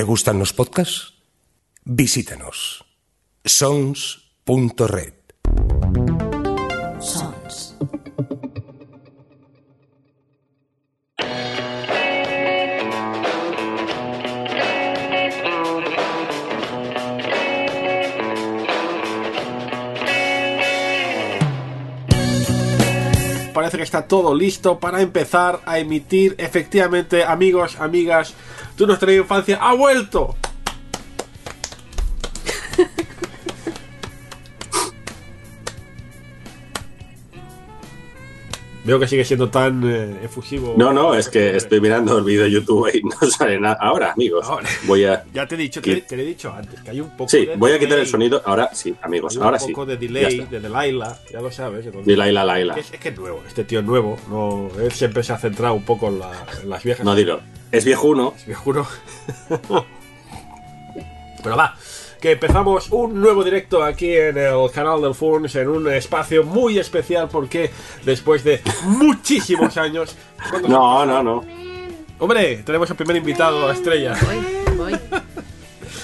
¿Te 0.00 0.04
gustan 0.04 0.38
los 0.38 0.54
podcasts? 0.54 1.12
Visítanos. 1.84 2.86
sons.red. 3.44 5.12
Sons. 6.98 7.76
Parece 23.52 23.76
que 23.76 23.82
está 23.82 24.08
todo 24.08 24.34
listo 24.34 24.80
para 24.80 25.02
empezar 25.02 25.60
a 25.66 25.78
emitir. 25.78 26.36
Efectivamente, 26.38 27.22
amigos, 27.22 27.78
amigas, 27.78 28.32
tú 28.80 28.86
nuestra 28.86 29.12
infancia 29.12 29.58
ha 29.60 29.74
vuelto. 29.74 30.34
Veo 38.82 38.98
que 38.98 39.06
sigue 39.06 39.26
siendo 39.26 39.50
tan 39.50 39.82
eh, 39.84 40.20
efusivo. 40.24 40.74
No, 40.78 40.90
no, 40.90 41.14
es 41.14 41.28
que 41.28 41.54
estoy 41.54 41.82
mirando 41.82 42.16
el 42.16 42.24
vídeo 42.24 42.44
de 42.44 42.50
YouTube 42.50 42.90
y 42.94 43.02
no 43.02 43.30
sale 43.30 43.60
nada. 43.60 43.76
Ahora, 43.78 44.12
amigos, 44.12 44.46
Ahora. 44.48 44.66
voy 44.84 45.04
a. 45.04 45.22
Ya 45.34 45.46
te 45.46 45.54
he 45.54 45.58
dicho, 45.58 45.82
te, 45.82 46.00
te 46.00 46.16
lo 46.16 46.22
he 46.22 46.24
dicho 46.24 46.50
antes, 46.50 46.80
que 46.80 46.90
hay 46.90 47.00
un 47.00 47.10
poco 47.14 47.28
Sí, 47.28 47.44
de 47.44 47.56
voy 47.56 47.72
a 47.72 47.78
quitar 47.78 47.98
el 47.98 48.06
sonido. 48.06 48.40
Ahora 48.46 48.70
sí, 48.72 48.94
amigos, 49.02 49.36
Hay 49.36 49.42
ahora 49.42 49.58
un 49.60 49.66
sí. 49.66 49.72
poco 49.72 49.84
de 49.84 49.98
delay 49.98 50.46
de 50.50 50.60
Delilah, 50.60 51.14
ya 51.30 51.42
lo 51.42 51.52
sabes. 51.52 51.84
entonces- 51.84 52.06
Delilah, 52.16 52.42
Laila. 52.42 52.74
Es, 52.78 52.90
es 52.90 52.98
que 52.98 53.10
es 53.10 53.18
nuevo, 53.18 53.42
este 53.46 53.64
tío 53.64 53.80
es 53.80 53.84
nuevo. 53.84 54.16
No, 54.30 54.70
él 54.82 54.90
siempre 54.92 55.22
se 55.24 55.34
ha 55.34 55.38
centrado 55.38 55.74
un 55.74 55.84
poco 55.84 56.08
en, 56.08 56.18
la- 56.20 56.46
en 56.62 56.70
las 56.70 56.82
viejas. 56.82 57.04
No 57.04 57.14
dilo. 57.14 57.38
Es 57.72 57.84
viejuno. 57.84 58.34
Me 58.46 58.54
juro. 58.54 58.86
Pero 61.42 61.56
va, 61.56 61.74
que 62.20 62.32
empezamos 62.32 62.90
un 62.90 63.20
nuevo 63.20 63.42
directo 63.42 63.82
aquí 63.82 64.14
en 64.14 64.36
el 64.36 64.70
canal 64.72 65.00
del 65.00 65.14
Funs, 65.14 65.54
en 65.56 65.68
un 65.68 65.90
espacio 65.90 66.44
muy 66.44 66.78
especial 66.78 67.28
porque 67.30 67.70
después 68.04 68.44
de 68.44 68.60
muchísimos 68.84 69.76
años... 69.78 70.16
¿cuántos 70.50 70.70
No, 70.70 71.06
no, 71.06 71.22
no. 71.22 71.42
Hombre, 72.18 72.56
tenemos 72.58 72.90
al 72.90 72.96
primer 72.96 73.16
invitado, 73.16 73.66
a 73.68 73.72
Estrella. 73.72 74.14
Voy, 74.22 74.76
voy. 74.76 74.98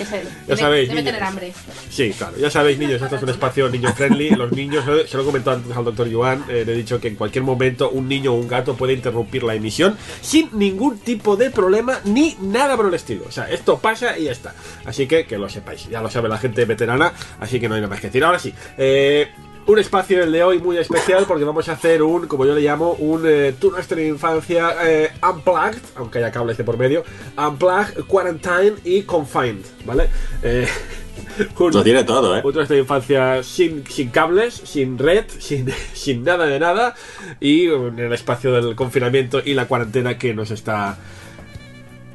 Debe- 0.05 0.56
sabéis, 0.56 0.89
Debe 0.89 1.00
niños. 1.00 1.05
tener 1.14 1.22
hambre. 1.22 1.52
Sí, 1.91 2.11
claro, 2.16 2.36
ya 2.36 2.50
sabéis, 2.50 2.78
niños, 2.78 3.00
esto 3.00 3.16
es 3.16 3.22
un 3.22 3.28
espacio 3.30 3.69
niño 3.69 3.92
friendly. 3.94 4.30
Los 4.30 4.53
niños, 4.53 4.84
se 5.08 5.16
lo 5.16 5.22
he 5.22 5.27
comentado 5.27 5.56
antes 5.56 5.77
al 5.77 5.84
doctor 5.84 6.08
Yuan, 6.08 6.44
eh, 6.48 6.64
le 6.66 6.72
he 6.72 6.77
dicho 6.77 7.00
que 7.00 7.08
en 7.08 7.14
cualquier 7.16 7.44
momento 7.44 7.91
un 7.91 8.08
niño 8.08 8.33
o 8.33 8.36
un 8.36 8.48
gato 8.48 8.77
puede 8.77 8.92
interrumpir 8.92 9.42
la 9.42 9.55
emisión 9.55 9.97
sin 10.20 10.48
ningún 10.53 10.98
tipo 10.98 11.36
de 11.36 11.50
problema 11.50 12.00
ni 12.05 12.36
nada 12.41 12.77
por 12.77 12.86
el 12.86 12.94
estilo. 12.94 13.25
O 13.28 13.30
sea, 13.33 13.48
esto 13.50 13.78
pasa 13.78 14.19
y 14.19 14.25
ya 14.25 14.33
está. 14.33 14.55
Así 14.84 15.06
que 15.06 15.27
que 15.27 15.38
lo 15.38 15.48
sepáis, 15.48 15.88
ya 15.88 16.00
lo 16.03 16.10
sabe 16.10 16.28
la 16.28 16.38
gente 16.38 16.64
veterana, 16.64 17.12
así 17.41 17.58
que 17.60 17.69
no 17.69 17.75
hay 17.75 17.81
nada 17.81 17.91
más 17.91 18.00
que 18.00 18.08
decir. 18.08 18.25
Ahora 18.25 18.38
sí, 18.38 18.53
eh, 18.78 19.28
un 19.67 19.78
espacio 19.78 20.22
el 20.22 20.31
de 20.33 20.42
hoy 20.45 20.59
muy 20.61 20.77
especial 20.78 21.25
porque 21.27 21.45
vamos 21.45 21.69
a 21.69 21.72
hacer 21.72 22.03
un, 22.03 22.27
como 22.28 22.47
yo 22.47 22.55
le 22.55 22.61
llamo, 22.61 22.92
un 22.92 23.22
eh, 23.27 23.55
tour 23.59 23.72
nuestra 23.72 24.00
infancia 24.03 24.77
eh, 24.84 25.11
unplugged, 25.28 25.81
aunque 25.97 26.19
haya 26.19 26.31
cables 26.31 26.56
de 26.56 26.64
por 26.64 26.77
medio, 26.78 27.03
unplugged, 27.36 28.05
quarantine 28.06 28.75
y 28.84 29.03
confined, 29.03 29.64
¿vale? 29.84 30.09
Eh, 30.42 30.69
un- 31.59 31.72
Lo 31.72 31.83
tiene 31.83 32.05
todo, 32.05 32.37
¿eh? 32.39 32.42
un 32.44 32.67
de 32.67 32.78
infancia 32.78 33.42
sin, 33.42 33.84
sin 33.89 34.11
cables, 34.11 34.55
sin 34.55 34.98
red, 34.98 35.25
sin, 35.39 35.67
sin 35.92 36.22
nada 36.22 36.47
de 36.47 36.61
nada 36.61 36.94
y 37.41 37.67
en 37.69 37.98
el 37.98 38.12
espacio 38.12 38.53
del 38.53 38.77
confinamiento 38.77 39.42
y 39.44 39.55
la 39.55 39.67
cuarentena 39.67 40.17
que 40.17 40.33
nos 40.33 40.50
está 40.53 40.97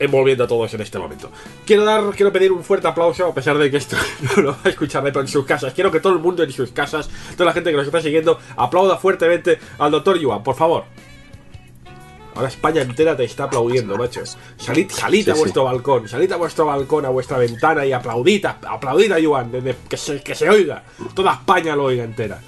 envolviendo 0.03 0.43
a 0.43 0.47
todos 0.47 0.73
en 0.73 0.81
este 0.81 0.97
momento. 0.99 1.31
Quiero 1.65 1.83
dar, 1.85 2.03
quiero 2.15 2.31
pedir 2.31 2.51
un 2.51 2.63
fuerte 2.63 2.87
aplauso, 2.87 3.25
a 3.27 3.33
pesar 3.33 3.57
de 3.57 3.69
que 3.71 3.77
esto 3.77 3.95
no 4.35 4.41
lo 4.43 4.51
va 4.51 4.57
a 4.65 4.69
escuchar 4.69 5.03
pero 5.03 5.21
en 5.21 5.27
sus 5.27 5.45
casas. 5.45 5.73
Quiero 5.73 5.91
que 5.91 5.99
todo 5.99 6.13
el 6.13 6.19
mundo 6.19 6.43
en 6.43 6.51
sus 6.51 6.71
casas, 6.71 7.09
toda 7.37 7.45
la 7.45 7.53
gente 7.53 7.71
que 7.71 7.77
nos 7.77 7.85
está 7.85 8.01
siguiendo, 8.01 8.39
aplauda 8.57 8.97
fuertemente 8.97 9.59
al 9.77 9.91
doctor 9.91 10.17
Yuan, 10.19 10.43
por 10.43 10.55
favor. 10.55 10.83
Ahora 12.33 12.47
España 12.47 12.81
entera 12.81 13.15
te 13.17 13.25
está 13.25 13.43
aplaudiendo, 13.43 13.97
macho. 13.97 14.21
Salid, 14.55 14.89
salid 14.89 15.27
a 15.29 15.33
Sí, 15.33 15.39
vuestro 15.41 15.65
balcón, 15.65 16.07
salid 16.07 16.31
a 16.31 16.37
vuestro 16.37 16.65
balcón, 16.65 17.05
a 17.05 17.09
vuestra 17.09 17.37
ventana 17.37 17.85
y 17.85 17.91
aplaudid, 17.91 18.45
a- 18.45 18.57
aplaudid 18.69 19.11
a 19.11 19.19
Yuan, 19.19 19.51
desde- 19.51 19.75
que, 19.89 19.97
se, 19.97 20.21
que 20.23 20.33
se 20.33 20.49
oiga. 20.49 20.81
Toda 21.13 21.33
España 21.33 21.75
lo 21.75 21.83
oiga 21.83 22.05
entera. 22.05 22.39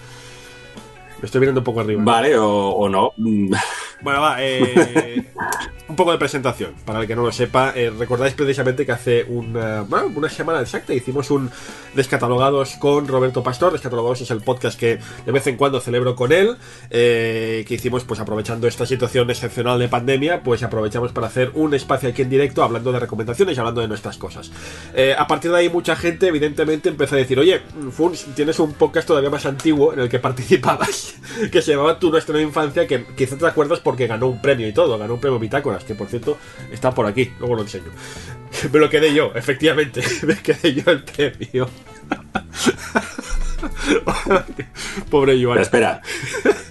Me 1.24 1.28
estoy 1.28 1.40
mirando 1.40 1.62
un 1.62 1.64
poco 1.64 1.80
arriba. 1.80 2.04
Vale, 2.04 2.38
o, 2.38 2.48
o 2.72 2.90
no. 2.90 3.14
Mm, 3.16 3.54
Bueno, 4.02 4.20
va, 4.20 4.36
eh, 4.40 5.32
un 5.88 5.96
poco 5.96 6.12
de 6.12 6.18
presentación. 6.18 6.74
Para 6.84 7.00
el 7.00 7.08
que 7.08 7.16
no 7.16 7.22
lo 7.22 7.32
sepa, 7.32 7.72
eh, 7.78 7.90
recordáis 7.98 8.34
precisamente 8.34 8.86
que 8.86 8.92
hace 8.92 9.24
una, 9.24 9.84
bueno, 9.84 10.12
una 10.14 10.28
semana 10.30 10.60
exacta 10.60 10.94
hicimos 10.94 11.32
un 11.32 11.50
Descatalogados 11.96 12.72
con 12.76 13.08
Roberto 13.08 13.42
Pastor. 13.42 13.72
Descatalogados 13.72 14.20
es 14.20 14.32
el 14.32 14.42
podcast 14.42 14.78
que 14.78 15.00
de 15.26 15.32
vez 15.32 15.48
en 15.48 15.56
cuando 15.56 15.80
celebro 15.80 16.14
con 16.14 16.34
él. 16.34 16.58
eh, 16.90 17.64
que 17.66 17.76
hicimos, 17.76 18.04
pues 18.04 18.20
aprovechando 18.20 18.68
esta 18.68 18.86
situación 18.86 19.30
excepcional 19.30 19.80
de 19.80 19.88
pandemia, 19.88 20.44
pues 20.44 20.62
aprovechamos 20.64 21.14
para 21.14 21.28
hacer 21.28 21.52
un 21.54 21.74
espacio 21.74 22.10
aquí 22.10 22.24
en 22.24 22.30
directo 22.30 22.64
hablando 22.64 22.92
de 22.92 23.00
recomendaciones 23.00 23.56
y 23.56 23.60
hablando 23.62 23.80
de 23.80 23.88
nuestras 23.88 24.18
cosas. 24.18 24.52
Eh, 24.94 25.16
a 25.18 25.26
partir 25.28 25.52
de 25.52 25.58
ahí, 25.60 25.70
mucha 25.70 25.96
gente, 25.96 26.28
evidentemente, 26.28 26.90
empezó 26.90 27.16
a 27.16 27.20
decir: 27.20 27.40
Oye, 27.40 27.62
Funs, 27.92 28.26
tienes 28.36 28.60
un 28.60 28.74
podcast 28.74 29.08
todavía 29.08 29.30
más 29.30 29.46
antiguo 29.46 29.94
en 29.94 30.00
el 30.00 30.10
que 30.10 30.20
participabas, 30.20 31.13
que 31.52 31.62
se 31.62 31.72
llamaba 31.72 32.00
Tu 32.00 32.10
Nuestra 32.10 32.40
Infancia, 32.42 32.88
que 32.88 33.06
quizás 33.16 33.40
te 33.40 33.48
acuerdas 33.48 33.80
porque 33.80 34.08
ganó 34.08 34.28
un 34.28 34.42
premio 34.42 34.68
y 34.68 34.74
todo, 34.74 34.98
ganó 34.98 35.16
un 35.16 35.20
premio 35.20 35.40
Bitácoras, 35.40 35.84
que 35.84 35.96
por 35.96 36.08
cierto 36.08 36.38
está 36.72 36.92
por 36.92 37.06
aquí, 37.06 37.32
luego 37.40 37.56
lo 37.56 37.62
enseño. 37.62 37.92
Me 38.72 38.80
lo 38.80 38.90
quedé 38.90 39.14
yo, 39.14 39.32
efectivamente, 39.36 40.04
me 40.24 40.36
quedé 40.38 40.74
yo 40.74 40.92
el 40.92 41.04
premio. 41.04 41.70
Pobre 45.10 45.42
Joan. 45.42 45.56
Pero 45.56 45.62
espera. 45.62 46.02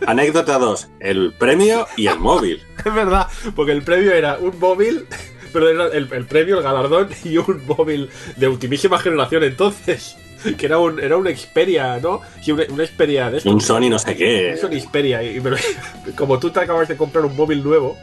Anécdota 0.07 0.59
2. 0.59 0.89
El 1.01 1.33
premio 1.39 1.87
y 1.97 2.07
el 2.07 2.19
móvil. 2.19 2.63
Es 2.85 2.95
verdad, 2.95 3.29
porque 3.55 3.73
el 3.73 3.83
premio 3.83 4.13
era 4.13 4.39
un 4.39 4.59
móvil, 4.59 5.07
pero 5.53 5.69
era 5.69 5.87
el, 5.87 6.09
el 6.13 6.25
premio, 6.27 6.59
el 6.59 6.63
galardón 6.63 7.09
y 7.25 7.37
un 7.37 7.63
móvil 7.67 8.11
de 8.37 8.49
ultimísima 8.49 8.99
generación 8.99 9.43
entonces. 9.45 10.17
Que 10.57 10.67
era 10.67 10.79
un, 10.79 10.99
era 11.01 11.17
un 11.17 11.27
Xperia, 11.27 11.99
¿no? 12.01 12.21
Sí, 12.41 12.53
un, 12.53 12.61
un 12.71 12.87
Xperia 12.87 13.31
de 13.31 13.39
estos. 13.39 13.53
Un 13.53 13.61
Sony 13.61 13.89
no 13.91 13.99
sé 13.99 14.17
qué. 14.17 14.53
Un 14.55 14.59
Sony 14.59 14.81
Xperia. 14.81 15.23
Y, 15.23 15.41
pero, 15.41 15.57
como 16.17 16.39
tú 16.39 16.51
te 16.51 16.61
acabas 16.61 16.89
de 16.89 16.97
comprar 16.97 17.25
un 17.25 17.37
móvil 17.37 17.63
nuevo, 17.63 17.97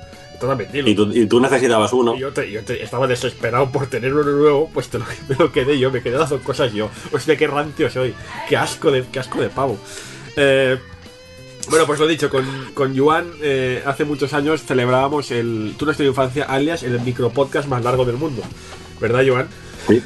Y 0.74 0.96
tú, 0.96 1.12
y 1.14 1.26
tú 1.26 1.40
necesitabas 1.42 1.92
uno. 1.92 2.16
y 2.16 2.20
yo, 2.20 2.32
te- 2.32 2.50
yo 2.50 2.62
te- 2.64 2.82
estaba 2.82 3.08
desesperado 3.08 3.70
por 3.72 3.88
tener 3.88 4.14
uno 4.14 4.24
nuevo, 4.24 4.70
pues 4.74 4.88
te 4.88 4.98
lo, 5.00 5.06
me 5.28 5.36
lo 5.36 5.52
quedé 5.52 5.78
yo, 5.78 5.92
me 5.92 6.02
quedé 6.02 6.18
las 6.18 6.30
dos 6.30 6.42
cosas 6.42 6.72
yo. 6.74 6.90
Hostia, 7.12 7.36
qué 7.36 7.46
rancio 7.48 7.90
soy. 7.90 8.14
Qué 8.48 8.56
asco 8.56 8.90
de, 8.92 9.04
qué 9.12 9.20
asco 9.20 9.42
de 9.42 9.50
pavo. 9.50 9.78
Eh, 10.38 10.78
bueno, 11.70 11.86
pues 11.86 12.00
lo 12.00 12.08
dicho, 12.08 12.30
con, 12.30 12.46
con 12.74 12.94
Yuan 12.96 13.32
eh, 13.42 13.84
hace 13.86 14.06
muchos 14.06 14.34
años 14.34 14.64
celebrábamos 14.64 15.30
el 15.32 15.76
Tú 15.78 15.86
nuestra 15.86 16.06
infancia, 16.06 16.46
alias 16.46 16.82
el 16.84 17.00
micropodcast 17.02 17.68
más 17.68 17.84
largo 17.84 18.06
del 18.06 18.16
mundo. 18.16 18.42
¿Verdad, 19.02 19.24
Joan? 19.28 19.48
Sí. 19.88 20.02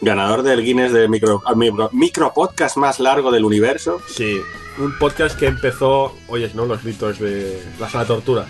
Ganador 0.00 0.42
del 0.42 0.62
Guinness 0.64 0.92
de 0.92 1.08
micro, 1.08 1.42
ah, 1.44 1.54
micro, 1.54 1.90
micro 1.92 2.32
podcast 2.32 2.76
más 2.76 3.00
largo 3.00 3.30
del 3.30 3.44
universo. 3.44 4.00
Sí. 4.08 4.38
Un 4.78 4.96
podcast 4.98 5.38
que 5.38 5.46
empezó, 5.46 6.16
oyes, 6.28 6.54
¿no? 6.54 6.64
Los 6.64 6.82
gritos 6.82 7.18
de 7.18 7.62
la 7.78 7.88
sala 7.90 8.04
de 8.04 8.08
tortura. 8.08 8.46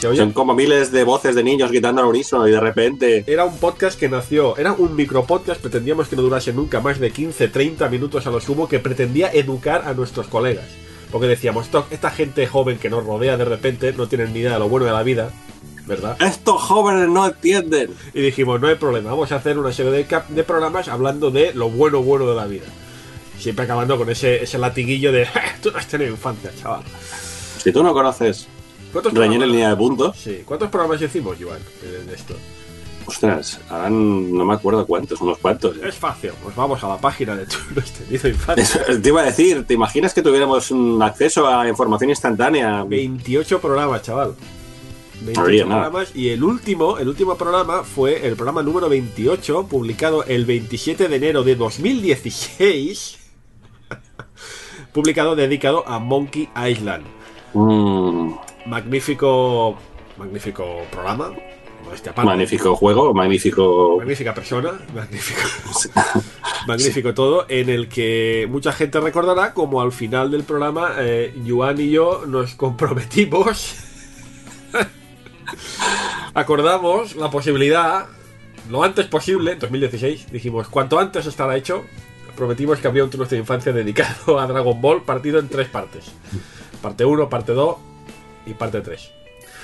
Son 0.00 0.32
como 0.32 0.54
miles 0.54 0.92
de 0.92 1.02
voces 1.04 1.34
de 1.34 1.42
niños 1.42 1.70
gritando 1.70 2.02
al 2.02 2.08
unísono 2.08 2.46
y 2.46 2.50
de 2.50 2.60
repente. 2.60 3.24
Era 3.26 3.46
un 3.46 3.56
podcast 3.56 3.98
que 3.98 4.10
nació, 4.10 4.54
era 4.58 4.72
un 4.74 4.94
micropodcast, 4.94 5.62
pretendíamos 5.62 6.08
que 6.08 6.16
no 6.16 6.22
durase 6.22 6.52
nunca 6.52 6.80
más 6.80 6.98
de 7.00 7.10
15, 7.10 7.48
30 7.48 7.88
minutos 7.88 8.26
a 8.26 8.30
lo 8.30 8.38
sumo, 8.40 8.68
que 8.68 8.80
pretendía 8.80 9.32
educar 9.32 9.84
a 9.86 9.94
nuestros 9.94 10.26
colegas. 10.26 10.66
Porque 11.10 11.26
decíamos, 11.28 11.66
"Esto- 11.66 11.86
esta 11.90 12.10
gente 12.10 12.46
joven 12.46 12.76
que 12.78 12.90
nos 12.90 13.06
rodea 13.06 13.38
de 13.38 13.46
repente 13.46 13.94
no 13.96 14.06
tienen 14.06 14.34
ni 14.34 14.40
idea 14.40 14.54
de 14.54 14.58
lo 14.58 14.68
bueno 14.68 14.84
de 14.84 14.92
la 14.92 15.02
vida, 15.04 15.30
¿verdad? 15.86 16.16
Estos 16.20 16.60
jóvenes 16.62 17.08
no 17.08 17.26
entienden. 17.26 17.90
Y 18.12 18.20
dijimos, 18.20 18.60
no 18.60 18.68
hay 18.68 18.74
problema, 18.76 19.10
vamos 19.10 19.30
a 19.32 19.36
hacer 19.36 19.58
una 19.58 19.72
serie 19.72 19.92
de, 19.92 20.04
cap- 20.06 20.28
de 20.28 20.42
programas 20.44 20.88
hablando 20.88 21.30
de 21.30 21.52
lo 21.54 21.68
bueno, 21.70 22.02
bueno 22.02 22.26
de 22.28 22.34
la 22.34 22.46
vida. 22.46 22.66
Siempre 23.38 23.64
acabando 23.64 23.98
con 23.98 24.08
ese, 24.10 24.42
ese 24.42 24.58
latiguillo 24.58 25.12
de, 25.12 25.26
tú 25.62 25.70
no 25.70 25.78
has 25.78 25.86
tenido 25.88 26.10
infancia, 26.10 26.50
chaval. 26.60 26.82
Si 27.62 27.72
tú 27.72 27.82
no 27.82 27.92
conoces 27.92 28.46
¿Cuántos 28.92 29.12
Reñir 29.12 29.24
en 29.34 29.40
programas- 29.40 29.50
línea 29.50 29.68
de 29.70 29.76
puntos, 29.76 30.16
Sí, 30.16 30.42
¿cuántos 30.44 30.68
programas 30.70 31.02
hicimos, 31.02 31.36
Joan, 31.40 31.58
de, 31.82 32.04
de 32.04 32.14
esto? 32.14 32.34
ostras, 33.06 33.60
ahora 33.68 33.90
no 33.90 34.44
me 34.46 34.54
acuerdo 34.54 34.86
cuántos, 34.86 35.20
unos 35.20 35.36
cuantos. 35.38 35.76
¿eh? 35.76 35.80
Es 35.88 35.94
fácil, 35.96 36.30
pues 36.42 36.56
vamos 36.56 36.82
a 36.84 36.88
la 36.88 36.96
página 36.98 37.36
de 37.36 37.44
tu 37.44 37.56
no 37.74 37.82
has 37.82 37.90
tenido 37.92 38.28
infancia. 38.28 38.62
Eso, 38.62 39.00
te 39.00 39.08
iba 39.08 39.20
a 39.20 39.24
decir, 39.24 39.66
¿te 39.66 39.74
imaginas 39.74 40.14
que 40.14 40.22
tuviéramos 40.22 40.70
un 40.70 41.02
acceso 41.02 41.46
a 41.46 41.68
información 41.68 42.08
instantánea? 42.10 42.82
28 42.84 43.60
programas, 43.60 44.00
chaval. 44.02 44.34
28 45.20 45.40
había 45.40 45.64
nada. 45.64 45.82
programas 45.82 46.16
y 46.16 46.28
el 46.30 46.42
último, 46.42 46.98
el 46.98 47.08
último 47.08 47.36
programa 47.36 47.84
fue 47.84 48.26
el 48.26 48.36
programa 48.36 48.62
número 48.62 48.88
28, 48.88 49.66
publicado 49.68 50.24
el 50.24 50.44
27 50.44 51.08
de 51.08 51.16
enero 51.16 51.42
de 51.42 51.56
2016. 51.56 53.18
publicado 54.92 55.36
dedicado 55.36 55.86
a 55.86 55.98
Monkey 55.98 56.48
Island. 56.56 57.04
Mm, 57.54 58.32
Magnífico 58.66 59.76
magnífico 60.16 60.86
programa. 60.90 61.32
aparte. 61.86 62.22
Magnífico 62.24 62.74
juego, 62.76 63.14
magnífico. 63.14 63.96
Magnífica 63.98 64.34
persona, 64.34 64.72
magnífico. 64.94 65.40
magnífico 66.66 67.14
todo, 67.14 67.46
en 67.48 67.68
el 67.68 67.88
que 67.88 68.46
mucha 68.50 68.72
gente 68.72 69.00
recordará 69.00 69.52
como 69.54 69.80
al 69.80 69.92
final 69.92 70.30
del 70.30 70.44
programa, 70.44 70.94
eh, 70.98 71.34
Yuan 71.44 71.80
y 71.80 71.90
yo 71.90 72.24
nos 72.26 72.54
comprometimos. 72.54 73.76
Acordamos 76.34 77.16
la 77.16 77.30
posibilidad, 77.30 78.06
lo 78.70 78.82
antes 78.82 79.06
posible, 79.06 79.52
en 79.52 79.58
2016, 79.58 80.32
dijimos, 80.32 80.68
cuanto 80.68 80.98
antes 80.98 81.26
estará 81.26 81.56
hecho, 81.56 81.84
prometimos 82.36 82.78
que 82.78 82.88
habría 82.88 83.04
un 83.04 83.10
turno 83.10 83.26
de 83.26 83.36
infancia 83.36 83.72
dedicado 83.72 84.38
a 84.40 84.46
Dragon 84.46 84.80
Ball, 84.80 85.02
partido 85.02 85.38
en 85.38 85.48
tres 85.48 85.68
partes. 85.68 86.06
Parte 86.82 87.04
1, 87.04 87.28
parte 87.28 87.52
2 87.52 87.76
y 88.46 88.54
parte 88.54 88.80
3. 88.80 89.10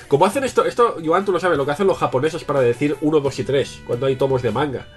Como 0.07 0.25
hacen 0.25 0.43
esto, 0.43 0.65
esto, 0.65 0.97
Joan, 1.03 1.23
tú 1.23 1.31
lo 1.31 1.39
sabes, 1.39 1.57
lo 1.57 1.65
que 1.65 1.71
hacen 1.71 1.87
los 1.87 1.97
japoneses 1.97 2.43
para 2.43 2.59
decir 2.59 2.97
1, 3.01 3.19
2 3.19 3.39
y 3.39 3.43
3, 3.43 3.81
cuando 3.85 4.07
hay 4.07 4.15
tomos 4.15 4.41
de 4.41 4.51
manga. 4.51 4.87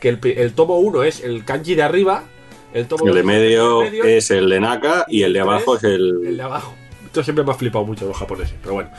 Que 0.00 0.08
el, 0.08 0.20
el 0.22 0.52
tomo 0.54 0.78
1 0.78 1.04
es 1.04 1.20
el 1.22 1.44
kanji 1.44 1.74
de 1.74 1.82
arriba, 1.82 2.24
el 2.72 2.86
tomo 2.86 3.06
El 3.06 3.14
de 3.14 3.20
dos 3.20 3.26
medio 3.26 3.82
el 3.82 3.84
de 3.84 3.90
medio, 3.90 4.04
es 4.04 4.30
el 4.30 4.48
de 4.48 4.60
Naka 4.60 5.04
y 5.08 5.22
el 5.22 5.32
de 5.32 5.40
abajo 5.40 5.76
es 5.76 5.84
el 5.84 6.26
el. 6.26 6.36
de 6.36 6.42
abajo. 6.42 6.74
Esto 7.06 7.24
siempre 7.24 7.44
me 7.44 7.50
ha 7.50 7.54
flipado 7.54 7.84
mucho 7.84 8.06
los 8.06 8.16
japoneses, 8.16 8.54
pero 8.62 8.74
bueno. 8.74 8.90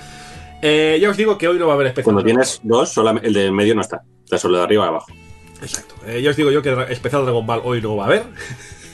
Eh, 0.62 1.00
ya 1.02 1.10
os 1.10 1.18
digo 1.18 1.38
que 1.38 1.48
hoy 1.48 1.58
no 1.58 1.66
va 1.68 1.74
a 1.74 1.76
haber 1.76 1.88
especial. 1.88 2.06
Cuando 2.14 2.24
tienes 2.24 2.60
dos, 2.64 2.96
el 3.24 3.34
de 3.34 3.52
medio 3.52 3.76
no 3.76 3.82
está. 3.82 4.02
Está 4.24 4.38
solo 4.38 4.58
de 4.58 4.64
arriba 4.64 4.86
y 4.86 4.88
abajo. 4.88 5.12
Exacto. 5.62 5.96
Eh, 6.08 6.22
ya 6.22 6.30
os 6.32 6.36
digo 6.36 6.52
yo 6.52 6.62
que 6.62 6.76
especial 6.90 7.24
Dragon 7.24 7.46
Ball 7.46 7.62
hoy 7.64 7.82
no 7.82 7.96
va 7.96 8.04
a 8.04 8.08
haber. 8.08 8.24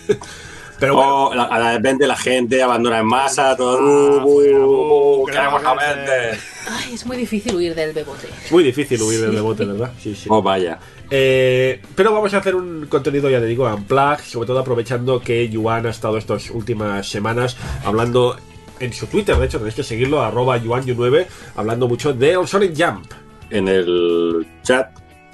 pero 0.80 0.96
bueno. 0.96 1.28
O 1.28 1.34
la- 1.36 1.44
a 1.44 1.60
la 1.60 1.74
repente 1.74 2.08
la 2.08 2.16
gente 2.16 2.62
abandona 2.62 3.00
en 3.00 3.06
masa, 3.06 3.56
todo. 3.56 3.78
Ah, 3.80 4.24
uh, 4.26 4.28
fuera, 4.28 4.60
uh, 4.60 5.22
uh, 5.22 5.26
queremos 5.26 5.62
queremos 5.62 5.64
a 5.66 5.74
Bender. 5.96 6.40
Ay, 6.70 6.94
es 6.94 7.06
muy 7.06 7.18
difícil 7.18 7.56
huir 7.56 7.76
del 7.76 7.94
bebote. 7.94 8.28
Es 8.46 8.52
muy 8.52 8.64
difícil 8.64 9.02
huir 9.02 9.22
del 9.22 9.36
debote, 9.36 9.66
¿verdad? 9.66 9.92
Sí, 10.02 10.16
sí. 10.16 10.28
Oh, 10.30 10.42
vaya. 10.42 10.80
Eh, 11.10 11.82
pero 11.96 12.12
vamos 12.14 12.34
a 12.34 12.38
hacer 12.38 12.56
un 12.56 12.88
contenido, 12.88 13.30
ya 13.30 13.40
te 13.40 13.46
digo, 13.46 13.66
unplug, 13.66 14.20
sobre 14.20 14.48
todo 14.48 14.60
aprovechando 14.60 15.22
que 15.22 15.48
Yuan 15.48 15.86
ha 15.86 15.90
estado 15.90 16.18
estas 16.18 16.50
últimas 16.50 17.08
semanas 17.10 17.56
hablando 17.86 18.36
en 18.80 18.94
su 18.94 19.08
Twitter, 19.08 19.36
de 19.38 19.46
hecho 19.46 19.58
tenéis 19.58 19.76
que 19.76 19.84
seguirlo, 19.84 20.22
arroba 20.22 20.58
yuanyu9, 20.58 21.26
hablando 21.56 21.88
mucho 21.88 22.14
del 22.14 22.48
Sonic 22.48 22.74
Jump. 22.78 23.12
En 23.50 23.68
el 23.68 24.46
chat 24.64 24.92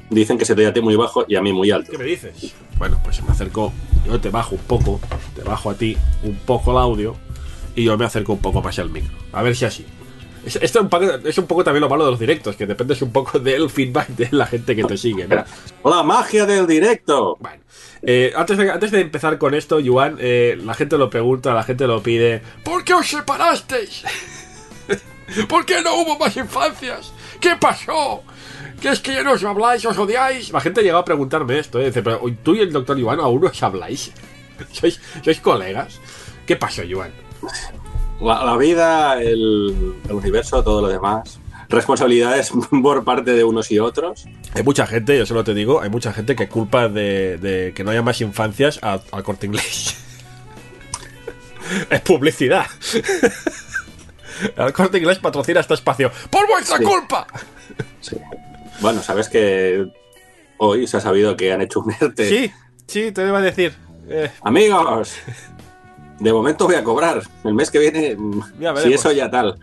dicen 0.10 0.38
que 0.38 0.46
se 0.46 0.56
te 0.56 0.72
ti 0.72 0.82
muy 0.82 0.96
bajo 0.96 1.26
y 1.28 1.36
a 1.36 1.42
mí 1.42 1.52
muy 1.52 1.72
alto. 1.72 1.92
¿Qué 1.92 1.98
me 1.98 2.04
dices? 2.06 2.54
Bueno, 2.78 3.00
pues 3.04 3.24
me 3.24 3.32
acerco, 3.32 3.72
yo 4.06 4.20
te 4.20 4.30
bajo 4.30 4.56
un 4.56 4.62
poco, 4.62 5.00
te 5.36 5.42
bajo 5.44 5.70
a 5.70 5.76
ti 5.76 5.98
un 6.24 6.36
poco 6.36 6.72
el 6.72 6.78
audio 6.78 7.16
y 7.76 7.84
yo 7.86 7.98
me 7.98 8.06
acerco 8.06 8.34
un 8.34 8.40
poco 8.40 8.62
más 8.62 8.78
al 8.80 8.90
micro. 8.90 9.16
A 9.32 9.42
ver 9.42 9.56
si 9.56 9.66
así. 9.66 9.86
Es- 10.46 10.56
Esto 10.58 10.80
es 10.80 10.84
un 10.84 10.90
poco, 10.90 11.06
es 11.06 11.38
un 11.38 11.48
poco 11.48 11.64
también 11.64 11.82
lo 11.82 11.90
malo 11.90 12.06
de 12.06 12.12
los 12.12 12.20
directos, 12.20 12.56
que 12.56 12.66
dependes 12.66 13.02
un 13.02 13.12
poco 13.12 13.40
del 13.40 13.70
feedback 13.70 14.08
de 14.10 14.28
la 14.32 14.46
gente 14.46 14.76
que 14.76 14.84
te 14.84 14.98
sigue. 14.98 15.28
¿no? 15.28 15.44
¡Hola, 15.84 16.04
magia 16.04 16.46
del 16.46 16.68
directo! 16.68 17.38
Bueno, 17.40 17.64
eh, 18.02 18.34
antes, 18.36 18.58
de, 18.58 18.70
antes 18.72 18.92
de 18.92 19.02
empezar 19.02 19.38
con 19.38 19.54
esto, 19.54 19.80
Yuan, 19.80 20.18
eh, 20.20 20.58
la 20.62 20.74
gente 20.74 20.98
lo 20.98 21.10
pregunta, 21.10 21.54
la 21.54 21.64
gente 21.64 21.88
lo 21.88 22.04
pide. 22.04 22.42
¿Por 22.64 22.84
qué 22.84 22.94
os 22.94 23.08
separasteis? 23.08 24.04
¿Por 25.48 25.66
qué 25.66 25.82
no 25.82 25.96
hubo 26.02 26.18
más 26.20 26.36
infancias? 26.36 27.14
¿Qué 27.40 27.56
pasó? 27.60 28.24
¿Qué 28.82 28.90
es 28.90 29.00
que 29.00 29.14
ya 29.14 29.24
no 29.24 29.32
os 29.32 29.44
habláis, 29.46 29.86
os 29.86 29.98
odiáis? 29.98 30.52
La 30.52 30.60
gente 30.60 30.82
llegado 30.82 31.00
a 31.00 31.06
preguntarme 31.06 31.58
esto, 31.58 31.80
¿eh? 31.80 31.86
Dice, 31.86 32.04
pero 32.04 32.22
tú 32.44 32.54
y 32.56 32.60
el 32.60 32.74
doctor 32.74 32.98
Yuan 32.98 33.20
aún 33.22 33.40
no 33.42 33.48
os 33.48 33.64
habláis. 33.64 34.12
¿Sois, 34.74 35.00
¿Sois 35.24 35.40
colegas? 35.40 36.00
¿Qué 36.46 36.58
pasó, 36.58 36.84
Yuan? 36.84 37.12
La, 38.24 38.44
la 38.46 38.58
vida, 38.58 39.22
el, 39.22 39.96
el 40.08 40.12
universo, 40.12 40.64
todo 40.64 40.82
lo 40.82 40.88
demás. 40.88 41.40
Responsabilidades 41.70 42.52
por 42.84 43.04
parte 43.04 43.32
de 43.32 43.44
unos 43.44 43.72
y 43.72 43.80
otros. 43.80 44.26
Hay 44.54 44.64
mucha 44.64 44.86
gente, 44.86 45.18
yo 45.18 45.26
solo 45.26 45.44
te 45.44 45.54
digo, 45.54 45.82
hay 45.82 45.90
mucha 45.90 46.14
gente 46.14 46.36
que 46.36 46.48
culpa 46.48 46.88
de, 46.88 47.38
de 47.38 47.74
que 47.76 47.84
no 47.84 47.92
haya 47.92 48.02
más 48.02 48.22
infancias 48.22 48.80
al 48.82 49.02
corte 49.24 49.48
inglés. 49.48 49.96
es 51.90 52.02
publicidad. 52.02 52.66
El 54.58 54.74
corte 54.74 54.98
inglés 54.98 55.20
patrocina 55.20 55.60
este 55.60 55.76
espacio. 55.76 56.12
¡Por 56.30 56.48
vuestra 56.48 56.78
Sí. 56.78 56.84
culpa! 56.84 57.28
Sí. 58.02 58.18
Bueno, 58.82 59.02
sabes 59.02 59.30
que 59.30 59.86
hoy 60.58 60.88
se 60.88 60.98
ha 60.98 61.00
sabido 61.00 61.38
que 61.38 61.54
han 61.54 61.62
hecho 61.62 61.80
un 61.82 61.94
ERTE. 62.00 62.28
Sí, 62.30 62.52
sí, 62.88 63.12
te 63.12 63.26
iba 63.26 63.38
a 63.38 63.42
decir. 63.42 63.74
Eh, 64.10 64.30
Amigos, 64.42 65.14
de 66.24 66.34
momento 66.34 66.66
voy 66.66 66.76
a 66.76 66.84
cobrar. 66.84 67.22
El 67.44 67.54
mes 67.54 67.70
que 67.70 67.80
viene, 67.80 68.16
mm, 68.16 68.42
Ya 68.60 68.76
si 68.78 68.94
eso 68.94 69.12
ya 69.12 69.30
tal. 69.30 69.60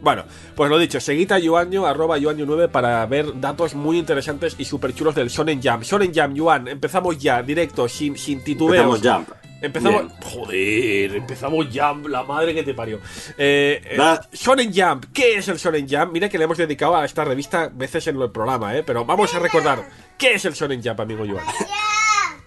bueno, 0.00 0.24
pues 0.54 0.70
lo 0.70 0.78
dicho, 0.78 1.00
seguid 1.00 1.30
a 1.32 1.38
Yuanyo, 1.38 1.86
arroba 1.86 2.18
Yuanyo9 2.18 2.68
para 2.70 3.04
ver 3.06 3.38
datos 3.40 3.74
muy 3.74 3.98
interesantes 3.98 4.54
y 4.58 4.64
súper 4.64 4.94
chulos 4.94 5.14
del 5.14 5.28
Shonen 5.28 5.60
Jam. 5.62 5.82
Shonen 5.82 6.14
Jam, 6.14 6.34
Yuan, 6.34 6.66
empezamos 6.68 7.18
ya, 7.18 7.42
directo, 7.42 7.88
sin, 7.88 8.16
sin 8.16 8.42
titubeos. 8.42 8.96
Empezamos 8.96 9.26
Jump. 9.26 9.38
Empezamos. 9.60 10.02
Bien. 10.02 10.12
Joder, 10.22 11.16
empezamos 11.16 11.66
Jump, 11.74 12.06
la 12.06 12.22
madre 12.22 12.54
que 12.54 12.62
te 12.62 12.74
parió. 12.74 13.00
Eh, 13.36 13.82
eh, 13.84 14.18
Shonen 14.32 14.72
Jump, 14.72 15.06
¿qué 15.12 15.36
es 15.36 15.48
el 15.48 15.58
Shonen 15.58 15.86
Jump? 15.88 16.12
Mira 16.12 16.28
que 16.28 16.38
le 16.38 16.44
hemos 16.44 16.56
dedicado 16.56 16.96
a 16.96 17.04
esta 17.04 17.24
revista 17.24 17.68
veces 17.74 18.06
en 18.06 18.20
el 18.20 18.30
programa, 18.30 18.76
¿eh? 18.76 18.82
Pero 18.84 19.04
vamos 19.04 19.34
a 19.34 19.40
recordar, 19.40 19.86
¿qué 20.16 20.34
es 20.34 20.44
el 20.44 20.54
Shonen 20.54 20.80
Jump, 20.82 21.00
amigo 21.00 21.24
Yuan? 21.24 21.44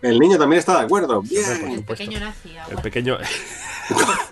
El 0.01 0.19
niño 0.19 0.38
también 0.38 0.59
está 0.59 0.80
de 0.80 0.86
acuerdo. 0.86 1.21
Bien. 1.21 1.71
El 1.71 1.83
pequeño 1.83 2.19
nazi. 2.19 2.50
El 2.51 2.57
agua. 2.59 2.81
pequeño. 2.81 3.18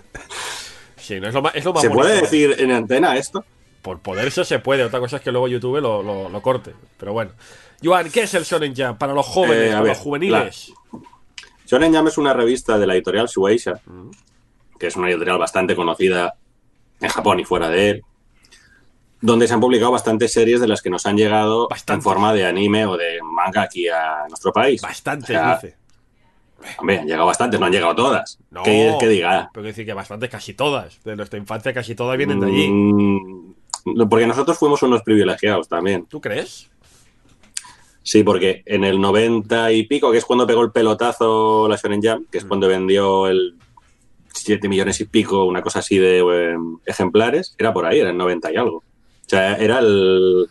sí, 0.96 1.20
no 1.20 1.28
es 1.28 1.34
lo 1.34 1.42
más, 1.42 1.54
es 1.54 1.64
lo 1.64 1.72
más 1.72 1.82
¿Se 1.82 1.88
bonito. 1.88 2.02
puede 2.08 2.20
decir 2.20 2.56
en 2.58 2.72
antena 2.72 3.16
esto? 3.16 3.44
Por 3.82 3.98
poderse 4.00 4.44
se 4.44 4.58
puede, 4.58 4.84
otra 4.84 5.00
cosa 5.00 5.16
es 5.16 5.22
que 5.22 5.32
luego 5.32 5.48
YouTube 5.48 5.80
lo, 5.80 6.02
lo, 6.02 6.28
lo 6.28 6.42
corte. 6.42 6.74
Pero 6.98 7.12
bueno. 7.12 7.32
Yuan, 7.82 8.10
¿qué 8.10 8.22
es 8.24 8.34
el 8.34 8.44
Shonen 8.44 8.74
Jump? 8.76 8.98
Para 8.98 9.14
los 9.14 9.24
jóvenes, 9.26 9.68
Eh, 9.68 9.70
para 9.70 9.80
ver, 9.80 9.88
los 9.92 9.98
juveniles. 9.98 10.72
Shonen 11.66 11.94
Jump 11.94 12.08
es 12.08 12.18
una 12.18 12.34
revista 12.34 12.78
de 12.78 12.86
la 12.86 12.94
editorial 12.94 13.26
Shueisha, 13.26 13.80
Mm. 13.86 14.10
que 14.78 14.86
es 14.88 14.96
una 14.96 15.08
editorial 15.08 15.38
bastante 15.38 15.74
conocida 15.74 16.34
en 17.00 17.08
Japón 17.08 17.40
y 17.40 17.44
fuera 17.44 17.70
de 17.70 17.90
él, 17.90 18.04
donde 19.20 19.46
se 19.46 19.54
han 19.54 19.60
publicado 19.60 19.92
bastantes 19.92 20.32
series 20.32 20.60
de 20.60 20.68
las 20.68 20.82
que 20.82 20.90
nos 20.90 21.04
han 21.06 21.16
llegado 21.16 21.68
Bastantes. 21.68 22.00
en 22.00 22.02
forma 22.02 22.32
de 22.32 22.46
anime 22.46 22.86
o 22.86 22.96
de 22.96 23.20
manga 23.22 23.62
aquí 23.62 23.88
a 23.88 24.26
nuestro 24.28 24.52
país. 24.52 24.80
Bastante, 24.80 25.24
O 25.24 25.26
sea, 25.26 25.54
dice. 25.54 25.76
Hombre, 26.78 26.98
han 26.98 27.06
llegado 27.06 27.26
bastantes, 27.26 27.58
no 27.58 27.66
han 27.66 27.72
llegado 27.72 27.94
todas. 27.94 28.38
No. 28.50 28.62
¿Qué 28.62 29.08
diga? 29.08 29.50
Pero 29.52 29.66
decir 29.66 29.86
que 29.86 29.94
bastante, 29.94 30.28
casi 30.28 30.54
todas. 30.54 31.02
De 31.04 31.16
nuestra 31.16 31.38
infancia, 31.38 31.72
casi 31.72 31.94
todas 31.94 32.16
vienen 32.18 32.40
de 32.40 32.46
allí. 32.46 32.68
Mm, 32.68 33.54
porque 34.08 34.26
nosotros 34.26 34.58
fuimos 34.58 34.82
unos 34.82 35.02
privilegiados 35.02 35.68
también. 35.68 36.06
¿Tú 36.06 36.20
crees? 36.20 36.70
Sí, 38.02 38.22
porque 38.24 38.62
en 38.66 38.84
el 38.84 39.00
90 39.00 39.72
y 39.72 39.84
pico, 39.84 40.10
que 40.10 40.18
es 40.18 40.24
cuando 40.24 40.46
pegó 40.46 40.62
el 40.62 40.72
pelotazo 40.72 41.68
la 41.68 41.76
Shonen 41.76 42.02
Jump, 42.02 42.30
que 42.30 42.38
es 42.38 42.44
cuando 42.44 42.68
vendió 42.68 43.26
el 43.26 43.54
7 44.32 44.68
millones 44.68 45.00
y 45.00 45.04
pico, 45.04 45.44
una 45.44 45.62
cosa 45.62 45.80
así 45.80 45.98
de 45.98 46.20
eh, 46.20 46.56
ejemplares, 46.86 47.54
era 47.58 47.72
por 47.72 47.86
ahí, 47.86 48.00
era 48.00 48.10
el 48.10 48.16
90 48.16 48.52
y 48.52 48.56
algo. 48.56 48.82
O 49.30 49.36
sea, 49.36 49.54
era 49.54 49.78
el. 49.78 50.48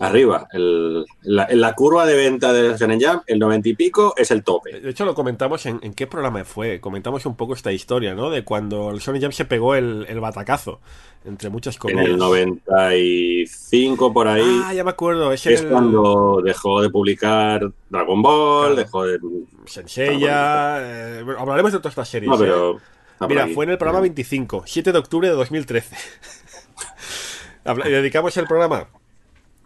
Arriba, 0.00 0.48
el, 0.52 1.04
la, 1.22 1.46
en 1.48 1.60
la 1.60 1.74
curva 1.74 2.04
de 2.04 2.16
venta 2.16 2.52
de 2.52 2.76
Shonen 2.76 3.00
Jump, 3.00 3.22
el 3.28 3.38
90 3.38 3.68
y 3.68 3.74
pico 3.74 4.12
es 4.16 4.32
el 4.32 4.42
tope. 4.42 4.80
De 4.80 4.90
hecho, 4.90 5.04
lo 5.04 5.14
comentamos 5.14 5.66
en, 5.66 5.78
en 5.82 5.94
qué 5.94 6.08
programa 6.08 6.44
fue. 6.44 6.80
Comentamos 6.80 7.24
un 7.26 7.36
poco 7.36 7.54
esta 7.54 7.70
historia, 7.72 8.12
¿no? 8.14 8.28
De 8.28 8.42
cuando 8.44 8.90
el 8.90 9.00
Sonic 9.00 9.22
Jam 9.22 9.30
se 9.32 9.44
pegó 9.44 9.76
el, 9.76 10.04
el 10.08 10.18
batacazo. 10.20 10.80
Entre 11.24 11.48
muchas 11.48 11.76
En 11.76 11.80
comillas. 11.80 12.06
el 12.06 12.16
95 12.18 14.12
por 14.12 14.28
ahí. 14.28 14.60
Ah, 14.64 14.74
ya 14.74 14.82
me 14.84 14.90
acuerdo. 14.90 15.32
Es, 15.32 15.46
es 15.46 15.60
el 15.62 15.68
cuando 15.68 16.40
dejó 16.44 16.82
de 16.82 16.90
publicar 16.90 17.62
Dragon 17.88 18.20
Ball, 18.22 18.74
Claro. 18.74 18.76
dejó 18.76 19.04
de. 19.06 19.18
Senseiya. 19.66 20.78
eh, 21.18 21.22
bueno, 21.24 21.40
hablaremos 21.40 21.72
de 21.72 21.78
todas 21.78 21.92
estas 21.92 22.08
series. 22.08 22.28
No, 22.30 22.36
¿eh? 22.36 22.38
pero. 22.40 22.80
por 23.18 23.28
Mira, 23.28 23.46
fue 23.48 23.64
en 23.64 23.70
el 23.70 23.78
programa 23.78 24.00
25, 24.00 24.64
7 24.66 24.92
de 24.92 24.98
octubre 24.98 25.28
de 25.28 25.34
2013. 25.34 25.96
Y 27.64 27.90
dedicamos 27.90 28.36
el 28.36 28.46
programa 28.46 28.86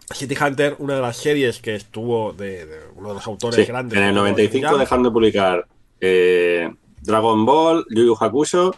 a 0.09 0.13
City 0.15 0.35
Hunter, 0.41 0.75
una 0.79 0.95
de 0.95 1.01
las 1.01 1.17
series 1.17 1.59
que 1.59 1.75
estuvo 1.75 2.33
de, 2.33 2.65
de 2.65 2.79
uno 2.95 3.09
de 3.09 3.13
los 3.15 3.27
autores 3.27 3.55
Sí, 3.57 3.65
grandes. 3.71 3.97
en 3.97 4.03
el 4.05 4.13
de 4.15 4.19
95 4.21 4.67
Jump. 4.69 4.79
dejando 4.79 5.09
de 5.09 5.13
publicar 5.13 5.67
eh, 6.01 6.71
Dragon 7.01 7.45
Ball, 7.45 7.85
Yu 7.89 8.03
Yu 8.05 8.17
Hakusho, 8.19 8.73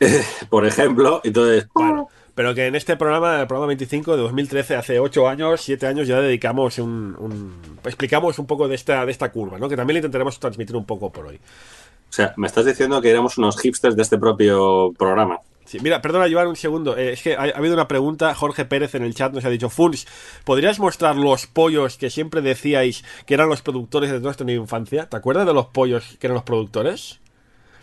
eh, 0.00 0.22
por 0.50 0.66
ejemplo. 0.66 1.20
Entonces, 1.24 1.66
Bueno, 1.74 2.08
pero 2.34 2.54
que 2.54 2.66
en 2.66 2.74
este 2.74 2.96
programa, 2.96 3.40
el 3.40 3.46
programa 3.46 3.68
25 3.68 4.16
de 4.16 4.22
2013, 4.22 4.76
hace 4.76 4.98
8 5.00 5.28
años, 5.28 5.60
7 5.62 5.86
años, 5.86 6.06
ya 6.06 6.20
dedicamos 6.20 6.78
un, 6.78 7.16
un- 7.18 7.78
explicamos 7.84 8.38
un 8.38 8.46
poco 8.46 8.68
de 8.68 8.74
esta, 8.74 9.06
de 9.06 9.12
esta 9.12 9.30
curva, 9.32 9.58
¿no? 9.58 9.68
Que 9.68 9.76
también 9.76 9.94
le 9.94 9.98
intentaremos 10.00 10.38
transmitir 10.38 10.76
un 10.76 10.84
poco 10.84 11.10
por 11.10 11.26
hoy. 11.26 11.36
o 11.36 12.12
sea, 12.12 12.34
me 12.36 12.46
estás 12.46 12.66
diciendo 12.66 13.00
que 13.00 13.10
éramos 13.10 13.38
unos 13.38 13.58
hipsters 13.60 13.96
de 13.96 14.02
este 14.02 14.18
propio 14.18 14.92
programa. 14.98 15.38
Sí, 15.66 15.78
mira, 15.80 16.00
perdona, 16.00 16.26
Joan, 16.30 16.48
un 16.48 16.56
segundo. 16.56 16.96
Eh, 16.96 17.12
es 17.12 17.22
que 17.22 17.34
ha, 17.34 17.42
ha 17.42 17.58
habido 17.58 17.74
una 17.74 17.88
pregunta. 17.88 18.34
Jorge 18.34 18.64
Pérez 18.64 18.94
en 18.94 19.02
el 19.02 19.14
chat 19.14 19.32
nos 19.32 19.44
ha 19.44 19.50
dicho: 19.50 19.68
Funs, 19.68 20.06
¿podrías 20.44 20.78
mostrar 20.78 21.16
los 21.16 21.46
pollos 21.46 21.98
que 21.98 22.08
siempre 22.10 22.40
decíais 22.40 23.04
que 23.26 23.34
eran 23.34 23.48
los 23.48 23.62
productores 23.62 24.10
de 24.10 24.20
nuestra 24.20 24.50
infancia? 24.50 25.08
¿Te 25.08 25.16
acuerdas 25.16 25.46
de 25.46 25.54
los 25.54 25.66
pollos 25.66 26.16
que 26.18 26.26
eran 26.26 26.36
los 26.36 26.44
productores? 26.44 27.20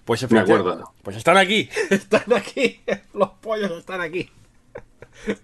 Pues 0.06 0.30
Me 0.30 0.40
acuerdo. 0.40 0.94
Pues 1.02 1.16
están 1.16 1.38
aquí. 1.38 1.70
Están 1.90 2.34
aquí. 2.34 2.82
Los 3.14 3.30
pollos 3.42 3.72
están 3.72 4.02
aquí. 4.02 4.30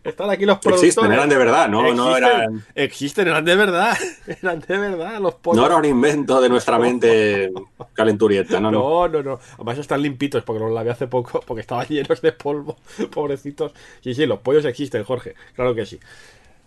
Están 0.04 0.30
aquí 0.30 0.46
los 0.46 0.60
productores. 0.60 0.90
Existen, 0.90 1.12
eran 1.12 1.30
de 1.30 1.38
verdad, 1.38 1.70
no, 1.70 1.94
no 1.94 2.16
eran. 2.16 2.66
Existen, 2.76 3.28
eran 3.28 3.46
de 3.46 3.56
verdad. 3.56 3.98
Eran 4.28 4.60
de 4.60 4.78
verdad 4.78 5.20
los 5.20 5.36
pollos. 5.36 5.62
No 5.62 5.66
era 5.66 5.78
un 5.78 5.86
invento 5.86 6.42
de 6.42 6.50
nuestra 6.50 6.78
mente 6.80 7.52
calenturienta, 7.94 8.60
no, 8.60 8.72
no. 8.72 8.80
No, 8.80 9.08
no, 9.08 9.24
no. 9.24 9.40
Además 9.56 9.78
están 9.78 10.02
limpitos 10.02 10.44
porque 10.44 10.60
los 10.60 10.72
lavé 10.72 10.92
hace 10.92 11.08
poco, 11.08 11.40
porque 11.46 11.62
estaban 11.62 11.86
llenos 11.90 12.22
de 12.22 12.32
polvo, 12.32 12.78
pobrecitos. 13.12 13.74
Sí, 14.02 14.14
sí, 14.14 14.26
los 14.26 14.40
pollos 14.40 14.66
existen, 14.66 15.04
Jorge. 15.04 15.36
Claro 15.56 15.74
que 15.74 15.86
sí. 15.86 16.00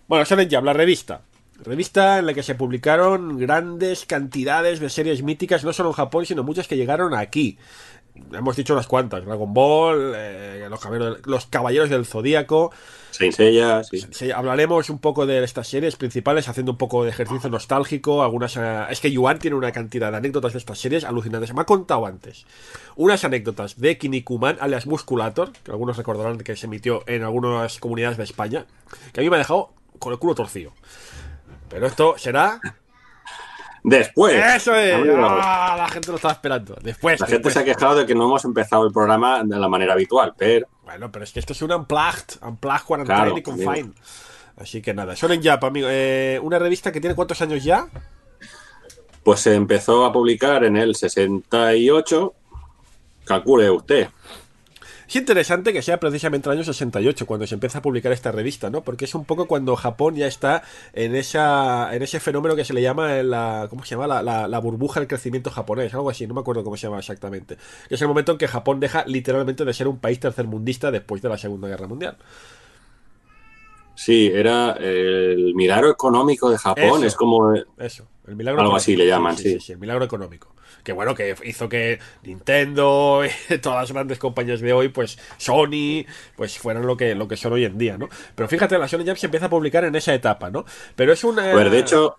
Bueno, 0.08 0.24
Shonen 0.24 0.48
Jump, 0.50 0.64
la 0.64 0.72
revista. 0.72 1.22
Revista 1.64 2.18
en 2.18 2.26
la 2.26 2.34
que 2.34 2.42
se 2.42 2.56
publicaron 2.56 3.38
grandes 3.38 4.04
cantidades 4.04 4.80
de 4.80 4.90
series 4.90 5.22
míticas, 5.22 5.64
no 5.64 5.72
solo 5.72 5.90
en 5.90 5.94
Japón, 5.94 6.26
sino 6.26 6.42
muchas 6.42 6.66
que 6.66 6.76
llegaron 6.76 7.14
aquí. 7.14 7.56
Hemos 8.14 8.56
dicho 8.56 8.74
unas 8.74 8.86
cuantas: 8.86 9.24
Dragon 9.24 9.54
Ball, 9.54 10.12
eh, 10.14 10.66
los, 10.68 10.80
caballeros, 10.80 11.18
los 11.24 11.46
Caballeros 11.46 11.88
del 11.90 12.04
Zodíaco. 12.04 12.70
Saint 13.10 13.34
Seiya, 13.34 13.82
sí. 13.84 14.30
Hablaremos 14.30 14.90
un 14.90 14.98
poco 14.98 15.26
de 15.26 15.42
estas 15.44 15.68
series 15.68 15.96
principales, 15.96 16.48
haciendo 16.48 16.72
un 16.72 16.78
poco 16.78 17.04
de 17.04 17.10
ejercicio 17.10 17.48
nostálgico. 17.48 18.22
Algunas, 18.22 18.56
eh, 18.56 18.86
es 18.90 19.00
que 19.00 19.10
Yuan 19.10 19.38
tiene 19.38 19.56
una 19.56 19.72
cantidad 19.72 20.10
de 20.10 20.18
anécdotas 20.18 20.52
de 20.52 20.58
estas 20.58 20.78
series 20.78 21.04
alucinantes. 21.04 21.54
Me 21.54 21.62
ha 21.62 21.66
contado 21.66 22.06
antes 22.06 22.46
unas 22.96 23.24
anécdotas 23.24 23.78
de 23.78 23.96
Kinnikuman, 23.96 24.58
alias 24.60 24.86
Musculator, 24.86 25.52
que 25.52 25.70
algunos 25.70 25.96
recordarán 25.96 26.38
que 26.38 26.56
se 26.56 26.66
emitió 26.66 27.02
en 27.06 27.22
algunas 27.22 27.78
comunidades 27.78 28.18
de 28.18 28.24
España, 28.24 28.66
que 29.12 29.20
a 29.20 29.22
mí 29.22 29.30
me 29.30 29.36
ha 29.36 29.38
dejado 29.38 29.72
con 29.98 30.12
el 30.12 30.18
culo 30.18 30.34
torcido. 30.34 30.72
Pero 31.68 31.86
esto 31.86 32.14
será. 32.18 32.60
Después. 33.84 34.34
¡Eso 34.34 34.74
es! 34.74 34.94
¡Ah! 35.18 35.74
La 35.76 35.88
gente 35.88 36.10
lo 36.10 36.16
estaba 36.16 36.34
esperando. 36.34 36.76
Después. 36.82 37.20
La 37.20 37.26
gente 37.26 37.50
se 37.50 37.58
ha 37.58 37.64
quejado 37.64 37.96
de 37.96 38.06
que 38.06 38.14
no 38.14 38.24
hemos 38.24 38.44
empezado 38.44 38.86
el 38.86 38.92
programa 38.92 39.42
de 39.44 39.58
la 39.58 39.68
manera 39.68 39.94
habitual, 39.94 40.34
pero 40.36 40.66
Bueno, 40.84 41.10
pero 41.10 41.24
es 41.24 41.32
que 41.32 41.40
esto 41.40 41.52
es 41.52 41.62
un 41.62 41.72
Unplugged, 41.72 42.42
Unplugged 42.42 42.84
Quarantine 42.84 43.16
Claro, 43.16 43.38
y 43.38 43.42
Confine. 43.42 43.92
Así 44.56 44.80
que 44.82 44.94
nada, 44.94 45.14
Shonen 45.14 45.42
Jump, 45.42 45.64
amigo. 45.64 45.88
Eh, 45.90 46.38
una 46.42 46.58
revista 46.58 46.92
que 46.92 47.00
tiene 47.00 47.16
cuántos 47.16 47.40
años 47.42 47.64
ya? 47.64 47.88
pues 49.22 49.40
se 49.40 49.54
empezó 49.54 50.04
a 50.04 50.12
publicar 50.12 50.64
en 50.64 50.76
el 50.76 50.94
68. 50.94 52.34
Calcule 53.24 53.70
usted. 53.70 54.08
Es 55.12 55.16
interesante 55.16 55.74
que 55.74 55.82
sea 55.82 56.00
precisamente 56.00 56.48
el 56.48 56.54
año 56.56 56.64
68 56.64 57.26
cuando 57.26 57.46
se 57.46 57.52
empieza 57.52 57.80
a 57.80 57.82
publicar 57.82 58.12
esta 58.12 58.32
revista, 58.32 58.70
¿no? 58.70 58.82
Porque 58.82 59.04
es 59.04 59.14
un 59.14 59.26
poco 59.26 59.46
cuando 59.46 59.76
Japón 59.76 60.14
ya 60.16 60.26
está 60.26 60.62
en 60.94 61.14
esa 61.14 61.94
en 61.94 62.02
ese 62.02 62.18
fenómeno 62.18 62.56
que 62.56 62.64
se 62.64 62.72
le 62.72 62.80
llama 62.80 63.22
la 63.22 63.66
¿cómo 63.68 63.84
se 63.84 63.90
llama? 63.94 64.06
La, 64.06 64.22
la- 64.22 64.48
la 64.48 64.58
burbuja 64.58 65.00
del 65.00 65.08
crecimiento 65.10 65.50
japonés, 65.50 65.92
algo 65.92 66.08
así, 66.08 66.26
no 66.26 66.32
me 66.32 66.40
acuerdo 66.40 66.64
cómo 66.64 66.78
se 66.78 66.86
llama 66.86 66.98
exactamente. 66.98 67.58
Que 67.90 67.96
es 67.96 68.00
el 68.00 68.08
momento 68.08 68.32
en 68.32 68.38
que 68.38 68.48
Japón 68.48 68.80
deja 68.80 69.04
literalmente 69.06 69.66
de 69.66 69.74
ser 69.74 69.86
un 69.86 69.98
país 69.98 70.18
tercermundista 70.18 70.90
después 70.90 71.20
de 71.20 71.28
la 71.28 71.36
Segunda 71.36 71.68
Guerra 71.68 71.86
Mundial. 71.88 72.16
Sí, 73.94 74.30
era 74.32 74.72
el 74.72 75.54
milagro 75.54 75.90
económico 75.90 76.50
de 76.50 76.56
Japón. 76.56 77.00
Eso. 77.00 77.06
Es 77.06 77.14
como. 77.14 77.52
Eso, 77.78 78.06
el 78.26 78.36
milagro 78.36 78.62
Algo 78.62 78.76
así 78.76 78.96
le 78.96 79.06
llaman, 79.06 79.36
sí. 79.36 79.58
el 79.68 79.78
milagro 79.78 80.04
económico. 80.06 80.54
Que 80.82 80.92
bueno, 80.92 81.14
que 81.14 81.34
hizo 81.44 81.68
que 81.68 81.98
Nintendo, 82.24 83.22
todas 83.62 83.80
las 83.80 83.92
grandes 83.92 84.18
compañías 84.18 84.60
de 84.60 84.72
hoy, 84.72 84.88
pues 84.88 85.18
Sony, 85.38 86.04
pues 86.36 86.58
fueran 86.58 86.86
lo 86.86 86.96
que, 86.96 87.14
lo 87.14 87.28
que 87.28 87.36
son 87.36 87.52
hoy 87.52 87.64
en 87.64 87.78
día, 87.78 87.96
¿no? 87.96 88.08
Pero 88.34 88.48
fíjate, 88.48 88.78
la 88.78 88.88
Sony 88.88 89.04
Jump 89.06 89.16
se 89.16 89.26
empieza 89.26 89.46
a 89.46 89.50
publicar 89.50 89.84
en 89.84 89.94
esa 89.94 90.12
etapa, 90.14 90.50
¿no? 90.50 90.64
Pero 90.96 91.12
es 91.12 91.22
una... 91.24 91.50
A 91.50 91.54
ver, 91.54 91.70
de 91.70 91.78
hecho, 91.78 92.16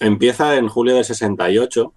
empieza 0.00 0.56
en 0.56 0.68
julio 0.68 0.94
del 0.94 1.04
68 1.04 1.92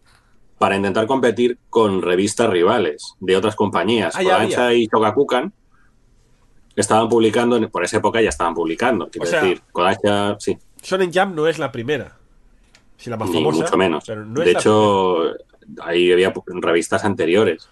para 0.57 0.75
intentar 0.75 1.07
competir 1.07 1.57
con 1.69 2.01
revistas 2.01 2.49
rivales 2.49 3.15
de 3.19 3.35
otras 3.35 3.55
compañías. 3.55 4.15
Ah, 4.15 4.23
Kodansha 4.23 4.73
y 4.73 4.87
Shogakukan 4.87 5.53
estaban 6.75 7.09
publicando, 7.09 7.69
por 7.69 7.83
esa 7.83 7.97
época 7.97 8.21
ya 8.21 8.29
estaban 8.29 8.53
publicando. 8.53 9.09
Quiero 9.09 9.27
O 9.27 9.29
sea, 9.29 9.41
decir, 9.41 9.61
Kodansha, 9.71 10.37
sí, 10.39 10.57
Shonen 10.81 11.11
Jump 11.13 11.35
no 11.35 11.47
es 11.47 11.59
la 11.59 11.71
primera. 11.71 12.17
Si 12.97 13.09
la 13.09 13.17
más 13.17 13.29
ni 13.29 13.35
famosa. 13.35 13.63
mucho 13.63 13.77
menos. 13.77 14.03
pero 14.07 14.25
no 14.25 14.41
es 14.41 14.45
de 14.45 14.51
hecho, 14.53 15.35
ahí 15.81 16.11
había 16.11 16.33
revistas 16.61 17.03
anteriores. 17.05 17.67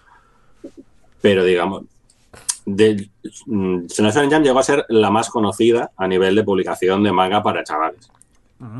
Pero 1.20 1.44
digamos, 1.44 1.84
de, 2.64 3.08
mm, 3.46 3.86
Shonen 3.86 4.30
Jump 4.30 4.44
llegó 4.44 4.58
a 4.58 4.62
ser 4.62 4.84
la 4.88 5.10
más 5.10 5.30
conocida 5.30 5.90
a 5.96 6.06
nivel 6.06 6.34
de 6.34 6.44
publicación 6.44 7.02
de 7.02 7.12
manga 7.12 7.42
para 7.42 7.64
chavales. 7.64 8.10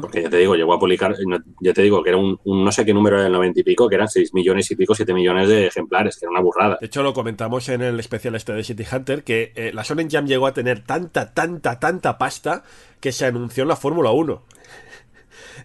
Porque 0.00 0.22
ya 0.22 0.30
te 0.30 0.38
digo, 0.38 0.54
llegó 0.54 0.72
a 0.72 0.78
publicar, 0.78 1.14
ya 1.60 1.72
te 1.74 1.82
digo 1.82 2.02
que 2.02 2.08
era 2.08 2.16
un, 2.16 2.40
un 2.44 2.64
no 2.64 2.72
sé 2.72 2.86
qué 2.86 2.94
número 2.94 3.22
del 3.22 3.30
90 3.30 3.60
y 3.60 3.62
pico, 3.62 3.86
que 3.90 3.96
eran 3.96 4.08
6 4.08 4.32
millones 4.32 4.70
y 4.70 4.74
pico, 4.74 4.94
7 4.94 5.12
millones 5.12 5.50
de 5.50 5.66
ejemplares, 5.66 6.16
que 6.16 6.24
era 6.24 6.30
una 6.30 6.40
burrada. 6.40 6.78
De 6.80 6.86
hecho, 6.86 7.02
lo 7.02 7.12
comentamos 7.12 7.68
en 7.68 7.82
el 7.82 8.00
especial 8.00 8.34
este 8.36 8.54
de 8.54 8.64
City 8.64 8.84
Hunter, 8.90 9.22
que 9.22 9.52
eh, 9.54 9.72
la 9.74 9.82
Shonen 9.82 10.08
Jump 10.10 10.28
llegó 10.28 10.46
a 10.46 10.54
tener 10.54 10.80
tanta, 10.82 11.34
tanta, 11.34 11.78
tanta 11.78 12.16
pasta 12.16 12.64
que 13.00 13.12
se 13.12 13.26
anunció 13.26 13.64
en 13.64 13.68
la 13.68 13.76
Fórmula 13.76 14.10
1. 14.12 14.42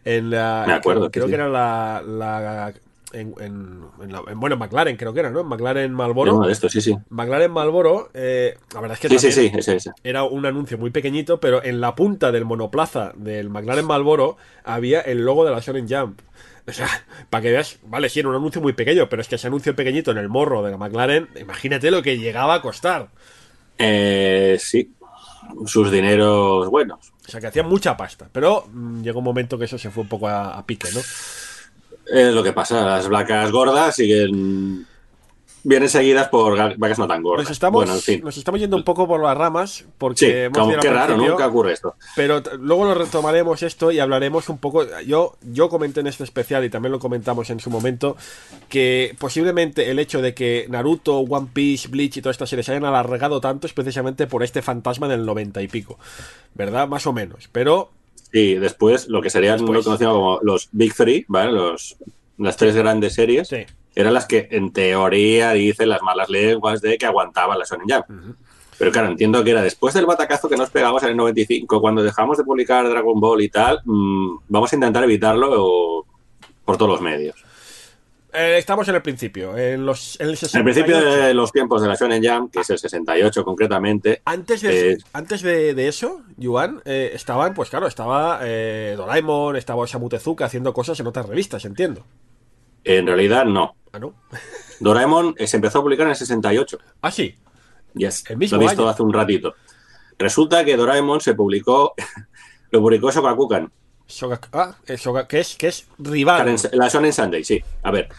En 0.04 0.30
la, 0.30 0.64
Me 0.68 0.74
acuerdo, 0.74 1.10
Creo, 1.10 1.12
creo 1.12 1.26
sí, 1.26 1.30
que 1.30 1.36
era 1.36 1.48
la... 1.50 2.02
la- 2.06 2.74
en, 3.14 3.34
en- 3.40 3.82
en 4.02 4.12
la- 4.12 4.24
en- 4.28 4.40
bueno, 4.40 4.54
en 4.56 4.60
McLaren 4.60 4.98
creo 4.98 5.14
que 5.14 5.20
era, 5.22 5.30
¿no? 5.30 5.42
En 5.42 5.48
McLaren 5.48 5.92
Marlboro. 5.94 6.36
Uno 6.36 6.48
de 6.48 6.54
estos, 6.54 6.72
sí, 6.72 6.82
sí. 6.82 6.96
McLaren 7.10 7.52
Marlboro, 7.52 8.10
eh, 8.14 8.58
la 8.74 8.82
verdad 8.82 8.96
es 8.96 9.02
que 9.02 9.10
Sí, 9.10 9.20
sí, 9.32 9.36
también 9.36 9.54
sí, 9.54 9.60
ese, 9.60 9.76
ese. 9.78 9.92
era 10.04 10.24
un 10.24 10.46
anuncio 10.46 10.78
muy 10.78 10.90
pequeñito, 10.92 11.40
pero 11.40 11.64
en 11.64 11.82
la 11.82 11.96
punta 11.96 12.32
del 12.32 12.46
monoplaza 12.46 13.14
del 13.16 13.50
McLaren 13.50 13.86
Marlboro 13.86 14.38
había 14.64 15.02
el 15.02 15.26
logo 15.26 15.46
de 15.46 15.52
la 15.52 15.60
Shonen 15.60 15.88
Jump. 15.90 16.20
O 16.68 16.74
sea, 16.74 16.88
para 17.30 17.42
que 17.42 17.52
veas, 17.52 17.80
vale, 17.88 18.08
sí, 18.08 18.20
era 18.20 18.30
un 18.30 18.36
anuncio 18.36 18.62
muy 18.62 18.74
pequeño, 18.74 19.10
pero 19.10 19.22
es 19.22 19.28
que 19.28 19.36
ese 19.36 19.48
anuncio 19.48 19.76
pequeñito 19.76 20.12
en 20.12 20.18
el 20.20 20.30
morro 20.30 20.62
de 20.62 20.72
la 20.72 20.78
McLaren, 20.78 21.28
imagínate 21.40 21.90
lo 21.92 22.02
que 22.04 22.18
llegaba 22.20 22.54
a 22.56 22.62
costar. 22.62 23.10
Eh, 23.78 24.58
sí, 24.60 24.94
sus 25.66 25.92
dineros 25.92 26.70
buenos. 26.70 27.12
O 27.28 27.32
sea, 27.32 27.40
que 27.42 27.48
hacían 27.48 27.68
mucha 27.68 27.98
pasta. 27.98 28.30
Pero 28.32 28.66
mm, 28.72 29.02
llegó 29.02 29.20
un 29.20 29.26
momento 29.26 29.58
que 29.58 29.66
eso 29.66 29.78
se 29.78 29.90
fue 29.90 30.04
un 30.04 30.10
poco 30.10 30.28
a, 30.28 30.58
a 30.58 30.66
pique, 30.66 30.88
¿no? 30.94 31.00
Es 32.06 32.34
lo 32.34 32.44
que 32.44 32.54
pasa, 32.54 32.86
las 32.86 33.08
vacas 33.10 33.52
gordas 33.52 33.96
siguen. 33.96 34.88
Vienen 35.64 35.90
seguidas 35.90 36.28
por 36.30 36.58
vacas 36.80 36.98
no 36.98 37.08
tan 37.08 37.22
gordas. 37.22 37.44
Nos 37.44 37.52
estamos, 37.52 37.82
Bueno, 37.84 37.94
en 37.94 38.02
fin. 38.02 38.22
nos 38.24 38.36
estamos 38.36 38.60
yendo 38.60 38.76
un 38.76 38.84
poco 38.84 39.08
por 39.08 39.22
las 39.22 39.38
ramas, 39.38 39.86
porque 40.00 40.18
Sí, 40.18 40.26
hemos 40.26 40.58
como, 40.58 40.80
qué 40.80 40.90
raro. 40.90 41.16
Nunca 41.16 41.46
ocurre 41.46 41.74
esto. 41.74 41.94
Pero 42.16 42.42
luego 42.60 42.86
lo 42.86 42.96
retomaremos 42.96 43.62
esto 43.62 43.92
y 43.92 44.00
hablaremos 44.00 44.50
un 44.50 44.58
poco. 44.58 44.88
Yo, 45.06 45.38
yo 45.44 45.70
comenté 45.70 46.00
en 46.00 46.08
este 46.08 46.24
especial 46.24 46.66
y 46.66 46.72
también 46.72 46.92
lo 46.92 46.98
comentamos 46.98 47.52
en 47.52 47.60
su 47.60 47.70
momento 47.70 48.18
que 48.70 49.16
posiblemente 49.20 49.92
el 49.92 50.00
hecho 50.00 50.24
de 50.24 50.34
que 50.34 50.66
Naruto, 50.68 51.20
One 51.20 51.50
Piece, 51.54 51.90
Bleach 51.90 52.18
y 52.18 52.22
todas 52.24 52.34
estas 52.38 52.50
series 52.50 52.66
se 52.66 52.72
hayan 52.72 52.86
alargado 52.86 53.40
tanto 53.40 53.68
es 53.68 53.74
precisamente 53.74 54.26
por 54.26 54.42
este 54.42 54.64
fantasma 54.64 55.08
del 55.08 55.28
90 55.28 55.62
y 55.62 55.68
pico, 55.68 56.00
¿verdad? 56.56 56.88
Más 56.88 57.06
o 57.06 57.14
menos. 57.14 57.50
Pero 57.52 57.92
Sí, 58.32 58.56
después 58.56 59.08
lo 59.08 59.22
que 59.22 59.30
serían 59.30 59.58
Después. 59.58 59.78
lo 59.78 59.84
conocido 59.84 60.14
como 60.14 60.40
los 60.42 60.70
Big 60.72 60.96
Three, 60.96 61.26
¿vale? 61.28 61.52
Los, 61.52 61.98
las 62.38 62.56
tres 62.58 62.76
grandes 62.76 63.14
series, 63.14 63.48
sí, 63.50 63.66
eran 63.96 64.14
las 64.14 64.26
que 64.26 64.48
en 64.52 64.72
teoría 64.72 65.52
dicen 65.52 65.90
las 65.90 66.02
malas 66.02 66.30
lenguas 66.30 66.82
de 66.82 66.98
que 66.98 67.06
aguantaban 67.06 67.60
la 67.60 67.66
Shonen 67.66 67.88
Jump. 67.90 68.36
Pero 68.78 68.92
claro, 68.92 69.10
entiendo 69.10 69.44
que 69.44 69.52
era 69.52 69.62
después 69.62 69.94
del 69.94 70.06
batacazo 70.06 70.50
que 70.50 70.58
nos 70.58 70.70
pegamos 70.70 71.04
en 71.04 71.10
el 71.10 71.18
95, 71.18 71.82
cuando 71.82 72.02
dejamos 72.02 72.38
de 72.38 72.44
publicar 72.44 72.90
Dragon 72.90 73.20
Ball 73.20 73.42
y 73.42 73.50
tal, 73.50 73.82
mm, 73.84 74.38
vamos 74.48 74.72
a 74.72 74.76
intentar 74.76 75.04
evitarlo 75.04 76.06
por 76.66 76.78
todos 76.78 76.90
los 76.90 77.02
medios. 77.02 77.36
Eh, 78.34 78.58
estamos 78.58 78.88
en 78.88 78.96
el 78.96 79.02
principio, 79.02 79.58
en 79.58 79.86
los 79.86 80.18
en 80.20 80.30
el 80.30 80.38
En 80.42 80.58
el 80.60 80.64
principio 80.64 80.96
68. 80.96 81.26
de 81.28 81.34
los 81.34 81.52
tiempos 81.52 81.82
de 81.82 81.88
la 81.90 81.96
Shonen 81.96 82.24
Jump, 82.24 82.54
que 82.54 82.62
es 82.62 82.70
el 82.70 82.80
68 82.80 83.44
concretamente, 83.44 84.22
Antes 84.24 84.62
de, 84.62 84.92
Eh, 84.94 84.98
antes 85.12 85.42
de, 85.42 85.74
de 85.74 85.88
eso, 85.90 86.22
Yuan, 86.38 86.82
eh, 86.86 87.12
estaban, 87.14 87.54
pues 87.54 87.70
claro, 87.70 87.88
estaba 87.88 88.40
Doraemon, 88.96 89.58
estaba 89.58 89.82
Osamu 89.82 90.08
Tezuka 90.08 90.46
haciendo 90.46 90.74
cosas 90.74 91.00
en 91.02 91.08
otras 91.08 91.26
revistas, 91.28 91.66
entiendo. 91.66 92.06
en 92.86 93.06
realidad 93.06 93.46
no. 93.46 93.76
Ah, 93.92 94.00
¿no? 94.00 94.14
Doraemon 94.80 95.36
se 95.38 95.58
empezó 95.58 95.80
a 95.80 95.82
publicar 95.84 96.06
en 96.06 96.12
el 96.12 96.16
68. 96.16 96.80
Ah, 97.02 97.12
sí. 97.12 97.36
Yes, 97.94 98.24
El 98.30 98.38
mismo 98.38 98.58
lo 98.58 98.64
he 98.64 98.66
visto 98.68 98.84
año. 98.84 98.90
hace 98.90 99.04
un 99.04 99.12
ratito. 99.14 99.56
Resulta 100.18 100.64
que 100.64 100.78
Doraemon 100.78 101.20
se 101.20 101.34
publicó, 101.36 101.94
lo 102.72 102.80
publicó 102.80 103.12
Shogakukan, 103.12 103.70
Shoga- 104.08 104.40
ah, 104.54 104.76
eh, 104.88 104.96
Shoga- 104.98 105.28
que 105.28 105.40
es, 105.40 105.56
que 105.56 105.68
es 105.68 105.88
rival. 105.98 106.56
La 106.74 106.88
Shonen 106.90 107.14
Sunday, 107.14 107.44
sí. 107.44 107.62
A 107.84 107.92
ver, 107.92 108.10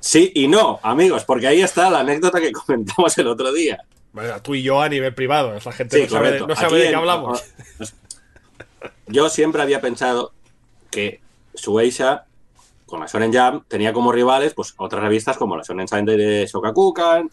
sí 0.00 0.32
y 0.34 0.48
no, 0.48 0.80
amigos, 0.82 1.24
porque 1.24 1.46
ahí 1.46 1.60
está 1.62 1.90
la 1.90 2.00
anécdota 2.00 2.40
que 2.40 2.52
comentamos 2.66 3.16
el 3.18 3.26
otro 3.28 3.52
día. 3.52 3.84
Bueno, 4.12 4.40
tú 4.42 4.54
y 4.54 4.62
yo 4.62 4.80
a 4.80 4.88
nivel 4.88 5.12
privado, 5.14 5.54
esa 5.56 5.72
gente 5.72 5.96
Sí, 5.96 6.02
no 6.04 6.08
sabe, 6.10 6.30
de, 6.32 6.38
correcto. 6.38 6.46
no 6.46 6.54
sabe 6.54 6.66
Aquí 6.66 6.76
de 6.76 6.82
qué 6.82 6.88
en- 6.90 6.94
hablamos. 6.94 7.44
Yo 9.06 9.28
siempre 9.28 9.60
había 9.62 9.80
pensado 9.80 10.32
que 10.90 11.20
Shueisha, 11.54 12.24
con 12.86 13.00
la 13.00 13.06
Shonen 13.06 13.32
Jump, 13.34 13.64
tenía 13.68 13.92
como 13.92 14.12
rivales 14.12 14.54
pues 14.54 14.74
otras 14.76 15.02
revistas 15.02 15.36
como 15.36 15.56
la 15.56 15.62
Shonen 15.62 15.88
Sunday 15.88 16.16
de 16.16 16.46
Shogakukan, 16.50 17.30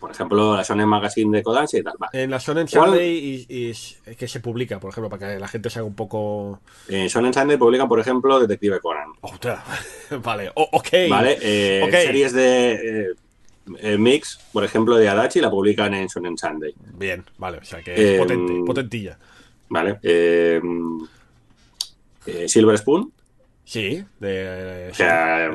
por 0.00 0.10
ejemplo, 0.10 0.56
la 0.56 0.62
Shonen 0.62 0.88
Magazine 0.88 1.36
de 1.38 1.42
Kodansha 1.42 1.78
y 1.78 1.82
tal. 1.82 1.94
Vale. 1.98 2.22
En 2.22 2.30
la 2.30 2.38
Shonen. 2.38 2.68
Sunday 2.68 3.46
y, 3.48 3.70
y- 3.70 4.14
que 4.16 4.28
se 4.28 4.40
publica, 4.40 4.78
por 4.80 4.90
ejemplo, 4.90 5.08
para 5.10 5.32
que 5.34 5.38
la 5.40 5.48
gente 5.48 5.70
se 5.70 5.78
haga 5.78 5.86
un 5.88 5.94
poco. 5.94 6.60
En 6.88 7.06
Shonen 7.08 7.32
Sunday 7.32 7.56
publican, 7.56 7.88
por 7.88 8.00
ejemplo, 8.00 8.38
Detective 8.40 8.80
Conan. 8.80 9.08
Ostras. 9.22 9.62
vale, 10.22 10.50
o- 10.54 10.68
ok. 10.72 10.88
¿Vale? 11.08 11.38
Eh. 11.40 11.88
Series 11.90 12.32
de 12.32 12.72
eh, 12.72 13.14
eh, 13.78 13.96
Mix, 13.98 14.38
por 14.52 14.64
ejemplo, 14.64 14.96
de 14.96 15.08
Adachi, 15.08 15.40
la 15.40 15.50
publican 15.50 15.94
en 15.94 16.06
Shonen 16.08 16.36
Sunday. 16.36 16.74
Bien, 16.98 17.24
vale, 17.38 17.58
o 17.58 17.64
sea 17.64 17.82
que 17.82 17.94
Eh, 17.94 18.14
es 18.14 18.18
potente, 18.20 18.52
potentilla. 18.66 19.18
¿vale? 19.68 19.98
Eh, 20.02 20.60
Silver 22.46 22.78
Spoon, 22.78 23.12
Sí, 23.66 24.04
de. 24.20 24.88
o 24.92 24.94
sea, 24.94 25.50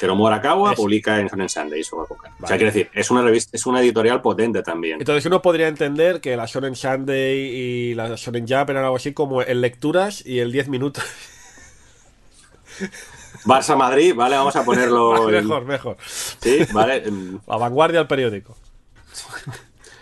Hiromu 0.00 0.26
Arakawa 0.26 0.72
Es- 0.72 0.76
publica 0.76 1.18
en 1.20 1.28
Shonen 1.28 1.48
Sunday 1.48 1.82
Shogakukan. 1.82 2.32
O 2.32 2.36
Vale. 2.40 2.48
sea, 2.48 2.56
quiero 2.56 2.72
decir, 2.72 2.90
es 2.92 3.10
una 3.10 3.22
revista, 3.22 3.56
es 3.56 3.66
una 3.66 3.80
editorial 3.80 4.20
potente 4.22 4.62
también. 4.62 4.98
Entonces 5.00 5.24
uno 5.26 5.40
podría 5.42 5.68
entender 5.68 6.20
que 6.20 6.36
la 6.36 6.46
Shonen 6.46 6.74
Sunday 6.76 7.38
y 7.38 7.94
la 7.94 8.14
Shonen 8.16 8.46
Jump 8.48 8.70
eran 8.70 8.84
algo 8.84 8.96
así 8.96 9.12
como 9.12 9.42
el 9.42 9.60
lecturas 9.60 10.24
y 10.26 10.38
el 10.40 10.52
10 10.52 10.68
minutos. 10.68 11.04
Barça 13.44 13.76
Madrid, 13.76 14.14
¿vale? 14.14 14.36
Vamos 14.36 14.56
a 14.56 14.64
ponerlo. 14.64 15.28
en- 15.30 15.46
mejor, 15.46 15.64
mejor. 15.64 15.96
Sí, 16.40 16.58
¿vale? 16.72 17.02
La 17.46 17.56
vanguardia 17.56 18.00
del 18.00 18.08
periódico. 18.08 18.56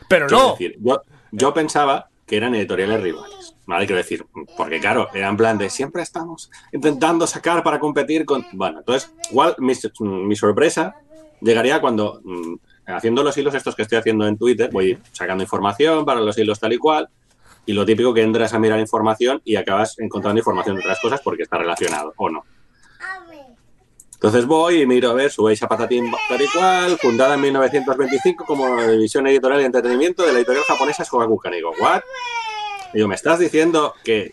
Pero 0.08 0.28
no. 0.28 0.52
decir, 0.52 0.76
yo, 0.80 1.02
yo 1.32 1.54
pensaba 1.54 2.08
que 2.26 2.36
eran 2.36 2.54
editoriales 2.54 3.00
rivales, 3.02 3.43
¿vale? 3.66 3.87
Quiero 3.87 3.99
decir, 3.99 4.26
porque 4.56 4.80
claro, 4.80 5.09
era 5.14 5.28
en 5.28 5.37
plan 5.37 5.59
de 5.59 5.71
siempre 5.71 6.02
estamos 6.02 6.50
intentando 6.73 7.26
sacar 7.26 7.62
para 7.62 7.78
competir 7.78 8.25
con... 8.25 8.44
Bueno, 8.52 8.80
entonces, 8.80 9.12
igual 9.30 9.54
mi, 9.59 9.75
mi 10.00 10.37
sorpresa 10.37 10.94
llegaría 11.40 11.80
cuando, 11.80 12.21
mm, 12.25 12.54
haciendo 12.87 13.23
los 13.23 13.37
hilos 13.37 13.54
estos 13.54 13.75
que 13.75 13.83
estoy 13.83 13.99
haciendo 13.99 14.26
en 14.26 14.37
Twitter, 14.37 14.71
voy 14.73 14.99
sacando 15.12 15.42
información 15.42 16.04
para 16.04 16.21
los 16.21 16.37
hilos 16.38 16.61
tal 16.61 16.73
y 16.73 16.78
cual, 16.78 17.09
y 17.66 17.73
lo 17.73 17.85
típico 17.85 18.12
que 18.12 18.23
entras 18.23 18.52
a 18.52 18.59
mirar 18.59 18.78
información 18.78 19.40
y 19.44 19.56
acabas 19.56 19.99
encontrando 19.99 20.38
información 20.38 20.76
de 20.76 20.83
otras 20.83 21.00
cosas 21.00 21.21
porque 21.23 21.44
está 21.44 21.59
relacionado, 21.59 22.12
o 22.16 22.28
no. 22.28 22.44
Entonces 24.14 24.47
voy 24.47 24.80
y 24.80 24.87
miro 24.87 25.11
a 25.11 25.12
ver 25.12 25.30
Sueisa 25.30 25.68
Patatín 25.68 26.11
tal 26.30 26.40
y 26.40 26.49
cual, 26.49 26.99
fundada 26.99 27.35
en 27.35 27.42
1925 27.42 28.47
como 28.47 28.80
división 28.83 29.26
editorial 29.26 29.61
y 29.61 29.64
entretenimiento 29.66 30.25
de 30.25 30.33
la 30.33 30.38
editorial 30.38 30.64
japonesa 30.64 31.04
Shogakukan. 31.04 31.52
Y 31.52 31.56
digo, 31.56 31.73
¿what? 31.78 32.00
Digo, 32.94 33.08
¿me 33.08 33.16
estás 33.16 33.40
diciendo 33.40 33.94
que 34.04 34.32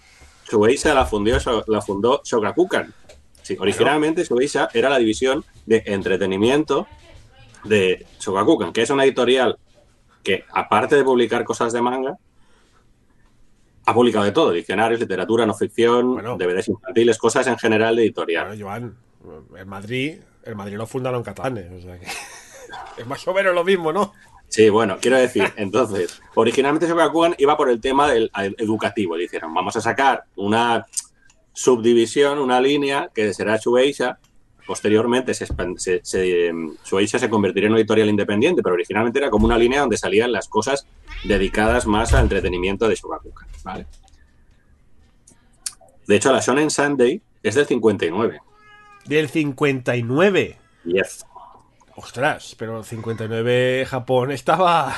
Shueisha 0.49 0.93
la, 0.93 1.05
fundió, 1.05 1.37
la 1.67 1.81
fundó 1.81 2.21
Shogakukan? 2.23 2.93
Sí, 3.41 3.57
originalmente 3.59 4.23
Shueisha 4.23 4.69
era 4.73 4.87
la 4.87 4.99
división 4.99 5.43
de 5.65 5.81
entretenimiento 5.87 6.85
de 7.63 8.05
Shogakukan, 8.19 8.71
que 8.71 8.83
es 8.83 8.89
una 8.91 9.03
editorial 9.03 9.57
que, 10.23 10.45
aparte 10.53 10.95
de 10.95 11.03
publicar 11.03 11.43
cosas 11.43 11.73
de 11.73 11.81
manga, 11.81 12.17
ha 13.83 13.93
publicado 13.95 14.25
de 14.25 14.31
todo, 14.31 14.51
diccionarios, 14.51 14.99
literatura, 14.99 15.47
no 15.47 15.55
ficción, 15.55 16.13
Bueno. 16.13 16.37
DVDs 16.37 16.67
infantiles, 16.67 17.17
cosas 17.17 17.47
en 17.47 17.57
general 17.57 17.95
de 17.95 18.03
editorial. 18.03 18.47
Bueno, 18.49 18.63
Joan, 18.63 18.97
el 19.57 19.65
Madrid, 19.65 20.19
el 20.43 20.55
Madrid 20.55 20.77
lo 20.77 20.85
fundaron 20.85 21.23
catalanes, 21.23 21.71
o 21.71 21.81
sea 21.81 21.99
que 21.99 22.05
es 23.01 23.07
más 23.07 23.27
o 23.27 23.33
menos 23.33 23.55
lo 23.55 23.63
mismo, 23.63 23.91
¿no? 23.91 24.13
Sí, 24.51 24.69
bueno, 24.69 24.97
quiero 24.99 25.17
decir, 25.17 25.45
entonces, 25.55 26.21
originalmente 26.35 26.85
Shogakukan 26.85 27.35
iba 27.37 27.55
por 27.55 27.69
el 27.69 27.79
tema 27.79 28.11
del 28.11 28.29
educativo. 28.57 29.15
Dijeron, 29.15 29.53
vamos 29.53 29.77
a 29.77 29.81
sacar 29.81 30.25
una 30.35 30.85
subdivisión, 31.53 32.37
una 32.37 32.59
línea 32.59 33.09
que 33.15 33.33
será 33.33 33.55
Shueisha. 33.55 34.19
Posteriormente, 34.67 35.33
se, 35.33 35.47
se, 35.77 36.01
se, 36.03 36.47
em, 36.47 36.75
Shueisha 36.83 37.17
se 37.17 37.29
convertiría 37.29 37.67
en 37.67 37.73
una 37.73 37.79
editorial 37.79 38.09
independiente, 38.09 38.61
pero 38.61 38.75
originalmente 38.75 39.19
era 39.19 39.29
como 39.29 39.45
una 39.45 39.57
línea 39.57 39.79
donde 39.79 39.97
salían 39.97 40.33
las 40.33 40.49
cosas 40.49 40.85
dedicadas 41.23 41.87
más 41.87 42.13
al 42.13 42.23
entretenimiento 42.23 42.89
de 42.89 42.95
Shogakukan. 42.95 43.47
¿vale? 43.63 43.85
De 46.07 46.15
hecho, 46.17 46.29
la 46.33 46.41
Shonen 46.41 46.69
Sunday 46.69 47.21
es 47.41 47.55
del 47.55 47.67
59. 47.67 48.41
Del 49.05 49.29
59. 49.29 50.57
Yes. 50.83 51.25
Ostras, 52.01 52.55
pero 52.57 52.79
el 52.79 52.83
59 52.83 53.85
Japón 53.87 54.31
estaba... 54.31 54.95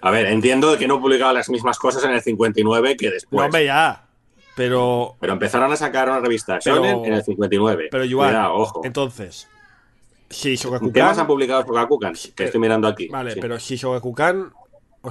A 0.00 0.10
ver, 0.10 0.26
entiendo 0.26 0.76
que 0.76 0.86
no 0.88 1.00
publicaba 1.00 1.32
las 1.32 1.48
mismas 1.48 1.78
cosas 1.78 2.04
en 2.04 2.10
el 2.12 2.20
59 2.22 2.96
que 2.96 3.10
después. 3.10 3.38
No, 3.38 3.44
hombre, 3.46 3.64
ya. 3.66 4.04
Pero, 4.56 5.16
Pero 5.20 5.32
empezaron 5.32 5.72
a 5.72 5.76
sacar 5.76 6.08
una 6.10 6.20
revista 6.20 6.58
Pero- 6.62 6.76
Shonen 6.76 7.04
en 7.06 7.12
el 7.14 7.22
59. 7.22 7.88
pero 7.90 8.04
Joan, 8.10 8.30
Cuidado, 8.30 8.54
ojo. 8.54 8.80
entonces, 8.84 9.48
si 10.28 10.56
¿Qué 10.92 11.02
más 11.02 11.18
han 11.18 11.26
publicado 11.26 11.62
Shogakukan? 11.62 12.14
Que 12.34 12.44
estoy 12.44 12.60
mirando 12.60 12.88
aquí. 12.88 13.08
Vale, 13.08 13.32
Sí. 13.34 13.40
pero 13.40 13.58
si 13.58 13.76
Shogakukan... 13.76 14.52
o- 14.54 14.61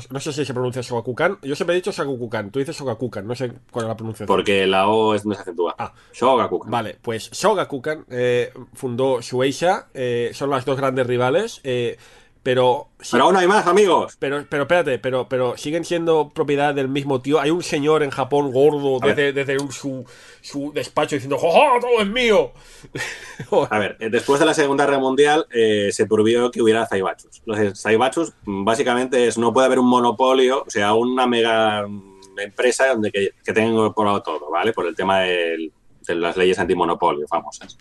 No 0.10 0.20
sé 0.22 0.32
si 0.32 0.46
se 0.46 0.54
pronuncia 0.54 0.82
Shogakukan. 0.82 1.40
Yo 1.42 1.56
siempre 1.56 1.76
he 1.76 1.80
dicho 1.80 1.92
Shogakukan. 1.92 2.50
Tú 2.52 2.60
dices 2.60 2.78
Shogakukan. 2.78 3.28
No 3.28 3.36
sé 3.36 3.52
cuál 3.72 3.86
es 3.86 3.90
la 3.90 3.96
pronunciación. 3.98 4.28
Porque 4.28 4.66
la 4.66 4.88
O 4.88 5.14
es 5.14 5.26
no 5.26 5.36
se 5.36 5.42
acentúa. 5.42 5.76
Ah. 5.78 5.94
Shogakukan. 6.14 6.72
Vale, 6.72 6.98
pues 7.02 7.30
Shogakukan 7.32 8.06
eh, 8.10 8.54
fundó 8.74 9.20
Shueisha. 9.22 9.88
eh, 9.94 10.32
son 10.34 10.50
las 10.50 10.64
dos 10.66 10.78
grandes 10.78 11.06
rivales. 11.08 11.60
eh, 11.64 11.98
pero, 12.44 12.88
Pero 13.12 13.26
aún 13.26 13.38
hay 13.38 13.48
más, 13.48 13.68
amigos. 13.68 14.16
pero, 14.20 14.44
pero 14.50 14.64
espérate, 14.64 14.98
pero, 15.00 15.28
pero 15.30 15.56
siguen 15.58 15.86
siendo 15.86 16.30
propiedad 16.30 16.74
del 16.74 16.88
mismo 16.88 17.22
tío. 17.22 17.40
Hay 17.40 17.52
un 17.52 17.62
señor 17.62 18.02
en 18.02 18.10
Japón 18.10 18.52
gordo 18.52 19.00
desde, 19.00 19.32
desde 19.32 19.60
su, 19.72 20.06
su 20.42 20.72
despacho 20.74 21.16
diciendo 21.16 21.38
¡Jojo, 21.38 21.80
todo 21.80 22.02
es 22.02 22.08
mío! 22.08 22.52
A 23.70 23.78
ver, 23.80 23.98
eh, 24.00 24.10
después 24.10 24.40
de 24.40 24.46
la 24.46 24.54
Segunda 24.54 24.86
Guerra 24.86 25.00
Mundial 25.00 25.46
eh, 25.52 25.90
se 25.92 26.06
prohibió 26.08 26.50
que 26.52 26.62
hubiera 26.62 26.88
Zaibachus. 26.88 27.42
Los 27.46 27.80
Zaibachus 27.80 28.34
mm, 28.46 28.64
básicamente 28.66 29.28
es 29.28 29.38
no 29.38 29.54
puede 29.54 29.68
haber 29.68 29.80
un 29.80 29.88
monopolio, 29.90 30.64
o 30.66 30.70
sea, 30.70 30.94
una 30.94 31.28
mega 31.28 31.86
mm, 31.88 32.40
empresa 32.40 32.88
donde 32.88 33.12
que, 33.12 33.30
que 33.44 33.54
tenga 33.54 33.70
incorporado 33.70 34.22
todo, 34.24 34.50
¿vale? 34.50 34.74
Por 34.74 34.88
el 34.88 34.96
tema 34.96 35.20
del- 35.22 35.72
de 36.08 36.16
las 36.16 36.36
leyes 36.36 36.58
antimonopolio 36.58 37.28
famosas. 37.28 37.78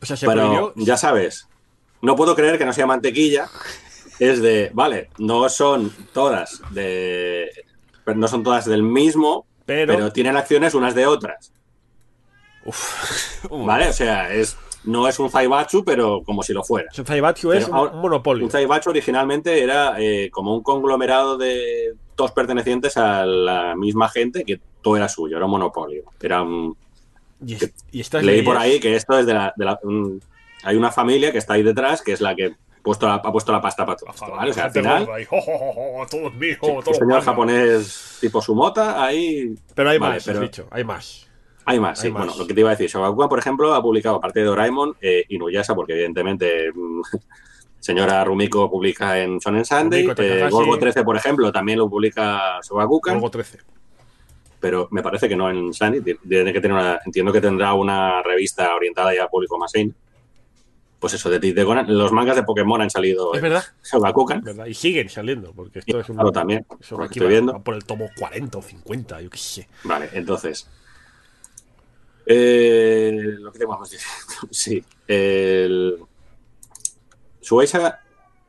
o 0.00 0.06
sea, 0.06 0.16
se 0.16 0.26
Pero 0.28 0.42
prohibió. 0.42 0.72
ya 0.76 0.96
sabes, 0.96 1.48
no 2.02 2.14
puedo 2.16 2.34
creer 2.36 2.58
que 2.58 2.64
no 2.66 2.72
sea 2.72 2.86
mantequilla. 2.86 3.48
Es 4.18 4.40
de, 4.42 4.70
vale, 4.74 5.08
no 5.18 5.48
son 5.48 5.90
todas 6.12 6.60
de. 6.70 7.48
pero 8.04 8.18
No 8.18 8.28
son 8.28 8.42
todas 8.42 8.66
del 8.66 8.82
mismo, 8.82 9.46
Pero, 9.64 9.94
pero, 9.94 10.12
tienen 10.12 10.36
acciones 10.36 10.74
unas 10.74 10.94
de 10.94 11.06
otras. 11.06 11.52
Uf, 12.64 13.46
¿Vale? 13.50 13.88
O 13.88 13.92
sea, 13.92 14.32
es, 14.32 14.56
no 14.84 15.08
es 15.08 15.18
un 15.18 15.30
Zaibatsu, 15.30 15.84
pero 15.84 16.22
como 16.24 16.42
si 16.42 16.52
lo 16.52 16.62
fuera. 16.62 16.88
Un 16.96 17.04
Zaibatsu 17.04 17.52
es 17.52 17.66
un, 17.68 17.74
ahora- 17.74 17.92
un 17.92 18.00
monopolio. 18.00 18.44
Un 18.44 18.50
Zaibatsu 18.50 18.90
originalmente 18.90 19.62
era 19.62 19.96
eh, 20.00 20.30
como 20.30 20.54
un 20.54 20.62
conglomerado 20.62 21.36
de 21.38 21.94
todos 22.14 22.32
pertenecientes 22.32 22.96
a 22.96 23.24
la 23.24 23.74
misma 23.74 24.08
gente 24.08 24.44
que 24.44 24.60
todo 24.82 24.96
era 24.96 25.08
suyo, 25.08 25.36
era 25.36 25.46
un 25.46 25.52
monopolio. 25.52 26.04
Era 26.20 26.42
un, 26.42 26.76
Y, 27.44 27.54
y 27.54 28.02
Leí 28.12 28.22
leyes- 28.22 28.44
por 28.44 28.56
ahí 28.56 28.78
que 28.78 28.94
esto 28.94 29.18
es 29.18 29.26
de 29.26 29.34
la. 29.34 29.52
de 29.56 29.64
la- 29.64 29.80
un- 29.82 30.22
hay 30.62 30.76
una 30.76 30.90
familia 30.92 31.32
que 31.32 31.38
está 31.38 31.54
ahí 31.54 31.62
detrás 31.62 32.02
que 32.02 32.12
es 32.12 32.20
la 32.20 32.34
que 32.34 32.46
ha 32.46 32.82
puesto 32.82 33.06
la, 33.06 33.14
ha 33.14 33.32
puesto 33.32 33.52
la 33.52 33.60
pasta 33.60 33.86
para 33.86 33.96
todo 33.96 34.10
esto, 34.10 34.30
¿vale? 34.30 34.50
O 34.50 34.54
sea, 34.54 34.64
al 34.64 34.70
final, 34.72 35.04
gorda 35.04 35.18
ahí, 35.18 35.24
"Jo, 35.24 35.40
jo, 35.40 35.58
jo, 35.58 35.72
jo, 35.72 36.06
todo 36.10 36.28
es 36.28 36.34
mío, 36.34 36.52
sí, 36.54 36.58
todo 36.60 36.76
un 36.78 36.84
señor 36.84 37.06
manga". 37.08 37.22
japonés 37.22 38.18
tipo 38.20 38.40
Sumota, 38.42 39.04
ahí 39.04 39.54
Pero 39.74 39.90
hay 39.90 39.98
Vale, 39.98 40.14
más, 40.14 40.24
pero- 40.24 40.38
has 40.38 40.42
dicho, 40.42 40.68
hay 40.70 40.84
más. 40.84 41.28
hay 41.64 41.78
más. 41.80 41.98
Hay 42.00 42.06
sí. 42.08 42.12
más. 42.12 42.24
Bueno, 42.26 42.38
lo 42.38 42.46
que 42.46 42.54
te 42.54 42.60
iba 42.60 42.70
a 42.70 42.72
decir, 42.72 42.88
Shogakukan, 42.90 43.28
por 43.28 43.38
ejemplo, 43.38 43.72
ha 43.74 43.80
publicado, 43.82 44.16
aparte 44.16 44.40
de 44.40 44.46
Doraemon, 44.46 44.96
eh, 45.00 45.24
Inuyasha, 45.28 45.74
porque 45.74 45.92
evidentemente. 45.92 46.70
mm, 46.74 47.02
Señora 47.78 48.22
Rumiko 48.24 48.70
publica 48.70 49.18
en 49.18 49.38
Shonen 49.38 49.64
Sunday. 49.64 50.02
Rumiko 50.04 50.22
eh. 50.22 50.48
Golgo 50.50 50.78
13, 50.78 51.02
por 51.02 51.16
ejemplo, 51.16 51.50
también 51.50 51.78
lo 51.80 51.88
publica 51.90 52.60
Shogakukan. 52.62 53.14
Luego 53.14 53.30
13. 53.30 53.58
pero 54.60 54.86
me 54.92 55.02
parece 55.02 55.28
que 55.28 55.34
no 55.34 55.50
en 55.50 55.72
Sunny. 55.72 56.00
Tiene 56.00 56.52
que 56.52 56.60
tener 56.60 56.76
una, 56.76 57.00
entiendo 57.04 57.32
que 57.32 57.40
tendrá 57.40 57.74
una 57.74 58.22
revista 58.22 58.72
orientada 58.76 59.12
ya 59.12 59.24
a 59.24 59.28
público 59.28 59.58
más 59.58 59.74
in. 59.74 59.92
Pues 61.02 61.12
eso, 61.14 61.28
de, 61.28 61.38
de 61.40 61.64
Conan, 61.64 61.84
los 61.88 62.12
mangas 62.12 62.36
de 62.36 62.44
Pokémon 62.44 62.80
han 62.80 62.88
salido 62.88 63.34
Es 63.34 63.42
verdad, 63.42 63.62
Shogakukan. 63.82 64.40
verdad. 64.42 64.66
Y 64.66 64.72
siguen 64.74 65.08
saliendo, 65.10 65.52
porque 65.52 65.80
esto 65.80 65.98
es 66.00 66.08
un. 66.08 66.14
Claro, 66.16 66.32
también, 66.32 66.64
Eso 66.80 66.94
aquí 67.04 67.14
que 67.14 67.18
estoy 67.18 67.26
va- 67.26 67.28
viendo. 67.30 67.52
va 67.54 67.58
por 67.58 67.74
el 67.74 67.84
tomo 67.84 68.08
40 68.18 68.56
o 68.58 68.62
50, 68.62 69.20
yo 69.20 69.28
qué 69.28 69.36
sé. 69.38 69.68
Vale, 69.84 70.08
entonces. 70.12 70.68
eh, 72.26 73.12
lo 73.40 73.52
que 73.52 73.58
tenemos 73.58 73.90
decir. 73.90 74.06
Sí. 74.50 74.84
El, 75.08 75.98
Shueisha 77.40 78.00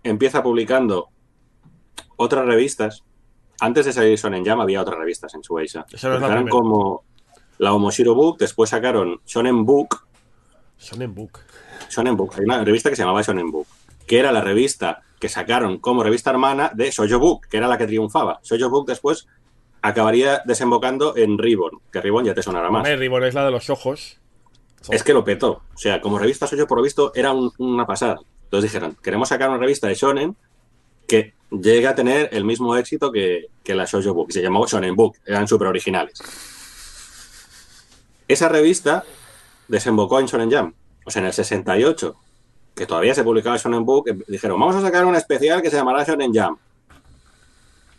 empieza 0.04 0.44
publicando 0.44 1.10
otras 2.18 2.46
revistas. 2.46 3.04
Antes 3.60 3.86
de 3.86 3.94
salir 3.94 4.18
Shonen 4.18 4.46
Jam 4.46 4.62
había 4.62 4.82
otras 4.82 5.00
revistas 5.00 5.34
en 5.34 5.42
es 5.98 6.04
la 6.04 6.16
Empezaron 6.28 6.48
como 6.50 7.04
la 7.58 7.74
Omoshiro 7.74 8.14
Book, 8.14 8.38
después 8.38 8.70
sacaron 8.70 9.22
Shonen 9.26 9.66
Book, 9.66 10.06
Shonen 10.80 11.14
Book. 11.16 11.40
Shonen 11.96 12.16
Book. 12.18 12.34
Hay 12.38 12.44
una 12.46 12.64
revista 12.64 12.90
que 12.90 12.96
se 12.96 13.02
llamaba 13.04 13.22
Shonen 13.22 13.52
Book, 13.52 13.68
que 14.08 14.20
era 14.20 14.32
la 14.32 14.42
revista 14.42 15.02
que 15.20 15.30
sacaron 15.30 15.78
como 15.80 16.04
revista 16.04 16.30
hermana 16.32 16.72
de 16.74 16.92
Shoujo 16.92 17.20
Book, 17.20 17.48
que 17.50 17.58
era 17.58 17.68
la 17.68 17.78
que 17.78 17.88
triunfaba. 17.88 18.40
Shoujo 18.44 18.70
Book 18.70 18.88
después 18.88 19.28
acabaría 19.82 20.42
desembocando 20.46 21.16
en 21.18 21.38
Ribbon, 21.38 21.72
que 21.92 22.02
Ribbon 22.02 22.26
ya 22.26 22.34
te 22.34 22.42
sonará 22.44 22.70
más. 22.70 22.80
Hombre, 22.80 22.96
Ribbon 22.98 23.24
es 23.24 23.34
la 23.34 23.46
de 23.46 23.52
los 23.52 23.70
ojos. 23.70 24.18
Es 24.90 25.04
que 25.04 25.14
lo 25.14 25.24
petó. 25.24 25.62
O 25.74 25.78
sea, 25.78 26.02
como 26.02 26.20
revista 26.20 26.46
Shoujo, 26.46 26.68
por 26.68 26.78
lo 26.80 26.84
visto, 26.84 27.12
era 27.16 27.32
un- 27.32 27.52
una 27.58 27.86
pasada. 27.86 28.20
Entonces 28.46 28.70
dijeron, 28.72 28.98
queremos 29.02 29.30
sacar 29.30 29.50
una 29.50 29.58
revista 29.58 29.88
de 29.88 29.96
Shonen 29.96 30.36
que 31.08 31.34
llegue 31.52 31.88
a 31.88 31.96
tener 31.96 32.30
el 32.34 32.44
mismo 32.44 32.76
éxito 32.76 33.12
que, 33.12 33.48
que 33.64 33.76
la 33.76 33.86
Shoujo 33.86 34.14
Book. 34.14 34.28
Y 34.30 34.34
se 34.34 34.42
llamó 34.42 34.66
Shonen 34.68 34.96
Book. 34.96 35.18
Eran 35.26 35.48
súper 35.48 35.68
originales. 35.70 36.22
Esa 38.28 38.50
revista 38.50 39.04
desembocó 39.68 40.20
en 40.20 40.26
Shonen 40.28 40.52
Jam. 40.52 40.74
O 41.06 41.12
sea, 41.12 41.22
en 41.22 41.28
el 41.28 41.34
68, 41.34 42.16
que 42.76 42.86
todavía 42.86 43.14
se 43.14 43.24
publicaba 43.24 43.58
Shonen 43.58 43.86
Book, 43.86 44.10
eh, 44.10 44.18
dijeron, 44.28 44.60
vamos 44.60 44.76
a 44.76 44.82
sacar 44.82 45.06
un 45.06 45.16
especial 45.16 45.62
que 45.62 45.70
se 45.70 45.78
llamará 45.78 46.04
Shonen 46.04 46.34
Jam. 46.34 46.58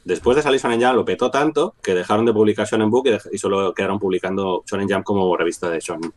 Después 0.04 0.36
de 0.36 0.42
salir 0.42 0.60
Shonen 0.60 0.82
Jump 0.82 0.96
lo 0.96 1.04
petó 1.04 1.30
tanto 1.30 1.74
que 1.82 1.94
dejaron 1.94 2.26
de 2.26 2.32
publicar 2.32 2.66
Shonen 2.66 2.90
Book 2.90 3.08
y, 3.32 3.38
solo 3.38 3.72
quedaron 3.72 3.98
publicando 3.98 4.62
Shonen 4.66 4.88
Jump 4.88 5.04
como 5.04 5.34
revista 5.36 5.70
de 5.70 5.80
Shonen. 5.80 6.12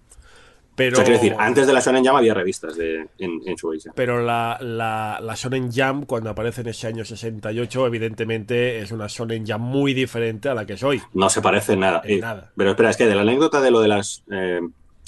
Pero, 0.76 0.94
O 0.94 0.96
sea, 0.98 1.06
quiero 1.06 1.20
decir, 1.20 1.36
antes 1.40 1.66
de 1.66 1.74
la 1.74 1.80
Shonen 1.80 2.06
Jump 2.06 2.18
había 2.18 2.34
revistas 2.34 2.76
de, 2.76 3.08
en, 3.18 3.42
en 3.46 3.56
Shueisha. 3.56 3.94
pero 3.96 4.22
la, 4.22 4.58
la, 4.62 5.20
la 5.22 5.34
Shonen 5.36 5.72
Jump, 5.72 6.06
cuando 6.06 6.30
aparece 6.30 6.62
en 6.62 6.68
ese 6.68 6.86
año 6.86 7.04
68, 7.04 7.88
evidentemente 7.88 8.80
es 8.80 8.92
una 8.92 9.08
Shonen 9.08 9.48
Jump 9.48 9.62
muy 9.62 9.94
diferente 9.94 10.50
a 10.50 10.54
la 10.54 10.66
que 10.66 10.74
es 10.74 10.84
hoy. 10.84 11.02
No 11.14 11.30
se 11.30 11.42
parece 11.42 11.74
en 11.74 11.80
nada. 11.80 12.02
En 12.04 12.18
Eh, 12.18 12.22
nada. 12.22 12.52
Pero 12.56 12.72
espera, 12.72 12.90
es 12.90 12.98
que 12.98 13.08
de 13.08 13.16
la 13.16 13.22
anécdota 13.22 13.62
de 13.62 13.72
lo 13.72 13.80
de 13.80 13.88
las 13.88 14.24
eh, 14.30 14.60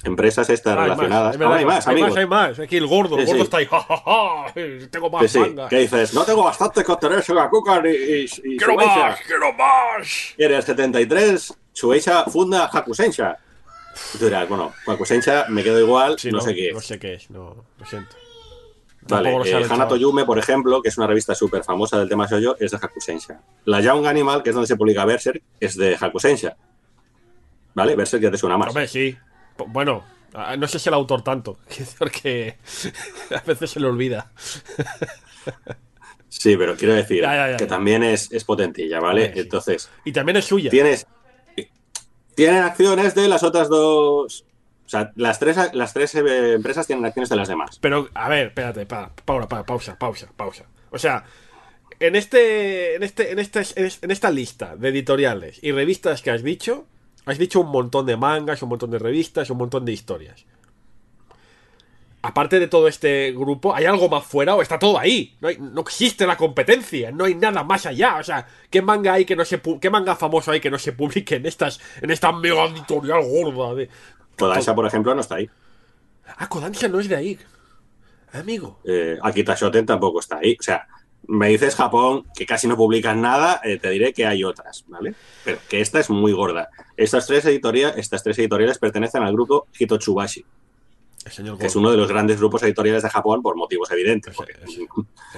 empresas 0.03 0.49
estas 0.49 0.77
Ah, 0.77 0.83
hay 0.83 0.89
más, 0.89 0.97
relacionadas. 0.97 1.37
verdad, 1.37 1.53
Ah, 1.53 1.57
hay 1.59 1.65
más, 1.65 1.87
hay 1.87 1.91
amigos. 1.93 2.09
más, 2.11 2.17
hay 2.19 2.25
más. 2.27 2.59
Aquí 2.59 2.77
el 2.77 2.87
gordo, 2.87 3.17
el 3.17 3.25
gordo 3.25 3.37
sí. 3.39 3.43
está 3.43 3.57
ahí. 3.57 3.65
¡Ja, 3.65 3.79
ja, 3.81 3.97
ja! 3.97 4.53
Tengo 4.91 5.09
más 5.09 5.21
Sí, 5.23 5.27
sí. 5.29 5.39
manga. 5.39 5.67
¿Qué 5.69 5.79
dices? 5.79 6.13
No 6.13 6.23
tengo 6.25 6.43
bastante 6.43 6.83
con 6.83 6.99
tener 6.99 7.21
Shogakukan 7.21 7.85
y, 7.85 7.89
y, 7.89 8.23
y 8.23 8.57
¡Quiero 8.57 8.73
Shueisha. 8.73 8.95
más! 8.95 9.19
¡Quiero 9.25 9.53
más! 9.53 10.33
Y 10.37 10.43
en 10.43 10.53
el 10.53 10.63
73, 10.63 11.53
Shueisha 11.73 12.25
funda 12.25 12.69
Hakusensha. 12.71 13.37
Y 14.15 14.17
tú 14.17 14.25
dirás, 14.25 14.47
bueno, 14.47 14.71
Hakusensha 14.87 15.45
me 15.49 15.63
quedo 15.63 15.79
igual, 15.79 16.15
no, 16.31 16.39
sé 16.41 16.53
qué 16.55 16.67
es. 16.69 16.73
No 16.73 16.81
sé 16.81 16.99
qué 16.99 17.13
es, 17.15 17.29
no, 17.29 17.65
lo 17.77 17.85
siento. 17.85 18.15
Vale, 19.01 19.35
eh, 19.35 19.51
sabe 19.51 19.65
Hanato. 19.65 19.95
Yume, 19.95 20.23
por 20.23 20.37
ejemplo, 20.37 20.81
que 20.81 20.89
es 20.89 20.97
una 20.97 21.07
revista 21.07 21.33
súper 21.33 21.63
famosa 21.63 21.97
del 21.97 22.07
tema 22.07 22.27
shoujo, 22.27 22.55
es 22.59 22.71
de 22.71 22.77
Hakusensha. 22.77 23.39
La 23.65 23.81
Young 23.81 24.05
Animal, 24.05 24.43
que 24.43 24.49
es 24.51 24.53
donde 24.53 24.67
se 24.67 24.75
publica 24.75 25.03
Berserk, 25.03 25.41
es 25.59 25.75
de 25.75 25.97
Hakusensha. 25.99 26.55
¿Vale? 27.73 27.95
Berserk 27.95 28.21
ya 28.21 28.29
te 28.31 28.37
suena 28.37 28.57
más. 28.57 28.67
Hombre, 28.69 28.87
sí. 28.87 29.17
Bueno, 29.67 30.03
no 30.57 30.67
sé 30.67 30.79
si 30.79 30.89
el 30.89 30.95
autor 30.95 31.23
tanto, 31.23 31.59
porque 31.99 32.57
a 33.35 33.41
veces 33.41 33.71
se 33.71 33.79
le 33.79 33.87
olvida. 33.87 34.31
Sí, 36.31 36.55
pero 36.57 36.75
quiero 36.75 36.93
decir 36.93 37.21
Ya, 37.21 37.33
ya, 37.33 37.51
ya, 37.51 37.57
que 37.57 37.65
también 37.65 38.03
es, 38.03 38.31
es 38.31 38.43
potentilla, 38.43 38.99
¿vale? 38.99 39.33
Sí. 39.33 39.39
Entonces, 39.39 39.89
Y 40.05 40.11
también 40.11 40.37
es 40.37 40.45
suya. 40.45 40.69
tienes. 40.69 41.07
Tienen 42.35 42.61
acciones 42.63 43.15
de 43.15 43.27
las 43.27 43.41
otras 43.41 43.67
dos. 43.67 44.45
O 44.85 44.89
sea, 44.89 45.11
las 45.15 45.39
tres, 45.39 45.57
las 45.73 45.93
tres 45.93 46.13
eh, 46.15 46.53
empresas 46.53 46.85
tienen 46.87 47.03
acciones 47.03 47.29
de 47.29 47.35
las 47.35 47.47
demás. 47.47 47.79
Pero, 47.81 48.09
a 48.13 48.29
ver, 48.29 48.47
espérate, 48.47 48.85
pa, 48.85 49.11
Paula, 49.25 49.47
pa, 49.47 49.65
pausa, 49.65 49.97
pausa, 49.97 50.31
pausa. 50.35 50.65
O 50.91 50.99
sea, 50.99 51.25
en 51.99 52.15
este, 52.15 52.95
en 52.95 53.03
este, 53.03 53.31
en 53.31 53.39
esta, 53.39 53.61
en 53.75 54.11
esta 54.11 54.29
lista 54.31 54.75
de 54.75 54.89
editoriales 54.89 55.59
y 55.63 55.71
revistas 55.71 56.21
que 56.21 56.31
has 56.31 56.43
dicho, 56.43 56.85
has 57.25 57.37
dicho 57.37 57.59
un 57.61 57.69
montón 57.69 58.05
de 58.05 58.17
mangas, 58.17 58.61
un 58.63 58.69
montón 58.69 58.91
de 58.91 58.99
revistas, 58.99 59.49
un 59.49 59.57
montón 59.57 59.85
de 59.85 59.91
historias. 59.93 60.45
Aparte 62.21 62.59
de 62.59 62.67
todo 62.67 62.89
este 62.89 63.31
grupo, 63.31 63.73
¿hay 63.73 63.85
algo 63.85 64.09
más 64.09 64.25
fuera 64.25 64.53
o 64.53 64.61
está 64.61 64.77
todo 64.77 64.99
ahí? 64.99 65.37
No, 65.39 65.47
hay- 65.47 65.57
no 65.57 65.79
existe 65.81 66.27
la 66.27 66.35
competencia, 66.35 67.11
no 67.11 67.23
hay 67.23 67.35
nada 67.35 67.63
más 67.63 67.85
allá. 67.85 68.17
O 68.17 68.23
sea, 68.23 68.45
¿qué 68.69 68.81
manga 68.81 69.13
hay 69.13 69.23
que 69.23 69.37
no 69.37 69.45
se 69.45 69.61
qué 69.79 69.89
manga 69.89 70.17
famoso 70.17 70.51
hay 70.51 70.59
que 70.59 70.69
no 70.69 70.77
se 70.77 70.91
publique 70.91 71.35
en 71.35 71.45
estas, 71.45 71.79
en 72.01 72.11
esta 72.11 72.33
mega 72.33 72.65
editorial 72.65 73.21
gorda 73.23 73.73
de. 73.75 73.89
Kodansha, 74.37 74.75
por 74.75 74.85
ejemplo, 74.85 75.15
no 75.15 75.21
está 75.21 75.35
ahí. 75.35 75.49
Ah, 76.37 76.49
Kodansha 76.49 76.89
no 76.89 76.99
es 76.99 77.07
de 77.07 77.15
ahí. 77.15 77.39
Amigo. 78.33 78.81
Eh, 78.83 79.17
Akita 79.21 79.55
Shoten 79.55 79.85
tampoco 79.85 80.19
está 80.19 80.39
ahí. 80.39 80.57
O 80.59 80.63
sea, 80.63 80.85
me 81.29 81.49
dices 81.49 81.75
Japón, 81.75 82.25
que 82.35 82.47
casi 82.47 82.67
no 82.67 82.75
publican 82.75 83.21
nada, 83.21 83.61
eh, 83.63 83.77
te 83.77 83.91
diré 83.91 84.13
que 84.13 84.25
hay 84.25 84.43
otras, 84.43 84.83
¿vale? 84.87 85.13
Pero 85.45 85.59
que 85.69 85.79
esta 85.79 85.99
es 85.99 86.09
muy 86.09 86.31
gorda. 86.31 86.69
Estas 86.97 87.27
tres, 87.27 87.45
estas 87.45 88.23
tres 88.23 88.39
editoriales 88.39 88.79
pertenecen 88.79 89.21
al 89.21 89.33
grupo 89.33 89.67
Hitotsubashi, 89.77 90.43
señor 91.29 91.59
que 91.59 91.67
es 91.67 91.75
uno 91.75 91.91
de 91.91 91.97
los 91.97 92.07
grandes 92.09 92.39
grupos 92.39 92.63
editoriales 92.63 93.03
de 93.03 93.09
Japón 93.11 93.43
por 93.43 93.55
motivos 93.55 93.91
evidentes. 93.91 94.35
Porque 94.35 94.55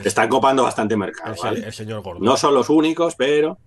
están 0.06 0.30
copando 0.30 0.64
bastante 0.64 0.96
mercado, 0.96 1.36
el 1.50 1.74
señor 1.74 2.02
Gordo. 2.02 2.24
No 2.24 2.38
son 2.38 2.54
los 2.54 2.70
únicos, 2.70 3.16
pero 3.16 3.58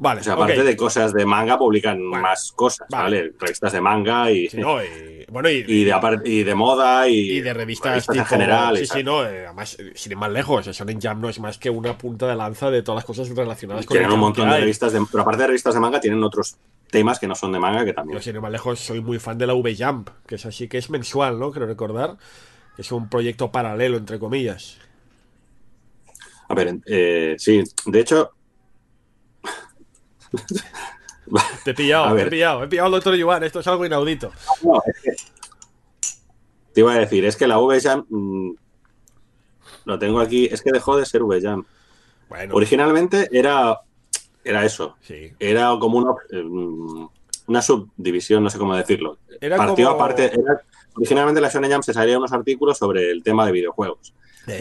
Vale, 0.00 0.20
o 0.20 0.24
sea, 0.24 0.34
aparte 0.34 0.62
de 0.62 0.76
cosas 0.76 1.12
de 1.12 1.26
manga, 1.26 1.58
publican 1.58 1.98
Bueno, 1.98 2.22
más 2.22 2.52
cosas, 2.52 2.86
vale. 2.88 3.18
¿vale? 3.22 3.32
Revistas 3.40 3.72
de 3.72 3.80
manga 3.80 4.30
y, 4.30 4.48
Sí, 4.48 4.56
no, 4.58 4.80
y- 4.80 5.26
bueno, 5.28 5.50
y, 5.50 5.56
y, 5.66 5.82
de, 5.84 5.92
apar- 5.92 6.22
y 6.24 6.44
de 6.44 6.54
moda 6.54 7.08
y, 7.08 7.32
y 7.32 7.40
de 7.40 7.52
revistas, 7.52 8.08
en 8.08 8.14
tipo- 8.14 8.24
general. 8.26 8.76
Sí, 8.78 8.86
sí, 8.86 9.02
no, 9.02 9.24
eh, 9.24 9.46
además, 9.46 9.76
eh, 9.80 9.90
sin 9.96 10.12
ir 10.12 10.18
más 10.18 10.30
lejos, 10.30 10.66
Shonen 10.66 11.00
Jump 11.02 11.20
no 11.20 11.28
es 11.28 11.40
más 11.40 11.58
que 11.58 11.68
una 11.68 11.98
punta 11.98 12.28
de 12.28 12.36
lanza 12.36 12.70
de 12.70 12.82
todas 12.82 12.98
las 12.98 13.04
cosas 13.04 13.28
relacionadas 13.28 13.86
con 13.86 13.96
Tienen 13.96 14.12
un 14.12 14.20
montón 14.20 14.48
de 14.48 14.58
revistas, 14.60 14.92
de, 14.92 15.00
pero 15.10 15.22
aparte 15.22 15.42
de 15.42 15.46
revistas 15.48 15.74
de 15.74 15.80
manga, 15.80 15.98
tienen 15.98 16.22
otros 16.22 16.56
temas 16.92 17.18
que 17.18 17.26
no 17.26 17.34
son 17.34 17.50
de 17.50 17.58
manga 17.58 17.84
que 17.84 17.92
también. 17.92 18.22
Sin 18.22 18.36
ir 18.36 18.40
más 18.40 18.52
lejos, 18.52 18.78
soy 18.78 19.00
muy 19.00 19.18
fan 19.18 19.36
de 19.36 19.48
la 19.48 19.54
V-Jump, 19.54 20.10
que 20.28 20.36
es 20.36 20.46
así, 20.46 20.68
que 20.68 20.78
es 20.78 20.90
mensual, 20.90 21.40
¿no? 21.40 21.50
Creo 21.50 21.66
recordar. 21.66 22.16
Es 22.78 22.92
un 22.92 23.08
proyecto 23.10 23.50
paralelo, 23.50 23.96
entre 23.96 24.20
comillas. 24.20 24.78
A 26.48 26.54
ver, 26.54 26.78
eh, 26.86 27.34
sí, 27.36 27.62
de 27.86 28.00
hecho, 28.00 28.30
Te 31.64 31.72
he 31.72 31.74
pillado, 31.74 32.14
te 32.16 32.22
he 32.22 32.26
pillado, 32.26 32.64
he 32.64 32.68
pillado 32.68 32.86
al 32.86 32.92
doctor 32.92 33.14
Yuan, 33.14 33.44
esto 33.44 33.60
es 33.60 33.66
algo 33.66 33.84
inaudito. 33.84 34.32
no, 34.62 34.82
es 34.86 35.00
que- 35.02 35.16
te 36.72 36.80
iba 36.80 36.92
a 36.92 36.98
decir, 36.98 37.24
es 37.24 37.36
que 37.36 37.46
la 37.46 37.58
V-Jam, 37.58 38.06
mm, 38.08 38.50
lo 39.84 39.98
tengo 39.98 40.20
aquí, 40.20 40.46
es 40.50 40.62
que 40.62 40.70
dejó 40.72 40.96
de 40.96 41.04
ser 41.04 41.22
V-Jam. 41.24 41.64
Bueno, 42.28 42.54
Originalmente 42.54 43.28
era, 43.32 43.80
era 44.44 44.64
eso, 44.64 44.96
sí. 45.00 45.32
era 45.38 45.76
como 45.80 45.98
una, 45.98 46.12
mm, 46.42 47.08
una 47.48 47.62
subdivisión, 47.62 48.42
no 48.44 48.48
sé 48.50 48.58
cómo 48.58 48.74
decirlo. 48.76 49.18
Era 49.40 49.56
Partió 49.56 49.88
como- 49.88 49.96
aparte, 50.02 50.26
era- 50.26 50.62
originalmente 50.94 51.40
la 51.40 51.48
Shonen 51.48 51.72
Jump 51.72 51.84
se 51.84 51.92
salían 51.92 52.18
unos 52.18 52.32
artículos 52.32 52.78
sobre 52.78 53.10
el 53.10 53.22
tema 53.22 53.44
de 53.44 53.52
videojuegos. 53.52 54.14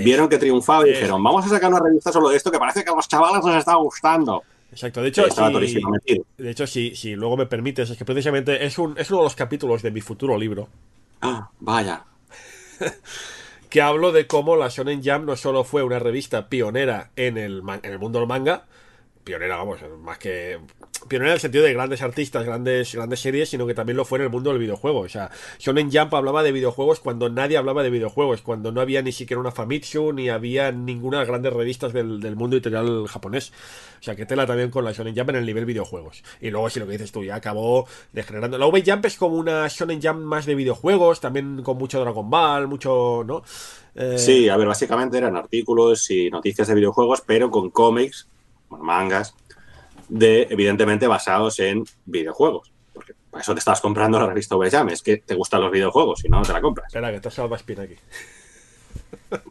Vieron 0.03 0.27
que 0.27 0.37
triunfaba 0.37 0.85
y 0.85 0.89
dijeron, 0.91 1.23
vamos 1.23 1.45
a 1.45 1.49
sacar 1.49 1.69
una 1.71 1.79
revista 1.79 2.11
solo 2.11 2.27
de 2.29 2.35
esto 2.35 2.51
que 2.51 2.59
parece 2.59 2.83
que 2.83 2.89
a 2.89 2.95
los 2.95 3.07
chavales 3.07 3.41
nos 3.45 3.55
está 3.55 3.75
gustando. 3.75 4.43
Exacto, 4.71 5.01
de 5.01 5.09
hecho, 5.09 5.23
si- 5.29 6.21
de 6.37 6.51
hecho 6.51 6.67
si, 6.67 6.95
si 6.95 7.15
luego 7.15 7.37
me 7.37 7.45
permites, 7.45 7.89
es 7.89 7.97
que 7.97 8.05
precisamente 8.05 8.65
es, 8.65 8.77
un, 8.77 8.97
es 8.97 9.09
uno 9.09 9.19
de 9.19 9.23
los 9.25 9.35
capítulos 9.35 9.81
de 9.81 9.91
mi 9.91 10.01
futuro 10.01 10.37
libro. 10.37 10.67
Ah, 11.21 11.49
vaya. 11.59 12.03
que 13.69 13.81
hablo 13.81 14.11
de 14.11 14.27
cómo 14.27 14.55
la 14.55 14.69
Shonen 14.69 15.01
Jump 15.03 15.25
no 15.25 15.35
solo 15.35 15.63
fue 15.63 15.83
una 15.83 15.99
revista 15.99 16.49
pionera 16.49 17.11
en 17.15 17.37
el, 17.37 17.61
en 17.83 17.91
el 17.91 17.99
mundo 17.99 18.19
del 18.19 18.27
manga, 18.27 18.65
pionera, 19.23 19.57
vamos, 19.57 19.79
más 19.99 20.17
que 20.17 20.59
pionera 21.07 21.31
en 21.31 21.35
el 21.35 21.39
sentido 21.39 21.63
de 21.63 21.73
grandes 21.73 22.01
artistas, 22.01 22.45
grandes, 22.45 22.93
grandes 22.93 23.19
series, 23.19 23.49
sino 23.49 23.65
que 23.65 23.73
también 23.73 23.97
lo 23.97 24.05
fue 24.05 24.19
en 24.19 24.25
el 24.25 24.29
mundo 24.29 24.49
del 24.51 24.59
videojuego. 24.59 24.99
O 24.99 25.09
sea, 25.09 25.29
Shonen 25.59 25.91
Jump 25.91 26.13
hablaba 26.13 26.43
de 26.43 26.51
videojuegos 26.51 26.99
cuando 26.99 27.29
nadie 27.29 27.57
hablaba 27.57 27.83
de 27.83 27.89
videojuegos, 27.89 28.41
cuando 28.41 28.71
no 28.71 28.81
había 28.81 29.01
ni 29.01 29.11
siquiera 29.11 29.39
una 29.39 29.51
Famitsu, 29.51 30.13
ni 30.13 30.29
había 30.29 30.71
ninguna 30.71 31.17
de 31.17 31.21
las 31.21 31.29
grandes 31.29 31.53
revistas 31.53 31.93
del, 31.93 32.19
del 32.19 32.35
mundo 32.35 32.55
editorial 32.55 33.07
japonés. 33.07 33.51
O 33.99 34.03
sea, 34.03 34.15
que 34.15 34.25
tela 34.25 34.45
también 34.45 34.69
con 34.69 34.85
la 34.85 34.91
Shonen 34.91 35.15
Jump 35.15 35.29
en 35.31 35.37
el 35.37 35.45
nivel 35.45 35.65
videojuegos. 35.65 36.23
Y 36.39 36.51
luego, 36.51 36.69
si 36.69 36.79
lo 36.79 36.85
que 36.85 36.93
dices 36.93 37.11
tú, 37.11 37.23
ya 37.23 37.35
acabó 37.35 37.87
degenerando. 38.13 38.57
La 38.57 38.67
V 38.67 38.83
Jump 38.85 39.05
es 39.05 39.17
como 39.17 39.35
una 39.37 39.67
Shonen 39.67 40.01
Jump 40.01 40.19
más 40.21 40.45
de 40.45 40.55
videojuegos, 40.55 41.19
también 41.19 41.63
con 41.63 41.77
mucho 41.77 41.99
Dragon 41.99 42.29
Ball, 42.29 42.67
mucho, 42.67 43.23
¿no? 43.25 43.43
Eh, 43.95 44.17
Sí, 44.17 44.47
a 44.49 44.57
ver, 44.57 44.67
básicamente 44.67 45.17
eran 45.17 45.35
artículos 45.35 46.11
y 46.11 46.29
noticias 46.29 46.67
de 46.67 46.75
videojuegos, 46.75 47.21
pero 47.25 47.49
con 47.49 47.71
cómics, 47.71 48.27
bueno, 48.69 48.85
mangas, 48.85 49.33
de 50.09 50.47
evidentemente 50.49 51.07
basados 51.07 51.59
en 51.59 51.83
videojuegos. 52.05 52.71
Porque 52.93 53.13
para 53.29 53.41
eso 53.41 53.53
te 53.53 53.59
estabas 53.59 53.81
comprando 53.81 54.19
la 54.19 54.25
revista 54.27 54.55
V-Jam, 54.55 54.89
es 54.89 55.01
que 55.01 55.17
te 55.17 55.35
gustan 55.35 55.61
los 55.61 55.71
videojuegos, 55.71 56.19
si 56.19 56.29
no, 56.29 56.37
no 56.39 56.43
te 56.45 56.53
la 56.53 56.61
compras. 56.61 56.87
Espera, 56.87 57.11
que 57.11 57.19
te 57.19 57.27
has 57.27 57.37
espina 57.39 57.83
aquí. 57.83 57.95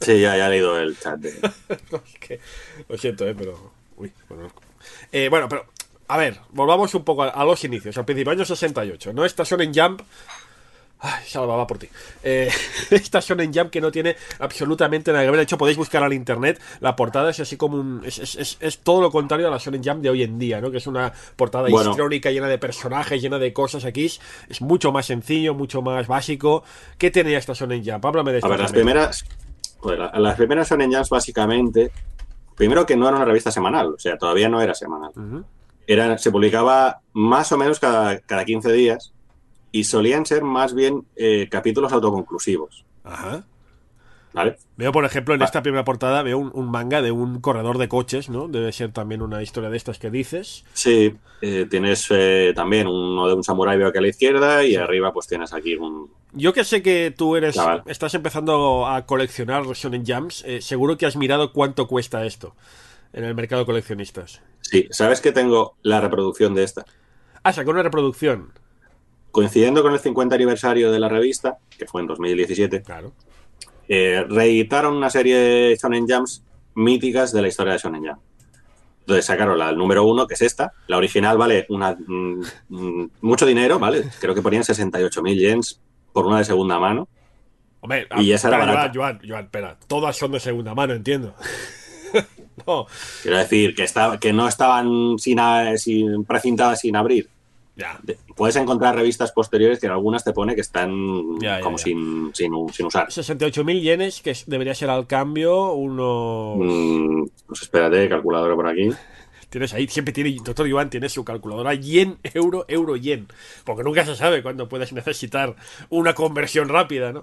Sí, 0.00 0.20
ya, 0.20 0.36
ya 0.36 0.46
he 0.46 0.50
leído 0.50 0.78
el 0.78 0.98
chat. 0.98 1.18
De... 1.18 1.32
No, 1.92 2.02
es 2.04 2.18
que- 2.18 2.40
lo 2.88 2.96
siento, 2.98 3.26
eh, 3.28 3.34
pero. 3.36 3.72
Uy, 3.96 4.12
bueno. 4.28 4.50
Eh, 5.12 5.28
bueno, 5.28 5.48
pero. 5.48 5.66
A 6.08 6.16
ver, 6.16 6.38
volvamos 6.50 6.94
un 6.94 7.04
poco 7.04 7.24
a, 7.24 7.28
a 7.30 7.44
los 7.44 7.62
inicios, 7.64 7.96
al 7.98 8.04
principio, 8.04 8.30
año 8.32 8.44
68, 8.44 9.12
¿no? 9.12 9.24
Esta 9.24 9.42
Shonen 9.44 9.72
Jump. 9.74 10.02
Ay, 10.98 11.22
va 11.36 11.66
por 11.66 11.78
ti. 11.78 11.88
Eh, 12.22 12.50
esta 12.90 13.20
Shonen 13.20 13.52
Jump 13.52 13.70
que 13.70 13.80
no 13.82 13.90
tiene 13.92 14.16
absolutamente 14.38 15.12
nada 15.12 15.24
que 15.24 15.30
ver. 15.30 15.36
De 15.36 15.42
hecho, 15.42 15.58
podéis 15.58 15.76
buscar 15.76 16.02
al 16.02 16.12
internet. 16.14 16.60
La 16.80 16.96
portada 16.96 17.30
es 17.30 17.38
así 17.38 17.56
como 17.58 17.76
un. 17.76 18.02
Es, 18.04 18.18
es- 18.18 18.34
es- 18.36 18.56
es 18.60 18.78
todo 18.78 19.02
lo 19.02 19.10
contrario 19.10 19.46
a 19.46 19.50
la 19.50 19.58
Shonen 19.58 19.82
Jump 19.84 20.00
de 20.02 20.08
hoy 20.10 20.22
en 20.22 20.38
día, 20.38 20.60
¿no? 20.60 20.70
Que 20.70 20.78
es 20.78 20.86
una 20.86 21.12
portada 21.36 21.68
Bueno. 21.68 21.90
histrónica 21.90 22.30
llena 22.30 22.48
de 22.48 22.58
personajes, 22.58 23.20
llena 23.20 23.38
de 23.38 23.52
cosas. 23.52 23.84
Aquí 23.84 24.06
es, 24.06 24.20
mucho 24.62 24.90
más 24.90 25.04
sencillo, 25.06 25.54
mucho 25.54 25.82
más 25.82 26.06
básico. 26.06 26.64
¿Qué 26.96 27.10
tenía 27.10 27.36
esta 27.38 27.52
Shonen 27.52 27.84
Jump? 27.84 28.04
Háblame 28.04 28.30
de 28.32 28.36
A 28.36 28.38
esta. 28.38 28.48
ver, 28.48 28.60
las 28.60 28.72
primeras, 28.72 29.24
la- 29.84 30.12
las 30.18 30.36
primeras 30.36 30.68
Shonen 30.70 30.92
Jumps 30.92 31.10
básicamente, 31.10 31.90
primero 32.56 32.86
que 32.86 32.96
no 32.96 33.06
era 33.06 33.16
una 33.16 33.26
revista 33.26 33.50
semanal, 33.50 33.88
o 33.94 33.98
sea, 33.98 34.16
todavía 34.16 34.48
no 34.48 34.62
era 34.62 34.74
semanal. 34.74 35.12
Era, 35.86 36.16
se 36.18 36.30
publicaba 36.32 37.00
más 37.12 37.52
o 37.52 37.58
menos 37.58 37.78
cada, 37.78 38.18
cada 38.20 38.44
15 38.44 38.72
días 38.72 39.12
y 39.78 39.84
solían 39.84 40.24
ser 40.26 40.42
más 40.42 40.74
bien 40.74 41.04
eh, 41.16 41.48
capítulos 41.50 41.92
autoconclusivos, 41.92 42.84
Ajá. 43.04 43.44
¿vale? 44.32 44.56
Veo, 44.76 44.92
por 44.92 45.04
ejemplo, 45.04 45.34
en 45.34 45.42
Ah. 45.42 45.44
esta 45.44 45.62
primera 45.62 45.84
portada, 45.84 46.22
veo 46.22 46.38
un, 46.38 46.50
un 46.54 46.70
manga 46.70 47.02
de 47.02 47.10
un 47.10 47.40
corredor 47.40 47.78
de 47.78 47.88
coches, 47.88 48.28
¿no? 48.28 48.48
Debe 48.48 48.72
ser 48.72 48.92
también 48.92 49.22
una 49.22 49.42
historia 49.42 49.70
de 49.70 49.76
estas 49.76 49.98
que 49.98 50.10
dices. 50.10 50.64
Sí, 50.74 51.14
eh, 51.42 51.66
tienes 51.70 52.06
eh, 52.10 52.52
también 52.54 52.86
uno 52.86 53.26
de 53.28 53.34
un 53.34 53.42
samurái 53.44 53.78
veo 53.78 53.88
aquí 53.88 53.98
a 53.98 54.02
la 54.02 54.08
izquierda 54.08 54.64
y 54.64 54.76
arriba 54.76 55.12
pues 55.12 55.26
tienes 55.26 55.52
aquí 55.52 55.74
un... 55.76 56.10
Yo 56.32 56.52
que 56.52 56.64
sé 56.64 56.82
que 56.82 57.14
tú 57.16 57.36
eres, 57.36 57.54
Chaval. 57.54 57.82
estás 57.86 58.14
empezando 58.14 58.86
a 58.86 59.06
coleccionar 59.06 59.64
Shonen 59.64 60.04
eh, 60.44 60.60
seguro 60.60 60.96
que 60.98 61.06
has 61.06 61.16
mirado 61.16 61.52
cuánto 61.52 61.86
cuesta 61.86 62.24
esto. 62.26 62.54
en 63.12 63.24
el 63.24 63.34
mercado 63.34 63.62
de 63.62 63.66
coleccionistas. 63.66 64.42
Sí, 64.60 64.86
¿sabes 64.90 65.20
que 65.22 65.32
tengo 65.32 65.76
la 65.82 66.00
reproducción 66.00 66.54
de 66.54 66.64
esta? 66.64 66.84
Ah, 67.42 67.52
sacó 67.52 67.70
una 67.70 67.82
reproducción. 67.82 68.52
Coincidiendo 69.36 69.82
con 69.82 69.92
el 69.92 69.98
50 69.98 70.34
aniversario 70.34 70.90
de 70.90 70.98
la 70.98 71.10
revista, 71.10 71.58
que 71.76 71.84
fue 71.84 72.00
en 72.00 72.06
2017, 72.06 72.80
Claro. 72.80 73.12
eh, 73.86 74.24
reeditaron 74.26 74.94
una 74.96 75.10
serie 75.10 75.36
de 75.36 75.76
Shonen 75.76 76.06
Jumps 76.08 76.42
míticas 76.74 77.32
de 77.32 77.42
la 77.42 77.48
historia 77.48 77.74
de 77.74 77.78
Shonen 77.78 78.02
Jump. 78.06 78.18
Entonces 79.00 79.26
sacaron 79.26 79.58
la 79.58 79.72
número 79.72 80.04
uno, 80.04 80.26
que 80.26 80.32
es 80.32 80.40
esta. 80.40 80.72
La 80.86 80.96
original 80.96 81.36
vale 81.36 81.66
una, 81.68 81.94
mm, 81.94 82.40
mm, 82.70 83.10
mucho 83.20 83.44
dinero, 83.44 83.78
¿vale? 83.78 84.04
Creo 84.20 84.34
que 84.34 84.40
ponían 84.40 84.64
68.000 84.64 85.38
yens 85.38 85.82
por 86.14 86.24
una 86.24 86.38
de 86.38 86.44
segunda 86.46 86.78
mano. 86.78 87.06
Hombre, 87.80 88.08
Y 88.16 88.32
esa 88.32 88.48
era 88.48 88.60
espera. 88.60 88.72
Joan, 88.80 88.94
Joan, 88.94 89.20
Joan, 89.28 89.44
espera. 89.44 89.78
Todas 89.86 90.16
son 90.16 90.32
de 90.32 90.40
segunda 90.40 90.74
mano, 90.74 90.94
entiendo. 90.94 91.34
no, 92.66 92.86
Quiero 93.20 93.36
decir, 93.36 93.74
que, 93.74 93.84
estaba, 93.84 94.18
que 94.18 94.32
no 94.32 94.48
estaban 94.48 95.18
sin, 95.18 95.38
sin 95.76 96.24
precintadas 96.24 96.80
sin 96.80 96.96
abrir. 96.96 97.28
Ya. 97.76 98.00
Puedes 98.34 98.56
encontrar 98.56 98.94
revistas 98.94 99.32
posteriores 99.32 99.78
que 99.78 99.86
en 99.86 99.92
algunas 99.92 100.24
te 100.24 100.32
pone 100.32 100.54
que 100.54 100.62
están 100.62 101.38
Ya, 101.38 101.58
ya, 101.58 101.60
como 101.60 101.76
ya. 101.76 101.84
Sin, 101.84 102.30
sin, 102.34 102.52
sin 102.72 102.86
usar. 102.86 103.08
68.000 103.08 103.80
yenes, 103.80 104.20
que 104.22 104.34
debería 104.46 104.74
ser 104.74 104.90
al 104.90 105.06
cambio 105.06 105.72
unos... 105.72 106.56
Mm, 106.58 107.26
pues 107.46 107.62
espérate, 107.62 108.08
calculadora 108.08 108.54
por 108.54 108.66
aquí. 108.66 108.90
Tienes 109.50 109.72
ahí, 109.74 109.86
siempre 109.86 110.12
tiene, 110.12 110.34
doctor 110.42 110.66
Iván 110.66 110.90
tiene 110.90 111.08
su 111.08 111.24
calculadora 111.24 111.74
yen, 111.74 112.18
euro, 112.34 112.64
euro, 112.66 112.96
yen. 112.96 113.28
Porque 113.64 113.84
nunca 113.84 114.04
se 114.04 114.16
sabe 114.16 114.42
cuándo 114.42 114.68
puedes 114.68 114.92
necesitar 114.92 115.54
una 115.88 116.14
conversión 116.14 116.68
rápida, 116.68 117.12
¿no? 117.12 117.22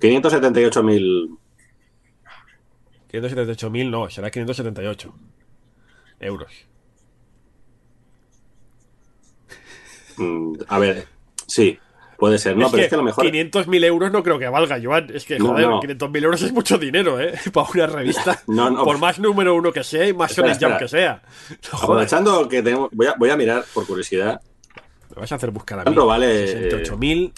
578.000 0.00 1.38
578.000 3.10 3.90
no, 3.90 4.10
será 4.10 4.30
578 4.30 5.14
euros. 6.20 6.52
Mm, 10.18 10.54
a 10.68 10.78
ver, 10.78 11.06
sí, 11.46 11.78
puede 12.18 12.38
ser. 12.38 12.56
No, 12.56 12.66
es 12.66 12.72
pero 12.72 12.78
que 12.80 12.84
es 12.84 12.88
que 12.88 12.94
a 12.94 12.98
lo 12.98 13.04
mejor. 13.04 13.24
500.000 13.26 13.84
euros 13.84 14.12
no 14.12 14.22
creo 14.22 14.38
que 14.38 14.48
valga, 14.48 14.78
Joan. 14.82 15.08
Es 15.14 15.24
que, 15.24 15.38
No, 15.38 15.48
joder, 15.48 15.66
no. 15.66 15.80
500.000 15.80 16.24
euros 16.24 16.42
es 16.42 16.52
mucho 16.52 16.78
dinero, 16.78 17.20
¿eh? 17.20 17.32
Para 17.52 17.68
una 17.72 17.86
revista. 17.86 18.42
No, 18.46 18.70
no. 18.70 18.84
Por 18.84 18.98
más 18.98 19.18
número 19.18 19.54
uno 19.54 19.72
que 19.72 19.84
sea 19.84 20.06
y 20.08 20.12
más 20.12 20.34
Shonen 20.36 20.58
Jump 20.60 20.78
que 20.78 20.88
sea. 20.88 21.22
No, 21.72 21.78
Aprovechando 21.78 22.48
que 22.48 22.62
tenemos. 22.62 22.90
Voy 22.92 23.06
a, 23.06 23.14
voy 23.18 23.30
a 23.30 23.36
mirar 23.36 23.64
por 23.72 23.86
curiosidad. 23.86 24.40
me 25.14 25.20
vas 25.20 25.32
a 25.32 25.36
hacer 25.36 25.50
buscar 25.50 25.78
a 25.78 25.82
mí. 25.82 25.84
¿Cuánto 25.84 26.06
vale, 26.06 26.70
68.000 26.70 27.32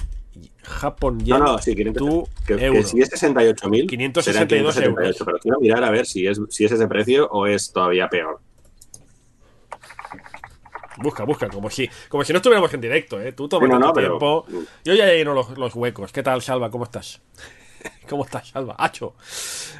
Japón 0.62 1.18
No, 1.18 1.24
yen. 1.24 1.38
no, 1.40 1.58
sí, 1.58 1.74
500. 1.74 2.00
tú, 2.06 2.28
que, 2.46 2.56
que 2.56 2.82
si 2.84 3.00
es 3.00 3.10
68.000, 3.10 3.88
562 3.88 4.24
serán 4.24 4.46
578, 4.46 4.82
euros. 4.88 5.16
Pero 5.24 5.38
quiero 5.38 5.58
mirar 5.60 5.82
a 5.84 5.90
ver 5.90 6.06
si 6.06 6.26
es, 6.26 6.40
si 6.50 6.64
es 6.64 6.70
ese 6.72 6.86
precio 6.86 7.28
o 7.30 7.46
es 7.46 7.72
todavía 7.72 8.08
peor. 8.08 8.38
Busca, 11.02 11.24
busca, 11.24 11.48
como 11.48 11.70
si, 11.70 11.88
como 12.08 12.24
si 12.24 12.32
no 12.32 12.36
estuviéramos 12.38 12.72
en 12.74 12.80
directo, 12.80 13.20
¿eh? 13.20 13.32
Tú 13.32 13.48
tomas 13.48 13.68
no, 13.70 13.78
no, 13.78 13.92
pero- 13.92 14.18
tiempo. 14.18 14.46
Yo 14.84 14.94
ya 14.94 15.06
lleno 15.06 15.34
los, 15.34 15.56
los 15.56 15.74
huecos. 15.74 16.12
¿Qué 16.12 16.22
tal, 16.22 16.42
Salva? 16.42 16.70
¿Cómo 16.70 16.84
estás? 16.84 17.20
¿Cómo 18.08 18.24
estás, 18.24 18.48
Salva? 18.48 18.74
Hacho. 18.78 19.14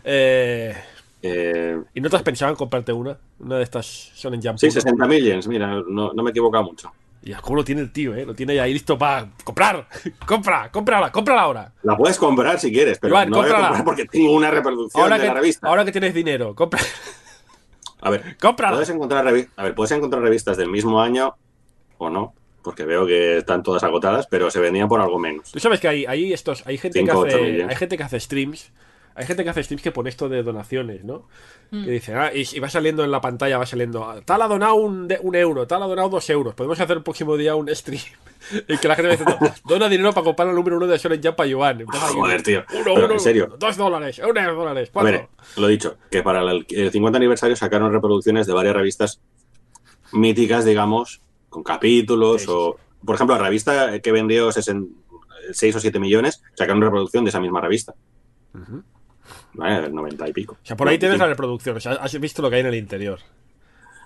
Eh, 0.05 0.75
Eh, 1.23 1.79
¿Y 1.93 2.01
no 2.01 2.09
te 2.09 2.17
has 2.17 2.23
pensado 2.23 2.51
en 2.51 2.57
comprarte 2.57 2.93
una? 2.95 3.19
Una 3.41 3.59
de 3.59 3.63
estas 3.65 3.85
Shonen 4.17 4.41
Jump. 4.43 4.57
sí, 4.59 4.69
Puro? 4.69 4.81
60.000 4.81 5.23
yens, 5.23 5.47
mira, 5.49 5.67
no, 5.87 6.13
no 6.15 6.23
me 6.23 6.31
he 6.31 6.33
equivocado 6.33 6.65
mucho. 6.65 6.91
Y 7.23 7.35
cómo 7.35 7.57
lo 7.57 7.65
tiene 7.65 7.83
el 7.83 7.93
tío, 7.93 8.15
¿eh? 8.15 8.25
Lo 8.25 8.35
tiene 8.35 8.59
ahí 8.59 8.73
listo 8.73 8.97
para 8.97 9.29
comprar. 9.45 9.87
¡Compra! 10.27 10.71
¡Cómprala! 10.73 11.13
¡Cómprala 11.13 11.43
ahora! 11.43 11.73
La 11.83 11.95
puedes 11.95 12.17
comprar 12.17 12.59
si 12.59 12.73
quieres, 12.73 12.99
pero 12.99 13.13
Iván, 13.13 13.29
no 13.29 13.37
voy 13.43 13.51
a 13.51 13.55
comprar 13.55 13.85
porque 13.85 14.07
tengo 14.07 14.33
una 14.33 14.51
reproducción 14.51 15.03
Ahora 15.03 15.17
de 15.17 15.21
que, 15.21 15.29
la 15.29 15.35
revista. 15.35 15.69
ahora 15.69 15.85
que 15.85 15.93
tienes 15.93 16.15
dinero, 16.15 16.55
compra. 16.55 16.81
A 18.01 18.11
ver, 18.11 18.37
¡Cómprala! 18.39 18.75
puedes 18.77 18.91
encontrar, 18.91 19.27
a 19.27 19.33
ver, 19.33 19.75
puedes 19.75 19.91
encontrar 19.93 20.23
revistas 20.23 20.57
del 20.57 20.69
mismo 20.69 21.01
año 21.01 21.35
o 21.99 22.11
no, 22.11 22.35
porque 22.63 22.85
veo 22.85 23.07
que 23.07 23.39
están 23.39 23.63
todas 23.63 23.83
agotadas, 23.83 24.27
pero 24.27 24.51
se 24.51 24.61
vendían 24.61 24.89
por 24.89 25.01
algo 25.01 25.19
menos. 25.19 25.53
Tú 25.53 25.61
sabes 25.61 25.81
que 25.81 25.89
hay, 25.89 26.07
hay 26.07 26.33
estos, 26.33 26.67
hay 26.67 26.79
gente 26.79 26.99
Cinco, 27.01 27.25
que 27.25 27.29
hace, 27.29 27.65
hay 27.69 27.77
gente 27.77 27.97
que 27.97 28.03
hace 28.03 28.21
streams, 28.21 28.73
hay 29.15 29.27
gente 29.27 29.45
que 29.45 29.51
hace 29.51 29.63
streams 29.63 29.83
que 29.83 29.93
pone 29.93 30.09
esto 30.11 30.29
de 30.29 30.43
donaciones, 30.43 31.05
¿no? 31.05 31.27
Mm. 31.71 31.85
Que 31.85 31.91
dice, 31.91 32.15
ah, 32.15 32.33
y, 32.35 32.45
y 32.53 32.59
va 32.61 32.69
saliendo 32.71 33.05
en 33.05 33.11
la 33.11 33.21
pantalla, 33.21 33.59
va 33.59 33.67
saliendo, 33.67 34.05
ah, 34.05 34.21
tal 34.25 34.43
ha 34.43 34.49
donado 34.49 34.75
un, 34.77 35.07
de- 35.09 35.19
un 35.23 35.35
euro, 35.37 35.67
tal 35.67 35.83
ha 35.83 35.87
donado 35.87 36.09
dos 36.09 36.29
euros. 36.31 36.55
Podemos 36.55 36.79
hacer 36.81 36.97
el 36.97 37.03
próximo 37.03 37.37
día 37.37 37.55
un 37.55 37.69
stream 37.75 38.03
en 38.69 38.79
que 38.79 38.89
la 38.89 38.95
gente 38.97 39.11
me 39.11 39.17
dice, 39.17 39.61
dona 39.65 39.89
dinero 39.89 40.13
para 40.13 40.25
comprar 40.25 40.49
el 40.49 40.55
número 40.55 40.77
uno 40.77 40.87
de 40.87 40.99
Shonen 40.99 41.21
Jump 41.23 41.37
para 41.37 41.51
Joan. 41.53 41.85
Joder, 41.87 42.43
tío. 42.43 42.65
Uno, 42.73 42.85
Pero, 42.95 43.05
uno, 43.07 43.15
en 43.15 43.21
serio. 43.21 43.55
dos 43.59 43.77
dólares, 43.77 44.19
un 44.21 44.37
euro, 44.37 44.55
dólares, 44.55 44.89
A 44.89 44.93
cuatro. 44.93 45.11
ver, 45.13 45.29
lo 45.57 45.67
dicho, 45.69 45.97
que 46.11 46.23
para 46.23 46.41
el, 46.43 46.67
el 46.71 46.91
50 46.91 47.17
aniversario 47.17 47.57
sacaron 47.57 47.93
reproducciones 47.93 48.47
de 48.47 48.53
varias 48.53 48.75
revistas 48.75 49.21
míticas, 50.13 50.65
digamos, 50.65 51.21
con 51.49 51.63
capítulos 51.63 52.43
Sí, 52.43 52.47
sí, 52.47 52.53
o... 52.55 52.77
Por 53.05 53.15
ejemplo, 53.15 53.35
la 53.37 53.43
revista 53.45 53.99
que 54.01 54.13
vendió 54.13 54.51
6 54.53 55.77
o 55.77 55.81
7 55.81 55.99
millones 55.99 56.43
sacaron 56.55 56.83
reproducción 56.83 57.25
de 57.25 57.31
esa 57.31 57.41
misma 57.41 57.61
revista. 57.63 57.95
Ujú. 58.53 58.83
¿Vale? 59.55 59.81
Del 59.83 59.95
90 59.95 60.29
y 60.29 60.33
pico. 60.33 60.55
O 60.63 60.67
sea, 60.67 60.77
por 60.77 60.89
ahí 60.89 60.99
tienes 60.99 61.19
la 61.19 61.25
95. 61.27 61.35
reproducción, 61.35 61.77
o 61.77 61.81
sea, 61.81 61.93
has 61.93 62.21
visto 62.21 62.41
lo 62.43 62.49
que 62.51 62.57
hay 62.57 62.61
en 62.61 62.67
el 62.69 62.75
interior. 62.77 63.19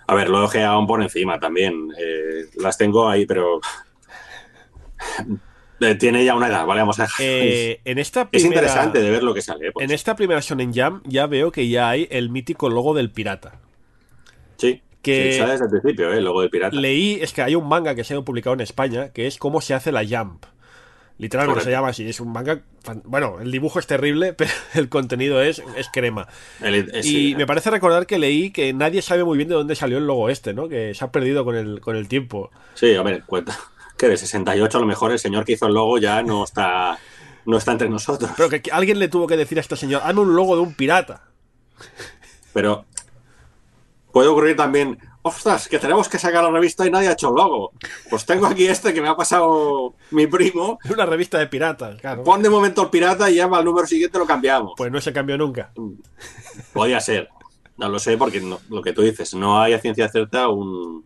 A 0.07 0.15
ver, 0.15 0.29
lo 0.29 0.41
he 0.41 0.45
ojeado 0.45 0.87
por 0.87 1.03
encima 1.03 1.39
también. 1.41 1.91
Eh, 1.99 2.47
las 2.57 2.77
tengo 2.79 3.09
ahí, 3.09 3.27
pero... 3.27 3.61
Eh, 5.81 5.97
Tiene 5.97 6.25
ya 6.25 6.35
una 6.35 6.47
edad, 6.47 6.65
vale, 6.65 6.81
vamos 6.81 6.99
a 7.01 7.03
dejar. 7.03 7.27
Eh, 7.27 7.81
en 7.85 7.99
esta 7.99 8.29
es 8.33 8.45
interesante 8.45 9.01
de 9.03 9.11
ver 9.11 9.23
lo 9.23 9.35
que 9.35 9.43
sale. 9.43 9.71
pues. 9.73 9.85
En 9.85 9.91
esta 9.91 10.15
primera 10.17 10.41
Shonen 10.41 10.73
Jump 10.73 11.03
ya 11.07 11.27
veo 11.27 11.51
que 11.53 11.69
ya 11.69 11.91
hay 11.91 12.07
el 12.11 12.31
mítico 12.31 12.71
logo 12.71 12.95
del 12.95 13.11
pirata. 13.11 13.61
Sí, 14.57 14.81
que- 15.03 15.33
sí, 15.33 15.39
sale 15.39 15.53
desde 15.53 15.65
el 15.65 15.71
principio, 15.73 16.13
¿eh? 16.13 16.19
el 16.19 16.25
logo 16.25 16.41
de 16.41 16.49
pirata. 16.49 16.75
Leí, 16.77 17.19
es 17.21 17.33
que 17.35 17.43
hay 17.43 17.55
un 17.57 17.69
manga 17.69 17.95
que 17.95 18.05
se 18.05 18.15
ha 18.15 18.21
publicado 18.23 18.55
en 18.55 18.61
España, 18.61 19.11
que 19.13 19.27
es 19.27 19.37
cómo 19.37 19.61
se 19.61 19.75
hace 19.75 19.93
la 19.93 20.05
Jump. 20.09 20.45
Literalmente 21.17 21.61
Correcto. 21.61 21.69
se 21.71 21.71
llama 21.77 21.89
así, 21.89 22.09
es 22.09 22.19
un 22.21 22.33
manga... 22.33 22.61
fan- 22.83 23.03
Bueno, 23.05 23.39
el 23.41 23.51
dibujo 23.53 23.79
es 23.79 23.87
terrible, 23.87 24.33
pero 24.37 24.51
el 24.75 24.89
contenido 24.89 25.41
es, 25.43 25.63
es 25.77 25.89
crema. 25.93 26.27
El- 26.61 26.91
eh, 26.93 27.01
y 27.01 27.03
sí, 27.03 27.35
me 27.37 27.47
parece 27.47 27.71
recordar 27.71 28.07
que 28.07 28.19
leí 28.19 28.51
que 28.51 28.73
nadie 28.73 29.01
sabe 29.01 29.23
muy 29.25 29.37
bien 29.37 29.49
de 29.49 29.55
dónde 29.55 29.77
salió 29.77 29.99
el 29.99 30.07
logo 30.07 30.29
este, 30.29 30.55
¿no? 30.55 30.69
Que 30.69 30.93
se 30.95 31.05
ha 31.05 31.13
perdido 31.13 31.45
con 31.45 31.55
el, 31.55 31.81
con 31.81 31.95
el 31.97 32.09
tiempo. 32.09 32.51
Sí, 32.75 32.95
a 32.95 33.03
ver, 33.03 33.23
cuenta. 33.25 33.57
Que 33.97 34.09
de 34.09 34.17
68 34.17 34.77
a 34.77 34.81
lo 34.81 34.89
mejor 34.89 35.13
el 35.13 35.21
señor 35.21 35.45
que 35.45 35.53
hizo 35.53 35.69
el 35.69 35.75
logo 35.75 35.99
ya 35.99 36.21
no 36.21 36.43
está, 36.43 36.99
no 37.47 37.57
está 37.59 37.71
entre 37.71 37.89
nosotros. 37.89 38.29
Pero 38.37 38.49
que, 38.49 38.61
que 38.61 38.73
alguien 38.73 38.99
le 38.99 39.07
tuvo 39.07 39.29
que 39.29 39.37
decir 39.37 39.57
a 39.57 39.61
este 39.61 39.77
señor, 39.77 40.03
hazme 40.05 40.23
un 40.23 40.35
logo 40.35 40.57
de 40.57 40.63
un 40.63 40.75
pirata. 40.75 41.29
Pero 42.53 42.85
puede 44.13 44.29
ocurrir 44.29 44.57
también, 44.57 44.99
ostras, 45.27 45.69
que 45.69 45.79
tenemos 45.79 46.09
que 46.09 46.19
sacar 46.19 46.45
la 46.45 46.51
revista 46.51 46.87
y 46.87 46.91
nadie 46.91 47.09
ha 47.09 47.13
hecho 47.13 47.31
logo. 47.31 47.73
Pues 48.11 48.27
tengo 48.27 48.47
aquí 48.47 48.67
este 48.67 48.93
que 48.93 49.01
me 49.01 49.09
ha 49.09 49.17
pasado 49.17 49.95
mi 50.11 50.27
primo. 50.27 50.79
Es 50.85 50.91
una 50.93 51.07
revista 51.07 51.39
de 51.39 51.47
piratas, 51.47 51.99
claro. 52.01 52.23
Pon 52.23 52.43
de 52.43 52.51
momento 52.51 52.83
el 52.83 52.91
pirata 52.91 53.31
y 53.31 53.37
ya 53.37 53.47
al 53.47 53.65
número 53.65 53.87
siguiente 53.87 54.19
lo 54.19 54.27
cambiamos. 54.27 54.75
Pues 54.77 54.93
no 54.93 55.01
se 55.01 55.13
cambió 55.13 55.39
nunca. 55.39 55.73
Podría 56.73 57.01
ser. 57.01 57.29
No 57.79 57.89
lo 57.89 57.99
sé 57.99 58.17
porque 58.19 58.41
no- 58.41 58.61
lo 58.69 58.83
que 58.83 58.93
tú 58.93 59.01
dices, 59.03 59.35
no 59.35 59.61
hay 59.61 59.73
a 59.73 59.81
ciencia 59.81 60.09
cierta 60.09 60.49
un 60.49 61.05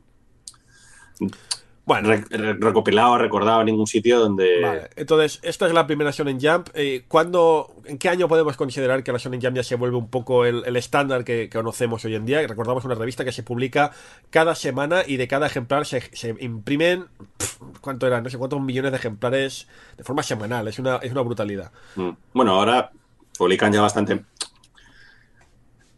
Bueno, 1.88 2.10
re- 2.10 2.24
re- 2.28 2.52
recopilado, 2.52 3.16
recordado 3.16 3.60
en 3.60 3.66
ningún 3.66 3.86
sitio 3.86 4.20
donde... 4.20 4.60
Vale, 4.60 4.90
entonces, 4.94 5.40
esta 5.42 5.66
es 5.66 5.72
la 5.72 5.86
primera 5.86 6.10
Shonen 6.10 6.38
Jump. 6.38 6.68
Eh, 6.74 7.04
¿cuándo, 7.08 7.74
¿En 7.86 7.96
qué 7.96 8.10
año 8.10 8.28
podemos 8.28 8.58
considerar 8.58 9.02
que 9.02 9.10
la 9.10 9.16
Shonen 9.16 9.40
Jump 9.40 9.56
ya 9.56 9.62
se 9.62 9.74
vuelve 9.74 9.96
un 9.96 10.10
poco 10.10 10.44
el, 10.44 10.62
el 10.66 10.76
estándar 10.76 11.24
que, 11.24 11.48
que 11.48 11.58
conocemos 11.58 12.04
hoy 12.04 12.14
en 12.14 12.26
día? 12.26 12.46
Recordamos 12.46 12.84
una 12.84 12.94
revista 12.94 13.24
que 13.24 13.32
se 13.32 13.42
publica 13.42 13.90
cada 14.28 14.54
semana 14.54 15.00
y 15.06 15.16
de 15.16 15.26
cada 15.28 15.46
ejemplar 15.46 15.86
se, 15.86 16.02
se 16.14 16.36
imprimen, 16.40 17.06
pf, 17.38 17.56
¿cuánto 17.80 18.06
eran? 18.06 18.22
No 18.22 18.28
sé 18.28 18.36
cuántos 18.36 18.60
millones 18.60 18.92
de 18.92 18.98
ejemplares 18.98 19.66
de 19.96 20.04
forma 20.04 20.22
semanal. 20.22 20.68
Es 20.68 20.78
una, 20.78 20.96
es 20.96 21.10
una 21.10 21.22
brutalidad. 21.22 21.72
Mm. 21.96 22.10
Bueno, 22.34 22.52
ahora 22.56 22.90
publican 23.38 23.72
ya 23.72 23.80
bastante. 23.80 24.22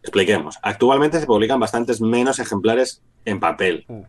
Expliquemos. 0.02 0.56
Actualmente 0.62 1.18
se 1.18 1.26
publican 1.26 1.58
bastantes 1.58 2.00
menos 2.00 2.38
ejemplares 2.38 3.02
en 3.24 3.40
papel. 3.40 3.84
Mm. 3.88 4.02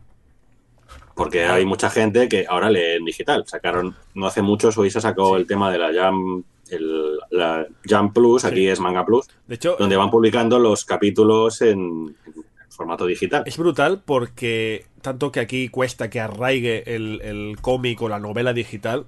Porque 1.14 1.44
hay 1.44 1.64
mucha 1.64 1.90
gente 1.90 2.28
que 2.28 2.46
ahora 2.48 2.70
lee 2.70 2.96
en 2.96 3.04
digital. 3.04 3.44
Sacaron, 3.46 3.94
no 4.14 4.26
hace 4.26 4.42
mucho, 4.42 4.72
Suiza 4.72 5.00
sacó 5.00 5.36
el 5.36 5.46
tema 5.46 5.70
de 5.70 5.78
la 5.78 5.92
Jam, 5.92 6.42
el, 6.70 7.18
la 7.30 7.66
Jam 7.84 8.12
Plus, 8.12 8.44
aquí 8.44 8.66
es 8.66 8.80
Manga 8.80 9.04
Plus, 9.04 9.28
De 9.46 9.56
hecho, 9.56 9.76
donde 9.78 9.96
van 9.96 10.10
publicando 10.10 10.58
los 10.58 10.84
capítulos 10.84 11.60
en, 11.62 12.16
en 12.26 12.44
formato 12.70 13.06
digital. 13.06 13.42
es 13.46 13.58
brutal 13.58 14.02
porque 14.04 14.86
tanto 15.02 15.30
que 15.30 15.40
aquí 15.40 15.68
cuesta 15.68 16.08
que 16.08 16.20
arraigue 16.20 16.94
el, 16.94 17.20
el 17.22 17.56
cómic 17.60 18.00
o 18.00 18.08
la 18.08 18.18
novela 18.18 18.52
digital. 18.52 19.06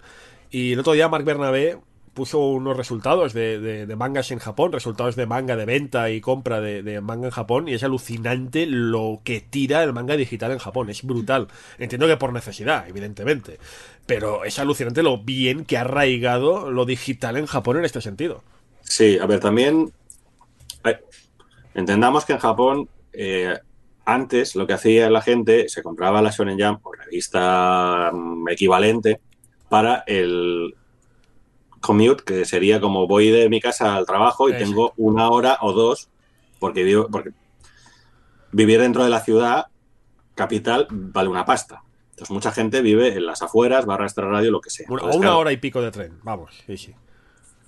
Y 0.51 0.73
el 0.73 0.81
otro 0.81 0.93
día 0.93 1.09
Marc 1.09 1.25
Bernabé 1.25 1.79
puso 2.15 2.39
unos 2.39 2.77
resultados 2.77 3.33
de, 3.33 3.93
mangas 3.97 4.31
en 4.31 4.39
Japón, 4.39 4.73
resultados 4.73 5.17
de 5.17 5.27
manga 5.27 5.57
de 5.57 5.65
venta 5.65 6.11
y 6.11 6.21
compra 6.21 6.61
de, 6.61 7.01
manga 7.01 7.27
en 7.27 7.33
Japón, 7.33 7.69
y 7.69 7.75
es 7.75 7.83
alucinante 7.83 8.67
lo 8.67 9.21
que 9.25 9.41
tira 9.41 9.83
el 9.83 9.93
manga 9.93 10.17
digital 10.17 10.53
en 10.53 10.59
Japón, 10.59 10.91
es 10.91 11.03
brutal. 11.03 11.49
Entiendo 11.79 12.07
que 12.07 12.17
por 12.17 12.33
necesidad, 12.33 12.89
evidentemente, 12.89 13.59
pero 14.07 14.45
es 14.45 14.59
alucinante 14.59 15.03
lo 15.03 15.19
bien 15.19 15.65
que 15.65 15.77
ha 15.77 15.83
arraigado 15.83 16.71
lo 16.71 16.85
digital 16.85 17.37
en 17.37 17.47
Japón 17.47 17.79
en 17.79 17.85
este 17.85 18.01
sentido. 18.01 18.43
Sí, 18.83 19.19
a 19.19 19.27
ver, 19.27 19.41
también 19.41 19.93
entendamos 21.75 22.25
que 22.25 22.35
en 22.35 22.39
Japón 22.39 22.89
eh, 23.13 23.55
antes 24.05 24.55
lo 24.55 24.67
que 24.67 24.75
hacía 24.75 25.11
la 25.11 25.23
gente, 25.23 25.69
se 25.69 25.83
compraba 25.83 26.23
la 26.23 26.31
Shonen 26.31 26.61
Jump 26.61 26.87
o 26.87 26.93
revista 26.93 28.11
mm, 28.13 28.49
equivalente 28.49 29.21
para 29.69 30.05
el 30.07 30.75
commute, 31.85 32.25
que 32.25 32.45
sería 32.45 32.81
como 32.81 33.07
voy 33.07 33.31
de 33.31 33.49
mi 33.49 33.61
casa 33.61 33.95
al 33.97 34.07
trabajo 34.07 34.49
y 34.49 34.53
tengo 34.59 34.93
una 34.97 35.29
hora 35.31 35.59
o 35.61 35.73
dos, 35.73 36.09
porque, 36.59 36.83
vivo, 36.83 37.09
porque 37.11 37.31
vivir 38.53 38.81
dentro 38.81 39.05
de 39.05 39.11
la 39.11 39.21
ciudad 39.21 39.67
capital 40.35 40.87
vale 40.91 41.29
una 41.29 41.45
pasta. 41.45 41.83
Entonces 42.11 42.31
mucha 42.33 42.53
gente 42.53 42.81
vive 42.81 43.09
en 43.09 43.27
las 43.27 43.43
afueras, 43.43 43.87
barra 43.87 44.05
extra 44.05 44.29
radio, 44.29 44.51
lo 44.51 44.61
que 44.61 44.71
sea. 44.71 44.87
Entonces, 44.89 45.17
una 45.17 45.27
claro, 45.27 45.39
hora 45.41 45.53
y 45.53 45.57
pico 45.57 45.83
de 45.83 45.91
tren, 45.91 46.19
vamos, 46.23 46.63
sí, 46.67 46.77
sí. 46.77 46.95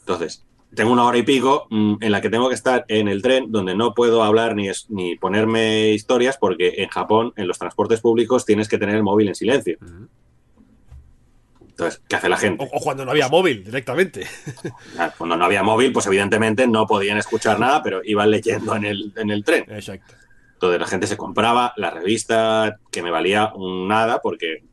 entonces, 0.00 0.44
tengo 0.74 0.92
una 0.92 1.04
hora 1.04 1.18
y 1.18 1.22
pico 1.22 1.66
mm, 1.70 1.96
en 2.00 2.12
la 2.12 2.20
que 2.20 2.28
tengo 2.30 2.48
que 2.48 2.54
estar 2.54 2.84
en 2.88 3.08
el 3.08 3.22
tren 3.22 3.50
donde 3.50 3.74
no 3.74 3.94
puedo 3.94 4.22
hablar 4.22 4.54
ni, 4.54 4.68
es- 4.68 4.86
ni 4.88 5.16
ponerme 5.16 5.90
historias 5.90 6.36
porque 6.38 6.74
en 6.78 6.88
Japón, 6.88 7.32
en 7.36 7.48
los 7.48 7.58
transportes 7.58 8.00
públicos, 8.00 8.44
tienes 8.44 8.68
que 8.68 8.78
tener 8.78 8.94
el 8.96 9.02
móvil 9.02 9.28
en 9.28 9.34
silencio. 9.34 9.78
Entonces, 11.78 12.00
¿qué 12.08 12.16
hace 12.16 12.28
la 12.30 12.38
gente? 12.38 12.64
O, 12.64 12.76
o 12.78 12.80
cuando 12.80 13.04
no 13.04 13.10
había 13.10 13.28
móvil 13.28 13.62
directamente. 13.62 14.26
Cuando 15.18 15.36
no 15.36 15.44
había 15.44 15.62
móvil, 15.62 15.92
pues 15.92 16.06
evidentemente 16.06 16.66
no 16.66 16.86
podían 16.86 17.18
escuchar 17.18 17.60
nada, 17.60 17.82
pero 17.82 18.00
iban 18.02 18.30
leyendo 18.30 18.74
en 18.76 18.86
el, 18.86 19.12
en 19.14 19.30
el 19.30 19.44
tren. 19.44 19.66
Exacto. 19.68 20.14
Entonces 20.54 20.80
la 20.80 20.86
gente 20.86 21.06
se 21.06 21.18
compraba 21.18 21.74
la 21.76 21.90
revista 21.90 22.78
que 22.90 23.02
me 23.02 23.10
valía 23.10 23.52
un 23.54 23.86
nada 23.88 24.20
porque 24.22 24.64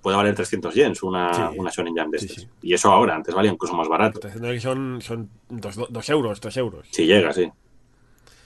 puede 0.00 0.16
valer 0.16 0.36
300 0.36 0.72
yens 0.72 1.02
una, 1.02 1.34
Sí. 1.34 1.42
una 1.58 1.70
Shonen 1.70 1.96
Jump 1.96 2.12
de 2.12 2.18
Sí, 2.20 2.26
estas. 2.26 2.42
sí. 2.44 2.48
Y 2.62 2.74
eso 2.74 2.92
ahora, 2.92 3.16
antes 3.16 3.34
valía 3.34 3.50
incluso 3.50 3.74
más 3.74 3.88
barato. 3.88 4.20
Son, 4.60 5.00
son 5.02 5.30
dos, 5.48 5.76
dos 5.90 6.08
euros, 6.10 6.38
tres 6.40 6.56
euros. 6.58 6.86
Si 6.92 7.06
llega, 7.06 7.32
sí. 7.32 7.50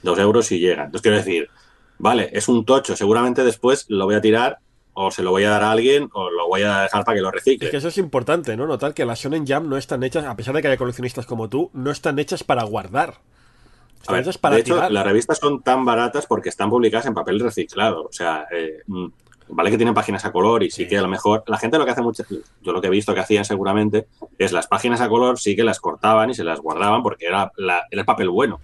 Dos 0.02 0.18
euros 0.18 0.46
si 0.46 0.59
llega. 0.59 0.85
Entonces 0.85 1.02
quiero 1.02 1.18
decir, 1.18 1.50
vale, 1.98 2.31
es 2.33 2.48
un 2.48 2.64
tocho, 2.64 2.96
seguramente 2.96 3.44
después 3.44 3.85
lo 3.88 4.07
voy 4.07 4.14
a 4.14 4.22
tirar 4.22 4.59
o 4.99 5.11
se 5.11 5.23
lo 5.23 5.31
voy 5.31 5.45
a 5.45 5.51
dar 5.51 5.63
a 5.63 5.71
alguien 5.73 6.09
o 6.15 6.31
lo 6.31 6.49
voy 6.49 6.63
a 6.63 6.81
dejar 6.83 7.05
para 7.05 7.17
que 7.17 7.23
lo 7.23 7.31
recicle. 7.31 7.67
Es 7.67 7.71
que 7.71 7.77
eso 7.77 7.89
es 7.89 7.99
importante, 7.99 8.57
¿no? 8.57 8.67
Notar 8.67 8.95
que 8.95 9.05
las 9.05 9.21
Shonen 9.21 9.47
Jam 9.47 9.69
no 9.69 9.77
están 9.77 10.03
hechas, 10.03 10.25
a 10.25 10.35
pesar 10.37 10.55
de 10.55 10.63
que 10.63 10.69
haya 10.69 10.77
coleccionistas 10.79 11.27
como 11.27 11.49
tú, 11.49 11.71
no 11.75 11.91
están 11.91 12.19
hechas 12.19 12.43
para 12.43 12.63
guardar. 12.65 13.11
A 13.11 14.01
Están 14.01 14.15
ver, 14.15 14.23
hechas 14.23 14.39
para 14.39 14.55
de 14.55 14.63
hecho, 14.63 14.89
las 14.89 15.05
revistas 15.05 15.39
son 15.39 15.63
tan 15.63 15.85
baratas 15.85 16.27
porque 16.27 16.49
están 16.49 16.71
publicadas 16.71 17.07
en 17.07 17.15
papel 17.15 17.41
reciclado. 17.41 18.05
O 18.05 18.13
sea, 18.13 18.47
eh, 18.51 18.83
mm, 18.87 19.07
vale 19.49 19.71
que 19.71 19.77
tienen 19.77 19.95
páginas 19.95 20.25
a 20.25 20.33
color 20.33 20.63
y 20.63 20.71
sí, 20.71 20.85
Sí. 20.85 20.89
que 20.89 20.97
a 20.97 21.03
lo 21.03 21.09
mejor 21.09 21.45
la 21.47 21.59
gente 21.59 21.77
lo 21.77 21.85
que 21.85 21.91
hace 21.91 22.03
mucho, 22.03 22.25
yo 22.63 22.73
lo 22.73 22.81
que 22.81 22.87
he 22.87 22.91
visto 22.91 23.13
que 23.15 23.21
hacían 23.21 23.45
seguramente 23.45 24.07
es 24.39 24.53
las 24.53 24.67
páginas 24.67 25.01
a 25.01 25.09
color 25.09 25.39
sí 25.39 25.55
que 25.55 25.63
las 25.65 25.79
cortaban 25.81 26.31
y 26.31 26.35
se 26.35 26.43
las 26.45 26.61
guardaban 26.61 27.03
porque 27.03 27.27
era, 27.27 27.53
la- 27.57 27.85
era 27.91 28.01
el 28.03 28.07
papel 28.07 28.31
bueno. 28.31 28.61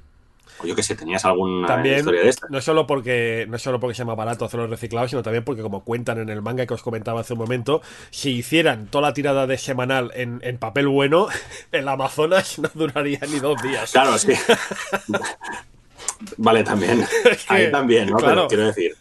O 0.62 0.66
yo 0.66 0.75
que 0.77 0.83
sé, 0.83 0.94
tenías 0.94 1.25
alguna 1.25 1.66
También, 1.66 1.98
historia 1.98 2.22
de 2.22 2.29
esta. 2.29 2.46
no 2.48 2.61
solo 2.61 2.87
porque 2.87 3.46
no 3.48 3.59
solo 3.59 3.81
porque 3.81 3.94
sea 3.94 4.05
más 4.05 4.16
barato 4.16 4.44
hacerlo 4.44 4.66
reciclado, 4.66 5.09
sino 5.09 5.22
también 5.22 5.44
porque 5.44 5.62
como 5.62 5.85
cuentan 5.85 6.18
en 6.18 6.29
el 6.29 6.42
manga 6.42 6.66
que 6.66 6.75
os 6.75 6.83
comentaba 6.83 7.20
hace 7.20 7.33
un 7.33 7.40
momento, 7.40 7.83
si 8.11 8.31
hicieran 8.33 8.87
toda 8.87 9.09
la 9.09 9.14
tirada 9.14 9.46
de 9.46 9.59
semanal 9.59 10.12
en, 10.14 10.40
en 10.42 10.59
papel 10.59 10.88
bueno, 10.88 11.29
el 11.72 11.88
Amazonas 11.88 12.59
no 12.59 12.70
duraría 12.75 13.20
ni 13.29 13.38
dos 13.40 13.61
días. 13.62 13.92
Claro, 13.92 14.16
sí. 14.18 14.33
vale, 16.37 16.64
también. 16.64 17.05
Ahí 17.48 17.70
también, 17.70 18.11
¿no? 18.11 18.16
claro. 18.16 18.35
Pero 18.35 18.48
quiero 18.48 18.66
decir 18.66 18.96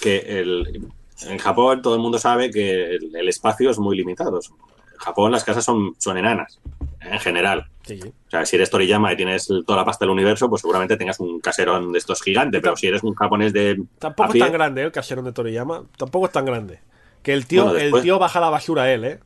que 0.00 0.40
el, 0.40 0.88
en 1.22 1.38
Japón 1.38 1.82
todo 1.82 1.94
el 1.94 2.00
mundo 2.00 2.18
sabe 2.18 2.50
que 2.50 2.94
el, 2.94 3.14
el 3.14 3.28
espacio 3.28 3.70
es 3.70 3.78
muy 3.78 3.96
limitado. 3.96 4.40
En 4.40 4.98
Japón 4.98 5.32
las 5.32 5.44
casas 5.44 5.64
son, 5.64 5.94
son 5.98 6.18
enanas, 6.18 6.58
en 7.00 7.18
general. 7.18 7.66
Sí, 7.94 8.00
sí. 8.02 8.08
O 8.08 8.30
sea, 8.30 8.44
si 8.46 8.56
eres 8.56 8.70
Toriyama 8.70 9.12
y 9.12 9.16
tienes 9.16 9.46
toda 9.46 9.76
la 9.78 9.84
pasta 9.84 10.04
del 10.04 10.10
universo, 10.12 10.48
pues 10.48 10.62
seguramente 10.62 10.96
tengas 10.96 11.18
un 11.20 11.40
caserón 11.40 11.92
de 11.92 11.98
estos 11.98 12.22
gigantes. 12.22 12.60
Pero 12.62 12.76
si 12.76 12.86
eres 12.86 13.02
un 13.02 13.14
japonés 13.14 13.52
de. 13.52 13.82
Tampoco 13.98 14.32
es 14.32 14.38
tan 14.38 14.52
grande, 14.52 14.82
¿eh? 14.82 14.84
el 14.84 14.92
caserón 14.92 15.24
de 15.24 15.32
Toriyama. 15.32 15.84
Tampoco 15.96 16.26
es 16.26 16.32
tan 16.32 16.44
grande. 16.44 16.80
Que 17.22 17.32
el 17.32 17.46
tío, 17.46 17.64
Bueno, 17.66 17.78
el 17.78 18.02
tío 18.02 18.18
baja 18.18 18.40
la 18.40 18.48
basura 18.50 18.84
a 18.84 18.92
él, 18.92 19.04
¿eh? 19.04 19.20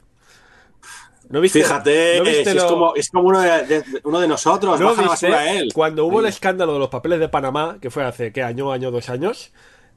¿No 1.31 1.41
viste? 1.41 1.63
Fíjate, 1.63 2.19
¿no 2.19 2.25
viste 2.25 2.45
si 2.45 2.51
es, 2.51 2.63
lo- 2.63 2.69
como, 2.69 2.95
es 2.95 3.09
como 3.11 3.29
uno 3.29 3.41
de, 3.41 3.67
de- 3.67 3.85
uno 4.05 4.21
de 4.21 4.29
nosotros, 4.29 4.79
¿no 4.79 4.87
baja 4.87 5.03
la 5.03 5.09
basura 5.09 5.39
a 5.39 5.53
él. 5.53 5.71
Cuando 5.75 6.05
hubo 6.05 6.21
el 6.21 6.27
escándalo 6.27 6.75
de 6.75 6.79
los 6.79 6.89
papeles 6.91 7.19
de 7.19 7.29
Panamá, 7.29 7.79
que 7.81 7.91
fue 7.91 8.05
hace, 8.05 8.31
¿qué 8.33 8.43
año, 8.43 8.71
año, 8.73 8.91
dos 8.91 9.09
años? 9.09 9.53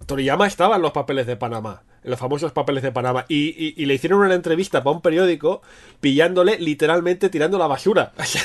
Toriyama 0.06 0.48
estaba 0.48 0.78
en 0.78 0.84
los 0.84 0.92
papeles 0.94 1.28
de 1.28 1.36
Panamá, 1.36 1.84
los 2.08 2.20
famosos 2.20 2.52
papeles 2.52 2.84
de 2.84 2.92
Panamá, 2.92 3.26
y, 3.28 3.50
y- 3.50 3.74
y 3.78 3.86
le 3.86 3.94
hicieron 3.94 4.20
una 4.22 4.34
entrevista 4.34 4.84
para 4.84 4.96
un 4.96 5.02
periódico 5.02 5.62
pillándole 6.02 6.58
literalmente 6.60 7.30
tirando 7.30 7.58
la 7.58 7.68
basura. 7.68 8.14
O 8.18 8.24
sea, 8.24 8.42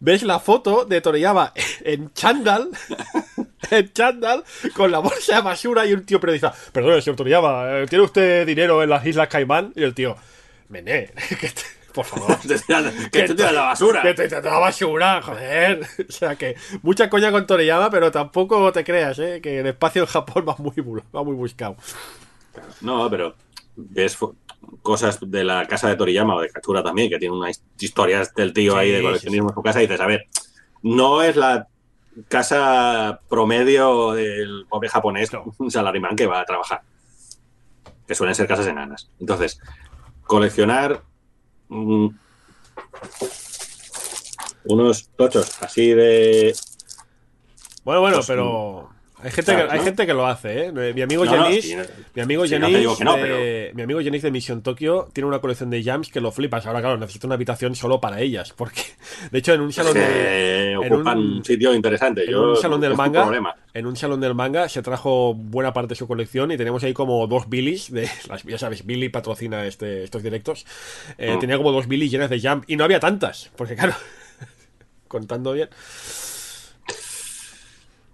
¿Ves 0.00 0.22
la 0.22 0.38
foto 0.40 0.84
de 0.84 1.00
Toriyama 1.00 1.52
en 1.84 2.12
chándal? 2.12 2.70
En 3.70 3.90
chándal, 3.94 4.44
con 4.76 4.90
la 4.92 4.98
bolsa 4.98 5.36
de 5.36 5.40
basura 5.40 5.86
y 5.86 5.94
un 5.94 6.04
tío 6.04 6.20
periodista. 6.20 6.52
Perdón, 6.70 7.00
señor 7.00 7.16
Toriyama, 7.16 7.78
eh, 7.78 7.86
¿tiene 7.88 8.04
usted 8.04 8.46
dinero 8.46 8.82
en 8.82 8.90
las 8.90 9.06
Islas 9.06 9.26
Caimán? 9.28 9.72
Y 9.74 9.82
el 9.82 9.94
tío, 9.94 10.16
Mené, 10.68 11.10
que 11.40 11.48
te- 11.48 11.62
por 11.94 12.04
favor. 12.04 12.36
Que 12.40 13.22
te 13.22 13.34
tiran 13.34 13.54
la 13.54 13.62
basura. 13.62 14.02
Que 14.02 14.12
te 14.12 14.28
tiran 14.28 14.44
la 14.44 14.58
basura, 14.58 15.22
joder. 15.22 15.80
O 16.08 16.12
sea 16.12 16.36
que 16.36 16.56
mucha 16.82 17.08
coña 17.08 17.30
con 17.32 17.46
Toriyama, 17.46 17.88
pero 17.88 18.10
tampoco 18.10 18.70
te 18.70 18.84
creas, 18.84 19.18
¿eh? 19.18 19.40
Que 19.42 19.60
el 19.60 19.66
espacio 19.68 20.02
en 20.02 20.08
Japón 20.08 20.44
va 20.46 20.56
muy, 20.58 20.72
bu- 20.76 21.02
va 21.16 21.22
muy 21.24 21.34
buscado. 21.34 21.76
No, 22.80 23.08
pero 23.10 23.34
ves 23.76 24.18
cosas 24.82 25.18
de 25.20 25.44
la 25.44 25.66
casa 25.66 25.88
de 25.88 25.96
Toriyama 25.96 26.36
o 26.36 26.40
de 26.40 26.50
Katsura 26.50 26.82
también, 26.82 27.10
que 27.10 27.18
tiene 27.18 27.34
unas 27.34 27.62
historias 27.78 28.34
del 28.34 28.52
tío 28.52 28.72
Sí, 28.72 28.78
ahí 28.78 28.90
de 28.90 28.98
sí, 28.98 29.04
coleccionismo 29.04 29.48
en 29.50 29.54
su 29.54 29.62
casa, 29.62 29.80
y 29.80 29.86
dices, 29.86 30.00
a 30.00 30.06
ver, 30.06 30.26
no 30.82 31.22
es 31.22 31.36
la 31.36 31.68
casa 32.28 33.20
promedio 33.28 34.12
del 34.12 34.66
pobre 34.68 34.88
japonés, 34.88 35.30
un 35.58 35.70
salarimán 35.70 36.16
que 36.16 36.26
va 36.26 36.40
a 36.40 36.44
trabajar. 36.44 36.82
Que 38.06 38.14
suelen 38.14 38.34
ser 38.34 38.46
casas 38.46 38.66
enanas. 38.66 39.10
Entonces, 39.18 39.58
coleccionar 40.24 41.02
mm, 41.68 42.08
unos 44.64 45.08
tochos 45.16 45.62
así 45.62 45.92
de. 45.94 46.54
Bueno, 47.84 48.00
bueno, 48.02 48.16
Pues, 48.18 48.26
pero 48.26 48.90
hay 49.22 49.30
gente, 49.30 49.52
claro, 49.52 49.68
que, 49.68 49.72
hay 49.72 49.78
¿no? 49.78 49.84
gente 49.84 50.06
que 50.06 50.12
lo 50.14 50.26
hace, 50.26 50.66
¿eh? 50.66 50.72
Mi 50.72 51.00
amigo 51.02 51.24
no- 51.24 51.30
mi 51.32 51.36
amigo 52.22 52.44
mi 53.74 53.82
amigo 53.82 54.00
de 54.02 54.30
Mission 54.30 54.62
Tokyo 54.62 55.08
tiene 55.12 55.28
una 55.28 55.38
colección 55.40 55.70
de 55.70 55.82
jams 55.82 56.10
que 56.10 56.20
lo 56.20 56.30
flipas. 56.32 56.66
Ahora, 56.66 56.80
claro, 56.80 56.98
necesita 56.98 57.26
una 57.26 57.34
habitación 57.36 57.74
solo 57.74 58.00
para 58.00 58.20
ellas, 58.20 58.52
porque 58.54 58.82
de 59.30 59.38
hecho 59.38 59.54
en 59.54 59.60
un 59.62 59.72
salón 59.72 59.94
de, 59.94 60.72
en 60.72 60.92
ocupan 60.92 61.18
un- 61.18 61.32
un, 61.38 61.44
sitio 61.44 61.72
interesante. 61.74 62.24
en 62.24 62.30
Yo, 62.32 62.50
un 62.50 62.56
salón 62.56 62.80
del 62.80 62.94
manga, 62.96 63.22
problema. 63.22 63.54
en 63.72 63.86
un 63.86 63.96
salón 63.96 64.20
del 64.20 64.34
manga 64.34 64.68
se 64.68 64.82
trajo 64.82 65.34
buena 65.34 65.72
parte 65.72 65.90
de 65.90 65.94
su 65.96 66.06
colección 66.06 66.50
y 66.52 66.56
tenemos 66.56 66.82
ahí 66.84 66.92
como 66.92 67.26
dos 67.26 67.48
Billys 67.48 67.90
de 67.92 68.08
ya 68.46 68.58
sabes, 68.58 68.84
Billy 68.84 69.08
patrocina 69.08 69.64
este, 69.64 70.04
estos 70.04 70.22
directos. 70.22 70.66
Eh, 71.18 71.34
Mm. 71.36 71.38
Tenía 71.40 71.56
como 71.56 71.72
dos 71.72 71.86
Billys 71.88 72.10
llenas 72.10 72.30
de 72.30 72.40
jam 72.40 72.62
y 72.66 72.76
no 72.76 72.84
había 72.84 73.00
tantas, 73.00 73.50
porque 73.56 73.74
claro, 73.76 73.94
contando 75.08 75.52
bien. 75.52 75.68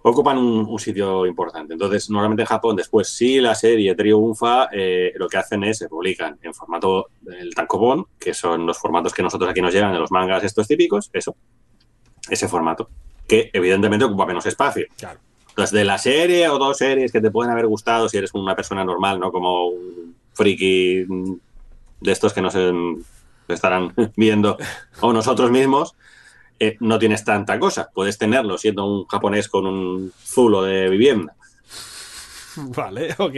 Ocupan 0.03 0.37
un, 0.37 0.65
un 0.67 0.79
sitio 0.79 1.25
importante. 1.25 1.73
Entonces, 1.73 2.09
normalmente 2.09 2.43
en 2.43 2.47
Japón, 2.47 2.75
después, 2.75 3.09
si 3.09 3.39
la 3.39 3.55
serie 3.55 3.95
triunfa, 3.95 4.69
eh, 4.71 5.13
lo 5.15 5.27
que 5.27 5.37
hacen 5.37 5.63
es 5.63 5.77
se 5.77 5.89
publican 5.89 6.39
en 6.41 6.53
formato 6.53 7.07
del 7.21 7.53
tankobon, 7.53 8.05
que 8.19 8.33
son 8.33 8.65
los 8.65 8.77
formatos 8.77 9.13
que 9.13 9.23
nosotros 9.23 9.49
aquí 9.49 9.61
nos 9.61 9.73
llegan 9.73 9.93
de 9.93 9.99
los 9.99 10.11
mangas 10.11 10.43
estos 10.43 10.67
típicos, 10.67 11.09
eso, 11.13 11.35
ese 12.29 12.47
formato, 12.47 12.89
que 13.27 13.49
evidentemente 13.53 14.05
ocupa 14.05 14.25
menos 14.25 14.45
espacio. 14.45 14.87
Claro. 14.97 15.19
Entonces, 15.49 15.71
de 15.71 15.85
la 15.85 15.97
serie 15.97 16.49
o 16.49 16.57
dos 16.57 16.77
series 16.77 17.11
que 17.11 17.21
te 17.21 17.29
pueden 17.29 17.51
haber 17.51 17.67
gustado 17.67 18.07
si 18.07 18.17
eres 18.17 18.33
una 18.33 18.55
persona 18.55 18.85
normal, 18.85 19.19
no 19.19 19.31
como 19.31 19.67
un 19.67 20.15
friki 20.33 21.05
de 21.99 22.11
estos 22.11 22.33
que 22.33 22.41
nos 22.41 22.55
estarán 23.47 23.93
viendo 24.15 24.57
o 25.01 25.13
nosotros 25.13 25.51
mismos, 25.51 25.95
eh, 26.63 26.77
no 26.79 26.99
tienes 26.99 27.23
tanta 27.25 27.57
cosa. 27.57 27.89
Puedes 27.93 28.17
tenerlo 28.19 28.57
siendo 28.57 28.85
un 28.85 29.05
japonés 29.07 29.49
con 29.49 29.65
un 29.65 30.13
zulo 30.23 30.61
de 30.63 30.89
vivienda. 30.89 31.35
Vale, 32.55 33.15
ok. 33.17 33.35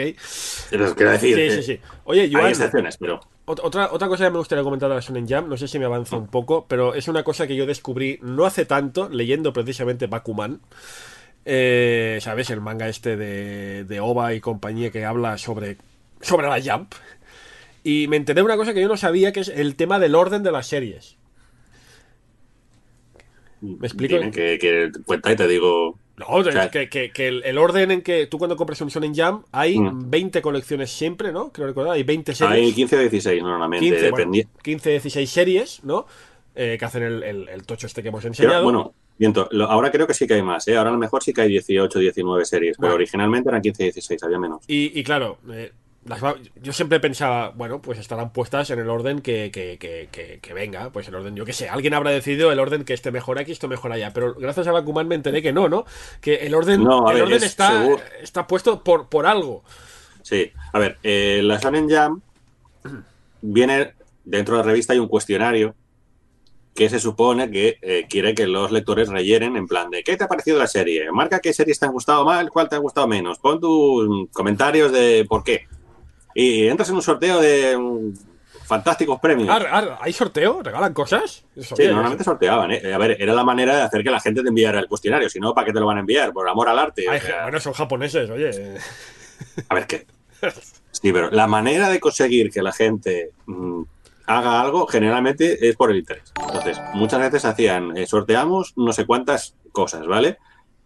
Pero 0.69 0.95
quiero 0.95 1.11
decir, 1.11 1.35
Sí, 1.35 1.41
eh, 1.41 1.51
sí, 1.51 1.63
sí. 1.63 1.79
Oye, 2.05 2.21
hay 2.21 2.33
Joan, 2.33 2.47
excepciones, 2.49 2.97
pero 2.97 3.19
ot- 3.45 3.61
otra, 3.63 3.91
otra 3.91 4.07
cosa 4.07 4.25
que 4.25 4.31
me 4.31 4.39
gustaría 4.39 4.63
comentar 4.63 4.89
de 4.89 4.95
la 4.95 5.01
Shonen 5.01 5.27
Jam, 5.27 5.47
no 5.47 5.55
sé 5.55 5.67
si 5.67 5.77
me 5.79 5.85
avanza 5.85 6.17
un 6.17 6.27
poco, 6.27 6.65
pero 6.67 6.95
es 6.95 7.07
una 7.07 7.23
cosa 7.23 7.45
que 7.47 7.55
yo 7.55 7.65
descubrí 7.65 8.19
no 8.23 8.45
hace 8.45 8.65
tanto, 8.65 9.09
leyendo 9.09 9.53
precisamente 9.53 10.07
Bakuman. 10.07 10.59
Eh, 11.45 12.19
¿Sabes? 12.21 12.49
El 12.49 12.61
manga 12.61 12.87
este 12.87 13.15
de, 13.17 13.83
de 13.83 13.99
Oba 13.99 14.33
y 14.33 14.39
compañía 14.41 14.91
que 14.91 15.05
habla 15.05 15.37
sobre, 15.37 15.77
sobre 16.21 16.47
la 16.47 16.59
Jump. 16.61 16.93
Y 17.83 18.07
me 18.07 18.15
enteré 18.17 18.37
de 18.41 18.45
una 18.45 18.55
cosa 18.57 18.73
que 18.73 18.81
yo 18.81 18.87
no 18.87 18.97
sabía, 18.97 19.31
que 19.33 19.41
es 19.41 19.49
el 19.49 19.75
tema 19.75 19.99
del 19.99 20.15
orden 20.15 20.41
de 20.41 20.51
las 20.53 20.67
series. 20.67 21.17
¿Me 23.63 23.87
explico? 23.87 24.15
dime 24.17 24.31
que, 24.31 24.59
que 24.59 24.91
cuenta 25.05 25.31
y 25.31 25.35
te 25.35 25.47
digo. 25.47 25.97
No, 26.17 26.43
de- 26.43 26.51
sea- 26.51 26.69
que, 26.69 26.89
que- 26.89 27.11
que 27.11 27.27
el, 27.27 27.43
el 27.43 27.57
orden 27.57 27.89
en 27.91 28.01
que 28.01 28.27
tú 28.27 28.37
cuando 28.37 28.55
compras 28.55 28.79
un 28.81 28.89
Shonen 28.89 29.15
Jam 29.15 29.43
hay 29.51 29.79
Mm. 29.79 30.09
20 30.11 30.41
colecciones 30.41 30.91
siempre, 30.91 31.31
¿no? 31.31 31.51
Creo 31.51 31.67
recordar, 31.67 31.93
hay 31.93 32.03
20 32.03 32.35
series. 32.35 32.53
Hay 32.67 32.73
15 32.73 32.97
o 32.97 32.99
16 32.99 33.41
normalmente, 33.41 33.85
15, 33.89 34.11
bueno, 34.11 34.31
dependi- 34.31 34.47
15, 34.61 34.89
16 34.91 35.29
series, 35.29 35.83
¿no? 35.83 36.05
Eh, 36.55 36.75
que 36.77 36.85
hacen 36.85 37.01
el, 37.03 37.23
el- 37.23 37.49
el 37.49 37.65
tocho 37.65 37.87
este 37.87 38.03
que 38.03 38.09
hemos 38.09 38.21
Pero, 38.21 38.31
enseñado. 38.31 38.63
bueno, 38.63 38.93
Miento, 39.19 39.47
lo- 39.51 39.65
ahora 39.69 39.91
creo 39.91 40.07
que 40.07 40.13
sí 40.15 40.25
que 40.27 40.33
hay 40.33 40.41
más, 40.41 40.67
¿eh? 40.67 40.75
Ahora 40.75 40.89
a 40.89 40.93
lo 40.93 40.99
mejor 40.99 41.23
sí 41.23 41.33
que 41.33 41.41
hay 41.41 41.47
18, 41.49 41.99
19 41.99 42.45
series, 42.45 42.77
pero 42.77 42.87
Bueno. 42.89 42.95
originalmente 42.95 43.47
eran 43.47 43.61
15, 43.61 43.83
16, 43.83 44.23
había 44.23 44.39
menos. 44.39 44.63
Y, 44.67 44.99
y 44.99 45.03
claro, 45.03 45.37
eh, 45.51 45.71
las 46.05 46.21
yo 46.61 46.73
siempre 46.73 46.99
pensaba, 46.99 47.49
bueno, 47.55 47.81
pues 47.81 47.97
estarán 47.99 48.33
puestas 48.33 48.69
en 48.71 48.79
el 48.79 48.89
orden 48.89 49.21
que, 49.21 49.51
que, 49.51 49.77
que, 49.77 50.09
que- 50.11 50.39
que 50.41 50.53
venga, 50.53 50.89
pues 50.91 51.07
el 51.07 51.15
orden, 51.15 51.35
yo 51.35 51.45
qué 51.45 51.53
sé, 51.53 51.69
alguien 51.69 51.93
habrá 51.93 52.11
decidido 52.11 52.51
el 52.51 52.59
orden 52.59 52.83
que 52.83 52.93
este 52.93 53.11
mejor 53.11 53.39
aquí, 53.39 53.51
esto 53.53 53.67
mejor 53.67 53.91
allá, 53.93 54.11
pero 54.13 54.33
gracias 54.35 54.67
a 54.67 54.71
Bakuman 54.71 55.07
me 55.07 55.15
enteré 55.15 55.41
que 55.41 55.53
no, 55.53 55.69
¿no? 55.69 55.85
Que 56.21 56.35
el 56.45 56.53
orden, 56.55 56.83
No, 56.83 57.07
el 57.09 57.15
ver, 57.15 57.23
orden 57.23 57.37
es 57.37 57.43
está, 57.43 57.71
seguro. 57.83 58.01
está 58.21 58.47
puesto 58.47 58.83
por, 58.83 59.07
por 59.09 59.25
algo. 59.25 59.63
Sí, 60.21 60.51
a 60.73 60.79
ver, 60.79 60.97
eh, 61.03 61.41
la 61.43 61.57
Shonen 61.59 61.89
Jam 61.89 62.21
viene 63.41 63.93
dentro 64.23 64.55
de 64.57 64.63
la 64.63 64.67
revista 64.69 64.93
hay 64.93 64.99
un 64.99 65.07
cuestionario 65.07 65.75
que 66.75 66.89
se 66.89 66.99
supone 66.99 67.51
que 67.51 67.77
eh, 67.81 68.07
quiere 68.09 68.33
que 68.33 68.47
los 68.47 68.71
lectores 68.71 69.07
rellenen 69.09 69.55
en 69.57 69.67
plan 69.67 69.91
de 69.91 70.03
¿qué 70.03 70.17
te 70.17 70.23
ha 70.23 70.27
parecido 70.27 70.57
la 70.57 70.65
serie? 70.65 71.11
Marca 71.11 71.39
qué 71.39 71.53
series 71.53 71.77
te 71.79 71.85
han 71.85 71.91
gustado 71.91 72.25
más, 72.25 72.49
cuál 72.49 72.67
te 72.67 72.75
ha 72.75 72.79
gustado 72.79 73.07
menos. 73.07 73.37
Pon 73.37 73.59
tus 73.59 74.29
comentarios 74.31 74.91
de 74.91 75.23
por 75.29 75.43
qué. 75.43 75.67
Y 76.33 76.67
entras 76.67 76.89
en 76.89 76.95
un 76.95 77.01
sorteo 77.01 77.39
de 77.39 77.77
mm, 77.77 78.13
fantásticos 78.65 79.19
premios. 79.19 79.49
Ar, 79.49 79.67
ar, 79.67 79.97
¿Hay 80.01 80.13
sorteo? 80.13 80.61
¿Regalan 80.63 80.93
cosas? 80.93 81.45
Eso, 81.55 81.75
Sí, 81.75 81.87
normalmente 81.87 82.23
sorteaban, 82.23 82.71
¿eh? 82.71 82.93
A 82.93 82.97
ver, 82.97 83.17
era 83.19 83.33
la 83.33 83.43
manera 83.43 83.75
de 83.75 83.81
hacer 83.83 84.03
que 84.03 84.11
la 84.11 84.19
gente 84.19 84.41
te 84.41 84.49
enviara 84.49 84.79
el 84.79 84.87
cuestionario, 84.87 85.29
si 85.29 85.39
no, 85.39 85.53
¿para 85.53 85.65
qué 85.65 85.73
te 85.73 85.79
lo 85.79 85.85
van 85.85 85.97
a 85.97 86.01
enviar? 86.01 86.33
Por 86.33 86.47
amor 86.47 86.69
al 86.69 86.79
arte. 86.79 87.05
Ay, 87.09 87.19
o 87.19 87.21
sea, 87.21 87.43
bueno, 87.43 87.59
son 87.59 87.73
japoneses, 87.73 88.29
oye. 88.29 88.77
A 89.69 89.75
ver 89.75 89.87
qué. 89.87 90.07
Sí, 90.91 91.11
pero 91.11 91.31
la 91.31 91.47
manera 91.47 91.89
de 91.89 91.99
conseguir 91.99 92.51
que 92.51 92.61
la 92.61 92.71
gente 92.71 93.31
mm, 93.47 93.81
haga 94.27 94.61
algo 94.61 94.87
generalmente 94.87 95.67
es 95.67 95.75
por 95.75 95.91
el 95.91 95.97
interés. 95.97 96.31
Entonces, 96.39 96.79
muchas 96.93 97.19
veces 97.19 97.45
hacían, 97.45 97.97
eh, 97.97 98.05
sorteamos 98.05 98.73
no 98.77 98.93
sé 98.93 99.05
cuántas 99.05 99.55
cosas, 99.71 100.07
¿vale? 100.07 100.37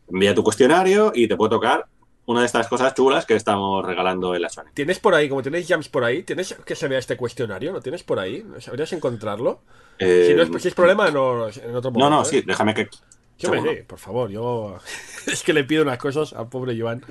Envía 0.10 0.34
tu 0.34 0.43
cuestionario 0.43 1.12
y 1.14 1.28
te 1.28 1.36
puede 1.36 1.52
tocar 1.52 1.86
una 2.28 2.41
de 2.41 2.45
estas 2.45 2.67
cosas 2.67 2.93
chulas 2.93 3.25
que 3.25 3.36
estamos 3.36 3.84
regalando 3.84 4.36
en 4.36 4.41
la 4.41 4.49
Sony. 4.49 4.65
¿Tienes 4.73 4.99
por 4.99 5.15
ahí, 5.15 5.28
como 5.30 5.41
tenéis 5.41 5.67
jams 5.67 5.89
por 5.89 6.03
ahí, 6.03 6.23
¿tienes 6.23 6.53
que 6.53 6.75
se 6.75 6.88
vea 6.88 6.99
este 6.99 7.17
cuestionario? 7.17 7.71
¿Lo 7.71 7.82
tienes 7.82 8.03
por 8.03 8.19
ahí? 8.19 8.45
¿Sabrías 8.59 8.91
encontrarlo? 8.93 9.61
Eh, 9.97 10.25
si, 10.28 10.34
no 10.36 10.43
es, 10.43 10.61
si 10.61 10.67
es 10.67 10.73
problema, 10.75 11.09
no, 11.09 11.47
en 11.47 11.75
otro 11.75 11.89
momento. 11.91 11.99
no, 11.99 12.09
no, 12.09 12.21
¿eh? 12.21 12.25
sí, 12.25 12.43
déjame 12.45 12.73
que... 12.73 12.82
Hombre, 12.82 13.59
Segundo. 13.59 13.71
sí, 13.71 13.78
por 13.88 13.99
favor, 13.99 14.30
yo. 14.30 14.78
es 15.28 15.43
que 15.43 15.53
le 15.53 15.63
pido 15.63 15.84
unas 15.84 15.97
cosas 15.99 16.34
al 16.34 16.49
pobre 16.49 16.80
Joan. 16.80 17.03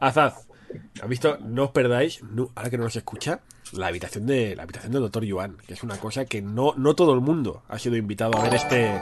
Azaz, 0.00 0.46
¿has 1.00 1.08
visto? 1.08 1.38
No 1.40 1.64
os 1.64 1.70
perdáis, 1.70 2.22
no- 2.22 2.50
ahora 2.54 2.70
que 2.70 2.76
no 2.76 2.84
nos 2.84 2.96
escucha, 2.96 3.40
la 3.72 3.86
habitación 3.86 4.26
de 4.26 4.56
la 4.56 4.64
habitación 4.64 4.92
del 4.92 5.02
doctor 5.02 5.24
Joan, 5.28 5.56
que 5.66 5.74
es 5.74 5.82
una 5.82 5.96
cosa 5.96 6.24
que 6.24 6.42
no, 6.42 6.74
no 6.76 6.94
todo 6.94 7.14
el 7.14 7.20
mundo 7.20 7.62
ha 7.68 7.78
sido 7.78 7.96
invitado 7.96 8.36
a 8.36 8.42
ver 8.42 8.54
este. 8.54 9.00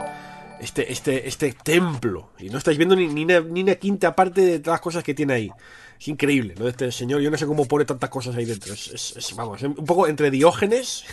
Este, 0.59 0.91
este, 0.91 1.27
este 1.27 1.53
templo. 1.53 2.31
Y 2.39 2.49
no 2.49 2.57
estáis 2.57 2.77
viendo 2.77 2.95
ni, 2.95 3.07
ni, 3.07 3.23
una, 3.23 3.39
ni 3.39 3.61
una 3.63 3.75
quinta 3.75 4.13
parte 4.15 4.41
de 4.41 4.59
todas 4.59 4.75
las 4.75 4.81
cosas 4.81 5.03
que 5.03 5.13
tiene 5.13 5.33
ahí. 5.33 5.51
Es 5.99 6.07
increíble, 6.07 6.55
¿no? 6.57 6.67
Este 6.67 6.91
señor, 6.91 7.21
yo 7.21 7.31
no 7.31 7.37
sé 7.37 7.45
cómo 7.45 7.65
pone 7.65 7.85
tantas 7.85 8.09
cosas 8.09 8.35
ahí 8.35 8.45
dentro. 8.45 8.73
Es, 8.73 8.87
es- 8.89 9.17
es, 9.17 9.35
vamos, 9.35 9.61
un 9.63 9.75
poco 9.75 10.07
entre 10.07 10.31
Diógenes 10.31 11.05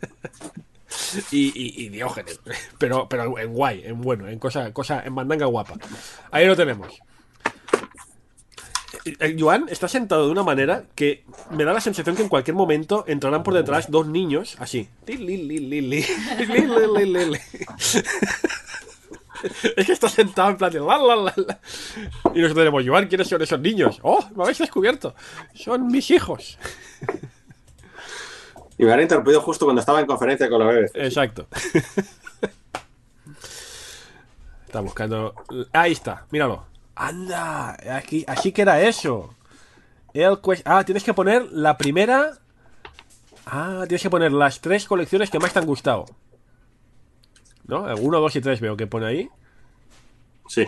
y, 1.30 1.88
Diógenes. 1.88 2.40
Pero, 2.78 3.08
pero 3.08 3.38
en 3.38 3.52
guay, 3.52 3.82
en 3.84 4.00
bueno, 4.00 4.28
en 4.28 4.38
cosa, 4.38 4.72
cosa, 4.72 5.02
en 5.04 5.12
mandanga 5.12 5.46
guapa. 5.46 5.74
Ahí 6.30 6.46
lo 6.46 6.56
tenemos. 6.56 6.98
El 9.18 9.40
Joan 9.40 9.66
está 9.68 9.88
sentado 9.88 10.26
de 10.26 10.32
una 10.32 10.42
manera 10.42 10.84
que 10.94 11.24
me 11.50 11.64
da 11.64 11.72
la 11.72 11.80
sensación 11.80 12.16
que 12.16 12.22
en 12.22 12.28
cualquier 12.28 12.56
momento 12.56 13.04
entrarán 13.06 13.42
por 13.42 13.54
detrás 13.54 13.90
dos 13.90 14.06
niños 14.06 14.56
así. 14.58 14.88
Es 19.76 19.86
que 19.86 19.92
está 19.92 20.08
sentado 20.08 20.50
en 20.50 20.56
plan 20.56 20.72
de 20.72 20.80
la, 20.80 20.98
la, 20.98 21.14
la, 21.14 21.32
la. 21.36 21.60
Y 22.34 22.40
nosotros 22.40 22.54
tenemos, 22.54 22.82
Joan, 22.84 23.06
¿quiénes 23.06 23.28
son 23.28 23.40
esos 23.40 23.60
niños? 23.60 24.00
¡Oh! 24.02 24.18
Me 24.34 24.42
habéis 24.42 24.58
descubierto. 24.58 25.14
Son 25.54 25.86
mis 25.86 26.10
hijos. 26.10 26.58
Y 28.76 28.84
me 28.84 28.92
han 28.92 29.00
interrumpido 29.00 29.40
justo 29.40 29.64
cuando 29.64 29.80
estaba 29.80 30.00
en 30.00 30.06
conferencia 30.06 30.48
con 30.48 30.58
la 30.58 30.66
BBC. 30.66 30.90
Exacto. 30.96 31.46
Está 34.66 34.80
buscando. 34.80 35.34
Ahí 35.72 35.92
está, 35.92 36.26
míralo. 36.30 36.66
Anda, 37.00 37.76
aquí, 37.96 38.24
así 38.26 38.50
que 38.52 38.62
era 38.62 38.80
eso. 38.82 39.32
El 40.12 40.38
ah, 40.64 40.84
tienes 40.84 41.04
que 41.04 41.14
poner 41.14 41.46
la 41.52 41.78
primera. 41.78 42.32
Ah, 43.46 43.84
tienes 43.86 44.02
que 44.02 44.10
poner 44.10 44.32
las 44.32 44.60
tres 44.60 44.84
colecciones 44.86 45.30
que 45.30 45.38
más 45.38 45.52
te 45.52 45.60
han 45.60 45.66
gustado. 45.66 46.06
¿No? 47.66 47.88
El 47.88 48.00
Uno, 48.00 48.18
dos 48.18 48.34
y 48.34 48.40
tres 48.40 48.60
veo 48.60 48.76
que 48.76 48.86
pone 48.88 49.06
ahí. 49.06 49.28
Sí. 50.48 50.66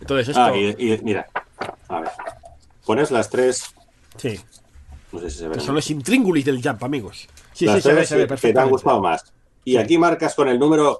Entonces 0.00 0.28
esto. 0.28 0.42
Ah, 0.42 0.54
y, 0.56 0.74
y 0.78 0.98
mira, 1.02 1.26
a 1.88 2.00
ver. 2.00 2.10
Pones 2.84 3.10
las 3.10 3.30
tres... 3.30 3.74
Sí. 4.16 4.38
No 5.12 5.20
sé 5.20 5.30
si 5.30 5.38
se 5.38 5.48
ve. 5.48 5.60
son 5.60 5.74
los 5.76 5.88
intríngulis 5.90 6.44
del 6.44 6.62
Jump, 6.62 6.82
amigos. 6.84 7.28
Sí, 7.52 7.64
las 7.66 7.76
sí, 7.76 7.82
se 7.82 7.92
ve, 7.94 8.04
se 8.04 8.16
ve 8.16 8.22
que- 8.22 8.22
que 8.22 8.22
te 8.22 8.22
han 8.22 8.28
perfectamente. 8.28 8.70
gustado 8.72 9.00
más. 9.00 9.32
Y 9.64 9.76
aquí 9.78 9.96
marcas 9.96 10.34
con 10.34 10.48
el 10.48 10.58
número. 10.58 10.98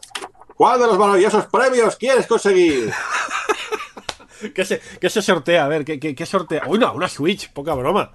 ¿Cuál 0.56 0.80
de 0.80 0.86
los 0.86 0.98
maravillosos 0.98 1.46
premios 1.46 1.96
quieres 1.96 2.26
conseguir? 2.26 2.92
¿Qué 4.54 4.64
se, 4.64 4.80
qué 5.00 5.08
se 5.10 5.22
sortea? 5.22 5.64
A 5.64 5.68
ver, 5.68 5.84
¿qué, 5.84 5.98
qué, 5.98 6.14
qué 6.14 6.26
sortea? 6.26 6.64
Uy, 6.66 6.78
no, 6.78 6.92
una 6.92 7.08
Switch, 7.08 7.52
poca 7.52 7.74
broma. 7.74 8.12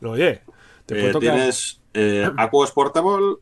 No, 0.00 0.10
oye, 0.12 0.42
te 0.86 1.08
Eh, 1.08 1.12
tocar. 1.12 1.34
tienes 1.34 1.80
eh, 1.94 2.28
Aquos 2.36 2.70
Portable, 2.72 3.36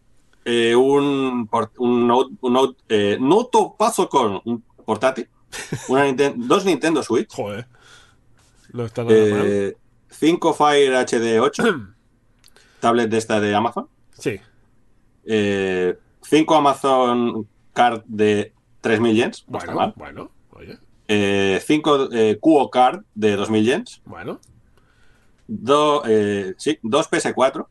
eh, 0.45 0.75
un, 0.75 1.49
un 1.79 2.07
Note, 2.09 2.35
un 2.41 2.53
Note, 2.53 2.83
eh, 2.89 3.19
Noto 3.21 3.77
con 4.09 4.41
un 4.45 4.65
portátil, 4.85 5.29
una 5.89 6.07
Ninten- 6.09 6.35
dos 6.37 6.65
Nintendo 6.65 7.03
Switch, 7.03 7.33
Joder. 7.35 7.67
No 8.73 8.85
está 8.85 9.05
nada 9.05 9.17
mal. 9.17 9.43
eh, 9.47 9.77
5 10.11 10.55
Fire 10.55 10.95
HD 10.97 11.41
8, 11.41 11.63
tablet 12.81 13.11
de 13.11 13.19
esta 13.19 13.39
de 13.41 13.55
Amazon, 13.55 13.89
Sí. 14.19 14.41
5 15.27 16.55
Amazon 16.57 17.47
Card 17.81 18.03
de 18.07 18.53
3.000 18.83 19.15
yens, 19.15 19.45
no 19.49 19.59
está 19.59 19.73
Bueno, 19.73 19.81
mal. 19.81 19.93
bueno, 19.97 20.31
oye, 20.53 21.61
5 21.61 22.09
Cuo 22.41 22.71
Card 22.71 23.03
de 23.15 23.37
2.000 23.39 23.63
yens, 23.65 24.01
bueno, 24.05 24.41
do- 25.47 26.03
eh, 26.07 26.55
sí, 26.59 26.79
dos 26.83 27.11
PS4, 27.11 27.67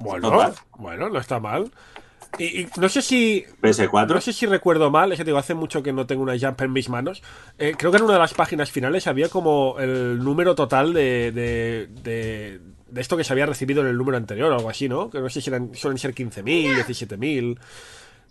bueno, 0.00 0.52
bueno, 0.78 1.08
no 1.10 1.18
está 1.18 1.38
mal. 1.40 1.70
Y, 2.38 2.62
y 2.62 2.68
no 2.80 2.88
sé 2.88 3.02
si. 3.02 3.44
PS4. 3.60 4.14
No 4.14 4.20
sé 4.22 4.32
si 4.32 4.46
recuerdo 4.46 4.90
mal, 4.90 5.12
es 5.12 5.18
que 5.18 5.24
digo, 5.24 5.36
hace 5.36 5.52
mucho 5.52 5.82
que 5.82 5.92
no 5.92 6.06
tengo 6.06 6.22
una 6.22 6.38
Jump 6.38 6.62
en 6.62 6.72
mis 6.72 6.88
manos. 6.88 7.22
Eh, 7.58 7.74
creo 7.76 7.90
que 7.90 7.98
en 7.98 8.04
una 8.04 8.14
de 8.14 8.18
las 8.20 8.32
páginas 8.32 8.70
finales 8.70 9.06
había 9.06 9.28
como 9.28 9.76
el 9.78 10.18
número 10.24 10.54
total 10.54 10.94
de, 10.94 11.30
de, 11.30 11.88
de, 12.02 12.60
de 12.88 13.00
esto 13.02 13.18
que 13.18 13.24
se 13.24 13.34
había 13.34 13.44
recibido 13.44 13.82
en 13.82 13.88
el 13.88 13.98
número 13.98 14.16
anterior 14.16 14.50
o 14.50 14.54
algo 14.56 14.70
así, 14.70 14.88
¿no? 14.88 15.10
Que 15.10 15.20
no 15.20 15.28
sé 15.28 15.42
si 15.42 15.50
eran, 15.50 15.74
suelen 15.74 15.98
ser 15.98 16.14
15.000, 16.14 16.74
17.000. 16.82 17.58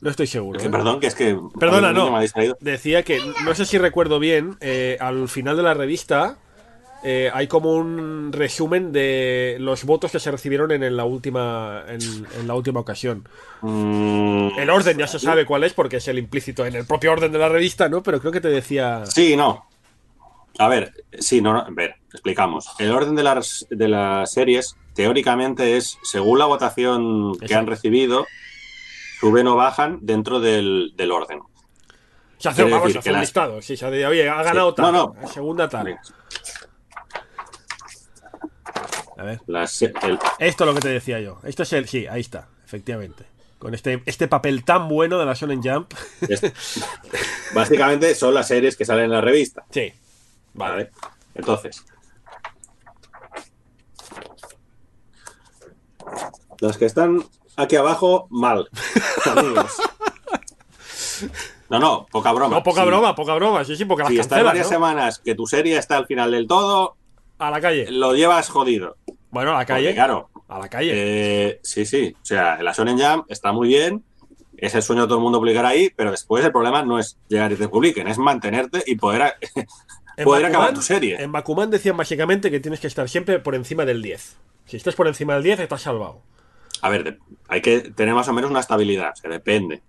No 0.01 0.09
estoy 0.09 0.27
seguro. 0.27 0.59
Que, 0.59 0.65
¿eh? 0.65 0.69
perdón, 0.69 0.99
que 0.99 1.07
es 1.07 1.15
que... 1.15 1.37
Perdona, 1.59 1.89
me 1.89 1.93
no. 1.93 2.19
Decía 2.59 3.03
que, 3.03 3.19
no 3.45 3.53
sé 3.53 3.65
si 3.65 3.77
recuerdo 3.77 4.19
bien, 4.19 4.57
eh, 4.59 4.97
al 4.99 5.29
final 5.29 5.55
de 5.55 5.63
la 5.63 5.75
revista 5.75 6.37
eh, 7.03 7.29
hay 7.33 7.47
como 7.47 7.73
un 7.73 8.31
resumen 8.31 8.91
de 8.91 9.57
los 9.59 9.85
votos 9.85 10.11
que 10.11 10.19
se 10.19 10.31
recibieron 10.31 10.71
en, 10.71 10.95
la 10.97 11.05
última 11.05 11.83
en, 11.87 11.99
en 12.39 12.47
la 12.47 12.55
última 12.55 12.79
ocasión. 12.79 13.27
Mm, 13.61 14.59
El 14.59 14.69
orden 14.69 14.97
ya 14.97 15.07
se 15.07 15.19
sabe 15.19 15.45
cuál 15.45 15.63
es 15.63 15.73
porque 15.73 15.97
es 15.97 16.07
el 16.07 16.17
implícito 16.17 16.65
en 16.65 16.75
el 16.75 16.85
propio 16.85 17.11
orden 17.11 17.31
de 17.31 17.39
la 17.39 17.49
revista, 17.49 17.87
¿no? 17.87 18.01
Pero 18.01 18.19
creo 18.19 18.31
que 18.31 18.41
te 18.41 18.49
decía... 18.49 19.05
Sí, 19.05 19.35
no. 19.35 19.67
A 20.57 20.67
ver, 20.67 20.93
sí, 21.19 21.41
no, 21.41 21.53
no, 21.53 21.59
a 21.59 21.69
ver, 21.69 21.95
explicamos. 22.11 22.69
El 22.77 22.91
orden 22.91 23.15
de 23.15 23.23
las, 23.23 23.65
de 23.69 23.87
las 23.87 24.31
series, 24.31 24.75
teóricamente, 24.93 25.77
es 25.77 25.97
según 26.03 26.39
la 26.39 26.45
votación 26.45 27.37
que 27.39 27.55
han 27.55 27.67
recibido, 27.67 28.27
suben 29.21 29.47
o 29.47 29.55
bajan 29.55 29.99
dentro 30.01 30.39
del, 30.41 30.93
del 30.97 31.11
orden. 31.13 31.39
Se 32.39 32.49
hace, 32.49 32.63
vamos, 32.63 32.87
decir 32.87 32.93
se 32.93 32.99
hace 32.99 33.09
un 33.09 33.13
las- 33.13 33.21
listado. 33.21 33.61
Sí, 33.61 33.77
se 33.77 33.85
hace, 33.85 34.05
oye, 34.05 34.27
ha 34.29 34.41
ganado 34.43 34.71
Sí. 34.71 34.75
tal. 34.77 34.91
No, 34.93 35.15
no. 35.21 35.27
Segunda 35.29 35.69
tal. 35.69 35.97
A 39.17 39.23
ver. 39.23 39.39
El- 39.47 40.19
Esto 40.39 40.63
es 40.63 40.67
lo 40.67 40.73
que 40.73 40.79
te 40.81 40.89
decía 40.89 41.19
yo. 41.19 41.39
Esto 41.43 41.61
es 41.63 41.73
el... 41.73 41.87
Sí, 41.87 42.07
ahí 42.07 42.21
está, 42.21 42.47
efectivamente. 42.65 43.25
Con 43.59 43.75
este, 43.75 44.01
este 44.07 44.27
papel 44.27 44.63
tan 44.65 44.87
bueno 44.89 45.19
de 45.19 45.25
la 45.27 45.35
Shonen 45.35 45.61
Jump. 45.61 45.93
básicamente 47.53 48.15
son 48.15 48.33
las 48.33 48.47
series 48.47 48.75
que 48.75 48.85
salen 48.85 49.05
en 49.05 49.11
la 49.11 49.21
revista. 49.21 49.63
Sí. 49.69 49.93
Vale. 50.55 50.89
Entonces. 51.35 51.85
Las 56.59 56.77
que 56.77 56.85
están 56.85 57.23
aquí 57.61 57.75
abajo, 57.75 58.27
mal. 58.29 58.69
Amigos. 59.25 59.77
No, 61.69 61.79
no, 61.79 62.07
poca 62.11 62.31
broma. 62.33 62.57
No, 62.57 62.63
poca 62.63 62.81
Sí. 62.81 62.87
broma, 62.87 63.15
poca 63.15 63.33
broma. 63.35 63.63
Sí, 63.63 63.75
sí, 63.75 63.85
porque 63.85 64.03
las 64.03 64.09
Si 64.11 64.15
estás 64.19 64.29
cancelan, 64.29 64.45
varias 64.51 64.65
¿no? 64.67 64.71
semanas 64.73 65.19
que 65.23 65.35
tu 65.35 65.47
serie 65.47 65.77
está 65.77 65.97
al 65.97 66.05
final 66.05 66.31
del 66.31 66.47
todo, 66.47 66.95
A 67.39 67.49
la 67.49 67.61
calle. 67.61 67.87
lo 67.91 68.13
llevas 68.13 68.49
jodido. 68.49 68.97
Bueno, 69.29 69.51
a 69.55 69.59
la 69.59 69.65
calle. 69.65 69.85
Porque, 69.87 69.95
claro, 69.95 70.29
A 70.49 70.59
la 70.59 70.67
calle. 70.67 70.91
eh, 70.93 71.59
sí, 71.63 71.85
sí. 71.85 72.13
O 72.21 72.25
sea, 72.25 72.61
la 72.61 72.73
Shonen 72.73 72.97
Jam 72.99 73.23
está 73.29 73.51
muy 73.51 73.67
bien. 73.69 74.03
es 74.57 74.75
el 74.75 74.83
sueño 74.83 75.01
de 75.03 75.07
todo 75.07 75.17
el 75.17 75.23
mundo 75.23 75.39
publicar 75.39 75.65
ahí, 75.65 75.89
pero 75.95 76.11
después 76.11 76.45
el 76.45 76.51
problema 76.51 76.83
no 76.83 76.99
es 76.99 77.17
llegar 77.27 77.51
y 77.51 77.55
te 77.55 77.67
publiquen, 77.67 78.07
es 78.07 78.19
mantenerte 78.19 78.83
y 78.85 78.93
poder, 78.95 79.21
a- 79.23 79.35
poder 80.23 80.43
Bakuman- 80.43 80.49
acabar 80.49 80.73
tu 80.75 80.83
serie. 80.83 81.19
En 81.19 81.31
Bakuman 81.31 81.71
decían 81.71 81.97
básicamente 81.97 82.51
que 82.51 82.59
tienes 82.59 82.79
que 82.79 82.85
estar 82.85 83.09
siempre 83.09 83.39
por 83.39 83.55
encima 83.55 83.85
del 83.85 84.03
10. 84.03 84.35
Si 84.67 84.77
estás 84.77 84.93
por 84.93 85.07
encima 85.07 85.33
del 85.33 85.41
10, 85.41 85.61
estás 85.61 85.81
salvado. 85.81 86.21
A 86.81 86.89
ver, 86.89 87.17
hay 87.47 87.61
que 87.61 87.79
tener 87.79 88.13
más 88.15 88.27
o 88.27 88.33
menos 88.33 88.49
una 88.51 88.59
estabilidad, 88.59 89.11
o 89.13 89.15
sea, 89.15 89.29
depende. 89.29 89.81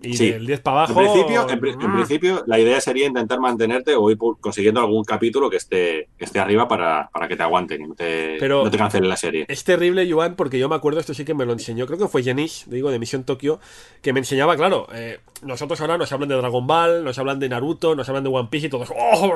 Y 0.00 0.16
Sí. 0.16 0.30
del 0.30 0.46
10 0.46 0.60
para 0.60 0.84
En 0.84 0.92
abajo. 0.92 1.00
principio, 1.12 1.50
en, 1.50 1.58
pri- 1.58 1.70
en 1.72 1.90
mm, 1.90 1.94
principio, 1.96 2.44
la 2.46 2.56
idea 2.60 2.80
sería 2.80 3.08
intentar 3.08 3.40
mantenerte 3.40 3.96
o 3.96 4.08
ir 4.12 4.16
consiguiendo 4.40 4.78
algún 4.78 5.02
capítulo 5.02 5.50
que 5.50 5.56
esté, 5.56 6.08
que 6.16 6.24
esté 6.24 6.38
arriba 6.38 6.68
para, 6.68 7.10
para 7.12 7.26
que 7.26 7.34
te 7.36 7.42
aguanten 7.42 7.82
y 7.82 7.88
no 7.88 7.94
te, 7.96 8.36
Pero- 8.38 8.62
no 8.62 8.70
te 8.70 8.78
cancelen 8.78 9.08
la 9.08 9.16
serie. 9.16 9.44
Es 9.48 9.64
terrible, 9.64 10.08
Joan, 10.08 10.36
porque 10.36 10.56
yo 10.60 10.68
me 10.68 10.76
acuerdo, 10.76 11.00
esto 11.00 11.14
sí 11.14 11.24
que 11.24 11.34
me 11.34 11.44
lo 11.44 11.52
enseñó, 11.52 11.84
creo 11.86 11.98
que 11.98 12.06
fue 12.06 12.22
Jenish, 12.22 12.66
digo, 12.66 12.92
de 12.92 13.00
Misión 13.00 13.24
Tokio, 13.24 13.58
que 14.00 14.12
me 14.12 14.20
enseñaba, 14.20 14.54
claro, 14.56 14.86
eh, 14.94 15.18
nosotros 15.42 15.80
ahora 15.80 15.98
nos 15.98 16.12
hablan 16.12 16.28
de 16.28 16.36
Dragon 16.36 16.64
Ball, 16.64 17.02
nos 17.02 17.18
hablan 17.18 17.40
de 17.40 17.48
Naruto, 17.48 17.96
nos 17.96 18.08
hablan 18.08 18.22
de 18.22 18.30
One 18.30 18.48
Piece 18.52 18.68
y 18.68 18.70
todos, 18.70 18.90
oh! 18.96 19.32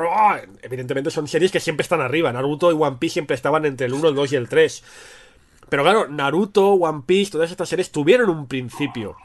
evidentemente 0.62 1.10
son 1.10 1.26
series 1.26 1.50
que 1.50 1.58
siempre 1.58 1.82
están 1.82 2.00
arriba, 2.00 2.32
Naruto 2.32 2.70
y 2.70 2.76
One 2.80 2.98
Piece 3.00 3.14
siempre 3.14 3.34
estaban 3.34 3.64
entre 3.66 3.88
el 3.88 3.94
1, 3.94 4.10
el 4.10 4.14
2 4.14 4.32
y 4.32 4.36
el 4.36 4.48
3. 4.48 4.84
Pero 5.72 5.84
claro, 5.84 6.06
Naruto, 6.06 6.72
One 6.74 7.04
Piece, 7.06 7.30
todas 7.30 7.50
estas 7.50 7.66
series 7.66 7.90
tuvieron 7.90 8.28
un 8.28 8.46
principio. 8.46 9.16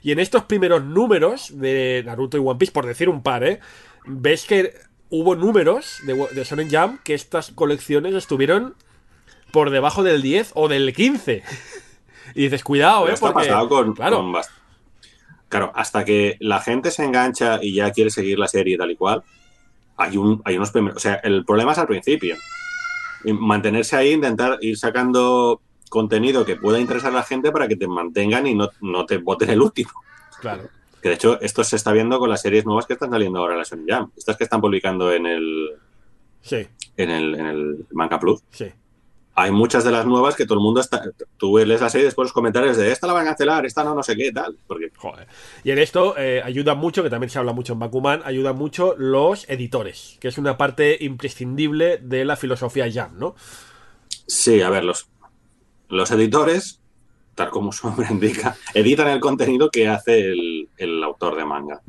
Y 0.00 0.12
en 0.12 0.20
estos 0.20 0.44
primeros 0.44 0.84
números 0.84 1.50
de 1.58 2.04
Naruto 2.06 2.36
y 2.36 2.40
One 2.40 2.56
Piece, 2.56 2.70
por 2.70 2.86
decir 2.86 3.08
un 3.08 3.20
par, 3.20 3.42
¿eh? 3.42 3.58
ves 4.06 4.44
que 4.44 4.74
hubo 5.10 5.34
números 5.34 5.98
de, 6.04 6.14
de 6.14 6.44
Shonen 6.44 6.70
Jump 6.70 7.02
que 7.02 7.14
estas 7.14 7.50
colecciones 7.50 8.14
estuvieron 8.14 8.76
por 9.50 9.70
debajo 9.70 10.04
del 10.04 10.22
10 10.22 10.52
o 10.54 10.68
del 10.68 10.94
15. 10.94 11.42
Y 12.36 12.42
dices, 12.42 12.62
cuidado, 12.62 13.06
Pero 13.06 13.16
¿eh? 13.16 13.18
Porque, 13.18 13.34
pasado 13.48 13.68
con, 13.68 13.92
claro, 13.94 14.18
con 14.18 14.32
bast- 14.32 14.50
Claro, 15.48 15.72
hasta 15.74 16.04
que 16.04 16.36
la 16.38 16.60
gente 16.60 16.92
se 16.92 17.02
engancha 17.02 17.58
y 17.60 17.74
ya 17.74 17.90
quiere 17.90 18.10
seguir 18.10 18.38
la 18.38 18.46
serie 18.46 18.78
tal 18.78 18.92
y 18.92 18.96
cual, 18.96 19.24
hay, 19.96 20.16
un, 20.16 20.40
hay 20.44 20.58
unos 20.58 20.70
primeros. 20.70 20.98
O 20.98 21.00
sea, 21.00 21.14
el 21.24 21.44
problema 21.44 21.72
es 21.72 21.78
al 21.78 21.88
principio. 21.88 22.36
Mantenerse 23.24 23.96
ahí, 23.96 24.12
intentar 24.12 24.58
ir 24.60 24.78
sacando 24.78 25.60
contenido 25.88 26.44
que 26.44 26.56
pueda 26.56 26.78
interesar 26.78 27.12
a 27.12 27.16
la 27.16 27.22
gente 27.22 27.50
para 27.50 27.68
que 27.68 27.76
te 27.76 27.86
mantengan 27.88 28.46
y 28.46 28.54
no, 28.54 28.68
no 28.80 29.06
te 29.06 29.18
voten 29.18 29.50
el 29.50 29.60
último. 29.62 29.90
claro. 30.40 30.68
Que 31.00 31.10
de 31.10 31.14
hecho, 31.14 31.40
esto 31.40 31.62
se 31.62 31.76
está 31.76 31.92
viendo 31.92 32.18
con 32.18 32.28
las 32.28 32.42
series 32.42 32.66
nuevas 32.66 32.84
que 32.84 32.94
están 32.94 33.10
saliendo 33.10 33.38
ahora 33.38 33.52
en 33.52 33.60
la 33.60 33.64
Sony 33.64 33.84
Jam. 33.86 34.10
Estas 34.16 34.36
que 34.36 34.42
están 34.42 34.60
publicando 34.60 35.12
en 35.12 35.26
el, 35.26 35.70
Sí, 36.42 36.66
en 36.96 37.10
el, 37.10 37.34
en 37.36 37.46
el 37.46 37.86
Manga 37.92 38.18
Plus. 38.18 38.40
sí. 38.50 38.66
Hay 39.40 39.52
muchas 39.52 39.84
de 39.84 39.92
las 39.92 40.04
nuevas 40.04 40.34
que 40.34 40.44
todo 40.46 40.58
el 40.58 40.64
mundo 40.64 40.80
está. 40.80 41.00
Tú 41.36 41.56
lees 41.58 41.80
la 41.80 41.88
serie 41.88 42.06
después 42.06 42.26
los 42.26 42.32
comentarios 42.32 42.76
de 42.76 42.90
esta 42.90 43.06
la 43.06 43.12
van 43.12 43.22
a 43.22 43.26
cancelar, 43.26 43.64
esta 43.64 43.84
no, 43.84 43.94
no 43.94 44.02
sé 44.02 44.16
qué, 44.16 44.32
tal. 44.32 44.58
Porque 44.66 44.90
Joder. 44.96 45.28
Y 45.62 45.70
en 45.70 45.78
esto 45.78 46.16
eh, 46.18 46.42
ayuda 46.44 46.74
mucho, 46.74 47.04
que 47.04 47.10
también 47.10 47.30
se 47.30 47.38
habla 47.38 47.52
mucho 47.52 47.74
en 47.74 47.78
Bakuman, 47.78 48.22
ayudan 48.24 48.56
mucho 48.56 48.96
los 48.98 49.48
editores, 49.48 50.16
que 50.18 50.26
es 50.26 50.38
una 50.38 50.58
parte 50.58 50.98
imprescindible 51.00 51.98
de 51.98 52.24
la 52.24 52.34
filosofía 52.34 52.90
Jam, 52.92 53.16
¿no? 53.16 53.36
Sí, 54.26 54.60
a 54.60 54.70
ver, 54.70 54.82
los, 54.82 55.06
los 55.88 56.10
editores, 56.10 56.80
tal 57.34 57.50
como 57.50 57.72
su 57.72 57.86
nombre 57.88 58.06
indica, 58.10 58.56
editan 58.74 59.08
el 59.08 59.20
contenido 59.20 59.70
que 59.70 59.88
hace 59.88 60.32
el, 60.32 60.68
el 60.76 61.02
autor 61.04 61.36
de 61.36 61.44
manga. 61.44 61.80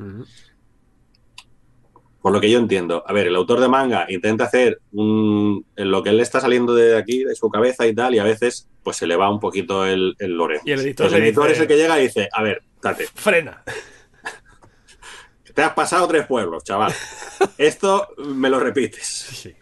Por 2.22 2.32
lo 2.32 2.40
que 2.40 2.50
yo 2.50 2.58
entiendo, 2.58 3.02
a 3.06 3.12
ver, 3.14 3.28
el 3.28 3.34
autor 3.36 3.60
de 3.60 3.68
manga 3.68 4.04
intenta 4.10 4.44
hacer 4.44 4.80
un, 4.92 5.64
lo 5.76 6.02
que 6.02 6.10
él 6.10 6.20
está 6.20 6.38
saliendo 6.38 6.74
de 6.74 6.96
aquí, 6.98 7.24
de 7.24 7.34
su 7.34 7.48
cabeza 7.48 7.86
y 7.86 7.94
tal, 7.94 8.14
y 8.14 8.18
a 8.18 8.24
veces 8.24 8.68
pues 8.82 8.98
se 8.98 9.06
le 9.06 9.16
va 9.16 9.30
un 9.32 9.40
poquito 9.40 9.86
el, 9.86 10.14
el 10.18 10.32
lore. 10.32 10.60
Y 10.64 10.72
el 10.72 10.80
editor 10.80 11.10
le 11.10 11.16
el 11.16 11.22
editor 11.24 11.44
dice- 11.48 11.54
es 11.54 11.60
el 11.62 11.66
que 11.68 11.76
llega 11.76 11.98
y 11.98 12.02
dice, 12.04 12.28
a 12.30 12.42
ver, 12.42 12.62
tate, 12.80 13.06
Frena. 13.14 13.62
te 15.54 15.62
has 15.62 15.72
pasado 15.72 16.06
tres 16.08 16.26
pueblos, 16.26 16.62
chaval. 16.62 16.92
Esto 17.58 18.08
me 18.18 18.50
lo 18.50 18.60
repites. 18.60 19.06
Sí. 19.06 19.54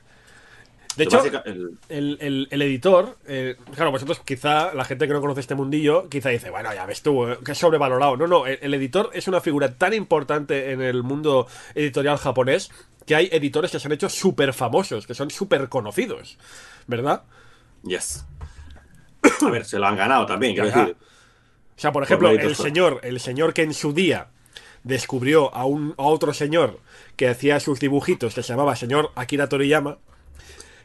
De 0.99 1.05
hecho, 1.05 1.23
el- 1.47 1.79
el, 1.89 2.19
el- 2.21 2.49
el 2.51 2.63
editor, 2.63 3.17
eh, 3.27 3.57
claro, 3.75 3.91
vosotros 3.91 4.21
quizá, 4.25 4.75
la 4.75 4.85
gente 4.85 5.07
que 5.07 5.13
no 5.15 5.21
conoce 5.21 5.41
este 5.41 5.55
mundillo, 5.55 6.09
quizá 6.09 6.29
dice, 6.31 6.51
bueno, 6.51 6.73
ya 6.75 6.85
ves 6.87 7.03
tú, 7.03 7.27
eh, 7.29 7.39
que 7.45 7.53
es 7.53 7.59
sobrevalorado. 7.59 8.17
No, 8.17 8.27
no, 8.27 8.47
el, 8.47 8.75
editor 8.75 9.11
es 9.15 9.29
una 9.29 9.41
figura 9.41 9.75
tan 9.75 9.95
importante 9.95 10.73
en 10.73 10.83
el 10.83 11.03
mundo 11.03 11.47
editorial 11.75 12.19
japonés 12.19 12.71
que 13.07 13.15
hay 13.15 13.29
editores 13.33 13.71
que 13.71 13.79
se 13.81 13.89
han 13.89 13.93
hecho 13.93 14.09
súper 14.09 14.53
famosos, 14.53 15.07
que 15.07 15.15
son 15.15 15.31
súper 15.31 15.69
conocidos, 15.71 16.37
¿verdad? 16.87 17.23
yes. 17.85 18.27
A 19.47 19.51
ver, 19.51 19.65
se 19.65 19.79
lo 19.79 19.87
han 19.87 19.97
ganado 19.97 20.27
también, 20.27 20.55
quiero 20.55 20.69
decir. 20.69 20.97
O 21.77 21.81
sea, 21.81 21.93
por 21.93 22.03
ejemplo, 22.03 22.29
el 22.31 22.57
señor, 22.57 23.01
el 23.05 23.21
señor 23.21 23.55
que 23.55 23.63
en 23.63 23.73
su 23.73 23.93
día 23.93 24.27
descubrió 24.83 25.55
a, 25.55 25.65
un, 25.65 25.95
a 25.97 26.03
otro 26.03 26.33
señor 26.35 26.81
que 27.17 27.29
hacía 27.29 27.61
sus 27.61 27.79
dibujitos, 27.81 28.35
que 28.35 28.43
se 28.43 28.49
llamaba 28.53 28.75
señor 28.77 29.11
Akira 29.15 29.49
Toriyama, 29.49 29.99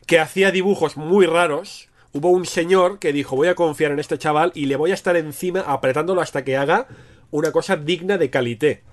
que 0.08 0.20
hacía 0.20 0.52
dibujos 0.52 0.98
muy 0.98 1.26
raros. 1.26 1.90
Hubo 2.12 2.30
un 2.30 2.46
señor 2.46 3.00
que 3.00 3.12
dijo, 3.14 3.36
voy 3.36 3.48
a 3.48 3.56
confiar 3.56 3.92
en 3.92 4.00
este 4.00 4.18
chaval 4.18 4.52
y 4.54 4.68
le 4.68 4.76
voy 4.76 4.92
a 4.92 4.94
estar 4.94 5.16
encima 5.18 5.62
apretándolo 5.62 6.22
hasta 6.22 6.44
que 6.44 6.58
haga 6.58 6.88
una 7.32 7.52
cosa 7.52 7.76
digna 7.76 8.18
de 8.18 8.30
calité. 8.30 8.84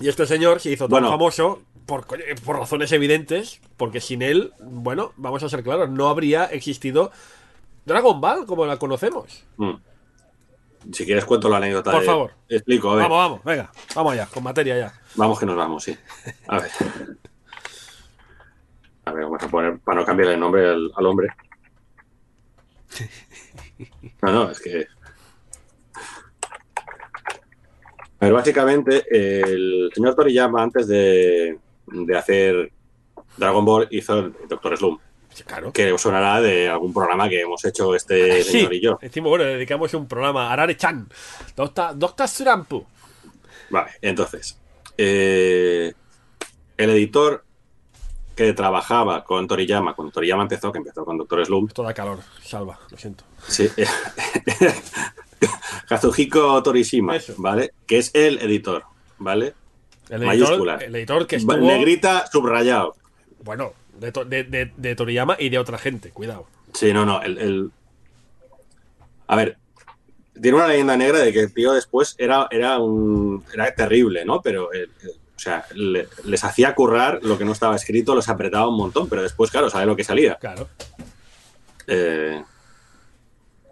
Y 0.00 0.08
este 0.08 0.26
señor 0.26 0.60
se 0.60 0.70
hizo 0.72 0.84
tan 0.86 0.90
Bueno. 0.90 1.10
famoso 1.10 1.62
por, 1.86 2.06
por 2.44 2.58
razones 2.58 2.90
evidentes, 2.92 3.60
porque 3.76 4.00
sin 4.00 4.22
él, 4.22 4.52
bueno, 4.60 5.12
vamos 5.16 5.42
a 5.42 5.48
ser 5.48 5.62
claros, 5.62 5.88
no 5.90 6.08
habría 6.08 6.44
existido 6.46 7.12
Dragon 7.84 8.20
Ball 8.20 8.44
como 8.46 8.66
la 8.66 8.76
conocemos. 8.76 9.44
Mm. 9.56 9.74
Si 10.92 11.04
quieres 11.04 11.24
cuento 11.24 11.48
la 11.48 11.56
anécdota. 11.58 11.90
Por 11.92 12.00
de- 12.00 12.06
favor. 12.06 12.32
Explico, 12.48 12.90
a 12.90 12.94
ver. 12.96 13.02
Vamos, 13.04 13.18
vamos, 13.18 13.44
venga, 13.44 13.72
vamos 13.94 14.12
allá, 14.12 14.26
con 14.26 14.42
materia 14.42 14.78
ya. 14.78 15.00
Vamos 15.14 15.38
que 15.38 15.46
nos 15.46 15.56
vamos, 15.56 15.84
sí. 15.84 15.96
A 16.48 16.58
ver. 16.60 16.70
A 19.08 19.12
ver, 19.12 19.24
vamos 19.24 19.42
a 19.42 19.48
poner, 19.48 19.78
para 19.80 20.00
no 20.00 20.06
cambiarle 20.06 20.34
el 20.34 20.40
nombre 20.40 20.68
al, 20.68 20.90
al 20.94 21.06
hombre. 21.06 21.28
No, 24.22 24.32
no, 24.32 24.50
es 24.50 24.58
que... 24.60 24.86
A 28.20 28.24
ver, 28.24 28.32
básicamente, 28.32 29.04
el 29.10 29.90
señor 29.94 30.16
Toriyama, 30.16 30.62
antes 30.64 30.88
de, 30.88 31.58
de 31.86 32.16
hacer 32.18 32.72
Dragon 33.36 33.64
Ball, 33.64 33.86
hizo 33.92 34.18
el 34.18 34.34
Doctor 34.48 34.76
Slum, 34.76 34.98
Sí, 35.32 35.44
claro. 35.44 35.72
que 35.72 35.92
os 35.92 36.00
sonará 36.02 36.40
de 36.40 36.68
algún 36.68 36.92
programa 36.92 37.28
que 37.28 37.40
hemos 37.42 37.64
hecho 37.64 37.94
este 37.94 38.42
Sí, 38.42 38.50
señor 38.52 38.74
y 38.74 38.80
yo. 38.80 38.98
decimos, 39.00 39.30
bueno, 39.30 39.44
dedicamos 39.44 39.94
un 39.94 40.08
programa 40.08 40.48
a 40.48 40.52
Arare-chan. 40.54 41.08
Doctor, 41.54 41.96
Doctor 41.96 42.26
Surampu. 42.26 42.84
Vale, 43.70 43.90
entonces, 44.02 44.58
eh, 44.96 45.92
el 46.76 46.90
editor 46.90 47.44
que 48.38 48.52
trabajaba 48.52 49.24
con 49.24 49.48
Toriyama, 49.48 49.94
cuando 49.94 50.12
Toriyama 50.12 50.42
empezó, 50.44 50.70
que 50.70 50.78
empezó 50.78 51.04
con 51.04 51.18
Doctor 51.18 51.44
Slump, 51.44 51.70
Esto 51.70 51.82
da 51.82 51.92
calor, 51.92 52.20
salva, 52.42 52.78
lo 52.88 52.96
siento. 52.96 53.24
sí, 53.48 53.68
Kazuhiko 55.88 56.62
Torishima, 56.62 57.16
Eso. 57.16 57.34
¿vale? 57.38 57.72
Que 57.86 57.98
es 57.98 58.10
el 58.14 58.38
editor, 58.38 58.84
¿vale? 59.18 59.54
El 60.08 60.24
Mayúscula. 60.24 60.74
editor, 60.74 60.88
el 60.88 60.96
editor 60.96 61.26
que 61.26 61.36
estuvo, 61.36 61.56
Negrita 61.56 62.26
subrayado. 62.30 62.94
bueno, 63.42 63.72
de, 63.98 64.12
de, 64.12 64.44
de- 64.44 64.72
de 64.76 64.94
Toriyama 64.94 65.36
y 65.38 65.48
de 65.48 65.58
otra 65.58 65.78
gente, 65.78 66.10
cuidado. 66.10 66.46
Sí, 66.74 66.92
no, 66.92 67.04
no, 67.04 67.20
el, 67.22 67.38
el- 67.38 67.70
A 69.26 69.36
ver, 69.36 69.56
tiene 70.40 70.56
una 70.56 70.68
leyenda 70.68 70.96
negra 70.96 71.18
de 71.18 71.32
que 71.32 71.40
el 71.40 71.52
tío 71.52 71.72
después 71.72 72.14
era, 72.18 72.46
era 72.50 72.78
un... 72.78 73.44
Era 73.52 73.74
terrible, 73.74 74.24
¿no? 74.24 74.40
Pero... 74.40 74.72
el- 74.72 74.90
o 75.38 75.40
sea, 75.40 75.64
le- 75.74 76.08
les 76.24 76.42
hacía 76.42 76.74
currar 76.74 77.20
lo 77.22 77.38
que 77.38 77.44
no 77.44 77.52
estaba 77.52 77.76
escrito, 77.76 78.12
los 78.16 78.28
apretaba 78.28 78.66
un 78.68 78.76
montón, 78.76 79.08
pero 79.08 79.22
después, 79.22 79.52
claro, 79.52 79.70
sabe 79.70 79.86
lo 79.86 79.94
que 79.94 80.02
salía. 80.02 80.34
Claro. 80.34 80.68
Eh, 81.86 82.42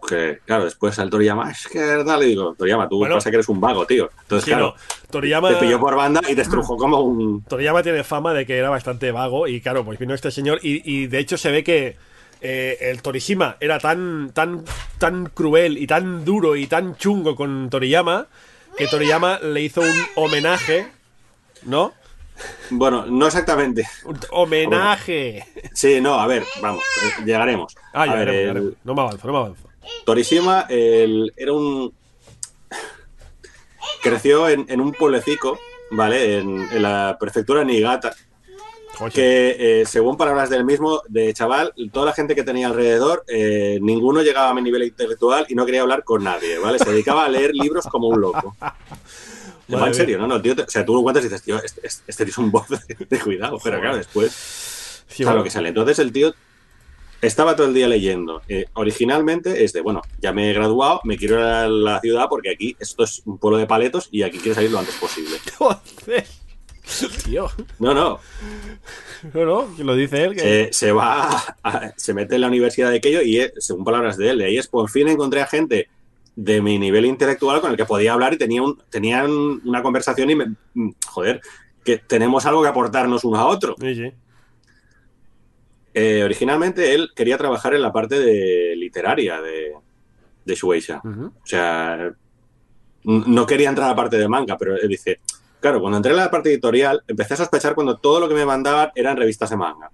que, 0.07 0.39
claro, 0.45 0.63
después 0.63 0.97
al 0.99 1.09
Toriyama, 1.09 1.51
es 1.51 1.67
que 1.67 1.79
verdad, 1.79 2.17
le 2.19 2.27
digo, 2.27 2.55
Toriyama, 2.57 2.87
tú 2.87 2.99
Bueno. 2.99 3.15
pasa 3.15 3.29
que 3.29 3.35
eres 3.35 3.49
un 3.49 3.59
vago, 3.59 3.85
tío. 3.85 4.09
Entonces, 4.21 4.45
Sí, 4.45 4.51
claro, 4.51 4.75
no, 4.77 5.07
Toriyama, 5.11 5.49
te 5.49 5.55
pilló 5.57 5.77
por 5.79 5.95
banda 5.95 6.21
y 6.29 6.33
te 6.35 6.41
estrujó 6.41 6.77
como 6.77 7.01
un. 7.01 7.43
Toriyama 7.43 7.83
tiene 7.83 8.03
fama 8.05 8.33
de 8.33 8.45
que 8.45 8.57
era 8.57 8.69
bastante 8.69 9.11
vago 9.11 9.47
y 9.49 9.59
claro, 9.59 9.83
pues 9.83 9.99
vino 9.99 10.13
este 10.13 10.31
señor 10.31 10.59
y, 10.63 10.81
y 10.89 11.07
de 11.07 11.19
hecho 11.19 11.37
se 11.37 11.51
ve 11.51 11.63
que 11.65 11.97
eh, 12.39 12.77
el 12.79 13.01
Torishima 13.01 13.57
era 13.59 13.79
tan, 13.79 14.31
tan, 14.33 14.63
tan 14.99 15.25
cruel 15.25 15.77
y 15.77 15.87
tan 15.87 16.23
duro 16.23 16.55
y 16.55 16.67
tan 16.67 16.95
chungo 16.95 17.35
con 17.35 17.69
Toriyama 17.69 18.27
que 18.77 18.87
Toriyama 18.87 19.39
le 19.39 19.61
hizo 19.63 19.81
un 19.81 20.05
homenaje, 20.15 20.87
¿no? 21.63 21.93
Bueno, 22.69 23.05
no 23.07 23.25
exactamente. 23.27 23.87
Homenaje. 24.29 25.43
Sí, 25.73 25.99
no, 26.01 26.15
a 26.19 26.27
ver, 26.27 26.43
vamos, 26.61 26.83
eh, 27.03 27.23
llegaremos. 27.25 27.75
Ah, 27.93 28.03
a 28.03 28.05
ya 28.07 28.13
ver, 28.15 28.29
el. 28.29 28.77
No 28.83 28.93
me 28.93 29.01
avanzo, 29.01 29.25
no 29.27 29.33
me 29.33 29.39
avanzo. 29.39 29.67
Torishima 30.05 30.65
el- 30.69 31.33
era 31.35 31.53
un. 31.53 31.93
Creció 34.01 34.47
en, 34.49 34.65
en 34.69 34.79
un 34.81 34.91
pueblecico, 34.93 35.57
¿vale? 35.91 36.37
En, 36.39 36.67
en 36.71 36.81
la 36.81 37.17
prefectura 37.19 37.61
de 37.61 37.65
Niigata. 37.65 38.13
Joder, 38.95 39.13
que 39.13 39.81
eh, 39.81 39.85
según 39.85 40.17
palabras 40.17 40.49
del 40.49 40.63
mismo, 40.65 41.01
de 41.07 41.33
chaval, 41.33 41.73
toda 41.91 42.07
la 42.07 42.13
gente 42.13 42.33
que 42.35 42.43
tenía 42.43 42.67
alrededor, 42.67 43.23
eh, 43.27 43.77
ninguno 43.81 44.21
llegaba 44.21 44.49
a 44.49 44.53
mi 44.53 44.61
nivel 44.61 44.83
intelectual 44.83 45.45
y 45.49 45.55
no 45.55 45.65
quería 45.65 45.81
hablar 45.81 46.03
con 46.03 46.23
nadie, 46.23 46.57
¿vale? 46.57 46.79
Se 46.79 46.89
dedicaba 46.89 47.25
a 47.25 47.29
leer 47.29 47.51
libros 47.53 47.85
como 47.87 48.07
un 48.07 48.21
loco. 48.21 48.55
Va 49.75 49.87
en 49.87 49.93
serio, 49.93 50.17
no, 50.17 50.27
no, 50.27 50.35
el 50.37 50.41
tío, 50.41 50.55
te- 50.55 50.61
o 50.63 50.69
sea, 50.69 50.85
tú 50.85 50.93
lo 50.95 51.01
cuentas 51.03 51.23
y 51.23 51.27
dices, 51.27 51.41
tío, 51.43 51.61
este, 51.61 51.85
este- 51.85 52.03
este 52.07 52.23
tío 52.25 52.31
es 52.31 52.37
un 52.37 52.51
boss 52.51 52.67
de, 52.69 52.77
de 53.09 53.19
cuidado, 53.19 53.59
pero 53.63 53.79
claro, 53.81 53.97
después, 53.97 54.31
Sí, 55.09 55.23
claro 55.23 55.37
bueno. 55.37 55.43
que 55.43 55.49
sale. 55.51 55.69
Entonces 55.69 55.99
el 55.99 56.11
tío 56.11 56.33
estaba 57.21 57.55
todo 57.55 57.67
el 57.67 57.73
día 57.73 57.87
leyendo. 57.87 58.41
Eh, 58.47 58.65
originalmente 58.73 59.63
es 59.63 59.73
de, 59.73 59.81
bueno, 59.81 60.01
ya 60.21 60.31
me 60.33 60.49
he 60.49 60.53
graduado, 60.53 61.01
me 61.03 61.17
quiero 61.17 61.35
ir 61.39 61.45
a 61.45 61.67
la 61.67 61.99
ciudad 61.99 62.27
porque 62.29 62.49
aquí 62.51 62.75
esto 62.79 63.03
es 63.03 63.21
un 63.25 63.37
pueblo 63.39 63.57
de 63.57 63.65
paletos 63.67 64.07
y 64.11 64.23
aquí 64.23 64.37
quiero 64.37 64.55
salir 64.55 64.71
lo 64.71 64.79
antes 64.79 64.95
posible. 64.95 65.37
Tío, 67.25 67.49
No, 67.79 67.93
no, 67.93 68.19
no, 69.33 69.45
no, 69.45 69.75
que 69.75 69.83
lo 69.83 69.93
dice 69.95 70.23
él. 70.23 70.35
Que... 70.35 70.69
se, 70.71 70.73
se 70.73 70.91
va, 70.93 71.37
a- 71.63 71.93
se 71.97 72.13
mete 72.13 72.35
en 72.35 72.41
la 72.41 72.47
universidad 72.47 72.89
de 72.91 72.97
aquello 72.97 73.21
y, 73.21 73.39
eh, 73.41 73.51
según 73.57 73.83
palabras 73.83 74.15
de 74.17 74.29
él, 74.29 74.37
de 74.37 74.45
ahí 74.45 74.57
es 74.57 74.67
por 74.67 74.89
fin 74.89 75.07
encontré 75.09 75.41
a 75.41 75.47
gente 75.47 75.89
de 76.37 76.61
mi 76.61 76.77
nivel 76.77 77.05
intelectual 77.05 77.59
con 77.61 77.71
el 77.71 77.77
que 77.77 77.85
podía 77.85 78.13
hablar 78.13 78.31
y 78.35 78.37
tenía 78.37 78.61
un, 78.61 78.77
tenían 78.91 79.31
una 79.65 79.81
conversación 79.81 80.29
y 80.29 80.35
me, 80.35 80.45
mm, 80.75 80.91
joder, 81.07 81.41
que 81.83 81.97
tenemos 81.97 82.45
algo 82.45 82.61
que 82.61 82.67
aportarnos 82.67 83.23
uno 83.23 83.39
a 83.39 83.47
otro. 83.47 83.75
Sí, 83.79 83.95
sí. 83.95 84.11
Eh, 85.95 86.23
originalmente 86.23 86.93
él 86.93 87.09
quería 87.15 87.39
trabajar 87.39 87.73
en 87.73 87.81
la 87.81 87.91
parte 87.91 88.19
de 88.19 88.75
literaria 88.75 89.41
de, 89.41 89.73
de 90.45 90.55
Shueisha. 90.55 91.01
O 91.03 91.47
sea, 91.47 92.13
no 93.03 93.45
quería 93.47 93.69
entrar 93.69 93.87
a 93.87 93.91
la 93.91 93.95
parte 93.95 94.17
de 94.17 94.27
manga, 94.27 94.59
pero 94.59 94.75
él 94.75 94.87
dice, 94.87 95.21
claro, 95.59 95.81
cuando 95.81 95.97
entré 95.97 96.11
en 96.11 96.17
la 96.17 96.29
parte 96.29 96.49
editorial, 96.49 97.01
empecé 97.07 97.33
a 97.33 97.37
sospechar 97.37 97.73
cuando 97.73 97.97
todo 97.97 98.19
lo 98.19 98.29
que 98.29 98.35
me 98.35 98.45
mandaban 98.45 98.91
eran 98.93 99.17
revistas 99.17 99.49
de 99.49 99.57
manga. 99.57 99.89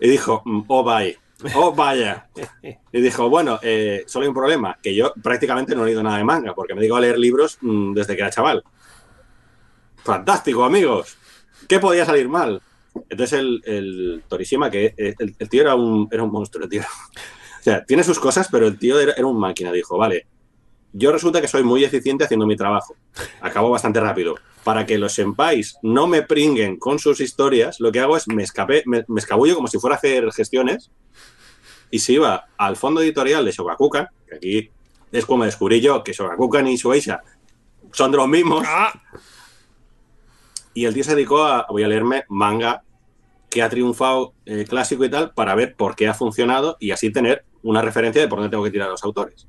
Y 0.00 0.08
dijo, 0.08 0.42
mm, 0.44 0.62
oh 0.66 0.82
vaya, 0.82 1.16
oh 1.54 1.72
vaya. 1.72 2.28
Y 2.92 3.00
dijo, 3.00 3.28
bueno, 3.28 3.58
eh, 3.62 4.04
solo 4.06 4.24
hay 4.24 4.28
un 4.28 4.34
problema, 4.34 4.78
que 4.82 4.94
yo 4.94 5.12
prácticamente 5.22 5.74
no 5.74 5.82
he 5.82 5.86
leído 5.86 6.02
nada 6.02 6.18
de 6.18 6.24
manga, 6.24 6.54
porque 6.54 6.74
me 6.74 6.82
digo 6.82 6.96
a 6.96 7.00
leer 7.00 7.18
libros 7.18 7.58
mm, 7.60 7.94
desde 7.94 8.14
que 8.14 8.22
era 8.22 8.30
chaval. 8.30 8.62
Fantástico, 10.02 10.64
amigos. 10.64 11.16
¿Qué 11.68 11.78
podía 11.78 12.04
salir 12.04 12.28
mal? 12.28 12.60
Entonces 13.08 13.38
el, 13.38 13.62
el 13.64 14.24
Torishima, 14.28 14.70
que 14.70 14.94
el, 14.96 15.36
el 15.38 15.48
tío 15.48 15.62
era 15.62 15.74
un, 15.74 16.08
era 16.10 16.22
un 16.22 16.32
monstruo, 16.32 16.68
tío. 16.68 16.82
O 16.82 17.62
sea, 17.62 17.84
tiene 17.84 18.02
sus 18.02 18.18
cosas, 18.18 18.48
pero 18.50 18.66
el 18.66 18.78
tío 18.78 18.98
era, 18.98 19.12
era 19.12 19.26
un 19.26 19.38
máquina. 19.38 19.70
Dijo, 19.70 19.98
vale, 19.98 20.26
yo 20.92 21.12
resulta 21.12 21.40
que 21.40 21.48
soy 21.48 21.62
muy 21.62 21.84
eficiente 21.84 22.24
haciendo 22.24 22.46
mi 22.46 22.56
trabajo. 22.56 22.96
Acabo 23.40 23.70
bastante 23.70 24.00
rápido. 24.00 24.36
Para 24.64 24.86
que 24.86 24.98
los 24.98 25.12
senpais 25.12 25.76
no 25.82 26.06
me 26.06 26.22
pringuen 26.22 26.78
con 26.78 26.98
sus 26.98 27.20
historias, 27.20 27.78
lo 27.80 27.92
que 27.92 28.00
hago 28.00 28.16
es 28.16 28.28
me, 28.28 28.42
escapé, 28.42 28.82
me, 28.86 29.04
me 29.08 29.20
escabullo 29.20 29.54
como 29.54 29.68
si 29.68 29.78
fuera 29.78 29.96
a 29.96 29.98
hacer 29.98 30.32
gestiones 30.32 30.90
y 31.90 31.98
se 31.98 32.14
iba 32.14 32.48
al 32.56 32.76
fondo 32.76 33.00
editorial 33.00 33.44
de 33.44 33.52
Shogakukan, 33.52 34.08
que 34.28 34.34
aquí 34.34 34.70
es 35.12 35.26
como 35.26 35.44
descubrí 35.44 35.80
yo 35.80 36.02
que 36.04 36.12
Shogakukan 36.12 36.66
y 36.68 36.76
Shueisha 36.76 37.22
son 37.92 38.10
de 38.12 38.16
los 38.16 38.28
mismos, 38.28 38.64
Ah, 38.66 38.92
y 40.74 40.84
el 40.84 40.94
tío 40.94 41.04
se 41.04 41.14
dedicó 41.14 41.44
a, 41.44 41.66
voy 41.68 41.82
a 41.82 41.88
leerme 41.88 42.24
manga 42.28 42.82
que 43.48 43.62
ha 43.62 43.68
triunfado 43.68 44.34
eh, 44.46 44.64
clásico 44.68 45.04
y 45.04 45.10
tal 45.10 45.32
para 45.32 45.54
ver 45.54 45.74
por 45.74 45.96
qué 45.96 46.06
ha 46.06 46.14
funcionado 46.14 46.76
y 46.78 46.92
así 46.92 47.10
tener 47.10 47.44
una 47.62 47.82
referencia 47.82 48.22
de 48.22 48.28
por 48.28 48.38
dónde 48.38 48.50
tengo 48.50 48.62
que 48.62 48.70
tirar 48.70 48.88
a 48.88 48.92
los 48.92 49.02
autores. 49.02 49.48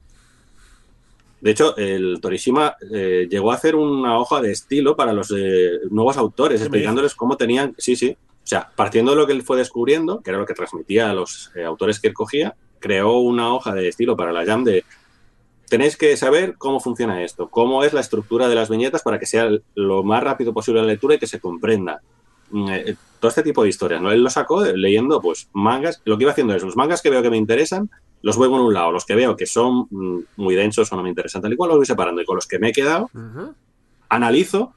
De 1.39 1.51
hecho, 1.51 1.75
el 1.77 2.19
Torishima 2.21 2.75
eh, 2.91 3.27
llegó 3.29 3.51
a 3.51 3.55
hacer 3.55 3.75
una 3.75 4.17
hoja 4.19 4.41
de 4.41 4.51
estilo 4.51 4.95
para 4.95 5.13
los 5.13 5.31
eh, 5.35 5.79
nuevos 5.89 6.17
autores, 6.17 6.59
¿Qué 6.59 6.69
me 6.69 6.77
explicándoles 6.77 7.15
cómo 7.15 7.37
tenían, 7.37 7.75
sí, 7.77 7.95
sí, 7.95 8.15
o 8.43 8.47
sea, 8.47 8.69
partiendo 8.75 9.11
de 9.11 9.17
lo 9.17 9.27
que 9.27 9.33
él 9.33 9.43
fue 9.43 9.57
descubriendo, 9.57 10.21
que 10.21 10.31
era 10.31 10.39
lo 10.39 10.45
que 10.45 10.53
transmitía 10.53 11.09
a 11.09 11.13
los 11.13 11.51
eh, 11.55 11.63
autores 11.63 11.99
que 11.99 12.09
él 12.09 12.13
cogía, 12.13 12.55
creó 12.79 13.19
una 13.19 13.53
hoja 13.53 13.73
de 13.73 13.87
estilo 13.87 14.17
para 14.17 14.31
la 14.33 14.45
Jam 14.45 14.63
de 14.63 14.83
tenéis 15.69 15.95
que 15.95 16.17
saber 16.17 16.55
cómo 16.57 16.81
funciona 16.81 17.23
esto, 17.23 17.47
cómo 17.47 17.85
es 17.85 17.93
la 17.93 18.01
estructura 18.01 18.49
de 18.49 18.55
las 18.55 18.69
viñetas 18.69 19.03
para 19.03 19.19
que 19.19 19.25
sea 19.25 19.49
lo 19.73 20.03
más 20.03 20.21
rápido 20.21 20.53
posible 20.53 20.81
la 20.81 20.87
lectura 20.87 21.15
y 21.15 21.19
que 21.19 21.27
se 21.27 21.39
comprenda. 21.39 22.01
Mm, 22.49 22.69
eh, 22.69 22.95
todo 23.21 23.29
este 23.29 23.43
tipo 23.43 23.63
de 23.63 23.69
historias, 23.69 24.01
¿no? 24.01 24.11
Él 24.11 24.21
lo 24.21 24.29
sacó 24.29 24.65
eh, 24.65 24.75
leyendo, 24.75 25.21
pues, 25.21 25.47
mangas. 25.53 26.01
Lo 26.03 26.17
que 26.17 26.25
iba 26.25 26.31
haciendo 26.31 26.53
es, 26.53 26.63
los 26.63 26.75
mangas 26.75 27.01
que 27.01 27.09
veo 27.09 27.21
que 27.21 27.29
me 27.29 27.37
interesan, 27.37 27.89
los 28.21 28.35
voy 28.35 28.49
por 28.49 28.59
un 28.59 28.73
lado. 28.73 28.91
Los 28.91 29.05
que 29.05 29.15
veo 29.15 29.37
que 29.37 29.45
son 29.45 29.87
mm, 29.89 30.19
muy 30.35 30.55
densos 30.55 30.91
o 30.91 30.95
no 30.97 31.03
me 31.03 31.09
interesan 31.09 31.41
tal 31.41 31.53
y 31.53 31.55
cual, 31.55 31.69
los 31.69 31.77
voy 31.77 31.85
separando. 31.85 32.21
Y 32.21 32.25
con 32.25 32.35
los 32.35 32.47
que 32.47 32.59
me 32.59 32.69
he 32.69 32.73
quedado, 32.73 33.09
ujú. 33.13 33.53
analizo 34.09 34.73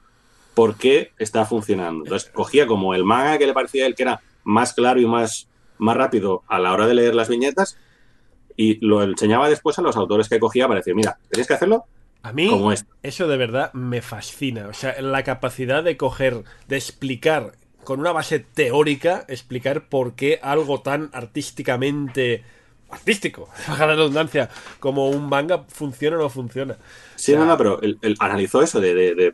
por 0.55 0.77
qué 0.77 1.11
está 1.19 1.45
funcionando. 1.45 2.03
Entonces, 2.05 2.29
cogía 2.33 2.65
como 2.67 2.93
el 2.95 3.03
manga 3.03 3.37
que 3.37 3.47
le 3.47 3.53
parecía 3.53 3.83
a 3.83 3.87
él 3.87 3.95
que 3.95 4.03
era 4.03 4.21
más 4.43 4.73
claro 4.73 4.99
y 5.01 5.05
más, 5.05 5.47
más 5.77 5.97
rápido 5.97 6.43
a 6.47 6.59
la 6.59 6.73
hora 6.73 6.87
de 6.87 6.93
leer 6.95 7.13
las 7.15 7.29
viñetas 7.29 7.77
y 8.57 8.83
lo 8.85 9.03
enseñaba 9.03 9.49
después 9.49 9.77
a 9.79 9.81
los 9.81 9.97
autores 9.97 10.29
que 10.29 10.39
cogía 10.39 10.67
para 10.67 10.79
decir, 10.79 10.95
mira, 10.95 11.17
tenéis 11.29 11.47
que 11.47 11.53
hacerlo 11.55 11.85
A 12.23 12.31
mí, 12.33 12.49
como 12.49 12.71
eso 13.03 13.27
de 13.27 13.37
verdad 13.37 13.71
me 13.73 14.01
fascina. 14.01 14.67
O 14.67 14.73
sea, 14.73 14.99
la 15.01 15.23
capacidad 15.23 15.83
de 15.83 15.97
coger, 15.97 16.43
de 16.67 16.77
explicar 16.77 17.53
con 17.83 17.99
una 17.99 18.11
base 18.13 18.39
teórica, 18.39 19.25
explicar 19.27 19.89
por 19.89 20.15
qué 20.15 20.39
algo 20.41 20.81
tan 20.81 21.09
artísticamente 21.13 22.43
artístico, 22.89 23.49
baja 23.67 23.87
la 23.87 23.95
redundancia, 23.95 24.49
como 24.79 25.09
un 25.09 25.27
manga 25.27 25.65
funciona 25.67 26.17
o 26.17 26.21
no 26.21 26.29
funciona. 26.29 26.77
Sí, 27.15 27.33
O 27.33 27.35
sea, 27.35 27.39
no, 27.39 27.45
no, 27.45 27.57
pero 27.57 27.81
él, 27.81 27.97
él 28.01 28.15
analizó 28.19 28.61
eso 28.61 28.79
de, 28.79 28.93
de- 28.95 29.15
de- 29.15 29.33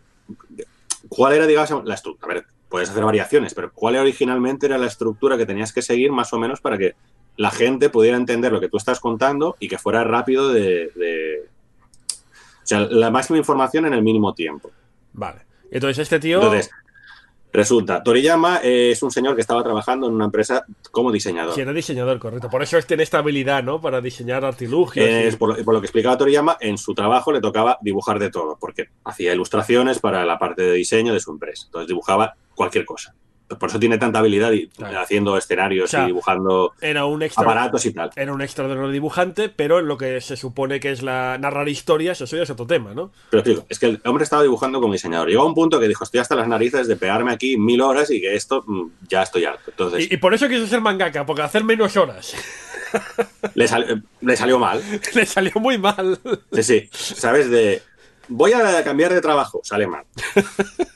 de- 0.50 0.66
cuál 1.14 1.34
era, 1.34 1.46
digamos, 1.46 1.84
la 1.84 1.96
estructura. 1.96 2.32
A 2.32 2.36
ver, 2.36 2.46
puedes 2.70 2.90
hacer 2.90 3.04
variaciones, 3.04 3.54
pero 3.54 3.70
cuál 3.74 3.98
originalmente 3.98 4.66
era 4.66 4.78
la 4.78 4.88
estructura 4.88 5.38
que 5.38 5.46
tenías 5.46 5.74
que 5.74 5.82
seguir 5.82 6.10
más 6.14 6.32
o 6.32 6.40
menos 6.40 6.62
para 6.62 6.78
que 6.78 6.96
la 7.36 7.52
gente 7.52 7.90
pudiera 7.90 8.16
entender 8.16 8.50
lo 8.54 8.62
que 8.62 8.70
tú 8.70 8.78
estás 8.78 9.02
contando 9.02 9.58
y 9.60 9.68
que 9.68 9.78
fuera 9.78 10.06
rápido 10.06 10.54
de... 10.54 10.90
de- 10.96 11.50
o 12.64 12.68
sea, 12.72 12.80
la 12.80 13.12
máxima 13.12 13.38
información 13.38 13.86
en 13.88 13.94
el 13.94 14.02
mínimo 14.02 14.34
tiempo. 14.34 14.72
Vale. 15.12 15.42
Entonces 15.70 15.98
este 16.00 16.20
tío... 16.20 16.38
Entonces, 16.38 16.70
resulta, 17.54 18.02
Toriyama 18.04 18.60
eh, 18.64 18.92
es 18.92 19.04
un 19.04 19.12
señor 19.12 19.36
que 19.36 19.42
estaba 19.42 19.64
trabajando 19.64 20.08
en 20.08 20.14
una 20.14 20.26
empresa 20.26 20.64
como 20.92 21.12
diseñador. 21.12 21.54
Sí, 21.56 21.62
era 21.62 21.74
diseñador, 21.74 22.18
correcto. 22.20 22.50
Por 22.50 22.64
eso 22.64 22.80
tiene 22.84 23.04
esta 23.04 23.18
habilidad, 23.20 23.64
¿no? 23.64 23.82
Para 23.82 24.02
diseñar 24.02 24.44
artilugios. 24.46 25.06
y- 25.06 25.10
Es, 25.10 25.36
por, 25.36 25.58
lo, 25.58 25.64
por 25.66 25.74
lo 25.74 25.82
que 25.82 25.86
explicaba 25.88 26.18
Toriyama, 26.18 26.58
en 26.60 26.78
su 26.78 26.94
trabajo 26.94 27.32
le 27.32 27.42
tocaba 27.42 27.78
dibujar 27.82 28.20
de 28.20 28.30
todo, 28.30 28.58
porque 28.60 28.88
hacía 29.04 29.34
ilustraciones 29.34 30.00
para 30.00 30.26
la 30.26 30.38
parte 30.40 30.62
de 30.64 30.74
diseño 30.74 31.14
de 31.14 31.20
su 31.20 31.32
empresa. 31.32 31.66
Entonces 31.66 31.88
dibujaba 31.88 32.36
cualquier 32.56 32.86
cosa. 32.86 33.14
Por 33.58 33.70
eso 33.70 33.80
tiene 33.80 33.98
tanta 33.98 34.20
habilidad 34.20 34.52
y- 34.52 34.68
Claro. 34.68 35.00
haciendo 35.00 35.38
escenarios 35.38 35.86
O 35.86 35.88
sea, 35.88 36.04
y 36.04 36.08
dibujando 36.08 36.74
Era 36.82 37.06
un 37.06 37.22
extra... 37.24 37.44
aparatos 37.44 37.86
y 37.86 37.94
tal. 37.94 38.12
Era 38.16 38.34
un 38.34 38.42
extraordinario 38.42 38.90
dibujante, 38.92 39.50
pero 39.50 39.82
lo 39.82 39.98
que 39.98 40.20
se 40.22 40.38
supone 40.38 40.80
que 40.80 40.92
es 40.92 41.02
la 41.04 41.38
narrar 41.40 41.68
historias, 41.70 42.20
eso 42.22 42.36
ya 42.38 42.44
es 42.44 42.50
otro 42.50 42.66
tema, 42.68 42.94
¿no? 42.94 43.12
Pero 43.30 43.42
explico, 43.42 43.66
es 43.70 43.80
que 43.80 43.86
el 43.88 44.02
hombre 44.06 44.24
estaba 44.24 44.42
dibujando 44.44 44.80
como 44.82 44.94
diseñador. 44.94 45.30
Llegó 45.30 45.44
a 45.44 45.46
un 45.48 45.54
punto 45.56 45.80
que 45.80 45.88
dijo, 45.88 46.04
estoy 46.04 46.20
hasta 46.20 46.36
las 46.36 46.48
narices 46.48 46.88
de 46.88 46.96
pegarme 46.96 47.32
aquí 47.32 47.58
mil 47.58 47.82
horas 47.82 48.10
y 48.12 48.22
que 48.22 48.36
esto 48.36 48.64
mm, 48.66 48.88
ya 49.10 49.24
estoy 49.24 49.46
harto. 49.46 49.72
Entonces 49.72 50.10
Y, 50.10 50.14
y 50.16 50.18
por 50.18 50.34
eso 50.34 50.48
quiso 50.48 50.68
ser 50.68 50.82
mangaka, 50.82 51.26
porque 51.26 51.42
hacer 51.44 51.64
menos 51.64 51.96
horas 51.98 52.34
le, 53.56 53.68
sal- 53.68 54.04
le 54.22 54.36
salió 54.36 54.60
mal. 54.60 54.82
le 55.14 55.26
salió 55.26 55.54
muy 55.56 55.78
mal. 55.78 56.20
Sí, 56.54 56.64
sí. 56.64 56.90
¿Sabes? 56.92 57.50
De 57.50 57.82
voy 58.28 58.54
a 58.54 58.84
cambiar 58.84 59.14
de 59.14 59.22
trabajo, 59.22 59.62
sale 59.64 59.88
mal. 59.88 60.04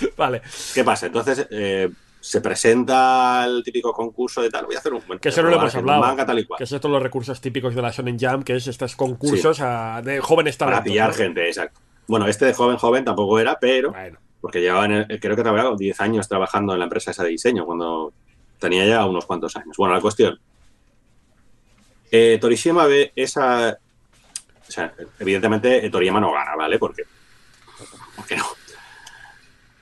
vale, 0.16 0.42
¿Qué 0.74 0.84
pasa? 0.84 1.06
Entonces 1.06 1.46
eh, 1.50 1.88
se 2.20 2.40
presenta 2.40 3.44
el 3.46 3.62
típico 3.62 3.92
concurso 3.92 4.42
de 4.42 4.50
tal, 4.50 4.66
voy 4.66 4.74
a 4.74 4.78
hacer 4.78 4.92
un 4.92 5.02
bueno, 5.06 5.20
que 5.20 5.28
eso 5.28 5.42
no 5.42 5.50
lo 5.50 5.56
hemos 5.56 5.74
hablado. 5.74 6.00
manga 6.00 6.26
tal 6.26 6.38
y 6.38 6.44
cual. 6.44 6.58
Que 6.58 6.64
es 6.64 6.70
todos 6.70 6.90
los 6.90 7.02
recursos 7.02 7.40
típicos 7.40 7.74
de 7.74 7.82
la 7.82 7.90
Shonen 7.90 8.18
Jump, 8.18 8.44
que 8.44 8.56
es 8.56 8.66
estos 8.66 8.96
concursos 8.96 9.60
a- 9.60 10.00
de 10.02 10.20
jóvenes 10.20 10.56
para 10.56 10.72
talentos. 10.78 10.92
pillar 10.92 11.08
¿no? 11.10 11.14
gente, 11.14 11.46
exacto. 11.46 11.80
Bueno, 12.08 12.26
este 12.26 12.46
de 12.46 12.54
joven 12.54 12.76
joven 12.76 13.04
tampoco 13.04 13.38
era, 13.38 13.58
pero 13.60 13.90
Bueno, 13.92 14.18
porque 14.40 14.60
llevaba, 14.60 14.86
creo 15.20 15.34
que 15.36 15.42
trabajaba 15.42 15.74
10 15.76 16.00
años 16.00 16.28
trabajando 16.28 16.72
en 16.72 16.78
la 16.80 16.84
empresa 16.84 17.10
esa 17.10 17.24
de 17.24 17.30
diseño 17.30 17.64
cuando 17.66 18.12
tenía 18.58 18.84
ya 18.86 19.04
unos 19.04 19.26
cuantos 19.26 19.56
años. 19.56 19.76
Bueno, 19.76 19.94
la 19.94 20.00
cuestión. 20.00 20.38
Eh, 22.10 22.38
Torishima 22.40 22.86
ve 22.86 23.12
esa. 23.16 23.76
O 24.68 24.70
sea, 24.72 24.92
evidentemente 25.18 25.84
eh, 25.84 25.90
Toriyama 25.90 26.20
no 26.20 26.32
gana, 26.32 26.54
¿vale? 26.56 26.78
Porque. 26.78 27.02
¿Por 28.14 28.24
qué 28.26 28.36
no? 28.36 28.44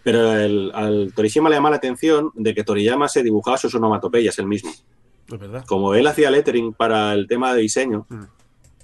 Pero 0.04 0.32
el- 0.38 0.70
al 0.74 1.12
Torishima 1.16 1.48
le 1.48 1.56
llama 1.56 1.70
la 1.70 1.76
atención 1.76 2.30
de 2.34 2.54
que 2.54 2.62
Toriyama 2.62 3.08
se 3.08 3.22
dibujaba 3.22 3.56
sus 3.56 3.74
onomatopeyas 3.74 4.38
él 4.38 4.46
mismo. 4.46 4.70
es 4.70 5.38
verdad. 5.38 5.64
Como 5.66 5.94
él 5.94 6.06
hacía 6.06 6.30
lettering 6.30 6.74
para 6.74 7.14
el 7.14 7.26
tema 7.26 7.54
de 7.54 7.62
diseño, 7.62 8.04
Mm. 8.10 8.24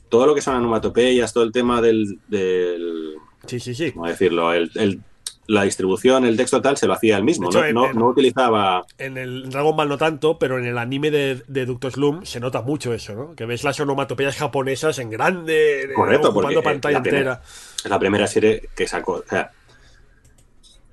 todo 0.09 0.27
lo 0.27 0.35
que 0.35 0.41
son 0.41 0.57
onomatopeyas, 0.57 1.33
todo 1.35 1.45
el 1.45 1.53
tema 1.53 1.81
del, 1.83 2.19
del 2.29 3.15
Sí, 3.47 3.61
sí, 3.61 3.75
sí. 3.75 3.93
¿cómo 3.93 4.07
decirlo? 4.07 4.53
El, 4.55 4.71
el- 4.77 5.01
la 5.47 5.65
distribución, 5.65 6.25
el 6.25 6.37
texto 6.37 6.63
tal, 6.63 6.77
se 6.77 6.87
lo 6.87 6.93
hacía 6.95 7.17
él 7.17 7.25
mismo. 7.25 7.49
Hecho, 7.49 7.59
no, 7.61 7.67
en- 7.67 7.75
no- 7.75 7.87
en- 7.91 7.99
no 7.99 8.09
utilizaba. 8.09 8.87
En 8.99 9.19
el 9.19 9.51
Dragon 9.51 9.77
Ball 9.77 9.89
no 9.89 9.99
tanto, 9.99 10.39
pero 10.39 10.59
en 10.59 10.65
el 10.65 10.79
anime 10.79 11.11
de, 11.11 11.43
de 11.49 11.67
Ducto 11.67 11.91
Slum 11.91 12.25
se 12.25 12.39
nota 12.41 12.63
mucho 12.63 12.95
eso, 12.95 13.15
¿no? 13.15 13.35
Que 13.35 13.47
ves 13.47 13.63
las 13.65 13.79
onomatopeyas 13.81 14.37
japonesas 14.37 14.99
en 15.01 15.11
grande, 15.11 15.87
de- 15.89 15.95
Correcto, 15.95 16.29
ocupando 16.31 16.55
porque, 16.63 16.69
eh, 16.69 16.73
pantalla 16.73 16.93
la 17.01 17.05
entera. 17.05 17.43
Es 17.85 17.91
la 17.91 17.99
primera 17.99 18.27
serie 18.29 18.69
que 18.77 18.87
sacó. 18.87 19.15
O 19.15 19.25
sea, 19.29 19.51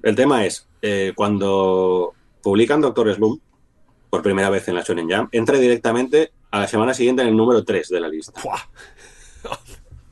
el 0.09 0.15
tema 0.15 0.45
es, 0.45 0.67
eh, 0.81 1.13
cuando 1.15 2.13
publican 2.41 2.81
Doctor 2.81 3.13
Slump, 3.13 3.41
por 4.09 4.21
primera 4.21 4.49
vez 4.49 4.67
en 4.67 4.75
la 4.75 4.81
Shonen 4.81 5.09
Jump, 5.09 5.29
entra 5.33 5.57
directamente 5.57 6.31
a 6.51 6.59
la 6.59 6.67
semana 6.67 6.93
siguiente 6.93 7.21
en 7.21 7.29
el 7.29 7.35
número 7.35 7.63
3 7.63 7.89
de 7.89 7.99
la 7.99 8.07
lista. 8.07 8.31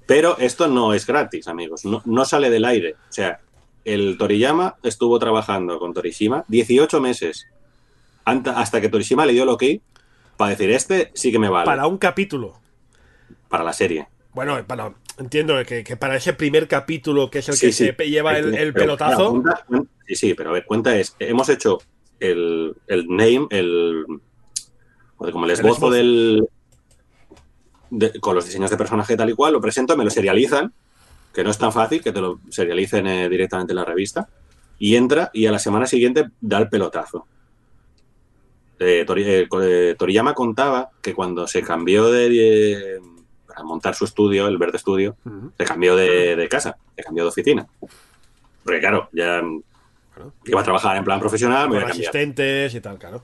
Pero 0.05 0.37
esto 0.37 0.67
no 0.67 0.93
es 0.93 1.07
gratis, 1.07 1.47
amigos. 1.47 1.85
No, 1.85 2.01
no 2.05 2.25
sale 2.25 2.49
del 2.49 2.65
aire. 2.65 2.93
O 2.93 3.11
sea, 3.13 3.39
el 3.85 4.17
Toriyama 4.17 4.75
estuvo 4.83 5.17
trabajando 5.17 5.79
con 5.79 5.93
Torishima 5.93 6.43
18 6.47 6.99
meses 6.99 7.47
hasta 8.25 8.81
que 8.81 8.89
Torishima 8.89 9.25
le 9.25 9.33
dio 9.33 9.43
el 9.43 9.49
ok 9.49 9.63
para 10.37 10.51
decir, 10.51 10.69
este 10.71 11.11
sí 11.13 11.31
que 11.31 11.39
me 11.39 11.47
vale 11.47 11.65
Para 11.65 11.83
para, 11.83 11.87
un 11.87 11.97
capítulo. 11.97 12.59
la 13.49 13.73
serie. 13.73 14.07
Bueno, 14.33 14.57
para, 14.67 14.93
entiendo 15.17 15.55
que, 15.65 15.83
que 15.83 15.97
para 15.97 16.15
ese 16.15 16.33
primer 16.33 16.67
capítulo, 16.67 17.29
que 17.29 17.39
es 17.39 17.49
el 17.49 17.55
Sí, 17.55 17.67
que 17.67 17.71
sí. 17.73 17.91
se 17.97 18.09
lleva 18.09 18.37
el, 18.37 18.73
pelotazo. 18.73 19.31
cuenta- 19.31 19.65
sí, 20.07 20.15
sí, 20.15 20.33
pero 20.33 20.49
a 20.49 20.53
ver, 20.53 20.65
cuenta 20.65 20.95
es, 20.97 21.15
hemos 21.19 21.49
hecho 21.49 21.79
el, 22.19 22.75
el 22.87 23.07
name, 23.07 23.47
el 23.51 24.05
como 25.17 25.45
el 25.45 25.51
esbozo 25.51 25.89
del 25.89 26.45
de- 27.89 28.19
con 28.19 28.35
los 28.35 28.45
diseños 28.45 28.69
de 28.69 28.77
personaje 28.77 29.15
tal 29.15 29.29
y 29.29 29.33
cual, 29.33 29.53
lo 29.53 29.61
presento, 29.61 29.95
me 29.95 30.03
lo 30.03 30.09
serializan, 30.09 30.73
que 31.33 31.43
no 31.43 31.51
es 31.51 31.57
tan 31.57 31.71
fácil 31.71 32.01
que 32.01 32.11
te 32.11 32.19
lo 32.21 32.39
serialicen 32.49 33.07
eh, 33.07 33.29
directamente 33.29 33.71
en 33.73 33.77
la 33.77 33.85
revista, 33.85 34.27
y 34.77 34.95
entra 34.95 35.29
y 35.33 35.45
a 35.45 35.51
la 35.51 35.59
semana 35.59 35.85
siguiente 35.87 36.25
da 36.41 36.57
el 36.57 36.69
pelotazo. 36.69 37.25
Eh, 38.79 39.05
Tori- 39.07 39.23
eh, 39.25 39.47
eh, 39.61 39.95
Toriyama 39.97 40.33
contaba 40.33 40.89
que 41.01 41.13
cuando 41.13 41.47
se 41.47 41.61
cambió 41.61 42.11
de, 42.11 42.99
para 43.55 43.65
montar 43.65 43.95
su 43.95 44.03
estudio, 44.05 44.47
el 44.47 44.57
Verde 44.57 44.77
Studio, 44.77 45.15
Ujú. 45.25 45.51
se 45.57 45.63
cambió 45.63 45.95
de, 45.95 46.35
de 46.35 46.49
casa, 46.49 46.77
se 46.95 47.03
cambió 47.03 47.23
de 47.23 47.29
oficina. 47.29 47.65
Porque 48.63 48.79
claro, 48.79 49.09
ya 49.13 49.41
iba 50.45 50.61
a 50.61 50.63
trabajar 50.63 50.97
en 50.97 51.03
plan 51.03 51.19
profesional, 51.19 51.69
Con 51.69 51.81
a 51.81 51.87
asistentes 51.87 52.73
y 52.75 52.81
tal, 52.81 52.97
claro. 52.97 53.23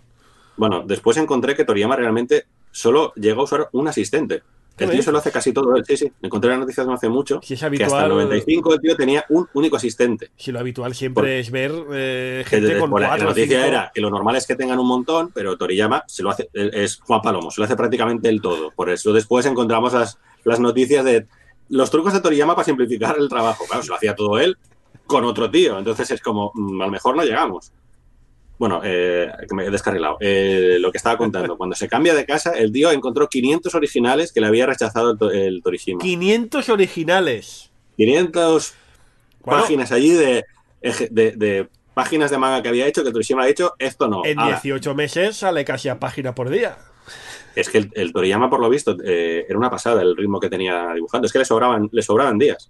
Bueno, 0.55 0.83
después 0.85 1.17
encontré 1.17 1.55
que 1.55 1.65
Toriyama 1.65 1.95
realmente 1.95 2.45
solo 2.71 3.13
llegó 3.15 3.41
a 3.41 3.43
usar 3.43 3.69
un 3.73 3.87
asistente. 3.87 4.41
¿Qué 4.81 4.85
El 4.85 4.91
tío 4.91 5.03
se 5.03 5.11
lo 5.11 5.17
hace 5.19 5.31
casi 5.31 5.53
todo 5.53 5.73
sí, 5.85 5.97
sí. 5.97 6.11
Encontré 6.21 6.49
las 6.51 6.59
noticias 6.59 6.85
no 6.87 6.93
hace 6.93 7.09
mucho. 7.09 7.39
Si 7.43 7.53
es 7.53 7.59
Que 7.59 7.65
hasta 7.65 7.65
habitual. 7.85 8.03
el 8.03 8.09
95 8.09 8.73
el 8.73 8.81
tío 8.81 8.95
tenía 8.95 9.25
un 9.29 9.47
único 9.53 9.75
asistente. 9.77 10.31
Si 10.35 10.51
lo 10.51 10.59
habitual 10.59 10.93
siempre 10.95 11.21
Por- 11.21 11.29
es 11.29 11.51
ver 11.51 11.71
eh, 11.93 12.43
gente 12.47 12.67
desde- 12.67 12.79
con 12.79 12.89
por 12.89 13.01
la, 13.01 13.07
cuatro 13.09 13.25
la 13.25 13.29
noticia 13.31 13.57
cinco- 13.57 13.67
era 13.67 13.91
que 13.93 14.01
lo 14.01 14.09
normal 14.09 14.35
es 14.35 14.45
que 14.47 14.55
tengan 14.55 14.79
un 14.79 14.87
montón, 14.87 15.31
pero 15.33 15.57
Toriyama 15.57 16.03
se 16.07 16.23
lo 16.23 16.29
hace, 16.31 16.49
es 16.53 16.99
Juan 17.01 17.21
Palomo, 17.21 17.51
se 17.51 17.61
lo 17.61 17.65
hace 17.65 17.75
prácticamente 17.75 18.29
el 18.29 18.41
todo. 18.41 18.71
Por 18.71 18.89
eso 18.89 19.13
después 19.13 19.45
encontramos 19.45 19.93
las, 19.93 20.17
las 20.43 20.59
noticias 20.59 21.05
de 21.05 21.27
los 21.69 21.89
trucos 21.89 22.13
de 22.13 22.19
Toriyama 22.21 22.55
para 22.55 22.65
simplificar 22.65 23.15
el 23.17 23.29
trabajo. 23.29 23.65
Claro, 23.67 23.83
se 23.83 23.89
lo 23.89 23.95
hacía 23.95 24.15
todo 24.15 24.37
él 24.39 24.57
con 25.05 25.23
otro 25.25 25.49
tío. 25.49 25.77
Entonces 25.77 26.11
es 26.11 26.21
como, 26.21 26.51
mm, 26.53 26.81
a 26.81 26.85
lo 26.85 26.91
mejor 26.91 27.15
no 27.15 27.23
llegamos. 27.23 27.71
Bueno, 28.61 28.79
eh, 28.83 29.27
me 29.55 29.65
he 29.65 29.71
descarrilado. 29.71 30.17
Eh, 30.19 30.77
lo 30.79 30.91
que 30.91 30.99
estaba 30.99 31.17
contando, 31.17 31.57
cuando 31.57 31.75
se 31.75 31.87
cambia 31.87 32.13
de 32.13 32.27
casa, 32.27 32.51
el 32.51 32.71
tío 32.71 32.91
encontró 32.91 33.27
500 33.27 33.73
originales 33.73 34.31
que 34.31 34.39
le 34.39 34.45
había 34.45 34.67
rechazado 34.67 35.09
el, 35.13 35.17
to- 35.17 35.31
el 35.31 35.63
Torishima. 35.63 35.99
500 35.99 36.69
originales. 36.69 37.71
500 37.97 38.73
Bueno, 39.43 39.61
páginas 39.63 39.91
allí 39.91 40.11
de, 40.11 40.45
de, 41.09 41.31
de 41.31 41.69
páginas 41.95 42.29
de 42.29 42.37
manga 42.37 42.61
que 42.61 42.69
había 42.69 42.85
hecho, 42.85 43.03
que 43.03 43.11
Torishima 43.11 43.41
ha 43.41 43.47
dicho, 43.47 43.73
esto 43.79 44.07
no. 44.07 44.23
en 44.25 44.37
Ala. 44.37 44.59
18 44.61 44.93
meses 44.93 45.37
sale 45.37 45.65
casi 45.65 45.89
a 45.89 45.99
página 45.99 46.35
por 46.35 46.51
día. 46.51 46.77
Es 47.55 47.67
que 47.67 47.79
el, 47.79 47.89
el 47.95 48.13
Toriyama, 48.13 48.47
por 48.51 48.59
lo 48.59 48.69
visto, 48.69 48.95
eh, 49.03 49.43
era 49.49 49.57
una 49.57 49.71
pasada 49.71 50.03
el 50.03 50.15
ritmo 50.15 50.39
que 50.39 50.49
tenía 50.49 50.93
dibujando. 50.93 51.25
Es 51.25 51.33
que 51.33 51.39
le 51.39 51.45
sobraban, 51.45 51.89
le 51.91 52.01
sobraban 52.03 52.37
días. 52.37 52.69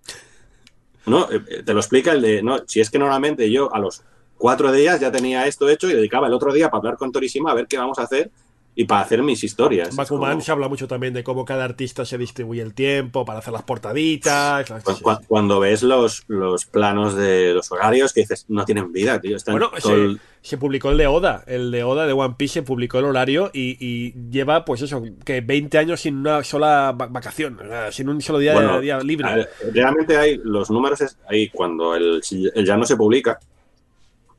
No, 1.06 1.28
eh, 1.30 1.64
te 1.66 1.74
lo 1.74 1.82
explica 1.82 2.14
el 2.14 2.22
de, 2.22 2.42
no, 2.42 2.60
si 2.66 2.80
es 2.80 2.90
que 2.90 2.98
normalmente 2.98 3.52
yo 3.52 3.76
a 3.76 3.80
los 3.80 4.04
cuatro 4.42 4.72
días 4.72 5.00
ya 5.00 5.12
tenía 5.12 5.46
esto 5.46 5.70
hecho 5.70 5.88
y 5.88 5.94
dedicaba 5.94 6.26
el 6.28 6.34
otro 6.34 6.52
día 6.52 6.70
para 6.72 6.80
hablar 6.80 6.98
con 6.98 7.12
Torishima 7.12 7.52
a 7.52 7.54
ver 7.54 7.68
qué 7.68 7.78
vamos 7.78 8.00
a 8.00 8.04
hacer 8.04 8.32
y 8.74 8.86
para 8.86 9.02
hacer 9.02 9.22
mis 9.22 9.44
historias. 9.44 9.94
Bakuman 9.96 10.32
como- 10.32 10.42
se 10.42 10.52
habla 10.52 10.68
mucho 10.70 10.88
también 10.88 11.14
de 11.14 11.24
cómo 11.26 11.44
cada 11.44 11.66
artista 11.66 12.06
se 12.06 12.18
distribuye 12.18 12.62
el 12.62 12.74
tiempo 12.74 13.26
para 13.26 13.40
hacer 13.40 13.52
las 13.54 13.64
portaditas. 13.64 14.70
las- 14.70 14.84
cu- 14.84 14.98
cu- 15.02 15.20
cuando 15.28 15.60
ves 15.60 15.84
los, 15.84 16.24
los 16.28 16.66
planos 16.66 17.16
de 17.16 17.54
los 17.54 17.70
horarios 17.72 18.14
que 18.14 18.22
dices, 18.22 18.46
no 18.48 18.64
tienen 18.66 18.92
vida, 18.94 19.20
tío. 19.20 19.36
Están 19.36 19.54
Bueno, 19.56 19.72
todo 19.80 19.94
el- 19.96 20.22
se, 20.42 20.50
se 20.52 20.58
publicó 20.58 20.90
el 20.90 20.98
de 20.98 21.06
Oda, 21.08 21.44
el 21.48 21.70
de 21.70 21.84
Oda 21.84 22.08
de 22.08 22.14
One 22.14 22.36
Piece 22.38 22.54
se 22.56 22.64
publicó 22.64 22.98
el 23.00 23.06
horario 23.06 23.52
y, 23.54 23.76
y 23.86 24.14
lleva, 24.32 24.64
pues 24.66 24.82
eso, 24.82 25.04
que 25.26 25.42
20 25.42 25.78
años 25.78 26.00
sin 26.02 26.16
una 26.16 26.42
sola 26.44 26.96
va- 27.00 27.08
vacación, 27.08 27.60
sin 27.92 28.08
un 28.10 28.22
solo 28.22 28.40
día, 28.40 28.54
Bueno, 28.54 28.80
día 28.80 29.00
libre. 29.02 29.36
ver, 29.36 29.50
realmente 29.74 30.16
hay 30.18 30.40
los 30.44 30.72
números 30.72 31.04
ahí 31.30 31.50
cuando 31.50 31.94
el, 31.96 32.22
el 32.56 32.66
ya 32.66 32.78
no 32.78 32.86
se 32.86 32.96
publica 32.96 33.38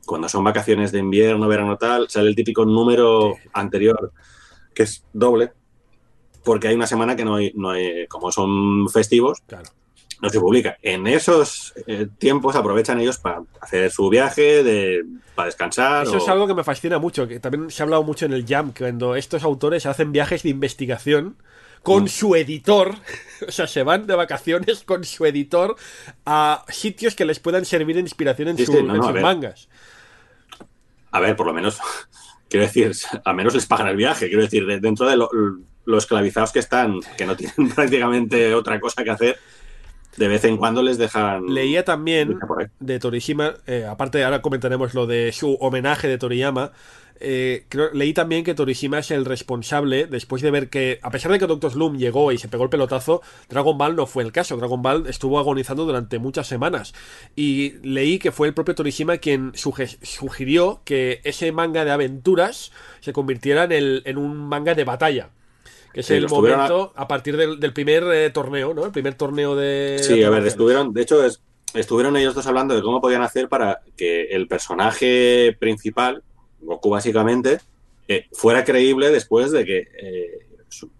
cuando 0.05 0.27
son 0.29 0.43
vacaciones 0.43 0.91
de 0.91 0.99
invierno 0.99 1.47
verano 1.47 1.77
tal 1.77 2.09
sale 2.09 2.29
el 2.29 2.35
típico 2.35 2.65
número 2.65 3.35
anterior 3.53 4.11
que 4.73 4.83
es 4.83 5.03
doble 5.13 5.51
porque 6.43 6.67
hay 6.67 6.75
una 6.75 6.87
semana 6.87 7.15
que 7.15 7.23
no 7.23 7.35
hay, 7.35 7.51
no 7.55 7.69
hay 7.71 8.07
como 8.07 8.31
son 8.31 8.89
festivos 8.89 9.39
Claro. 9.47 9.69
no 10.21 10.29
se 10.29 10.39
publica 10.39 10.77
en 10.81 11.07
esos 11.07 11.73
eh, 11.87 12.07
tiempos 12.17 12.55
aprovechan 12.55 12.99
ellos 12.99 13.17
para 13.17 13.43
hacer 13.61 13.89
su 13.91 14.09
viaje 14.09 14.63
de 14.63 15.03
para 15.35 15.45
descansar 15.47 16.03
Eso 16.05 16.15
o- 16.15 16.17
es 16.17 16.27
algo 16.29 16.45
que 16.47 16.53
me 16.53 16.63
fascina 16.63 16.99
mucho, 16.99 17.27
que 17.27 17.39
también 17.39 17.71
se 17.71 17.81
ha 17.81 17.85
hablado 17.85 18.03
mucho 18.03 18.25
en 18.25 18.33
el 18.33 18.45
Jam, 18.45 18.71
que 18.73 18.83
cuando 18.83 19.15
estos 19.15 19.43
autores 19.43 19.85
hacen 19.85 20.11
viajes 20.11 20.43
de 20.43 20.49
investigación 20.49 21.37
con 21.81 22.03
Mm. 22.03 22.07
su 22.07 22.35
editor, 22.35 22.95
o 23.47 23.51
sea, 23.51 23.67
se 23.67 23.83
van 23.83 24.05
de 24.07 24.15
vacaciones 24.15 24.83
con 24.83 25.03
su 25.03 25.25
editor 25.25 25.75
a 26.25 26.63
sitios 26.69 27.15
que 27.15 27.25
les 27.25 27.39
puedan 27.39 27.65
servir 27.65 27.95
de 27.95 28.01
inspiración 28.01 28.49
en, 28.49 28.57
Sí, 28.57 28.65
su- 28.65 28.73
sí, 28.73 28.83
no, 28.83 28.93
en 28.93 28.97
no, 28.99 29.03
a 29.03 29.07
sus 29.07 29.13
ver. 29.13 29.23
A 31.13 31.19
ver, 31.21 31.35
por 31.37 31.45
lo 31.47 31.53
menos, 31.53 31.79
quiero 32.49 32.65
decir, 32.65 32.91
al 33.23 33.35
menos 33.35 33.53
les 33.53 33.65
pagan 33.65 33.87
el 33.87 33.95
viaje. 33.95 34.27
Quiero 34.27 34.41
decir, 34.43 34.65
de- 34.65 34.79
dentro 34.81 35.07
de 35.07 35.15
lo, 35.15 35.29
lo 35.85 35.97
esclavizados 35.97 36.51
que 36.51 36.59
están, 36.59 36.99
que 37.17 37.25
no 37.25 37.35
tienen 37.37 37.69
prácticamente 37.75 38.53
otra 38.53 38.79
cosa 38.79 39.03
que 39.03 39.11
hacer, 39.11 39.37
de 40.17 40.27
vez 40.27 40.43
en 40.43 40.57
cuando 40.57 40.83
les 40.83 40.97
dejan. 40.97 41.45
Leía 41.47 41.83
también 41.85 42.37
de 42.79 42.99
Torishima, 42.99 43.55
eh, 43.65 43.85
aparte 43.89 44.23
ahora 44.23 44.41
comentaremos 44.41 44.93
lo 44.93 45.07
de 45.07 45.31
su 45.31 45.55
homenaje 45.55 46.07
de 46.07 46.17
Toriyama, 46.17 46.71
eh, 47.19 47.65
creo- 47.69 47.91
leí 47.93 48.13
también 48.13 48.43
que 48.43 48.53
Torishima 48.53 48.99
es 48.99 49.11
el 49.11 49.25
responsable, 49.25 50.07
después 50.07 50.41
de 50.41 50.51
ver 50.51 50.69
que, 50.69 50.99
a 51.01 51.09
pesar 51.11 51.31
de 51.31 51.39
que 51.39 51.47
Doctor 51.47 51.71
Slum 51.71 51.97
llegó 51.97 52.31
y 52.31 52.37
se 52.37 52.47
pegó 52.47 52.63
el 52.63 52.69
pelotazo, 52.69 53.21
Dragon 53.49 53.77
Ball 53.77 53.95
no 53.95 54.05
fue 54.07 54.23
el 54.23 54.31
caso. 54.31 54.57
Dragon 54.57 54.81
Ball 54.81 55.07
estuvo 55.07 55.39
agonizando 55.39 55.85
durante 55.85 56.19
muchas 56.19 56.47
semanas. 56.47 56.93
Y 57.35 57.73
leí 57.83 58.19
que 58.19 58.31
fue 58.31 58.47
el 58.47 58.53
propio 58.53 58.75
Torishima 58.75 59.17
quien 59.17 59.51
sugirió 60.01 60.81
que 60.83 61.21
ese 61.23 61.51
manga 61.51 61.85
de 61.85 61.91
aventuras 61.91 62.71
se 62.99 63.13
convirtiera 63.13 63.63
en, 63.65 63.71
el- 63.71 64.01
en 64.05 64.17
un 64.17 64.35
manga 64.37 64.73
de 64.75 64.83
batalla. 64.83 65.29
Que 65.93 65.99
es 65.99 66.07
Sí, 66.07 66.15
el 66.15 66.25
a- 66.25 66.27
momento 66.27 66.91
a, 66.95 67.07
partir 67.07 67.37
del, 67.37 67.59
del 67.59 67.71
primer 67.71 68.03
eh, 68.11 68.29
torneo, 68.31 68.73
¿no? 68.73 68.85
El 68.85 68.91
primer 68.91 69.13
torneo 69.13 69.55
de. 69.55 69.99
Sí, 70.01 70.23
a 70.23 70.29
ver, 70.31 70.45
estuvieron, 70.47 70.91
de 70.93 71.01
hecho, 71.03 71.23
es- 71.23 71.39
estuvieron 71.75 72.17
ellos 72.17 72.33
dos 72.33 72.47
hablando 72.47 72.75
de 72.75 72.81
cómo 72.81 72.99
podían 72.99 73.21
hacer 73.21 73.47
para 73.47 73.81
que 73.95 74.23
el 74.31 74.47
personaje 74.47 75.55
principal, 75.59 76.23
Goku 76.65 76.89
básicamente, 76.89 77.59
eh, 78.07 78.25
fuera 78.33 78.63
creíble 78.63 79.09
después 79.11 79.51
de 79.51 79.65
que 79.65 79.77
eh, 80.01 80.47
su- 80.69 80.91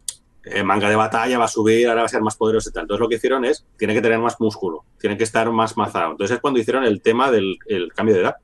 el 0.43 0.63
manga 0.65 0.89
de 0.89 0.95
batalla 0.95 1.37
va 1.37 1.45
a 1.45 1.49
subir, 1.49 1.87
ahora 1.87 2.01
va 2.01 2.05
a 2.05 2.09
ser 2.09 2.21
más 2.21 2.35
poderoso 2.35 2.69
y 2.69 2.73
tal. 2.73 2.83
Entonces 2.83 2.99
lo 3.01 3.09
que 3.09 3.15
hicieron 3.15 3.45
es, 3.45 3.65
tiene 3.77 3.93
que 3.93 4.01
tener 4.01 4.19
más 4.19 4.39
músculo, 4.39 4.83
tiene 4.99 5.17
que 5.17 5.23
estar 5.23 5.49
más 5.51 5.75
mazado. 5.77 6.11
Entonces 6.11 6.35
es 6.35 6.41
cuando 6.41 6.59
hicieron 6.59 6.83
el 6.83 7.01
tema 7.01 7.31
del 7.31 7.57
el 7.67 7.91
cambio 7.93 8.15
de 8.15 8.21
edad. 8.21 8.35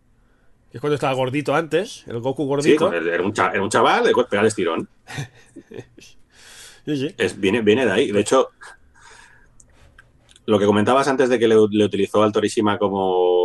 Es 0.72 0.80
cuando 0.80 0.96
estaba 0.96 1.14
gordito 1.14 1.56
antes, 1.56 2.04
el 2.08 2.20
Goku 2.20 2.44
Sí, 2.44 2.48
gordito. 2.76 2.94
el- 2.94 3.08
era, 3.08 3.24
un 3.24 3.34
cha- 3.34 3.52
era 3.52 3.62
un 3.64 3.70
chaval, 3.70 4.04
de 4.04 4.14
pegar 4.14 4.44
el 4.44 4.48
estirón. 4.48 4.88
Sí, 6.86 6.98
sí. 6.98 7.14
Es, 7.20 7.40
viene, 7.40 7.62
viene 7.62 7.86
de 7.86 7.92
ahí. 7.92 8.12
De 8.12 8.20
hecho, 8.22 8.50
lo 10.46 10.58
que 10.58 10.66
comentabas 10.66 11.08
antes 11.08 11.30
de 11.30 11.38
que 11.38 11.48
le, 11.48 11.56
le 11.70 11.86
utilizó 11.86 12.24
al 12.24 12.32
Torishima 12.32 12.80
como, 12.80 13.39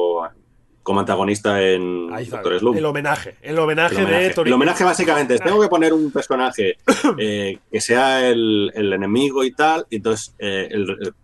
como 0.84 1.00
antagonista 1.00 1.60
en 1.60 2.06
Doctor 2.30 2.58
Slump. 2.60 2.76
el 2.78 2.84
homenaje. 2.84 3.34
El 3.42 3.58
homenaje, 3.58 3.96
El 3.96 4.04
homenaje. 4.04 4.34
de 4.34 4.42
El 4.42 4.52
homenaje 4.52 4.84
básicamente 4.84 5.34
es, 5.34 5.40
tengo 5.40 5.60
que 5.60 5.68
poner 5.68 5.92
un 5.92 6.12
personaje 6.12 6.76
eh, 7.18 7.58
que 7.72 7.80
sea 7.80 8.24
el, 8.28 8.70
el 8.74 8.92
enemigo 8.92 9.42
y 9.42 9.50
tal, 9.52 9.86
y 9.90 9.96
entonces 9.96 10.34
eh, 10.38 10.68
el, 10.70 10.82
el- 10.90 11.14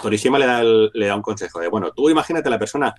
Torishima 0.00 0.38
le 0.38 0.46
da, 0.46 0.62
le 0.62 1.06
da 1.06 1.14
un 1.16 1.20
consejo 1.20 1.60
de, 1.60 1.68
bueno, 1.68 1.90
tú 1.90 2.08
imagínate 2.08 2.48
la 2.48 2.58
persona 2.58 2.94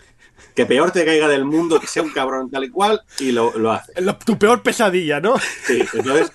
que 0.54 0.68
peor 0.68 0.92
te 0.92 1.04
caiga 1.04 1.28
del 1.28 1.46
mundo, 1.46 1.80
que 1.80 1.88
sea 1.88 2.04
un 2.04 2.12
cabrón 2.12 2.52
tal 2.52 2.64
y 2.66 2.70
cual, 2.70 3.02
y 3.20 3.32
lo, 3.32 3.58
lo 3.58 3.72
hace. 3.72 3.92
Tu 4.24 4.38
peor 4.38 4.62
pesadilla, 4.62 5.20
¿no? 5.20 5.36
Sí, 5.66 5.82
entonces 5.94 6.32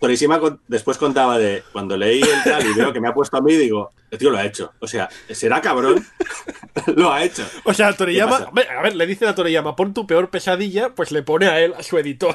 Torishima 0.00 0.38
con- 0.38 0.60
después 0.68 0.96
contaba 0.98 1.38
de 1.38 1.62
cuando 1.72 1.96
leí 1.96 2.20
el 2.22 2.42
tal 2.44 2.64
y 2.66 2.72
veo 2.74 2.92
que 2.92 3.00
me 3.00 3.08
ha 3.08 3.14
puesto 3.14 3.36
a 3.36 3.40
mí, 3.40 3.54
digo, 3.56 3.90
el 4.10 4.18
tío 4.18 4.30
lo 4.30 4.38
ha 4.38 4.44
hecho. 4.46 4.72
O 4.78 4.86
sea, 4.86 5.08
será 5.30 5.60
cabrón, 5.60 6.06
lo 6.96 7.12
ha 7.12 7.24
hecho. 7.24 7.44
O 7.64 7.74
sea, 7.74 7.92
Toriyama. 7.92 8.50
A 8.78 8.82
ver, 8.82 8.94
le 8.96 9.06
dicen 9.06 9.28
a 9.28 9.34
Toriyama, 9.34 9.74
pon 9.76 9.92
tu 9.94 10.06
peor 10.06 10.30
pesadilla, 10.30 10.94
pues 10.94 11.10
le 11.12 11.22
pone 11.22 11.46
a 11.46 11.60
él, 11.60 11.74
a 11.76 11.82
su 11.82 11.98
editor. 11.98 12.34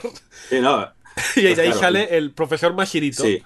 Sí, 0.50 0.60
no, 0.60 0.88
Y 1.36 1.46
ahí 1.48 1.54
Pues 1.56 1.66
claro. 1.68 1.80
sale 1.80 2.18
el 2.18 2.32
profesor 2.32 2.74
Mashirito. 2.74 3.24
sí, 3.24 3.42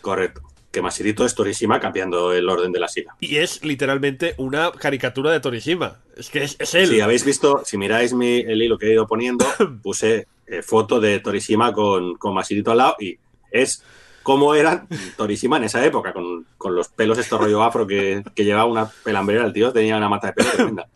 correcto. 0.00 0.42
Que 0.70 0.82
Masirito 0.82 1.24
es 1.24 1.36
Torishima 1.36 1.78
cambiando 1.78 2.32
el 2.32 2.48
orden 2.48 2.72
de 2.72 2.80
la 2.80 2.88
silla. 2.88 3.14
Y 3.20 3.36
es 3.36 3.64
literalmente 3.64 4.34
una 4.38 4.72
caricatura 4.72 5.30
de 5.30 5.38
Torishima. 5.38 5.98
Es 6.16 6.30
que 6.30 6.42
es, 6.42 6.56
es 6.58 6.74
él. 6.74 6.88
Si 6.88 7.00
habéis 7.00 7.24
visto, 7.24 7.62
si 7.64 7.78
miráis 7.78 8.12
mi, 8.12 8.40
el 8.40 8.60
hilo 8.60 8.76
que 8.76 8.88
he 8.88 8.92
ido 8.94 9.06
poniendo, 9.06 9.46
puse 9.84 10.26
eh, 10.48 10.62
foto 10.62 10.98
de 10.98 11.20
Torishima 11.20 11.72
con, 11.72 12.16
con 12.16 12.34
Masirito 12.34 12.72
al 12.72 12.78
lado 12.78 12.96
y 12.98 13.16
es 13.54 13.82
cómo 14.22 14.54
era 14.54 14.86
Torishima 15.16 15.56
en 15.58 15.64
esa 15.64 15.84
época, 15.84 16.12
con, 16.12 16.46
con 16.58 16.74
los 16.74 16.88
pelos 16.88 17.18
estos 17.18 17.40
rollo 17.40 17.62
afro 17.62 17.86
que, 17.86 18.22
que 18.34 18.44
llevaba 18.44 18.64
una 18.70 18.86
pelambrera, 18.86 19.44
el 19.44 19.52
tío 19.52 19.72
tenía 19.72 19.96
una 19.96 20.08
mata 20.08 20.28
de 20.28 20.32
pelo 20.34 20.50
tremenda. 20.50 20.88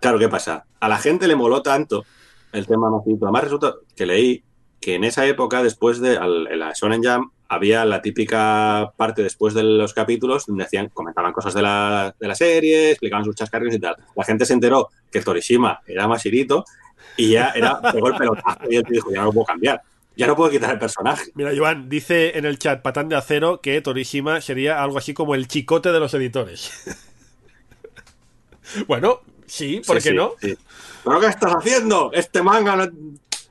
Claro, 0.00 0.18
¿qué 0.18 0.28
pasa? 0.28 0.66
A 0.80 0.88
la 0.88 0.98
gente 0.98 1.26
le 1.26 1.36
moló 1.36 1.62
tanto 1.62 2.04
el 2.52 2.66
tema 2.66 2.90
Macito. 2.90 3.24
Además, 3.24 3.44
resulta 3.44 3.74
que 3.96 4.04
leí 4.06 4.44
que 4.80 4.96
en 4.96 5.04
esa 5.04 5.24
época, 5.26 5.62
después 5.62 5.98
de 6.00 6.18
al- 6.18 6.58
la 6.58 6.72
Shonen 6.74 7.02
Jam, 7.02 7.30
había 7.48 7.84
la 7.84 8.02
típica 8.02 8.92
parte 8.96 9.22
después 9.22 9.54
de 9.54 9.62
los 9.62 9.94
capítulos 9.94 10.44
donde 10.46 10.64
hacían, 10.64 10.88
comentaban 10.88 11.32
cosas 11.32 11.54
de 11.54 11.62
la, 11.62 12.14
de 12.18 12.28
la 12.28 12.34
serie, 12.34 12.90
explicaban 12.90 13.24
sus 13.24 13.34
chascarrillos 13.36 13.76
y 13.76 13.80
tal. 13.80 13.96
La 14.14 14.24
gente 14.24 14.44
se 14.44 14.52
enteró 14.52 14.88
que 15.10 15.20
Torishima 15.20 15.80
era 15.86 16.06
Mashirito 16.08 16.64
y 17.16 17.30
ya 17.30 17.50
era, 17.50 17.80
pegó 17.92 18.08
el 18.08 18.16
pelotazo 18.16 18.60
y 18.68 18.76
él 18.76 18.84
dijo, 18.88 19.10
ya 19.10 19.20
no 19.20 19.26
lo 19.26 19.32
puedo 19.32 19.46
cambiar. 19.46 19.80
Ya 20.16 20.26
no 20.28 20.36
puedo 20.36 20.50
quitar 20.50 20.70
el 20.72 20.78
personaje. 20.78 21.30
Mira, 21.34 21.52
Iván, 21.52 21.88
dice 21.88 22.38
en 22.38 22.44
el 22.44 22.58
chat 22.58 22.82
Patán 22.82 23.08
de 23.08 23.16
Acero 23.16 23.60
que 23.60 23.80
Torishima 23.80 24.40
sería 24.40 24.82
algo 24.82 24.98
así 24.98 25.12
como 25.14 25.34
el 25.34 25.48
chicote 25.48 25.90
de 25.90 25.98
los 26.00 26.14
editores. 26.14 26.70
bueno, 28.86 29.20
sí, 29.46 29.82
¿por 29.86 30.00
Sí, 30.00 30.04
qué 30.04 30.10
sí, 30.10 30.16
no? 30.16 30.32
sí. 30.40 30.56
¿Pero 31.04 31.20
qué 31.20 31.26
estás 31.26 31.52
haciendo? 31.54 32.10
Este 32.12 32.42
manga 32.42 32.76
no... 32.76 32.88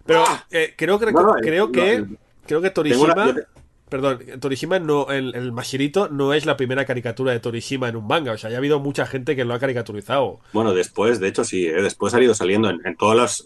Pero 0.06 0.24
¡Ah! 0.28 0.46
eh, 0.52 0.74
creo 0.78 1.00
que 1.00 1.12
No, 1.12 1.22
no, 1.22 1.34
creo 1.36 1.66
no, 1.68 1.72
que 1.72 2.00
no. 2.00 2.08
creo 2.46 2.62
que 2.62 2.68
una- 2.68 2.74
Torishima, 2.74 3.34
te- 3.34 3.44
perdón, 3.90 4.20
Torishima 4.40 4.80
no 4.80 5.10
el, 5.12 5.36
el 5.36 5.52
Mashirito 5.52 6.10
no 6.10 6.34
es 6.34 6.46
la 6.46 6.58
primera 6.58 6.86
caricatura 6.86 7.32
de 7.32 7.40
Torishima 7.40 7.88
en 7.90 7.96
un 7.96 8.08
manga, 8.08 8.32
o 8.34 8.38
sea, 8.38 8.50
ya 8.50 8.56
ha 8.56 8.60
habido 8.60 8.80
mucha 8.80 9.06
gente 9.06 9.36
que 9.36 9.46
lo 9.46 9.54
ha 9.54 9.60
caricaturizado. 9.60 10.40
Bueno, 10.52 10.74
después, 10.74 11.20
de 11.20 11.28
hecho, 11.28 11.44
sí, 11.44 11.68
¿eh? 11.68 11.82
después 11.82 12.14
ha 12.14 12.22
ido 12.22 12.34
saliendo 12.34 12.70
en, 12.70 12.86
en 12.86 12.96
todos 12.98 13.16
los. 13.16 13.44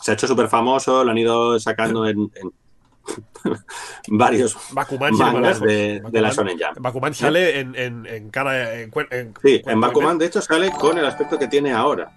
Se 0.00 0.10
ha 0.10 0.14
hecho 0.14 0.26
súper 0.26 0.48
famoso, 0.48 1.04
lo 1.04 1.10
han 1.10 1.18
ido 1.18 1.58
sacando 1.60 2.06
en, 2.06 2.30
en 2.34 2.52
varios. 4.08 4.56
Bakuman 4.72 5.14
Mangas 5.14 5.60
de- 5.60 6.00
de 6.10 6.20
la 6.20 6.30
Shonen 6.30 6.58
Jump. 6.58 6.78
Bakuman 6.80 7.14
sale 7.14 7.60
en, 7.60 7.74
en, 7.74 8.06
en 8.06 8.30
cara 8.30 8.80
en, 8.80 8.90
Sí, 9.42 9.62
en 9.66 9.80
Bakuman, 9.80 10.18
de 10.18 10.26
hecho, 10.26 10.40
sale 10.40 10.70
con 10.70 10.98
el 10.98 11.04
aspecto 11.06 11.38
que 11.38 11.48
tiene 11.48 11.72
ahora. 11.72 12.12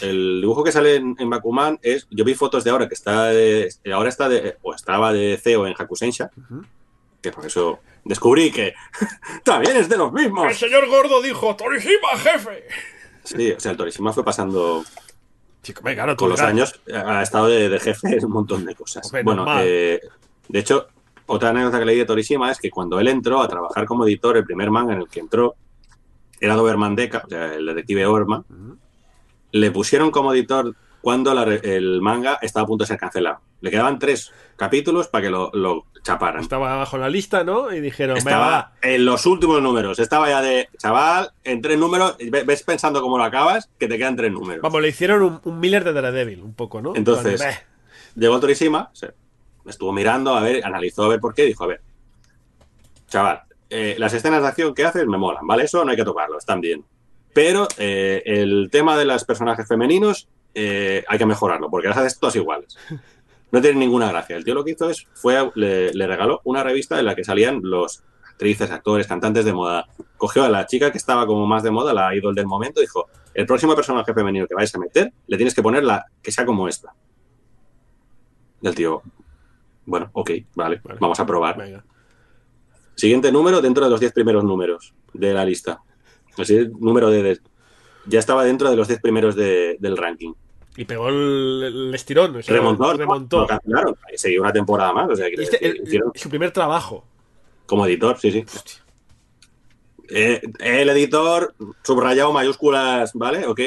El 0.00 0.40
dibujo 0.40 0.64
que 0.64 0.72
sale 0.72 0.96
en, 0.96 1.30
Bakuman 1.30 1.78
es. 1.82 2.06
Yo 2.10 2.24
vi 2.24 2.34
fotos 2.34 2.64
de 2.64 2.70
ahora 2.70 2.88
que 2.88 2.94
está 2.94 3.26
de, 3.26 3.68
ahora 3.92 4.08
está 4.08 4.28
de. 4.28 4.56
o 4.62 4.74
estaba 4.74 5.12
de 5.12 5.38
CEO 5.42 5.66
en 5.66 5.74
Hakusensha. 5.78 6.30
Que 7.20 7.30
por 7.30 7.46
eso 7.46 7.78
descubrí 8.04 8.50
que 8.50 8.72
también 9.44 9.76
es 9.76 9.88
de 9.88 9.96
los 9.98 10.08
El 10.08 10.14
mismos. 10.14 10.56
señor 10.58 10.88
gordo 10.88 11.20
dijo, 11.22 11.54
Torishima, 11.56 12.08
jefe. 12.16 12.64
Sí, 13.22 13.52
o 13.52 13.60
sea, 13.60 13.72
el 13.72 13.76
Torishima 13.76 14.12
fue 14.12 14.24
pasando 14.24 14.82
Chico, 15.62 15.82
me 15.84 15.94
claro, 15.94 16.16
con 16.16 16.28
los 16.28 16.40
años 16.40 16.80
ha 16.92 17.22
estado 17.22 17.46
de, 17.46 17.68
de 17.68 17.78
jefe 17.78 18.16
en 18.16 18.24
un 18.24 18.32
montón 18.32 18.64
de 18.64 18.74
cosas. 18.74 19.06
Hombre, 19.06 19.22
bueno, 19.22 19.46
eh, 19.60 20.00
de 20.48 20.58
hecho, 20.58 20.88
otra 21.26 21.50
anécdota 21.50 21.78
que 21.78 21.84
leí 21.84 21.98
de 21.98 22.04
Torishima 22.04 22.50
es 22.50 22.58
que 22.58 22.68
cuando 22.70 22.98
él 22.98 23.08
entró 23.08 23.40
a 23.40 23.48
trabajar 23.48 23.86
como 23.86 24.04
editor, 24.04 24.36
el 24.36 24.44
primer 24.44 24.70
manga 24.70 24.92
en 24.94 25.00
el 25.02 25.08
que 25.08 25.20
entró 25.20 25.54
era 26.40 26.56
Doberman 26.56 26.96
Deca, 26.96 27.22
o 27.24 27.28
sea, 27.28 27.54
el 27.54 27.64
detective 27.66 28.04
Orma, 28.06 28.44
Ujú. 28.48 28.76
le 29.52 29.70
pusieron 29.70 30.10
como 30.10 30.32
editor 30.32 30.74
cuando 31.02 31.34
la 31.34 31.42
el 31.42 32.00
manga 32.00 32.38
estaba 32.40 32.64
a 32.64 32.66
punto 32.66 32.84
de 32.84 32.88
ser 32.88 32.98
cancelado. 32.98 33.40
Le 33.60 33.70
quedaban 33.70 33.98
tres 33.98 34.32
capítulos 34.56 35.08
para 35.08 35.22
que 35.24 35.30
lo, 35.30 35.50
lo 35.52 35.84
chaparan. 36.02 36.40
Estaba 36.42 36.76
bajo 36.76 36.96
la 36.98 37.08
lista, 37.10 37.44
¿no? 37.44 37.72
Y 37.72 37.80
dijeron, 37.80 38.14
va. 38.16 38.18
Estaba 38.18 38.72
en 38.82 39.04
los 39.04 39.26
últimos 39.26 39.60
números. 39.60 39.98
Estaba 39.98 40.28
ya 40.28 40.40
de, 40.40 40.68
chaval, 40.78 41.32
en 41.44 41.60
tres 41.60 41.78
números, 41.78 42.16
ve- 42.18 42.44
ves 42.44 42.62
pensando 42.62 43.02
cómo 43.02 43.18
lo 43.18 43.24
acabas, 43.24 43.68
que 43.78 43.86
te 43.88 43.98
quedan 43.98 44.16
tres 44.16 44.32
números. 44.32 44.62
Vamos, 44.62 44.80
le 44.80 44.88
hicieron 44.88 45.22
un, 45.22 45.40
un 45.44 45.60
Miller 45.60 45.84
de 45.84 45.92
Daredevil, 45.92 46.42
un 46.42 46.54
poco, 46.54 46.80
¿no? 46.80 46.94
Entonces. 46.96 47.42
Llegó 48.16 48.38
Torishima, 48.40 48.90
se- 48.92 49.12
estuvo 49.66 49.92
mirando, 49.92 50.34
a 50.34 50.40
ver, 50.40 50.64
analizó 50.64 51.04
a 51.04 51.08
ver 51.08 51.20
por 51.20 51.34
qué, 51.34 51.44
dijo, 51.44 51.64
a 51.64 51.68
ver, 51.68 51.80
chaval, 53.08 53.42
eh, 53.70 53.94
las 53.98 54.12
escenas 54.12 54.42
de 54.42 54.48
acción 54.48 54.74
que 54.74 54.84
haces 54.84 55.06
me 55.06 55.18
molan, 55.18 55.46
¿vale? 55.46 55.64
Eso 55.64 55.84
no 55.84 55.90
hay 55.90 55.96
que 55.96 56.04
tocarlo, 56.04 56.38
están 56.38 56.60
bien. 56.60 56.84
Pero 57.34 57.66
eh, 57.78 58.22
el 58.26 58.68
tema 58.70 58.96
de 58.98 59.04
los 59.06 59.24
personajes 59.24 59.66
femeninos 59.66 60.28
eh, 60.54 61.04
hay 61.08 61.18
que 61.18 61.26
mejorarlo, 61.26 61.70
porque 61.70 61.88
las 61.88 61.96
haces 61.98 62.18
todas 62.18 62.36
iguales. 62.36 62.76
No 63.50 63.60
tiene 63.60 63.78
ninguna 63.78 64.08
gracia. 64.10 64.36
El 64.36 64.44
tío 64.44 64.54
lo 64.54 64.64
que 64.64 64.72
hizo 64.72 64.88
es, 64.90 65.06
fue, 65.14 65.36
a- 65.36 65.50
le, 65.54 65.92
le 65.92 66.06
regaló 66.06 66.40
una 66.44 66.62
revista 66.62 66.98
en 66.98 67.04
la 67.06 67.14
que 67.14 67.24
salían 67.24 67.60
los 67.62 68.02
actrices, 68.30 68.70
actores, 68.70 69.06
cantantes 69.06 69.44
de 69.44 69.52
moda. 69.52 69.86
Cogió 70.16 70.44
a 70.44 70.48
la 70.48 70.66
chica 70.66 70.90
que 70.90 70.98
estaba 70.98 71.26
como 71.26 71.46
más 71.46 71.62
de 71.62 71.70
moda, 71.70 71.92
la 71.92 72.14
idol 72.14 72.34
del 72.34 72.46
momento, 72.46 72.80
dijo, 72.80 73.08
el 73.34 73.46
próximo 73.46 73.74
personaje 73.74 74.12
femenino 74.14 74.46
que 74.46 74.54
vais 74.54 74.74
a 74.74 74.78
meter, 74.78 75.12
le 75.26 75.36
tienes 75.36 75.54
que 75.54 75.62
poner 75.62 75.84
la 75.84 76.04
que 76.22 76.32
sea 76.32 76.44
como 76.46 76.66
esta. 76.68 76.94
Y 78.60 78.66
el 78.68 78.74
tío, 78.74 79.02
bueno, 79.84 80.08
ok, 80.12 80.30
vale, 80.54 80.80
Vale. 80.82 80.98
vamos 81.00 81.18
a 81.20 81.26
probar. 81.26 81.56
Venga. 81.58 81.84
Siguiente 82.94 83.32
número 83.32 83.60
dentro 83.60 83.84
de 83.84 83.90
los 83.90 84.00
10 84.00 84.12
primeros 84.12 84.44
números 84.44 84.94
de 85.12 85.32
la 85.34 85.44
lista. 85.44 85.80
Así, 86.38 86.68
número 86.78 87.10
de, 87.10 87.22
de- 87.22 87.40
Ya 88.06 88.18
estaba 88.18 88.44
dentro 88.44 88.68
de 88.70 88.76
los 88.76 88.88
10 88.88 89.00
primeros 89.00 89.34
de- 89.36 89.76
del 89.80 89.96
ranking. 89.96 90.32
Y 90.76 90.84
pegó 90.86 91.08
el, 91.08 91.62
el 91.64 91.94
estirón. 91.94 92.34
o 92.36 92.42
sea, 92.42 92.54
Remontó. 92.56 92.92
remontó. 92.94 93.40
Lo 93.42 93.46
cancelaron. 93.46 93.94
Seguía 94.16 94.40
una 94.40 94.52
temporada 94.52 94.92
más. 94.92 95.10
O 95.10 95.16
sea, 95.16 95.26
Este, 95.28 95.64
el- 95.66 95.82
su 96.14 96.28
primer 96.28 96.50
trabajo. 96.50 97.04
como 97.66 97.86
editor, 97.86 98.18
sí, 98.18 98.30
sí. 98.32 98.44
Eh, 100.10 100.40
el 100.60 100.88
editor, 100.90 101.54
subrayado 101.82 102.32
mayúsculas, 102.32 103.12
¿vale? 103.14 103.46
Ok. 103.46 103.60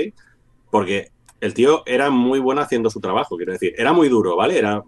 Porque 0.69 1.09
el 1.41 1.53
tío 1.53 1.83
era 1.85 2.09
muy 2.09 2.39
bueno 2.39 2.61
haciendo 2.61 2.89
su 2.89 2.99
trabajo, 2.99 3.37
quiero 3.37 3.53
decir. 3.53 3.73
Era 3.77 3.93
muy 3.93 4.09
duro, 4.09 4.35
¿vale? 4.35 4.57
Era, 4.57 4.83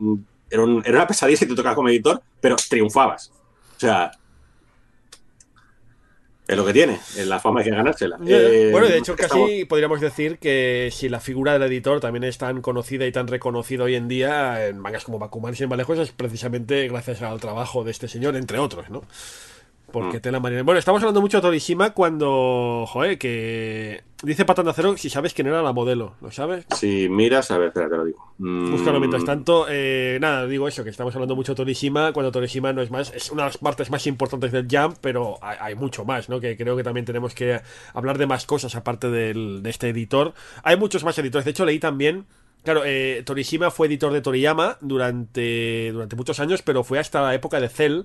era, 0.49 0.63
un- 0.63 0.83
era 0.85 0.97
una 0.97 1.07
pesadilla 1.07 1.37
si 1.37 1.47
te 1.47 1.55
tocaba 1.55 1.75
como 1.75 1.89
editor, 1.89 2.21
pero 2.41 2.55
triunfabas. 2.69 3.31
O 3.75 3.79
sea. 3.79 4.11
Es 6.47 6.55
lo 6.55 6.65
que 6.65 6.71
tiene, 6.73 6.93
es 7.17 7.27
la 7.27 7.39
fama 7.39 7.59
hay 7.59 7.65
que 7.65 7.71
ganársela. 7.71 8.17
Eh, 8.25 8.69
bueno, 8.71 8.87
de 8.87 8.97
hecho, 8.97 9.15
estamos- 9.19 9.47
casi 9.49 9.65
podríamos 9.65 9.99
decir 9.99 10.37
que 10.39 10.89
si 10.93 11.09
la 11.09 11.19
figura 11.19 11.53
del 11.53 11.63
editor 11.63 11.99
también 11.99 12.23
es 12.23 12.37
tan 12.37 12.61
conocida 12.61 13.05
y 13.05 13.11
tan 13.11 13.27
reconocida 13.27 13.83
hoy 13.83 13.95
en 13.95 14.07
día 14.07 14.65
en 14.67 14.79
mangas 14.79 15.03
como 15.03 15.19
Bakuman 15.19 15.53
y 15.53 15.57
sin 15.57 15.67
más 15.67 15.77
lejos, 15.77 15.99
es 15.99 16.11
precisamente 16.11 16.87
gracias 16.87 17.21
al 17.21 17.39
trabajo 17.41 17.83
de 17.83 17.91
este 17.91 18.07
señor, 18.07 18.35
entre 18.37 18.59
otros, 18.59 18.89
¿no? 18.89 19.03
Porque 19.99 20.17
Mm. 20.17 20.21
tela 20.21 20.39
marina. 20.39 20.63
Bueno, 20.63 20.79
estamos 20.79 21.01
hablando 21.01 21.21
mucho 21.21 21.37
de 21.37 21.41
Torishima 21.41 21.91
cuando. 21.91 22.85
Joder, 22.87 23.17
que. 23.17 24.03
Dice 24.23 24.45
Patán 24.45 24.67
Acero 24.67 24.97
si 24.97 25.11
sabes 25.11 25.33
quién 25.35 25.45
era 25.47 25.61
la 25.61 25.73
modelo, 25.73 26.15
¿lo 26.21 26.31
sabes? 26.31 26.65
Si 26.75 27.07
miras, 27.07 27.51
a 27.51 27.57
ver, 27.59 27.67
espera, 27.67 27.87
te 27.87 27.97
lo 27.97 28.05
digo. 28.05 28.33
Mm, 28.39 28.71
Búscalo 28.71 28.99
mientras 28.99 29.23
tanto. 29.25 29.67
Eh, 29.69 30.17
nada, 30.19 30.47
digo 30.47 30.67
eso, 30.67 30.83
que 30.83 30.89
estamos 30.89 31.13
hablando 31.13 31.35
mucho 31.35 31.51
de 31.51 31.57
Torishima, 31.57 32.11
cuando 32.13 32.31
Torishima 32.31 32.73
no 32.73 32.81
es 32.81 32.89
más, 32.89 33.13
es 33.13 33.31
una 33.31 33.43
de 33.43 33.49
las 33.49 33.57
partes 33.59 33.91
más 33.91 34.07
importantes 34.07 34.51
del 34.51 34.67
Jump, 34.71 34.97
pero 35.01 35.37
hay, 35.41 35.57
hay 35.59 35.75
mucho 35.75 36.03
más, 36.03 36.29
¿no? 36.29 36.39
Que 36.39 36.57
creo 36.57 36.75
que 36.75 36.83
también 36.83 37.05
tenemos 37.05 37.35
que 37.35 37.59
hablar 37.93 38.17
de 38.17 38.25
más 38.25 38.45
cosas 38.47 38.75
aparte 38.75 39.09
del- 39.11 39.61
de 39.61 39.69
este 39.69 39.89
editor. 39.89 40.33
Hay 40.63 40.77
muchos 40.77 41.03
más 41.03 41.17
editores. 41.19 41.45
De 41.45 41.51
hecho, 41.51 41.65
leí 41.65 41.77
también. 41.77 42.25
Claro, 42.63 42.81
eh, 42.85 43.21
Torishima 43.23 43.69
fue 43.69 43.85
editor 43.87 44.11
de 44.11 44.21
Toriyama 44.21 44.77
durante, 44.81 45.91
durante 45.93 46.15
muchos 46.15 46.39
años, 46.39 46.63
pero 46.63 46.83
fue 46.83 46.99
hasta 46.99 47.21
la 47.21 47.33
época 47.35 47.59
de 47.59 47.69
Cell. 47.69 48.01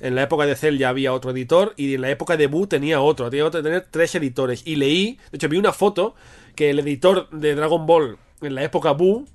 En 0.00 0.14
la 0.14 0.22
época 0.22 0.46
de 0.46 0.56
Cell 0.56 0.78
ya 0.78 0.88
había 0.88 1.12
otro 1.12 1.30
editor 1.30 1.74
y 1.76 1.94
en 1.94 2.02
la 2.02 2.10
época 2.10 2.36
de 2.36 2.46
Buu 2.46 2.66
tenía 2.66 3.00
otro. 3.00 3.30
Tenía 3.30 3.50
que 3.50 3.62
tener 3.62 3.86
tres 3.90 4.14
editores. 4.14 4.62
Y 4.66 4.76
leí, 4.76 5.18
de 5.30 5.36
hecho 5.36 5.48
vi 5.48 5.58
una 5.58 5.72
foto 5.72 6.14
que 6.54 6.70
el 6.70 6.78
editor 6.80 7.28
de 7.30 7.54
Dragon 7.54 7.86
Ball 7.86 8.18
en 8.42 8.54
la 8.54 8.62
época 8.62 8.92
Buu 8.92 9.26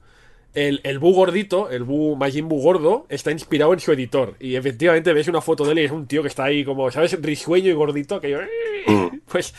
el, 0.54 0.82
el 0.84 0.99
Bu 0.99 1.14
gordito, 1.14 1.70
el 1.70 1.84
Bu 1.84 2.16
Majin 2.16 2.47
Buu 2.47 2.62
gordo, 2.62 3.06
está 3.10 3.32
inspirado 3.32 3.74
en 3.74 3.80
su 3.80 3.91
editor. 3.91 4.36
Y 4.39 4.56
efectivamente 4.56 5.14
ves 5.14 5.28
una 5.28 5.41
foto 5.41 5.64
de 5.66 5.72
él 5.72 5.80
y 5.80 5.84
es 5.84 5.91
un 5.91 6.08
tío 6.08 6.22
que 6.22 6.28
está 6.28 6.45
ahí 6.45 6.66
como, 6.66 6.91
¿sabes? 6.91 7.18
Risueño 7.22 7.70
y 7.70 7.74
gordito, 7.74 8.20
que 8.20 8.30
yo... 8.32 8.39
Mm. 8.88 9.12
Pues 9.32 9.54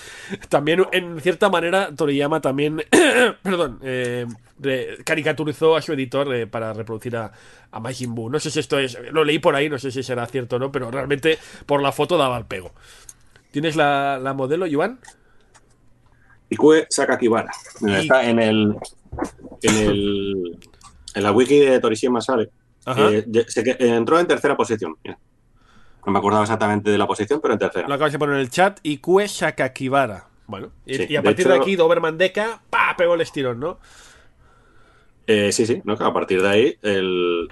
también, 0.51 0.85
en 0.93 1.19
cierta 1.21 1.49
manera, 1.49 1.95
Toriyama 1.97 2.43
también, 2.43 2.83
perdón, 3.43 3.79
eh, 3.83 4.27
caricaturizó 5.03 5.77
a 5.77 5.81
su 5.81 5.95
editor 5.95 6.35
eh, 6.35 6.47
para 6.47 6.75
reproducir 6.75 7.17
a, 7.17 7.33
a 7.71 7.81
Majin 7.81 8.15
Buu. 8.15 8.29
No 8.29 8.39
sé 8.39 8.51
si 8.51 8.61
esto 8.61 8.79
es, 8.79 8.99
lo 9.13 9.25
leí 9.25 9.39
por 9.39 9.57
ahí, 9.57 9.71
no 9.71 9.79
sé 9.79 9.91
si 9.91 10.03
será 10.03 10.27
cierto 10.27 10.57
o 10.57 10.59
no, 10.59 10.71
pero 10.71 10.91
realmente 10.91 11.39
por 11.65 11.81
la 11.81 11.91
foto 11.91 12.19
daba 12.19 12.37
el 12.37 12.45
pego. 12.45 12.73
¿Tienes 13.51 13.77
la, 13.77 14.19
la 14.23 14.35
modelo, 14.35 14.67
Yuan? 14.67 14.99
Ikue 16.51 16.87
Sakakibara. 16.91 17.51
Está 17.87 18.29
en 18.29 18.39
el, 18.39 18.77
en 19.63 19.77
el. 19.77 20.59
En 21.15 21.23
la 21.23 21.33
wiki 21.33 21.59
de 21.59 21.79
Torishima 21.81 22.21
sale. 22.21 22.51
Eh, 22.97 23.25
se 23.49 23.63
que- 23.63 23.77
entró 23.79 24.19
en 24.19 24.27
tercera 24.27 24.57
posición. 24.57 24.97
Mira. 25.05 25.19
No 26.05 26.13
me 26.13 26.19
acordaba 26.19 26.43
exactamente 26.43 26.91
de 26.91 26.99
la 26.99 27.07
posición, 27.07 27.41
pero 27.41 27.55
en 27.55 27.61
tercera. 27.61 27.87
Lo 27.87 27.95
acabas 27.95 28.13
de 28.13 28.19
poner 28.19 28.35
en 28.37 28.41
el 28.41 28.51
chat. 28.51 28.81
Ikue 28.83 29.29
Sakakibara. 29.29 30.27
Bueno, 30.49 30.73
y, 30.85 30.95
Sí, 30.97 31.07
y 31.09 31.17
a 31.17 31.21
de 31.21 31.25
partir 31.25 31.47
de 31.47 31.55
hecho- 31.55 31.63
aquí, 31.63 31.77
Doberman 31.77 32.19
Deca, 32.19 32.61
¡pa! 32.69 32.95
pegó 32.99 33.15
el 33.15 33.21
estirón, 33.21 33.61
¿no? 33.61 33.79
Eh, 35.27 35.53
sí, 35.53 35.65
sí, 35.67 35.81
¿no? 35.85 35.93
A 35.95 36.13
partir 36.13 36.43
de 36.43 36.49
ahí 36.49 36.77
el... 36.83 37.49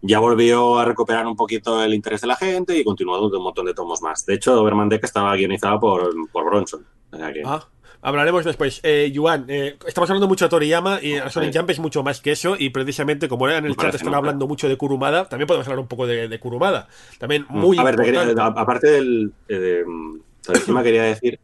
ya 0.00 0.18
volvió 0.18 0.78
a 0.78 0.84
recuperar 0.86 1.26
un 1.26 1.36
poquito 1.36 1.82
el 1.84 1.92
interés 1.94 2.22
de 2.22 2.26
la 2.28 2.36
gente 2.36 2.76
y 2.78 2.82
continuó 2.84 3.20
dando 3.20 3.36
un 3.38 3.44
montón 3.44 3.66
de 3.66 3.74
tomos 3.74 4.00
más. 4.02 4.24
De 4.24 4.34
hecho, 4.34 4.54
Doberman 4.54 4.88
Deck 4.88 5.04
estaba 5.04 5.34
guionizado 5.36 5.78
por, 5.78 6.10
por 6.32 6.44
Bronson. 6.46 6.86
O 7.12 7.16
sea 7.16 7.32
que, 7.32 7.42
Ah, 7.44 7.62
Hablaremos 8.06 8.44
después. 8.44 8.80
Eh, 8.82 9.10
Yuan, 9.14 9.46
eh, 9.48 9.76
estamos 9.86 10.10
hablando 10.10 10.28
mucho 10.28 10.44
de 10.44 10.50
Toriyama 10.50 11.00
y 11.02 11.14
a 11.16 11.30
Sonic 11.30 11.52
Sí. 11.52 11.58
Jump 11.58 11.70
es 11.70 11.78
mucho 11.78 12.02
más 12.02 12.20
que 12.20 12.32
eso. 12.32 12.54
Y 12.58 12.68
precisamente, 12.68 13.28
como 13.28 13.48
en 13.48 13.64
el 13.64 13.70
Me 13.70 13.76
chat 13.76 13.94
están 13.94 14.12
hablando 14.14 14.46
mucho 14.46 14.68
de 14.68 14.76
Kurumada, 14.76 15.26
también 15.26 15.46
podemos 15.46 15.66
hablar 15.66 15.80
un 15.80 15.88
poco 15.88 16.06
de, 16.06 16.28
de 16.28 16.38
Kurumada. 16.38 16.86
También 17.18 17.46
muy 17.48 17.78
Mm. 17.78 17.80
a 17.80 17.84
ver, 17.84 17.96
quería- 17.96 18.22
aparte 18.44 18.88
del. 18.90 19.32
eh, 19.48 19.54
de, 19.58 19.84
mm, 19.86 20.20
Toriyama 20.42 20.82
quería 20.82 21.02
decir. 21.04 21.40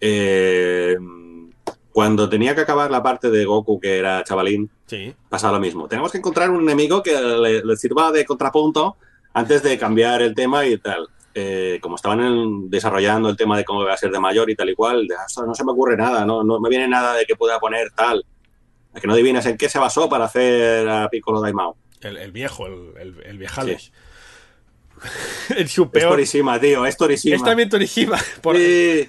Eh, 0.00 0.96
cuando 1.92 2.28
tenía 2.28 2.54
que 2.54 2.62
acabar 2.62 2.90
la 2.90 3.02
parte 3.02 3.30
de 3.30 3.44
Goku, 3.44 3.78
que 3.78 3.98
era 3.98 4.24
chavalín, 4.24 4.68
Sí. 4.86 5.14
pasaba 5.28 5.54
lo 5.54 5.60
mismo. 5.60 5.86
Tenemos 5.88 6.10
que 6.10 6.18
encontrar 6.18 6.50
un 6.50 6.62
enemigo 6.62 7.02
que 7.02 7.12
le, 7.14 7.62
le 7.64 7.76
sirva 7.76 8.10
de 8.10 8.24
contrapunto 8.24 8.96
antes 9.34 9.62
de 9.62 9.78
cambiar 9.78 10.22
el 10.22 10.34
tema 10.34 10.66
y 10.66 10.76
tal. 10.78 11.06
Eh, 11.34 11.78
como 11.80 11.96
estaban 11.96 12.20
en- 12.20 12.68
desarrollando 12.68 13.28
el 13.30 13.36
tema 13.36 13.56
de 13.56 13.64
cómo 13.64 13.84
va 13.84 13.94
a 13.94 13.96
ser 13.96 14.10
de 14.10 14.20
mayor 14.20 14.50
y 14.50 14.54
tal 14.54 14.68
y 14.68 14.74
cual, 14.74 15.06
de, 15.06 15.14
"Ostras, 15.14 15.46
no 15.46 15.54
se 15.54 15.64
me 15.64 15.72
ocurre 15.72 15.96
nada, 15.96 16.26
no, 16.26 16.44
no 16.44 16.60
me 16.60 16.68
viene 16.68 16.86
nada 16.88 17.14
de 17.14 17.24
que 17.24 17.36
pueda 17.36 17.58
poner 17.58 17.90
tal. 17.92 18.24
A 18.94 19.00
que 19.00 19.06
no 19.06 19.14
adivinas 19.14 19.46
en 19.46 19.56
qué 19.56 19.70
se 19.70 19.78
basó 19.78 20.08
para 20.10 20.26
hacer 20.26 20.86
a 20.88 21.08
Piccolo 21.08 21.40
Daimao. 21.40 21.76
El, 22.02 22.18
el 22.18 22.32
viejo, 22.32 22.66
el, 22.66 22.92
el, 23.00 23.22
el 23.24 23.38
viejales. 23.38 23.92
en 25.56 25.68
su 25.68 25.88
Es. 25.92 26.02
Torishima, 26.02 26.60
tío, 26.60 26.84
es 26.84 26.96
Torishima. 26.98 27.36
Es 27.36 27.42
también 27.42 27.68
Torishima, 27.70 28.18
por- 28.42 28.56
Sí, 28.56 29.08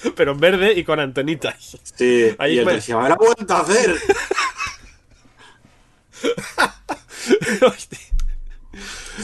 pero 0.14 0.32
en 0.32 0.40
verde 0.40 0.72
y 0.74 0.84
con 0.84 1.00
antenitas. 1.00 1.78
sí. 1.96 2.34
Ahí 2.38 2.56
y 2.56 2.58
el 2.58 2.64
Torishima, 2.66 3.00
me 3.02 3.08
lo 3.08 3.14
ha 3.14 3.18
vuelto 3.18 3.54
a 3.54 3.60
hacer. 3.60 3.96
Hostia. 7.66 7.98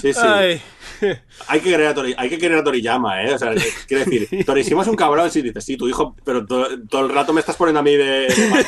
Sí, 0.01 0.13
sí. 0.13 0.21
Ay. 0.21 0.63
Hay 1.49 1.61
que 1.61 1.71
querer 1.71 1.87
a, 1.89 1.95
Tori- 1.95 2.15
hay 2.17 2.29
que 2.29 2.39
querer 2.39 2.59
a 2.59 2.65
Toriyama, 2.65 3.23
¿eh? 3.25 3.35
O 3.35 3.39
sea, 3.39 3.53
quiero 3.87 4.05
decir, 4.05 4.29
Torishima 4.47 4.83
es 4.83 4.89
un 4.89 4.97
cabrón 4.97 5.31
si 5.31 5.43
dices, 5.43 5.65
sí, 5.65 5.77
tu 5.77 5.89
hijo, 5.89 6.15
pero 6.25 6.47
to- 6.47 6.69
todo 6.89 7.07
el 7.07 7.11
rato 7.15 7.33
me 7.33 7.41
estás 7.41 7.57
poniendo 7.57 7.81
a 7.81 7.83
mí 7.83 7.97
de, 7.97 8.05
de 8.05 8.29
de- 8.29 8.65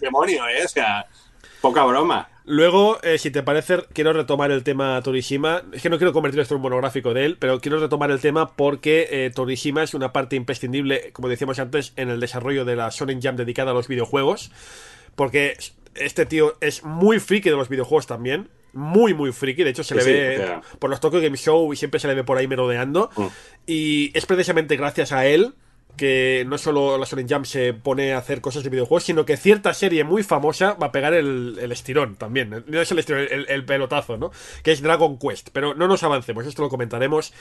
demonio, 0.00 0.46
¿eh? 0.48 0.64
O 0.64 0.68
sea, 0.68 1.06
poca 1.60 1.84
broma. 1.84 2.28
Luego, 2.46 2.98
eh, 3.02 3.16
si 3.16 3.30
te 3.30 3.42
parece, 3.42 3.84
quiero 3.94 4.12
retomar 4.12 4.50
el 4.50 4.62
tema 4.64 5.00
Torishima. 5.02 5.62
Es 5.72 5.80
que 5.80 5.88
no 5.88 5.96
quiero 5.96 6.12
convertir 6.12 6.40
esto 6.40 6.52
en 6.54 6.56
un 6.56 6.62
monográfico 6.64 7.14
de 7.14 7.24
él, 7.24 7.36
pero 7.38 7.58
quiero 7.60 7.80
retomar 7.80 8.10
el 8.10 8.20
tema 8.20 8.54
porque 8.54 9.08
eh, 9.10 9.30
Torishima 9.34 9.82
es 9.82 9.94
una 9.94 10.12
parte 10.12 10.36
imprescindible, 10.36 11.10
como 11.14 11.28
decíamos 11.30 11.58
antes, 11.58 11.94
en 11.96 12.10
el 12.10 12.20
desarrollo 12.20 12.66
de 12.66 12.76
la 12.76 12.90
Shonen 12.90 13.22
Jam 13.22 13.36
dedicada 13.36 13.70
a 13.70 13.74
los 13.74 13.88
videojuegos. 13.88 14.50
Porque 15.16 15.56
este 15.94 16.26
tío 16.26 16.56
es 16.60 16.84
muy 16.84 17.18
friki 17.18 17.48
de 17.48 17.56
los 17.56 17.70
videojuegos 17.70 18.06
también. 18.06 18.50
Muy, 18.74 19.14
muy 19.14 19.32
friki. 19.32 19.62
De 19.64 19.70
hecho, 19.70 19.84
se 19.84 19.98
Sí, 20.00 20.10
le 20.10 20.38
ve 20.38 20.60
por 20.78 20.90
los 20.90 21.00
Tokyo 21.00 21.20
Game 21.20 21.36
Show 21.36 21.72
y 21.72 21.76
siempre 21.76 22.00
se 22.00 22.08
le 22.08 22.14
ve 22.14 22.24
por 22.24 22.36
ahí 22.38 22.46
merodeando. 22.48 23.10
Mm. 23.16 23.26
Y 23.66 24.10
es 24.16 24.26
precisamente 24.26 24.76
gracias 24.76 25.12
a 25.12 25.26
él 25.26 25.54
que 25.96 26.44
no 26.48 26.58
solo 26.58 26.98
la 26.98 27.04
Shonen 27.06 27.28
Jump 27.28 27.44
se 27.46 27.72
pone 27.72 28.14
a 28.14 28.18
hacer 28.18 28.40
cosas 28.40 28.64
de 28.64 28.70
videojuegos, 28.70 29.04
sino 29.04 29.24
que 29.24 29.36
cierta 29.36 29.72
serie 29.74 30.02
muy 30.02 30.24
famosa 30.24 30.74
va 30.74 30.88
a 30.88 30.92
pegar 30.92 31.14
el, 31.14 31.56
el 31.60 31.70
estirón 31.70 32.16
también. 32.16 32.64
No 32.66 32.80
es 32.80 32.90
el 32.90 32.98
estirón, 32.98 33.28
el, 33.30 33.46
el 33.48 33.64
pelotazo, 33.64 34.16
¿no? 34.16 34.32
Que 34.64 34.72
es 34.72 34.82
Dragon 34.82 35.16
Quest. 35.20 35.50
Pero 35.52 35.72
no 35.74 35.86
nos 35.86 36.02
avancemos, 36.02 36.46
esto 36.46 36.62
lo 36.62 36.68
comentaremos 36.68 37.32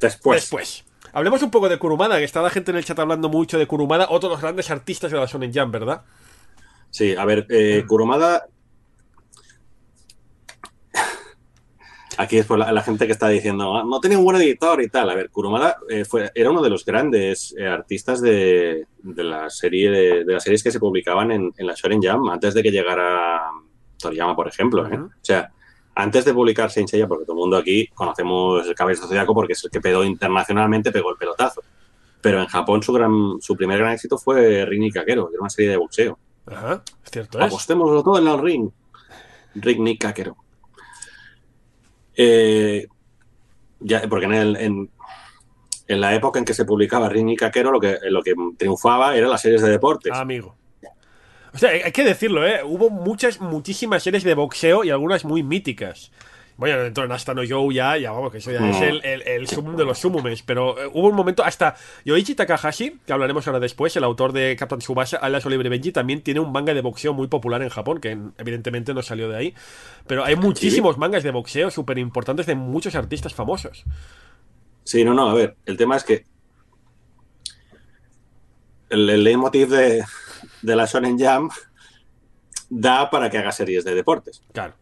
Después. 0.00 0.42
después. 0.42 0.84
Hablemos 1.14 1.42
un 1.42 1.50
poco 1.50 1.70
de 1.70 1.78
Kurumada, 1.78 2.18
que 2.18 2.24
está 2.24 2.42
la 2.42 2.50
gente 2.50 2.72
en 2.72 2.76
el 2.76 2.84
chat 2.84 2.98
hablando 2.98 3.30
mucho 3.30 3.58
de 3.58 3.66
Kurumada, 3.66 4.08
otro 4.10 4.28
de 4.28 4.34
los 4.34 4.42
grandes 4.42 4.70
artistas 4.70 5.10
de 5.10 5.16
la 5.18 5.24
Shonen 5.24 5.50
Jump, 5.54 5.72
¿verdad? 5.72 6.02
Sí, 6.90 7.14
a 7.16 7.24
ver, 7.24 7.46
eh, 7.48 7.80
Mm. 7.82 7.86
Kurumada. 7.86 8.46
Aquí 12.18 12.38
es 12.38 12.46
por 12.46 12.58
la, 12.58 12.72
la 12.72 12.82
gente 12.82 13.06
que 13.06 13.12
está 13.12 13.28
diciendo, 13.28 13.76
"Ah, 13.76 13.84
no 13.86 14.00
tenía 14.00 14.18
un 14.18 14.24
buen 14.24 14.36
editor 14.38 14.80
y 14.80 14.88
tal. 14.88 15.10
A 15.10 15.14
ver, 15.14 15.28
Kurumada 15.30 15.76
eh, 15.88 16.04
fue, 16.04 16.30
era 16.34 16.50
uno 16.50 16.62
de 16.62 16.70
los 16.70 16.84
grandes 16.84 17.54
eh, 17.58 17.66
artistas 17.66 18.22
de, 18.22 18.86
de 19.02 19.24
la 19.24 19.50
serie 19.50 19.90
de, 19.90 20.24
de 20.24 20.32
las 20.32 20.42
series 20.42 20.62
que 20.62 20.70
se 20.70 20.80
publicaban 20.80 21.30
en, 21.30 21.52
en 21.56 21.66
la 21.66 21.74
Shonen 21.74 22.00
Jam 22.02 22.26
antes 22.30 22.54
de 22.54 22.62
que 22.62 22.70
llegara 22.70 23.42
Toriyama, 23.98 24.34
por 24.34 24.48
ejemplo. 24.48 24.86
¿eh? 24.86 24.98
O 24.98 25.10
sea, 25.20 25.50
antes 25.94 26.24
de 26.24 26.32
publicar 26.34 26.70
Saint 26.70 26.88
Seiya, 26.88 27.06
porque 27.06 27.24
todo 27.24 27.36
el 27.36 27.40
mundo 27.40 27.56
aquí 27.58 27.86
conocemos 27.88 28.66
el 28.66 28.74
Caballero 28.74 29.06
Zodiaco 29.06 29.34
porque 29.34 29.52
es 29.52 29.64
el 29.64 29.70
que 29.70 29.80
pegó 29.80 30.02
internacionalmente, 30.04 30.92
pegó 30.92 31.10
el 31.10 31.16
pelotazo. 31.16 31.62
Pero 32.22 32.40
en 32.40 32.46
Japón 32.46 32.82
su 32.82 32.92
gran 32.94 33.36
su 33.40 33.54
primer 33.56 33.78
gran 33.78 33.92
éxito 33.92 34.16
fue 34.18 34.64
Rini 34.64 34.90
Kakero, 34.90 35.28
que 35.28 35.34
era 35.34 35.40
una 35.42 35.50
serie 35.50 35.70
de 35.70 35.76
boxeo. 35.76 36.18
Ajá, 36.46 36.82
es 37.04 37.10
cierto. 37.10 37.38
Es. 37.38 37.44
Apostémoslo 37.46 38.02
todo 38.02 38.18
en 38.18 38.26
el 38.28 38.38
ring. 38.38 38.70
Ring 39.54 39.80
Nick 39.80 40.00
Kakero. 40.00 40.36
Eh, 42.16 42.86
ya, 43.80 44.02
porque 44.08 44.26
en, 44.26 44.90
en, 45.86 46.00
la 46.00 46.14
época 46.14 46.38
en 46.38 46.44
que 46.44 46.54
se 46.54 46.64
publicaba 46.64 47.08
Ring 47.08 47.26
Nick 47.26 47.40
Kakero, 47.40 47.70
lo 47.70 47.80
que, 47.80 47.98
lo 48.08 48.22
que 48.22 48.34
triunfaba 48.56 49.14
eran 49.14 49.30
las 49.30 49.42
series 49.42 49.62
de 49.62 49.70
deportes. 49.70 50.12
Ah, 50.14 50.20
amigo. 50.20 50.56
O 51.52 51.58
sea, 51.58 51.70
hay 51.70 51.92
que 51.92 52.04
decirlo, 52.04 52.46
¿eh? 52.46 52.60
Hubo 52.64 52.90
muchas, 52.90 53.40
muchísimas 53.40 54.02
series 54.02 54.24
de 54.24 54.34
boxeo 54.34 54.84
y 54.84 54.90
algunas 54.90 55.24
muy 55.24 55.42
míticas. 55.42 56.10
Bueno, 56.58 56.82
dentro 56.82 57.02
de 57.02 57.08
Nasta 57.08 57.34
no 57.34 57.42
Joe 57.46 57.74
ya, 57.74 57.98
ya 57.98 58.12
vamos, 58.12 58.32
que 58.32 58.38
eso 58.38 58.50
ya 58.50 58.66
es 58.70 58.78
Mm. 58.80 58.82
el, 58.82 59.04
el, 59.04 59.22
el 59.28 59.46
sumum 59.46 59.76
de 59.76 59.84
los 59.84 59.98
sumumes. 59.98 60.42
Pero 60.42 60.82
eh, 60.82 60.90
hubo 60.90 61.08
un 61.08 61.14
momento, 61.14 61.44
hasta 61.44 61.76
Yoichi 62.06 62.34
Takahashi, 62.34 62.98
que 63.06 63.12
hablaremos 63.12 63.46
ahora 63.46 63.60
después, 63.60 63.94
el 63.96 64.04
autor 64.04 64.32
de 64.32 64.56
Captain 64.56 64.78
Tsubasa, 64.80 65.18
alias 65.18 65.44
Oliver 65.44 65.68
Benji, 65.68 65.92
también 65.92 66.22
tiene 66.22 66.40
un 66.40 66.52
manga 66.52 66.72
de 66.72 66.80
boxeo 66.80 67.12
muy 67.12 67.26
popular 67.26 67.60
en 67.62 67.68
Japón, 67.68 68.00
que 68.00 68.16
evidentemente 68.38 68.94
no 68.94 69.02
salió 69.02 69.28
de 69.28 69.36
ahí. 69.36 69.54
Pero 70.06 70.24
hay 70.24 70.36
muchísimos 70.36 70.96
mangas 70.96 71.22
de 71.22 71.30
boxeo 71.30 71.70
súper 71.70 71.98
importantes 71.98 72.46
de 72.46 72.54
muchos 72.54 72.94
artistas 72.94 73.34
famosos. 73.34 73.84
Sí, 74.84 75.04
no, 75.04 75.12
no, 75.12 75.28
a 75.28 75.34
ver, 75.34 75.56
el 75.66 75.76
tema 75.76 75.96
es 75.96 76.04
que 76.04 76.24
el, 78.88 79.10
el 79.10 79.24
leitmotiv 79.24 79.68
de, 79.68 80.04
de 80.62 80.76
la 80.76 80.86
Shonen 80.86 81.18
Jam 81.18 81.48
da 82.70 83.10
para 83.10 83.28
que 83.28 83.38
haga 83.38 83.52
series 83.52 83.84
de 83.84 83.94
deportes. 83.94 84.42
Claro. 84.52 84.74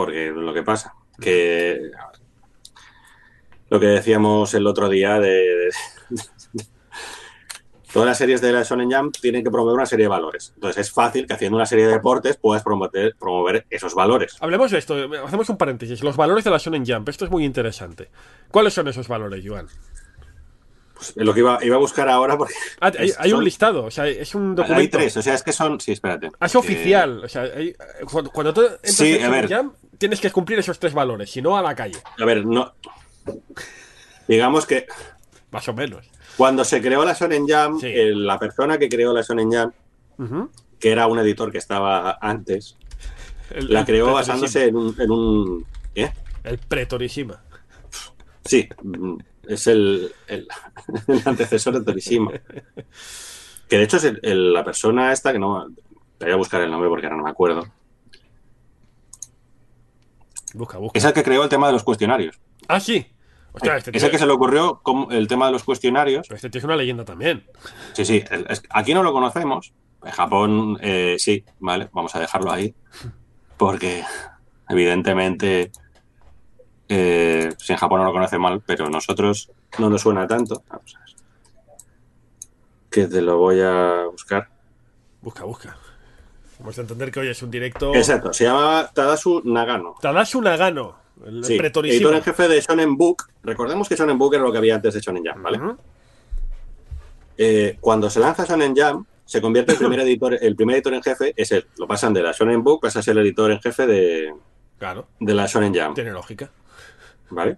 Porque 0.00 0.30
lo 0.34 0.54
que 0.54 0.62
pasa, 0.62 0.94
que 1.20 1.90
lo 3.68 3.78
que 3.78 3.84
decíamos 3.86 4.54
el 4.54 4.66
otro 4.66 4.88
día 4.88 5.18
de, 5.20 5.28
de- 5.28 6.64
todas 7.92 8.06
las 8.08 8.16
series 8.16 8.40
de 8.40 8.50
la 8.50 8.62
Shonen 8.62 8.90
Jump 8.90 9.14
tienen 9.20 9.44
que 9.44 9.50
promover 9.50 9.74
una 9.74 9.84
serie 9.84 10.04
de 10.04 10.08
valores. 10.08 10.52
Entonces 10.54 10.86
es 10.86 10.90
fácil 10.90 11.26
que 11.26 11.34
haciendo 11.34 11.56
una 11.56 11.66
serie 11.66 11.86
de 11.86 11.92
deportes 11.92 12.38
puedas 12.38 12.62
promover, 12.62 13.14
promover 13.18 13.66
esos 13.68 13.94
valores. 13.94 14.38
Hablemos 14.40 14.70
de 14.70 14.78
esto, 14.78 14.96
hacemos 15.22 15.50
un 15.50 15.58
paréntesis. 15.58 16.02
Los 16.02 16.16
valores 16.16 16.44
de 16.44 16.50
la 16.50 16.56
Shonen 16.56 16.86
Jump, 16.86 17.10
esto 17.10 17.26
es 17.26 17.30
muy 17.30 17.44
interesante. 17.44 18.08
¿Cuáles 18.50 18.72
son 18.72 18.88
esos 18.88 19.06
valores, 19.06 19.44
Joan? 19.46 19.66
Pues 20.94 21.14
es 21.16 21.24
lo 21.24 21.32
que 21.32 21.40
iba, 21.40 21.58
iba 21.62 21.76
a 21.76 21.78
buscar 21.78 22.10
ahora 22.10 22.36
porque 22.36 22.52
Ah, 22.80 22.92
hay, 23.18 23.32
un 23.32 23.42
listado, 23.42 23.84
o 23.84 23.90
sea, 23.90 24.06
es 24.06 24.34
un 24.34 24.54
documento. 24.54 24.80
hay 24.82 24.88
tres, 24.88 25.16
o 25.16 25.22
sea, 25.22 25.32
es 25.32 25.42
que 25.42 25.50
son, 25.52 25.80
sí, 25.80 25.92
espérate. 25.92 26.30
Ah, 26.38 26.44
Es 26.44 26.54
Eh, 26.54 26.58
oficial, 26.58 27.24
o 27.24 27.28
sea, 27.28 27.42
hay- 27.44 27.74
cuando, 28.10 28.30
cuando 28.30 28.52
tú 28.52 28.60
entras 28.60 28.80
Sí, 28.94 29.14
en 29.14 29.22
a 29.22 29.26
Shonen 29.28 29.48
ver. 29.48 29.56
Jump, 29.62 29.74
tienes 30.00 30.20
que 30.20 30.32
cumplir 30.32 30.58
esos 30.58 30.78
tres 30.80 30.94
valores, 30.94 31.30
si 31.30 31.40
no, 31.42 31.56
a 31.56 31.62
la 31.62 31.74
calle, 31.76 31.98
a 32.18 32.24
ver, 32.24 32.44
no. 32.44 32.72
Digamos 34.26 34.66
que 34.66 34.86
más 35.50 35.68
o 35.68 35.74
menos. 35.74 36.08
cuando 36.36 36.64
se 36.64 36.80
creó 36.80 37.04
la 37.04 37.12
Shonen 37.12 37.46
Jam, 37.46 37.78
Sí. 37.78 37.86
eh, 37.88 38.12
la 38.14 38.38
persona 38.38 38.78
que 38.78 38.88
creó 38.88 39.12
la 39.12 39.22
Shonen 39.22 39.52
Jam, 39.52 39.72
que 40.78 40.90
era 40.90 41.06
un 41.06 41.18
editor 41.18 41.52
que 41.52 41.58
estaba 41.58 42.18
antes, 42.20 42.76
El- 43.50 43.72
la 43.72 43.84
creó 43.84 44.12
basándose 44.12 44.66
en 44.66 44.76
un, 44.76 44.96
en 44.98 45.10
un 45.10 45.66
¿eh? 45.94 46.12
El 46.44 46.56
Pretorishima. 46.58 47.42
Sí, 48.44 48.68
mm, 48.82 49.16
es 49.48 49.66
el, 49.66 50.12
el, 50.28 50.48
el 51.08 51.22
antecesor 51.26 51.78
de 51.78 51.84
Torishima. 51.84 52.32
Que 53.68 53.76
de 53.76 53.82
hecho 53.82 53.98
es 53.98 54.04
el- 54.04 54.20
el- 54.22 54.52
la 54.54 54.64
persona 54.64 55.12
esta, 55.12 55.32
que 55.32 55.38
no. 55.38 55.68
Te 56.18 56.24
voy 56.26 56.32
a 56.34 56.36
buscar 56.36 56.60
el 56.62 56.70
nombre 56.70 56.88
porque 56.88 57.06
ahora 57.06 57.16
no 57.18 57.24
me 57.24 57.30
acuerdo. 57.30 57.66
Busca, 60.54 60.78
busca. 60.78 60.98
Es 60.98 61.04
el 61.04 61.12
que 61.12 61.22
creó 61.22 61.42
el 61.42 61.48
tema 61.48 61.66
de 61.66 61.72
los 61.72 61.84
cuestionarios. 61.84 62.40
Ah, 62.68 62.80
sí. 62.80 63.06
Hostia, 63.52 63.76
este 63.76 63.96
es 63.96 64.02
el 64.02 64.10
que 64.10 64.18
se 64.18 64.26
le 64.26 64.32
ocurrió 64.32 64.80
el 65.10 65.26
tema 65.26 65.46
de 65.46 65.52
los 65.52 65.64
cuestionarios. 65.64 66.26
pero 66.28 66.36
este 66.36 66.50
tío 66.50 66.60
es 66.60 66.64
una 66.64 66.76
leyenda 66.76 67.04
también. 67.04 67.44
Sí, 67.94 68.04
sí, 68.04 68.24
aquí 68.70 68.94
no 68.94 69.02
lo 69.02 69.12
conocemos. 69.12 69.72
En 70.02 70.12
Japón, 70.12 70.78
eh, 70.80 71.16
sí, 71.18 71.44
vale, 71.58 71.90
vamos 71.92 72.14
a 72.14 72.20
dejarlo 72.20 72.52
ahí. 72.52 72.74
Porque, 73.56 74.04
evidentemente, 74.68 75.72
eh, 76.88 77.52
si 77.58 77.72
en 77.72 77.78
Japón 77.78 78.00
no 78.00 78.06
lo 78.06 78.12
conoce 78.12 78.38
mal, 78.38 78.62
pero 78.64 78.88
nosotros 78.88 79.50
no 79.78 79.90
nos 79.90 80.00
suena 80.00 80.26
tanto. 80.26 80.62
Vamos 80.68 80.96
a 80.96 81.00
ver. 81.00 81.08
Que 82.88 83.06
te 83.06 83.20
lo 83.20 83.38
voy 83.38 83.60
a 83.60 84.06
buscar. 84.10 84.48
Busca, 85.20 85.44
busca. 85.44 85.76
Vamos 86.60 86.78
a 86.78 86.82
entender 86.82 87.10
que 87.10 87.20
hoy 87.20 87.28
es 87.28 87.42
un 87.42 87.50
directo. 87.50 87.94
Exacto, 87.94 88.32
se 88.32 88.44
llama 88.44 88.90
Tadasu 88.92 89.42
Nagano. 89.44 89.96
Tadasu 90.00 90.40
Nagano, 90.40 90.96
el 91.26 91.44
Sí, 91.44 91.56
editor 91.58 92.14
en 92.14 92.22
jefe 92.22 92.48
de 92.48 92.60
Shonen 92.60 92.96
Book. 92.96 93.24
Recordemos 93.42 93.88
que 93.88 93.96
Shonen 93.96 94.18
Book 94.18 94.34
era 94.34 94.42
lo 94.44 94.52
que 94.52 94.58
había 94.58 94.74
antes 94.74 94.94
de 94.94 95.00
Shonen 95.00 95.24
Jam, 95.24 95.42
¿vale? 95.42 95.58
Eh, 97.38 97.78
cuando 97.80 98.10
se 98.10 98.20
lanza 98.20 98.44
Shonen 98.44 98.76
Jam, 98.76 99.04
se 99.24 99.40
convierte 99.40 99.72
el 99.72 99.78
primer 99.78 100.00
editor, 100.00 100.36
el 100.40 100.54
primer 100.54 100.76
editor 100.76 100.94
en 100.94 101.02
jefe 101.02 101.32
es 101.36 101.50
él. 101.52 101.66
Lo 101.78 101.86
pasan 101.86 102.12
de 102.12 102.22
la 102.22 102.32
Shonen 102.32 102.62
Book, 102.62 102.80
pasa 102.82 102.98
a 102.98 103.02
ser 103.02 103.16
el 103.16 103.24
editor 103.24 103.50
en 103.50 103.60
jefe 103.60 103.86
de, 103.86 104.34
Claro, 104.78 105.06
de 105.18 105.34
la 105.34 105.46
Shonen 105.46 105.74
Jam, 105.74 105.94
tiene 105.94 106.10
lógica. 106.12 106.50
¿vale? 107.30 107.56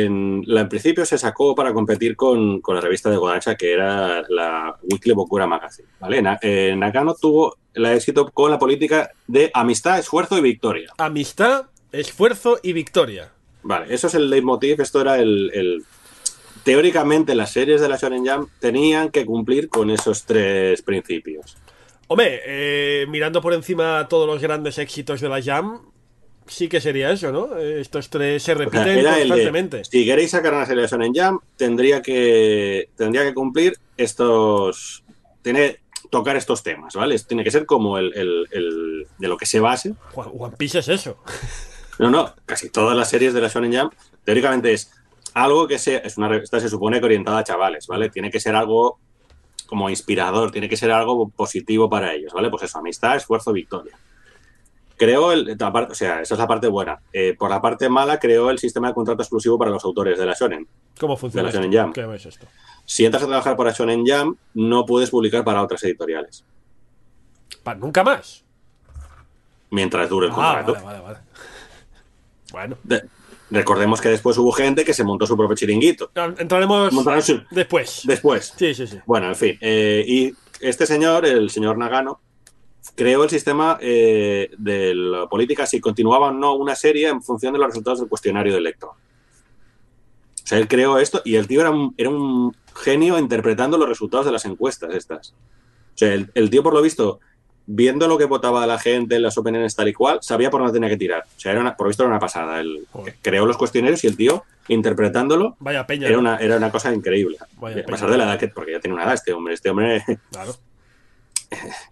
En, 0.00 0.42
la, 0.46 0.62
en 0.62 0.68
principio 0.68 1.04
se 1.04 1.18
sacó 1.18 1.54
para 1.54 1.72
competir 1.72 2.16
con, 2.16 2.60
con 2.60 2.74
la 2.74 2.80
revista 2.80 3.10
de 3.10 3.16
Godansha, 3.16 3.54
que 3.56 3.72
era 3.72 4.22
la 4.28 4.76
Weekly 4.82 5.12
Bokura 5.12 5.46
Magazine. 5.46 5.88
¿vale? 6.00 6.22
Na- 6.22 6.38
eh, 6.42 6.74
Nakano 6.76 7.14
tuvo 7.14 7.56
el 7.74 7.86
éxito 7.86 8.30
con 8.30 8.50
la 8.50 8.58
política 8.58 9.10
de 9.26 9.50
amistad, 9.54 9.98
esfuerzo 9.98 10.38
y 10.38 10.42
victoria. 10.42 10.90
Amistad, 10.98 11.66
esfuerzo 11.90 12.58
y 12.62 12.72
victoria. 12.72 13.30
Vale, 13.62 13.92
eso 13.94 14.06
es 14.08 14.14
el 14.14 14.28
leitmotiv, 14.30 14.80
esto 14.80 15.00
era 15.00 15.18
el, 15.18 15.50
el- 15.54 15.84
Teóricamente 16.64 17.34
las 17.34 17.50
series 17.52 17.80
de 17.80 17.88
la 17.88 17.96
Shonen 17.96 18.24
Jump 18.26 18.48
tenían 18.60 19.10
que 19.10 19.26
cumplir 19.26 19.68
con 19.68 19.90
esos 19.90 20.24
tres 20.24 20.80
principios. 20.82 21.56
Hombre, 22.06 22.40
eh, 22.46 23.06
mirando 23.08 23.40
por 23.40 23.52
encima 23.52 24.06
todos 24.08 24.28
los 24.28 24.40
grandes 24.40 24.78
éxitos 24.78 25.20
de 25.20 25.28
la 25.28 25.42
Jam, 25.42 25.80
sí 26.52 26.68
que 26.68 26.80
sería 26.80 27.10
eso, 27.10 27.32
¿no? 27.32 27.56
Estos 27.56 28.08
tres 28.10 28.42
se 28.42 28.52
O 28.52 28.56
sea, 28.56 28.64
repiten 28.64 28.98
el 28.98 29.04
constantemente. 29.28 29.84
si 29.84 30.04
queréis 30.04 30.30
sacar 30.30 30.54
una 30.54 30.66
serie 30.66 30.82
de 30.82 30.88
Shonen 30.88 31.12
Jump, 31.14 31.42
tendría 31.56 32.02
que, 32.02 32.88
tendría 32.96 33.24
que 33.24 33.34
cumplir 33.34 33.76
estos... 33.96 35.02
Tiene 35.42 35.78
tocar 36.10 36.36
estos 36.36 36.62
temas, 36.62 36.94
¿vale? 36.94 37.18
Tiene 37.20 37.42
que 37.42 37.50
ser 37.50 37.64
como 37.66 37.96
el, 37.98 38.12
el- 38.14 38.46
el- 38.50 39.06
de 39.18 39.28
lo 39.28 39.36
que 39.36 39.46
se 39.46 39.60
base. 39.60 39.94
One 40.14 40.56
Piece 40.56 40.78
es 40.80 40.88
eso. 40.88 41.16
No, 41.98 42.10
no, 42.10 42.34
casi 42.46 42.70
todas 42.70 42.96
las 42.96 43.10
series 43.10 43.34
de 43.34 43.40
la 43.42 43.48
Shonen 43.48 43.78
Jump, 43.78 43.92
teóricamente 44.24 44.72
es 44.72 44.90
algo 45.34 45.68
que 45.68 45.78
sea, 45.78 45.98
es 45.98 46.16
una 46.16 46.26
revista 46.26 46.58
se 46.58 46.68
supone 46.70 46.98
que 46.98 47.04
orientada 47.04 47.38
a 47.38 47.44
chavales, 47.44 47.86
¿vale? 47.86 48.08
Tiene 48.08 48.30
que 48.30 48.40
ser 48.40 48.56
algo 48.56 48.98
como 49.66 49.88
inspirador, 49.90 50.50
tiene 50.50 50.68
que 50.70 50.76
ser 50.76 50.90
algo 50.90 51.28
positivo 51.28 51.88
para 51.90 52.12
ellos, 52.14 52.32
¿vale? 52.32 52.48
Pues 52.48 52.62
eso, 52.64 52.78
amistad, 52.78 53.16
esfuerzo, 53.16 53.52
victoria. 53.52 53.96
Creo, 55.04 55.32
el, 55.32 55.56
la 55.58 55.72
parte- 55.72 55.92
o 55.92 55.94
sea, 55.96 56.20
esa 56.20 56.34
es 56.34 56.38
la 56.38 56.46
parte 56.46 56.68
buena. 56.68 57.00
Eh, 57.12 57.34
por 57.36 57.50
la 57.50 57.60
parte 57.60 57.88
mala, 57.88 58.20
creó 58.20 58.50
el 58.50 58.58
sistema 58.60 58.86
de 58.86 58.94
contrato 58.94 59.20
exclusivo 59.22 59.58
para 59.58 59.72
los 59.72 59.84
autores 59.84 60.16
de 60.16 60.24
la 60.26 60.34
Shonen. 60.34 60.64
¿Cómo 61.00 61.16
funciona 61.16 61.48
De 61.48 61.52
la? 61.52 61.60
Shonen 61.60 61.82
Jump. 61.82 61.94
¿Qué 61.94 62.14
es 62.14 62.26
esto? 62.26 62.46
Si 62.84 63.04
entras 63.04 63.24
a 63.24 63.26
trabajar 63.26 63.56
para 63.56 63.72
Shonen 63.72 64.04
Jump, 64.06 64.38
no 64.54 64.86
puedes 64.86 65.10
publicar 65.10 65.42
para 65.44 65.60
otras 65.60 65.82
editoriales, 65.82 66.44
¿Nunca 67.78 68.04
más? 68.04 68.44
mientras 69.70 70.08
dure 70.08 70.26
el 70.26 70.32
Ah, 70.32 70.62
contrato. 70.62 70.72
vale, 70.74 70.84
vale, 70.84 71.00
vale. 71.00 71.18
Bueno, 72.52 72.76
De- 72.84 73.02
recordemos 73.50 74.00
que 74.00 74.08
después 74.10 74.36
hubo 74.38 74.52
gente 74.52 74.84
que 74.84 74.94
se 74.94 75.02
montó 75.02 75.26
su 75.26 75.36
propio 75.36 75.56
chiringuito. 75.56 76.10
entraremos 76.38 76.92
su- 77.24 77.42
después. 77.50 78.02
Después, 78.04 78.52
Sí, 78.56 78.72
sí, 78.74 78.86
sí. 78.86 78.98
Bueno, 79.06 79.26
en 79.28 79.34
fin. 79.36 79.58
eh, 79.60 80.04
y 80.06 80.32
este 80.60 80.86
señor, 80.86 81.26
el 81.26 81.50
señor 81.50 81.76
Nagano, 81.78 82.20
creó 82.94 83.24
el 83.24 83.30
sistema 83.30 83.78
eh, 83.80 84.50
de 84.58 84.94
la 84.94 85.28
política 85.28 85.66
si 85.66 85.80
continuaba 85.80 86.28
o 86.28 86.32
no 86.32 86.54
una 86.54 86.74
serie 86.74 87.08
en 87.08 87.22
función 87.22 87.52
de 87.52 87.58
los 87.58 87.68
resultados 87.68 88.00
del 88.00 88.08
cuestionario 88.08 88.54
del 88.54 88.64
lector. 88.64 88.90
O 88.90 90.46
sea, 90.46 90.58
él 90.58 90.68
creó 90.68 90.98
esto 90.98 91.22
y 91.24 91.36
el 91.36 91.46
tío 91.46 91.60
era 91.60 91.70
un, 91.70 91.94
era 91.96 92.10
un 92.10 92.54
genio 92.74 93.18
interpretando 93.18 93.78
los 93.78 93.88
resultados 93.88 94.26
de 94.26 94.32
las 94.32 94.44
encuestas 94.44 94.94
estas. 94.94 95.30
O 95.30 95.96
sea, 95.98 96.12
el, 96.14 96.30
el 96.34 96.50
tío, 96.50 96.62
por 96.62 96.74
lo 96.74 96.82
visto, 96.82 97.20
viendo 97.66 98.08
lo 98.08 98.18
que 98.18 98.24
votaba 98.24 98.66
la 98.66 98.78
gente 98.78 99.14
en 99.16 99.22
las 99.22 99.38
opiniones 99.38 99.76
tal 99.76 99.88
y 99.88 99.92
cual, 99.92 100.18
sabía 100.20 100.50
por 100.50 100.60
dónde 100.60 100.72
tenía 100.74 100.88
que 100.88 100.96
tirar. 100.96 101.22
O 101.36 101.40
sea, 101.40 101.52
era 101.52 101.60
una, 101.60 101.76
por 101.76 101.86
lo 101.86 101.88
visto 101.88 102.02
era 102.02 102.10
una 102.10 102.18
pasada. 102.18 102.60
Él 102.60 102.86
Joder. 102.90 103.14
creó 103.22 103.46
los 103.46 103.56
cuestionarios 103.56 104.02
y 104.04 104.08
el 104.08 104.16
tío, 104.16 104.44
interpretándolo, 104.68 105.56
Vaya 105.60 105.86
peña. 105.86 106.08
era 106.08 106.18
una, 106.18 106.36
era 106.38 106.56
una 106.56 106.70
cosa 106.72 106.92
increíble. 106.92 107.36
Vaya 107.60 107.82
a 107.82 107.86
pesar 107.86 108.10
de 108.10 108.18
la 108.18 108.24
edad 108.24 108.38
que, 108.38 108.48
porque 108.48 108.72
ya 108.72 108.80
tiene 108.80 108.94
una 108.94 109.04
edad 109.04 109.14
este 109.14 109.32
hombre, 109.32 109.54
este 109.54 109.70
hombre, 109.70 110.04
Claro. 110.32 110.56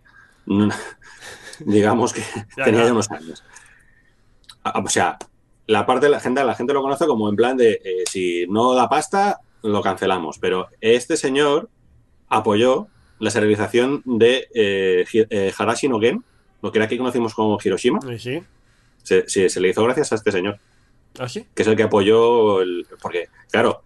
digamos 1.60 2.12
que 2.12 2.22
Ya, 2.56 2.64
tenía 2.64 2.84
ya. 2.84 2.92
unos 2.92 3.10
años. 3.10 3.42
Ah, 4.64 4.80
O 4.84 4.88
sea, 4.88 5.18
la 5.66 5.86
parte 5.86 6.06
de 6.06 6.10
la 6.12 6.20
gente, 6.20 6.42
la 6.44 6.54
gente 6.54 6.72
lo 6.74 6.82
conoce 6.82 7.06
como 7.06 7.28
en 7.28 7.36
plan 7.36 7.56
de 7.56 7.80
eh, 7.84 8.04
si 8.10 8.46
no 8.48 8.74
da 8.74 8.88
pasta, 8.88 9.40
lo 9.62 9.82
cancelamos. 9.82 10.38
Pero 10.38 10.68
este 10.80 11.16
señor 11.16 11.68
apoyó 12.28 12.88
la 13.18 13.30
serialización 13.30 14.02
de 14.04 14.48
eh, 14.54 15.04
eh, 15.12 15.52
Harashi 15.56 15.88
no 15.88 16.00
Gen, 16.00 16.24
lo 16.62 16.72
que 16.72 16.78
era 16.78 16.86
aquí 16.86 16.96
conocimos 16.98 17.34
como 17.34 17.58
Hiroshima. 17.62 18.00
¿Y 18.12 18.18
sí? 18.18 18.42
Se, 19.02 19.60
le 19.60 19.68
hizo 19.68 19.82
gracias 19.84 20.12
a 20.12 20.14
este 20.16 20.30
señor, 20.30 20.58
¿Ah, 21.18 21.28
sí? 21.28 21.46
que 21.54 21.62
es 21.62 21.68
el 21.68 21.76
que 21.76 21.82
apoyó 21.84 22.60
el. 22.62 22.86
Porque, 23.00 23.28
claro, 23.50 23.82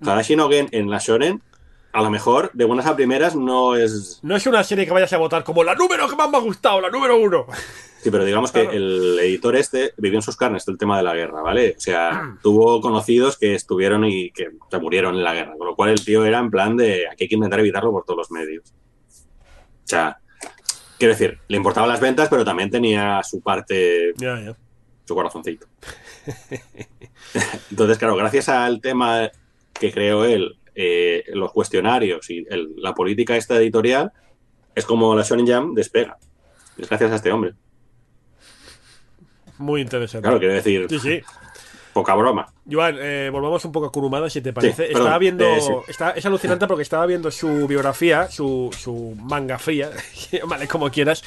Harashi 0.00 0.36
no 0.36 0.48
Gen 0.48 0.68
en 0.72 0.90
la 0.90 0.98
Shonen, 0.98 1.42
a 1.94 2.02
lo 2.02 2.10
mejor 2.10 2.50
de 2.52 2.64
buenas 2.64 2.86
a 2.86 2.96
primeras 2.96 3.36
no 3.36 3.76
es 3.76 4.18
No 4.22 4.34
es 4.34 4.46
una 4.48 4.64
serie 4.64 4.84
que 4.84 4.92
vayas 4.92 5.12
a 5.12 5.16
votar 5.16 5.44
como 5.44 5.62
la 5.62 5.74
número 5.76 6.08
que 6.08 6.16
más 6.16 6.28
me 6.28 6.36
ha 6.36 6.40
gustado, 6.40 6.80
la 6.80 6.90
número 6.90 7.16
uno. 7.16 7.46
Sí, 8.02 8.10
pero 8.10 8.24
digamos 8.24 8.50
que 8.52 8.62
el 8.62 9.16
editor 9.20 9.54
este 9.56 9.94
vivió 9.96 10.18
en 10.18 10.22
sus 10.22 10.36
carnes 10.36 10.66
el 10.68 10.76
tema 10.76 10.96
de 10.98 11.04
la 11.04 11.14
guerra, 11.14 11.40
¿vale? 11.40 11.74
O 11.78 11.80
sea, 11.80 12.36
tuvo 12.42 12.80
conocidos 12.80 13.38
que 13.38 13.54
estuvieron 13.54 14.04
y 14.04 14.30
que 14.32 14.48
se 14.70 14.78
murieron 14.78 15.14
en 15.14 15.22
la 15.24 15.34
guerra, 15.34 15.54
con 15.56 15.68
lo 15.68 15.76
cual 15.76 15.90
el 15.90 16.04
tío 16.04 16.24
era 16.24 16.40
en 16.40 16.50
plan 16.50 16.76
de 16.76 17.06
aquí 17.08 17.24
hay 17.24 17.28
que 17.28 17.36
intentar 17.36 17.60
evitarlo 17.60 17.92
por 17.92 18.04
todos 18.04 18.18
los 18.18 18.30
medios. 18.32 18.64
O 19.84 19.86
sea, 19.86 20.18
quiero 20.98 21.14
decir, 21.14 21.38
le 21.46 21.56
importaban 21.56 21.88
las 21.88 22.00
ventas, 22.00 22.28
pero 22.28 22.44
también 22.44 22.70
tenía 22.70 23.22
su 23.22 23.40
parte, 23.40 24.12
Ya, 24.16 24.40
ya. 24.40 24.56
su 25.04 25.14
corazoncito. 25.14 25.66
Entonces, 27.70 27.98
claro, 27.98 28.16
gracias 28.16 28.48
al 28.48 28.80
tema 28.80 29.30
que 29.72 29.92
creó 29.92 30.24
él, 30.24 30.56
eh, 30.74 31.24
los 31.28 31.52
cuestionarios 31.52 32.28
y 32.30 32.44
el- 32.48 32.74
la 32.76 32.94
política 32.94 33.36
esta 33.36 33.56
editorial, 33.56 34.12
es 34.74 34.84
como 34.84 35.14
la 35.14 35.22
Shonen 35.22 35.46
Jam 35.46 35.74
despega. 35.74 36.18
Es 36.76 36.88
gracias 36.88 37.12
a 37.12 37.16
este 37.16 37.30
hombre. 37.32 37.54
Muy 39.58 39.80
interesante. 39.82 40.22
Claro, 40.24 40.38
quiero 40.38 40.54
decir, 40.54 40.86
Sí, 40.90 40.98
sí. 40.98 41.20
poca 41.92 42.14
broma. 42.16 42.52
Joan, 42.68 42.96
eh, 42.98 43.28
volvamos 43.30 43.64
un 43.64 43.70
poco 43.70 43.86
a 43.86 43.92
Kurumada, 43.92 44.28
si 44.28 44.40
te 44.40 44.52
parece. 44.52 44.84
perdón, 44.86 45.02
estaba 45.02 45.18
viendo. 45.18 45.44
eh, 45.44 45.60
sí. 45.60 45.72
está- 45.86 46.10
es 46.10 46.26
alucinante 46.26 46.66
porque 46.66 46.82
estaba 46.82 47.06
viendo 47.06 47.30
su 47.30 47.68
biografía, 47.68 48.28
su, 48.30 48.70
su 48.76 49.14
manga 49.22 49.58
fría, 49.58 49.90
vale, 50.48 50.66
como 50.66 50.90
quieras. 50.90 51.22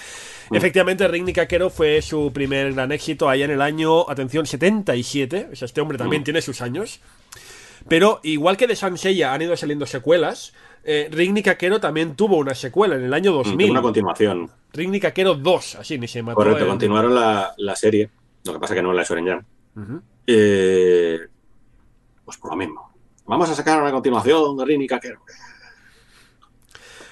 Mm. 0.49 0.55
Efectivamente, 0.55 1.07
Ring 1.07 1.25
Nikakero 1.25 1.69
fue 1.69 2.01
su 2.01 2.31
primer 2.33 2.73
gran 2.73 2.91
éxito 2.91 3.29
allá 3.29 3.45
en 3.45 3.51
el 3.51 3.61
año, 3.61 4.09
atención, 4.09 4.45
77. 4.45 5.49
O 5.53 5.55
sea, 5.55 5.65
este 5.67 5.79
hombre 5.79 5.97
también 5.97 6.21
Mm. 6.21 6.25
tiene 6.25 6.41
sus 6.41 6.61
años. 6.61 6.99
Pero 7.87 8.19
igual 8.23 8.57
que 8.57 8.67
de 8.67 8.75
Sanseiya 8.75 9.33
han 9.33 9.41
ido 9.41 9.55
saliendo 9.57 9.85
secuelas, 9.85 10.53
eh, 10.83 11.09
Ring 11.11 11.33
Nikakero 11.33 11.79
también 11.79 12.15
tuvo 12.15 12.37
una 12.37 12.55
secuela 12.55 12.95
en 12.95 13.03
el 13.03 13.13
año 13.13 13.31
2000. 13.33 13.71
Una 13.71 13.81
continuación. 13.81 14.49
Ring 14.73 14.91
Nikakero 14.91 15.35
2, 15.35 15.75
así 15.75 15.97
ni 15.97 16.07
se 16.07 16.21
mató. 16.23 16.35
Correcto, 16.35 16.67
continuaron 16.67 17.13
la, 17.13 17.53
la 17.57 17.75
serie. 17.75 18.09
Lo 18.45 18.53
que 18.53 18.59
pasa 18.59 18.75
que 18.75 18.81
no 18.81 18.93
la 18.93 19.03
Shonen 19.03 19.27
Jam. 19.27 19.43
Ujú. 19.75 20.01
Eh, 20.25 21.19
pues 22.23 22.37
por 22.37 22.51
lo 22.51 22.57
mismo. 22.57 22.93
Vamos 23.25 23.49
a 23.49 23.55
sacar 23.55 23.81
una 23.81 23.91
continuación 23.91 24.55
de 24.57 24.65
Rini 24.65 24.87
Kakero. 24.87 25.21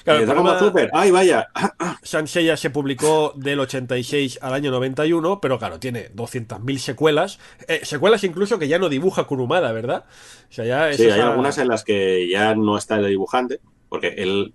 Claro, 0.06 0.20
el 0.22 0.26
Dragon 0.28 0.44
Ball 0.46 0.58
programa- 0.58 0.82
Super. 0.84 0.90
¡Ay, 0.94 1.12
vaya! 1.12 1.50
Sanseiya 2.04 2.56
se 2.56 2.70
publicó 2.70 3.34
del 3.36 3.60
86 3.60 4.40
al 4.42 4.54
año 4.54 4.72
91, 4.72 5.42
pero 5.42 5.60
claro, 5.60 5.80
tiene 5.80 6.12
200.000 6.14 6.78
secuelas. 6.78 7.40
Eh, 7.68 7.82
secuelas 7.84 8.24
incluso 8.24 8.58
que 8.60 8.68
ya 8.68 8.80
no 8.80 8.88
dibuja 8.88 9.24
Kurumada, 9.26 9.72
¿verdad? 9.74 10.06
O 10.50 10.54
sea, 10.54 10.64
ya 10.66 10.94
Sí, 10.94 11.10
hay 11.10 11.20
a- 11.20 11.30
algunas 11.32 11.58
en 11.58 11.68
las 11.68 11.84
que 11.84 12.30
ya 12.30 12.56
no 12.56 12.78
está 12.78 12.96
el 12.98 13.08
dibujante, 13.10 13.60
porque 13.90 14.10
él 14.18 14.54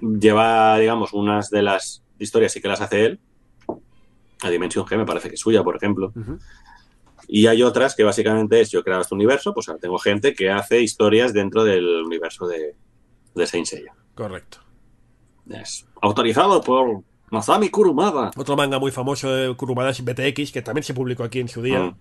lleva, 0.00 0.78
digamos, 0.78 1.12
unas 1.12 1.50
de 1.50 1.62
las 1.62 2.02
historias 2.18 2.52
sí 2.52 2.60
que 2.60 2.68
las 2.68 2.80
hace 2.80 3.04
él. 3.04 3.20
La 4.42 4.50
Dimensión 4.50 4.84
G 4.86 4.96
me 4.96 5.04
parece 5.04 5.28
que 5.28 5.34
es 5.34 5.40
suya, 5.40 5.64
por 5.64 5.74
ejemplo. 5.76 6.12
Y 7.26 7.46
hay 7.48 7.62
otras 7.62 7.94
que 7.96 8.04
básicamente 8.04 8.60
es 8.60 8.70
yo 8.70 8.80
he 8.80 8.84
creado 8.84 9.02
este 9.02 9.14
universo, 9.14 9.52
pues 9.52 9.68
ahora 9.68 9.80
tengo 9.80 9.98
gente 9.98 10.34
que 10.34 10.50
hace 10.50 10.80
historias 10.80 11.32
dentro 11.34 11.64
del 11.64 11.84
universo 12.04 12.46
de, 12.46 12.76
de 13.34 13.46
Saint 13.46 13.66
Seiya. 13.66 13.92
Correcto. 14.14 14.58
Es 15.50 15.86
autorizado 16.00 16.60
por 16.60 17.02
Masami 17.30 17.68
Kurumada. 17.70 18.30
Otro 18.36 18.56
manga 18.56 18.78
muy 18.78 18.90
famoso 18.90 19.30
de 19.34 19.54
Kurumada 19.56 19.90
es 19.90 20.02
BTX, 20.04 20.52
que 20.52 20.62
también 20.62 20.82
se 20.84 20.94
publicó 20.94 21.24
aquí 21.24 21.40
en 21.40 21.48
su 21.48 21.62
día. 21.62 21.80
Mm. 21.80 21.96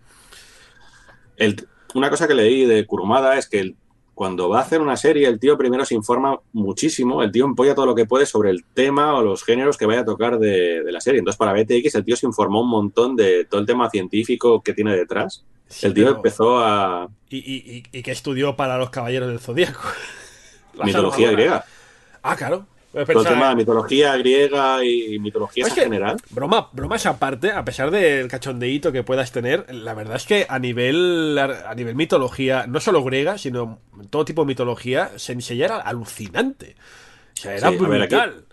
El- 1.37 1.67
una 1.93 2.09
cosa 2.09 2.27
que 2.27 2.33
leí 2.35 2.65
de 2.65 2.85
Kurumada 2.85 3.37
es 3.37 3.47
que 3.47 3.59
el- 3.59 3.75
cuando 4.13 4.49
va 4.49 4.59
a 4.59 4.61
hacer 4.63 4.81
una 4.81 4.97
serie, 4.97 5.27
el 5.27 5.39
tío 5.39 5.57
primero 5.59 5.85
se 5.85 5.93
informa 5.93 6.39
muchísimo, 6.51 7.21
el 7.21 7.31
tío 7.31 7.45
empolla 7.45 7.75
todo 7.75 7.85
lo 7.85 7.93
que 7.93 8.05
puede 8.07 8.25
sobre 8.25 8.49
el 8.49 8.63
tema 8.73 9.13
o 9.13 9.21
los 9.21 9.43
géneros 9.43 9.77
que 9.77 9.85
vaya 9.85 9.99
a 10.01 10.05
tocar 10.05 10.39
de, 10.39 10.83
de 10.83 10.91
la 10.91 10.99
serie. 11.01 11.19
Entonces, 11.19 11.37
para 11.37 11.53
BTX, 11.53 11.93
el 11.95 12.03
tío 12.03 12.15
se 12.15 12.25
informó 12.25 12.61
un 12.61 12.69
montón 12.69 13.15
de 13.15 13.45
todo 13.45 13.61
el 13.61 13.67
tema 13.67 13.89
científico 13.91 14.61
que 14.63 14.73
tiene 14.73 14.95
detrás. 14.95 15.45
Sí, 15.67 15.85
el 15.85 15.93
tío 15.93 16.05
pero- 16.05 16.15
empezó 16.17 16.59
a 16.59 17.09
Y, 17.29 17.37
y, 17.37 17.77
y, 17.91 17.99
y 17.99 18.01
que 18.01 18.11
estudió 18.11 18.55
para 18.55 18.77
los 18.79 18.89
Caballeros 18.89 19.29
del 19.29 19.39
Zodíaco. 19.39 19.81
Mitología 20.83 21.31
griega. 21.31 21.65
Ah, 22.23 22.35
claro. 22.35 22.65
Todo 23.05 23.21
el 23.21 23.27
tema 23.27 23.49
de 23.49 23.55
mitología 23.55 24.15
griega 24.17 24.83
y 24.83 25.19
mitología 25.19 25.65
en 25.67 25.73
que- 25.73 25.81
general. 25.81 26.17
Broma, 26.31 26.69
bromas 26.73 27.05
aparte, 27.05 27.51
a 27.51 27.63
pesar 27.65 27.91
del 27.91 28.27
cachondeíto 28.27 28.91
que 28.91 29.03
puedas 29.03 29.31
tener, 29.31 29.65
la 29.73 29.93
verdad 29.93 30.15
es 30.15 30.25
que 30.25 30.45
a 30.49 30.59
nivel 30.59 31.37
a 31.37 31.73
nivel 31.75 31.95
mitología, 31.95 32.65
no 32.67 32.79
solo 32.79 33.03
griega, 33.03 33.37
sino 33.37 33.79
todo 34.09 34.25
tipo 34.25 34.41
de 34.43 34.47
mitología, 34.47 35.11
Sensei 35.17 35.61
era 35.61 35.77
alucinante. 35.77 36.75
O 37.33 37.41
sea, 37.41 37.55
era 37.55 37.69
Sí, 37.69 37.75
a 37.77 37.87
ver, 37.87 38.01
aquí- 38.03 38.15
brutal. 38.15 38.45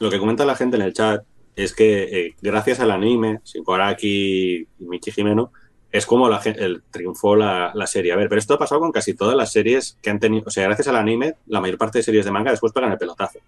Lo 0.00 0.10
que 0.10 0.18
comenta 0.18 0.44
la 0.44 0.56
gente 0.56 0.76
en 0.76 0.82
el 0.82 0.92
chat 0.92 1.22
es 1.54 1.74
que 1.74 2.02
eh, 2.26 2.34
gracias 2.42 2.80
al 2.80 2.90
anime, 2.90 3.40
Shinko 3.44 3.74
Araki 3.74 4.66
y 4.78 4.84
Michi 4.84 5.10
Jimeno, 5.10 5.52
es 5.90 6.04
como 6.04 6.28
la, 6.28 6.42
el, 6.44 6.82
triunfó 6.90 7.36
la, 7.36 7.70
la 7.74 7.86
serie. 7.86 8.12
A 8.12 8.16
ver, 8.16 8.28
pero 8.28 8.38
esto 8.38 8.54
ha 8.54 8.58
pasado 8.58 8.80
con 8.82 8.92
casi 8.92 9.14
todas 9.14 9.34
las 9.34 9.52
series 9.52 9.96
que 10.02 10.10
han 10.10 10.18
tenido. 10.20 10.44
O 10.46 10.50
sea, 10.50 10.64
gracias 10.64 10.88
al 10.88 10.96
anime, 10.96 11.36
la 11.46 11.60
mayor 11.60 11.78
parte 11.78 11.98
de 11.98 12.02
series 12.02 12.26
de 12.26 12.30
manga 12.30 12.50
después 12.50 12.72
pegan 12.74 12.92
el 12.92 12.98
pelotazo. 12.98 13.38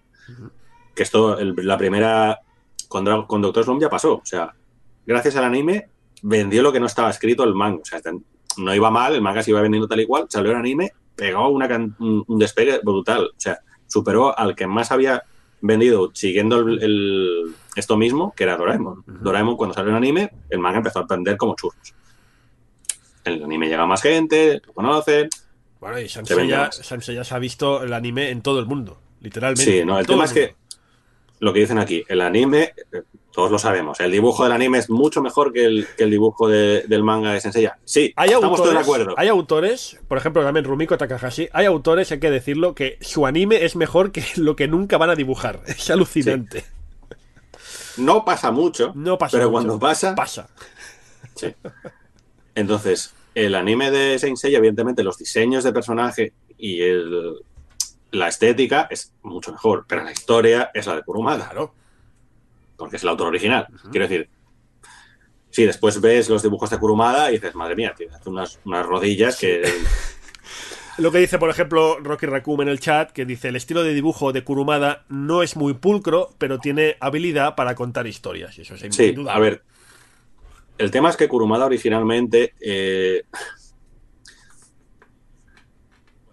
Que 0.95 1.03
esto, 1.03 1.37
el- 1.37 1.55
la 1.57 1.77
primera 1.77 2.39
con, 2.87 3.25
con 3.25 3.41
Doctor 3.41 3.63
Slump 3.63 3.81
ya 3.81 3.89
pasó. 3.89 4.15
O 4.15 4.25
sea, 4.25 4.53
gracias 5.05 5.35
al 5.35 5.43
anime 5.45 5.89
vendió 6.21 6.61
lo 6.61 6.71
que 6.73 6.79
no 6.79 6.85
estaba 6.87 7.09
escrito 7.09 7.43
el 7.43 7.55
manga. 7.55 7.81
O 7.81 7.85
sea, 7.85 8.01
ten- 8.01 8.25
no 8.57 8.73
iba 8.75 8.89
mal, 8.91 9.15
el 9.15 9.21
manga 9.21 9.41
se 9.43 9.51
iba 9.51 9.61
vendiendo 9.61 9.87
tal 9.87 9.99
y 10.01 10.05
cual. 10.05 10.25
Salió 10.29 10.51
el 10.51 10.57
anime, 10.57 10.91
pegó 11.15 11.47
una 11.49 11.67
un, 11.99 12.25
despegue 12.39 12.79
brutal. 12.83 13.25
O 13.25 13.39
sea, 13.39 13.59
superó 13.87 14.37
al 14.37 14.55
que 14.55 14.67
más 14.67 14.91
había 14.91 15.23
vendido 15.61 16.11
siguiendo 16.13 16.59
el, 16.59 16.83
el- 16.83 17.55
esto 17.75 17.95
mismo, 17.97 18.33
que 18.35 18.43
era 18.43 18.57
Doraemon. 18.57 19.03
Doraemon, 19.05 19.55
cuando 19.55 19.73
salió 19.73 19.91
el 19.91 19.97
anime, 19.97 20.31
el 20.49 20.59
manga 20.59 20.77
empezó 20.77 20.99
a 20.99 21.05
vender 21.07 21.37
como 21.37 21.55
churros. 21.55 21.93
El 23.23 23.43
anime 23.43 23.67
llega 23.67 23.83
a 23.83 23.87
más 23.87 24.01
gente, 24.01 24.61
lo 24.65 24.73
conocen. 24.73 25.29
Bueno, 25.79 25.99
y 25.99 26.07
vende 26.35 26.47
ya, 26.47 26.69
ya 26.69 27.23
se 27.23 27.35
ha 27.35 27.39
visto 27.39 27.83
el 27.83 27.93
anime 27.93 28.31
en 28.31 28.41
todo 28.41 28.59
el 28.59 28.65
mundo, 28.65 28.99
literalmente. 29.21 29.63
Sí, 29.63 29.85
no, 29.85 29.99
el 29.99 30.05
tema 30.07 30.25
es 30.25 30.33
que 30.33 30.55
lo 31.39 31.53
que 31.53 31.59
dicen 31.61 31.79
aquí, 31.79 32.03
el 32.09 32.21
anime, 32.21 32.73
todos 33.31 33.49
lo 33.51 33.59
sabemos, 33.59 33.99
el 34.01 34.11
dibujo 34.11 34.43
del 34.43 34.51
anime 34.51 34.77
es 34.79 34.89
mucho 34.89 35.21
mejor 35.21 35.53
que 35.53 35.63
el, 35.65 35.87
que 35.97 36.03
el 36.03 36.11
dibujo 36.11 36.49
de- 36.49 36.83
del 36.87 37.03
manga 37.03 37.31
de 37.31 37.39
Senseiya. 37.39 37.77
Sí, 37.85 38.11
Hay 38.17 38.29
estamos 38.29 38.59
autores, 38.59 38.59
todos 38.59 38.73
de 38.73 38.79
acuerdo. 38.81 39.13
hay 39.17 39.27
autores, 39.29 39.97
por 40.09 40.17
ejemplo, 40.17 40.43
también 40.43 40.65
Rumiko 40.65 40.97
Takahashi, 40.97 41.47
hay 41.53 41.65
autores, 41.65 42.11
hay 42.11 42.19
que 42.19 42.29
decirlo, 42.31 42.75
que 42.75 42.97
su 42.99 43.25
anime 43.25 43.63
es 43.63 43.75
mejor 43.77 44.11
que 44.11 44.23
lo 44.35 44.55
que 44.57 44.67
nunca 44.67 44.97
van 44.97 45.09
a 45.11 45.15
dibujar. 45.15 45.61
Es 45.67 45.89
alucinante. 45.89 46.65
No 47.97 48.23
pasa 48.25 48.51
mucho, 48.51 48.91
No 48.95 49.17
pasa 49.17 49.37
pero 49.37 49.45
mucho. 49.49 49.51
cuando 49.53 49.79
pasa, 49.79 50.15
Pasa. 50.15 50.49
Sí. 51.35 51.53
Entonces, 52.55 53.13
el 53.35 53.55
anime 53.55 53.91
de 53.91 54.19
Saint 54.19 54.37
Seiya, 54.37 54.57
evidentemente, 54.57 55.03
los 55.03 55.17
diseños 55.17 55.63
de 55.63 55.71
personaje 55.73 56.33
y 56.57 56.81
el- 56.81 57.35
la 58.11 58.27
estética 58.27 58.87
es 58.89 59.13
mucho 59.23 59.51
mejor, 59.51 59.85
pero 59.87 60.03
la 60.03 60.11
historia 60.11 60.71
es 60.73 60.87
la 60.87 60.95
de 60.95 61.03
Kurumada, 61.03 61.45
Claro. 61.45 61.73
porque 62.77 62.95
es 62.97 63.03
el 63.03 63.09
autor 63.09 63.27
original. 63.27 63.67
Quiero 63.91 64.07
decir, 64.07 64.29
sí, 65.49 65.65
después 65.65 65.99
ves 66.01 66.29
los 66.29 66.41
dibujos 66.43 66.69
de 66.69 66.77
Kurumada 66.79 67.29
y 67.29 67.33
dices, 67.35 67.55
madre 67.55 67.75
mía, 67.75 67.93
hace 68.13 68.29
unas, 68.29 68.59
unas 68.65 68.85
rodillas 68.85 69.37
que... 69.37 69.61
Lo 70.97 71.13
que 71.13 71.19
dice, 71.19 71.39
por 71.39 71.49
ejemplo, 71.49 71.97
Rocky 72.01 72.25
Raccoon 72.25 72.59
en 72.63 72.67
el 72.67 72.81
chat, 72.81 73.11
que 73.11 73.23
dice, 73.25 73.47
el 73.47 73.55
estilo 73.55 73.83
de 73.83 73.93
dibujo 73.93 74.33
de 74.33 74.43
Kurumada 74.43 75.05
no 75.07 75.43
es 75.43 75.55
muy 75.55 75.73
pulcro, 75.73 76.33
pero 76.37 76.59
tiene 76.59 76.97
habilidad 76.99 77.55
para 77.55 77.73
contar 77.73 78.05
historias. 78.05 78.57
Y 78.57 78.63
eso 78.63 78.75
es 78.75 78.81
Sí, 78.93 79.05
indudable. 79.05 79.31
a 79.31 79.39
ver. 79.39 79.63
El 80.77 80.91
tema 80.91 81.09
es 81.09 81.15
que 81.15 81.29
Kurumada 81.29 81.65
originalmente, 81.67 82.53
eh, 82.59 83.23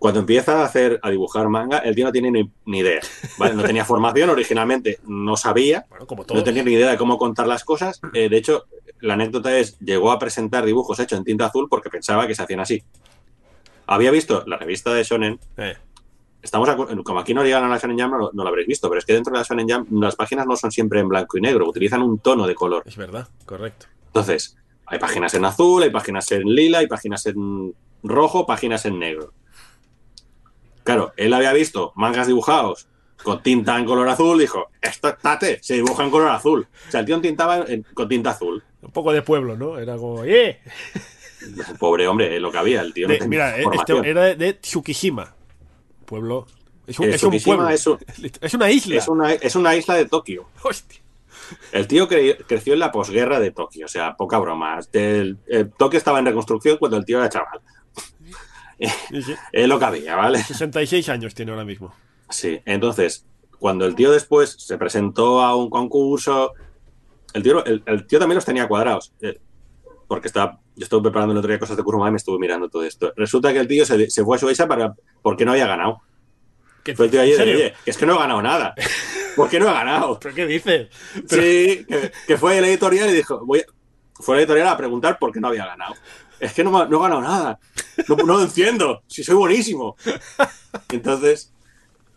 cuando 0.07 0.21
empieza 0.21 0.61
a 0.63 0.65
hacer, 0.65 0.99
a 1.03 1.11
dibujar 1.11 1.49
manga, 1.49 1.79
el 1.79 1.95
tío 1.95 2.05
no 2.05 2.13
tiene 2.13 2.31
ni, 2.31 2.51
ni 2.65 2.79
idea. 2.79 3.01
¿vale? 3.39 3.55
No 3.55 3.63
tenía 3.63 3.85
formación 3.93 4.31
originalmente, 4.31 4.99
no 5.07 5.37
sabía, 5.37 5.85
Bueno, 5.91 6.07
como 6.07 6.25
todo. 6.25 6.39
no 6.39 6.45
tenía 6.45 6.63
ni 6.63 6.73
idea 6.73 6.91
de 6.91 6.97
cómo 6.97 7.19
contar 7.19 7.47
las 7.47 7.65
cosas. 7.65 8.01
Eh, 8.13 8.29
de 8.29 8.37
hecho, 8.37 8.65
la 9.01 9.15
anécdota 9.15 9.57
es, 9.59 9.79
llegó 9.81 10.11
a 10.13 10.19
presentar 10.19 10.65
dibujos 10.65 10.99
hechos 11.01 11.19
en 11.19 11.25
tinta 11.25 11.47
azul 11.47 11.67
porque 11.69 11.91
pensaba 11.91 12.27
que 12.27 12.35
se 12.35 12.43
hacían 12.43 12.61
así. 12.61 12.83
Había 13.87 14.11
visto 14.11 14.43
la 14.47 14.57
revista 14.57 14.93
de 14.95 15.03
Shonen, 15.05 15.39
Eh, 15.57 15.75
estamos 16.43 16.69
acu- 16.69 17.03
como 17.03 17.21
aquí 17.21 17.35
no 17.35 17.43
llegan 17.45 17.65
a 17.65 17.69
la 17.69 17.79
Shonen 17.79 17.99
Jam, 17.99 18.11
no, 18.13 18.31
no 18.33 18.43
lo 18.43 18.49
habréis 18.49 18.67
visto, 18.69 18.89
pero 18.89 18.99
es 18.99 19.05
que 19.05 19.13
dentro 19.13 19.33
de 19.33 19.39
la 19.41 19.45
Shonen 19.45 19.69
Jam 19.69 19.87
las 19.91 20.17
páginas 20.17 20.47
no 20.47 20.57
son 20.57 20.71
siempre 20.73 21.01
en 21.01 21.09
blanco 21.09 21.39
y 21.39 21.41
negro, 21.41 21.69
utilizan 21.69 22.03
un 22.03 22.19
tono 22.19 22.47
de 22.47 22.55
color. 22.55 22.83
es 22.87 22.97
verdad, 22.97 23.29
correcto. 23.45 23.87
Entonces, 24.07 24.57
hay 24.87 24.99
páginas 24.99 25.35
en 25.35 25.45
azul, 25.45 25.83
hay 25.83 25.91
páginas 25.91 26.31
en 26.33 26.43
lila, 26.45 26.79
hay 26.79 26.87
páginas 26.87 27.27
en 27.27 27.75
rojo, 28.03 28.47
páginas 28.47 28.85
en 28.87 28.99
negro. 28.99 29.33
Claro, 30.87 31.13
él 31.19 31.35
había 31.35 31.53
visto 31.53 31.93
mangas 31.97 32.27
dibujados 32.29 32.89
con 33.23 33.43
tinta 33.43 33.77
en 33.79 33.85
color 33.85 34.09
azul, 34.09 34.39
dijo, 34.39 34.71
esto 34.81 35.09
es 35.09 35.19
tate, 35.19 35.59
se 35.63 35.75
dibuja 35.75 36.05
en 36.05 36.11
color 36.11 36.29
azul. 36.29 36.67
O 36.89 36.91
sea, 36.91 37.01
el 37.01 37.07
tío 37.07 37.21
tintaba 37.21 37.59
en- 37.67 37.83
con 37.93 38.09
tinta 38.09 38.31
azul. 38.31 38.63
Un 38.83 38.91
poco 38.93 39.13
de 39.13 39.21
pueblo, 39.23 39.57
¿no? 39.57 39.79
Era 39.79 39.97
como, 39.97 40.25
¡eh! 40.25 40.61
Pobre 41.79 42.07
hombre, 42.09 42.37
es 42.37 42.41
lo 42.43 42.51
que 42.51 42.59
había, 42.59 42.81
el 42.81 42.93
tío 42.95 43.09
De- 43.09 43.21
mira, 43.29 43.59
eh, 43.59 43.65
este 43.73 44.09
era 44.11 44.23
de, 44.35 44.53
Tsukishima. 44.55 45.35
Pueblo. 46.05 46.47
Es 46.87 46.99
un, 46.99 47.07
Eh, 47.07 47.11
es 47.15 47.23
un 47.23 47.31
Tsukishima 47.31 47.57
pueblo. 47.57 47.75
es 47.75 47.87
un- 47.87 47.99
Es 48.41 48.55
una 48.55 48.71
isla. 48.71 48.97
Es 48.97 49.09
una, 49.09 49.33
es 49.33 49.57
una 49.57 49.75
isla 49.77 49.95
de 49.97 50.07
Tokio. 50.07 50.49
Hostia. 50.63 51.01
El 51.73 51.87
tío 51.87 52.09
cre- 52.09 52.37
creció 52.47 52.75
en 52.75 52.81
la 52.81 52.91
posguerra 52.93 53.39
de 53.41 53.51
Tokio, 53.53 53.87
o 53.87 53.89
sea, 53.89 54.17
poca 54.17 54.39
broma. 54.39 54.79
El- 54.93 55.39
el 55.47 55.71
Tokio 55.73 55.99
estaba 55.99 56.19
en 56.19 56.27
reconstrucción 56.27 56.77
cuando 56.79 56.97
el 56.97 57.05
tío 57.05 57.19
era 57.19 57.29
chaval. 57.29 57.61
Sí. 58.79 59.35
Es 59.53 59.69
lo 59.69 59.79
que 59.79 59.85
había, 59.85 60.17
¿vale? 60.17 60.43
66 60.43 61.09
años 61.09 61.35
tiene 61.35 61.53
ahora 61.53 61.65
mismo. 61.65 61.95
Sí, 62.31 62.61
entonces, 62.65 63.25
cuando 63.59 63.87
el 63.87 63.95
tío 63.95 64.11
después 64.13 64.57
se 64.59 64.77
presentó 64.79 65.41
a 65.43 65.55
un 65.57 65.71
concurso, 65.71 66.53
el 67.33 67.43
tío, 67.43 67.65
el, 67.65 67.83
el 67.87 68.07
tío 68.07 68.19
también 68.19 68.37
los 68.37 68.45
tenía 68.45 68.69
cuadrados, 68.69 69.13
eh, 69.21 69.39
porque 70.09 70.29
estaba, 70.29 70.61
yo 70.75 70.85
estuve 70.85 71.03
preparando 71.03 71.33
el 71.33 71.39
otro 71.39 71.49
día 71.51 71.59
cosas 71.59 71.77
de 71.77 71.83
Kurumada 71.83 72.11
y 72.11 72.13
me 72.13 72.17
estuve 72.19 72.39
mirando 72.39 72.69
todo 72.69 72.85
esto. 72.85 73.13
Resulta 73.17 73.53
que 73.53 73.59
el 73.61 73.67
tío 73.69 73.85
se, 73.87 74.11
se 74.11 74.25
fue 74.25 74.37
a 74.37 74.41
Suecia 74.41 74.67
para, 74.69 74.95
porque 75.23 75.45
no 75.45 75.53
había 75.53 75.67
ganado. 75.67 76.03
¿Qué, 76.85 76.95
Fue 76.95 77.07
el 77.07 77.11
tío 77.11 77.21
que 77.85 77.91
es 77.91 77.97
que 77.97 78.07
no 78.07 78.15
he 78.15 78.19
ganado 78.19 78.41
nada. 78.43 78.75
¿Por 79.37 79.49
qué 79.51 79.59
no 79.59 79.69
he 79.69 79.73
ganado? 79.73 80.19
¿Pero 80.21 80.35
qué 80.35 80.47
dices? 80.47 80.89
Pero- 81.29 81.43
Sí, 81.43 81.85
que, 81.89 82.13
que 82.27 82.37
fue 82.39 82.61
la 82.61 82.69
editorial 82.69 83.11
y 83.11 83.13
dijo, 83.15 83.45
voy 83.45 83.65
fue 84.19 84.37
la 84.37 84.43
editorial 84.43 84.69
a 84.69 84.77
preguntar 84.77 85.19
por 85.19 85.33
qué 85.33 85.41
no 85.41 85.49
había 85.49 85.67
ganado. 85.67 85.95
Es 86.41 86.53
que 86.53 86.65
no, 86.65 86.71
no 86.71 86.99
he 86.99 87.03
ganado 87.03 87.21
nada. 87.21 87.59
No, 88.09 88.17
no 88.17 88.37
lo 88.37 88.43
entiendo. 88.43 89.03
Si 89.07 89.25
soy 89.25 89.37
buenísimo. 89.37 89.97
Entonces, 90.91 91.53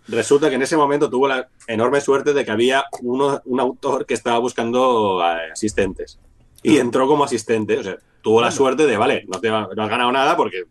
resulta 0.07 0.49
que 0.49 0.55
en 0.55 0.61
ese 0.61 0.75
momento 0.77 1.09
tuvo 1.09 1.27
la 1.27 1.47
enorme 1.67 2.01
suerte 2.01 2.33
de 2.33 2.43
que 2.43 2.51
había 2.51 2.85
uno, 3.01 3.41
un 3.45 3.59
autor 3.59 4.05
que 4.05 4.13
estaba 4.13 4.39
buscando 4.39 5.21
eh, 5.23 5.51
asistentes. 5.51 6.19
Y 6.61 6.77
entró 6.77 7.07
como 7.07 7.23
asistente. 7.23 7.77
O 7.77 7.83
sea, 7.83 7.97
tuvo 8.21 8.41
la 8.41 8.51
suerte 8.51 8.85
de, 8.85 8.97
vale, 8.97 9.25
no, 9.27 9.39
te 9.39 9.49
no 9.49 9.69
has 9.71 9.89
ganado 9.89 10.11
nada 10.11 10.35
porque 10.35 10.65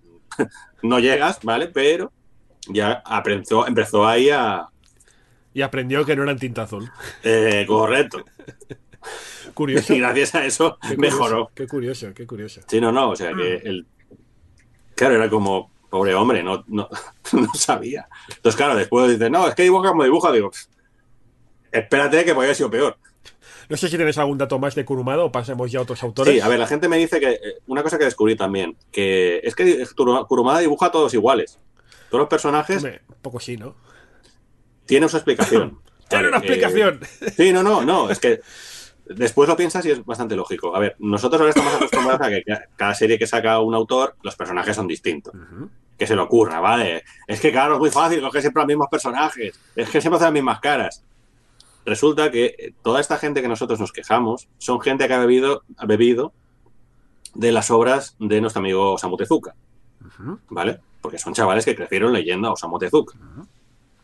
no 0.82 0.98
llegas, 0.98 1.38
¿vale? 1.42 1.68
Pero 1.68 2.12
ya 2.68 3.02
aprendió, 3.04 3.66
empezó 3.66 4.06
ahí 4.06 4.30
a... 4.30 4.68
Y 5.54 5.62
aprendió 5.62 6.04
que 6.04 6.14
no 6.14 6.22
era 6.22 6.32
en 6.32 6.38
tinta 6.38 6.62
azul. 6.62 6.90
eh, 7.22 7.64
correcto. 7.66 8.24
Curioso. 9.54 9.94
Y 9.94 9.98
gracias 10.00 10.34
a 10.34 10.44
eso 10.44 10.78
Qué 10.82 10.94
curioso, 10.96 11.16
mejoró. 11.16 11.50
Qué 11.54 11.66
curioso, 11.66 12.08
qué 12.14 12.26
curioso. 12.26 12.60
Sí, 12.66 12.80
no, 12.80 12.92
no, 12.92 13.10
o 13.10 13.16
sea 13.16 13.32
que 13.34 13.56
el. 13.56 13.86
Claro, 14.94 15.14
era 15.14 15.30
como, 15.30 15.70
pobre 15.88 16.14
hombre, 16.14 16.42
no, 16.42 16.64
no, 16.68 16.88
no 17.32 17.48
sabía. 17.54 18.08
Entonces, 18.28 18.56
claro, 18.56 18.74
después 18.76 19.10
dice, 19.10 19.30
no, 19.30 19.48
es 19.48 19.54
que 19.54 19.62
dibuja 19.62 19.88
como 19.90 20.04
dibuja, 20.04 20.32
digo, 20.32 20.50
"Pff, 20.50 20.66
espérate 21.72 22.24
que 22.24 22.34
podría 22.34 22.48
haber 22.48 22.56
sido 22.56 22.70
peor. 22.70 22.96
No 23.68 23.76
sé 23.76 23.88
si 23.88 23.96
tienes 23.96 24.16
algún 24.16 24.38
dato 24.38 24.58
más 24.58 24.74
de 24.74 24.84
Kurumada 24.86 25.22
o 25.24 25.30
pasemos 25.30 25.70
ya 25.70 25.78
a 25.78 25.82
otros 25.82 26.02
autores. 26.02 26.32
Sí, 26.34 26.40
a 26.40 26.48
ver, 26.48 26.58
la 26.58 26.66
gente 26.66 26.88
me 26.88 26.96
dice 26.96 27.20
que, 27.20 27.32
eh, 27.32 27.40
una 27.66 27.82
cosa 27.82 27.98
que 27.98 28.04
descubrí 28.06 28.34
también, 28.34 28.76
que 28.90 29.40
es 29.44 29.54
que 29.54 29.84
Kuru- 29.94 30.26
Kurumada 30.26 30.60
dibuja 30.60 30.86
a 30.86 30.90
todos 30.90 31.12
iguales. 31.12 31.58
Todos 32.08 32.20
los 32.20 32.28
personajes 32.28 32.78
Hombre, 32.78 33.02
un 33.08 33.16
poco 33.20 33.38
sí, 33.40 33.58
¿no? 33.58 33.76
tienen 34.86 35.08
su 35.10 35.16
explicación. 35.18 35.80
Tiene 36.08 36.28
una 36.28 36.38
eh, 36.38 36.40
explicación. 36.40 37.00
Sí, 37.36 37.52
no, 37.52 37.62
no, 37.62 37.84
no, 37.84 38.08
es 38.08 38.18
que 38.18 38.40
después 39.09 39.48
lo 39.48 39.56
piensas 39.56 39.85
y 39.86 39.90
es 39.90 40.05
bastante 40.05 40.36
lógico. 40.36 40.74
A 40.74 40.78
ver, 40.78 40.97
nosotros 40.98 41.40
ahora 41.40 41.51
estamos 41.51 41.74
acostumbrados 41.74 42.20
a 42.26 42.30
que 42.30 42.43
ca- 42.44 42.64
cada 42.76 42.94
serie 42.94 43.18
que 43.18 43.26
saca 43.26 43.59
un 43.60 43.74
autor, 43.74 44.16
los 44.22 44.36
personajes 44.36 44.74
son 44.76 44.86
distintos. 44.86 45.35
Que 45.97 46.06
se 46.06 46.14
le 46.14 46.22
ocurra, 46.22 46.60
¿vale? 46.60 47.02
Es 47.26 47.40
que, 47.40 47.51
claro, 47.51 47.74
es 47.74 47.80
muy 47.80 47.90
fácil, 47.90 48.20
coger 48.20 48.40
siempre 48.43 48.60
los 48.62 48.68
mismos 48.68 48.89
personajes. 48.90 49.59
Es 49.74 49.90
que 49.90 50.01
siempre 50.01 50.16
hacen 50.16 50.26
las 50.26 50.32
mismas 50.32 50.60
caras. 50.60 51.02
Resulta 51.85 52.30
que 52.30 52.55
eh, 52.59 52.72
toda 52.82 53.01
esta 53.01 53.16
gente 53.18 53.40
que 53.43 53.48
nosotros 53.48 53.80
nos 53.80 53.93
quejamos 53.93 54.48
son 54.59 54.80
gente 54.80 55.09
que 55.09 55.14
ha 55.14 55.18
bebido, 55.18 55.62
ha 55.76 55.86
bebido 55.86 56.32
de 57.35 57.51
las 57.52 57.70
obras 57.70 58.14
de 58.18 58.40
nuestro 58.40 58.60
amigo 58.60 58.93
Osamu 58.93 59.16
Tezuka, 59.16 59.55
¿vale? 60.51 60.80
Porque 61.01 61.18
son 61.18 61.32
chavales 61.35 61.64
que 61.64 61.74
crecieron 61.76 62.12
leyendo 62.12 62.48
a 62.48 62.52
Osamu 62.52 62.78
Tezuka. 62.78 63.16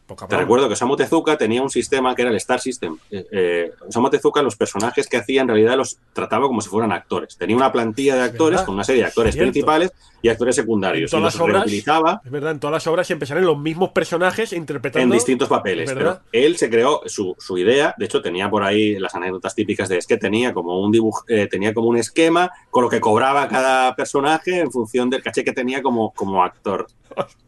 Poca 0.06 0.26
Te 0.28 0.36
recuerdo 0.36 0.66
que 0.68 0.74
Osamu 0.74 0.96
Tezuka 0.96 1.38
tenía 1.38 1.62
un 1.62 1.70
sistema 1.70 2.14
que 2.14 2.22
era 2.22 2.30
el 2.30 2.36
Star 2.36 2.60
System. 2.60 2.98
Eh, 3.10 3.26
eh, 3.32 3.72
Osamu 3.88 4.10
Tezuka, 4.10 4.42
los 4.42 4.54
personajes 4.54 5.06
que 5.08 5.16
hacía 5.16 5.40
en 5.40 5.48
realidad 5.48 5.78
los 5.78 5.96
trataba 6.12 6.46
como 6.46 6.60
si 6.60 6.68
fueran 6.68 6.92
actores. 6.92 7.36
Tenía 7.38 7.56
una 7.56 7.72
plantilla 7.72 8.14
de 8.14 8.22
actores 8.22 8.56
¿Verdad? 8.56 8.66
con 8.66 8.74
una 8.74 8.84
serie 8.84 9.00
de 9.02 9.08
actores 9.08 9.34
principales 9.34 9.92
y 10.20 10.28
actores 10.28 10.56
secundarios. 10.56 11.10
En 11.12 11.18
Y 11.18 11.22
todas 11.22 11.34
los 11.38 11.48
las 11.48 11.64
obras- 11.66 12.20
Es 12.24 12.30
verdad, 12.30 12.50
en 12.50 12.60
todas 12.60 12.72
las 12.72 12.86
obras 12.86 13.06
siempre 13.06 13.26
salen 13.26 13.46
los 13.46 13.58
mismos 13.58 13.90
personajes 13.92 14.52
interpretando. 14.52 15.04
en 15.04 15.10
distintos 15.10 15.48
papeles. 15.48 15.90
Pero 15.92 16.20
él 16.32 16.56
se 16.58 16.68
creó 16.68 17.00
su, 17.06 17.34
su 17.38 17.56
idea, 17.56 17.94
de 17.96 18.04
hecho 18.04 18.20
tenía 18.20 18.50
por 18.50 18.62
ahí 18.62 18.98
las 18.98 19.14
anécdotas 19.14 19.54
típicas 19.54 19.88
de 19.88 19.96
es 19.96 20.06
que 20.06 20.18
tenía 20.18 20.52
como 20.52 20.80
un 20.80 20.92
dibujo, 20.92 21.24
eh, 21.28 21.46
tenía 21.50 21.72
como 21.72 21.88
un 21.88 21.96
esquema 21.96 22.50
con 22.70 22.82
lo 22.84 22.90
que 22.90 23.00
cobraba 23.00 23.48
cada 23.48 23.96
personaje 23.96 24.60
en 24.60 24.70
función 24.70 25.08
del 25.08 25.22
caché 25.22 25.44
que 25.44 25.52
tenía 25.52 25.82
como, 25.82 26.12
como 26.12 26.44
actor. 26.44 26.86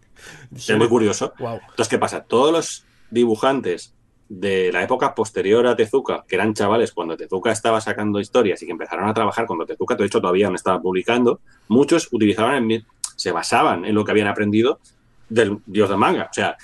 Es 0.54 0.76
muy 0.76 0.88
curioso. 0.88 1.32
Wow. 1.38 1.60
Entonces, 1.60 1.88
¿qué 1.88 1.98
pasa? 1.98 2.22
Todos 2.24 2.52
los 2.52 2.84
dibujantes 3.10 3.92
de 4.28 4.72
la 4.72 4.82
época 4.82 5.14
posterior 5.14 5.66
a 5.66 5.76
Tezuka, 5.76 6.24
que 6.26 6.34
eran 6.34 6.52
chavales 6.54 6.92
cuando 6.92 7.16
Tezuka 7.16 7.52
estaba 7.52 7.80
sacando 7.80 8.18
historias 8.18 8.60
y 8.62 8.66
que 8.66 8.72
empezaron 8.72 9.08
a 9.08 9.14
trabajar 9.14 9.46
cuando 9.46 9.64
Tezuka, 9.66 9.94
de 9.94 10.04
hecho, 10.06 10.20
todavía 10.20 10.48
no 10.48 10.56
estaba 10.56 10.80
publicando, 10.80 11.40
muchos 11.68 12.08
utilizaban, 12.12 12.68
se 13.14 13.30
basaban 13.32 13.84
en 13.84 13.94
lo 13.94 14.04
que 14.04 14.10
habían 14.10 14.26
aprendido 14.26 14.80
del 15.28 15.58
dios 15.66 15.88
del 15.88 15.98
manga. 15.98 16.24
O 16.30 16.34
sea, 16.34 16.56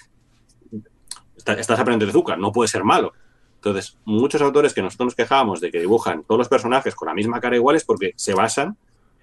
está- 1.36 1.54
estás 1.54 1.78
aprendiendo 1.78 2.06
Tezuka, 2.12 2.36
no 2.36 2.52
puede 2.52 2.68
ser 2.68 2.84
malo. 2.84 3.12
Entonces, 3.56 3.96
muchos 4.04 4.42
autores 4.42 4.74
que 4.74 4.82
nosotros 4.82 5.06
nos 5.06 5.14
quejábamos 5.14 5.60
de 5.60 5.70
que 5.70 5.78
dibujan 5.78 6.24
todos 6.24 6.38
los 6.40 6.48
personajes 6.48 6.94
con 6.96 7.06
la 7.06 7.14
misma 7.14 7.40
cara 7.40 7.54
igual 7.54 7.76
es 7.76 7.84
porque 7.84 8.12
se 8.16 8.34
basan 8.34 8.76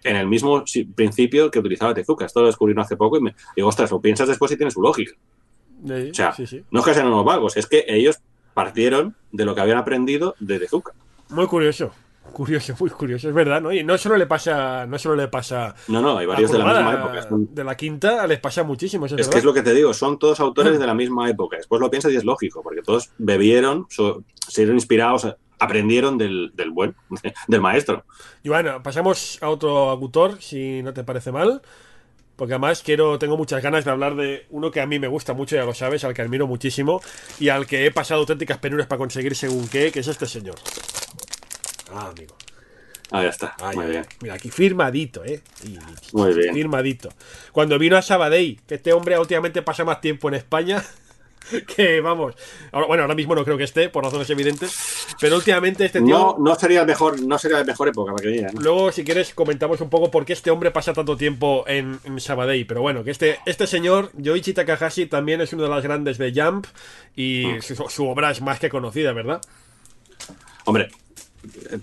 en 0.04 0.16
el 0.16 0.28
mismo 0.28 0.64
principio 0.96 1.50
que 1.52 1.60
utilizaba 1.60 1.94
Tezuka. 1.94 2.26
Esto 2.26 2.42
lo 2.42 2.48
descubrí 2.48 2.74
hace 2.80 2.96
poco 2.98 3.18
y 3.18 3.22
me 3.22 3.36
digo, 3.56 3.68
ostras, 3.68 3.92
lo 3.92 4.00
piensas 4.02 4.28
después 4.28 4.52
y 4.52 4.58
tiene 4.58 4.72
su 4.72 4.82
lógica. 4.82 5.14
O 5.84 6.14
sea, 6.14 6.34
sí, 6.34 6.46
sí. 6.46 6.64
no 6.72 6.80
es 6.82 6.86
que 6.86 6.94
sean 6.94 7.08
unos 7.08 7.24
vagos, 7.26 7.56
es 7.58 7.66
que 7.66 7.86
ellos 7.88 8.20
partieron 8.54 9.16
de 9.32 9.46
lo 9.46 9.56
que 9.56 9.62
habían 9.62 9.78
aprendido 9.78 10.36
de 10.40 10.60
Tezuka. 10.60 10.94
Muy 11.30 11.48
curioso. 11.48 11.92
Curioso, 12.34 12.76
muy 12.80 12.92
curioso, 12.92 13.28
es 13.30 13.34
verdad, 13.34 13.60
¿no? 13.60 13.72
Y 13.74 13.84
no 13.84 13.98
solo 13.98 14.16
le 14.16 14.28
pasa, 14.28 14.86
no 14.86 15.00
solo 15.00 15.16
le 15.16 15.30
pasa 15.30 15.74
No, 15.88 16.00
no, 16.00 16.16
hay 16.20 16.28
varios 16.28 16.52
de 16.52 16.60
la 16.60 16.66
misma 16.66 16.94
época. 16.94 17.22
Son- 17.28 17.50
de 17.56 17.64
la 17.64 17.76
quinta 17.76 18.28
les 18.28 18.40
pasa 18.40 18.62
muchísimo, 18.64 19.08
es, 19.08 19.14
Es 19.14 19.28
que 19.30 19.40
es 19.40 19.44
lo 19.44 19.52
que 19.54 19.64
te 19.64 19.74
digo, 19.74 19.94
son 19.96 20.20
todos 20.20 20.40
autores 20.40 20.74
de 20.80 20.86
la 20.86 20.94
misma 20.94 21.28
época. 21.28 21.58
Después 21.58 21.82
lo 21.82 21.90
piensas 21.90 22.12
y 22.12 22.18
es 22.18 22.24
lógico, 22.26 22.62
porque 22.62 22.82
todos 22.84 23.10
bebieron, 23.18 23.88
so- 23.90 24.24
se 24.48 24.62
dieron 24.62 24.76
inspirados, 24.78 25.28
aprendieron 25.60 26.18
del, 26.18 26.52
del 26.56 26.72
buen, 26.72 26.96
del 27.48 27.62
maestro. 27.62 28.06
Y 28.44 28.50
bueno, 28.50 28.82
pasamos 28.82 29.38
a 29.42 29.50
otro 29.50 29.90
autor, 29.90 30.42
si 30.42 30.82
no 30.82 30.94
te 30.94 31.04
parece 31.04 31.32
mal. 31.32 31.62
Porque 32.36 32.54
además 32.54 32.82
quiero, 32.84 33.20
tengo 33.20 33.36
muchas 33.36 33.62
ganas 33.62 33.84
de 33.84 33.92
hablar 33.92 34.16
de 34.16 34.46
uno 34.50 34.72
que 34.72 34.80
a 34.80 34.86
mí 34.86 34.98
me 34.98 35.10
gusta 35.10 35.34
mucho, 35.34 35.58
ya 35.58 35.66
lo 35.66 35.74
sabes, 35.74 36.06
al 36.06 36.14
que 36.14 36.22
admiro 36.22 36.48
muchísimo 36.48 37.02
y 37.38 37.50
al 37.50 37.68
que 37.68 37.86
he 37.86 37.92
pasado 37.92 38.22
auténticas 38.22 38.60
penurias 38.60 38.88
para 38.88 38.98
conseguir 38.98 39.36
según 39.36 39.68
qué, 39.68 39.92
que 39.92 40.00
es 40.00 40.08
este 40.08 40.26
señor. 40.26 40.56
Ah, 41.92 42.14
amigo. 42.16 42.38
Ah, 43.12 43.24
ya 43.24 43.30
está. 43.30 43.56
Ay, 43.60 43.76
Muy 43.76 43.88
bien. 43.88 44.06
Mira, 44.22 44.36
aquí 44.36 44.52
firmadito, 44.52 45.26
¿eh? 45.26 45.42
Muy 46.14 46.34
bien. 46.34 46.54
Firmadito. 46.54 47.10
Cuando 47.52 47.78
vino 47.78 47.98
a 47.98 48.02
Sabadell, 48.02 48.62
que 48.66 48.76
este 48.76 48.94
hombre 48.94 49.20
últimamente 49.20 49.62
pasa 49.62 49.84
más 49.84 50.00
tiempo 50.00 50.30
en 50.30 50.36
España 50.36 50.82
que, 51.76 52.02
vamos, 52.02 52.36
ahora, 52.72 52.88
bueno, 52.88 53.04
ahora 53.04 53.16
mismo 53.16 53.36
no 53.36 53.44
creo 53.44 53.58
que 53.58 53.64
esté, 53.64 53.90
por 53.90 54.04
razones 54.04 54.30
evidentes, 54.30 55.08
pero 55.20 55.36
últimamente 55.36 55.86
este 55.86 56.00
tío... 56.02 56.08
No, 56.08 56.36
no 56.40 56.56
sería 56.56 56.86
mejor, 56.86 57.22
no 57.22 57.38
sería 57.40 57.58
la 57.58 57.64
mejor 57.64 57.88
época 57.88 58.14
para 58.14 58.24
que 58.24 58.30
diga, 58.30 58.52
¿no? 58.52 58.62
Luego, 58.62 58.92
si 58.92 59.04
quieres, 59.04 59.34
comentamos 59.34 59.82
un 59.82 59.90
poco 59.90 60.12
por 60.12 60.26
qué 60.26 60.34
este 60.34 60.52
hombre 60.52 60.72
pasa 60.72 60.94
tanto 60.94 61.18
tiempo 61.18 61.64
en, 61.68 62.00
en 62.04 62.20
Sabadell. 62.20 62.66
Pero 62.68 62.82
bueno, 62.82 63.04
que 63.04 63.12
este, 63.12 63.40
este 63.46 63.68
señor, 63.68 64.12
Yoichi 64.18 64.54
Takahashi, 64.54 65.08
también 65.08 65.42
es 65.42 65.54
uno 65.54 65.64
de 65.64 65.70
las 65.70 65.84
grandes 65.84 66.18
de 66.18 66.32
Jump 66.34 66.68
y 67.16 67.40
Mm. 67.40 67.62
su, 67.62 67.76
su 67.90 68.08
obra 68.08 68.32
es 68.32 68.42
más 68.42 68.60
que 68.60 68.70
conocida, 68.70 69.14
¿verdad? 69.14 69.42
Hombre, 70.66 70.90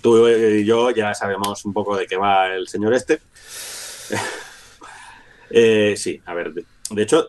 tú 0.01 0.29
y 0.29 0.65
yo 0.65 0.91
ya 0.91 1.15
sabemos 1.15 1.65
un 1.65 1.73
poco 1.73 1.97
de 1.97 2.07
qué 2.07 2.17
va 2.17 2.55
el 2.55 2.69
señor 2.69 2.95
este. 2.95 3.21
Eh, 5.49 5.95
sí, 5.97 6.21
a 6.27 6.35
ver, 6.35 6.53
de, 6.53 6.65
de 6.91 7.03
hecho, 7.03 7.29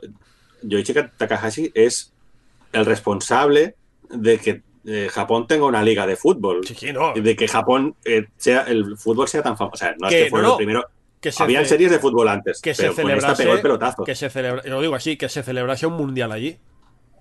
Yoichi 0.63 0.91
Takahashi 0.91 1.71
es 1.75 2.11
el 2.73 2.85
responsable 2.85 3.75
de 4.09 4.37
que 4.39 4.61
eh, 4.85 5.09
Japón 5.11 5.47
tenga 5.47 5.65
una 5.65 5.83
liga 5.83 6.07
de 6.07 6.15
fútbol. 6.15 6.65
Sí, 6.65 6.73
sí, 6.75 6.93
no. 6.93 7.13
Y 7.15 7.21
de 7.21 7.35
que 7.35 7.47
Japón 7.47 7.95
eh, 8.05 8.27
sea 8.37 8.61
el 8.63 8.97
fútbol 8.97 9.27
sea 9.27 9.43
tan 9.43 9.57
famoso. 9.57 9.75
O 9.75 9.77
sea, 9.77 9.95
no 9.99 10.07
Que 10.07 10.19
es 10.19 10.23
que 10.25 10.29
fuera 10.29 10.47
no, 10.47 10.53
el 10.53 10.57
primero. 10.57 10.85
Que 11.19 11.31
se 11.31 11.43
Habían 11.43 11.65
series 11.65 11.91
de 11.91 11.99
fútbol 11.99 12.27
antes, 12.27 12.61
que 12.61 12.73
se 12.75 12.83
pero 12.83 12.93
con 12.93 13.01
esta 13.09 13.19
celebrase, 13.19 13.43
pegó 13.43 13.55
el 13.55 13.61
pelotazo. 13.61 14.03
que 14.03 14.13
se 14.15 14.29
celebra, 14.29 14.61
lo 14.65 14.79
digo 14.81 14.93
así, 14.95 15.17
que 15.17 15.27
se 15.29 15.41
celebrase 15.43 15.87
un 15.87 15.93
mundial 15.93 16.31
allí. 16.31 16.57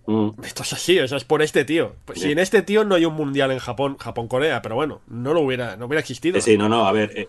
Mm. 0.06 0.28
Esto 0.44 0.62
es 0.62 0.72
así, 0.74 1.00
o 1.00 1.08
sea, 1.08 1.16
es 1.16 1.24
por 1.24 1.42
este 1.42 1.64
tío. 1.64 1.96
Pues 2.04 2.20
si 2.20 2.30
en 2.30 2.38
este 2.38 2.62
tío 2.62 2.84
no 2.84 2.94
hay 2.94 3.06
un 3.06 3.14
mundial 3.14 3.50
en 3.50 3.58
Japón, 3.58 3.96
Japón-Corea, 3.98 4.62
pero 4.62 4.74
bueno, 4.74 5.00
no 5.08 5.32
lo 5.32 5.40
hubiera, 5.40 5.76
no 5.76 5.86
hubiera 5.86 6.00
existido. 6.00 6.38
Eh, 6.38 6.42
Sí, 6.42 6.56
no, 6.58 6.68
no, 6.68 6.86
a 6.86 6.92
ver, 6.92 7.10
eh, 7.16 7.28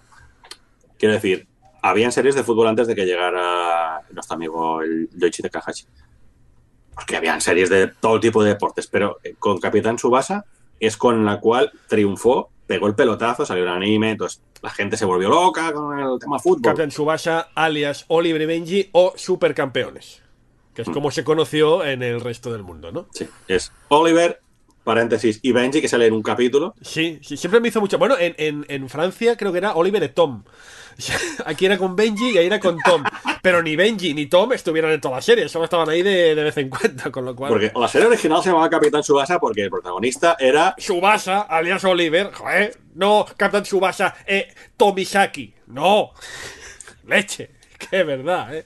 quiero 1.00 1.16
decir, 1.16 1.48
habían 1.82 2.12
series 2.12 2.36
de 2.36 2.44
fútbol 2.44 2.68
antes 2.68 2.86
de 2.86 2.94
que 2.94 3.06
llegara 3.06 4.02
nuestro 4.12 4.36
amigo 4.36 4.82
el 4.82 5.10
Yoichi 5.16 5.42
Takahashi. 5.42 5.86
Porque 6.98 7.16
habían 7.16 7.40
series 7.42 7.70
de 7.70 7.88
todo 7.88 8.20
tipo 8.20 8.44
de 8.44 8.50
deportes, 8.50 8.88
pero 8.88 9.20
eh, 9.24 9.36
con 9.40 9.60
Capitán 9.60 9.98
Subasa 9.98 10.44
es 10.80 10.98
con 10.98 11.24
la 11.26 11.40
cual 11.40 11.72
triunfó, 11.88 12.50
pegó 12.66 12.88
el 12.88 12.96
pelotazo, 12.96 13.46
salió 13.46 13.64
el 13.64 13.70
anime, 13.70 14.12
entonces 14.12 14.42
la 14.62 14.70
gente 14.72 14.98
se 14.98 15.06
volvió 15.06 15.30
loca 15.30 15.72
con 15.72 15.98
el 15.98 16.20
tema 16.20 16.40
fútbol. 16.40 16.62
Captain 16.64 16.92
Subasa, 16.92 17.50
alias 17.56 18.04
Oliver 18.10 18.42
y 18.42 18.46
Benji 18.46 18.90
o 18.92 19.14
Supercampeones, 19.16 20.22
que 20.74 20.82
Mm. 20.82 20.90
es 20.90 20.94
como 20.94 21.12
se 21.12 21.24
conoció 21.24 21.86
en 21.86 22.04
el 22.04 22.20
resto 22.20 22.52
del 22.52 22.64
mundo, 22.64 22.92
¿no? 22.92 23.08
Sí, 23.14 23.28
es 23.48 23.72
Oliver, 23.90 24.42
paréntesis, 24.84 25.40
y 25.44 25.52
Benji, 25.52 25.82
que 25.82 25.88
sale 25.88 26.08
en 26.08 26.14
un 26.14 26.24
capítulo. 26.24 26.74
Sí, 26.82 27.20
sí, 27.22 27.38
siempre 27.38 27.60
me 27.60 27.68
hizo 27.70 27.80
mucho. 27.80 27.98
Bueno, 28.00 28.16
en, 28.20 28.34
en, 28.38 28.66
en 28.70 28.90
Francia 28.90 29.38
creo 29.38 29.52
que 29.52 29.60
era 29.60 29.76
Oliver 29.76 30.02
y 30.04 30.10
Tom. 30.10 30.44
Aquí 31.46 31.66
era 31.66 31.78
con 31.78 31.96
Benji 31.96 32.32
y 32.32 32.38
ahí 32.38 32.48
era 32.48 32.60
con 32.60 32.78
Tom. 32.80 33.04
Pero 33.42 33.62
ni 33.62 33.76
Benji 33.76 34.14
ni 34.14 34.26
Tom 34.26 34.54
estuvieron 34.54 34.92
en 34.92 35.02
toda 35.02 35.16
la 35.16 35.22
serie, 35.22 35.48
solo 35.48 35.66
estaban 35.66 35.90
ahí 35.90 36.02
de, 36.02 36.36
de 36.36 36.44
vez 36.44 36.58
en 36.58 36.70
cuando, 36.70 37.12
con 37.12 37.26
lo 37.26 37.36
cual. 37.36 37.52
Porque 37.52 37.72
la 37.76 37.88
serie 37.88 38.08
original 38.08 38.42
se 38.42 38.50
llamaba 38.50 38.70
Capitán 38.70 39.04
Subasa 39.04 39.40
porque 39.40 39.64
el 39.64 39.70
protagonista 39.70 40.36
era 40.40 40.76
Subasa, 40.78 41.42
alias 41.42 41.84
Oliver, 41.86 42.32
joder, 42.34 42.78
no, 42.96 43.26
Captain 43.38 43.66
Subasa, 43.66 44.16
eh, 44.26 44.54
Tomisaki, 44.76 45.54
no, 45.68 46.12
leche, 47.06 47.52
que 47.90 48.04
verdad, 48.04 48.56
eh. 48.56 48.66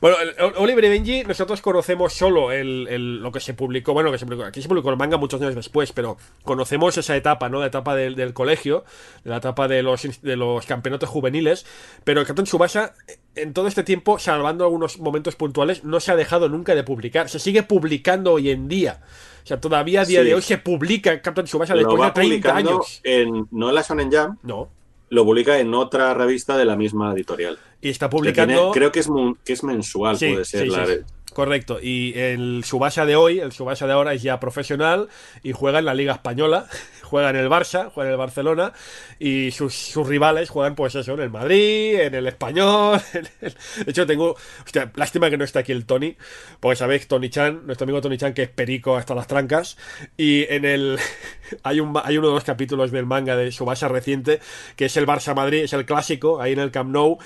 Bueno, 0.00 0.16
Oliver 0.58 0.84
y 0.84 0.88
Benji, 0.90 1.24
nosotros 1.24 1.60
conocemos 1.60 2.12
solo 2.12 2.52
el, 2.52 2.86
el- 2.88 3.16
lo 3.22 3.32
que 3.32 3.40
se 3.40 3.54
publicó, 3.54 3.92
bueno, 3.94 4.08
lo 4.08 4.12
que 4.12 4.18
se 4.18 4.26
publicó, 4.26 4.44
aquí 4.44 4.62
se 4.62 4.68
publicó 4.68 4.90
el 4.90 4.96
manga 4.96 5.16
muchos 5.16 5.40
años 5.42 5.54
después, 5.56 5.92
pero 5.92 6.16
conocemos 6.44 6.96
esa 6.98 7.16
etapa, 7.16 7.48
¿no? 7.48 7.58
La 7.60 7.66
etapa 7.66 7.96
del, 7.96 8.14
del 8.14 8.32
colegio, 8.32 8.84
la 9.24 9.38
etapa 9.38 9.66
de 9.66 9.82
los, 9.82 10.22
de 10.22 10.36
los 10.36 10.66
campeonatos 10.66 11.08
juveniles, 11.08 11.66
pero 12.04 12.20
el 12.20 12.26
Captain 12.26 12.46
Subasa, 12.46 12.94
en 13.34 13.52
todo 13.52 13.66
este 13.66 13.82
tiempo, 13.82 14.18
salvando 14.18 14.64
algunos 14.64 14.98
momentos 15.00 15.34
puntuales, 15.36 15.82
no 15.84 15.98
se 16.00 16.12
ha 16.12 16.16
dejado 16.16 16.48
nunca 16.48 16.74
de 16.76 16.84
publicar, 16.84 17.28
se 17.28 17.38
sigue 17.40 17.62
publicando 17.64 18.32
hoy 18.34 18.50
en 18.50 18.68
día. 18.68 19.00
O 19.42 19.46
sea, 19.48 19.60
todavía 19.60 20.02
a 20.02 20.04
día 20.04 20.20
Sí. 20.20 20.26
de 20.26 20.34
hoy 20.34 20.42
se 20.42 20.58
publica 20.58 21.20
Captain 21.22 21.46
Subasa 21.46 21.74
lo 21.74 21.78
después 21.80 21.96
de 21.96 22.02
va 22.06 22.12
30 22.12 22.48
publicando 22.52 22.70
años. 22.70 23.00
en 23.02 23.48
no 23.50 23.68
en 23.70 23.74
la 23.74 23.82
Shonen 23.82 24.10
Jump, 24.12 24.38
No. 24.44 24.68
Lo 25.10 25.24
publica 25.24 25.58
en 25.58 25.74
otra 25.74 26.12
revista 26.14 26.56
de 26.56 26.64
la 26.64 26.76
misma 26.76 27.12
editorial. 27.14 27.58
Y 27.80 27.88
está 27.90 28.06
Que 28.08 28.10
publicando. 28.10 28.54
tiene- 28.54 28.72
creo 28.72 28.92
que 28.92 29.00
es, 29.00 29.08
que 29.44 29.52
es 29.52 29.62
mensual, 29.64 30.16
Sí, 30.18 30.30
puede 30.32 30.44
ser. 30.44 30.62
sí, 30.62 30.68
la- 30.68 30.86
sí. 30.86 30.92
Correcto. 31.38 31.78
Y 31.80 32.18
el 32.18 32.64
Subasa 32.64 33.06
de 33.06 33.14
hoy, 33.14 33.38
el 33.38 33.52
Subasa 33.52 33.86
de 33.86 33.92
ahora 33.92 34.12
es 34.12 34.22
ya 34.24 34.40
profesional 34.40 35.08
y 35.44 35.52
juega 35.52 35.78
en 35.78 35.84
la 35.84 35.94
Liga 35.94 36.12
Española, 36.14 36.66
juega 37.04 37.30
en 37.30 37.36
el 37.36 37.48
Barça, 37.48 37.92
juega 37.92 38.08
en 38.10 38.14
el 38.14 38.18
Barcelona 38.18 38.72
y 39.20 39.52
sus, 39.52 39.72
sus 39.72 40.04
rivales 40.08 40.50
juegan, 40.50 40.74
pues 40.74 40.96
eso, 40.96 41.14
en 41.14 41.20
el 41.20 41.30
Madrid, 41.30 42.00
en 42.00 42.16
el 42.16 42.26
Español. 42.26 43.00
en 43.14 43.28
el- 43.40 43.54
De 43.84 43.90
hecho, 43.92 44.04
tengo. 44.04 44.34
Hostia, 44.64 44.90
lástima 44.96 45.30
que 45.30 45.36
no 45.38 45.44
está 45.44 45.60
aquí 45.60 45.70
el 45.70 45.86
Tony, 45.86 46.16
porque 46.58 46.74
sabéis, 46.74 47.06
Tony 47.06 47.30
Chan, 47.30 47.64
nuestro 47.66 47.84
amigo 47.84 48.00
Tony 48.00 48.18
Chan, 48.18 48.34
que 48.34 48.42
es 48.42 48.48
perico 48.50 48.96
hasta 48.96 49.14
las 49.14 49.28
trancas. 49.28 49.76
Y 50.16 50.42
en 50.52 50.64
el. 50.64 50.98
Hay, 51.62 51.78
un, 51.78 51.98
hay 52.04 52.18
uno 52.18 52.28
de 52.28 52.34
los 52.34 52.44
capítulos 52.44 52.90
del 52.90 53.06
manga 53.06 53.34
de 53.36 53.52
Subasa 53.52 53.86
reciente, 53.88 54.40
que 54.76 54.86
es 54.86 54.96
el 54.96 55.06
Barça 55.06 55.34
Madrid, 55.36 55.62
es 55.62 55.72
el 55.72 55.86
clásico, 55.86 56.42
ahí 56.42 56.52
en 56.52 56.58
el 56.58 56.72
Camp 56.72 56.90
Nou. 56.90 57.18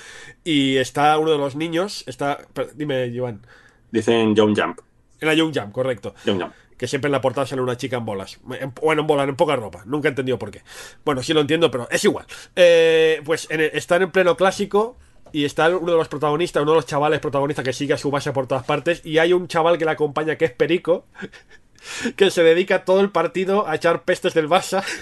Y 0.44 0.76
está 0.76 1.16
uno 1.18 1.30
de 1.32 1.38
los 1.38 1.56
niños, 1.56 2.04
está. 2.06 2.38
Dime, 2.74 3.10
Joan. 3.16 3.40
Dicen 3.92 4.34
Young 4.34 4.58
Jump. 4.58 4.80
En 5.20 5.28
la 5.28 5.34
Young 5.34 5.54
Jump, 5.56 5.70
correcto. 5.72 6.14
Young 6.24 6.40
Jump. 6.40 6.52
Que 6.76 6.88
siempre 6.88 7.06
en 7.06 7.12
la 7.12 7.20
portada 7.20 7.46
sale 7.46 7.62
una 7.62 7.76
chica 7.76 7.98
en 7.98 8.04
bolas. 8.04 8.40
En- 8.58 8.72
bueno, 8.82 9.02
en 9.02 9.06
bolas, 9.06 9.28
en 9.28 9.36
poca 9.36 9.54
ropa. 9.54 9.82
Nunca 9.86 10.08
he 10.08 10.10
entendido 10.10 10.36
por 10.38 10.50
qué. 10.50 10.62
Bueno, 11.04 11.22
sí 11.22 11.32
lo 11.32 11.40
entiendo, 11.40 11.70
pero 11.70 11.86
es 11.90 12.02
igual. 12.04 12.26
Eh, 12.56 13.22
pues 13.24 13.46
en 13.50 13.60
el- 13.60 13.70
están 13.74 14.02
en 14.02 14.10
pleno 14.10 14.36
clásico. 14.36 14.98
Y 15.34 15.44
está 15.46 15.68
uno 15.74 15.92
de 15.92 15.96
los 15.98 16.08
protagonistas, 16.08 16.62
uno 16.62 16.72
de 16.72 16.76
los 16.78 16.86
chavales 16.86 17.20
protagonistas 17.20 17.64
que 17.64 17.72
sigue 17.72 17.94
a 17.94 17.98
su 17.98 18.10
base 18.10 18.32
por 18.32 18.46
todas 18.46 18.64
partes. 18.64 19.00
Y 19.06 19.16
hay 19.18 19.32
un 19.32 19.46
chaval 19.48 19.78
que 19.78 19.84
le 19.84 19.92
acompaña 19.92 20.36
que 20.36 20.46
es 20.46 20.52
Perico. 20.52 21.06
Que 22.16 22.30
se 22.30 22.42
dedica 22.44 22.84
todo 22.84 23.00
el 23.00 23.10
partido 23.10 23.66
a 23.66 23.74
echar 23.74 24.04
pestes 24.04 24.34
del 24.34 24.48
Barça. 24.48 24.84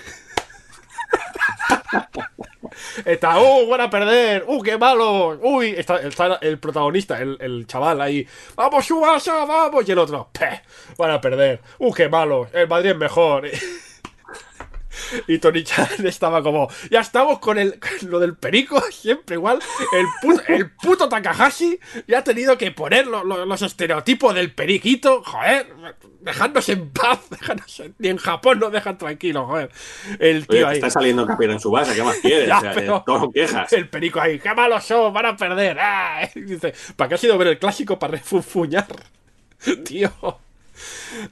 Está, 3.04 3.40
¡uh! 3.40 3.68
¡Van 3.68 3.80
a 3.80 3.90
perder! 3.90 4.44
¡uh! 4.46 4.60
¡qué 4.62 4.78
malo! 4.78 5.38
¡Uy! 5.42 5.74
Está, 5.76 5.96
está 6.00 6.38
el 6.40 6.58
protagonista, 6.58 7.20
el, 7.20 7.36
el 7.40 7.66
chaval 7.66 8.00
ahí. 8.00 8.26
¡Vamos, 8.56 8.84
Subasa! 8.84 9.44
¡Vamos! 9.44 9.88
Y 9.88 9.92
el 9.92 9.98
otro, 9.98 10.28
¡peh! 10.32 10.62
Van 10.96 11.10
a 11.10 11.20
perder. 11.20 11.60
¡uh! 11.78 11.92
¡qué 11.92 12.08
malo! 12.08 12.48
El 12.52 12.68
Madrid 12.68 12.90
es 12.90 12.96
mejor. 12.96 13.48
Y 15.28 15.38
Tony 15.38 15.62
Chan 15.64 15.88
estaba 16.04 16.42
como, 16.42 16.68
ya 16.90 17.00
estamos 17.00 17.38
con, 17.38 17.58
el, 17.58 17.78
con 17.78 18.10
lo 18.10 18.18
del 18.18 18.36
perico, 18.36 18.80
siempre 18.90 19.36
igual. 19.36 19.60
El 19.92 20.06
puto, 20.20 20.42
el 20.48 20.70
puto 20.70 21.08
Takahashi 21.08 21.78
ya 22.08 22.18
ha 22.18 22.24
tenido 22.24 22.58
que 22.58 22.70
poner 22.72 23.06
lo- 23.06 23.24
lo- 23.24 23.44
los 23.46 23.62
estereotipos 23.62 24.34
del 24.34 24.52
periquito, 24.52 25.22
joder, 25.24 25.66
dejadnos 26.20 26.68
en 26.68 26.90
paz, 26.90 27.20
dejadnos 27.30 27.80
en- 27.80 27.94
ni 27.98 28.08
en 28.08 28.16
Japón 28.16 28.58
nos 28.58 28.72
dejan 28.72 28.98
tranquilos, 28.98 29.46
joder. 29.46 29.70
El 30.18 30.38
Oye, 30.38 30.46
tío 30.46 30.58
que 30.60 30.64
ahí. 30.66 30.74
está 30.74 30.90
saliendo 30.90 31.26
Capitán 31.26 31.60
Subasa, 31.60 31.94
¿qué 31.94 32.02
más 32.02 32.16
quieres? 32.16 32.48
Ya, 32.48 32.58
o 32.58 32.60
sea, 32.60 32.72
pero- 32.74 33.02
todo 33.06 33.30
quejas. 33.30 33.72
El 33.72 33.88
perico 33.88 34.20
ahí, 34.20 34.38
qué 34.38 34.52
malos 34.54 34.84
son, 34.84 35.12
van 35.12 35.26
a 35.26 35.36
perder. 35.36 35.78
¡ah! 35.80 36.28
Dice, 36.34 36.74
¿para 36.96 37.08
qué 37.08 37.14
has 37.14 37.24
ido 37.24 37.34
a 37.34 37.36
ver 37.38 37.48
el 37.48 37.58
clásico 37.58 37.98
para 37.98 38.12
refunfuñar? 38.12 38.86
Tío. 39.84 40.10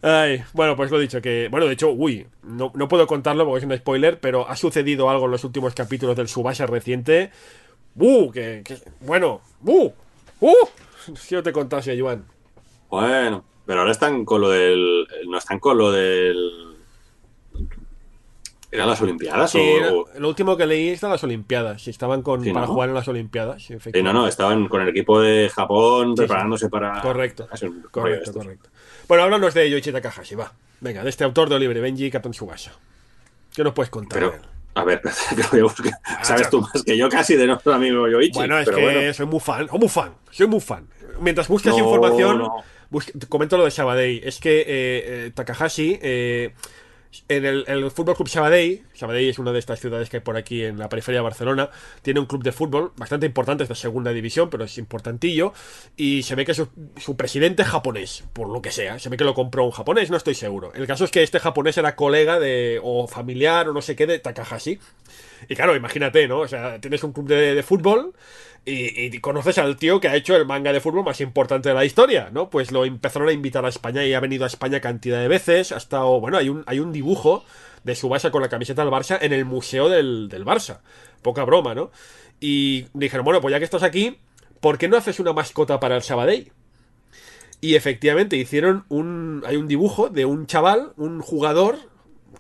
Ay, 0.03 0.43
bueno, 0.53 0.77
pues 0.77 0.91
lo 0.91 0.99
he 0.99 1.03
dicho, 1.03 1.21
que. 1.21 1.49
Bueno, 1.51 1.67
de 1.67 1.73
hecho, 1.75 1.91
uy, 1.91 2.27
no, 2.43 2.73
no 2.75 2.89
puedo 2.89 3.07
contarlo 3.07 3.45
porque 3.45 3.59
es 3.65 3.65
un 3.71 3.77
spoiler, 3.77 4.19
pero 4.21 4.49
ha 4.49 4.57
sucedido 4.57 5.09
algo 5.11 5.27
en 5.27 5.31
los 5.33 5.45
últimos 5.45 5.75
capítulos 5.75 6.17
del 6.17 6.29
Subasa 6.29 6.67
reciente. 6.67 7.31
¡Uh! 7.97 8.31
Que, 8.31 8.63
que- 8.65 8.79
bueno, 9.01 9.41
¡uh! 9.65 9.91
¡uh! 10.41 10.55
Si 11.17 11.35
yo 11.35 11.43
te 11.43 11.53
contase, 11.53 11.99
Joan. 12.01 12.25
Bueno, 12.91 13.45
pero 13.67 13.81
ahora 13.81 13.93
están 13.93 14.25
con 14.25 14.41
lo 14.41 14.51
del. 14.51 15.07
No 15.29 15.39
están 15.39 15.59
con 15.59 15.79
lo 15.79 15.91
del. 15.93 16.77
¿Eran 18.71 18.87
las 18.89 19.01
Olimpiadas? 19.01 19.51
Sí, 19.51 19.59
o... 19.91 20.07
lo 20.19 20.29
último 20.29 20.55
que 20.55 20.67
leí 20.67 20.91
es 20.91 21.03
las 21.03 21.25
Olimpiadas. 21.25 21.81
Si 21.83 21.89
estaban 21.91 22.21
con, 22.21 22.45
Sí, 22.45 22.53
para 22.53 22.67
¿no? 22.67 22.73
jugar 22.75 22.91
en 22.91 22.95
las 22.95 23.09
Olimpiadas. 23.09 23.63
sí, 23.63 24.03
no, 24.03 24.13
no, 24.13 24.29
estaban 24.29 24.69
con 24.69 24.83
el 24.83 24.89
equipo 24.89 25.21
de 25.21 25.49
Japón 25.49 26.15
preparándose 26.15 26.69
para. 26.69 27.01
Correcto, 27.01 27.49
correcto, 27.91 28.33
correcto. 28.35 28.69
Bueno, 29.09 29.25
háblanos 29.25 29.55
de 29.55 29.71
Yoichi 29.71 29.91
Takahashi, 29.91 30.35
va. 30.35 30.53
Venga, 30.81 31.03
de 31.03 31.11
este 31.11 31.25
autor 31.25 31.49
de 31.49 31.57
Oliver 31.57 31.81
Benji 31.81 32.11
Captain 32.11 32.35
Subasa. 32.35 32.73
¿Qué 33.55 33.65
nos 33.65 33.73
puedes 33.73 33.91
contar? 33.91 34.19
Pero, 34.19 34.35
a 34.75 34.85
ver, 34.85 35.01
que 35.31 35.43
lo 35.43 35.49
voy 35.51 35.61
a 35.61 35.63
buscar. 35.65 35.93
Sabes 36.23 36.51
tú 36.51 36.61
más 36.61 36.83
que 36.85 36.97
yo 36.97 37.09
casi 37.09 37.37
de 37.37 37.47
nuestro 37.47 37.73
amigo 37.73 38.07
Yoichi. 38.09 38.35
Bueno, 38.35 38.59
es 38.59 38.67
pero 38.67 38.77
que 38.77 38.83
bueno. 38.85 39.13
soy 39.15 39.27
muy 39.27 39.41
fan, 39.41 39.67
soy 39.69 39.79
muy 39.79 39.89
fan, 39.89 40.13
soy 40.31 40.47
muy 40.47 40.61
fan. 40.61 40.87
Mientras 41.21 41.49
buscas 41.49 41.73
No, 41.73 41.79
información, 41.81 42.39
no. 42.39 42.63
comento 43.29 43.57
lo 43.57 43.65
de 43.65 43.71
Sabadell. 43.71 44.21
Es 44.23 44.39
que 44.39 44.61
eh, 44.61 44.67
eh, 44.69 45.31
Takahashi, 45.35 45.99
eh, 46.01 46.55
en 47.29 47.45
el, 47.45 47.65
el 47.67 47.91
Fútbol 47.91 48.17
Club 48.17 48.29
Sabadell, 48.29 48.83
Sabadell 48.95 49.29
es 49.29 49.39
una 49.39 49.53
de 49.53 49.59
estas 49.59 49.81
ciudades 49.81 50.11
que 50.11 50.19
hay 50.19 50.23
por 50.23 50.37
aquí 50.37 50.65
en 50.65 50.79
la 50.79 50.89
periferia 50.89 51.21
de 51.21 51.25
Barcelona, 51.25 51.71
tiene 52.03 52.21
un 52.21 52.27
club 52.27 52.43
de 52.43 52.53
fútbol 52.53 52.93
bastante 52.97 53.27
importante, 53.27 53.63
es 53.63 53.69
de 53.69 53.75
segunda 53.75 54.13
división, 54.13 54.51
pero 54.51 54.65
es 54.65 54.79
importantillo, 54.79 55.53
y 55.97 56.23
se 56.23 56.35
ve 56.35 56.45
que 56.45 56.55
su, 56.55 56.69
presidente 57.17 57.63
es 57.63 57.69
japonés, 57.69 58.25
por 58.33 58.49
lo 58.49 58.63
que 58.63 58.71
sea, 58.71 58.99
se 58.99 59.09
ve 59.09 59.17
que 59.17 59.25
lo 59.25 59.35
compró 59.35 59.65
un 59.65 59.71
japonés, 59.71 60.11
no 60.11 60.17
estoy 60.17 60.35
seguro. 60.35 60.73
El 60.75 60.87
caso 60.87 61.05
es 61.05 61.11
que 61.11 61.23
este 61.23 61.41
japonés 61.41 61.79
era 61.79 61.97
colega 61.97 62.39
de, 62.39 62.81
o 62.83 63.07
familiar, 63.07 63.69
o 63.69 63.73
no 63.73 63.83
sé 63.83 63.97
qué, 63.97 64.07
de 64.07 64.19
Takahashi. 64.19 64.79
Y 65.49 65.55
claro, 65.55 65.77
imagínate, 65.77 66.27
¿no? 66.29 66.41
O 66.41 66.49
sea, 66.49 66.81
tienes 66.81 67.03
un 67.05 67.13
club 67.13 67.29
de, 67.29 67.55
de 67.55 67.63
fútbol 67.63 68.13
y, 68.65 69.19
conoces 69.21 69.59
al 69.59 69.77
tío 69.77 70.01
que 70.01 70.09
ha 70.09 70.17
hecho 70.17 70.37
el 70.37 70.47
manga 70.47 70.73
de 70.73 70.81
fútbol 70.81 71.05
más 71.05 71.21
importante 71.21 71.71
de 71.71 71.75
la 71.75 71.85
historia, 71.85 72.31
¿no? 72.33 72.51
Pues 72.51 72.71
lo 72.71 72.85
empezaron 72.85 73.29
a 73.29 73.33
invitar 73.33 73.65
a 73.65 73.69
España 73.69 74.05
y 74.05 74.15
ha 74.15 74.21
venido 74.21 74.45
a 74.45 74.47
España 74.47 74.81
cantidad 74.81 75.21
de 75.21 75.29
veces. 75.29 75.73
Ha 75.73 75.79
estado, 75.79 76.21
bueno, 76.21 76.37
hay 76.37 76.49
un, 76.49 76.65
hay 76.67 76.79
un 76.81 76.93
dibujo 76.93 77.45
de 77.85 77.95
Subasa 77.95 78.31
con 78.31 78.43
la 78.43 78.49
camiseta 78.49 78.85
del 78.85 78.93
Barça 78.93 79.19
en 79.21 79.33
el 79.33 79.45
museo 79.45 79.89
del, 79.89 80.29
del 80.29 80.45
Barça. 80.45 80.81
Poca 81.23 81.45
broma, 81.45 81.75
¿no? 81.75 81.91
Y 82.41 82.87
dijeron, 82.93 83.25
bueno, 83.25 83.41
pues 83.41 83.53
ya 83.53 83.59
que 83.59 83.65
estás 83.65 83.83
aquí, 83.83 84.19
¿por 84.61 84.79
qué 84.79 84.89
no 84.89 84.97
haces 84.97 85.19
una 85.19 85.33
mascota 85.33 85.81
para 85.81 85.97
el 85.97 86.03
Sabadell? 86.03 86.53
Y 87.61 87.75
efectivamente 87.75 88.37
hicieron 88.37 88.85
un. 88.89 89.43
Hay 89.47 89.57
un 89.57 89.67
dibujo 89.67 90.11
de 90.11 90.25
un 90.27 90.47
chaval, 90.47 90.93
un 90.97 91.21
jugador, 91.21 91.79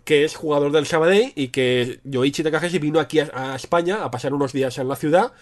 que 0.04 0.24
es 0.24 0.36
jugador 0.36 0.70
del 0.70 0.86
Sabadell 0.86 1.32
y 1.34 1.48
que 1.48 2.00
Yoichi 2.04 2.42
Takahashi 2.42 2.78
vino 2.78 3.00
aquí 3.00 3.18
a 3.20 3.56
España 3.56 4.04
a 4.04 4.10
pasar 4.10 4.32
unos 4.32 4.52
días 4.52 4.78
en 4.78 4.88
la 4.88 4.96
ciudad 4.96 5.32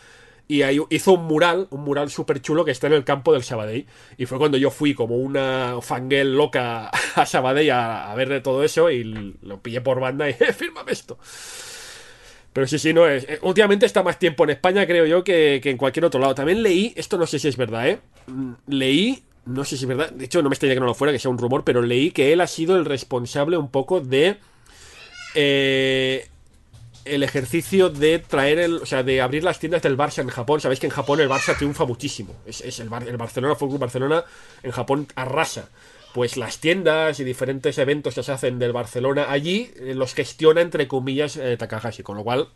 y 0.49 0.63
ahí 0.63 0.79
hizo 0.91 1.13
un 1.15 1.25
mural, 1.25 1.67
un 1.71 1.83
mural 1.83 2.11
súper 2.11 2.41
chulo 2.41 2.65
que 2.65 2.71
está 2.71 2.87
en 2.87 2.93
el 2.95 3.05
campo 3.05 3.33
del 3.33 3.43
Sabadell. 3.43 3.87
Y 4.17 4.27
fue 4.27 4.39
cuando 4.39 4.59
yo 4.59 4.71
fui 4.71 4.95
como 4.95 5.17
una 5.17 5.77
fangirl 5.83 6.37
loca 6.37 6.89
a 7.17 7.27
Sabadell 7.27 7.71
a, 7.73 8.11
a 8.13 8.15
ver 8.15 8.29
de 8.29 8.41
todo 8.41 8.63
eso 8.65 8.91
y 8.91 9.05
lo 9.43 9.61
pillé 9.63 9.81
por 9.81 10.01
banda 10.01 10.29
y 10.29 10.33
"Eh, 10.41 10.53
fírmame 10.53 10.93
esto. 10.93 11.19
Pero 12.53 12.67
sí, 12.67 12.79
sí, 12.79 12.93
no 12.95 13.07
es. 13.07 13.25
eh, 13.29 13.39
Últimamente 13.43 13.85
está 13.87 14.03
más 14.03 14.19
tiempo 14.19 14.45
en 14.45 14.51
España, 14.51 14.87
creo 14.87 15.05
yo, 15.07 15.23
que, 15.25 15.61
que 15.63 15.71
en 15.71 15.77
cualquier 15.77 16.05
otro 16.07 16.21
lado. 16.21 16.35
También 16.35 16.63
leí, 16.63 16.93
esto 16.97 17.19
no 17.19 17.27
sé 17.27 17.39
si 17.39 17.49
es 17.49 17.57
verdad, 17.57 17.89
¿eh? 17.89 17.99
Mm, 18.27 18.53
Leí, 18.69 19.25
no 19.45 19.65
sé 19.65 19.77
si 19.77 19.85
es 19.85 19.89
verdad, 19.89 20.11
de 20.11 20.25
hecho 20.25 20.43
no 20.43 20.49
me 20.49 20.55
extraña 20.55 20.75
que 20.75 20.81
no 20.81 20.87
lo 20.87 20.95
fuera, 20.95 21.13
que 21.13 21.19
sea 21.19 21.31
un 21.31 21.39
rumor, 21.39 21.65
pero 21.65 21.83
leí 21.83 22.11
que 22.11 22.33
él 22.33 22.41
ha 22.41 22.47
sido 22.47 22.77
el 22.77 22.85
responsable 22.87 23.57
un 23.59 23.71
poco 23.71 24.01
de. 24.01 24.39
eh, 25.35 26.29
el 27.07 27.23
ejercicio 27.23 27.89
de 27.89 28.19
traer 28.19 28.59
el, 28.59 28.75
o 28.77 28.87
sea, 28.87 29.03
de 29.03 29.21
abrir 29.21 29.45
las 29.45 29.59
tiendas 29.59 29.83
del 29.83 29.97
Barça 29.97 30.21
en 30.23 30.29
Japón. 30.29 30.61
Sabéis 30.61 30.81
que 30.81 30.87
en 30.87 30.93
Japón 30.93 31.21
el 31.21 31.29
Barça 31.29 31.57
triunfa 31.57 31.85
muchísimo. 31.85 32.35
Es, 32.47 32.79
el, 32.81 32.89
Bar- 32.89 33.09
el 33.09 33.17
Barcelona, 33.17 33.55
Fútbol 33.55 33.71
Club 33.71 33.81
Barcelona, 33.81 34.25
en 34.63 34.71
Japón 34.73 35.07
arrasa. 35.15 35.69
Pues 36.15 36.37
las 36.37 36.59
tiendas 36.61 37.21
y 37.21 37.25
diferentes 37.25 37.77
eventos 37.79 38.15
que 38.15 38.23
se 38.23 38.33
hacen 38.33 38.59
del 38.59 38.73
Barcelona 38.73 39.27
allí 39.29 39.71
eh, 39.77 39.95
los 39.95 40.15
gestiona 40.15 40.63
entre 40.63 40.89
comillas 40.89 41.37
eh, 41.37 41.57
Takahashi, 41.59 42.03
con 42.03 42.17
lo 42.17 42.25
cual 42.25 42.49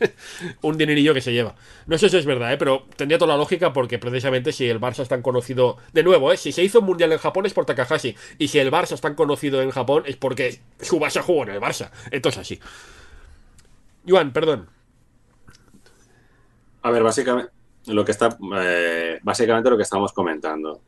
un 0.62 0.78
dinerillo 0.78 1.14
que 1.14 1.20
se 1.20 1.32
lleva. 1.32 1.54
No 1.86 1.98
sé 1.98 2.08
si 2.08 2.16
es 2.16 2.26
verdad, 2.26 2.52
¿eh? 2.52 2.56
pero 2.56 2.86
tendría 2.96 3.18
toda 3.18 3.32
la 3.32 3.38
lógica 3.38 3.72
porque 3.72 3.98
precisamente 3.98 4.52
si 4.52 4.68
el 4.68 4.80
Barça 4.80 5.00
es 5.00 5.08
tan 5.08 5.22
conocido, 5.22 5.78
de 5.92 6.02
nuevo, 6.02 6.32
¿eh? 6.32 6.36
si 6.36 6.52
se 6.52 6.62
hizo 6.62 6.80
un 6.80 6.86
mundial 6.86 7.12
en 7.12 7.18
Japón 7.18 7.46
es 7.46 7.54
por 7.54 7.64
Takahashi 7.66 8.16
y 8.38 8.48
si 8.48 8.58
el 8.58 8.70
Barça 8.70 8.92
es 8.92 9.00
tan 9.00 9.14
conocido 9.14 9.62
en 9.62 9.70
Japón 9.70 10.04
es 10.06 10.16
porque 10.16 10.60
su 10.80 10.98
Barça 10.98 11.22
jugó 11.22 11.44
en 11.44 11.50
el 11.50 11.60
Barça. 11.60 11.90
Entonces 12.10 12.40
así. 12.40 12.60
Juan, 14.06 14.32
perdón. 14.32 14.68
A 16.82 16.90
ver, 16.90 17.02
básicamente 17.02 17.52
lo 17.86 18.04
que 18.04 18.12
está, 18.12 18.36
eh, 18.60 19.18
básicamente 19.22 19.70
lo 19.70 19.76
que 19.76 19.82
estamos 19.82 20.12
comentando, 20.12 20.80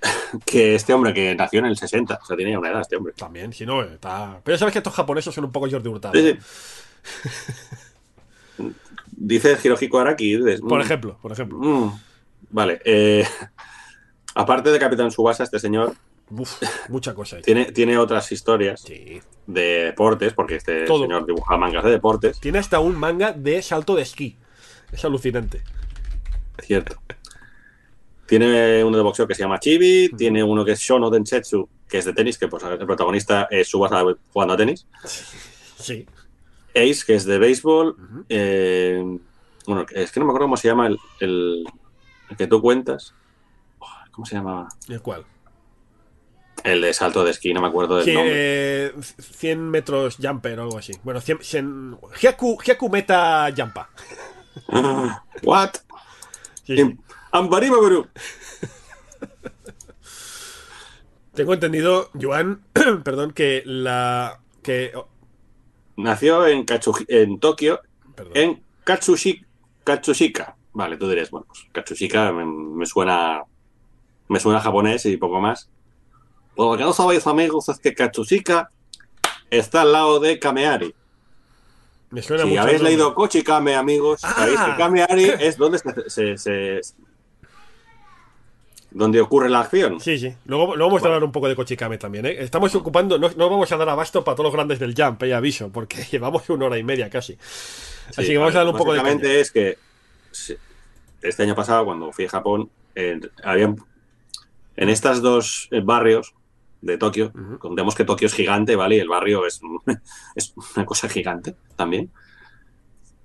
que 0.46 0.74
este 0.74 0.92
hombre 0.92 1.12
que 1.12 1.34
nació 1.34 1.60
en 1.60 1.66
el 1.66 1.76
60, 1.76 2.18
o 2.22 2.24
sea, 2.24 2.36
tiene 2.36 2.52
ya 2.52 2.58
una 2.58 2.70
edad 2.70 2.80
este 2.80 2.96
hombre. 2.96 3.12
También, 3.14 3.52
si 3.52 3.66
no, 3.66 3.82
está. 3.82 4.40
Pero 4.44 4.54
ya 4.54 4.58
sabes 4.58 4.72
que 4.72 4.78
estos 4.78 4.94
japoneses 4.94 5.34
son 5.34 5.44
un 5.44 5.52
poco 5.52 5.68
Jordi 5.70 5.88
Hurtado. 5.88 6.14
Sí, 6.14 6.32
sí. 6.32 7.76
Dice 9.20 9.56
Hirohiko 9.62 9.98
Araki. 9.98 10.36
dices, 10.36 10.60
Por 10.60 10.78
mm, 10.78 10.82
ejemplo, 10.82 11.18
por 11.20 11.32
ejemplo. 11.32 11.58
mm, 11.58 12.00
vale. 12.50 12.80
eh, 12.84 13.26
aparte 14.34 14.70
de 14.70 14.78
Capitán 14.78 15.10
Subasa, 15.10 15.42
este 15.44 15.58
señor 15.58 15.94
Uf, 16.30 16.62
mucha 16.88 17.14
cosa 17.14 17.36
ahí. 17.36 17.42
tiene, 17.42 17.72
tiene 17.72 17.96
otras 17.98 18.30
historias 18.32 18.82
Sí. 18.82 19.20
de 19.46 19.62
deportes, 19.86 20.34
porque 20.34 20.56
este 20.56 20.84
Todo. 20.84 21.02
señor 21.02 21.26
dibuja 21.26 21.56
mangas 21.56 21.82
de 21.84 21.90
deportes, 21.90 22.38
Tiene 22.38 22.58
hasta 22.58 22.80
un 22.80 22.96
manga 22.96 23.32
de 23.32 23.60
salto 23.62 23.96
de 23.96 24.02
esquí. 24.02 24.36
Es 24.92 25.04
alucinante. 25.04 25.62
cierto. 26.62 26.96
Tiene 28.26 28.84
uno 28.84 28.96
de 28.98 29.02
boxeo 29.02 29.26
que 29.26 29.34
se 29.34 29.42
llama 29.42 29.58
Chibi, 29.58 30.10
tiene 30.16 30.42
uno 30.44 30.62
que 30.64 30.72
es 30.72 30.80
Shono 30.80 31.08
Densetsu, 31.08 31.66
que 31.88 31.98
es 31.98 32.04
de 32.04 32.12
tenis, 32.12 32.36
que 32.36 32.46
pues, 32.46 32.62
el 32.62 32.76
protagonista 32.78 33.48
es 33.50 33.68
Subasa 33.68 34.02
jugando 34.32 34.52
a 34.54 34.56
tenis. 34.58 34.86
Sí. 35.78 36.06
Ace, 36.78 37.04
que 37.06 37.14
es 37.14 37.24
de 37.24 37.38
béisbol. 37.38 37.96
eh, 38.28 39.18
bueno, 39.66 39.84
es 39.92 40.10
que 40.12 40.20
no 40.20 40.26
me 40.26 40.30
acuerdo 40.30 40.46
cómo 40.46 40.56
se 40.56 40.68
llama 40.68 40.86
el, 40.86 40.98
el- 41.20 41.64
el 42.30 42.36
que 42.36 42.46
tú 42.46 42.60
cuentas. 42.62 43.14
Oh, 43.78 43.86
¿Cómo 44.12 44.24
se 44.26 44.34
llama? 44.36 44.68
¿El 44.88 45.00
cual? 45.02 45.24
El 46.64 46.80
de 46.82 46.92
salto 46.92 47.22
de 47.24 47.30
esquí, 47.30 47.52
no 47.54 47.60
me 47.60 47.68
acuerdo 47.68 47.96
del 47.96 48.04
nombre. 48.14 48.32
eh, 48.34 48.92
100 49.18 49.70
metros 49.70 50.16
jumper 50.20 50.58
o 50.58 50.62
algo 50.64 50.78
así. 50.78 50.92
Bueno, 51.04 51.20
100, 51.20 51.38
100 51.42 51.98
Hyaku, 52.20 52.58
Hyaku 52.62 52.88
Meta 52.88 53.48
Jumpa. 53.56 53.90
What? 55.44 55.70
Sí, 56.64 56.76
sí. 56.76 56.98
Tengo 61.34 61.54
entendido, 61.54 62.10
Joan, 62.20 62.62
perdón, 63.04 63.32
que 63.32 63.62
la. 63.64 64.40
que. 64.62 64.92
Nació 65.98 66.46
en, 66.46 66.64
Katsuhi- 66.64 67.04
en 67.08 67.38
Tokio, 67.40 67.80
perdón. 68.14 68.32
en 68.36 68.62
Katsushi- 68.84 69.44
Katsushika. 69.84 70.56
Vale, 70.72 70.96
tú 70.96 71.08
dirías, 71.08 71.30
bueno, 71.30 71.46
pues 71.48 71.66
Katsushika 71.72 72.32
me, 72.32 72.44
me 72.46 72.86
suena 72.86 73.42
me 74.28 74.38
suena 74.40 74.60
japonés 74.60 75.04
y 75.06 75.16
poco 75.16 75.40
más. 75.40 75.68
Pues 76.54 76.70
lo 76.70 76.76
que 76.76 76.84
no 76.84 76.92
sabéis, 76.92 77.26
amigos, 77.26 77.68
es 77.68 77.78
que 77.78 77.94
Katsushika 77.94 78.70
está 79.50 79.82
al 79.82 79.92
lado 79.92 80.20
de 80.20 80.38
Kameari. 80.38 80.94
Me 82.10 82.22
suena 82.22 82.42
Si 82.44 82.50
mucho. 82.50 82.60
habéis 82.62 82.80
leído 82.82 83.14
Kochikame, 83.14 83.74
amigos, 83.74 84.20
Ah. 84.24 84.34
sabéis 84.36 84.60
que 84.60 84.76
Kameari 84.76 85.24
es 85.40 85.56
donde 85.56 85.78
se, 85.78 86.10
se- 86.10 86.38
se- 86.38 86.80
donde 88.90 89.20
ocurre 89.20 89.48
la 89.50 89.60
acción. 89.60 90.00
Sí, 90.00 90.18
sí. 90.18 90.34
Luego, 90.46 90.74
luego 90.76 90.90
vamos 90.90 91.02
a 91.02 91.06
hablar 91.06 91.24
un 91.24 91.32
poco 91.32 91.48
de 91.48 91.54
Kochikame 91.54 91.98
también, 91.98 92.26
¿eh? 92.26 92.36
Estamos 92.38 92.74
ocupando. 92.74 93.18
No, 93.18 93.28
no 93.36 93.50
vamos 93.50 93.70
a 93.72 93.76
dar 93.76 93.88
abasto 93.88 94.24
para 94.24 94.34
todos 94.34 94.46
los 94.46 94.54
grandes 94.54 94.78
del 94.78 94.94
Jump, 94.96 95.22
eh, 95.24 95.34
aviso, 95.34 95.70
porque 95.70 96.02
llevamos 96.10 96.48
una 96.50 96.66
hora 96.66 96.78
y 96.78 96.82
media 96.84 97.10
casi. 97.10 97.34
Así 98.08 98.22
Sí, 98.22 98.28
que 98.28 98.38
vamos 98.38 98.54
a 98.54 98.58
darle 98.58 98.72
un 98.72 98.78
poco 98.78 98.92
de. 98.92 98.98
básicamente 98.98 99.28
caña. 99.28 99.40
es 99.40 99.50
que 99.50 99.78
este 101.22 101.42
año 101.42 101.54
pasado, 101.54 101.84
cuando 101.84 102.12
fui 102.12 102.24
a 102.26 102.28
Japón, 102.30 102.70
eh, 102.94 103.20
habían 103.44 103.76
en 104.76 104.88
estos 104.88 105.20
dos 105.20 105.68
eh, 105.72 105.80
barrios 105.82 106.34
de 106.80 106.96
Tokio, 106.96 107.32
Ujú. 107.34 107.58
contemos 107.58 107.94
que 107.94 108.04
Tokio 108.04 108.26
es 108.26 108.34
gigante, 108.34 108.76
¿vale? 108.76 108.96
Y 108.96 109.00
el 109.00 109.08
barrio 109.08 109.44
es, 109.46 109.60
es 110.36 110.54
una 110.76 110.86
cosa 110.86 111.08
gigante 111.08 111.54
también. 111.76 112.10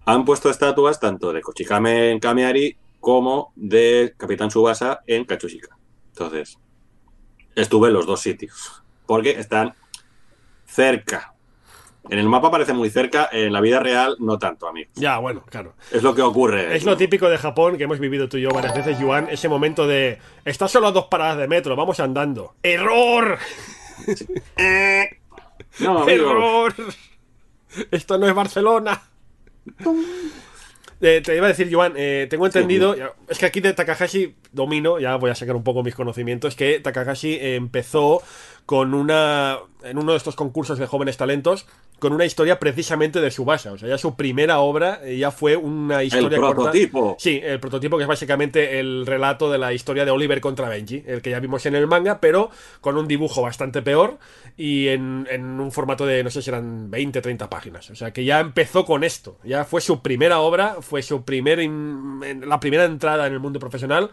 Han 0.06 0.26
puesto 0.26 0.50
estatuas 0.50 1.00
tanto 1.00 1.32
de 1.32 1.42
Kochikame 1.42 2.12
en 2.12 2.20
Kameari 2.20 2.76
como 3.04 3.52
de 3.58 4.14
Capitán 4.16 4.50
Subasa 4.50 5.02
en 5.06 5.26
Katsushika. 5.26 5.78
Entonces, 6.14 6.58
estuve 7.54 7.90
en 7.90 7.96
los 7.96 8.06
dos 8.06 8.22
sitios, 8.22 8.82
porque 9.06 9.32
están 9.32 9.76
cerca. 10.66 11.34
En 12.10 12.18
el 12.18 12.30
mapa 12.30 12.50
parece 12.50 12.72
muy 12.72 12.90
cerca, 12.90 13.28
en 13.30 13.52
la 13.52 13.60
vida 13.60 13.82
real 13.82 14.16
no 14.20 14.40
tanto, 14.40 14.70
amigo. 14.70 14.90
Ya, 14.96 15.18
bueno, 15.18 15.44
claro. 15.50 15.76
Es 15.92 16.02
lo 16.02 16.16
que 16.16 16.22
ocurre. 16.22 16.78
Es 16.78 16.86
lo 16.86 16.96
típico 16.96 17.30
de 17.30 17.38
Japón 17.38 17.78
que 17.78 17.84
hemos 17.84 18.00
vivido 18.00 18.30
tú 18.30 18.38
y 18.38 18.44
yo 18.44 18.52
varias 18.52 18.74
veces, 18.74 18.98
Yuan. 18.98 19.28
Ese 19.30 19.50
momento 19.50 19.86
de. 19.86 20.20
Estás 20.46 20.72
solo 20.72 20.88
a 20.88 20.92
dos 20.94 21.08
paradas 21.08 21.40
de 21.40 21.50
metro, 21.50 21.76
vamos 21.76 22.00
andando. 22.00 22.56
¡Error! 22.64 23.38
No, 25.80 26.04
amigo. 26.04 26.30
¡Error! 26.30 26.76
Esto 27.90 28.20
no 28.20 28.28
es 28.28 28.36
Barcelona. 28.36 29.02
Eh, 31.02 31.22
te 31.24 31.36
iba 31.36 31.46
a 31.46 31.50
decir, 31.50 31.70
Joan, 31.72 31.94
eh, 31.96 32.28
tengo 32.30 32.46
entendido, 32.46 32.96
es 33.28 33.38
que 33.38 33.46
aquí 33.46 33.60
de 33.60 33.74
Takahashi 33.74 34.36
domino, 34.52 35.00
ya 35.00 35.16
voy 35.16 35.32
a 35.32 35.36
sacar 35.36 35.56
un 35.56 35.64
poco 35.64 35.84
mis 35.84 35.96
conocimientos, 35.96 36.56
que 36.56 36.80
Takahashi 36.80 37.38
empezó 37.42 38.22
con 38.66 38.94
una, 38.94 39.58
en 39.84 39.98
uno 39.98 40.12
de 40.14 40.18
estos 40.18 40.36
concursos 40.36 40.78
de 40.80 40.88
jóvenes 40.88 41.18
talentos, 41.18 41.66
con 42.00 42.12
una 42.12 42.26
historia 42.26 42.60
precisamente 42.60 43.22
de 43.22 43.32
Subasa, 43.32 43.72
o 43.72 43.78
sea, 43.78 43.88
ya 43.88 43.98
su 43.98 44.16
primera 44.16 44.60
obra 44.60 45.00
eh, 45.04 45.18
ya 45.18 45.32
fue 45.32 45.56
una 45.56 46.04
historia 46.04 46.38
corta. 46.38 46.56
prototipo. 46.56 47.16
Sí, 47.18 47.40
el 47.42 47.62
prototipo 47.62 47.96
que 47.98 48.04
es 48.04 48.08
básicamente 48.10 48.80
el 48.80 49.06
relato 49.06 49.50
de 49.50 49.58
la 49.58 49.72
historia 49.72 50.04
de 50.04 50.12
Oliver 50.12 50.42
contra 50.42 50.68
Benji, 50.68 51.04
el 51.08 51.22
que 51.22 51.30
ya 51.30 51.40
vimos 51.40 51.66
en 51.66 51.76
el 51.76 51.88
manga, 51.88 52.20
pero 52.20 52.50
con 52.82 52.98
un 52.98 53.08
dibujo 53.08 53.42
bastante 53.42 53.82
peor 53.82 54.18
y 54.58 54.90
en, 54.90 55.28
en 55.32 55.60
un 55.62 55.72
formato 55.72 56.06
de, 56.06 56.24
no 56.26 56.30
sé 56.30 56.42
si 56.42 56.50
eran 56.50 56.92
20, 56.92 57.22
30 57.22 57.50
páginas. 57.50 57.90
O 57.90 57.96
sea, 57.96 58.12
que 58.12 58.26
ya 58.26 58.42
empezó 58.42 58.84
con 58.84 59.06
esto. 59.06 59.38
Ya 59.46 59.64
fue 59.64 59.80
su 59.80 60.02
primera 60.02 60.40
obra, 60.40 60.78
fue 60.82 61.04
su 61.04 61.24
primer 61.24 61.60
in- 61.62 62.44
la 62.46 62.60
primera 62.60 62.84
entrada 62.84 63.28
en 63.28 63.34
el 63.34 63.40
mundo 63.40 63.60
profesional 63.60 64.10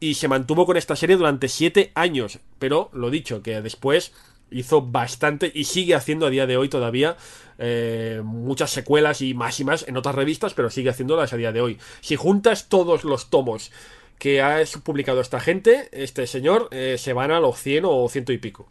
y 0.00 0.14
se 0.14 0.28
mantuvo 0.28 0.66
con 0.66 0.76
esta 0.76 0.96
serie 0.96 1.16
durante 1.16 1.48
7 1.48 1.92
años. 1.94 2.38
Pero, 2.58 2.90
lo 2.92 3.10
dicho, 3.10 3.42
que 3.42 3.60
después 3.60 4.12
hizo 4.50 4.82
bastante 4.82 5.52
y 5.54 5.64
sigue 5.64 5.94
haciendo 5.94 6.26
a 6.26 6.30
día 6.30 6.46
de 6.46 6.56
hoy 6.56 6.68
todavía 6.68 7.16
eh, 7.58 8.20
muchas 8.24 8.70
secuelas 8.70 9.20
y 9.22 9.32
más 9.34 9.60
y 9.60 9.64
más 9.64 9.86
en 9.86 9.96
otras 9.96 10.14
revistas, 10.16 10.54
pero 10.54 10.70
sigue 10.70 10.90
haciéndolas 10.90 11.32
a 11.32 11.36
día 11.36 11.52
de 11.52 11.60
hoy. 11.60 11.78
Si 12.00 12.16
juntas 12.16 12.68
todos 12.68 13.04
los 13.04 13.30
tomos 13.30 13.70
que 14.18 14.42
ha 14.42 14.60
publicado 14.82 15.20
esta 15.20 15.38
gente, 15.40 15.88
este 15.92 16.26
señor, 16.26 16.68
eh, 16.72 16.96
se 16.98 17.12
van 17.12 17.30
a 17.30 17.38
los 17.40 17.58
100 17.60 17.84
o 17.86 18.08
ciento 18.08 18.32
y 18.32 18.38
pico. 18.38 18.68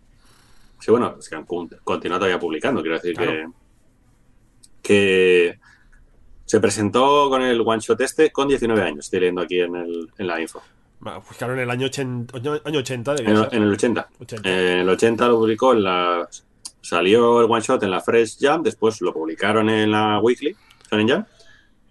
Sí, 0.79 0.91
bueno, 0.91 1.15
es 1.19 1.29
que 1.29 1.35
han 1.35 1.45
con- 1.45 1.69
continuado 1.83 2.19
todavía 2.21 2.39
publicando. 2.39 2.81
Quiero 2.81 2.97
decir 2.97 3.15
Claro. 3.15 3.31
que, 3.31 3.47
que 4.81 5.59
se 6.45 6.59
presentó 6.59 7.29
con 7.29 7.41
el 7.41 7.61
one 7.61 7.79
shot 7.79 7.99
este 8.01 8.31
con 8.31 8.47
19 8.47 8.81
años. 8.81 9.05
Estoy 9.05 9.19
leyendo 9.21 9.41
aquí 9.41 9.59
en, 9.59 9.75
el, 9.75 10.09
en 10.17 10.27
la 10.27 10.41
info. 10.41 10.61
Ah, 11.05 11.19
Buscaron 11.25 11.57
en 11.57 11.63
el 11.63 11.69
año 11.69 11.85
80, 11.87 12.37
año- 12.37 12.59
año 12.65 12.79
80 12.79 13.15
debía 13.15 13.31
En, 13.51 13.55
en 13.57 13.63
el 13.63 13.71
80. 13.73 14.09
80. 14.19 14.49
En 14.49 14.77
el 14.79 14.89
80 14.89 15.27
lo 15.27 15.37
publicó 15.39 15.73
en 15.73 15.83
la. 15.83 16.27
Salió 16.81 17.41
el 17.41 17.49
one 17.51 17.61
shot 17.61 17.81
en 17.83 17.91
la 17.91 18.01
Fresh 18.01 18.37
Jam, 18.39 18.63
después 18.63 18.99
lo 19.01 19.13
publicaron 19.13 19.69
en 19.69 19.91
la 19.91 20.19
Weekly, 20.19 20.55
Shonen 20.89 21.07
Jam, 21.07 21.25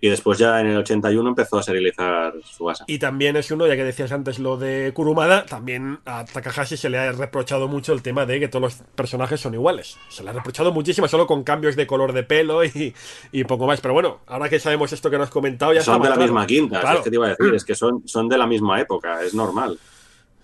y 0.00 0.08
después 0.08 0.38
ya 0.38 0.60
en 0.60 0.68
el 0.68 0.76
81 0.78 1.28
empezó 1.28 1.58
a 1.58 1.62
serializar 1.62 2.32
su 2.44 2.64
base. 2.64 2.84
Y 2.86 2.98
también 2.98 3.36
es 3.36 3.50
uno, 3.50 3.66
ya 3.66 3.74
que 3.74 3.82
decías 3.84 4.12
antes 4.12 4.38
lo 4.38 4.56
de 4.56 4.92
Kurumada, 4.94 5.44
también 5.44 5.98
a 6.04 6.24
Takahashi 6.24 6.76
se 6.76 6.88
le 6.88 6.98
ha 6.98 7.10
reprochado 7.12 7.66
mucho 7.66 7.92
el 7.92 8.02
tema 8.02 8.24
de 8.24 8.38
que 8.38 8.46
todos 8.48 8.62
los 8.62 8.74
personajes 8.94 9.40
son 9.40 9.54
iguales. 9.54 9.96
Se 10.08 10.22
le 10.22 10.30
ha 10.30 10.32
reprochado 10.32 10.70
muchísimo, 10.72 11.08
solo 11.08 11.26
con 11.26 11.42
cambios 11.42 11.74
de 11.74 11.86
color 11.86 12.12
de 12.12 12.22
pelo 12.22 12.64
y, 12.64 12.94
y 13.32 13.44
poco 13.44 13.66
más. 13.66 13.80
Pero 13.80 13.94
bueno, 13.94 14.20
ahora 14.28 14.48
que 14.48 14.60
sabemos 14.60 14.92
esto 14.92 15.10
que 15.10 15.18
nos 15.18 15.26
has 15.28 15.32
comentado, 15.32 15.72
ya 15.72 15.82
Son 15.82 15.94
está 15.96 16.04
de 16.04 16.10
la 16.10 16.14
claro. 16.16 16.32
misma 16.32 16.46
quinta, 16.46 16.80
Claro. 16.80 16.98
es 16.98 17.04
que 17.04 17.10
te 17.10 17.16
iba 17.16 17.26
a 17.26 17.30
decir, 17.30 17.52
es 17.54 17.64
que 17.64 17.74
son, 17.74 18.02
son 18.06 18.28
de 18.28 18.38
la 18.38 18.46
misma 18.46 18.80
época, 18.80 19.22
es 19.24 19.34
normal. 19.34 19.78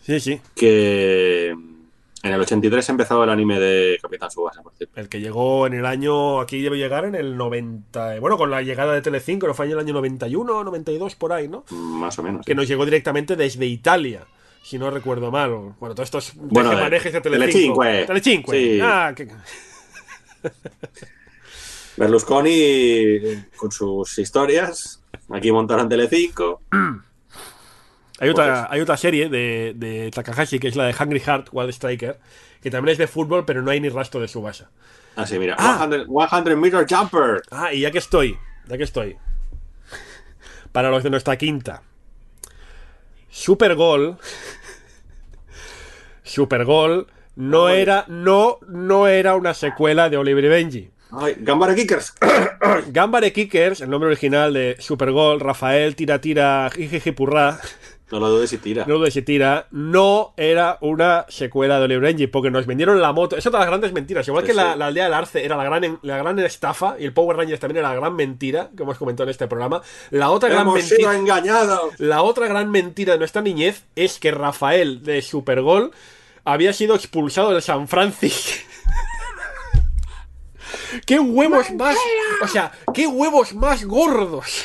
Sí, 0.02 0.18
sí. 0.20 0.40
Que 0.56 1.55
en 2.24 2.32
el 2.32 2.40
83 2.40 2.88
empezó 2.88 3.22
el 3.22 3.30
anime 3.30 3.60
de 3.60 3.98
Capitán 4.02 4.30
Subasa, 4.30 4.62
por 4.62 4.74
cierto. 4.74 4.98
El 5.01 5.09
que 5.09 5.20
llegó 5.20 5.66
en 5.66 5.74
el 5.74 5.86
año. 5.86 6.40
Aquí 6.40 6.60
debe 6.62 6.76
llegar 6.78 7.05
en 7.05 7.14
el 7.14 7.36
90. 7.36 8.18
Bueno, 8.18 8.36
con 8.36 8.51
la 8.51 8.62
llegada 8.62 8.92
de 8.94 9.02
Telecinco, 9.02 9.46
no 9.46 9.55
fue 9.55 9.66
en 9.66 9.72
el 9.72 9.78
año 9.78 9.92
91, 9.94 10.64
92, 10.64 11.14
por 11.16 11.32
ahí, 11.32 11.46
¿no? 11.48 11.64
Más 11.70 12.18
o 12.18 12.22
menos. 12.22 12.44
Que 12.44 12.55
nos 12.55 12.66
llegó 12.66 12.84
directamente 12.84 13.36
desde 13.36 13.66
Italia. 13.66 14.26
Si 14.62 14.78
no 14.78 14.90
recuerdo 14.90 15.30
mal. 15.30 15.51
Bueno, 15.78 15.94
todos 15.94 16.06
estos 16.06 16.32
Bueno, 16.36 16.70
de- 16.70 16.76
manejes 16.76 17.12
de 17.12 17.20
Telecinco. 17.20 17.80
Telecinque. 17.82 18.06
Telecinque. 18.06 18.51
Sí. 18.52 18.80
Ah, 18.82 19.12
que- 19.14 19.28
Berlusconi 21.96 23.20
con 23.56 23.70
sus 23.70 24.18
historias, 24.18 25.02
aquí 25.30 25.52
montaron 25.52 25.88
Telecinco. 25.88 26.60
Hay 28.24 28.30
otra, 28.30 28.68
hay 28.70 28.80
otra 28.80 28.96
serie 28.96 29.28
de, 29.28 29.72
de 29.76 30.10
Takahashi 30.10 30.59
que 30.59 30.68
es 30.68 30.76
la 30.76 30.84
de 30.86 30.94
Hungry 30.98 31.20
Heart 31.20 31.48
Wild 31.52 31.70
Striker, 31.70 32.18
que 32.62 32.70
también 32.70 32.92
es 32.92 32.98
de 32.98 33.06
fútbol, 33.06 33.44
pero 33.44 33.62
no 33.62 33.70
hay 33.70 33.80
ni 33.80 33.88
rastro 33.88 34.20
de 34.20 34.28
Subasa. 34.28 34.70
Así, 35.16 35.38
mira, 35.38 35.56
Ah. 35.59 35.86
100, 35.88 36.06
100 36.44 36.60
meter 36.60 36.86
jumper. 36.88 37.42
Ah, 37.51 37.72
y 37.72 37.80
ya 37.80 37.90
que 37.90 37.98
estoy, 37.98 38.36
ya 38.66 38.76
que 38.76 38.84
estoy. 38.84 39.16
Para 40.72 40.90
los 40.90 41.02
de 41.05 41.10
nuestra 41.10 41.36
quinta. 41.36 41.82
Supergol. 43.30 44.16
Supergol 46.22 47.06
no 47.36 47.68
era, 47.68 48.05
no, 48.09 48.59
no 48.68 49.06
era 49.09 49.34
una 49.36 49.55
secuela 49.55 50.09
de 50.09 50.16
Oliver 50.16 50.44
y 50.44 50.48
Benji. 50.48 50.90
Ay, 51.12 51.36
Gambara 51.38 51.74
Kickers. 51.74 52.14
Gambare 52.88 53.32
Kickers, 53.32 53.80
el 53.80 53.90
nombre 53.90 54.09
original 54.09 54.52
de 54.52 54.76
Supergol, 54.80 55.38
Rafael 55.40 55.94
Tira 55.94 56.20
Tira 56.20 56.68
Jijiji 56.74 57.12
Purra, 57.12 57.60
No 58.10 58.20
lo 58.20 58.28
dudes 58.28 58.52
y 58.52 58.59
tira. 58.59 58.85
no 58.86 58.98
de 58.98 59.10
si 59.10 59.22
tira, 59.22 59.66
no 59.70 60.35
era 60.36 60.76
una 60.82 61.24
secuela 61.28 61.78
de 61.78 61.85
Oliver 61.86 62.02
y 62.05 62.06
Benji, 62.12 62.26
porque 62.26 62.51
nos 62.51 62.66
vendieron 62.66 63.01
la 63.01 63.12
moto. 63.12 63.36
Es 63.36 63.47
otra 63.47 63.60
de 63.60 63.64
las 63.64 63.70
grandes 63.70 63.93
mentiras. 63.93 64.28
Igual 64.28 64.44
Sí, 64.44 64.48
que 64.48 64.55
la, 64.55 64.74
sí. 64.74 64.78
la 64.78 64.86
aldea 64.86 65.05
del 65.05 65.14
Arce 65.14 65.44
era 65.44 65.56
la 65.56 65.64
gran, 65.64 65.98
la 66.02 66.18
gran 66.18 66.39
estafa, 66.39 66.97
y 66.98 67.05
el 67.06 67.12
Power 67.14 67.36
Rangers 67.39 67.59
también 67.60 67.78
era 67.78 67.89
la 67.89 67.94
gran 67.97 68.14
mentira, 68.14 68.70
que 68.76 68.82
hemos 68.82 68.98
comentado 68.98 69.24
en 69.24 69.31
este 69.31 69.48
programa. 69.48 69.81
La 70.10 70.31
otra 70.31 70.48
gran 70.51 70.62
Hemos 70.62 70.82
sido 70.85 71.09
mentira. 71.09 71.16
engañados. 71.16 71.98
La 71.98 72.22
otra 72.22 72.47
gran 72.47 72.70
mentira 72.70 73.14
de 73.14 73.18
nuestra 73.18 73.40
niñez 73.43 73.85
es 73.97 74.18
que 74.20 74.31
Rafael 74.31 75.02
de 75.02 75.22
Supergol 75.22 75.90
había 76.44 76.72
sido 76.74 76.94
expulsado 76.94 77.52
del 77.52 77.62
San 77.62 77.89
Francisco. 77.89 78.52
¡Qué 81.06 81.18
huevos 81.18 81.70
más! 81.72 81.97
O 82.43 82.48
sea, 82.48 82.70
¡qué 82.93 83.06
huevos 83.06 83.55
más 83.55 83.85
gordos! 83.85 84.62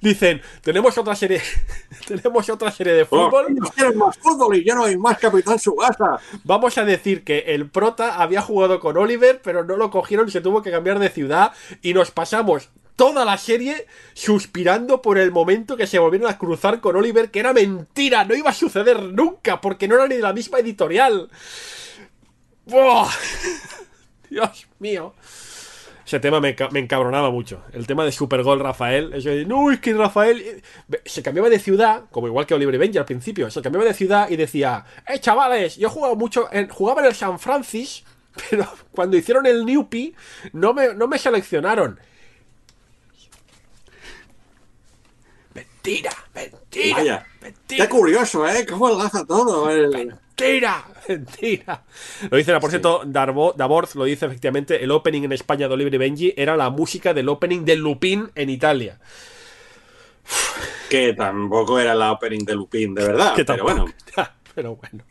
Dicen, 0.00 0.40
tenemos 0.62 0.96
otra 0.98 1.14
serie. 1.14 1.40
tenemos 2.06 2.48
otra 2.48 2.70
serie 2.70 2.92
de 2.92 3.04
fútbol. 3.04 3.46
Quieren 3.74 3.98
más 3.98 4.16
fútbol 4.18 4.56
y 4.56 4.64
ya 4.64 4.74
no 4.74 4.84
hay 4.84 4.96
más 4.96 5.18
Capitán 5.18 5.58
Subasa. 5.58 6.18
Vamos 6.44 6.78
a 6.78 6.84
decir 6.84 7.24
que 7.24 7.38
el 7.48 7.68
prota 7.68 8.16
había 8.16 8.42
jugado 8.42 8.80
con 8.80 8.96
Oliver, 8.96 9.40
pero 9.42 9.64
no 9.64 9.76
lo 9.76 9.90
cogieron 9.90 10.28
y 10.28 10.30
se 10.30 10.40
tuvo 10.40 10.62
que 10.62 10.70
cambiar 10.70 10.98
de 10.98 11.08
ciudad. 11.08 11.52
Y 11.82 11.94
nos 11.94 12.10
pasamos 12.10 12.70
toda 12.98 13.24
la 13.24 13.38
serie 13.38 13.86
suspirando 14.12 15.00
por 15.00 15.18
el 15.18 15.30
momento 15.30 15.76
que 15.76 15.86
se 15.86 16.00
volvieron 16.00 16.28
a 16.28 16.36
cruzar 16.36 16.80
con 16.80 16.96
Oliver, 16.96 17.30
que 17.30 17.38
era 17.38 17.52
mentira, 17.52 18.24
no 18.24 18.34
iba 18.34 18.50
a 18.50 18.54
suceder 18.54 19.00
nunca, 19.00 19.60
porque 19.60 19.86
no 19.86 19.94
era 19.94 20.08
ni 20.08 20.16
de 20.16 20.22
la 20.22 20.32
misma 20.32 20.58
editorial. 20.58 21.30
¡Buah! 22.66 23.08
Dios 24.30 24.66
mío. 24.80 25.14
Ese 26.08 26.20
tema 26.20 26.40
me, 26.40 26.54
ca- 26.54 26.70
me 26.70 26.80
encabronaba 26.80 27.30
mucho. 27.30 27.62
El 27.70 27.86
tema 27.86 28.02
de 28.02 28.12
Supergol 28.12 28.60
Rafael. 28.60 29.12
Eso 29.12 29.28
de, 29.28 29.44
no, 29.44 29.70
es 29.70 29.78
que 29.78 29.92
Rafael 29.92 30.40
eh, 30.40 30.62
se 31.04 31.22
cambiaba 31.22 31.50
de 31.50 31.58
ciudad, 31.58 32.04
como 32.10 32.26
igual 32.28 32.46
que 32.46 32.54
Oliver 32.54 32.78
Benji 32.78 32.96
al 32.96 33.04
principio. 33.04 33.50
Se 33.50 33.60
cambiaba 33.60 33.84
de 33.84 33.92
ciudad 33.92 34.30
y 34.30 34.36
decía, 34.36 34.86
eh, 35.06 35.18
chavales, 35.18 35.76
yo 35.76 35.88
he 35.88 35.90
jugado 35.90 36.16
mucho, 36.16 36.48
en, 36.50 36.66
jugaba 36.70 37.02
en 37.02 37.08
el 37.08 37.14
San 37.14 37.38
Francis, 37.38 38.04
pero 38.50 38.66
cuando 38.90 39.18
hicieron 39.18 39.44
el 39.44 39.66
Newpie 39.66 40.14
no 40.54 40.72
me, 40.72 40.94
no 40.94 41.08
me 41.08 41.18
seleccionaron. 41.18 42.00
Mentira, 45.54 46.12
mentira, 46.34 46.96
Vaya. 46.96 47.26
mentira. 47.42 47.84
Qué 47.84 47.90
curioso, 47.90 48.48
¿eh? 48.48 48.64
¿Cómo 48.66 48.88
enlaza 48.88 49.26
todo? 49.26 49.68
El... 49.70 50.14
Mentira, 50.38 50.84
mentira. 51.08 51.84
Lo 52.30 52.36
dice, 52.36 52.58
por 52.60 52.70
cierto, 52.70 53.02
Darbo, 53.04 53.54
lo 53.94 54.04
dice 54.04 54.26
efectivamente, 54.26 54.82
el 54.82 54.90
opening 54.90 55.22
en 55.22 55.32
España 55.32 55.68
de 55.68 55.74
Oliver 55.74 55.94
y 55.94 55.98
Benji 55.98 56.34
era 56.36 56.56
la 56.56 56.70
música 56.70 57.12
del 57.14 57.28
opening 57.28 57.64
de 57.64 57.76
Lupin 57.76 58.30
en 58.34 58.50
Italia. 58.50 58.98
Que 60.88 61.14
tampoco 61.14 61.78
era 61.78 61.94
la 61.94 62.12
opening 62.12 62.44
de 62.44 62.54
Lupin, 62.54 62.94
de 62.94 63.04
verdad. 63.04 63.34
Que 63.34 63.44
pero 63.44 63.64
tampoco- 63.64 63.90
bueno. 64.14 64.28
pero 64.54 64.76
bueno. 64.76 65.04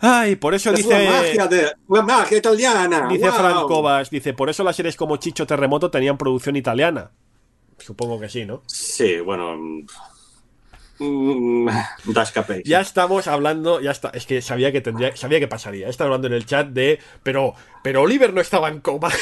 Ay, 0.00 0.36
por 0.36 0.54
eso 0.54 0.70
Es 0.72 0.84
una 0.84 0.98
dice... 0.98 1.10
magia, 1.10 1.46
de, 1.48 1.72
una 1.88 2.02
magia 2.02 2.38
italiana. 2.38 3.08
Dice 3.10 3.28
¡Wow! 3.30 4.02
Dice, 4.10 4.32
por 4.32 4.48
eso 4.48 4.62
las 4.62 4.76
series 4.76 4.96
como 4.96 5.16
Chicho 5.16 5.46
Terremoto 5.46 5.90
tenían 5.90 6.16
producción 6.16 6.54
italiana. 6.54 7.10
Supongo 7.78 8.20
que 8.20 8.28
sí, 8.28 8.44
¿no? 8.44 8.62
Sí, 8.66 9.18
bueno. 9.18 9.56
Mm. 10.98 11.68
Ya 12.64 12.80
estamos 12.80 13.26
hablando, 13.26 13.80
ya 13.80 13.90
está, 13.90 14.10
es 14.10 14.26
que 14.26 14.42
sabía 14.42 14.72
que 14.72 14.80
tendría, 14.80 15.16
sabía 15.16 15.40
que 15.40 15.48
pasaría. 15.48 15.88
Estaba 15.88 16.08
hablando 16.08 16.28
en 16.28 16.34
el 16.34 16.46
chat 16.46 16.68
de, 16.68 17.00
pero, 17.22 17.54
pero 17.82 18.02
Oliver 18.02 18.32
no 18.32 18.40
estaba 18.40 18.68
en 18.68 18.80
coma. 18.80 19.10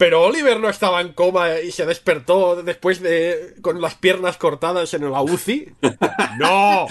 pero 0.00 0.22
Oliver 0.22 0.58
no 0.58 0.70
estaba 0.70 1.02
en 1.02 1.12
coma 1.12 1.60
y 1.60 1.72
se 1.72 1.84
despertó 1.84 2.62
después 2.62 3.02
de 3.02 3.54
con 3.60 3.82
las 3.82 3.96
piernas 3.96 4.38
cortadas 4.38 4.94
en 4.94 5.10
la 5.10 5.22
UCI. 5.22 5.74
No, 6.38 6.86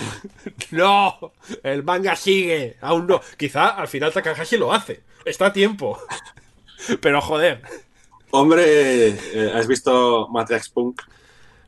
no, 0.71 1.33
el 1.63 1.83
manga 1.83 2.15
sigue, 2.15 2.77
aún 2.81 3.07
no. 3.07 3.19
Quizá 3.35 3.69
al 3.69 3.87
final 3.87 4.13
Takahashi 4.13 4.57
lo 4.57 4.71
hace. 4.71 5.01
Está 5.25 5.47
a 5.47 5.53
tiempo. 5.53 5.99
Pero 7.01 7.19
joder. 7.21 7.63
Hombre, 8.31 9.07
eh, 9.07 9.53
¿has 9.55 9.65
visto 9.65 10.27
Matrix 10.29 10.69
Punk? 10.69 11.01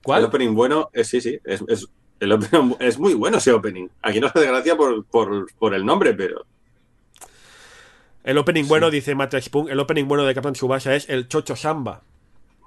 El 0.06 0.26
opening 0.26 0.53
bueno, 0.56 0.90
eh, 0.94 1.03
sí, 1.03 1.22
sí, 1.22 1.40
es, 1.44 1.64
es- 1.68 1.88
el 2.19 2.32
opening- 2.32 2.78
es 2.80 2.99
muy 2.99 3.14
bueno 3.15 3.38
ese 3.38 3.52
opening. 3.52 3.88
Aquí 4.02 4.19
no 4.19 4.28
hace 4.28 4.45
gracia 4.45 4.76
por, 4.78 5.03
por, 5.06 5.52
por 5.57 5.73
el 5.73 5.86
nombre, 5.86 6.14
pero 6.14 6.45
El 8.23 8.38
opening 8.38 8.68
bueno, 8.68 8.91
dice 8.91 9.15
Matrix 9.15 9.49
Punk, 9.49 9.69
el 9.69 9.80
opening 9.80 10.06
bueno 10.07 10.23
de 10.26 10.34
Captain 10.36 10.56
Subasa 10.56 10.95
es 10.95 11.10
el 11.10 11.28
Chocho 11.28 11.56
Samba. 11.56 12.02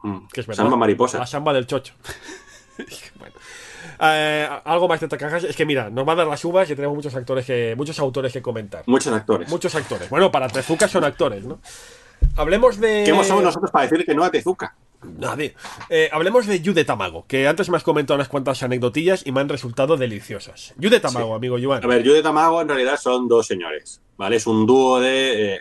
mm, 0.02 0.26
Que 0.32 0.40
es 0.40 0.46
verdad. 0.46 0.64
Samba 0.64 0.76
Mariposa. 0.76 1.18
La 1.18 1.26
samba 1.26 1.52
del 1.52 1.66
chocho. 1.66 1.94
bueno. 3.18 3.34
Eh, 4.00 4.48
algo 4.64 4.88
más 4.88 4.98
de 5.00 5.06
Takahashi. 5.06 5.46
Es 5.46 5.54
que 5.56 5.64
mira, 5.64 5.88
nos 5.90 6.06
va 6.08 6.12
a 6.14 6.16
dar 6.16 6.26
las 6.26 6.44
uvas 6.44 6.68
y 6.70 6.74
tenemos 6.74 6.96
muchos 6.96 7.14
actores 7.14 7.46
que. 7.46 7.74
muchos 7.76 7.98
autores 8.00 8.32
que 8.32 8.42
comentar. 8.42 8.82
Muchos 8.86 9.12
actores. 9.12 9.48
Muchos 9.48 9.72
actores. 9.76 10.10
Bueno, 10.10 10.32
para 10.32 10.48
Tezuka 10.48 10.88
son 10.88 11.04
actores, 11.04 11.44
¿no? 11.44 11.60
Hablemos 12.36 12.80
de. 12.80 13.04
¿Qué 13.06 13.24
somos 13.24 13.44
nosotros 13.44 13.70
para 13.70 13.86
decir 13.88 14.04
que 14.04 14.14
no 14.14 14.24
a 14.24 14.30
Tezuka? 14.32 14.74
Nadie. 15.18 15.54
Eh, 15.90 16.08
hablemos 16.12 16.46
de 16.46 16.60
Yude 16.60 16.84
Tamago, 16.84 17.24
que 17.26 17.46
antes 17.46 17.68
me 17.70 17.76
has 17.76 17.82
comentado 17.82 18.16
unas 18.16 18.28
cuantas 18.28 18.62
anecdotillas 18.62 19.26
y 19.26 19.32
me 19.32 19.40
han 19.40 19.48
resultado 19.48 19.96
deliciosas. 19.96 20.74
Yude 20.78 21.00
Tamago, 21.00 21.28
Sí. 21.28 21.32
amigo 21.34 21.58
Yuan. 21.58 21.84
A 21.84 21.86
ver, 21.86 22.02
yo 22.02 22.12
de 22.12 22.22
Tamago 22.22 22.60
en 22.62 22.68
realidad 22.68 22.98
son 22.98 23.28
dos 23.28 23.46
señores, 23.46 24.00
¿vale? 24.16 24.36
Es 24.36 24.46
un 24.46 24.66
dúo 24.66 25.00
de 25.00 25.54
eh, 25.56 25.60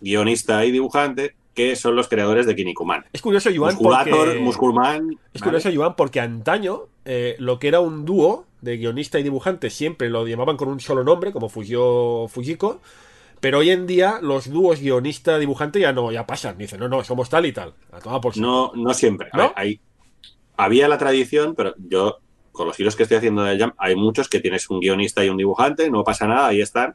guionista 0.00 0.64
y 0.64 0.70
dibujante 0.70 1.34
que 1.54 1.74
son 1.74 1.96
los 1.96 2.08
creadores 2.08 2.46
de 2.46 2.54
Kinnikuman. 2.54 3.06
Es 3.12 3.22
curioso, 3.22 3.48
Yuan, 3.48 3.74
Musculator, 3.74 4.26
porque... 4.26 4.40
Musculman. 4.40 5.10
Es 5.32 5.40
¿vale? 5.40 5.52
curioso, 5.58 5.70
Joan, 5.74 5.96
porque 5.96 6.20
antaño 6.20 6.82
eh, 7.06 7.34
lo 7.38 7.58
que 7.58 7.68
era 7.68 7.80
un 7.80 8.04
dúo 8.04 8.44
de 8.60 8.76
guionista 8.76 9.18
y 9.18 9.22
dibujante 9.22 9.70
siempre 9.70 10.10
lo 10.10 10.26
llamaban 10.26 10.56
con 10.58 10.68
un 10.68 10.80
solo 10.80 11.02
nombre, 11.02 11.32
como 11.32 11.48
Fujio 11.48 12.26
Fujiko, 12.28 12.80
pero 13.40 13.58
hoy 13.58 13.70
en 13.70 13.86
día 13.86 14.18
los 14.22 14.50
dúos 14.50 14.80
guionista-dibujante 14.80 15.80
ya 15.80 15.92
no, 15.92 16.10
ya 16.12 16.26
pasan. 16.26 16.58
Dicen, 16.58 16.80
no, 16.80 16.88
no, 16.88 17.04
somos 17.04 17.28
tal 17.30 17.46
y 17.46 17.52
tal. 17.52 17.74
A 17.92 17.98
tomar 18.00 18.20
por. 18.20 18.36
No, 18.38 18.72
no 18.74 18.94
siempre. 18.94 19.28
A 19.32 19.36
¿No? 19.36 19.42
ver, 19.44 19.52
hay- 19.56 19.80
había 20.56 20.88
la 20.88 20.98
tradición, 20.98 21.54
pero 21.54 21.74
yo, 21.78 22.18
con 22.52 22.66
los 22.66 22.76
giros 22.76 22.96
que 22.96 23.02
estoy 23.02 23.18
haciendo 23.18 23.42
de 23.42 23.58
Jam, 23.58 23.72
hay 23.76 23.94
muchos 23.94 24.28
que 24.28 24.40
tienes 24.40 24.68
un 24.70 24.80
guionista 24.80 25.24
y 25.24 25.28
un 25.28 25.36
dibujante, 25.36 25.90
no 25.90 26.02
pasa 26.04 26.26
nada, 26.26 26.46
ahí 26.48 26.60
están. 26.62 26.94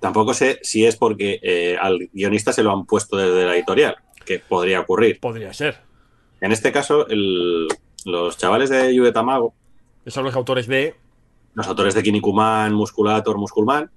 Tampoco 0.00 0.34
sé 0.34 0.58
si 0.62 0.84
es 0.84 0.96
porque 0.96 1.40
eh, 1.42 1.76
al 1.80 2.08
guionista 2.12 2.52
se 2.52 2.62
lo 2.62 2.72
han 2.72 2.84
puesto 2.84 3.16
desde 3.16 3.46
la 3.46 3.54
editorial, 3.56 3.96
que 4.24 4.38
podría 4.38 4.80
ocurrir. 4.80 5.18
Podría 5.18 5.52
ser. 5.52 5.78
En 6.40 6.52
este 6.52 6.72
caso, 6.72 7.06
el- 7.08 7.68
los 8.04 8.36
chavales 8.36 8.68
de 8.70 8.94
Yude 8.94 9.12
Tamago, 9.12 9.54
Que 10.04 10.10
son 10.10 10.24
los 10.24 10.34
autores 10.36 10.66
de... 10.66 10.94
los 11.54 11.66
autores 11.66 11.94
de 11.94 12.02
Kinnikuman, 12.02 12.72
Musculator, 12.74 13.38
Musculman. 13.38 13.90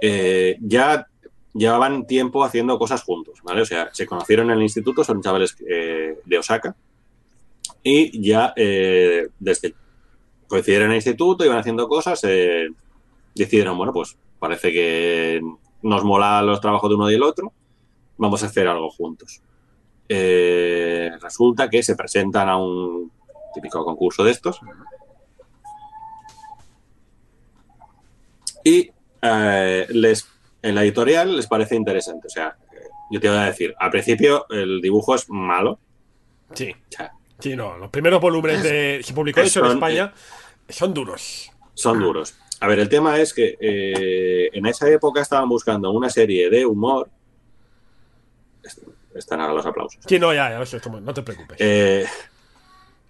Eh, 0.00 0.56
ya 0.60 1.06
llevaban 1.54 2.06
tiempo 2.06 2.44
haciendo 2.44 2.78
cosas 2.78 3.02
juntos, 3.02 3.40
¿vale? 3.42 3.62
O 3.62 3.66
sea, 3.66 3.88
se 3.92 4.06
conocieron 4.06 4.50
en 4.50 4.58
el 4.58 4.62
instituto, 4.62 5.04
son 5.04 5.22
chavales 5.22 5.56
eh, 5.68 6.18
de 6.24 6.38
Osaka, 6.38 6.76
y 7.82 8.20
ya 8.20 8.52
eh, 8.56 9.28
desde 9.38 9.74
coincidieron 10.48 10.86
en 10.86 10.92
el 10.92 10.96
instituto, 10.96 11.44
iban 11.44 11.58
haciendo 11.58 11.88
cosas, 11.88 12.20
eh, 12.24 12.68
decidieron, 13.34 13.76
bueno, 13.76 13.92
pues 13.92 14.16
parece 14.38 14.72
que 14.72 15.40
nos 15.82 16.04
mola 16.04 16.42
los 16.42 16.60
trabajos 16.60 16.90
de 16.90 16.96
uno 16.96 17.10
y 17.10 17.14
el 17.14 17.22
otro, 17.22 17.52
vamos 18.16 18.42
a 18.42 18.46
hacer 18.46 18.68
algo 18.68 18.90
juntos. 18.90 19.40
Eh, 20.08 21.10
resulta 21.20 21.68
que 21.68 21.82
se 21.82 21.96
presentan 21.96 22.48
a 22.48 22.56
un 22.56 23.10
típico 23.54 23.84
concurso 23.84 24.22
de 24.22 24.30
estos 24.30 24.60
y 28.62 28.90
eh, 29.22 29.86
les, 29.90 30.26
en 30.62 30.74
la 30.74 30.82
editorial 30.82 31.36
les 31.36 31.46
parece 31.46 31.74
interesante. 31.76 32.26
O 32.26 32.30
sea, 32.30 32.56
eh, 32.72 32.76
yo 33.10 33.20
te 33.20 33.28
voy 33.28 33.38
a 33.38 33.44
decir, 33.44 33.74
al 33.78 33.90
principio 33.90 34.46
el 34.50 34.80
dibujo 34.80 35.14
es 35.14 35.28
malo. 35.30 35.78
Sí. 36.54 36.70
O 36.72 36.92
sea, 36.92 37.12
Sí, 37.38 37.54
no. 37.54 37.76
Los 37.76 37.90
primeros 37.90 38.18
volúmenes 38.20 38.62
de... 38.62 39.00
Se 39.04 39.12
publicó 39.12 39.40
eso 39.40 39.60
en 39.60 39.66
Son- 39.66 39.76
España. 39.76 40.12
Son 40.68 40.94
duros. 40.94 41.50
son 41.74 42.00
duros. 42.00 42.34
A 42.60 42.66
ver, 42.66 42.78
el 42.78 42.88
tema 42.88 43.18
es 43.18 43.34
que 43.34 43.58
eh, 43.60 44.48
en 44.54 44.64
esa 44.64 44.88
época 44.88 45.20
estaban 45.20 45.46
buscando 45.48 45.90
una 45.90 46.08
serie 46.08 46.48
de 46.48 46.64
humor. 46.64 47.10
Est- 48.62 48.82
Están 49.14 49.40
ahora 49.42 49.52
los 49.52 49.66
aplausos. 49.66 50.00
Sí, 50.06 50.18
no, 50.18 50.32
ya, 50.32 50.48
ya, 50.50 50.78
no 51.00 51.12
te 51.14 51.22
preocupes. 51.22 51.56
Eh, 51.60 52.06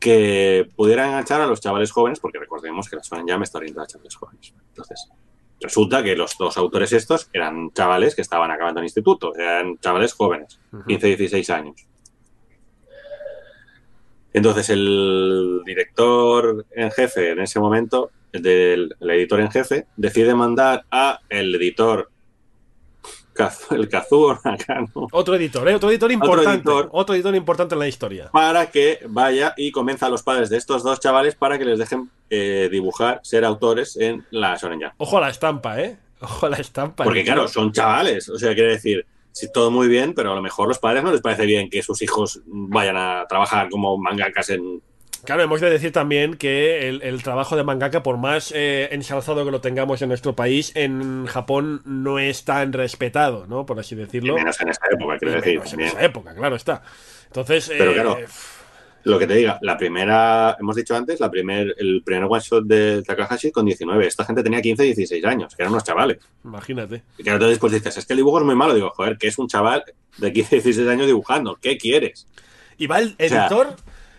que 0.00 0.68
pudieran 0.74 1.08
enganchar 1.10 1.40
a 1.40 1.46
los 1.46 1.60
chavales 1.60 1.90
jóvenes, 1.92 2.18
porque 2.20 2.38
recordemos 2.40 2.88
que 2.90 2.96
la 2.96 3.02
Shonen 3.02 3.26
Jam 3.28 3.42
está 3.44 3.58
orientada 3.58 3.84
a 3.84 3.86
chavales 3.88 4.14
jóvenes. 4.16 4.52
Entonces, 4.70 5.08
resulta 5.60 6.02
que 6.02 6.16
los 6.16 6.36
dos 6.38 6.56
autores 6.56 6.92
estos 6.92 7.28
eran 7.32 7.70
chavales 7.72 8.14
que 8.14 8.22
estaban 8.22 8.50
acabando 8.50 8.80
el 8.80 8.86
instituto, 8.86 9.34
eran 9.36 9.78
chavales 9.78 10.12
jóvenes, 10.12 10.60
Ujú. 10.72 10.84
15, 10.84 11.06
16 11.06 11.50
años. 11.50 11.86
Entonces, 14.32 14.68
el 14.68 15.62
director 15.64 16.66
en 16.72 16.90
jefe 16.90 17.30
en 17.30 17.40
ese 17.40 17.58
momento, 17.58 18.10
el, 18.32 18.42
del, 18.42 18.94
el 19.00 19.10
editor 19.10 19.40
en 19.40 19.50
jefe, 19.50 19.86
decide 19.96 20.34
mandar 20.34 20.84
a 20.90 21.20
el 21.30 21.54
editor, 21.54 22.10
El 23.70 23.88
Kazuo 23.88 24.38
Nakano, 24.44 25.08
Otro 25.12 25.34
editor, 25.36 25.68
¿eh? 25.68 25.74
Otro 25.74 25.90
editor 25.90 26.10
importante. 26.12 26.70
Otro 26.70 27.14
editor, 27.14 27.16
editor. 27.16 27.34
importante 27.34 27.74
en 27.74 27.78
la 27.78 27.88
historia. 27.88 28.30
para 28.32 28.70
que 28.70 29.00
vaya 29.08 29.54
y 29.56 29.70
convenza 29.72 30.06
a 30.06 30.08
los 30.08 30.22
padres 30.22 30.48
de 30.50 30.56
estos 30.56 30.82
dos 30.82 31.00
chavales 31.00 31.34
para 31.34 31.58
que 31.58 31.64
les 31.64 31.78
dejen 31.78 32.10
eh, 32.30 32.68
dibujar, 32.70 33.20
ser 33.22 33.44
autores 33.44 33.96
en 33.96 34.24
la 34.30 34.56
Shonen. 34.56 34.90
Ojo 34.98 35.18
a 35.18 35.20
la 35.20 35.30
estampa, 35.30 35.80
¿eh? 35.80 35.98
Ojo 36.20 36.46
a 36.46 36.50
la 36.50 36.56
estampa. 36.56 37.04
Porque 37.04 37.24
claro, 37.24 37.48
son 37.48 37.72
chavales, 37.72 38.28
o 38.28 38.38
sea, 38.38 38.54
quiere 38.54 38.72
decir, 38.72 39.06
sí, 39.32 39.48
todo 39.52 39.70
muy 39.70 39.86
bien, 39.86 40.14
pero 40.14 40.32
a 40.32 40.34
lo 40.34 40.42
mejor 40.42 40.68
los 40.68 40.78
padres 40.78 41.04
no 41.04 41.12
les 41.12 41.20
parece 41.20 41.44
bien 41.44 41.68
que 41.68 41.82
sus 41.82 42.00
hijos 42.02 42.40
vayan 42.46 42.96
a 42.96 43.26
trabajar 43.28 43.68
como 43.68 43.96
mangakas 43.98 44.50
en... 44.50 44.82
Claro, 45.26 45.42
hemos 45.42 45.60
de 45.60 45.68
decir 45.70 45.92
también 45.92 46.36
que 46.36 46.88
el, 46.88 47.02
el 47.02 47.22
trabajo 47.22 47.56
de 47.56 47.64
mangaka, 47.64 48.02
por 48.02 48.16
más 48.16 48.52
eh, 48.54 48.88
ensalzado 48.92 49.44
que 49.44 49.50
lo 49.50 49.60
tengamos 49.60 50.00
en 50.02 50.08
nuestro 50.08 50.34
país, 50.34 50.72
en 50.74 51.26
Japón 51.26 51.82
no 51.84 52.18
es 52.18 52.44
tan 52.44 52.72
respetado, 52.72 53.46
¿no? 53.46 53.66
Por 53.66 53.78
así 53.78 53.94
decirlo. 53.94 54.34
menos 54.36 54.60
en 54.60 54.68
esta 54.68 54.86
época, 54.90 55.18
quiero 55.18 55.34
Y 55.34 55.36
decir. 55.36 55.58
menos 55.58 55.72
en 55.74 55.80
esa 55.80 56.04
época, 56.04 56.34
claro 56.34 56.56
está. 56.56 56.82
Entonces, 57.26 57.72
Pero 57.76 57.90
eh, 57.90 57.94
claro, 57.94 58.18
Lo 59.04 59.18
que 59.18 59.26
te 59.26 59.34
diga, 59.34 59.58
la 59.62 59.76
primera, 59.76 60.56
hemos 60.60 60.74
dicho 60.76 60.96
antes, 60.96 61.20
la 61.20 61.30
primer, 61.30 61.74
el 61.78 62.02
primer 62.04 62.24
one 62.28 62.40
shot 62.40 62.64
de 62.64 63.02
Takahashi 63.02 63.50
con 63.52 63.64
19. 63.66 64.06
Esta 64.06 64.24
gente 64.24 64.42
tenía 64.42 64.60
15, 64.62 64.82
16 64.84 65.24
años, 65.24 65.54
que 65.54 65.62
eran 65.62 65.72
unos 65.72 65.84
chavales. 65.84 66.18
imagínate. 66.44 67.02
Y 67.18 67.22
claro, 67.22 67.36
entonces 67.36 67.50
después 67.56 67.72
dices, 67.72 67.96
es 67.96 68.06
que 68.06 68.12
el 68.12 68.18
dibujo 68.18 68.38
es 68.38 68.44
muy 68.44 68.56
malo. 68.56 68.74
Digo, 68.74 68.90
joder, 68.90 69.16
que 69.18 69.28
es 69.28 69.38
un 69.38 69.48
chaval 69.48 69.84
de 70.18 70.32
15, 70.32 70.56
16 70.56 70.88
años 70.88 71.06
dibujando. 71.06 71.56
¿Qué 71.60 71.76
quieres? 71.78 72.26
Y 72.78 72.86
va 72.86 72.98
el 73.00 73.16
sea, 73.18 73.46
editor, 73.46 73.76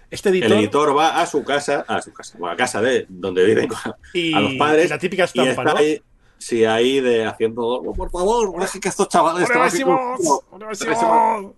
este 0.09 0.29
editor, 0.29 0.51
El 0.51 0.57
editor 0.59 0.97
va 0.97 1.21
a 1.21 1.25
su 1.25 1.43
casa, 1.43 1.85
a 1.87 2.01
su 2.01 2.13
casa, 2.13 2.37
a 2.49 2.55
casa 2.55 2.81
de 2.81 3.05
donde 3.09 3.43
viven 3.45 3.69
y, 4.13 4.33
a 4.35 4.39
los 4.39 4.53
padres. 4.55 4.85
y 4.85 4.89
la 4.89 4.97
típica 4.99 5.23
y 5.23 5.25
estampa, 5.25 5.49
está 5.51 5.63
¿no? 5.63 5.77
ahí, 5.77 6.01
sí, 6.37 6.63
ahí 6.65 6.99
de 7.01 7.25
haciendo, 7.25 7.61
"Oh, 7.65 7.93
por 7.93 8.09
favor, 8.11 8.59
deje 8.59 8.79
que 8.79 8.89
estos 8.89 9.09
chavales 9.09 9.49
conmigo". 9.49 10.17
¡Bravísimos! 10.51 11.55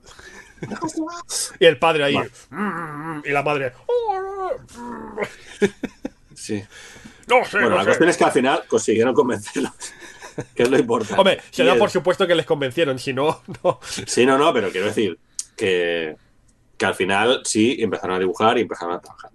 Y 1.60 1.66
el 1.66 1.80
padre 1.80 2.04
ahí. 2.04 2.16
Vale. 2.16 2.32
"Mm", 2.50 3.22
Y 3.26 3.30
la 3.32 3.44
madre. 3.44 3.72
"Oh, 3.88 4.52
Sí. 6.36 6.64
No 7.28 7.46
sé, 7.46 7.58
Bueno, 7.58 7.70
no 7.72 7.76
la 7.76 7.82
sé". 7.84 7.88
cuestión 7.88 8.10
es 8.10 8.18
que 8.18 8.24
al 8.24 8.32
final 8.32 8.64
consiguieron 8.68 9.14
convencerlos, 9.14 9.72
que 10.56 10.64
es 10.64 10.70
lo 10.70 10.80
importante. 10.80 11.16
Hombre, 11.20 11.40
se 11.52 11.64
Y 11.64 11.66
da 11.66 11.76
por 11.76 11.90
supuesto 11.92 12.26
que 12.26 12.34
les 12.36 12.46
convencieron, 12.46 12.98
si 12.98 13.14
no, 13.14 13.42
no. 13.64 13.80
Sí, 14.08 14.26
no, 14.26 14.38
no, 14.38 14.52
pero 14.54 14.70
quiero 14.72 14.88
decir 14.88 15.20
que, 15.56 16.16
que 16.80 16.86
al 16.88 16.96
final 16.96 17.42
sí 17.44 17.78
empezaron 17.80 18.16
a 18.16 18.20
dibujar 18.20 18.58
y 18.58 18.62
empezaron 18.62 18.96
a 18.96 19.00
trabajar. 19.02 19.30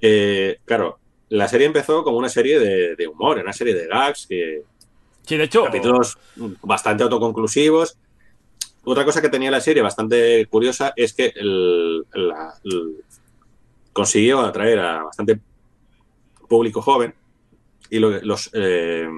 Eh, 0.00 0.58
claro, 0.64 0.98
la 1.28 1.46
serie 1.46 1.66
empezó 1.66 2.02
como 2.02 2.16
una 2.18 2.28
serie 2.28 2.58
de, 2.58 2.96
de 2.96 3.06
humor, 3.06 3.38
una 3.38 3.52
serie 3.52 3.74
de 3.74 3.86
gags, 3.86 4.26
que, 4.26 4.62
Sí, 5.24 5.36
de 5.36 5.44
hecho, 5.44 5.64
capítulos 5.64 6.16
bastante 6.62 7.02
autoconclusivos. 7.02 7.98
Otra 8.84 9.04
cosa 9.04 9.20
que 9.20 9.28
tenía 9.28 9.50
la 9.50 9.60
serie 9.60 9.82
bastante 9.82 10.46
curiosa 10.46 10.92
es 10.96 11.12
que 11.12 11.32
el- 11.34 12.06
la- 12.14 12.54
el- 12.64 12.96
consiguió 13.92 14.40
atraer 14.40 14.78
a 14.78 15.02
bastante 15.02 15.40
público 16.48 16.80
joven 16.80 17.14
y 17.90 17.98
lo- 17.98 18.20
los 18.22 18.50
eh, 18.52 19.08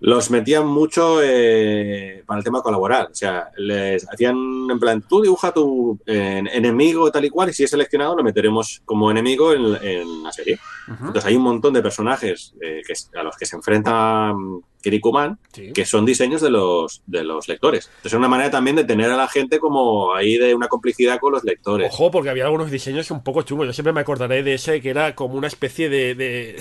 los 0.00 0.30
metían 0.30 0.66
mucho 0.66 1.20
eh, 1.22 2.22
para 2.26 2.38
el 2.38 2.44
tema 2.44 2.62
colaborar. 2.62 3.08
O 3.10 3.14
sea, 3.14 3.50
les 3.56 4.08
hacían 4.10 4.36
en 4.70 4.80
plan, 4.80 5.02
tú 5.06 5.20
dibuja 5.20 5.52
tu 5.52 5.98
eh, 6.06 6.42
enemigo 6.52 7.10
tal 7.10 7.24
y 7.26 7.30
cual, 7.30 7.50
y 7.50 7.52
si 7.52 7.64
es 7.64 7.70
seleccionado 7.70 8.16
lo 8.16 8.22
meteremos 8.22 8.80
como 8.84 9.10
enemigo 9.10 9.52
en, 9.52 9.76
en 9.82 10.22
la 10.22 10.32
serie. 10.32 10.58
Entonces 10.88 11.24
hay 11.26 11.36
un 11.36 11.42
montón 11.42 11.72
de 11.74 11.82
personajes 11.82 12.54
eh, 12.60 12.82
que, 12.86 12.94
a 13.18 13.22
los 13.22 13.36
que 13.36 13.46
se 13.46 13.54
enfrenta 13.56 14.32
mm, 14.32 14.60
Kirikuman 14.82 15.38
Sí. 15.52 15.72
que 15.72 15.84
son 15.84 16.04
diseños 16.06 16.40
de 16.40 16.50
los, 16.50 17.02
de 17.06 17.22
los 17.22 17.46
lectores. 17.46 17.86
Entonces 17.86 18.12
es 18.12 18.18
una 18.18 18.28
manera 18.28 18.50
también 18.50 18.76
de 18.76 18.84
tener 18.84 19.10
a 19.10 19.16
la 19.16 19.28
gente 19.28 19.58
como 19.60 20.14
ahí 20.14 20.38
de 20.38 20.54
una 20.54 20.68
complicidad 20.68 21.20
con 21.20 21.32
los 21.32 21.44
lectores. 21.44 21.92
Ojo, 21.92 22.10
porque 22.10 22.30
había 22.30 22.44
algunos 22.44 22.70
diseños 22.70 23.10
un 23.10 23.22
poco 23.22 23.42
chungos. 23.42 23.66
Yo 23.66 23.72
siempre 23.72 23.92
me 23.92 24.00
acordaré 24.00 24.42
de 24.42 24.54
ese 24.54 24.80
que 24.80 24.90
era 24.90 25.14
como 25.14 25.34
una 25.34 25.46
especie 25.48 25.88
de. 25.90 26.14
de, 26.14 26.56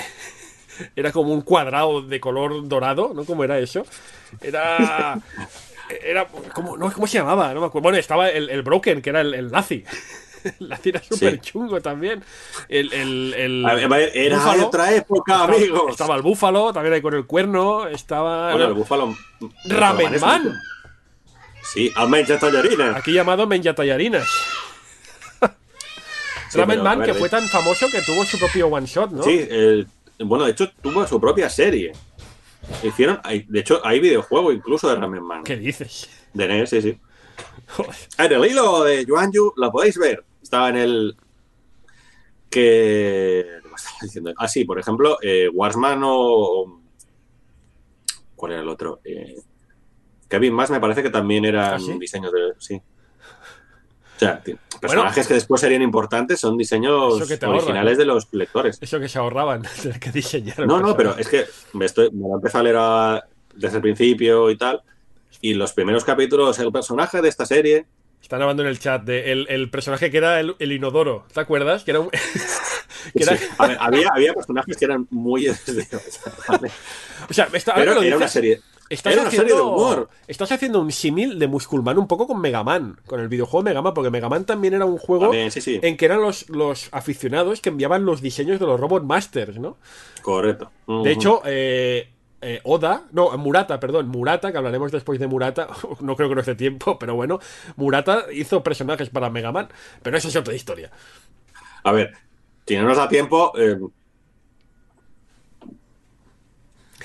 era 0.96 1.12
como 1.12 1.34
un 1.34 1.42
cuadrado 1.42 2.02
de 2.02 2.20
color 2.20 2.68
dorado, 2.68 3.12
¿no? 3.14 3.26
¿Cómo 3.26 3.44
era 3.44 3.60
eso? 3.60 3.86
Era. 4.42 5.20
Era. 6.04 6.28
¿Cómo, 6.54 6.78
no, 6.78 6.92
¿cómo 6.92 7.08
se 7.08 7.18
llamaba? 7.18 7.54
No 7.54 7.62
me 7.62 7.66
acuerdo. 7.68 7.84
Bueno, 7.84 7.98
estaba 7.98 8.30
el, 8.30 8.50
el 8.50 8.62
Broken, 8.62 9.02
que 9.02 9.10
era 9.10 9.22
el, 9.22 9.34
el 9.34 9.52
nazi. 9.52 9.84
El 10.62 10.70
nazi 10.70 10.88
era 10.88 11.04
súper 11.04 11.42
chungo 11.42 11.82
también. 11.82 12.24
El, 12.70 12.94
el, 12.94 13.34
el 13.34 13.90
ver, 13.90 14.10
Era 14.16 14.38
búfalo. 14.38 14.68
otra 14.68 14.96
época, 14.96 15.34
Estaba- 15.34 15.54
amigos. 15.54 15.92
Estaba 15.92 16.16
el 16.16 16.22
búfalo, 16.22 16.72
también 16.72 16.94
ahí 16.94 17.02
con 17.02 17.14
el 17.14 17.26
cuerno. 17.26 17.88
Estaba. 17.88 18.52
Bueno, 18.54 18.68
el 18.68 18.74
búfalo. 18.74 19.18
Ramen 19.66 20.14
el 20.14 20.22
Man. 20.22 20.54
Sí, 21.62 21.92
almeja 21.94 22.40
tallarines. 22.40 22.96
Aquí 22.96 23.12
llamado 23.12 23.46
Menja 23.48 23.76
Tallarinas. 23.76 24.28
Sí, 26.50 26.58
Ramen 26.58 26.78
pero, 26.80 26.84
Man, 26.84 26.94
a 26.94 27.06
ver, 27.06 27.14
que 27.14 27.20
fue 27.20 27.30
tan 27.30 27.44
famoso 27.48 27.88
que 27.92 28.02
tuvo 28.02 28.26
su 28.26 28.40
propio 28.40 28.68
one 28.70 28.88
shot, 28.88 29.12
¿no? 29.12 29.22
Sí, 29.22 29.46
el- 29.52 29.88
bueno, 30.20 30.46
de 30.46 30.52
hecho 30.52 30.70
tuvo 30.82 31.06
su 31.08 31.20
propia 31.20 31.50
serie. 31.50 31.92
Hicieron, 32.84 33.20
hay- 33.24 33.46
de 33.48 33.60
hecho, 33.62 33.80
hay 33.86 34.00
videojuego 34.00 34.52
incluso 34.52 34.90
de 34.90 34.96
Ramen 34.96 35.24
Man. 35.24 35.44
¿Qué 35.44 35.56
dices? 35.58 36.10
De 36.34 36.48
NES, 36.48 36.70
sí, 36.70 36.82
sí. 36.82 36.98
Joder. 37.68 37.96
En 38.18 38.32
el 38.34 38.46
hilo 38.52 38.84
de 38.84 39.06
Yuan 39.06 39.32
Yu, 39.32 39.54
la 39.58 39.72
podéis 39.72 39.98
ver. 39.98 40.24
Estaba 40.42 40.70
en 40.70 40.76
el. 40.78 41.18
Que. 42.50 43.46
¿qué 43.62 43.76
estaba 43.76 43.98
diciendo? 44.02 44.34
Ah, 44.38 44.48
sí, 44.48 44.66
por 44.66 44.80
ejemplo, 44.80 45.18
eh, 45.22 45.50
Warsman 45.54 46.02
o. 46.04 46.82
¿Cuál 48.36 48.54
era 48.54 48.62
el 48.62 48.70
otro? 48.70 49.02
Eh, 49.04 49.36
Kevin 50.28 50.54
Más 50.54 50.70
me 50.70 50.80
parece 50.80 51.04
que 51.04 51.10
también 51.10 51.46
eran 51.46 51.76
¿Ah, 51.76 51.80
sí? 51.80 51.98
diseños 52.00 52.32
de. 52.32 52.54
Sí. 52.60 52.82
O 54.28 54.80
sea, 54.80 54.80
personajes 54.82 55.28
que 55.28 55.34
después 55.34 55.62
serían 55.62 55.82
importantes 55.82 56.40
son 56.40 56.58
diseños 56.58 57.14
ahorra, 57.44 57.50
originales 57.58 57.98
de 57.98 58.06
los 58.06 58.28
lectores. 58.34 58.78
Eso 58.82 59.00
que 59.00 59.08
se 59.10 59.18
ahorraban, 59.20 59.62
tener 59.82 60.00
que 60.00 60.12
diseñar. 60.12 60.60
No, 60.68 60.80
no, 60.80 60.96
pero 60.96 61.18
es 61.18 61.28
que 61.28 61.46
me, 61.74 61.86
estoy, 61.86 62.10
me 62.12 62.28
lo 62.28 62.36
empecé 62.36 62.58
a 62.58 62.64
leer 62.64 62.76
a- 62.80 63.24
desde 63.56 63.78
el 63.78 63.82
principio 63.82 64.50
y 64.50 64.58
tal. 64.58 64.82
Y 65.42 65.54
los 65.54 65.74
primeros 65.74 66.04
capítulos, 66.04 66.60
el 66.60 66.72
personaje 66.72 67.22
de 67.22 67.30
esta 67.30 67.46
serie 67.46 67.86
Están 68.22 68.42
hablando 68.42 68.64
en 68.64 68.70
el 68.70 68.80
chat 68.80 69.04
de 69.04 69.32
el, 69.32 69.48
el 69.50 69.70
personaje 69.70 70.12
que 70.12 70.18
era 70.18 70.40
el, 70.40 70.56
el 70.60 70.72
inodoro. 70.72 71.26
¿Te 71.34 71.40
acuerdas? 71.40 71.84
Que 71.84 71.92
era 71.92 72.00
un. 72.02 72.10
que 73.16 73.24
era- 73.24 73.38
Sí. 73.38 73.46
A 73.58 73.68
ver, 73.68 73.78
había, 73.80 74.10
había 74.14 74.34
personajes 74.34 74.76
que 74.78 74.86
eran 74.86 75.08
muy. 75.10 75.48
O 77.30 77.34
sea, 77.34 77.46
ahora 77.46 77.74
pero 77.76 77.94
lo 77.96 78.02
era 78.02 78.18
una 78.18 78.28
serie 78.28 78.62
Estás 78.90 79.14
era 79.14 79.22
una 79.22 79.30
haciendo, 79.30 79.50
serie 79.50 79.64
de 79.64 79.68
humor. 79.68 80.10
Estás 80.28 80.52
haciendo 80.52 80.82
un 80.82 80.92
símil 80.92 81.38
de 81.38 81.48
Musculman 81.48 81.98
un 82.00 82.08
poco 82.08 82.26
con 82.26 82.42
Mega 82.42 82.64
Man, 82.64 83.00
con 83.06 83.20
el 83.20 83.28
videojuego 83.28 83.64
Mega 83.64 83.82
Man, 83.82 83.94
porque 83.94 84.10
Mega 84.10 84.30
Man 84.30 84.46
también 84.46 84.74
era 84.74 84.86
un 84.86 84.98
juego 84.98 85.26
También, 85.26 85.52
sí, 85.52 85.62
sí. 85.62 85.80
en 85.82 85.96
que 85.96 86.06
eran 86.06 86.22
los, 86.22 86.50
los 86.50 86.90
aficionados 86.92 87.62
que 87.62 87.70
enviaban 87.70 88.04
los 88.06 88.22
diseños 88.22 88.60
de 88.60 88.66
los 88.66 88.80
Robot 88.80 89.04
Masters, 89.04 89.60
¿no? 89.60 89.78
correcto 90.24 90.72
De 90.88 91.12
hecho, 91.12 91.42
eh, 91.46 92.10
eh, 92.42 92.62
Oda, 92.64 93.04
no, 93.12 93.38
Murata, 93.38 93.80
perdón, 93.80 94.08
Murata, 94.08 94.52
que 94.52 94.58
hablaremos 94.58 94.92
después 94.92 95.20
de 95.20 95.28
Murata, 95.28 95.68
no 96.00 96.16
creo 96.16 96.30
que 96.30 96.36
no 96.36 96.42
esté 96.42 96.56
tiempo, 96.56 96.98
pero 96.98 97.16
bueno, 97.16 97.40
Murata 97.76 98.26
hizo 98.34 98.64
personajes 98.64 99.10
para 99.10 99.30
Mega 99.30 99.52
Man, 99.52 99.70
pero 100.02 100.18
eso 100.18 100.30
es 100.30 100.36
otra 100.36 100.56
historia. 100.56 100.90
a 101.84 101.92
ver 101.92 102.14
si 102.66 102.78
no 102.78 102.84
nos 102.84 102.98
da 102.98 103.10
tiempo 103.10 103.52
eh, 103.58 103.78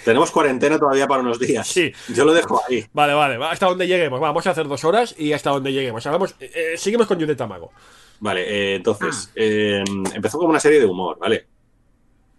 tenemos 0.04 0.30
cuarentena 0.30 0.78
todavía 0.78 1.06
para 1.06 1.22
unos 1.22 1.38
días 1.38 1.66
Sí. 1.66 1.92
yo 2.14 2.24
lo 2.24 2.32
dejo 2.32 2.60
ahí 2.68 2.86
Vale, 2.92 3.14
vale, 3.14 3.36
va, 3.38 3.50
hasta 3.50 3.66
donde 3.66 3.86
lleguemos, 3.86 4.20
vamos 4.20 4.46
a 4.46 4.50
hacer 4.50 4.68
dos 4.68 4.84
horas 4.84 5.14
y 5.18 5.32
hasta 5.32 5.50
donde 5.50 5.72
lleguemos. 5.72 6.06
Hagamos, 6.06 6.34
eh, 6.40 6.50
eh, 6.54 6.76
seguimos 6.76 7.06
con 7.06 7.18
Yude 7.18 7.34
Tamago. 7.36 7.72
vale 8.20 8.42
eh, 8.42 8.74
entonces 8.76 9.30
eh, 9.34 9.82
empezó 10.14 10.38
como 10.38 10.50
una 10.50 10.60
serie 10.60 10.80
de 10.80 10.86
humor 10.86 11.18
vale 11.18 11.46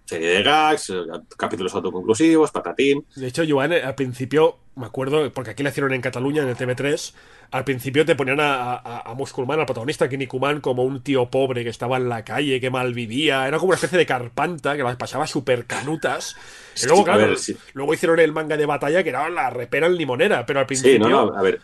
serie 0.06 0.30
de 0.30 0.44
gags 0.44 0.90
eh, 0.92 0.96
capítulos 1.38 1.74
autoconclusivos 1.74 2.52
patatín 2.52 3.06
De 3.16 3.28
hecho, 3.28 3.44
Joan, 3.48 3.74
eh, 3.74 3.82
al 3.82 3.96
principio, 3.96 4.58
me 4.76 4.86
acuerdo, 4.86 5.32
porque 5.32 5.52
aquí 5.52 5.64
la 5.64 5.70
hicieron 5.70 5.94
en 5.94 6.02
Cataluña, 6.02 6.44
en 6.44 6.50
el 6.50 6.56
TV3, 6.56 7.14
al 7.52 7.64
principio 7.64 8.06
te 8.06 8.16
ponían 8.16 8.40
a, 8.40 8.74
a, 8.76 9.12
a 9.12 9.14
Musculman, 9.14 9.60
al 9.60 9.66
protagonista, 9.66 10.08
Kinnikuman, 10.10 10.62
como 10.62 10.84
un 10.84 11.02
tío 11.02 11.30
pobre 11.30 11.64
que 11.64 11.70
estaba 11.70 11.98
en 11.98 12.10
la 12.10 12.24
calle, 12.24 12.60
que 12.60 12.70
mal 12.70 12.94
vivía. 12.94 13.48
Era 13.48 13.58
como 13.58 13.70
una 13.70 13.76
especie 13.76 13.98
de 13.98 14.06
carpanta 14.06 14.76
que 14.76 14.84
las 14.84 14.96
pasaba 14.96 15.28
súper 15.28 15.66
canutas. 15.66 16.36
Y 16.82 16.86
luego, 16.86 17.02
Sí, 17.02 17.06
claro, 17.06 17.28
ver, 17.28 17.38
sí. 17.38 17.56
luego 17.74 17.94
hicieron 17.94 18.20
el 18.20 18.32
manga 18.32 18.58
de 18.58 18.66
batalla 18.66 19.04
que 19.04 19.10
era 19.10 19.30
la 19.30 19.50
repera 19.50 19.88
en 19.88 19.96
limonera, 19.96 20.46
pero 20.46 20.60
al 20.60 20.66
principio... 20.66 20.94
Sí, 20.94 21.00
no, 21.00 21.28
no, 21.28 21.38
a 21.38 21.42
ver. 21.42 21.62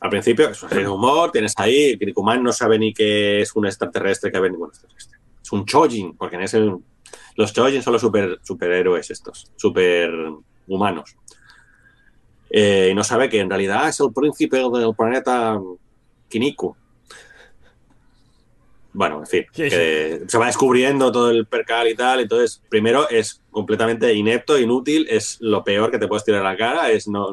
Al 0.00 0.08
principio 0.08 0.48
es 0.48 0.70
de 0.70 0.88
humor, 0.88 1.30
tienes 1.30 1.52
ahí, 1.58 1.98
Kirikuman 1.98 2.42
no 2.42 2.52
sabe 2.52 2.78
ni 2.78 2.94
que 2.94 3.42
es 3.42 3.54
un 3.54 3.66
extraterrestre 3.66 4.30
que 4.30 4.36
ha 4.38 4.40
venido. 4.40 4.60
Bueno, 4.60 4.72
extraterrestre. 4.72 5.09
Es 5.50 5.52
un 5.52 5.66
Chojin, 5.66 6.16
porque 6.16 6.36
en 6.36 6.42
ese. 6.42 6.72
Los 7.34 7.52
Chojin 7.52 7.82
son 7.82 7.94
los 7.94 8.02
super, 8.02 8.38
superhéroes 8.44 9.10
estos, 9.10 9.50
super 9.56 10.12
humanos. 10.68 11.16
Eh, 12.48 12.90
y 12.92 12.94
no 12.94 13.02
sabe 13.02 13.28
que 13.28 13.40
en 13.40 13.50
realidad 13.50 13.88
es 13.88 13.98
el 13.98 14.12
príncipe 14.12 14.58
del 14.58 14.94
planeta 14.96 15.60
Kiniku. 16.28 16.76
Bueno, 18.92 19.18
en 19.20 19.26
fin, 19.26 19.44
Sí, 19.52 19.68
que 19.68 20.22
se 20.26 20.38
va 20.38 20.46
descubriendo 20.46 21.10
todo 21.10 21.30
el 21.30 21.46
percal 21.46 21.88
y 21.88 21.96
tal. 21.96 22.20
Entonces, 22.20 22.62
primero 22.68 23.08
es 23.08 23.42
completamente 23.50 24.14
inepto, 24.14 24.56
inútil, 24.56 25.08
es 25.10 25.36
lo 25.40 25.64
peor 25.64 25.90
que 25.90 25.98
te 25.98 26.06
puedes 26.06 26.24
tirar 26.24 26.46
a 26.46 26.52
la 26.52 26.56
cara. 26.56 26.90
Es 26.92 27.08
no, 27.08 27.32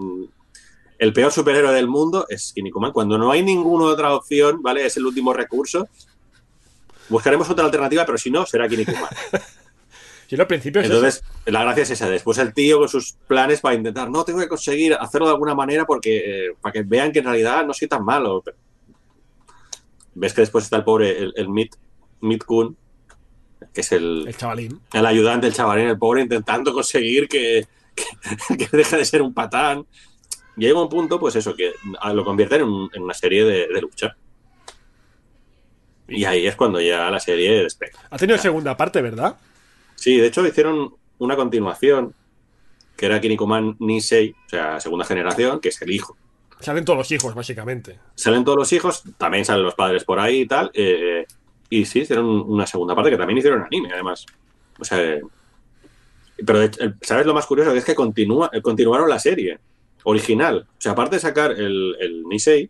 el 0.98 1.14
peor 1.14 1.31
superhéroe 1.31 1.73
del 1.73 1.88
mundo 1.88 2.26
es 2.30 2.52
Kinnikuman. 2.53 2.91
Cuando 2.91 3.19
no 3.19 3.31
hay 3.31 3.44
ninguna 3.44 3.85
otra 3.85 4.15
opción, 4.15 4.64
¿vale? 4.64 4.88
Es 4.88 4.98
el 4.98 5.06
último 5.06 5.34
recurso. 5.34 5.88
Buscaremos 7.09 7.49
otra 7.49 7.65
alternativa, 7.65 8.05
pero 8.05 8.17
si 8.17 8.29
no, 8.29 8.45
será 8.45 8.67
Kinnikuman. 8.67 9.09
Sí, 10.27 10.35
no, 10.35 10.41
al 10.41 10.47
principio 10.47 10.81
es 10.81 10.88
eso. 10.88 10.95
Entonces, 10.95 11.23
la 11.45 11.63
gracia 11.63 11.84
es 11.84 11.91
esa. 11.91 12.09
Después 12.09 12.38
el 12.38 12.53
tío 12.53 12.79
con 12.79 12.89
sus 12.89 13.13
planes 13.27 13.61
para 13.61 13.75
intentar, 13.75 14.09
no, 14.09 14.25
tengo 14.25 14.39
que 14.39 14.47
conseguir 14.47 14.93
hacerlo 14.93 15.27
de 15.27 15.34
alguna 15.34 15.55
manera 15.55 15.85
porque 15.85 16.47
eh, 16.47 16.53
para 16.59 16.73
que 16.73 16.84
vean 16.84 17.11
que 17.11 17.19
en 17.19 17.25
realidad 17.25 17.65
no 17.65 17.73
soy 17.73 17.88
tan 17.88 18.03
malo. 18.03 18.43
Ves 20.15 20.34
que 20.34 20.41
después 20.41 20.65
está 20.65 20.77
el 20.77 20.84
pobre, 20.84 21.17
el, 21.17 21.34
el 21.35 21.47
Mit, 21.47 21.75
Mit 22.21 22.43
Kun, 22.43 22.75
que 23.73 23.81
es 23.81 23.91
el, 23.91 24.25
el 24.27 24.35
chavalín. 24.35 24.81
el 24.91 25.05
ayudante, 25.05 25.47
el 25.47 25.53
chavalín, 25.53 25.88
el 25.88 25.97
pobre, 25.97 26.21
intentando 26.21 26.73
conseguir 26.73 27.27
que, 27.27 27.65
que, 27.95 28.57
que 28.57 28.77
deje 28.77 28.97
de 28.97 29.05
ser 29.05 29.21
un 29.21 29.34
patán. 29.34 29.85
Y 30.57 30.61
llega 30.61 30.81
un 30.81 30.89
punto, 30.89 31.19
pues 31.19 31.35
eso, 31.35 31.55
que 31.55 31.73
lo 32.13 32.25
convierten 32.25 32.61
en, 32.61 32.89
en 32.93 33.03
una 33.03 33.13
serie 33.13 33.45
de, 33.45 33.67
de 33.67 33.81
lucha. 33.81 34.17
Y 36.07 36.25
ahí 36.25 36.47
es 36.47 36.55
cuando 36.55 36.79
ya 36.79 37.09
la 37.09 37.19
serie 37.19 37.63
despega. 37.63 37.99
Ha 38.09 38.17
tenido 38.17 38.38
segunda 38.38 38.77
parte, 38.77 39.01
¿verdad? 39.01 39.35
Sí, 39.95 40.17
de 40.17 40.27
hecho 40.27 40.45
hicieron 40.45 40.93
una 41.17 41.35
continuación 41.35 42.13
que 42.95 43.05
era 43.05 43.21
Kinnikuman 43.21 43.75
Nisei, 43.79 44.31
o 44.31 44.49
sea, 44.49 44.79
segunda 44.79 45.05
generación, 45.05 45.59
que 45.59 45.69
es 45.69 45.81
el 45.81 45.91
hijo. 45.91 46.17
Salen 46.59 46.85
todos 46.85 46.97
los 46.97 47.11
hijos, 47.11 47.35
básicamente. 47.35 47.99
Salen 48.15 48.43
todos 48.43 48.57
los 48.57 48.73
hijos, 48.73 49.03
también 49.17 49.45
salen 49.45 49.63
los 49.63 49.75
padres 49.75 50.03
por 50.03 50.19
ahí 50.19 50.41
y 50.41 50.47
tal. 50.47 50.71
eh, 50.73 51.25
y 51.69 51.85
sí, 51.85 51.99
hicieron 51.99 52.25
una 52.25 52.65
segunda 52.65 52.95
parte 52.95 53.11
que 53.11 53.17
también 53.17 53.38
hicieron 53.38 53.63
anime, 53.63 53.89
además. 53.93 54.25
O 54.79 54.85
sea, 54.85 55.03
eh, 55.03 55.21
pero 56.45 56.59
de 56.59 56.65
hecho, 56.67 56.79
¿sabes 57.01 57.25
lo 57.25 57.34
más 57.34 57.45
curioso? 57.45 57.71
Que 57.73 57.79
es 57.79 57.85
que 57.85 57.95
continúa, 57.95 58.49
eh, 58.53 58.61
continuaron 58.61 59.09
la 59.09 59.19
serie 59.19 59.59
original. 60.03 60.67
O 60.69 60.81
sea, 60.81 60.93
aparte 60.93 61.17
de 61.17 61.19
sacar 61.19 61.51
el, 61.51 61.95
el 61.99 62.23
Nisei, 62.23 62.69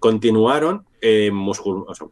continuaron 0.00 0.84
en 1.00 1.34
Muscul, 1.34 1.84
o 1.86 1.94
sea, 1.94 2.06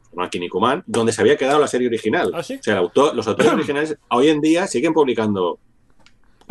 donde 0.87 1.13
se 1.13 1.21
había 1.21 1.37
quedado 1.37 1.59
la 1.59 1.67
serie 1.67 1.89
original. 1.89 2.31
¿Ah, 2.35 2.43
sí? 2.43 2.55
O 2.55 2.63
sea, 2.63 2.75
el 2.75 2.79
autor, 2.79 3.15
los 3.15 3.27
autores 3.27 3.53
originales 3.55 3.97
hoy 4.11 4.29
en 4.29 4.41
día 4.41 4.67
siguen 4.67 4.93
publicando. 4.93 5.59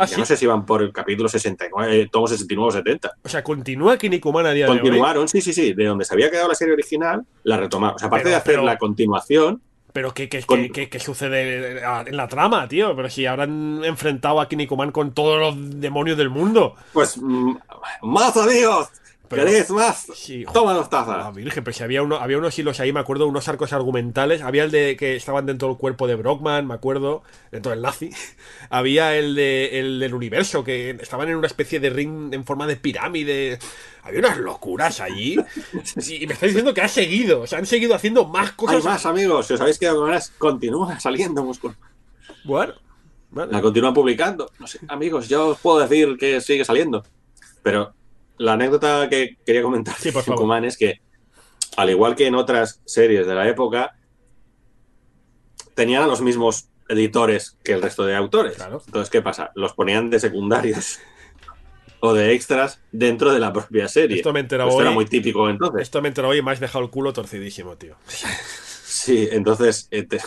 Ah, 0.00 0.04
ya 0.04 0.14
sí. 0.14 0.20
no 0.20 0.26
sé 0.26 0.36
si 0.36 0.46
van 0.46 0.64
por 0.64 0.80
el 0.82 0.92
capítulo 0.92 1.28
69, 1.28 2.00
eh, 2.02 2.08
tomo 2.12 2.28
69 2.28 2.68
o 2.68 2.70
70. 2.70 3.12
O 3.24 3.28
sea, 3.28 3.42
continúa 3.42 3.98
Kinnikuman 3.98 4.46
a 4.46 4.52
día 4.52 4.66
de 4.66 4.70
hoy. 4.70 4.78
Continuaron, 4.78 5.26
sí, 5.28 5.40
sí, 5.40 5.52
sí, 5.52 5.72
de 5.72 5.84
donde 5.86 6.04
se 6.04 6.14
había 6.14 6.30
quedado 6.30 6.46
la 6.48 6.54
serie 6.54 6.74
original, 6.74 7.24
la 7.42 7.56
retomaron. 7.56 7.96
O 7.96 7.98
sea, 7.98 8.06
aparte 8.06 8.24
Pero- 8.24 8.30
de 8.30 8.36
hacer 8.36 8.54
pero- 8.54 8.64
la 8.64 8.78
continuación, 8.78 9.60
Pero 9.92 10.14
¿qué, 10.14 10.28
qué, 10.28 10.42
Con- 10.44 10.68
qué- 10.68 11.00
sucede 11.00 11.80
en 12.06 12.16
la 12.16 12.28
trama, 12.28 12.68
tío? 12.68 12.94
Pero 12.94 13.08
si 13.10 13.26
habrán 13.26 13.80
enfrentado 13.84 14.40
a 14.40 14.46
Kinnikuman 14.48 14.92
con 14.92 15.12
todos 15.12 15.40
los 15.40 15.80
demonios 15.80 16.16
del 16.16 16.30
mundo. 16.30 16.74
pues, 16.92 17.16
mm, 17.20 17.56
más 18.02 18.36
amigos, 18.36 18.88
Pero- 19.28 19.44
¿queréis 19.44 19.70
más? 19.70 20.06
Sí, 20.14 20.44
Toma 20.52 20.72
los 20.74 20.86
Ah, 20.86 20.90
tazas. 20.90 21.34
virgen, 21.34 21.62
pero 21.64 21.76
si 21.76 21.82
había, 21.82 22.02
uno, 22.02 22.16
había 22.16 22.38
unos 22.38 22.58
hilos 22.58 22.80
ahí, 22.80 22.92
me 22.92 23.00
acuerdo, 23.00 23.26
unos 23.26 23.46
arcos 23.48 23.72
argumentales. 23.72 24.42
Había 24.42 24.64
el 24.64 24.70
de 24.70 24.96
que 24.96 25.16
estaban 25.16 25.46
dentro 25.46 25.68
del 25.68 25.76
cuerpo 25.76 26.06
de 26.06 26.14
Brockman, 26.14 26.66
me 26.66 26.74
acuerdo, 26.74 27.22
dentro 27.52 27.70
del 27.70 27.82
nazi. 27.82 28.10
Había 28.70 29.14
el, 29.16 29.34
de, 29.34 29.78
el 29.80 29.98
del 30.00 30.14
universo, 30.14 30.64
que 30.64 30.90
estaban 31.00 31.28
en 31.28 31.36
una 31.36 31.46
especie 31.46 31.80
de 31.80 31.90
ring 31.90 32.32
en 32.32 32.44
forma 32.44 32.66
de 32.66 32.76
pirámide. 32.76 33.58
Había 34.02 34.20
unas 34.20 34.38
locuras 34.38 35.00
allí. 35.00 35.36
Y 36.08 36.26
me 36.26 36.32
estáis 36.32 36.52
diciendo 36.52 36.72
que 36.74 36.80
ha 36.82 36.88
seguido, 36.88 37.42
o 37.42 37.46
sea, 37.46 37.58
han 37.58 37.66
seguido 37.66 37.94
haciendo 37.94 38.24
más 38.26 38.50
Hay 38.50 38.54
cosas. 38.56 38.84
más 38.84 39.06
amigos, 39.06 39.46
si 39.46 39.54
os 39.54 39.60
habéis 39.60 39.78
quedado 39.78 39.98
con 39.98 40.06
ganas, 40.08 40.32
continúa 40.38 40.98
saliendo 41.00 41.42
Muscul. 41.44 41.76
Bueno, 42.44 42.74
vale. 43.30 43.52
La 43.52 43.60
continúan 43.60 43.92
publicando. 43.92 44.50
No 44.58 44.66
sé, 44.66 44.78
amigos, 44.88 45.28
yo 45.28 45.48
os 45.48 45.58
puedo 45.58 45.80
decir 45.80 46.16
que 46.18 46.40
sigue 46.40 46.64
saliendo. 46.64 47.04
Pero 47.62 47.92
la 48.38 48.52
anécdota 48.54 49.08
que 49.08 49.36
quería 49.44 49.62
comentar 49.62 49.94
Sí, 49.96 50.10
por 50.12 50.22
favor. 50.22 50.64
Es 50.64 50.76
que, 50.76 51.00
al 51.76 51.90
igual 51.90 52.14
que 52.16 52.26
en 52.26 52.34
otras 52.34 52.80
series 52.86 53.26
de 53.26 53.34
la 53.34 53.48
época, 53.48 53.96
tenían 55.74 56.02
a 56.02 56.06
los 56.06 56.20
mismos 56.20 56.68
editores 56.88 57.58
que 57.62 57.72
el 57.72 57.82
resto 57.82 58.04
de 58.04 58.16
autores. 58.16 58.56
Claro. 58.56 58.82
Entonces, 58.86 59.10
¿qué 59.10 59.22
pasa? 59.22 59.50
Los 59.54 59.74
ponían 59.74 60.10
de 60.10 60.18
secundarios 60.20 60.98
o 62.00 62.14
de 62.14 62.32
extras 62.32 62.80
dentro 62.92 63.32
de 63.32 63.38
la 63.40 63.52
propia 63.52 63.88
serie. 63.88 64.16
Esto 64.16 64.32
me 64.32 64.40
he 64.40 64.42
enterado 64.42 64.70
Esto 64.70 64.80
era 64.80 64.90
hoy. 64.90 64.94
muy 64.96 65.04
típico 65.06 65.48
entonces. 65.48 65.82
Esto 65.82 66.00
me 66.00 66.08
he 66.08 66.10
enterado 66.10 66.32
hoy 66.32 66.38
y 66.38 66.42
me 66.42 66.52
has 66.52 66.60
dejado 66.60 66.84
el 66.84 66.90
culo 66.90 67.12
torcidísimo, 67.12 67.76
tío. 67.76 67.96
Sí, 68.90 69.28
entonces, 69.30 69.86
eh, 69.90 70.02
te- 70.02 70.18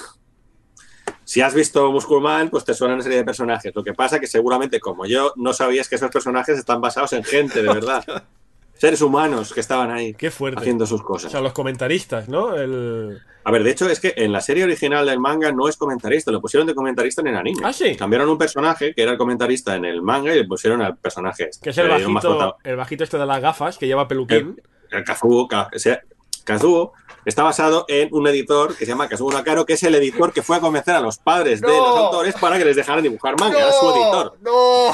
si 1.31 1.39
has 1.39 1.53
visto 1.53 1.89
Musculman, 1.93 2.49
pues 2.49 2.65
te 2.65 2.73
suena 2.73 2.93
una 2.95 3.03
serie 3.03 3.19
de 3.19 3.23
personajes. 3.23 3.71
Lo 3.73 3.85
que 3.85 3.93
pasa 3.93 4.19
que 4.19 4.27
seguramente, 4.27 4.81
como 4.81 5.05
yo, 5.05 5.31
no 5.37 5.53
sabías 5.53 5.87
que 5.87 5.95
esos 5.95 6.11
personajes 6.11 6.57
están 6.57 6.81
basados 6.81 7.13
en 7.13 7.23
gente, 7.23 7.61
de 7.61 7.69
verdad. 7.69 8.03
Seres 8.73 9.01
humanos 9.01 9.53
que 9.53 9.61
estaban 9.61 9.91
ahí 9.91 10.13
Qué 10.15 10.29
fuerte. 10.29 10.59
haciendo 10.59 10.85
sus 10.85 10.99
O 11.01 11.05
cosas. 11.05 11.31
sea, 11.31 11.39
los 11.39 11.53
comentaristas, 11.53 12.27
¿no? 12.27 12.55
El... 12.55 13.17
A 13.45 13.51
ver, 13.51 13.63
de 13.63 13.71
hecho, 13.71 13.87
es 13.89 14.01
que 14.01 14.13
en 14.17 14.33
la 14.33 14.41
serie 14.41 14.65
original 14.65 15.05
del 15.05 15.19
manga 15.19 15.51
no 15.53 15.69
es 15.69 15.77
comentarista, 15.77 16.31
lo 16.31 16.41
pusieron 16.41 16.67
de 16.67 16.75
comentarista 16.75 17.21
en 17.21 17.27
el 17.27 17.37
anime. 17.37 17.61
Ah, 17.63 17.71
sí. 17.71 17.95
Cambiaron 17.95 18.27
un 18.27 18.37
personaje 18.37 18.93
que 18.93 19.01
era 19.03 19.13
el 19.13 19.17
comentarista 19.17 19.75
en 19.75 19.85
el 19.85 20.01
manga 20.01 20.33
y 20.35 20.39
le 20.39 20.45
pusieron 20.45 20.81
al 20.81 20.97
personaje 20.97 21.47
este. 21.49 21.63
Que 21.63 21.69
es 21.69 21.77
el 21.77 21.87
bajito, 21.87 22.57
el 22.63 22.75
bajito 22.75 23.03
este 23.05 23.17
de 23.17 23.25
las 23.25 23.39
gafas 23.41 23.77
que 23.77 23.87
lleva 23.87 24.05
peluquín. 24.07 24.59
el 24.91 25.03
Kazuo, 25.05 25.47
Ka- 25.47 25.69
o 25.73 25.79
sea, 25.79 26.01
Kazuo 26.43 26.93
está 27.25 27.43
basado 27.43 27.85
en 27.87 28.09
un 28.11 28.27
editor 28.27 28.75
que 28.75 28.85
se 28.85 28.91
llama 28.91 29.07
Kazuo 29.07 29.31
Nakaro, 29.31 29.65
que 29.65 29.73
es 29.73 29.83
el 29.83 29.93
editor 29.95 30.33
que 30.33 30.41
fue 30.41 30.57
a 30.57 30.59
convencer 30.59 30.95
a 30.95 30.99
los 30.99 31.17
padres 31.19 31.61
de 31.61 31.67
¡No! 31.67 31.73
los 31.77 31.97
autores 31.97 32.35
para 32.35 32.57
que 32.57 32.65
les 32.65 32.75
dejaran 32.75 33.03
dibujar 33.03 33.39
manga. 33.39 33.57
Era 33.59 33.71
su 33.71 33.89
editor. 33.91 34.37
¡No! 34.41 34.93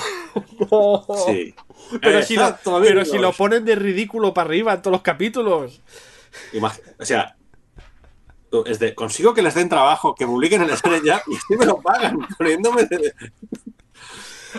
¡No! 0.72 1.06
Sí. 1.26 1.56
Pero, 2.02 2.22
si 2.22 2.36
lo, 2.36 2.42
Exacto, 2.42 2.80
pero 2.82 3.00
amigos. 3.02 3.10
si 3.12 3.18
lo 3.18 3.32
ponen 3.32 3.64
de 3.64 3.76
ridículo 3.76 4.34
para 4.34 4.48
arriba 4.50 4.74
en 4.74 4.82
todos 4.82 4.92
los 4.92 5.02
capítulos. 5.02 5.82
Imag- 6.52 6.82
o 7.00 7.06
sea, 7.06 7.38
es 8.66 8.80
de, 8.80 8.94
consigo 8.94 9.34
que 9.34 9.42
les 9.42 9.54
den 9.56 9.70
trabajo, 9.70 10.14
que 10.14 10.26
publiquen 10.26 10.64
en 10.64 10.70
el 10.70 10.76
Jump 10.78 11.04
y 11.06 11.10
así 11.36 11.56
me 11.58 11.66
lo 11.66 11.80
pagan, 11.82 12.20
poniéndome 12.38 12.84
de... 12.86 13.14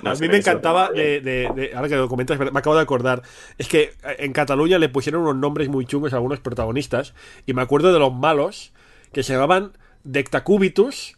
No, 0.03 0.11
a 0.11 0.15
mí 0.15 0.29
me 0.29 0.37
encantaba, 0.51 0.91
de, 0.91 1.21
de- 1.21 1.49
de- 1.55 1.71
ahora 1.75 1.89
que 1.89 1.97
lo 1.97 2.09
comentas, 2.09 2.39
me 2.39 2.47
acabo 2.59 2.77
de 2.77 2.83
acordar, 2.83 3.23
es 3.59 3.69
que 3.69 3.93
en 4.19 4.33
Cataluña 4.33 4.79
le 4.79 4.89
pusieron 4.89 5.23
unos 5.23 5.37
nombres 5.37 5.69
muy 5.69 5.87
chungos 5.87 6.13
a 6.13 6.17
algunos 6.17 6.41
protagonistas, 6.41 7.15
y 7.47 7.53
me 7.55 7.63
acuerdo 7.63 7.93
de 7.93 7.99
los 7.99 8.13
malos, 8.15 8.73
que 9.13 9.23
se 9.23 9.33
llamaban 9.33 9.73
Dectacubitus 10.05 11.17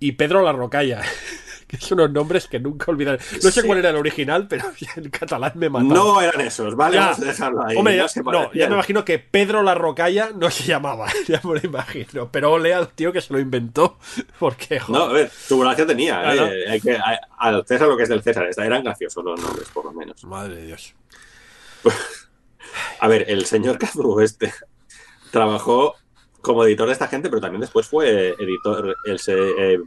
y 0.00 0.12
Pedro 0.12 0.42
la 0.42 0.52
Rocalla, 0.52 1.02
que 1.68 1.76
son 1.78 1.98
unos 2.00 2.12
nombres 2.12 2.46
que 2.46 2.60
nunca 2.60 2.90
olvidaré. 2.90 3.18
No 3.42 3.50
sé 3.50 3.60
Sí. 3.60 3.66
cuál 3.66 3.78
era 3.78 3.90
el 3.90 3.96
original, 3.96 4.46
pero 4.48 4.64
en 4.96 5.10
catalán 5.10 5.52
me 5.56 5.68
mataba. 5.68 5.94
No 5.94 6.20
eran 6.20 6.40
esos, 6.40 6.74
vale, 6.76 6.96
Ya. 6.96 7.02
vamos 7.06 7.18
a 7.20 7.24
dejarlo 7.24 7.66
ahí. 7.66 7.76
Hombre, 7.76 7.96
no 7.98 8.52
ya, 8.54 8.64
no, 8.64 8.70
me 8.70 8.74
imagino 8.76 9.04
que 9.04 9.18
Pedro 9.18 9.62
la 9.62 9.74
Rocalla 9.74 10.30
no 10.34 10.50
se 10.50 10.64
llamaba, 10.64 11.08
ya 11.28 11.40
me 11.44 11.54
lo 11.58 11.60
imagino, 11.66 12.30
pero 12.30 12.52
ole 12.52 12.72
al 12.74 12.88
tío 12.90 13.12
que 13.12 13.20
se 13.20 13.32
lo 13.32 13.38
inventó, 13.40 13.98
porque, 14.38 14.78
joder. 14.80 15.00
No, 15.02 15.08
a 15.08 15.12
ver, 15.12 15.30
su 15.30 15.58
gracia 15.58 15.86
tenía. 15.86 16.20
Ah, 16.20 16.34
eh, 16.34 16.64
¿no? 16.66 16.72
Hay 16.72 16.80
que, 16.80 16.96
a- 16.96 17.20
al 17.38 17.66
César 17.66 17.88
lo 17.88 17.96
que 17.96 18.04
es 18.04 18.08
del 18.08 18.22
César. 18.22 18.48
Eran 18.56 18.84
graciosos 18.84 19.24
los 19.24 19.40
nombres, 19.40 19.68
por 19.68 19.84
lo 19.84 19.92
menos. 19.92 20.24
Madre 20.24 20.56
de 20.56 20.66
Dios. 20.66 20.94
A 23.00 23.08
ver, 23.08 23.24
el 23.28 23.46
señor 23.46 23.78
Kazuo 23.78 24.20
este 24.20 24.52
trabajó 25.30 25.94
como 26.40 26.64
editor 26.64 26.86
de 26.86 26.92
esta 26.92 27.08
gente, 27.08 27.28
pero 27.28 27.40
también 27.40 27.60
después 27.60 27.86
fue 27.86 28.34
editor. 28.38 28.96
El, 29.04 29.20
eh, 29.28 29.78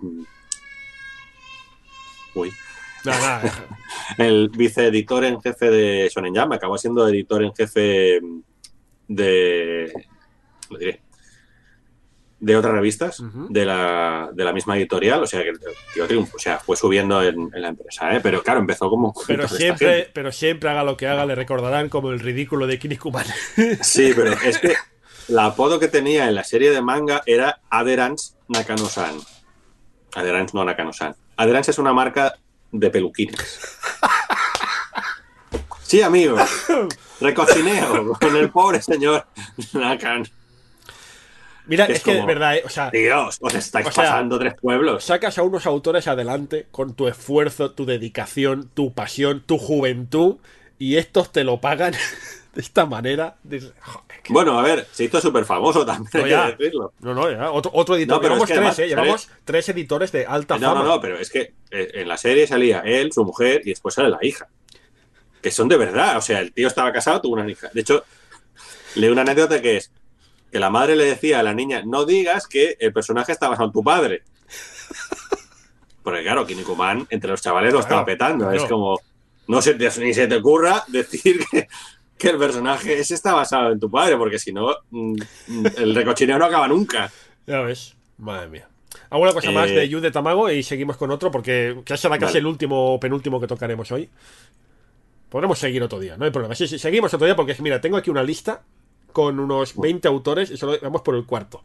uy, 2.40 2.54
Nada, 3.06 3.42
nada, 3.42 3.68
el 4.18 4.50
viceeditor 4.50 5.24
en 5.24 5.42
jefe 5.42 5.70
de 5.70 6.10
Shonen 6.14 6.36
Jump. 6.36 6.54
Acabó 6.54 6.78
siendo 6.78 7.08
editor 7.08 7.44
en 7.44 7.54
jefe 7.54 8.20
de. 9.08 9.92
lo 10.70 10.78
diré, 10.78 11.02
de 12.42 12.56
otras 12.56 12.74
revistas 12.74 13.22
de, 13.50 13.66
la, 13.66 14.30
de 14.34 14.44
la 14.46 14.54
misma 14.54 14.78
editorial, 14.78 15.22
o 15.22 15.28
sea 15.28 15.44
que 15.44 15.52
tío 15.94 16.08
triunfó, 16.08 16.38
o 16.38 16.40
sea, 16.40 16.58
fue 16.58 16.78
subiendo 16.78 17.22
en, 17.22 17.50
en 17.54 17.62
la 17.62 17.68
empresa, 17.68 18.16
¿eh? 18.16 18.22
pero 18.24 18.42
claro, 18.42 18.62
empezó 18.62 18.90
como 18.90 19.14
Pero 19.28 19.44
de 19.44 19.50
siempre, 19.50 20.10
pero 20.14 20.32
siempre 20.32 20.70
haga 20.70 20.86
lo 20.86 20.96
que 20.96 21.08
haga, 21.08 21.26
le 21.26 21.36
recordarán 21.36 21.90
como 21.90 22.12
el 22.12 22.20
ridículo 22.20 22.66
de 22.66 22.80
Kinnikuman. 22.80 23.26
Sí, 23.82 24.14
pero 24.16 24.32
es 24.32 24.58
que 24.60 24.74
el 25.28 25.40
apodo 25.40 25.80
que 25.80 25.90
tenía 25.90 26.30
en 26.30 26.36
la 26.36 26.46
serie 26.46 26.72
de 26.72 26.82
manga 26.82 27.22
era 27.26 27.60
Adherance 27.70 28.36
Nakano-san. 28.48 29.18
Adherance 30.16 30.54
no 30.56 30.64
Nakano-san. 30.64 31.16
Adherance 31.38 31.72
es 31.72 31.78
una 31.80 31.94
marca 31.94 32.36
de 32.72 32.90
peluquines. 32.90 33.60
Sí, 35.82 36.02
amigo. 36.04 36.38
Recocineo 37.20 38.14
con 38.20 38.36
el 38.36 38.52
pobre 38.52 38.82
señor 38.82 39.26
Nakan. 39.74 40.24
Mira, 41.66 41.86
Es 41.86 41.98
es, 41.98 42.04
que 42.04 42.14
de 42.16 42.26
verdad, 42.26 42.58
eh, 42.58 42.64
o 42.66 42.70
sea, 42.70 42.90
Dios, 42.90 43.38
os 43.42 43.54
estáis 43.54 43.88
O 43.88 43.92
sea, 43.92 44.04
pasando 44.06 44.40
tres 44.40 44.56
pueblos. 44.60 45.04
sacas 45.04 45.38
a 45.38 45.44
unos 45.44 45.66
autores 45.68 46.08
adelante 46.08 46.68
con 46.72 46.94
tu 46.96 47.08
esfuerzo, 47.08 47.72
tu 47.72 47.86
dedicación, 47.86 48.70
tu 48.74 48.94
pasión, 48.94 49.44
tu 49.46 49.58
juventud, 49.60 50.38
y 50.80 50.98
estos 50.98 51.32
te 51.32 51.44
lo 51.44 51.62
pagan 51.62 51.94
de 52.54 52.62
esta 52.62 52.86
manera. 52.86 53.36
Dices, 53.44 53.74
"Joder, 53.82 54.22
qué- 54.24 54.34
Bueno, 54.34 54.58
a 54.60 54.64
ver, 54.64 54.88
se 54.92 55.04
hizo 55.06 55.22
súper 55.22 55.46
famoso 55.46 55.86
también, 55.86 56.10
No, 56.14 56.42
hay 56.44 56.52
que 56.56 56.64
decirlo. 56.64 56.94
No, 57.00 57.14
no, 57.14 57.30
ya, 57.32 57.52
otro, 57.52 57.72
otro 57.74 57.96
editor. 57.96 58.16
No, 58.18 58.22
pero 58.22 58.34
llevamos 58.36 58.50
es 58.50 58.54
que 58.54 58.54
tres, 58.54 58.58
además, 58.60 58.80
eh, 58.80 58.88
llevamos 58.88 59.30
tres 59.46 59.70
editores 59.70 60.12
de 60.12 60.26
alta 60.26 60.58
No, 60.58 60.68
fama. 60.70 60.84
no, 60.84 60.88
no, 60.96 61.02
pero 61.02 61.18
es 61.20 61.30
que 61.30 61.54
eh, 61.72 61.92
en 61.94 62.08
la 62.08 62.18
serie 62.18 62.48
salía 62.48 62.80
él, 62.82 63.12
su 63.14 63.24
mujer 63.24 63.62
y 63.66 63.70
después 63.70 63.96
sale 63.96 64.10
la 64.10 64.20
hija. 64.22 64.48
Que 65.42 65.52
son 65.52 65.68
de 65.70 65.78
verdad, 65.78 66.18
o 66.18 66.22
sea, 66.22 66.40
el 66.40 66.52
tío 66.52 66.68
estaba 66.68 66.92
casado, 66.92 67.22
tuvo 67.22 67.34
una 67.36 67.50
hija. 67.50 67.70
De 67.74 67.82
hecho, 67.82 68.04
leí 68.96 69.10
una 69.10 69.22
anécdota 69.22 69.62
que 69.62 69.78
es 69.78 69.92
que 70.52 70.60
la 70.60 70.70
madre 70.72 70.96
le 70.96 71.06
decía 71.06 71.40
a 71.40 71.44
la 71.44 71.54
niña, 71.54 71.84
no 71.86 72.06
digas 72.06 72.48
que 72.48 72.76
el 72.80 72.92
personaje 72.92 73.32
está 73.32 73.48
basado 73.48 73.68
en 73.68 73.72
tu 73.74 73.84
padre. 73.84 74.24
Porque 76.04 76.24
claro, 76.24 76.46
Kinnikuman 76.46 77.06
entre 77.10 77.30
los 77.30 77.42
chavales 77.42 77.72
lo 77.74 77.80
estaba 77.82 78.04
petando. 78.06 78.46
claro. 78.46 78.64
Es 78.64 78.70
como, 78.70 79.00
no 79.48 79.62
se 79.62 79.76
te- 79.76 79.92
ni 80.00 80.14
se 80.14 80.28
te 80.28 80.36
ocurra 80.38 80.84
decir 80.88 81.46
que, 81.52 81.68
que 82.20 82.30
el 82.30 82.38
personaje 82.38 83.00
ese 83.00 83.16
está 83.16 83.34
basado 83.34 83.72
en 83.72 83.80
tu 83.80 83.90
padre, 83.90 84.16
porque 84.18 84.38
si 84.38 84.54
no, 84.54 84.76
mm, 84.92 85.16
mm, 85.48 85.66
el 85.78 85.96
recochineo 85.96 86.38
no 86.38 86.46
acaba 86.46 86.68
nunca. 86.68 87.12
Ya 87.48 87.62
ves, 87.62 87.96
madre 88.20 88.48
mía. 88.50 88.68
¿Alguna 89.10 89.34
cosa 89.34 89.52
más 89.52 89.70
Eh, 89.70 89.74
de 89.74 89.90
Yu 89.90 90.00
de 90.00 90.12
Tamago? 90.12 90.52
Y 90.52 90.62
seguimos 90.62 90.98
con 90.98 91.10
otro, 91.12 91.32
porque 91.32 91.82
ya 91.86 91.98
será 91.98 92.16
casi 92.20 92.34
Vale. 92.34 92.40
el 92.40 92.46
último 92.46 92.94
o 92.94 93.00
penúltimo 93.00 93.40
que 93.40 93.48
tocaremos 93.48 93.92
hoy. 93.92 94.10
Podremos 95.30 95.58
seguir 95.60 95.82
otro 95.84 96.00
día, 96.00 96.18
no 96.18 96.26
hay 96.26 96.32
problema. 96.32 96.56
Sí, 96.56 96.68
sí, 96.68 96.78
seguimos 96.80 97.14
otro 97.14 97.26
día 97.26 97.36
porque, 97.36 97.56
mira, 97.60 97.80
tengo 97.82 97.98
aquí 97.98 98.10
una 98.10 98.24
lista 98.24 98.62
con 99.14 99.40
unos 99.40 99.76
20 99.76 100.08
autores 100.08 100.52
y 100.52 100.58
solo 100.58 100.78
vamos 100.82 101.02
por 101.02 101.16
el 101.16 101.26
cuarto. 101.26 101.62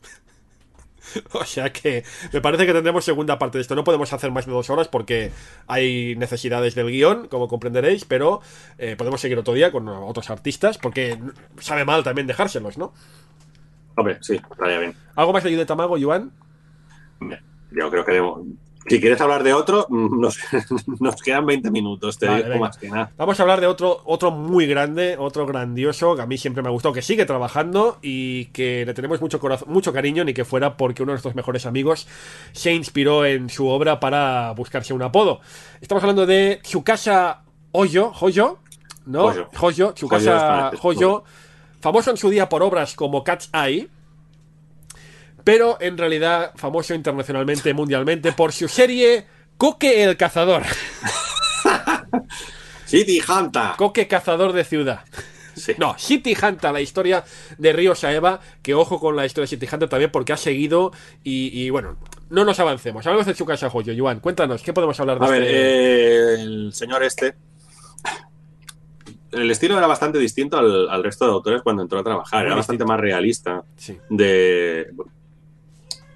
O 1.33 1.45
sea 1.45 1.73
que 1.73 2.05
me 2.33 2.41
parece 2.41 2.67
que 2.67 2.73
tendremos 2.73 3.05
segunda 3.05 3.39
parte 3.39 3.59
de 3.59 3.63
esto. 3.63 3.75
No 3.75 3.85
podemos 3.85 4.13
hacer 4.13 4.31
más 4.31 4.47
de 4.47 4.53
dos 4.53 4.71
horas 4.71 4.89
porque 4.89 5.31
hay 5.67 6.17
necesidades 6.17 6.75
del 6.75 6.91
guion, 6.91 7.29
como 7.29 7.49
comprenderéis, 7.49 8.05
pero 8.05 8.41
eh, 8.79 8.97
podemos 8.97 9.21
seguir 9.21 9.39
otro 9.39 9.55
día 9.55 9.71
con 9.73 9.89
otros 9.89 10.31
artistas 10.31 10.79
porque 10.79 11.19
sabe 11.59 11.85
mal 11.85 12.03
también 12.05 12.27
dejárselos, 12.27 12.79
¿no? 12.79 12.93
Hombre, 13.97 14.19
sí, 14.23 14.41
estaría 14.51 14.79
bien. 14.79 14.95
¿Algo 15.15 15.33
más 15.33 15.45
de 15.45 15.53
Yu 15.53 15.59
de 15.59 15.67
Tamago, 15.67 15.97
Joan? 16.01 16.33
Yo 17.71 17.91
creo 17.91 18.05
que 18.05 18.13
debemos- 18.13 18.41
Si 18.87 19.01
quieres 19.01 19.21
hablar 19.21 19.43
de 19.43 19.55
otro, 19.55 19.87
nos, 19.91 20.39
nos 21.01 21.23
quedan 21.23 21.47
20 21.47 21.71
minutos, 21.71 22.19
te 22.19 22.27
Vale, 22.27 22.45
digo 22.45 22.59
más 22.59 22.77
que 22.77 22.89
nada. 22.89 23.11
Vamos 23.17 23.39
a 23.39 23.43
hablar 23.43 23.61
de 23.61 23.67
otro, 23.67 24.03
otro 24.05 24.31
muy 24.31 24.67
grande, 24.67 25.17
otro 25.19 25.47
grandioso, 25.47 26.17
que 26.17 26.23
a 26.23 26.27
mí 26.27 26.39
siempre 26.39 26.63
me 26.63 26.69
ha 26.69 26.73
gustado, 26.73 26.93
que 26.93 27.03
sigue 27.03 27.25
trabajando 27.25 27.99
y 28.03 28.47
que 28.47 28.85
le 28.85 28.95
tenemos 28.95 29.21
mucho 29.21 29.41
corazón, 29.41 29.69
mucho 29.71 29.93
cariño, 29.93 30.25
ni 30.25 30.35
que 30.35 30.45
fuera 30.45 30.77
porque 30.77 31.03
uno 31.03 31.13
de 31.13 31.15
nuestros 31.15 31.35
mejores 31.35 31.67
amigos 31.67 32.07
se 32.53 32.75
inspiró 32.75 33.25
en 33.25 33.49
su 33.49 33.67
obra 33.69 34.01
para 34.01 34.53
buscarse 34.53 34.93
un 34.93 35.03
apodo. 35.03 35.41
Estamos 35.81 36.03
hablando 36.03 36.27
de 36.27 36.61
Tsukasa 36.63 37.43
Hoyo, 37.73 38.13
Hoyo, 38.21 38.59
¿no? 39.07 39.33
Hoyo. 39.61 39.93
Tsukasa 39.93 40.73
Hoyo, 40.83 41.25
famoso 41.81 42.11
en 42.11 42.17
su 42.17 42.31
día 42.31 42.49
por 42.49 42.63
obras 42.63 42.95
como 42.95 43.25
Cat's 43.25 43.51
Eye, 43.53 43.89
pero 45.45 45.77
en 45.81 45.99
realidad 45.99 46.53
famoso 46.57 46.95
internacionalmente, 46.95 47.73
mundialmente, 47.75 48.33
por 48.33 48.53
su 48.53 48.69
serie 48.69 49.27
Coque 49.57 50.03
el 50.03 50.17
Cazador. 50.17 50.63
City 52.87 53.21
Hanta. 53.27 53.75
Coque 53.77 54.09
Cazador 54.09 54.53
de 54.53 54.65
Ciudad. 54.65 55.01
Sí. 55.55 55.73
No, 55.79 55.95
City 55.99 56.37
Hunter, 56.41 56.73
la 56.73 56.81
historia 56.81 57.25
de 57.59 57.73
Río 57.73 57.95
Saeva, 57.95 58.41
que 58.61 58.75
ojo 58.75 58.99
con 58.99 59.15
la 59.15 59.25
historia 59.25 59.45
de 59.45 59.57
City 59.57 59.69
Hunter 59.73 59.89
también 59.89 60.11
porque 60.11 60.33
ha 60.33 60.37
seguido 60.37 60.91
y, 61.23 61.63
y, 61.63 61.71
bueno, 61.71 61.97
no 62.29 62.45
nos 62.45 62.59
avancemos. 62.59 63.07
Hablamos 63.07 63.27
de 63.27 63.35
Tsukasa 63.35 63.69
Hoyo, 63.73 63.95
Joan, 63.97 64.19
cuéntanos, 64.19 64.63
¿qué 64.63 64.73
podemos 64.73 64.99
hablar 64.99 65.21
de 65.21 65.27
A 65.27 65.29
ver, 65.29 65.43
este? 65.43 65.57
eh, 65.57 66.35
el 66.43 66.73
señor 66.73 67.05
este. 67.05 67.37
El 69.31 69.51
estilo 69.51 69.79
era 69.79 69.87
bastante 69.87 70.19
distinto 70.19 70.59
al, 70.59 70.89
al 70.89 71.05
resto 71.05 71.25
de 71.25 71.33
autores 71.33 71.63
cuando 71.63 71.83
entró 71.83 72.01
a 72.01 72.05
trabajar. 72.05 72.41
Muy 72.41 72.47
era 72.47 72.57
bastante 72.57 72.85
más 72.85 72.99
realista 73.01 73.63
Sí. 73.77 73.97
de, 74.09 74.89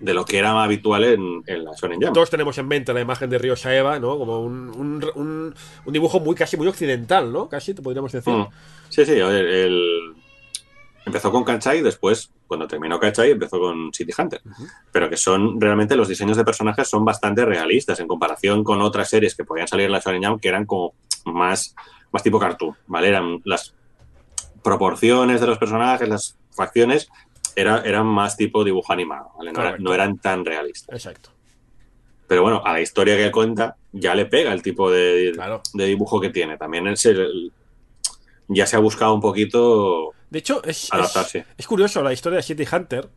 de 0.01 0.15
lo 0.15 0.25
que 0.25 0.39
era 0.39 0.63
habitual 0.63 1.05
en, 1.05 1.43
en 1.47 1.65
la 1.65 1.73
Shonen 1.75 2.01
Jump. 2.01 2.15
Todos 2.15 2.31
tenemos 2.31 2.57
en 2.59 2.69
mente 2.69 2.93
la 2.95 3.01
imagen 3.01 3.29
de 3.31 3.39
Río 3.39 3.57
Saeva, 3.57 3.99
¿no? 3.99 4.17
Como 4.19 4.41
un, 4.41 4.69
un, 4.71 5.05
un- 5.17 5.55
un 5.85 5.93
dibujo 5.93 6.21
muy 6.21 6.35
casi 6.35 6.57
muy 6.57 6.67
occidental, 6.69 7.33
¿no? 7.33 7.49
Casi, 7.49 7.75
te 7.75 7.83
podríamos 7.83 8.13
decir. 8.13 8.33
Mm. 8.33 8.47
Sí, 8.89 9.05
sí, 9.05 9.13
el, 9.13 10.15
empezó 11.05 11.31
con 11.33 11.43
Kanchai 11.45 11.79
y 11.79 11.83
después, 11.83 12.31
cuando 12.47 12.67
terminó 12.69 12.99
Kanchai, 13.01 13.31
empezó 13.33 13.59
con 13.59 13.93
City 13.93 14.13
Hunter. 14.17 14.41
Pero 14.93 15.11
que 15.11 15.17
son, 15.17 15.61
realmente, 15.61 15.97
los 15.97 16.09
diseños 16.09 16.37
de 16.37 16.45
personajes 16.45 16.87
son 16.89 17.05
bastante 17.05 17.45
realistas 17.45 17.99
en 18.01 18.07
comparación 18.09 18.63
con 18.65 18.81
otras 18.83 19.09
series 19.11 19.35
que 19.35 19.45
podían 19.45 19.67
salir 19.69 19.87
en 19.87 19.93
la 19.93 20.01
Shonen 20.01 20.23
Jump 20.25 20.41
que 20.41 20.49
eran 20.49 20.65
como 20.67 20.95
más, 21.25 21.75
más 22.13 22.23
tipo 22.23 22.39
cartoon, 22.39 22.75
¿vale? 22.87 23.09
Eran 23.09 23.41
las 23.45 23.75
proporciones 24.63 25.41
de 25.41 25.47
los 25.47 25.59
personajes, 25.59 26.09
las 26.09 26.37
facciones, 26.51 27.09
era, 27.61 27.81
eran 27.85 28.07
más 28.07 28.37
tipo 28.37 28.63
dibujo 28.65 28.93
animado, 28.93 29.31
¿vale? 29.39 29.53
No, 29.53 29.61
era- 29.61 29.71
Correcto. 29.71 29.83
no 29.89 29.95
eran 29.95 30.19
tan 30.19 30.45
realistas. 30.45 30.95
Exacto. 30.95 31.31
Pero 32.27 32.43
bueno, 32.43 32.63
a 32.65 32.73
la 32.75 32.81
historia 32.81 33.17
que 33.17 33.31
cuenta 33.31 33.77
ya 33.93 34.15
le 34.15 34.27
pega 34.27 34.53
el 34.53 34.63
tipo 34.63 34.91
de, 34.91 35.33
Claro. 35.35 35.63
de 35.73 35.87
dibujo 35.87 36.21
que 36.21 36.29
tiene. 36.31 36.57
También 36.59 36.87
es 36.89 37.05
el- 37.07 37.53
ya 38.49 38.67
se 38.67 38.77
ha 38.77 38.81
buscado 38.81 39.15
un 39.15 39.21
poquito 39.21 40.13
De 40.31 40.39
hecho, 40.41 40.63
es, 40.65 40.85
es, 40.85 40.93
Adaptarse. 40.93 41.47
es 41.57 41.67
curioso 41.67 42.03
la 42.03 42.13
historia 42.13 42.37
de 42.37 42.43
City 42.43 42.65
Hunter, 42.71 43.09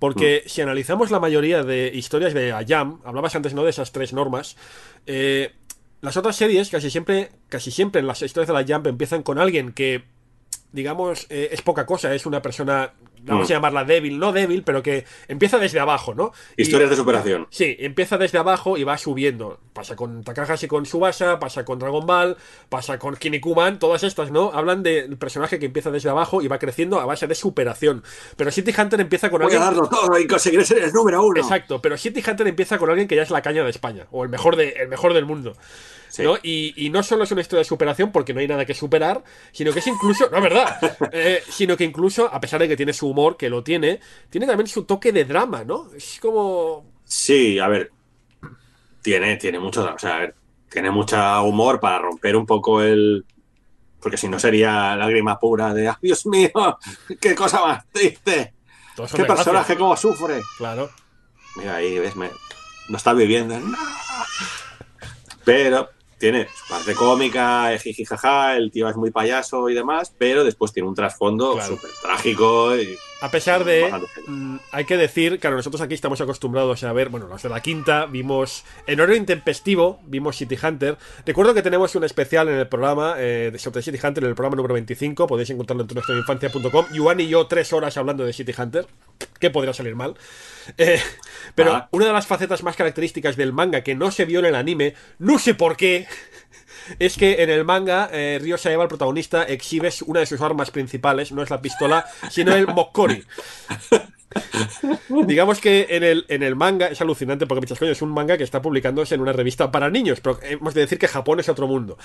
porque 0.00 0.42
si 0.46 0.62
analizamos 0.62 1.10
la 1.10 1.20
mayoría 1.20 1.62
de 1.62 1.90
historias 1.94 2.34
de 2.34 2.50
la 2.50 2.64
Jam, 2.66 3.00
hablabas 3.04 3.34
antes 3.36 3.54
no 3.54 3.62
de 3.64 3.70
esas 3.70 3.92
tres 3.92 4.12
normas, 4.12 4.56
eh, 5.06 5.52
las 6.00 6.16
otras 6.16 6.34
series 6.36 6.70
casi 6.70 6.90
siempre, 6.90 7.30
casi 7.48 7.70
siempre 7.70 8.00
en 8.00 8.06
las 8.08 8.20
historias 8.22 8.48
de 8.48 8.54
la 8.54 8.64
Jam 8.66 8.84
empiezan 8.86 9.22
con 9.22 9.38
alguien 9.38 9.72
que, 9.72 10.02
digamos, 10.72 11.26
eh, 11.30 11.50
es 11.52 11.62
poca 11.62 11.84
cosa, 11.86 12.12
es 12.14 12.26
una 12.26 12.40
persona, 12.42 12.94
vamos 13.22 13.48
Mm. 13.48 13.52
a 13.52 13.54
llamarla 13.56 13.84
débil, 13.84 14.18
no 14.18 14.32
débil, 14.32 14.62
pero 14.62 14.82
que 14.82 15.04
empieza 15.28 15.58
desde 15.58 15.80
abajo, 15.80 16.14
¿no? 16.14 16.32
Y- 16.56 16.62
historias 16.62 16.90
de 16.90 16.96
superación. 16.96 17.46
Sí, 17.50 17.76
empieza 17.78 18.18
desde 18.18 18.38
abajo 18.38 18.76
y 18.76 18.84
va 18.84 18.96
subiendo. 18.98 19.60
Pasa 19.72 19.96
con 19.96 20.22
Takahashi 20.24 20.66
con 20.66 20.86
Subasa, 20.86 21.38
pasa 21.38 21.64
con 21.64 21.78
Dragon 21.78 22.06
Ball, 22.06 22.36
pasa 22.68 22.98
con 22.98 23.16
Kinnikuman, 23.16 23.78
todas 23.78 24.02
estas, 24.02 24.30
¿no? 24.30 24.50
Hablan 24.52 24.82
del 24.82 25.16
personaje 25.16 25.58
que 25.58 25.66
empieza 25.66 25.90
desde 25.90 26.10
abajo 26.10 26.42
y 26.42 26.48
va 26.48 26.58
creciendo 26.58 27.00
a 27.00 27.06
base 27.06 27.26
de 27.26 27.34
superación. 27.34 28.02
Pero 28.36 28.50
City 28.50 28.72
Hunter 28.76 29.00
empieza 29.00 29.30
con 29.30 29.40
Voy 29.42 29.52
a 29.54 29.56
alguien. 29.56 29.74
darlo 29.82 29.88
todo 29.88 30.18
y 30.18 30.26
conseguiré 30.26 30.64
ser 30.64 30.78
el 30.78 30.92
número 30.92 31.22
uno. 31.24 31.40
Exacto, 31.40 31.80
pero 31.80 31.96
City 31.96 32.22
Hunter 32.26 32.46
empieza 32.48 32.78
con 32.78 32.90
alguien 32.90 33.06
que 33.08 33.16
ya 33.16 33.22
es 33.22 33.30
la 33.30 33.42
caña 33.42 33.62
de 33.64 33.70
España, 33.70 34.06
o 34.10 34.24
el 34.24 34.30
mejor, 34.30 34.56
de, 34.56 34.70
el 34.70 34.88
mejor 34.88 35.14
del 35.14 35.24
mundo. 35.26 35.54
Sí. 36.10 36.22
¿no? 36.24 36.36
Y, 36.42 36.74
y 36.76 36.90
no 36.90 37.02
solo 37.02 37.24
es 37.24 37.30
una 37.32 37.40
historia 37.40 37.60
de 37.60 37.64
superación 37.64 38.12
porque 38.12 38.34
no 38.34 38.40
hay 38.40 38.48
nada 38.48 38.66
que 38.66 38.74
superar, 38.74 39.22
sino 39.52 39.72
que 39.72 39.78
es 39.78 39.86
incluso, 39.86 40.28
no 40.30 40.36
es 40.36 40.42
verdad, 40.42 40.98
Eh, 41.12 41.42
sino 41.48 41.76
que 41.76 41.84
incluso, 41.84 42.26
a 42.32 42.40
pesar 42.40 42.60
de 42.60 42.68
que 42.68 42.76
tiene 42.76 42.92
su 42.92 43.08
humor, 43.08 43.36
que 43.36 43.48
lo 43.48 43.62
tiene, 43.62 44.00
tiene 44.28 44.46
también 44.46 44.66
su 44.66 44.84
toque 44.84 45.12
de 45.12 45.24
drama, 45.24 45.64
¿no? 45.64 45.88
Es 45.96 46.18
como... 46.20 46.84
Sí, 47.04 47.58
a 47.58 47.68
ver. 47.68 47.90
Tiene, 49.02 49.36
tiene 49.36 49.58
mucho, 49.58 49.92
o 49.94 49.98
sea, 49.98 50.16
a 50.16 50.18
ver, 50.18 50.34
tiene 50.70 50.90
mucha 50.90 51.40
humor 51.42 51.80
para 51.80 51.98
romper 51.98 52.36
un 52.36 52.46
poco 52.46 52.82
el. 52.82 53.24
Porque 54.00 54.16
si 54.16 54.28
no 54.28 54.38
sería 54.38 54.94
lágrima 54.96 55.38
pura 55.38 55.74
de 55.74 55.88
¡Ay, 55.88 55.94
Dios 56.02 56.26
mío! 56.26 56.78
¡Qué 57.20 57.34
cosa 57.34 57.60
más 57.64 57.86
triste! 57.90 58.54
¡Qué 59.14 59.24
personaje 59.24 59.76
cómo 59.76 59.96
sufre! 59.96 60.40
Claro. 60.58 60.90
Mira 61.56 61.76
ahí, 61.76 61.98
ves, 61.98 62.14
me, 62.16 62.30
no 62.88 62.96
está 62.96 63.12
viviendo. 63.12 63.58
¡No! 63.58 63.76
Pero 65.44 65.90
tiene 66.20 66.46
su 66.54 66.68
parte 66.68 66.94
cómica, 66.94 67.76
jiji 67.78 68.04
jaja, 68.04 68.56
el 68.56 68.70
tío 68.70 68.88
es 68.88 68.94
muy 68.96 69.10
payaso 69.10 69.68
y 69.70 69.74
demás, 69.74 70.14
pero 70.16 70.44
después 70.44 70.72
tiene 70.72 70.88
un 70.88 70.94
trasfondo 70.94 71.54
Claro. 71.54 71.74
súper 71.74 71.90
trágico. 72.02 72.76
Y, 72.76 72.96
A 73.22 73.30
pesar 73.30 73.64
de. 73.64 73.92
Mm, 74.26 74.56
hay 74.72 74.84
que 74.86 74.96
decir, 74.96 75.38
claro, 75.40 75.56
nosotros 75.56 75.80
aquí 75.82 75.94
estamos 75.94 76.20
acostumbrados 76.20 76.82
a 76.84 76.92
ver, 76.92 77.10
bueno, 77.10 77.26
los 77.28 77.42
de 77.42 77.48
la 77.50 77.60
quinta, 77.60 78.06
vimos. 78.06 78.64
En 78.86 78.98
horario 79.00 79.16
intempestivo, 79.16 80.00
vimos 80.06 80.36
City 80.36 80.56
Hunter. 80.62 80.96
Recuerdo 81.26 81.52
que 81.52 81.62
tenemos 81.62 81.94
un 81.94 82.04
especial 82.04 82.48
en 82.48 82.54
el 82.56 82.66
programa 82.68 83.16
eh, 83.18 83.50
de- 83.52 83.58
sobre 83.58 83.82
City 83.82 83.98
Hunter, 84.02 84.24
en 84.24 84.30
el 84.30 84.34
programa 84.34 84.56
número 84.56 84.72
25. 84.74 85.26
Podéis 85.26 85.50
encontrarlo 85.50 85.82
en 85.84 85.88
nuestroinfancia.com. 85.94 86.86
Yuan 86.92 87.20
y 87.20 87.28
yo, 87.28 87.46
tres 87.46 87.72
horas 87.74 87.96
hablando 87.98 88.24
de 88.24 88.32
City 88.32 88.54
Hunter. 88.56 88.86
¿Qué 89.38 89.50
podría 89.50 89.74
salir 89.74 89.94
mal? 89.94 90.14
Eh, 90.78 91.00
pero 91.54 91.74
Ah. 91.74 91.88
una 91.90 92.06
de 92.06 92.12
las 92.12 92.26
facetas 92.26 92.62
más 92.62 92.76
características 92.76 93.36
del 93.36 93.52
manga 93.52 93.82
que 93.82 93.94
no 93.94 94.10
se 94.10 94.24
vio 94.24 94.38
en 94.40 94.46
el 94.46 94.54
anime, 94.54 94.94
no 95.18 95.38
sé 95.38 95.54
por 95.54 95.76
qué. 95.76 96.06
Es 96.98 97.16
que 97.16 97.42
en 97.42 97.50
el 97.50 97.64
manga, 97.64 98.08
eh, 98.12 98.38
Ryo 98.40 98.58
Saeba, 98.58 98.84
el 98.84 98.88
protagonista, 98.88 99.44
exhibe 99.44 99.90
una 100.06 100.20
de 100.20 100.26
sus 100.26 100.40
armas 100.40 100.70
principales, 100.70 101.32
no 101.32 101.42
es 101.42 101.50
la 101.50 101.60
pistola, 101.60 102.06
sino 102.30 102.54
el 102.54 102.66
Mokori. 102.66 103.24
Digamos 105.26 105.60
que 105.60 105.86
en 105.90 106.04
el, 106.04 106.24
en 106.28 106.42
el 106.42 106.54
manga 106.54 106.86
es 106.86 107.00
alucinante 107.00 107.46
porque, 107.46 107.62
muchas 107.62 107.78
coño, 107.78 107.90
es 107.90 108.02
un 108.02 108.10
manga 108.10 108.38
que 108.38 108.44
está 108.44 108.62
publicándose 108.62 109.14
en 109.14 109.20
una 109.20 109.32
revista 109.32 109.70
para 109.70 109.90
niños, 109.90 110.20
pero 110.20 110.38
hemos 110.42 110.74
de 110.74 110.82
decir 110.82 110.98
que 110.98 111.08
Japón 111.08 111.40
es 111.40 111.48
otro 111.48 111.66
mundo. 111.66 111.98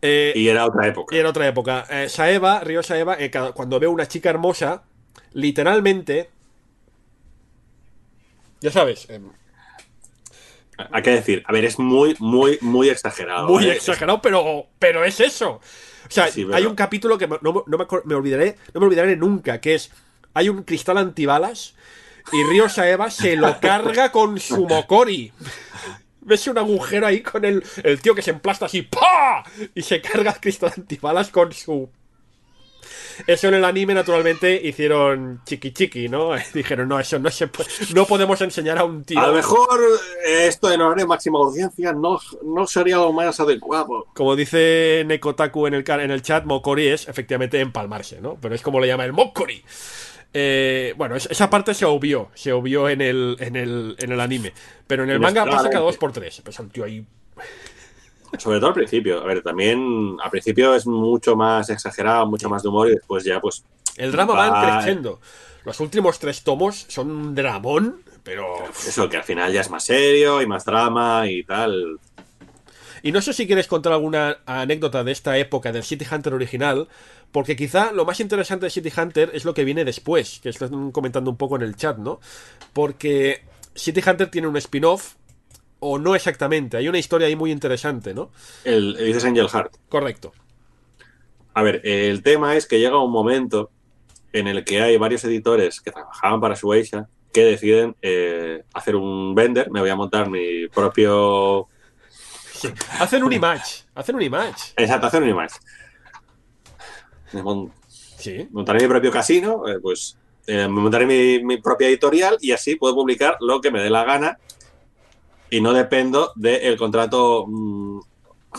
Eh, 0.00 0.32
y 0.36 0.48
era 0.48 0.66
otra 0.66 0.86
época. 0.86 1.14
y 1.14 1.18
en 1.18 1.26
otra 1.26 1.48
época. 1.48 1.84
Eh, 1.90 2.08
Saeva, 2.08 2.60
Ryo 2.60 2.82
Saeva, 2.82 3.16
eh, 3.18 3.30
cuando 3.54 3.80
ve 3.80 3.86
una 3.86 4.06
chica 4.06 4.30
hermosa, 4.30 4.84
literalmente. 5.32 6.30
Ya 8.60 8.70
sabes, 8.70 9.08
eh, 9.10 9.20
Hay 10.90 11.02
que 11.02 11.10
decir, 11.10 11.42
a 11.46 11.52
ver, 11.52 11.64
es 11.64 11.78
muy, 11.78 12.16
muy, 12.18 12.58
muy 12.60 12.88
exagerado. 12.88 13.48
muy 13.48 13.66
¿eh? 13.66 13.72
exagerado, 13.72 14.20
pero, 14.20 14.66
pero 14.78 15.04
es 15.04 15.20
eso. 15.20 15.52
O 15.52 15.60
sea, 16.08 16.28
Sí, 16.28 16.44
pero- 16.44 16.56
hay 16.56 16.66
un 16.66 16.74
capítulo 16.74 17.16
que 17.18 17.26
no, 17.28 17.38
no 17.42 17.64
me, 18.04 18.14
olvidaré, 18.14 18.56
no 18.74 18.80
me 18.80 18.86
olvidaré 18.86 19.16
nunca, 19.16 19.60
que 19.60 19.74
es 19.74 19.90
hay 20.34 20.48
un 20.48 20.62
cristal 20.62 20.98
antibalas 20.98 21.74
y 22.32 22.42
Ryo 22.44 22.68
Saeva 22.68 23.10
se 23.10 23.36
lo 23.36 23.58
carga 23.60 24.10
con 24.12 24.38
su 24.40 24.66
Mokori. 24.66 25.32
Ves 26.24 26.46
un 26.46 26.56
agujero 26.58 27.06
ahí 27.06 27.20
con 27.20 27.44
el, 27.44 27.64
el 27.82 28.00
tío 28.00 28.14
que 28.14 28.22
se 28.22 28.30
emplasta 28.30 28.66
así 28.66 28.82
¡pa! 28.82 29.42
y 29.74 29.82
se 29.82 30.00
carga 30.00 30.30
el 30.32 30.40
cristal 30.40 30.72
antibalas 30.76 31.30
con 31.30 31.52
su 31.52 31.90
eso 33.26 33.48
en 33.48 33.54
el 33.54 33.64
anime, 33.64 33.94
naturalmente, 33.94 34.60
hicieron 34.62 35.40
chiqui 35.44 35.72
chiqui, 35.72 36.08
¿no? 36.08 36.30
Dijeron, 36.54 36.88
no, 36.88 36.98
eso 37.00 37.18
no 37.18 37.30
se 37.30 37.46
puede, 37.48 37.68
no 37.94 38.06
podemos 38.06 38.40
enseñar 38.40 38.78
a 38.78 38.84
un 38.84 39.04
tío. 39.04 39.18
A 39.20 39.28
lo 39.28 39.34
mejor 39.34 39.80
eh, 40.26 40.46
esto 40.46 40.70
en 40.72 40.80
horario 40.80 41.06
máxima 41.06 41.38
audiencia 41.38 41.92
no, 41.92 42.18
no 42.44 42.66
sería 42.66 42.96
lo 42.96 43.12
más 43.12 43.38
adecuado. 43.40 44.06
Como 44.14 44.36
dice 44.36 45.04
Nekotaku 45.06 45.66
en 45.66 45.74
el, 45.74 45.84
en 45.88 46.10
el 46.10 46.22
chat, 46.22 46.44
Mokori 46.44 46.88
es 46.88 47.08
efectivamente 47.08 47.60
empalmarse, 47.60 48.20
¿no? 48.20 48.38
Pero 48.40 48.54
es 48.54 48.62
como 48.62 48.80
le 48.80 48.86
llama 48.86 49.04
el 49.04 49.12
Mokori. 49.12 49.62
Eh, 50.34 50.94
bueno, 50.96 51.14
es- 51.16 51.26
esa 51.30 51.50
parte 51.50 51.74
se 51.74 51.84
obvió, 51.84 52.30
se 52.34 52.52
obvió 52.52 52.88
en 52.88 53.00
el, 53.02 53.36
en 53.40 53.56
el, 53.56 53.96
en 53.98 54.12
el 54.12 54.20
anime. 54.20 54.52
Pero 54.86 55.04
en 55.04 55.10
el 55.10 55.20
manga 55.20 55.44
pasa 55.44 55.68
cada 55.70 55.84
dos 55.84 55.98
por 55.98 56.12
tres. 56.12 56.40
Pues 56.42 56.58
el 56.58 56.70
tío 56.70 56.84
ahí. 56.84 57.04
Sobre 58.38 58.58
todo 58.58 58.68
al 58.68 58.74
principio. 58.74 59.20
A 59.20 59.24
ver, 59.26 59.42
también 59.42 60.16
al 60.22 60.30
principio 60.30 60.74
es 60.74 60.86
mucho 60.86 61.36
más 61.36 61.68
exagerado, 61.70 62.26
mucho 62.26 62.48
más 62.48 62.62
de 62.62 62.68
humor 62.68 62.88
y 62.88 62.94
después 62.94 63.24
ya 63.24 63.40
pues... 63.40 63.64
El 63.96 64.10
drama 64.12 64.34
va 64.34 64.50
Va- 64.50 64.76
creciendo. 64.78 65.20
Los 65.64 65.78
últimos 65.80 66.18
tres 66.18 66.42
tomos 66.42 66.86
son 66.88 67.10
un 67.10 67.34
dramón, 67.34 68.02
pero. 68.22 68.46
Eso, 68.70 69.08
que 69.08 69.18
al 69.18 69.22
final 69.22 69.52
ya 69.52 69.60
es 69.60 69.70
más 69.70 69.84
serio 69.84 70.42
y 70.42 70.46
más 70.46 70.64
drama 70.64 71.28
y 71.28 71.44
tal. 71.44 72.00
Y 73.02 73.12
no 73.12 73.20
sé 73.20 73.32
si 73.32 73.46
quieres 73.46 73.66
contar 73.66 73.92
alguna 73.92 74.38
anécdota 74.46 75.04
de 75.04 75.12
esta 75.12 75.36
época 75.38 75.70
del 75.70 75.84
City 75.84 76.06
Hunter 76.10 76.34
original, 76.34 76.88
porque 77.32 77.54
quizá 77.54 77.92
lo 77.92 78.04
más 78.04 78.18
interesante 78.20 78.66
de 78.66 78.70
City 78.70 78.92
Hunter 78.96 79.30
es 79.34 79.44
lo 79.44 79.54
que 79.54 79.64
viene 79.64 79.84
después, 79.84 80.40
que 80.42 80.48
están 80.48 80.90
comentando 80.90 81.30
un 81.30 81.36
poco 81.36 81.56
en 81.56 81.62
el 81.62 81.76
chat, 81.76 81.98
¿no? 81.98 82.18
Porque 82.72 83.44
City 83.74 84.00
Hunter 84.06 84.30
tiene 84.30 84.48
un 84.48 84.56
spin-off, 84.56 85.14
o 85.84 85.98
no 85.98 86.14
exactamente, 86.14 86.76
hay 86.76 86.88
una 86.88 86.98
historia 86.98 87.26
ahí 87.26 87.34
muy 87.34 87.50
interesante, 87.50 88.14
¿no? 88.14 88.30
El, 88.62 88.96
dices 88.96 89.24
Angel 89.24 89.48
Heart. 89.48 89.74
Correcto. 89.88 90.32
A 91.54 91.62
ver, 91.62 91.80
el 91.84 92.22
tema 92.22 92.54
es 92.54 92.66
que 92.66 92.78
llega 92.78 93.02
un 93.02 93.10
momento 93.10 93.68
en 94.32 94.46
el 94.46 94.64
que 94.64 94.80
hay 94.80 94.96
varios 94.96 95.24
editores 95.24 95.80
que 95.80 95.90
trabajaban 95.90 96.40
para 96.40 96.54
Shueisha 96.54 97.08
que 97.32 97.44
deciden 97.44 97.96
eh, 98.00 98.62
hacer 98.72 98.94
un 98.94 99.34
vender. 99.34 99.72
Me 99.72 99.80
voy 99.80 99.90
a 99.90 99.96
montar 99.96 100.30
mi 100.30 100.68
propio. 100.68 101.66
Hacen 103.00 103.24
un 103.24 103.32
image, 103.32 103.82
hacen 103.92 104.14
un 104.14 104.22
image. 104.22 104.74
Exacto, 104.76 105.08
hacer 105.08 105.20
un 105.20 105.30
image. 105.30 105.56
Me 107.32 107.42
Sí. 107.88 108.46
montaré 108.52 108.82
mi 108.82 108.86
propio 108.88 109.10
casino, 109.10 109.66
eh, 109.66 109.80
pues 109.82 110.16
eh, 110.46 110.68
me 110.68 110.80
montaré 110.80 111.06
mi, 111.06 111.42
mi 111.44 111.56
propia 111.60 111.88
editorial 111.88 112.38
y 112.40 112.52
así 112.52 112.76
puedo 112.76 112.94
publicar 112.94 113.36
lo 113.40 113.60
que 113.60 113.72
me 113.72 113.82
dé 113.82 113.90
la 113.90 114.04
gana 114.04 114.38
y 115.52 115.60
no 115.60 115.72
dependo 115.72 116.32
del 116.34 116.76
contrato 116.78 117.44
mm, 117.46 118.00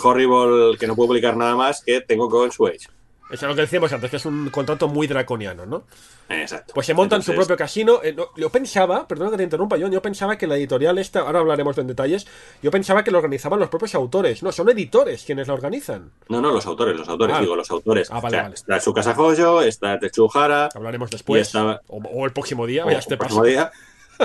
horrible 0.04 0.78
que 0.78 0.88
no 0.88 0.96
puedo 0.96 1.08
publicar 1.08 1.36
nada 1.36 1.56
más 1.56 1.84
que 1.84 2.02
tengo 2.02 2.30
con 2.30 2.50
Shueisha. 2.50 2.90
Eso 3.32 3.46
es 3.48 3.50
lo 3.50 3.56
que 3.56 3.62
decíamos 3.62 3.92
antes, 3.92 4.12
que 4.12 4.18
es 4.18 4.26
un 4.28 4.50
contrato 4.52 4.88
muy 4.88 5.08
draconiano, 5.08 5.66
¿no? 5.66 5.86
Exacto. 6.30 6.74
Pues 6.76 6.86
se 6.86 6.94
montan 6.94 7.24
su 7.24 7.32
Entonces, 7.32 7.48
propio 7.48 7.64
casino. 7.66 8.00
Eh, 8.04 8.14
no, 8.14 8.28
yo 8.38 8.50
pensaba, 8.52 9.08
perdona 9.08 9.32
que 9.32 9.38
te 9.38 9.44
interrumpa, 9.44 9.76
yo, 9.78 9.88
yo 9.90 10.02
pensaba 10.04 10.38
que 10.38 10.46
la 10.46 10.56
editorial 10.56 11.00
esta, 11.00 11.22
ahora 11.22 11.40
hablaremos 11.40 11.76
en 11.80 11.88
detalles, 11.88 12.28
yo 12.62 12.70
pensaba 12.70 13.04
que 13.04 13.10
lo 13.10 13.18
organizaban 13.18 13.60
los 13.60 13.70
propios 13.70 13.96
autores. 13.96 14.44
No, 14.44 14.52
son 14.52 14.70
editores 14.70 15.24
quienes 15.24 15.48
la 15.48 15.56
organizan. 15.56 16.12
No, 16.30 16.42
no, 16.42 16.52
los 16.52 16.66
autores, 16.68 16.96
los 16.96 17.10
autores, 17.10 17.36
Ah. 17.36 17.42
digo, 17.42 17.56
los 17.56 17.72
autores. 17.72 18.08
Ah, 18.12 18.20
vale, 18.20 18.28
O 18.28 18.30
sea, 18.32 18.44
vale. 18.44 18.56
Está 18.56 18.78
Tsukasa 18.80 19.16
Hoyo, 19.20 19.62
está 19.64 19.98
Tetsuhara, 19.98 20.70
Hablaremos 20.76 21.10
después. 21.10 21.56
O, 21.56 21.80
o 21.88 22.26
el 22.26 22.34
próximo 22.34 22.68
día, 22.68 22.84
o- 22.84 22.86
vaya 22.88 23.00
este 23.00 23.18
próximo 23.18 23.42
paso. 23.42 23.50
día, 23.50 23.72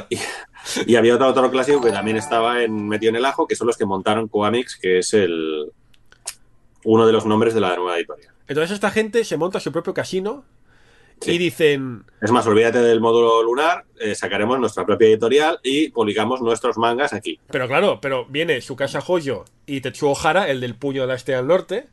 y, 0.11 0.19
y 0.87 0.97
había 0.97 1.15
otro 1.15 1.27
autor 1.27 1.51
clásico 1.51 1.81
que 1.81 1.91
también 1.91 2.17
estaba 2.17 2.63
en, 2.63 2.89
metido 2.89 3.11
en 3.11 3.17
el 3.17 3.25
ajo, 3.25 3.47
que 3.47 3.57
son 3.57 3.67
los 3.67 3.77
que 3.77 3.85
montaron 3.87 4.29
Coamix, 4.29 4.77
que 4.77 4.99
es 4.99 5.15
el 5.15 5.71
uno 6.85 7.07
de 7.07 7.13
los 7.13 7.27
nombres 7.27 7.55
de 7.55 7.61
la 7.61 7.77
nueva 7.77 7.97
editorial. 7.97 8.33
Entonces 8.47 8.73
esta 8.75 8.91
gente 8.91 9.25
se 9.25 9.37
monta 9.37 9.61
su 9.61 9.73
propio 9.73 9.93
casino 9.95 10.45
Sí. 11.21 11.33
y 11.33 11.39
dicen, 11.39 12.05
Es 12.23 12.31
más, 12.31 12.47
olvídate 12.47 12.79
del 12.79 13.01
módulo 13.01 13.43
lunar, 13.43 13.85
eh, 13.99 14.15
sacaremos 14.15 14.61
nuestra 14.61 14.87
propia 14.87 15.09
editorial 15.09 15.59
y 15.65 15.89
publicamos 15.91 16.41
nuestros 16.41 16.79
mangas 16.79 17.13
aquí. 17.13 17.41
pero 17.51 17.67
claro, 17.67 17.99
pero 18.01 18.25
viene 18.27 18.61
su 18.61 18.77
casa 18.77 19.01
Joyo 19.01 19.45
y 19.67 19.81
Tetsuo 19.81 20.17
Hara, 20.17 20.49
el 20.49 20.61
del 20.61 20.77
puño 20.77 21.01
de 21.03 21.09
la 21.09 21.15
Estrella 21.17 21.39
del 21.39 21.49
Norte, 21.49 21.89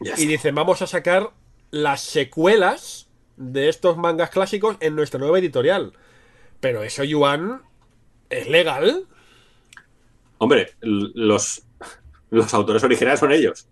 Ya 0.00 0.10
y 0.10 0.14
está. 0.14 0.26
dicen, 0.26 0.54
vamos 0.56 0.82
a 0.82 0.88
sacar 0.88 1.30
las 1.70 2.00
secuelas 2.00 3.06
de 3.36 3.68
estos 3.68 3.96
mangas 3.96 4.30
clásicos 4.30 4.76
en 4.80 4.96
nuestra 4.96 5.20
nueva 5.20 5.38
editorial. 5.38 5.92
Pero 6.60 6.82
eso, 6.82 7.04
Yuan, 7.04 7.62
¿es 8.30 8.48
legal? 8.48 9.06
Hombre, 10.38 10.72
los, 10.80 11.62
los 12.30 12.54
autores 12.54 12.82
originales 12.84 13.20
son 13.20 13.32
ellos. 13.32 13.68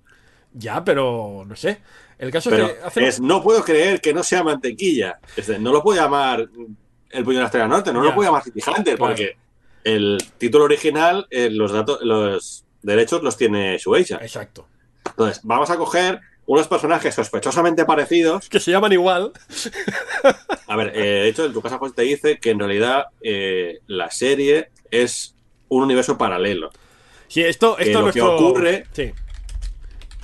Ya, 0.53 0.85
pero 0.85 1.45
no 1.47 1.57
sé. 1.57 1.81
El 2.19 2.31
caso 2.31 2.51
Pero 2.51 2.67
es 2.67 2.73
que 2.75 2.83
hacen- 2.85 3.05
es, 3.05 3.21
no 3.21 3.43
puedo 3.43 3.65
creer 3.65 4.01
que 4.01 4.15
no 4.15 4.23
sea 4.23 4.45
mantequilla. 4.45 5.19
Es 5.37 5.47
de, 5.49 5.59
no 5.59 5.73
lo 5.73 5.83
puedo 5.83 6.01
llamar 6.01 6.49
El 7.11 7.25
Puño 7.25 7.37
de 7.39 7.41
la 7.41 7.47
Estrella 7.47 7.67
Norte, 7.69 7.93
no 7.93 8.03
Ya. 8.03 8.11
lo 8.11 8.15
puedo 8.15 8.29
llamar 8.29 8.45
City 8.45 8.61
Hunter, 8.67 8.97
Claro. 8.97 9.13
porque 9.13 9.37
el 9.85 10.19
título 10.39 10.65
original, 10.65 11.27
eh, 11.31 11.51
los 11.51 11.73
datos, 11.73 11.99
los 12.03 12.65
derechos 12.83 13.23
los 13.23 13.37
tiene 13.37 13.77
Shueisha. 13.79 14.19
Exacto. 14.19 14.69
Entonces, 15.07 15.41
vamos 15.43 15.71
a 15.71 15.77
coger 15.77 16.21
unos 16.47 16.69
personajes 16.69 17.15
sospechosamente 17.15 17.85
parecidos. 17.85 18.49
Que 18.49 18.61
se 18.61 18.71
llaman 18.71 18.93
igual. 18.93 19.33
A 20.67 20.77
ver, 20.77 20.93
eh, 20.95 21.01
de 21.23 21.29
hecho, 21.29 21.45
el 21.45 21.53
tu 21.53 21.63
casa 21.63 21.79
pues 21.79 21.95
te 21.95 22.03
dice 22.03 22.39
que 22.39 22.51
en 22.51 22.59
realidad 22.59 23.07
eh, 23.23 23.79
la 23.87 24.11
serie 24.11 24.71
es 24.91 25.35
un 25.69 25.85
universo 25.85 26.19
paralelo. 26.19 26.71
Sí, 27.29 27.43
esto, 27.43 27.79
esto 27.79 27.99
lo 27.99 28.03
nuestro... 28.07 28.37
que 28.37 28.43
ocurre- 28.45 28.87
Sí. 28.93 29.13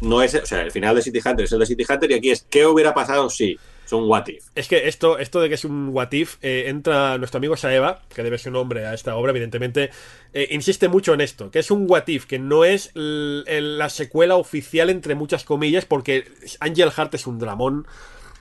No 0.01 0.23
es, 0.23 0.35
o 0.35 0.47
sea, 0.47 0.61
el 0.62 0.70
final 0.70 0.95
de 0.95 1.03
City 1.03 1.19
Hunter 1.24 1.45
es 1.45 1.53
el 1.53 1.59
de 1.59 1.66
City 1.66 1.85
Hunter 1.89 2.11
y 2.11 2.15
aquí 2.15 2.31
es 2.31 2.47
¿qué 2.49 2.65
hubiera 2.66 2.95
pasado 2.95 3.28
si? 3.31 3.59
Es 3.89 3.93
un 3.94 4.05
what 4.06 4.27
if. 4.27 4.48
Es 4.55 4.69
que 4.69 4.86
esto, 4.86 5.16
esto 5.19 5.40
de 5.40 5.48
que 5.48 5.55
es 5.55 5.65
un 5.65 5.89
what 5.93 6.12
if, 6.12 6.36
eh, 6.43 6.65
entra 6.69 7.16
nuestro 7.16 7.39
amigo 7.39 7.56
Saeva, 7.56 8.02
que 8.15 8.23
debe 8.23 8.36
su 8.36 8.51
nombre 8.51 8.85
a 8.85 8.93
esta 8.93 9.16
obra, 9.16 9.31
evidentemente, 9.31 9.89
eh, 10.35 10.47
insiste 10.51 10.89
mucho 10.89 11.15
en 11.15 11.23
esto, 11.23 11.51
que 11.51 11.60
es 11.60 11.70
un 11.70 11.86
what 11.89 12.06
if, 12.09 12.27
que 12.27 12.39
no 12.39 12.66
es 12.66 12.90
la 12.94 13.89
secuela 13.89 14.36
oficial 14.36 14.90
entre 14.90 15.15
muchas 15.15 15.44
comillas, 15.44 15.86
porque 15.86 16.31
Angel 16.60 16.90
Heart 16.90 17.15
es 17.15 17.27
un 17.27 17.39
dramón. 17.39 17.86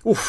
Uf. 0.03 0.19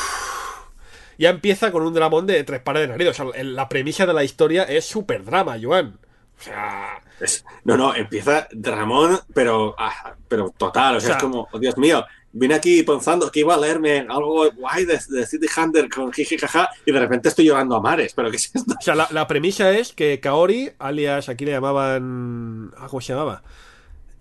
Ya 1.19 1.31
empieza 1.31 1.73
con 1.73 1.82
un 1.82 1.93
dramón 1.95 2.28
de 2.28 2.45
tres 2.45 2.61
pares 2.61 2.82
de 2.82 2.86
nariz. 2.89 3.09
O 3.09 3.12
sea, 3.12 3.27
la 3.43 3.69
premisa 3.69 4.07
de 4.07 4.15
la 4.15 4.23
historia 4.23 4.62
es 4.62 4.85
súper 4.85 5.24
drama, 5.24 5.57
Joan. 5.61 5.99
O 6.39 6.40
sea, 6.40 7.03
Es- 7.19 7.45
no, 7.65 7.77
no, 7.77 7.93
empieza 7.97 8.47
Ramón, 8.53 9.19
pero, 9.35 9.74
ah, 9.77 10.15
pero 10.28 10.55
total, 10.57 10.99
o 10.99 11.01
sea, 11.01 11.09
O 11.09 11.11
sea- 11.11 11.16
es 11.16 11.23
como, 11.24 11.49
oh, 11.51 11.59
Dios 11.59 11.77
mío, 11.77 12.07
vine 12.33 12.55
aquí 12.55 12.83
pensando 12.83 13.31
que 13.31 13.41
iba 13.41 13.55
a 13.55 13.59
leerme 13.59 14.01
algo 14.09 14.51
guay 14.53 14.85
de, 14.85 14.99
de 15.09 15.27
City 15.27 15.47
Hunter 15.57 15.89
con 15.89 16.13
jiji 16.13 16.37
jaja 16.39 16.69
y 16.85 16.93
de 16.93 17.01
repente 17.01 17.29
estoy 17.31 17.47
llorando 17.47 17.77
a 17.77 17.81
mares, 17.81 18.13
pero 18.15 18.31
¿qué 18.31 18.37
es 18.37 18.51
esto? 18.55 18.75
O 18.79 18.83
sea, 18.83 18.95
la, 18.95 19.09
la 19.11 19.27
premisa 19.27 19.71
es 19.73 19.93
que 19.93 20.21
Kaori, 20.21 20.71
alias 20.79 21.29
aquí 21.29 21.45
le 21.45 21.53
llamaban. 21.53 22.73
ah, 22.77 22.87
¿Cómo 22.89 23.01
se 23.01 23.13
llamaba? 23.15 23.43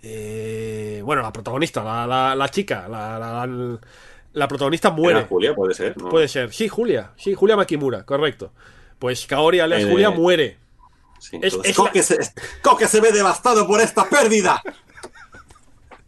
Eh, 0.03 1.01
bueno, 1.03 1.21
la 1.21 1.33
protagonista, 1.33 1.83
la, 1.83 2.05
la- 2.07 2.35
la 2.35 2.49
chica, 2.49 2.87
la, 2.87 4.47
protagonista 4.47 4.89
muere. 4.91 5.19
Era 5.19 5.27
Julia, 5.27 5.55
puede 5.55 5.73
ser, 5.73 5.97
¿no? 5.97 6.09
Puede 6.09 6.27
ser. 6.27 6.53
Sí, 6.53 6.67
Julia. 6.69 7.11
Sí, 7.17 7.33
Julia 7.33 7.55
Makimura, 7.55 8.03
correcto. 8.05 8.51
Pues 8.99 9.25
Kaori, 9.25 9.59
alias 9.59 9.83
Eh, 9.83 9.89
Julia, 9.91 10.09
muere. 10.11 10.57
Sí, 11.19 11.39
es- 11.41 11.57
es 11.63 11.77
la- 11.77 11.83
Coque, 11.85 12.03
se, 12.03 12.17
Coque 12.61 12.87
se 12.87 13.01
ve 13.01 13.11
devastado 13.11 13.67
por 13.67 13.81
esta 13.81 14.07
pérdida. 14.07 14.61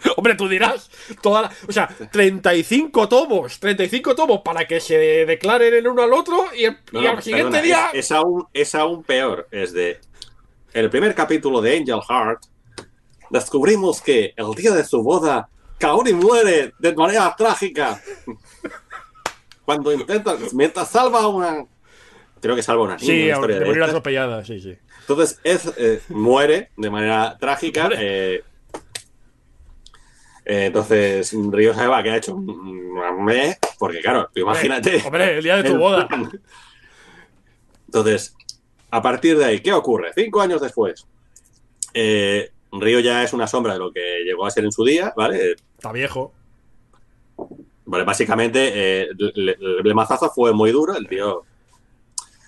Hombre, 0.18 0.36
tú 0.36 0.48
dirás. 0.48 0.90
Toda 1.22 1.44
la- 1.44 1.52
o 1.68 1.72
sea, 1.72 1.88
35 1.88 3.08
tomos. 3.10 3.60
35 3.60 4.16
tomos 4.16 4.42
para 4.42 4.66
que 4.66 4.80
se 4.80 4.98
declaren 5.26 5.74
el 5.74 5.88
uno 5.88 6.04
al 6.04 6.14
otro 6.14 6.46
y, 6.56 6.66
el- 6.66 6.78
No, 6.92 7.02
y 7.02 7.04
no, 7.06 7.10
al 7.12 7.24
siguiente 7.24 7.52
perdona, 7.60 7.62
día. 7.64 7.90
Es, 7.94 8.06
es 8.06 8.12
aún, 8.12 8.48
es 8.54 8.76
aún 8.76 9.04
peor. 9.04 9.48
Es 9.52 9.74
de. 9.74 10.00
El 10.74 10.90
primer 10.90 11.14
capítulo 11.16 11.62
de 11.62 11.78
Angel 11.78 12.00
Heart. 12.08 12.44
Descubrimos 13.32 14.02
que 14.02 14.34
el 14.36 14.52
día 14.56 14.72
de 14.72 14.84
su 14.84 15.04
boda, 15.04 15.50
Kaori 15.78 16.14
muere 16.14 16.74
de 16.80 16.96
manera 16.96 17.36
trágica. 17.38 18.02
Cuando 19.66 19.92
intenta. 19.94 20.36
Mientras 20.54 20.90
salva 20.90 21.20
a 21.22 21.28
una. 21.28 21.66
Creo 22.42 22.56
que 22.56 22.64
salva 22.64 22.84
a 22.84 22.86
una 22.86 22.96
niña. 22.96 23.06
Sí, 23.08 23.22
una 23.26 23.34
historia 23.34 23.60
de 23.60 23.66
morir 23.66 23.84
atropellada, 23.84 24.46
sí, 24.46 24.60
sí. 24.62 24.78
Entonces, 25.02 25.40
es, 25.44 25.72
eh, 25.78 26.02
muere 26.10 26.72
de 26.78 26.90
manera 26.90 27.38
trágica. 27.40 27.90
Eh, 27.98 28.44
eh, 30.50 30.66
entonces, 30.66 31.32
Río 31.52 31.74
Saeva, 31.76 32.02
que 32.02 32.10
ha 32.10 32.18
hecho? 32.18 32.36
porque 33.78 34.00
claro, 34.02 34.30
imagínate. 34.36 35.02
Hombre, 35.06 35.38
el 35.38 35.44
día 35.44 35.58
de 35.58 35.70
tu 35.70 35.78
boda. 35.78 36.08
Entonces, 37.86 38.36
a 38.92 39.02
partir 39.02 39.38
de 39.38 39.46
ahí, 39.46 39.60
¿qué 39.62 39.74
ocurre? 39.74 40.12
Cinco 40.16 40.42
años 40.42 40.62
después, 40.62 41.06
eh, 41.94 42.52
Río 42.72 43.00
ya 43.00 43.24
es 43.24 43.34
una 43.34 43.48
sombra 43.48 43.74
de 43.74 43.80
lo 43.80 43.92
que 43.92 44.24
llegó 44.26 44.46
a 44.46 44.52
ser 44.52 44.64
en 44.66 44.72
su 44.72 44.84
día, 44.84 45.14
¿vale? 45.16 45.56
Está 45.78 45.92
viejo. 45.92 46.34
Vale, 47.86 48.04
básicamente, 48.04 48.72
eh, 49.04 49.08
le- 49.18 49.94
mazazo 49.96 50.30
fue 50.30 50.54
muy 50.54 50.72
duro, 50.72 50.96
el 50.96 51.08
tío 51.08 51.44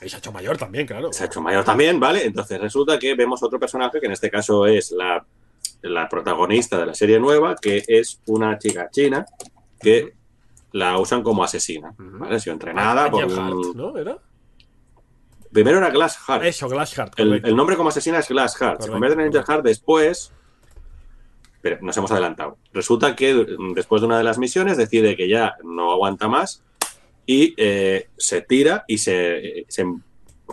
Y 0.03 0.09
se 0.09 0.15
ha 0.17 0.19
hecho 0.19 0.31
mayor 0.31 0.57
también, 0.57 0.85
claro. 0.85 1.11
se 1.11 1.23
ha 1.23 1.25
hecho 1.25 1.41
mayor 1.41 1.63
también, 1.63 1.99
¿vale? 1.99 2.23
Entonces 2.25 2.59
resulta 2.61 2.99
que 2.99 3.15
vemos 3.15 3.41
otro 3.41 3.59
personaje 3.59 3.99
que 3.99 4.05
en 4.05 4.11
este 4.11 4.29
caso 4.29 4.67
es 4.67 4.91
la, 4.91 5.25
la 5.81 6.07
protagonista 6.09 6.77
de 6.79 6.85
la 6.85 6.93
serie 6.93 7.19
nueva, 7.19 7.55
que 7.55 7.83
es 7.87 8.21
una 8.27 8.57
chica 8.59 8.89
china 8.91 9.25
que 9.79 10.13
la 10.73 10.97
usan 10.97 11.23
como 11.23 11.43
asesina, 11.43 11.93
¿vale? 11.97 12.35
Ha 12.35 12.39
sido 12.39 12.53
entrenada 12.53 13.09
por 13.11 13.27
¿no? 13.75 13.97
¿Era? 13.97 14.17
Primero 15.51 15.79
era 15.79 15.89
Glass 15.89 16.17
Heart. 16.27 16.43
Eso, 16.45 16.69
Glass 16.69 16.93
Heart. 16.95 17.13
El, 17.19 17.55
nombre 17.55 17.75
como 17.75 17.89
asesina 17.89 18.19
es 18.19 18.29
Glass 18.29 18.55
Heart. 18.57 18.83
Se 18.83 18.89
convierte 18.89 19.19
en 19.19 19.27
Angel. 19.27 19.43
Heart 19.43 19.63
después. 19.65 20.31
Pero 21.61 21.77
nos 21.81 21.95
hemos 21.97 22.09
adelantado. 22.11 22.57
Resulta 22.73 23.15
que 23.15 23.33
mm, 23.33 23.73
después 23.73 24.01
de 24.01 24.07
una 24.07 24.17
de 24.17 24.23
las 24.23 24.37
misiones 24.37 24.77
decide 24.77 25.15
que 25.17 25.27
ya 25.27 25.55
no 25.63 25.91
aguanta 25.91 26.27
más 26.27 26.63
y 27.25 27.53
eh, 27.57 28.09
se 28.17 28.41
tira 28.41 28.83
y 28.87 28.97
se, 28.97 29.65
se, 29.67 29.85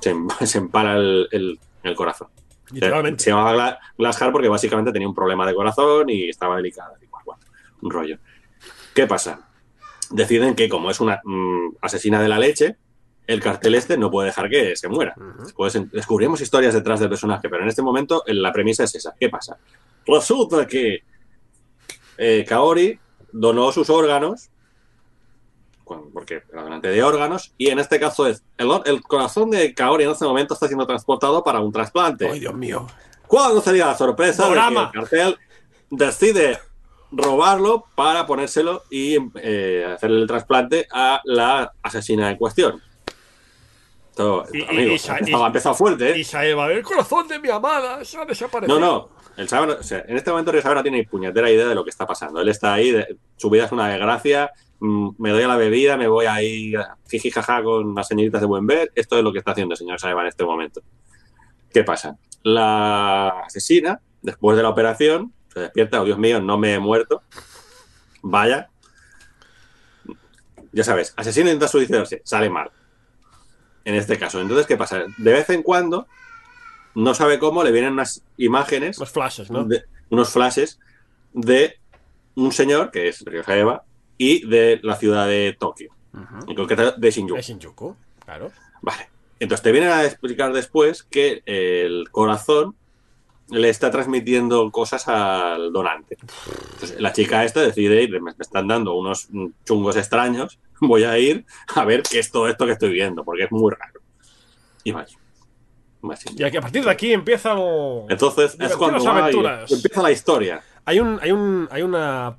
se, 0.01 0.15
se 0.47 0.59
empala 0.59 0.97
el, 0.97 1.29
el- 1.31 1.61
el 1.85 1.95
corazón. 1.95 2.29
Literalmente. 2.73 3.25
Se 3.25 3.31
llamaba 3.31 3.55
Gla- 3.55 3.79
Glass 3.97 4.19
Heart 4.19 4.33
porque 4.33 4.49
básicamente 4.49 4.93
tenía 4.93 5.09
un 5.09 5.15
problema 5.15 5.47
de 5.47 5.55
corazón 5.55 6.09
y 6.11 6.29
estaba 6.29 6.57
delicada. 6.57 6.93
Un 7.81 7.91
rollo. 7.91 8.19
¿Qué 8.95 9.07
pasa? 9.07 9.49
Deciden 10.11 10.55
que 10.55 10.69
como 10.69 10.91
es 10.91 11.01
una 11.01 11.21
mm, 11.25 11.77
asesina 11.81 12.21
de 12.21 12.29
la 12.29 12.39
leche, 12.39 12.77
el 13.27 13.41
cartel 13.41 13.75
este 13.75 13.97
no 13.99 14.11
puede 14.11 14.27
dejar 14.29 14.49
que 14.49 14.75
se 14.75 14.89
muera. 14.89 15.15
Después 15.41 15.75
en- 15.77 15.89
descubrimos 15.91 16.41
historias 16.41 16.75
detrás 16.75 16.99
del 17.01 17.09
personaje, 17.09 17.49
pero 17.49 17.63
en 17.63 17.69
este 17.69 17.83
momento 17.83 18.23
la 18.27 18.53
premisa 18.53 18.85
es 18.85 18.95
esa. 18.95 19.15
¿Qué 19.19 19.29
pasa? 19.29 19.59
Resulta 20.07 20.67
que 20.67 21.03
eh, 22.17 22.45
Kaori 22.49 22.99
donó 23.33 23.71
sus 23.73 23.91
órganos, 23.91 24.51
cuando- 25.89 26.11
porque 26.13 26.43
era 26.53 26.63
donante 26.63 26.89
de 26.89 27.03
órganos, 27.03 27.53
y 27.59 27.69
en 27.71 27.79
este 27.81 27.99
caso 27.99 28.27
es 28.27 28.45
el, 28.59 28.71
el 28.85 29.03
corazón 29.03 29.51
de 29.51 29.75
Kaori 29.75 30.05
en 30.05 30.11
este 30.11 30.25
momento 30.27 30.55
está 30.55 30.67
siendo 30.69 30.87
transportado 30.87 31.43
para 31.43 31.61
un 31.61 31.73
trasplante. 31.73 32.29
Ay, 32.31 32.39
Dios 32.41 32.55
mío. 32.55 32.87
¿Cuándo 33.27 33.61
sería 33.61 33.87
la 33.87 33.97
sorpresa 33.97 34.45
de 34.49 34.55
que 34.55 34.81
el 34.81 34.91
cartel 34.93 35.39
decide 35.91 36.59
robarlo 37.11 37.87
para 37.95 38.27
ponérselo 38.27 38.85
y 38.91 39.17
eh, 39.37 39.91
hacerle 39.95 40.21
el 40.21 40.27
trasplante 40.29 40.87
a 40.93 41.21
la 41.25 41.73
asesina 41.83 42.31
en 42.31 42.37
cuestión? 42.37 42.81
Esto, 44.11 44.45
Y- 44.53 44.59
y- 44.59 44.63
amigo, 44.65 44.93
y 44.95 44.99
sa- 44.99 45.15
ha 45.15 45.17
y- 45.17 45.19
empezado- 45.21 45.45
ha 45.45 45.47
empezado 45.47 45.75
fuerte, 45.75 46.11
¿eh? 46.13 46.19
Y 46.19 46.25
Saeva, 46.25 46.71
el 46.73 46.83
corazón 46.83 47.29
de 47.29 47.39
mi 47.39 47.49
amada 47.51 48.05
se 48.05 48.19
ha 48.19 48.25
desaparecido. 48.25 48.79
No, 48.79 48.87
no. 48.87 49.09
El 49.37 49.49
Saber, 49.49 49.77
o 49.79 49.83
sea, 49.85 50.05
en 50.09 50.17
este 50.17 50.31
momento 50.33 50.51
Río 50.51 50.61
Saber 50.63 50.79
no 50.79 50.83
tiene 50.83 50.99
ni 50.99 51.07
puñetera 51.07 51.49
idea 51.49 51.69
de 51.69 51.75
lo 51.77 51.85
que 51.85 51.91
está 51.91 52.05
pasando. 52.07 52.41
Él 52.41 52.49
está 52.49 52.73
ahí, 52.75 52.91
de- 52.91 53.17
su 53.37 53.49
vida 53.49 53.67
es 53.67 53.73
una 53.73 53.89
desgracia, 53.89 54.51
me 54.81 55.31
doy 55.31 55.43
a 55.43 55.49
la 55.49 55.57
bebida, 55.57 55.97
me 55.97 56.09
voy 56.09 56.27
ahí 56.27 56.73
jiji 57.11 57.31
jaja 57.31 57.63
con 57.63 57.95
las 57.95 58.07
señoritas 58.09 58.41
de 58.41 58.47
buen 58.47 58.67
ver. 58.67 58.93
Esto 58.95 59.17
es 59.19 59.25
lo 59.25 59.33
que 59.33 59.39
está 59.39 59.53
haciendo 59.53 59.75
el 59.75 59.79
señor 59.79 59.99
Saeva 60.01 60.23
en 60.23 60.29
este 60.29 60.45
momento. 60.45 60.83
¿Qué 61.73 61.85
pasa? 61.85 62.17
La 62.43 63.29
asesina, 63.47 64.01
después 64.23 64.57
de 64.57 64.63
la 64.63 64.69
operación, 64.71 65.33
se 65.53 65.61
despierta, 65.61 66.01
oh 66.01 66.05
Dios 66.05 66.19
mío, 66.19 66.41
no 66.41 66.59
me 66.59 66.75
he 66.75 66.79
muerto. 66.79 67.23
Vaya. 68.23 68.71
Ya 70.73 70.85
sabes, 70.85 71.15
asesino 71.17 71.47
intenta 71.49 71.69
suicidarse, 71.69 72.21
sale 72.25 72.51
mal. 72.51 72.71
En 73.85 73.95
este 73.95 74.19
caso. 74.19 74.41
Entonces, 74.41 74.67
¿qué 74.67 74.77
pasa? 74.77 75.05
De 75.17 75.33
vez 75.33 75.49
en 75.51 75.63
cuando, 75.63 76.07
no 76.95 77.15
sabe 77.15 77.39
cómo, 77.39 77.65
le 77.65 77.73
vienen 77.73 77.95
unas 77.95 78.23
imágenes 78.37 78.99
Los 78.99 79.11
flashes, 79.11 79.51
¿no? 79.51 79.65
de- 79.65 79.85
unos 80.11 80.31
flashes 80.31 80.79
de 81.33 81.79
un 82.35 82.53
señor, 82.53 82.91
que 82.91 83.09
es 83.09 83.25
Eva, 83.49 83.85
y 84.19 84.47
de 84.47 84.81
la 84.83 84.97
ciudad 84.97 85.27
de 85.27 85.57
Tokio, 85.59 85.93
en 86.47 86.55
concreto 86.55 86.93
de 86.93 87.11
Shinjuku. 87.11 87.39
Es 87.39 87.47
Shinjuku, 87.47 87.97
claro. 88.25 88.51
Vale. 88.83 89.09
Entonces 89.41 89.63
te 89.63 89.73
vienen 89.73 89.91
a 89.91 90.05
explicar 90.05 90.53
después 90.53 91.05
que 91.05 91.43
el 91.47 92.11
corazón 92.11 92.75
le 93.51 93.69
está 93.71 93.91
transmitiendo 93.91 94.71
cosas 94.71 95.09
al 95.09 95.73
donante. 95.73 96.19
Entonces, 96.75 97.01
la 97.01 97.13
chica 97.13 97.45
esta 97.45 97.61
decide 97.63 98.03
ir, 98.03 98.21
me 98.21 98.33
están 98.39 98.69
dando 98.69 98.95
unos 98.95 99.29
chungos 99.65 99.97
extraños, 99.97 100.59
voy 100.81 101.05
a 101.05 101.17
ir 101.19 101.47
a 101.75 101.85
ver 101.85 102.03
qué 102.03 102.19
es 102.19 102.31
todo 102.31 102.49
esto 102.49 102.67
que 102.67 102.73
estoy 102.73 102.91
viendo, 102.91 103.25
porque 103.25 103.45
es 103.45 103.53
muy 103.53 103.73
raro. 103.73 104.01
Y 104.85 104.93
más. 104.93 105.17
Y 106.37 106.43
aquí, 106.45 106.57
a 106.57 106.61
partir 106.61 106.85
de 106.85 106.91
aquí 106.91 107.13
empiezan. 107.13 107.59
Entonces 108.09 108.57
es 108.61 108.77
cuando 108.77 109.11
hay- 109.11 109.35
empieza 109.71 110.03
la 110.03 110.11
historia. 110.13 110.63
Hay 110.85 111.01
un, 111.01 111.19
hay 111.21 111.33
un, 111.33 111.69
hay 111.71 111.83
una, 111.83 112.37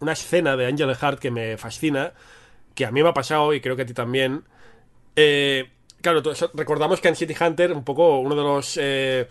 una 0.00 0.12
escena 0.12 0.56
de 0.56 0.66
Angel 0.66 0.94
Heart 0.94 1.18
que 1.20 1.30
me 1.30 1.56
fascina, 1.58 2.12
que 2.74 2.86
a 2.86 2.90
mí 2.92 3.02
me 3.02 3.10
ha 3.10 3.14
pasado 3.14 3.54
y 3.54 3.60
creo 3.60 3.76
que 3.76 3.82
a 3.82 3.86
ti 3.86 3.94
también. 3.94 4.44
Eh, 5.16 5.68
claro, 6.02 6.22
recordamos 6.54 7.00
que 7.00 7.08
en 7.08 7.16
City 7.16 7.34
Hunter, 7.40 7.72
un 7.72 7.84
poco 7.84 8.20
uno 8.20 8.34
de 8.36 8.42
los 8.42 8.76
eh, 8.80 9.28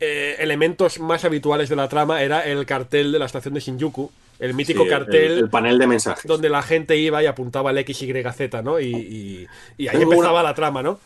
eh, 0.00 0.36
elementos 0.38 0.98
más 1.00 1.24
habituales 1.24 1.68
de 1.68 1.76
la 1.76 1.88
trama 1.88 2.22
era 2.22 2.44
el 2.46 2.64
cartel 2.66 3.12
de 3.12 3.18
la 3.18 3.26
estación 3.26 3.54
de 3.54 3.60
Shinjuku, 3.60 4.10
el 4.38 4.54
mítico 4.54 4.82
Sí, 4.84 4.88
cartel 4.88 5.32
El, 5.32 5.38
el 5.38 5.50
panel 5.50 5.78
de 5.78 5.86
mensajes. 5.86 6.24
donde 6.26 6.48
la 6.48 6.62
gente 6.62 6.96
iba 6.96 7.22
y 7.22 7.26
apuntaba 7.26 7.70
el 7.70 7.78
XYZ, 7.78 8.62
¿no? 8.62 8.80
Y, 8.80 8.86
y, 8.86 9.84
y 9.84 9.88
ahí 9.88 10.02
empezaba 10.02 10.40
una- 10.40 10.42
la 10.42 10.54
trama, 10.54 10.82
¿no? 10.82 11.00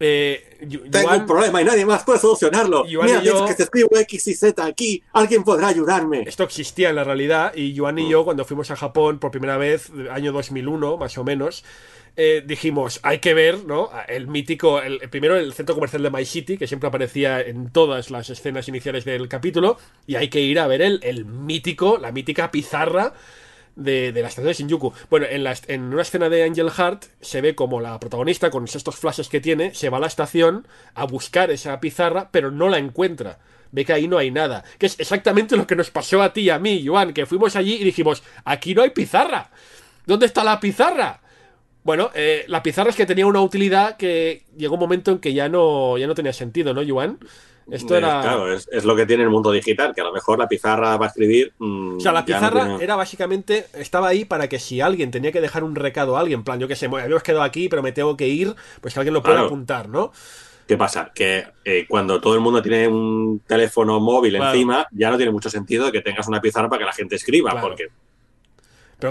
Eh, 0.00 0.58
Tengo 0.90 1.08
Yuan- 1.08 1.20
un 1.20 1.26
problema 1.26 1.62
y 1.62 1.64
nadie 1.64 1.84
más 1.86 2.02
puede 2.02 2.18
solucionarlo. 2.18 2.86
Yuan 2.86 3.22
yo- 3.22 3.44
es 3.44 3.50
que 3.50 3.54
te 3.56 3.62
escribo 3.64 3.96
X 3.96 4.26
y 4.28 4.34
Z 4.34 4.64
aquí. 4.64 5.02
Alguien 5.12 5.44
podrá 5.44 5.68
ayudarme. 5.68 6.22
Esto 6.26 6.42
existía 6.42 6.90
en 6.90 6.96
la 6.96 7.04
realidad 7.04 7.54
y 7.54 7.76
Joan 7.76 7.98
y 7.98 8.08
yo 8.10 8.24
cuando 8.24 8.44
fuimos 8.44 8.70
a 8.70 8.76
Japón 8.76 9.18
por 9.18 9.30
primera 9.30 9.56
vez, 9.58 9.90
año 10.10 10.32
2001 10.32 10.96
más 10.96 11.16
o 11.18 11.24
menos, 11.24 11.64
eh, 12.16 12.42
dijimos, 12.46 13.00
hay 13.02 13.18
que 13.18 13.34
ver, 13.34 13.64
¿no? 13.64 13.90
El 14.08 14.28
mítico, 14.28 14.80
el, 14.80 15.00
el 15.02 15.08
primero 15.10 15.36
el 15.36 15.52
centro 15.52 15.74
comercial 15.74 16.02
de 16.02 16.10
My 16.10 16.24
City, 16.24 16.56
que 16.56 16.68
siempre 16.68 16.88
aparecía 16.88 17.40
en 17.40 17.70
todas 17.70 18.10
las 18.12 18.30
escenas 18.30 18.68
iniciales 18.68 19.04
del 19.04 19.28
capítulo, 19.28 19.78
y 20.06 20.14
hay 20.14 20.28
que 20.28 20.40
ir 20.40 20.60
a 20.60 20.66
ver 20.68 20.80
el, 20.82 21.00
el 21.02 21.24
mítico, 21.24 21.98
la 21.98 22.12
mítica 22.12 22.50
pizarra 22.52 23.14
de, 23.76 24.12
de 24.12 24.22
la 24.22 24.28
estación 24.28 24.48
de 24.48 24.54
Shinjuku. 24.54 24.92
Bueno, 25.10 25.26
en, 25.28 25.44
la, 25.44 25.56
en 25.68 25.82
una 25.92 26.02
escena 26.02 26.28
de 26.28 26.44
Angel 26.44 26.70
Heart 26.70 27.04
se 27.20 27.40
ve 27.40 27.54
como 27.54 27.80
la 27.80 27.98
protagonista, 27.98 28.50
con 28.50 28.64
estos 28.64 28.96
flashes 28.96 29.28
que 29.28 29.40
tiene, 29.40 29.74
se 29.74 29.88
va 29.88 29.98
a 29.98 30.00
la 30.00 30.06
estación 30.06 30.66
a 30.94 31.04
buscar 31.04 31.50
esa 31.50 31.80
pizarra, 31.80 32.28
pero 32.30 32.50
no 32.50 32.68
la 32.68 32.78
encuentra. 32.78 33.38
Ve 33.72 33.84
que 33.84 33.92
ahí 33.92 34.06
no 34.06 34.18
hay 34.18 34.30
nada. 34.30 34.64
Que 34.78 34.86
es 34.86 35.00
exactamente 35.00 35.56
lo 35.56 35.66
que 35.66 35.74
nos 35.74 35.90
pasó 35.90 36.22
a 36.22 36.32
ti 36.32 36.42
y 36.42 36.50
a 36.50 36.58
mí, 36.58 36.84
Joan, 36.86 37.12
que 37.12 37.26
fuimos 37.26 37.56
allí 37.56 37.74
y 37.74 37.84
dijimos, 37.84 38.22
aquí 38.44 38.74
no 38.74 38.82
hay 38.82 38.90
pizarra. 38.90 39.50
¿Dónde 40.06 40.26
está 40.26 40.44
la 40.44 40.60
pizarra? 40.60 41.20
Bueno, 41.82 42.10
eh, 42.14 42.44
la 42.48 42.62
pizarra 42.62 42.90
es 42.90 42.96
que 42.96 43.04
tenía 43.04 43.26
una 43.26 43.40
utilidad 43.42 43.96
que 43.96 44.44
llegó 44.56 44.74
un 44.74 44.80
momento 44.80 45.10
en 45.10 45.18
que 45.18 45.34
ya 45.34 45.48
no, 45.48 45.98
ya 45.98 46.06
no 46.06 46.14
tenía 46.14 46.32
sentido, 46.32 46.72
¿no, 46.72 46.82
Joan? 46.86 47.18
Esto 47.70 47.96
era... 47.96 48.20
Claro, 48.20 48.52
es, 48.52 48.68
es 48.70 48.84
lo 48.84 48.94
que 48.94 49.06
tiene 49.06 49.22
el 49.22 49.30
mundo 49.30 49.50
digital, 49.50 49.94
que 49.94 50.00
a 50.00 50.04
lo 50.04 50.12
mejor 50.12 50.38
la 50.38 50.46
pizarra 50.48 50.96
va 50.96 51.06
a 51.06 51.08
escribir. 51.08 51.52
mm, 51.58 51.96
O 51.96 52.00
sea, 52.00 52.12
la 52.12 52.20
no 52.20 52.26
pizarra 52.26 52.64
tiene- 52.66 52.84
era 52.84 52.96
básicamente, 52.96 53.66
estaba 53.74 54.08
ahí 54.08 54.24
para 54.24 54.48
que 54.48 54.58
si 54.58 54.80
alguien 54.80 55.10
tenía 55.10 55.32
que 55.32 55.40
dejar 55.40 55.64
un 55.64 55.74
recado 55.74 56.16
a 56.16 56.20
alguien, 56.20 56.40
en 56.40 56.44
plan, 56.44 56.60
yo 56.60 56.68
que 56.68 56.76
sé, 56.76 56.88
me 56.88 57.00
habíamos 57.00 57.22
quedado 57.22 57.42
aquí, 57.42 57.68
pero 57.68 57.82
me 57.82 57.92
tengo 57.92 58.16
que 58.16 58.28
ir, 58.28 58.54
pues 58.80 58.94
que 58.94 59.00
alguien 59.00 59.14
lo 59.14 59.22
pueda 59.22 59.36
Claro. 59.36 59.46
apuntar, 59.46 59.88
¿no? 59.88 60.12
¿Qué 60.66 60.76
pasa? 60.78 61.10
Que 61.14 61.44
eh, 61.64 61.84
cuando 61.88 62.20
todo 62.20 62.34
el 62.34 62.40
mundo 62.40 62.62
tiene 62.62 62.88
un 62.88 63.40
teléfono 63.46 64.00
móvil 64.00 64.36
Claro. 64.36 64.52
encima, 64.52 64.86
ya 64.92 65.10
no 65.10 65.16
tiene 65.16 65.30
mucho 65.32 65.50
sentido 65.50 65.92
que 65.92 66.00
tengas 66.00 66.26
una 66.26 66.40
pizarra 66.40 66.68
para 66.70 66.78
que 66.80 66.86
la 66.86 66.92
gente 66.92 67.16
escriba, 67.16 67.60
porque 67.60 67.88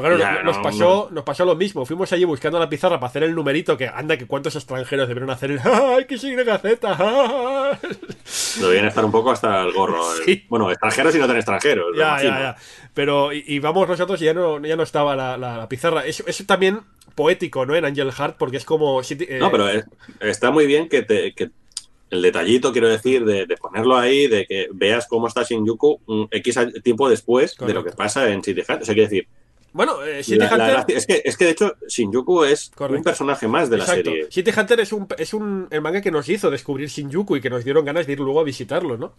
Pero 0.02 0.15
claro, 0.18 0.18
Ya, 0.38 0.44
nos, 0.44 0.57
no, 0.57 0.61
pasó, 0.64 1.10
nos 1.11 1.24
pasó 1.24 1.45
lo 1.45 1.56
mismo. 1.56 1.86
Fuimos 1.86 2.11
allí 2.14 2.24
buscando 2.26 2.60
la 2.60 2.70
pizarra 2.70 2.99
para 2.99 3.10
hacer 3.10 3.24
el 3.24 3.34
numerito, 3.36 3.78
que 3.78 3.88
anda, 3.88 4.18
que 4.18 4.26
cuántos 4.28 4.56
extranjeros 4.56 5.07
debieron 5.07 5.30
hacer 5.30 5.52
el 5.52 5.60
¡Ay, 5.64 6.06
que 6.06 6.18
sigue 6.18 6.44
gaceta! 6.44 7.78
Deberían 8.60 8.86
estar 8.88 9.03
un 9.06 9.11
poco 9.11 9.32
hasta 9.32 9.61
el 9.64 9.72
gorro. 9.74 10.03
Sí. 10.26 10.45
Bueno, 10.49 10.70
extranjeros 10.72 11.15
y 11.15 11.20
no 11.20 11.28
tan 11.28 11.38
extranjeros. 11.38 11.88
Ya, 11.98 12.18
ya, 12.22 12.24
ya. 12.40 12.56
Pero, 12.94 13.34
y, 13.34 13.44
y 13.48 13.60
vamos 13.60 13.88
nosotros 13.88 14.22
y 14.22 14.26
ya 14.26 14.34
no, 14.34 14.60
ya 14.65 14.76
no 14.76 14.84
estaba 14.84 15.15
la, 15.15 15.38
la- 15.38 15.57
la 15.57 15.70
pizarra. 15.70 16.06
Es, 16.06 16.24
es 16.26 16.45
también 16.45 16.82
poético, 17.15 17.65
¿no? 17.65 17.76
En 17.76 17.86
Angel 17.86 18.11
Heart, 18.11 18.38
porque 18.38 18.57
es 18.57 18.65
como. 18.65 19.02
eh, 19.02 19.38
No, 19.40 19.52
pero 19.52 19.68
es- 19.70 19.86
está 20.20 20.52
muy 20.52 20.65
bien 20.68 20.90
que, 20.90 21.02
te, 21.03 21.34
que 21.34 21.49
el 22.10 22.22
detallito, 22.22 22.72
quiero 22.72 22.88
decir, 22.90 23.26
de, 23.26 23.45
de 23.48 23.57
ponerlo 23.57 23.98
ahí, 23.98 24.28
de 24.28 24.45
que 24.45 24.68
veas 24.72 25.07
cómo 25.07 25.28
está 25.28 25.44
Shinjuku 25.44 25.99
un 26.06 26.28
X 26.32 26.60
tiempo 26.84 27.10
después 27.10 27.56
de 27.57 27.74
lo 27.74 27.84
que 27.84 27.91
pasa 27.91 28.30
en 28.30 28.44
City 28.44 28.61
Hunter. 28.61 28.82
O 28.84 28.86
sea, 28.86 28.94
quiero 28.94 29.10
decir, 29.10 29.28
Bueno, 29.73 30.03
eh, 30.03 30.23
City 30.23 30.37
la- 30.37 30.55
la 30.57 30.79
Hunter. 30.81 30.95
es, 30.97 31.05
que, 31.07 31.21
es 31.25 31.35
que 31.35 31.45
de 31.45 31.51
hecho 31.51 31.75
Shinjuku 31.87 32.43
es 32.43 32.71
Correcto. 32.75 32.97
un 32.97 33.03
personaje 33.03 33.47
más 33.47 33.69
de 33.69 33.77
la 33.77 33.85
serie. 33.85 34.27
City 34.29 34.51
Hunter 34.55 34.79
es 34.79 34.93
un, 34.93 35.07
es 35.17 35.33
un 35.33 35.67
el 35.71 35.81
manga 35.81 35.99
que 36.01 36.11
nos 36.11 36.29
hizo 36.29 36.51
descubrir 36.51 36.89
Shinjuku 36.89 37.37
y 37.37 37.41
que 37.41 37.49
nos 37.49 37.63
dieron 37.63 37.83
ganas 37.83 38.05
de 38.05 38.13
ir 38.13 38.19
luego 38.19 38.39
a 38.39 38.43
visitarlo, 38.43 38.97
¿no? 38.97 39.13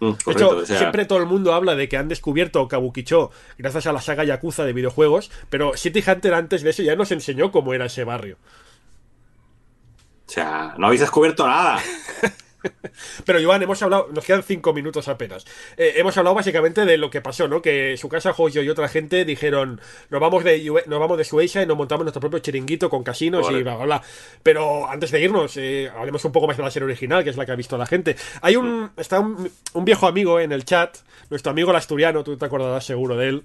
Mm, 0.00 0.12
De 0.26 0.32
hecho, 0.32 0.48
o 0.50 0.66
sea, 0.66 0.76
siempre 0.78 1.06
todo 1.06 1.18
el 1.20 1.24
mundo 1.26 1.54
habla 1.54 1.74
de 1.74 1.88
que 1.88 1.96
han 1.96 2.08
descubierto 2.08 2.68
Kabukicho 2.68 3.30
gracias 3.56 3.86
a 3.86 3.92
la 3.94 4.02
saga 4.02 4.24
Yakuza 4.24 4.66
de 4.66 4.74
videojuegos, 4.74 5.30
pero 5.48 5.74
City 5.74 6.04
Hunter 6.06 6.34
antes 6.34 6.62
de 6.62 6.68
eso 6.70 6.82
ya 6.82 6.94
nos 6.96 7.10
enseñó 7.12 7.50
cómo 7.50 7.72
era 7.72 7.86
ese 7.86 8.04
barrio. 8.04 8.36
o 10.28 10.30
sea, 10.30 10.74
no 10.76 10.86
habéis 10.86 11.00
descubierto 11.00 11.46
nada. 11.46 11.80
Pero 13.24 13.42
Joan, 13.42 13.62
hemos 13.62 13.82
hablado, 13.82 14.08
nos 14.12 14.24
quedan 14.24 14.42
cinco 14.42 14.72
minutos 14.72 15.08
apenas. 15.08 15.44
Eh, 15.76 15.94
hemos 15.96 16.16
hablado 16.16 16.34
básicamente 16.34 16.84
de 16.84 16.96
lo 16.96 17.10
que 17.10 17.20
pasó, 17.20 17.48
¿no? 17.48 17.62
Que 17.62 17.96
su 17.96 18.08
casa 18.08 18.32
Joyo 18.32 18.62
y 18.62 18.68
otra 18.68 18.88
gente 18.88 19.24
dijeron, 19.24 19.80
nos 20.10 20.20
vamos 20.20 20.44
de 20.44 20.64
nos 20.86 21.00
vamos 21.00 21.18
de 21.18 21.24
Suecia 21.24 21.62
y 21.62 21.66
nos 21.66 21.76
montamos 21.76 22.04
nuestro 22.04 22.20
propio 22.20 22.38
chiringuito 22.38 22.90
con 22.90 23.02
casinos 23.02 23.46
y 23.50 23.62
bla, 23.62 23.76
bla, 23.76 23.84
bla. 23.84 24.02
Pero 24.42 24.88
antes 24.88 25.10
de 25.10 25.20
irnos, 25.20 25.56
eh, 25.56 25.90
hablemos 25.96 26.24
un 26.24 26.32
poco 26.32 26.46
más 26.46 26.56
de 26.56 26.62
la 26.62 26.70
serie 26.70 26.86
original, 26.86 27.24
que 27.24 27.30
es 27.30 27.36
la 27.36 27.46
que 27.46 27.52
ha 27.52 27.56
visto 27.56 27.76
la 27.78 27.86
gente. 27.86 28.16
Hay 28.42 28.56
un, 28.56 28.90
está 28.96 29.20
un, 29.20 29.50
un 29.72 29.84
viejo 29.84 30.06
amigo 30.06 30.40
en 30.40 30.52
el 30.52 30.64
chat, 30.64 30.96
nuestro 31.30 31.50
amigo 31.50 31.70
el 31.70 31.76
asturiano, 31.76 32.24
tú 32.24 32.36
te 32.36 32.44
acordarás 32.44 32.84
seguro 32.84 33.16
de 33.16 33.28
él. 33.28 33.42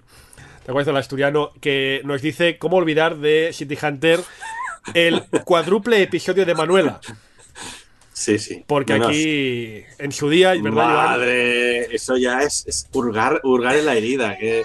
¿Te 0.63 0.69
acuerdas 0.69 0.87
del 0.87 0.97
asturiano? 0.97 1.51
Que 1.59 2.01
nos 2.03 2.21
dice 2.21 2.59
cómo 2.59 2.77
olvidar 2.77 3.17
de 3.17 3.49
City 3.51 3.77
Hunter 3.81 4.19
el 4.93 5.23
cuádruple 5.43 6.01
episodio 6.03 6.45
de 6.45 6.53
Manuela. 6.53 6.99
Sí, 8.21 8.37
sí. 8.37 8.63
Porque 8.67 8.93
aquí, 8.93 9.83
en 9.97 10.11
su 10.11 10.29
día, 10.29 10.51
verdad? 10.51 10.93
Madre, 10.93 11.95
eso 11.95 12.17
ya 12.17 12.43
es, 12.43 12.67
es 12.67 12.87
hurgar, 12.93 13.41
hurgar 13.43 13.75
en 13.75 13.85
la 13.87 13.95
herida. 13.95 14.37
Que... 14.37 14.63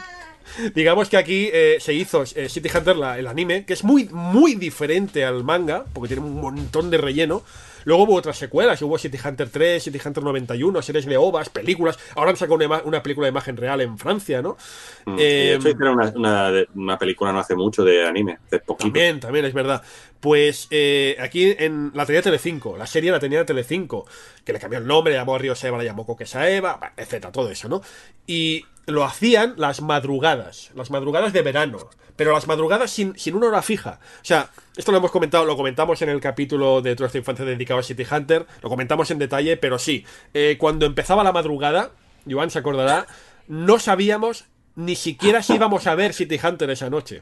Digamos 0.74 1.08
que 1.08 1.16
aquí 1.16 1.48
eh, 1.50 1.78
se 1.80 1.94
hizo 1.94 2.22
eh, 2.34 2.50
City 2.50 2.68
Hunter, 2.76 2.96
la- 2.96 3.18
el 3.18 3.26
anime, 3.26 3.64
que 3.64 3.72
es 3.72 3.82
muy, 3.82 4.10
muy 4.12 4.56
diferente 4.56 5.24
al 5.24 5.42
manga, 5.42 5.86
porque 5.94 6.08
tiene 6.14 6.26
un 6.26 6.38
montón 6.38 6.90
de 6.90 6.98
relleno. 6.98 7.42
Luego 7.86 8.02
hubo 8.02 8.14
otras 8.16 8.36
secuelas, 8.36 8.82
hubo 8.82 8.98
City 8.98 9.16
Hunter 9.24 9.48
3, 9.48 9.80
City 9.80 10.00
Hunter 10.04 10.24
91, 10.24 10.82
series 10.82 11.06
de 11.06 11.16
ovas, 11.16 11.48
películas. 11.50 11.96
Ahora 12.16 12.30
han 12.30 12.36
sacado 12.36 12.56
una, 12.56 12.82
una 12.82 13.00
película 13.00 13.26
de 13.26 13.30
imagen 13.30 13.56
real 13.56 13.80
en 13.80 13.96
Francia, 13.96 14.42
¿no? 14.42 14.56
Mm, 15.04 15.16
Eh, 15.16 15.22
de 15.22 15.54
hecho, 15.54 15.68
hicieron 15.68 16.12
una, 16.16 16.64
una, 16.74 16.98
película 16.98 17.32
no 17.32 17.38
hace 17.38 17.54
mucho 17.54 17.84
de 17.84 18.04
anime, 18.04 18.38
hace 18.44 18.58
poquito. 18.58 18.88
También, 18.88 19.20
también, 19.20 19.44
es 19.44 19.54
verdad. 19.54 19.82
Pues 20.18 20.66
eh, 20.72 21.16
aquí 21.20 21.54
en 21.56 21.92
la 21.94 22.04
tenía 22.04 22.22
Telecinco, 22.22 22.76
la 22.76 22.88
serie 22.88 23.12
la 23.12 23.20
tenía 23.20 23.46
Telecinco, 23.46 24.04
que 24.44 24.52
le 24.52 24.58
cambió 24.58 24.80
el 24.80 24.86
nombre, 24.86 25.12
le 25.12 25.20
llamó 25.20 25.38
Río 25.38 25.54
Seba, 25.54 25.78
le 25.78 25.84
llamó 25.84 26.04
Coquesa 26.04 26.50
Eva, 26.50 26.92
etcétera, 26.96 27.30
todo 27.30 27.48
eso, 27.50 27.68
¿no? 27.68 27.82
Y 28.26 28.64
lo 28.86 29.04
hacían 29.04 29.54
las 29.56 29.82
madrugadas, 29.82 30.70
las 30.74 30.90
madrugadas 30.90 31.32
de 31.32 31.42
verano, 31.42 31.90
pero 32.14 32.32
las 32.32 32.46
madrugadas 32.46 32.90
sin, 32.90 33.18
sin 33.18 33.34
una 33.34 33.48
hora 33.48 33.62
fija. 33.62 34.00
O 34.22 34.24
sea, 34.24 34.50
esto 34.76 34.92
lo 34.92 34.98
hemos 34.98 35.10
comentado, 35.10 35.44
lo 35.44 35.56
comentamos 35.56 36.00
en 36.02 36.08
el 36.08 36.20
capítulo 36.20 36.80
de 36.80 36.94
Nuestra 36.94 37.18
Infancia 37.18 37.44
dedicado 37.44 37.80
a 37.80 37.82
City 37.82 38.06
Hunter, 38.10 38.46
lo 38.62 38.68
comentamos 38.68 39.10
en 39.10 39.18
detalle, 39.18 39.56
pero 39.56 39.78
sí, 39.78 40.04
eh, 40.32 40.56
cuando 40.58 40.86
empezaba 40.86 41.24
la 41.24 41.32
madrugada, 41.32 41.90
Joan 42.28 42.50
se 42.50 42.58
acordará, 42.58 43.06
no 43.48 43.78
sabíamos 43.78 44.46
ni 44.76 44.94
siquiera 44.94 45.42
si 45.42 45.54
íbamos 45.54 45.86
a 45.86 45.94
ver 45.94 46.14
City 46.14 46.38
Hunter 46.42 46.70
esa 46.70 46.90
noche. 46.90 47.20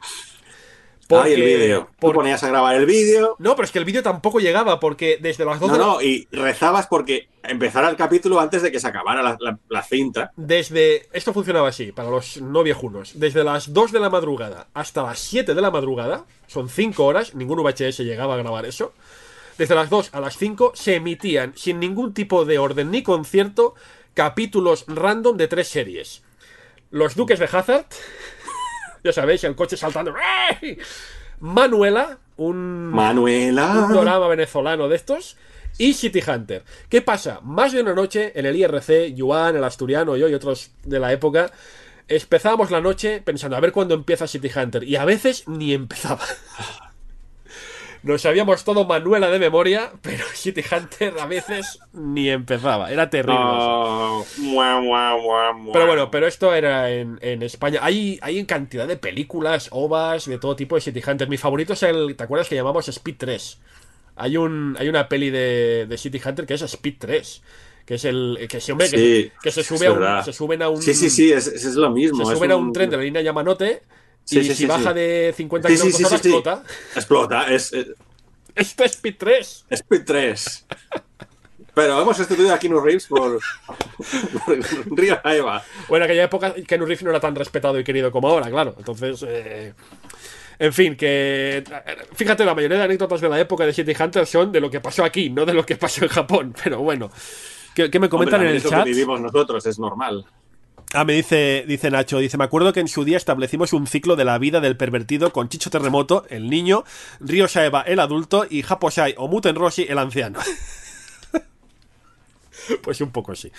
Ay, 1.09 1.33
el 1.33 1.41
vídeo. 1.43 1.81
Tú 1.91 1.95
porque- 1.99 2.15
ponías 2.15 2.43
a 2.43 2.47
grabar 2.47 2.75
el 2.75 2.85
vídeo. 2.85 3.35
no, 3.39 3.55
pero 3.55 3.65
es 3.65 3.71
que 3.71 3.79
el 3.79 3.85
vídeo 3.85 4.01
tampoco 4.01 4.39
llegaba 4.39 4.79
porque 4.79 5.17
desde 5.21 5.45
las 5.45 5.59
2 5.59 5.71
No, 5.71 5.77
no, 5.77 6.01
y 6.01 6.27
rezabas 6.31 6.87
porque 6.87 7.27
empezara 7.43 7.89
el 7.89 7.95
capítulo 7.95 8.39
antes 8.39 8.61
de 8.63 8.71
que 8.71 8.79
se 8.79 8.87
acabara 8.87 9.21
la, 9.21 9.37
la- 9.39 9.59
la 9.69 9.83
cinta. 9.83 10.31
Desde... 10.35 11.07
Esto 11.13 11.31
funcionaba 11.33 11.67
así, 11.69 11.91
para 11.91 12.09
los 12.09 12.41
no 12.41 12.63
viejunos. 12.63 13.11
Desde 13.19 13.43
las 13.43 13.71
2 13.73 13.91
de 13.91 13.99
la 13.99 14.09
madrugada 14.09 14.67
hasta 14.73 15.03
las 15.03 15.19
7 15.19 15.53
de 15.53 15.61
la 15.61 15.69
madrugada, 15.71 16.25
son 16.47 16.69
5 16.69 17.05
horas, 17.05 17.35
ningún 17.35 17.59
VHS 17.61 17.99
llegaba 18.03 18.33
a 18.33 18.37
grabar 18.37 18.65
eso. 18.65 18.93
Desde 19.57 19.75
las 19.75 19.89
2 19.89 20.09
a 20.11 20.19
las 20.19 20.37
5 20.37 20.71
se 20.75 20.95
emitían, 20.95 21.53
sin 21.55 21.79
ningún 21.79 22.13
tipo 22.13 22.45
de 22.45 22.57
orden 22.57 22.89
ni 22.91 23.03
concierto, 23.03 23.75
capítulos 24.15 24.85
random 24.87 25.37
de 25.37 25.47
tres 25.47 25.67
series. 25.67 26.23
Los 26.91 27.15
Duques 27.15 27.39
de 27.39 27.45
Hazard, 27.45 27.85
ya 29.05 29.13
sabéis, 29.13 29.43
el 29.43 29.55
coche 29.55 29.77
saltando. 29.77 30.13
Manuela, 31.39 32.17
un... 32.37 32.87
Manuela. 32.87 33.85
un 33.87 33.93
drama 33.93 34.27
venezolano 34.27 34.89
de 34.89 34.95
estos. 34.95 35.37
Y 35.77 35.93
City 35.93 36.21
Hunter. 36.25 36.63
¿Qué 36.89 37.01
pasa? 37.01 37.39
Más 37.43 37.71
de 37.71 37.81
una 37.81 37.93
noche 37.93 38.31
en 38.33 38.45
el 38.45 38.55
IRC, 38.55 39.13
Yuan, 39.13 39.55
el 39.55 39.63
asturiano, 39.63 40.15
yo 40.17 40.27
y 40.27 40.33
otros 40.33 40.71
de 40.83 40.99
la 40.99 41.11
época, 41.11 41.51
empezábamos 42.07 42.71
la 42.71 42.81
noche 42.81 43.21
pensando 43.21 43.57
a 43.57 43.59
ver 43.59 43.71
cuándo 43.71 43.93
empieza 43.93 44.25
City 44.25 44.49
Hunter. 44.55 44.83
Y 44.83 44.95
a 44.95 45.05
veces 45.05 45.47
ni 45.47 45.73
empezaba. 45.73 46.23
Nos 48.05 48.21
sabíamos 48.21 48.63
todo 48.63 48.85
Manuela 48.85 49.31
de 49.31 49.39
memoria, 49.39 49.91
pero 50.03 50.23
City 50.35 50.61
Hunter 50.71 51.15
a 51.19 51.25
veces 51.25 51.79
ni 51.91 52.29
empezaba. 52.29 52.91
Era 52.91 53.09
terrible. 53.09 53.33
Mua, 53.33 54.79
mua, 54.79 55.53
mua. 55.53 55.73
Pero 55.73 55.87
bueno, 55.87 56.11
pero 56.11 56.27
esto 56.27 56.53
era 56.53 56.91
en, 56.91 57.17
en 57.23 57.41
España. 57.41 57.79
Hay, 57.81 58.19
hay 58.21 58.37
en 58.37 58.45
cantidad 58.45 58.87
de 58.87 58.95
películas, 58.97 59.69
ovas, 59.71 60.27
de 60.27 60.37
todo 60.37 60.55
tipo 60.55 60.75
de 60.75 60.81
City 60.81 61.01
Hunter. 61.05 61.27
Mi 61.27 61.37
favorito 61.37 61.73
es 61.73 61.81
el, 61.81 62.15
¿te 62.15 62.23
acuerdas 62.23 62.47
que 62.47 62.53
llamamos 62.53 62.87
Speed 62.87 63.15
3? 63.17 63.57
Hay, 64.17 64.37
un, 64.37 64.77
hay 64.79 64.87
una 64.87 65.09
peli 65.09 65.31
de, 65.31 65.87
de 65.89 65.97
City 65.97 66.21
Hunter 66.23 66.45
que 66.45 66.53
es 66.53 66.61
Speed 66.61 66.95
3. 66.99 67.41
Que 67.87 67.95
es 67.95 68.05
el 68.05 68.37
que, 68.47 68.71
hombre 68.71 68.87
que, 68.87 69.51
se, 69.51 69.63
sube 69.63 69.87
a 69.87 69.91
un, 69.91 70.23
se 70.23 70.33
suben 70.33 70.61
a 70.61 70.69
un 70.69 70.79
Sí, 70.79 70.93
sí, 70.93 71.09
sí, 71.09 71.31
es, 71.31 71.47
es 71.47 71.73
lo 71.73 71.89
mismo. 71.89 72.23
se 72.23 72.35
suben 72.35 72.51
a 72.51 72.55
un 72.55 72.71
tren 72.71 72.91
de 72.91 72.97
la 72.97 73.03
línea 73.03 73.23
Yamanote 73.23 73.81
Sí, 74.25 74.39
y 74.39 74.43
sí, 74.43 74.49
si 74.49 74.55
sí, 74.55 74.65
baja 74.65 74.93
de 74.93 75.33
50 75.37 75.69
Sí, 75.69 75.77
sí, 75.77 75.81
kilómetros 75.81 76.07
hora 76.07 76.15
explota. 76.17 76.63
Explota, 76.95 77.53
es, 77.53 77.71
es 77.73 77.87
Esto 78.55 78.83
es 78.83 78.91
Speed 78.93 79.15
3. 79.17 79.65
Speed 79.69 80.01
3. 80.05 80.65
Pero 81.75 82.01
hemos 82.01 82.17
sustituido 82.17 82.53
a 82.53 82.57
Keanu 82.57 82.79
Reeves 82.79 83.05
por, 83.05 83.39
por 84.45 84.97
Río 84.97 85.19
Eva. 85.25 85.63
Bueno, 85.89 86.05
en 86.05 86.11
aquella 86.11 86.23
época 86.23 86.53
Ken 86.65 86.79
Reeves 86.81 87.03
no 87.03 87.09
era 87.09 87.19
tan 87.19 87.35
respetado 87.35 87.77
y 87.77 87.83
querido 87.83 88.11
como 88.11 88.29
ahora, 88.29 88.49
claro. 88.49 88.75
Entonces, 88.77 89.23
eh, 89.27 89.73
en 90.57 90.73
fin, 90.73 90.95
que 90.95 91.63
fíjate, 92.13 92.45
la 92.45 92.55
mayoría 92.55 92.77
de 92.77 92.83
anécdotas 92.85 93.19
de 93.19 93.27
la 93.27 93.39
época 93.39 93.65
de 93.65 93.73
City 93.73 93.93
Hunter 93.99 94.25
son 94.25 94.53
de 94.53 94.61
lo 94.61 94.71
que 94.71 94.79
pasó 94.79 95.03
aquí, 95.03 95.29
no 95.29 95.45
de 95.45 95.53
lo 95.53 95.65
que 95.65 95.75
pasó 95.75 96.05
en 96.05 96.09
Japón. 96.09 96.55
Pero 96.63 96.79
bueno, 96.79 97.11
¿qué, 97.75 97.91
qué 97.91 97.99
me 97.99 98.07
comentan 98.07 98.39
Hombre, 98.39 98.51
en 98.51 98.55
el 98.55 98.63
chat? 98.63 98.85
que 98.85 98.91
vivimos 98.91 99.19
nosotros, 99.19 99.65
es 99.65 99.77
normal. 99.77 100.25
Ah, 100.95 101.03
me 101.03 101.13
dice, 101.13 101.65
dice 101.67 101.91
Nacho, 101.91 102.19
dice, 102.19 102.37
me 102.37 102.45
acuerdo 102.45 102.71
que 102.71 102.79
en 102.79 102.87
su 102.87 103.03
día 103.03 103.17
establecimos 103.17 103.73
un 103.73 103.85
ciclo 103.85 104.15
de 104.15 104.23
la 104.23 104.37
vida 104.37 104.61
del 104.61 104.77
pervertido 104.77 105.33
con 105.33 105.49
Chicho 105.49 105.69
Terremoto, 105.69 106.25
el 106.29 106.49
niño, 106.49 106.85
Ryo 107.19 107.49
Saeva, 107.49 107.81
el 107.81 107.99
adulto, 107.99 108.45
y 108.49 108.61
Japosai 108.61 109.13
o 109.17 109.27
Muten 109.27 109.55
Roshi, 109.55 109.85
el 109.89 109.97
anciano. 109.97 110.39
pues 112.81 113.01
un 113.01 113.11
poco 113.11 113.31
así. 113.33 113.51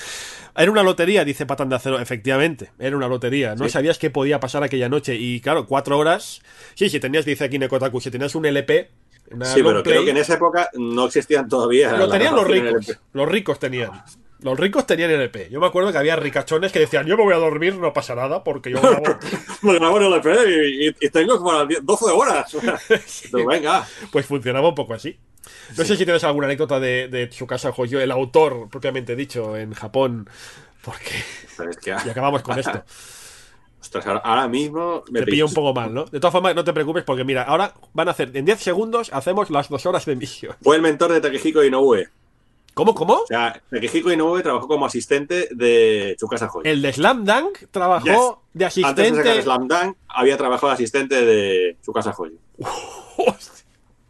Era 0.57 0.71
una 0.71 0.83
lotería, 0.83 1.25
dice 1.25 1.47
Patán 1.47 1.69
de 1.69 1.77
Acero, 1.77 2.01
efectivamente, 2.01 2.71
era 2.79 2.97
una 2.97 3.09
lotería. 3.09 3.55
No 3.55 3.65
Sí. 3.65 3.71
sabías 3.71 3.99
qué 3.99 4.11
podía 4.11 4.41
pasar 4.41 4.63
aquella 4.65 4.89
noche. 4.89 5.15
Y 5.15 5.41
claro, 5.41 5.67
cuatro 5.67 5.99
horas. 5.99 6.43
Sí, 6.75 6.89
si 6.89 6.99
tenías, 7.01 7.25
dice 7.25 7.45
aquí 7.45 7.59
Nekotaku, 7.59 8.01
si 8.01 8.11
tenías 8.11 8.35
un 8.35 8.47
LP, 8.47 8.91
Sí, 9.43 9.61
pero 9.61 9.83
creo 9.83 10.05
que 10.05 10.13
en 10.13 10.19
esa 10.19 10.35
época 10.35 10.71
no 10.75 11.07
existían 11.07 11.49
todavía. 11.49 11.91
lo 11.97 12.09
tenían 12.09 12.37
los 12.37 12.47
ricos. 12.47 12.97
Los 13.13 13.29
ricos 13.29 13.59
tenían. 13.59 13.91
Los 14.47 14.61
ricos 14.61 14.87
tenían 14.87 15.11
LP. 15.11 15.49
Yo 15.51 15.59
me 15.59 15.67
acuerdo 15.67 15.91
que 15.91 15.99
había 15.99 16.15
ricachones 16.15 16.71
que 16.71 16.79
decían, 16.79 17.05
yo 17.05 17.17
me 17.17 17.25
voy 17.25 17.35
a 17.35 17.39
dormir, 17.39 17.75
no 17.75 17.93
pasa 17.93 18.15
nada, 18.15 18.45
porque 18.45 18.71
yo 18.71 18.81
grabo. 18.81 19.03
Me 19.63 19.75
grabo 19.75 19.97
en 19.99 20.05
el 20.05 20.13
LP 20.13 20.31
y, 20.49 20.87
y- 20.89 20.97
y 21.01 21.11
tengo 21.11 21.37
como 21.39 21.53
las 21.53 21.67
10 21.67 21.85
12 21.85 22.05
horas. 22.13 22.57
Pero 23.33 23.45
venga. 23.47 23.85
pues 24.13 24.25
funcionaba 24.27 24.69
un 24.69 24.77
poco 24.77 24.95
así. 24.95 25.19
No 25.77 25.85
sé 25.85 25.97
si 25.97 26.05
tienes 26.05 26.23
alguna 26.23 26.47
anécdota 26.47 26.79
de, 26.79 27.09
de 27.09 27.27
Tsukasa 27.27 27.73
Hoyo, 27.77 28.01
el 28.01 28.13
autor 28.13 28.69
propiamente 28.71 29.17
dicho 29.17 29.57
en 29.57 29.73
Japón, 29.75 30.29
porque 30.83 31.17
es 31.69 31.77
que, 31.79 31.91
y 32.07 32.09
acabamos 32.11 32.43
con 32.43 32.57
esto. 32.57 32.85
ostras, 33.81 34.07
ahora, 34.23 34.47
mismo 34.47 35.03
me 35.11 35.21
Te 35.21 35.27
pillo 35.27 35.47
un 35.47 35.55
poco 35.55 35.75
mal, 35.75 35.93
¿no? 35.93 36.05
De 36.05 36.21
todas 36.21 36.33
formas, 36.33 36.55
no 36.55 36.63
te 36.63 36.73
preocupes 36.73 37.03
porque 37.03 37.25
mira, 37.25 37.43
ahora 37.43 37.75
van 37.95 38.07
a 38.07 38.13
hacer, 38.13 38.31
en 38.37 38.45
10 38.45 38.61
segundos 38.61 39.11
hacemos 39.13 39.51
las 39.51 39.69
dos 39.69 39.85
horas 39.87 40.05
de 40.07 40.13
emisión. 40.13 40.55
Fue 40.63 40.77
el 40.77 40.83
mentor 40.83 41.13
de 41.13 41.21
Takehiko 41.21 41.65
Inoue. 41.65 42.09
¿Cómo, 42.77 42.95
cómo? 42.95 43.15
O 43.15 43.27
sea, 43.27 43.59
Takehiko 43.71 44.13
Inoue 44.13 44.43
trabajó 44.43 44.69
como 44.69 44.85
asistente 44.85 45.49
de 45.51 46.15
Tsukasa 46.19 46.51
Hoyo. 46.53 46.71
El 46.71 46.83
de 46.83 46.93
Slam 46.93 47.25
Dunk 47.25 47.71
trabajó 47.71 48.43
de 48.53 48.67
Antes 48.67 48.83
de 48.83 48.85
asistente... 48.85 49.15
sacar 49.15 49.43
Slam 49.43 49.67
Dunk, 49.67 49.97
había 50.07 50.37
trabajado 50.37 50.69
de 50.69 50.75
asistente 50.75 51.25
de 51.25 51.79
Tsukasa 51.81 52.15
Hoyo. 52.19 52.37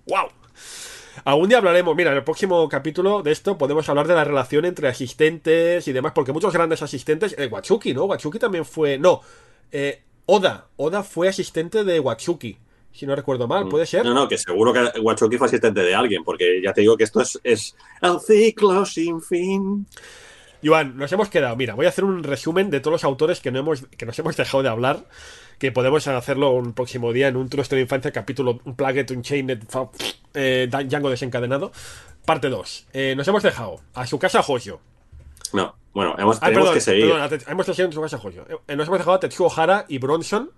¡Wow! 0.08 0.30
Algún 1.24 1.48
día 1.48 1.58
hablaremos, 1.58 1.94
mira, 1.94 2.10
en 2.10 2.16
el 2.16 2.24
próximo 2.24 2.68
capítulo 2.68 3.22
de 3.22 3.30
esto 3.30 3.56
podemos 3.56 3.88
hablar 3.88 4.08
de 4.08 4.14
la 4.16 4.24
relación 4.24 4.64
entre 4.64 4.88
asistentes 4.88 5.86
y 5.86 5.92
demás, 5.92 6.10
porque 6.12 6.32
muchos 6.32 6.52
grandes 6.52 6.82
asistentes, 6.82 7.36
eh, 7.38 7.46
Watsuki, 7.46 7.94
¿no? 7.94 8.06
Watsuki 8.06 8.40
también 8.40 8.64
fue, 8.64 8.98
no, 8.98 9.20
eh, 9.70 10.02
Oda, 10.26 10.66
Oda 10.74 11.04
fue 11.04 11.28
asistente 11.28 11.84
de 11.84 12.00
Watsuki, 12.00 12.58
si 12.96 13.06
no 13.06 13.14
recuerdo 13.14 13.46
mal, 13.46 13.68
¿puede 13.68 13.86
ser? 13.86 14.02
Mm. 14.04 14.08
No, 14.08 14.14
no, 14.14 14.28
que 14.28 14.38
seguro 14.38 14.72
que 14.72 15.00
Wachoki 15.00 15.36
fue 15.38 15.46
asistente 15.46 15.80
de 15.82 15.94
alguien, 15.94 16.24
porque 16.24 16.60
ya 16.62 16.72
te 16.72 16.80
digo 16.80 16.96
que 16.96 17.04
esto 17.04 17.20
es, 17.20 17.38
es 17.44 17.76
el 18.02 18.18
ciclo 18.20 18.84
sin 18.86 19.20
fin. 19.20 19.86
Iván, 20.62 20.96
nos 20.96 21.12
hemos 21.12 21.28
quedado, 21.28 21.54
mira, 21.54 21.74
voy 21.74 21.86
a 21.86 21.90
hacer 21.90 22.04
un 22.04 22.22
resumen 22.24 22.70
de 22.70 22.80
todos 22.80 22.92
los 22.92 23.04
autores 23.04 23.40
que, 23.40 23.50
no 23.52 23.58
hemos, 23.60 23.82
que 23.96 24.06
nos 24.06 24.18
hemos 24.18 24.36
dejado 24.36 24.62
de 24.62 24.68
hablar, 24.70 25.04
que 25.58 25.70
podemos 25.70 26.06
hacerlo 26.08 26.50
un 26.52 26.72
próximo 26.72 27.12
día 27.12 27.28
en 27.28 27.36
un 27.36 27.48
Nuestra 27.54 27.78
Infancia, 27.78 28.10
capítulo 28.10 28.58
un 28.64 28.74
Plaguet, 28.74 29.10
un 29.10 29.22
Chained, 29.22 29.62
eh, 30.34 30.68
Django 30.70 31.10
desencadenado, 31.10 31.72
parte 32.24 32.48
2. 32.48 32.86
nos 33.16 33.28
hemos 33.28 33.42
dejado 33.42 33.80
a 33.94 34.06
su 34.06 34.18
casa 34.18 34.40
Hoyo. 34.46 34.80
No, 35.52 35.76
bueno, 35.92 36.16
hemos, 36.18 36.38
Ah, 36.38 36.46
tenemos 36.46 36.64
perdón, 36.64 36.74
que 36.74 36.80
seguir. 36.80 37.04
perdón, 37.04 37.20
a 37.22 37.28
Tet- 37.28 37.44
hemos 37.48 37.66
dejado 37.66 37.86
en 37.86 37.92
su 37.92 38.00
casa 38.00 38.20
Hoyo. 38.22 38.44
Eh, 38.66 38.74
Nos 38.76 38.88
hemos 38.88 38.98
dejado 38.98 39.16
a 39.16 39.20
Tetsuo 39.20 39.52
Hara 39.54 39.84
y 39.88 39.98
Bronson, 39.98 40.50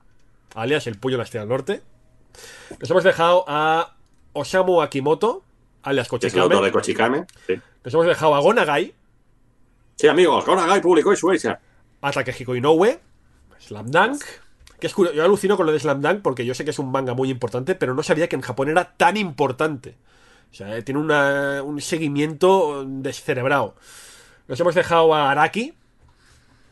alias 0.54 0.86
el 0.86 0.96
Puyo 0.98 1.14
de 1.14 1.18
la 1.18 1.24
Estrella 1.24 1.42
del 1.42 1.50
Norte. 1.50 1.82
Nos 2.80 2.90
hemos 2.90 3.04
dejado 3.04 3.44
a 3.48 3.94
Osamu 4.32 4.82
Akimoto, 4.82 5.42
alias 5.82 6.08
es 6.22 6.34
el 6.34 6.40
autor 6.40 6.64
de 6.64 6.72
Kochikame. 6.72 7.18
Kochikame. 7.26 7.26
Sí, 7.46 7.62
Nos 7.84 7.94
hemos 7.94 8.06
dejado 8.06 8.34
a 8.34 8.40
Gonagai, 8.40 8.94
sí 9.96 10.08
amigos, 10.08 10.44
Gonagai 10.44 10.80
publicó 10.80 11.14
Shueisha. 11.14 11.60
a 12.02 12.12
Takehiko 12.12 12.54
Inoue, 12.54 13.00
Slam 13.58 13.90
Dunk. 13.90 14.22
Que 14.78 14.86
es 14.86 14.94
curioso, 14.94 15.16
yo 15.16 15.24
alucino 15.24 15.56
con 15.56 15.66
lo 15.66 15.72
de 15.72 15.80
Slam 15.80 16.00
Dunk 16.00 16.22
porque 16.22 16.44
yo 16.46 16.54
sé 16.54 16.64
que 16.64 16.70
es 16.70 16.78
un 16.78 16.92
manga 16.92 17.12
muy 17.14 17.30
importante, 17.30 17.74
pero 17.74 17.94
no 17.94 18.02
sabía 18.04 18.28
que 18.28 18.36
en 18.36 18.42
Japón 18.42 18.68
era 18.68 18.92
tan 18.96 19.16
importante. 19.16 19.96
O 20.52 20.54
sea, 20.54 20.76
eh, 20.76 20.82
tiene 20.82 21.00
una- 21.00 21.62
un 21.64 21.80
seguimiento 21.80 22.84
descerebrado. 22.86 23.74
Nos 24.46 24.60
hemos 24.60 24.74
dejado 24.76 25.12
a 25.14 25.30
Araki, 25.32 25.74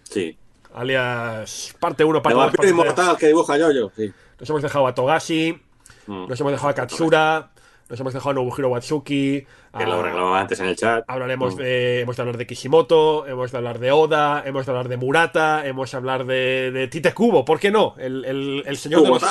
Sí. 0.05 0.38
alias 0.72 1.74
parte 1.80 2.05
1, 2.05 2.18
El 2.18 2.22
parte 2.22 2.34
2, 2.34 2.43
vampiro 2.44 2.56
parte 2.62 2.66
3. 2.68 2.70
inmortal 2.70 3.16
que 3.18 3.26
dibuja 3.26 3.59
Yoyo. 3.59 3.90
Sí. 3.97 4.12
Nos 4.39 4.49
hemos 4.51 4.63
dejado 4.63 4.87
a 4.87 4.95
Togashi, 4.95 5.59
Mm. 6.07 6.29
nos 6.29 6.41
hemos 6.41 6.53
dejado 6.53 6.69
a 6.69 6.75
Katsura, 6.75 7.51
nos 7.89 7.99
hemos 8.01 8.13
dejado 8.15 8.31
a 8.31 8.35
Nobuhiro 8.35 8.69
Watsuki. 8.69 9.47
a- 9.73 9.79
Que 9.79 9.85
lo 9.87 10.03
reclamaba 10.03 10.41
antes 10.41 10.59
en 10.61 10.67
el 10.67 10.77
chat. 10.77 11.05
Hablaremos 11.07 11.55
Mm. 11.55 11.59
de. 11.59 12.01
Hemos 12.01 12.17
de 12.17 12.23
hablar 12.23 12.37
de 12.39 12.47
Kishimoto, 12.47 13.27
hemos 13.27 13.53
de 13.53 13.59
hablar 13.59 13.79
de 13.79 13.93
Oda, 13.93 14.43
hemos 14.47 14.65
de 14.65 14.73
hablar 14.73 14.89
de 14.89 14.97
Murata, 14.97 15.67
hemos 15.67 15.91
de 15.91 15.97
hablar 15.99 16.25
de, 16.25 16.71
de 16.71 16.89
Tite 16.89 17.13
Kubo, 17.13 17.45
¿por 17.45 17.59
qué 17.61 17.71
no? 17.71 17.95
El, 17.99 18.25
el- 18.25 18.63
el 18.67 18.77
señor 18.79 19.03
de 19.03 19.09
los. 19.09 19.23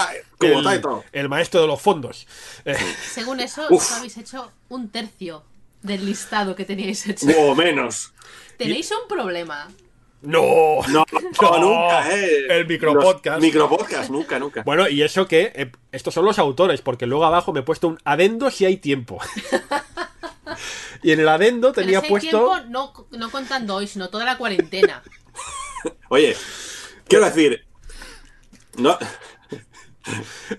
El, 0.42 0.82
todo. 0.82 1.04
el 1.12 1.30
maestro 1.30 1.62
de 1.62 1.68
los 1.68 1.82
fondos. 1.82 2.28
Eh, 2.66 2.76
Según 3.12 3.40
eso, 3.40 3.68
solo 3.68 3.80
habéis 3.98 4.18
hecho 4.18 4.52
un 4.70 4.90
tercio 4.90 5.42
del 5.82 6.06
listado 6.06 6.56
que 6.56 6.66
teníais 6.66 7.08
hecho. 7.08 7.26
O 7.40 7.56
menos. 7.56 8.14
Tenéis 8.58 8.92
un 8.92 9.08
problema. 9.08 9.68
¡No! 10.22 10.82
No, 10.88 11.06
No, 11.42 11.58
nunca, 11.60 12.12
eh. 12.16 12.48
el 12.50 12.66
micropodcast. 12.68 13.36
Los 13.36 13.42
Micropodcast, 13.42 14.10
nunca, 14.10 14.40
nunca. 14.40 14.64
Bueno, 14.64 14.88
y 14.90 15.02
eso 15.04 15.28
que. 15.28 15.52
eh, 15.56 15.72
estos 15.92 16.14
son 16.14 16.26
los 16.26 16.40
autores, 16.40 16.82
porque 16.82 17.06
luego 17.06 17.26
abajo 17.26 17.54
me 17.54 17.60
he 17.60 17.64
puesto 17.64 17.88
un 17.88 18.00
adendo 18.06 18.50
si 18.50 18.66
hay 18.66 18.78
tiempo. 18.78 19.20
y 21.04 21.12
en 21.12 21.20
el 21.20 21.28
adendo 21.28 21.74
Pero 21.74 21.86
tenía 21.86 22.00
ese 22.00 22.08
puesto. 22.10 22.30
tiempo 22.30 22.60
no, 22.70 23.08
no 23.12 23.30
contando 23.30 23.76
hoy, 23.76 23.88
sino 23.88 24.10
toda 24.10 24.26
la 24.26 24.38
cuarentena. 24.38 25.04
Oye, 26.10 26.36
quiero 27.08 27.26
decir. 27.26 27.66
No, 28.78 28.98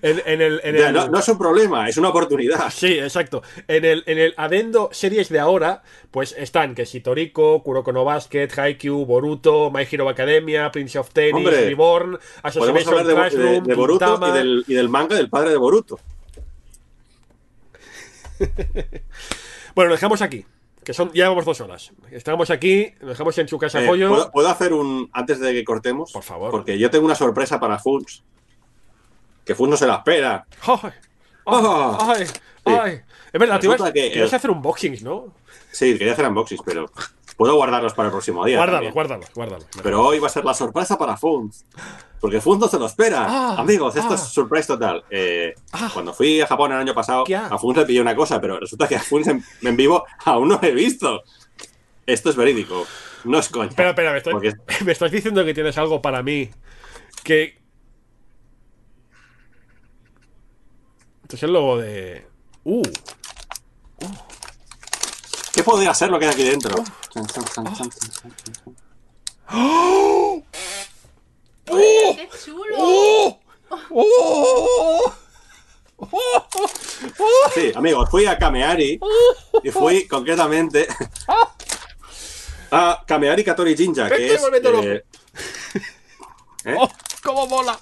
En, 0.01 0.21
en 0.25 0.41
el, 0.41 0.59
en 0.63 0.75
ya, 0.75 0.87
el- 0.89 0.93
no, 0.93 1.07
no 1.07 1.19
es 1.19 1.27
un 1.29 1.37
problema, 1.37 1.87
es 1.87 1.95
una 1.97 2.09
oportunidad. 2.09 2.69
Sí, 2.69 2.99
exacto. 2.99 3.43
En 3.67 3.85
el, 3.85 4.03
en 4.05 4.17
el 4.17 4.33
adendo 4.37 4.89
series 4.91 5.29
de 5.29 5.39
ahora, 5.39 5.83
pues 6.11 6.35
están 6.37 6.75
que 6.75 6.85
si 6.85 6.99
Toriko, 6.99 7.63
Kuroko 7.63 7.91
no 7.93 8.03
Basket, 8.03 8.49
Haikyuu, 8.57 9.05
Boruto, 9.05 9.71
My 9.71 9.87
Hero 9.89 10.09
Academia, 10.09 10.69
Prince 10.71 10.99
of 10.99 11.11
Tennis, 11.11 11.33
Hombre, 11.35 11.65
Reborn, 11.65 12.19
hablar 12.43 12.73
de, 12.73 13.03
de, 13.03 13.13
Classroom, 13.15 13.63
de 13.63 13.75
Boruto 13.75 14.19
y 14.27 14.31
del, 14.31 14.65
y 14.67 14.73
del 14.73 14.89
manga 14.89 15.15
del 15.15 15.29
padre 15.29 15.51
de 15.51 15.57
Boruto. 15.57 15.99
Bueno, 19.75 19.89
lo 19.89 19.95
dejamos 19.95 20.21
aquí. 20.21 20.45
Que 20.83 20.93
son, 20.93 21.09
ya 21.09 21.25
llevamos 21.25 21.45
dos 21.45 21.59
horas. 21.61 21.91
Estamos 22.11 22.49
aquí, 22.49 22.93
lo 23.01 23.09
dejamos 23.09 23.37
en 23.37 23.47
su 23.47 23.57
casa 23.57 23.83
Eh, 23.83 23.87
Joyo. 23.87 24.09
¿puedo, 24.09 24.31
puedo 24.31 24.47
hacer 24.47 24.73
un. 24.73 25.09
Antes 25.13 25.39
de 25.39 25.53
que 25.53 25.63
cortemos? 25.65 26.11
Por 26.13 26.23
favor. 26.23 26.49
Porque 26.49 26.79
yo 26.79 26.89
tengo 26.89 27.05
una 27.05 27.13
sorpresa 27.15 27.59
para 27.59 27.77
Funs. 27.77 28.23
Que 29.47 29.55
Funs 29.55 29.69
no 29.71 29.77
se 29.77 29.87
la 29.87 29.95
espera. 29.95 30.45
¡Ay! 30.67 30.91
Ah. 31.45 32.13
¡Ay! 32.15 32.27
¡Ay! 32.65 33.01
Es 33.31 33.39
verdad, 33.39 33.59
que- 33.93 34.11
querías 34.11 34.33
hacer 34.33 34.51
unboxings, 34.51 35.01
¿no? 35.03 35.33
Sí, 35.71 35.97
quería 35.97 36.13
hacer 36.13 36.27
unboxings, 36.27 36.61
pero. 36.65 36.85
Puedo 37.37 37.53
guardarlos 37.55 37.93
para 37.93 38.07
el 38.07 38.11
próximo 38.11 38.43
día. 38.45 38.57
Guárdalo, 38.57 38.77
también. 38.77 38.93
guárdalo, 38.95 39.23
guárdalo. 39.35 39.65
Pero 39.83 40.01
hoy 40.03 40.17
va 40.17 40.25
a 40.25 40.29
ser 40.31 40.43
la 40.43 40.55
sorpresa 40.55 40.97
para 40.97 41.15
Funs. 41.17 41.65
Porque 42.19 42.41
Funs 42.41 42.59
no 42.59 42.67
se 42.67 42.79
lo 42.79 42.87
espera. 42.87 43.27
Ah, 43.29 43.55
Amigos, 43.59 43.95
esto 43.95 44.13
ah. 44.13 44.15
es 44.15 44.21
surprise 44.21 44.65
total. 44.65 45.03
Eh, 45.11 45.53
Ah. 45.71 45.87
Cuando 45.93 46.13
fui 46.15 46.41
a 46.41 46.47
Japón 46.47 46.71
el 46.71 46.79
año 46.79 46.95
pasado, 46.95 47.25
a 47.49 47.57
Funs 47.59 47.77
le 47.77 47.85
pillé 47.85 48.01
una 48.01 48.15
cosa, 48.15 48.41
pero 48.41 48.59
resulta 48.59 48.87
que 48.87 48.95
a 48.95 48.99
Funs 49.01 49.27
en, 49.27 49.43
en 49.61 49.77
vivo 49.77 50.03
aún 50.25 50.47
no 50.49 50.59
he 50.63 50.71
visto. 50.71 51.21
Esto 52.07 52.31
es 52.31 52.35
verídico. 52.35 52.87
No 53.25 53.37
es 53.37 53.49
coña. 53.49 53.69
Espera, 53.69 53.89
espera, 53.89 54.11
me, 54.13 54.17
estoy- 54.17 54.33
Porque- 54.33 54.53
me 54.85 54.91
estás 54.93 55.11
diciendo 55.11 55.45
que 55.45 55.53
tienes 55.53 55.77
algo 55.77 56.01
para 56.01 56.23
mí 56.23 56.49
que... 57.23 57.59
Esto 61.27 61.35
es 61.35 61.43
el 61.43 61.51
logo 61.51 61.77
de 61.77 62.25
Uh, 62.63 62.81
¿Qué 65.53 65.61
podría 65.61 65.93
ser 65.93 66.09
lo 66.09 66.17
que 66.17 66.25
hay 66.25 66.31
aquí 66.31 66.43
dentro? 66.45 66.81
Chan, 67.13 67.27
chan, 67.27 67.75
chan. 67.75 67.89
¡Qué 71.65 72.29
chulo! 72.45 72.75
¡Oh! 72.77 73.39
¡Oh! 73.89 75.13
Sí, 77.53 77.73
amigos, 77.75 78.09
fui 78.09 78.25
a 78.25 78.37
Kameari 78.37 78.97
y 79.63 79.71
fui 79.71 80.07
concretamente 80.07 80.87
a 82.71 83.03
Kameari 83.05 83.43
Katori 83.43 83.75
Jinja, 83.75 84.07
que 84.07 84.33
es. 84.33 84.41
eh, 84.41 85.03
¿eh? 86.63 86.75
¡Oh! 86.79 86.89
¡Cómo 87.21 87.47
mola! 87.47 87.77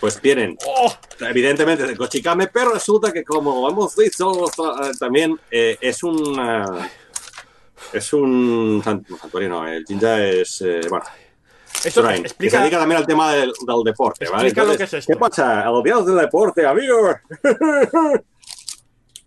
Pues 0.00 0.20
tienen, 0.20 0.56
¡Oh! 0.66 0.92
evidentemente, 1.20 1.86
de 1.86 1.96
Kochikame, 1.96 2.48
pero 2.48 2.72
resulta 2.74 3.12
que, 3.12 3.24
como 3.24 3.68
hemos 3.68 3.96
visto, 3.96 4.44
eh, 4.46 4.90
también 4.98 5.38
eh, 5.50 5.78
es 5.80 6.02
un. 6.02 6.38
eh, 6.38 6.88
es 7.92 8.12
un 8.12 8.82
sant- 8.84 9.06
santuario, 9.18 9.48
no, 9.48 9.66
el 9.66 9.84
Jinja 9.86 10.22
es. 10.24 10.60
eh, 10.62 10.80
bueno, 10.90 11.04
Esto 11.84 12.02
Shrine, 12.02 12.14
que 12.16 12.20
se 12.20 12.26
explica, 12.26 12.60
dedica 12.60 12.78
también 12.78 12.98
al 13.00 13.06
tema 13.06 13.32
del, 13.32 13.52
del 13.66 13.82
deporte, 13.84 14.26
¿vale? 14.28 14.48
Explica 14.48 14.64
lo 14.64 14.72
Entonces, 14.72 14.90
que 14.90 14.96
es 14.96 15.00
esto. 15.02 15.12
¿Qué 15.12 15.18
pasa? 15.18 15.62
Agobiados 15.62 16.06
del 16.06 16.16
deporte, 16.18 16.66
amigos. 16.66 17.16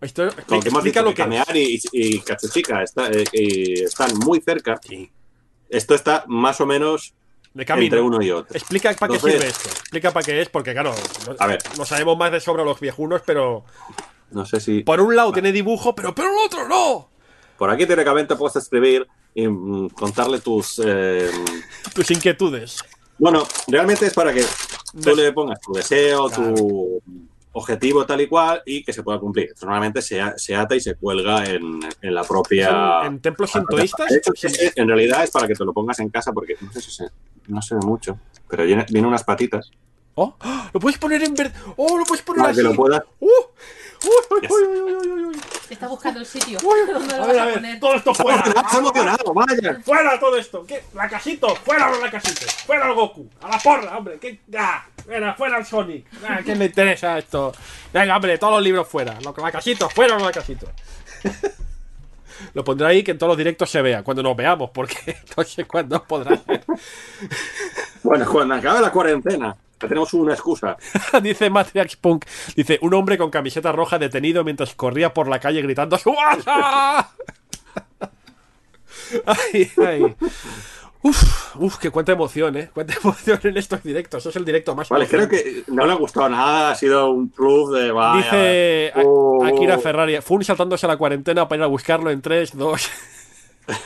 esto 0.02 0.30
Con 0.48 0.62
que 0.62 0.70
explica 0.70 1.02
dicho 1.02 1.02
lo 1.04 1.14
que 1.16 1.22
es. 1.22 1.28
Kameari 1.28 1.80
y, 1.91 2.16
y 2.16 2.20
Katsushika 2.22 2.84
está- 2.84 3.10
eh, 3.12 3.24
y 3.34 3.84
están 3.84 4.16
muy 4.20 4.40
cerca. 4.41 4.80
Sí. 4.88 5.10
Esto 5.70 5.94
está 5.96 6.24
más 6.28 6.60
o 6.62 6.66
menos 6.66 7.14
De 7.60 7.65
camino. 7.65 7.86
entre 7.86 8.02
uno 8.02 8.22
y 8.22 8.31
otro. 8.31 8.56
Explica 8.57 8.94
para 8.94 9.14
qué 9.14 9.19
sirve 9.19 9.48
esto. 9.48 9.69
Explica 9.69 10.11
para 10.11 10.26
qué 10.26 10.41
es, 10.41 10.49
porque 10.49 10.72
claro, 10.72 10.95
A 11.40 11.45
ver. 11.48 11.60
no 11.77 11.86
sabemos 11.86 12.18
más 12.18 12.31
de 12.31 12.40
sobra 12.40 12.64
los 12.64 12.80
viejunos, 12.80 13.22
pero 13.26 13.65
No 14.31 14.45
sé 14.45 14.60
si 14.61 14.81
por 14.84 15.02
un 15.02 15.15
lado 15.15 15.31
tiene 15.34 15.52
dibujo, 15.52 15.94
pero 15.94 16.15
por 16.15 16.26
el 16.26 16.31
otro 16.45 16.68
no. 16.68 17.10
por 17.57 17.69
aquí 17.69 17.86
teóricamente 17.86 18.36
puedes 18.38 18.56
escribir 18.56 19.06
y 19.36 19.48
mm, 19.48 19.90
contarle 19.90 20.40
tus. 20.40 20.81
eh, 20.86 21.30
Tus 21.94 22.10
inquietudes. 22.11 22.77
bueno, 23.18 23.45
realmente 23.68 24.06
es 24.07 24.14
para 24.14 24.31
que 24.34 24.41
tú 24.41 25.10
Des- 25.10 25.18
le 25.18 25.34
pongas 25.34 25.60
tu 25.60 25.73
deseo, 25.73 26.30
Claro. 26.30 26.53
tu 26.56 27.02
objetivo 27.60 28.06
tal 28.06 28.22
y 28.22 28.27
cual 28.27 28.61
y 28.65 28.84
que 28.84 28.91
se 28.94 29.03
pueda 29.03 29.19
cumplir. 29.19 29.53
Normalmente 29.61 30.02
se, 30.02 30.22
se 30.38 30.56
ata 30.56 30.76
y 30.76 30.80
se 30.81 30.95
cuelga 30.95 31.45
en, 31.45 31.80
en 32.02 32.14
la 32.14 32.23
propia. 32.23 33.02
En 33.06 33.19
templos 33.19 33.52
sintoístas. 33.52 34.11
Hecho, 34.11 34.34
en 34.76 34.88
realidad 34.88 35.23
es 35.23 35.31
para 35.31 35.48
que 35.48 35.53
te 35.56 35.64
lo 35.64 35.73
pongas 35.73 35.99
en 35.99 36.10
casa 36.10 36.31
porque 36.34 36.56
no 36.61 36.72
sé 36.72 36.81
si 36.81 36.91
se, 36.91 37.06
no 37.48 37.61
se 37.61 37.76
ve 37.76 37.81
mucho, 37.81 38.19
pero 38.49 38.64
viene, 38.65 38.86
viene 38.90 39.07
unas 39.07 39.23
patitas 39.23 39.72
Oh, 40.22 40.36
¡Ah! 40.41 40.69
lo 40.73 40.81
puedes 40.81 40.99
poner 40.99 41.23
en 41.23 41.34
verde. 41.34 41.53
Oh, 41.77 41.98
lo 41.98 42.03
puedes 42.03 42.22
poner 42.26 42.40
para 42.41 42.52
así. 42.52 42.57
que 42.61 42.68
lo 42.68 42.76
puedas. 42.76 43.03
Uh, 43.22 43.27
uy, 44.03 44.38
uy, 44.39 44.47
uy, 44.49 44.81
uy, 44.81 44.95
uy, 44.95 45.11
uy, 45.11 45.26
uy. 45.26 45.41
Está 45.69 45.88
buscando 45.88 46.19
el 46.19 46.26
sitio. 46.26 46.57
Uy, 46.63 46.80
¿Dónde 46.91 47.15
lo 47.17 47.23
a 47.23 47.27
vas 47.27 47.27
ver, 47.27 47.39
a 47.39 47.43
a 47.43 47.45
ver, 47.45 47.53
poner? 47.55 47.80
todo 47.80 47.95
esto 47.95 48.13
¡Se 48.15 48.21
ha 48.21 48.26
fuera. 48.26 48.43
emocionado! 48.77 49.34
¡Vaya! 49.34 49.80
¡Fuera 49.84 50.19
todo 50.19 50.38
esto! 50.38 50.65
¿Qué? 50.65 50.84
¡La 50.93 51.07
casito! 51.09 51.55
¡Fuera 51.55 51.89
los 51.91 52.01
Lacasitos! 52.01 52.51
¡Fuera 52.65 52.88
el 52.88 52.93
Goku! 52.93 53.30
¡A 53.41 53.49
la 53.49 53.59
porra, 53.59 53.97
hombre! 53.97 54.17
¿Qué? 54.19 54.39
¡Ah! 54.57 54.85
¡Fuera, 55.05 55.34
fuera 55.35 55.57
el 55.59 55.65
Sonic! 55.65 56.05
Ah, 56.27 56.39
¿Qué 56.43 56.55
le 56.55 56.65
interesa 56.65 57.17
esto? 57.17 57.51
Venga, 57.93 58.15
hombre, 58.15 58.38
todos 58.38 58.53
los 58.53 58.63
libros 58.63 58.88
fuera. 58.88 59.17
Los 59.23 59.38
Lacasitos, 59.38 59.93
fuera 59.93 60.13
los 60.15 60.23
Lacasitos. 60.23 60.69
Lo 62.53 62.63
pondré 62.63 62.88
ahí 62.88 63.03
que 63.03 63.11
en 63.11 63.17
todos 63.17 63.31
los 63.31 63.38
directos 63.38 63.69
se 63.69 63.81
vea, 63.81 64.01
cuando 64.01 64.23
nos 64.23 64.35
veamos, 64.35 64.69
porque 64.73 65.17
no 65.38 65.43
sé 65.43 65.65
cuándo 65.65 66.01
podrá 66.05 66.38
ser. 66.38 66.63
Bueno, 68.01 68.26
cuando 68.31 68.55
acabe 68.55 68.80
la 68.80 68.91
cuarentena, 68.91 69.55
tenemos 69.80 70.14
una 70.14 70.34
excusa. 70.34 70.77
dice 71.23 71.49
Matriarch 71.49 71.97
Punk, 71.97 72.26
dice, 72.56 72.80
un 72.81 72.93
hombre 72.93 73.18
con 73.18 73.30
camiseta 73.30 73.72
roja 73.72 73.97
detenido 73.97 74.43
mientras 74.43 74.76
corría 74.76 75.14
por 75.14 75.27
la 75.27 75.39
calle 75.39 75.61
gritando 75.61 75.97
ay, 79.26 79.72
ay. 79.77 80.15
Uf, 81.01 81.56
uf, 81.56 81.77
que 81.77 81.89
cuánta 81.91 82.11
emoción, 82.11 82.57
eh. 82.57 82.69
Cuánta 82.73 82.93
emoción 83.03 83.39
en 83.43 83.57
estos 83.57 83.81
directos. 83.84 84.22
Eso 84.22 84.30
es 84.30 84.35
el 84.35 84.45
directo 84.45 84.76
más 84.76 84.89
Vale, 84.89 85.07
creo 85.07 85.30
que 85.30 85.64
no 85.68 85.85
le 85.85 85.93
ha 85.93 85.95
gustado 85.95 86.27
nada, 86.30 86.72
ha 86.72 86.76
sido 86.76 87.10
un 87.10 87.30
plus 87.30 87.72
de 87.73 87.91
vaya. 87.91 88.18
Dice 88.22 88.93
Oh. 88.95 89.43
Akira 89.45 89.77
Ferrari, 89.77 90.19
Fun 90.22 90.43
saltándose 90.43 90.85
a 90.85 90.89
la 90.89 90.97
cuarentena 90.97 91.47
para 91.47 91.60
ir 91.60 91.64
a 91.64 91.68
buscarlo 91.68 92.11
en 92.11 92.22
3, 92.22 92.57
2. 92.57 92.89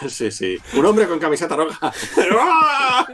Sí, 0.07 0.31
sí. 0.31 0.57
Un 0.73 0.85
hombre 0.85 1.07
con 1.07 1.19
camiseta 1.19 1.55
roja. 1.55 1.91
¡Ah! 2.39 3.05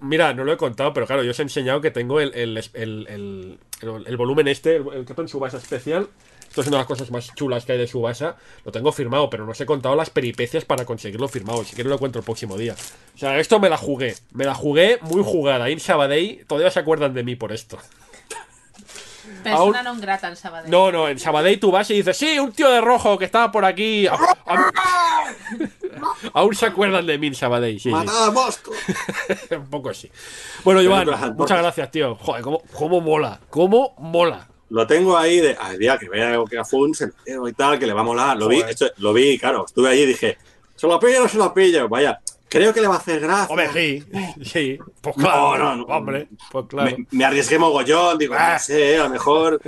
Mira, 0.00 0.32
no 0.34 0.44
lo 0.44 0.52
he 0.52 0.56
contado, 0.56 0.92
pero 0.92 1.06
claro, 1.06 1.22
yo 1.22 1.30
os 1.32 1.38
he 1.38 1.42
enseñado 1.42 1.80
que 1.80 1.90
tengo 1.90 2.20
el, 2.20 2.32
el, 2.34 2.56
el, 2.74 3.06
el- 3.08 3.58
el- 3.82 4.04
el 4.06 4.16
volumen 4.16 4.48
este, 4.48 4.76
el, 4.76 4.86
el 4.92 5.04
Captain 5.04 5.28
Subasa 5.28 5.58
especial. 5.58 6.08
Esto 6.48 6.60
es 6.62 6.68
una 6.68 6.76
de 6.78 6.80
las 6.82 6.86
cosas 6.86 7.10
más 7.10 7.34
chulas 7.34 7.66
que 7.66 7.72
hay 7.72 7.78
de 7.78 7.86
Subasa. 7.86 8.36
Lo 8.64 8.72
tengo 8.72 8.90
firmado, 8.92 9.28
pero 9.28 9.44
no 9.44 9.50
os 9.52 9.60
he 9.60 9.66
contado 9.66 9.94
las 9.94 10.08
peripecias 10.08 10.64
para 10.64 10.86
conseguirlo 10.86 11.28
firmado. 11.28 11.62
Si 11.64 11.74
quieres 11.74 11.90
lo 11.90 11.98
cuento 11.98 12.18
el 12.20 12.24
próximo 12.24 12.56
día. 12.56 12.74
O 13.14 13.18
sea, 13.18 13.38
esto 13.38 13.60
me 13.60 13.68
la 13.68 13.76
jugué. 13.76 14.14
Me 14.32 14.44
la 14.46 14.54
jugué 14.54 14.98
muy 15.02 15.22
jugada. 15.22 15.68
Ir 15.68 15.80
Sabadell, 15.80 16.46
todavía 16.46 16.70
se 16.70 16.78
acuerdan 16.80 17.12
de 17.12 17.24
mí 17.24 17.36
por 17.36 17.52
esto. 17.52 17.78
Persona 19.42 19.82
non 19.82 19.98
grata 20.00 20.30
en 20.30 20.36
Sabadell. 20.38 20.70
No, 20.70 20.90
no, 20.94 21.08
en 21.10 21.18
Sabadell 21.18 21.58
tú 21.58 21.70
vas 21.70 21.90
y 21.90 21.94
dices, 21.98 22.16
sí, 22.16 22.38
un 22.38 22.52
tío 22.52 22.70
de 22.70 22.80
rojo 22.80 23.18
que 23.18 23.24
estaba 23.26 23.50
por 23.50 23.64
aquí. 23.64 24.06
A- 24.06 24.14
a- 24.14 24.70
Aún 26.32 26.54
se 26.54 26.66
acuerdan 26.66 27.06
de 27.06 27.18
mí 27.18 27.34
Sabadell, 27.34 27.80
sí. 27.80 27.90
¡Matad 27.90 28.26
a 28.26 28.30
Mosco! 28.30 28.72
Un 29.50 29.70
poco 29.70 29.90
así. 29.90 30.10
Bueno, 30.64 30.80
Joan, 30.84 31.34
muchas 31.36 31.58
gracias, 31.58 31.90
tío. 31.90 32.14
Joder, 32.16 32.42
cómo, 32.42 32.62
cómo 32.72 33.00
mola. 33.00 33.40
Cómo 33.50 33.94
mola. 33.98 34.48
Lo 34.70 34.86
tengo 34.86 35.16
ahí 35.16 35.38
de, 35.40 35.56
ay, 35.60 35.78
día 35.78 35.96
que 35.96 36.08
vea 36.08 36.36
que 36.50 36.58
a 36.58 36.64
Fun 36.64 36.92
se 36.94 37.10
y 37.26 37.52
tal, 37.52 37.78
que 37.78 37.86
le 37.86 37.92
va 37.92 38.00
a 38.00 38.04
molar. 38.04 38.36
Lo 38.36 38.48
vi, 38.48 38.62
lo 38.98 39.12
vi, 39.12 39.38
claro, 39.38 39.64
estuve 39.66 39.90
allí 39.90 40.02
y 40.02 40.06
dije, 40.06 40.38
¿se 40.74 40.86
lo 40.88 40.98
pillo 40.98 41.20
o 41.20 41.22
no 41.22 41.28
se 41.28 41.38
lo 41.38 41.54
pillo? 41.54 41.88
Vaya, 41.88 42.20
creo 42.48 42.74
que 42.74 42.80
le 42.80 42.88
va 42.88 42.94
a 42.96 42.98
hacer 42.98 43.20
gracia. 43.20 43.46
Hombre, 43.48 43.70
sí. 43.72 44.04
Sí. 44.44 44.78
Pues 45.00 45.16
No, 45.18 45.22
claro. 45.24 45.58
no, 45.58 45.76
no. 45.76 45.84
Hombre, 45.84 46.28
pues 46.50 46.66
claro. 46.66 46.96
me, 46.98 47.06
me 47.12 47.24
arriesgué 47.24 47.58
mogollón, 47.60 48.18
digo, 48.18 48.34
Ah. 48.36 48.54
no 48.54 48.58
sé, 48.58 48.96
a 48.98 49.04
lo 49.04 49.10
mejor. 49.10 49.60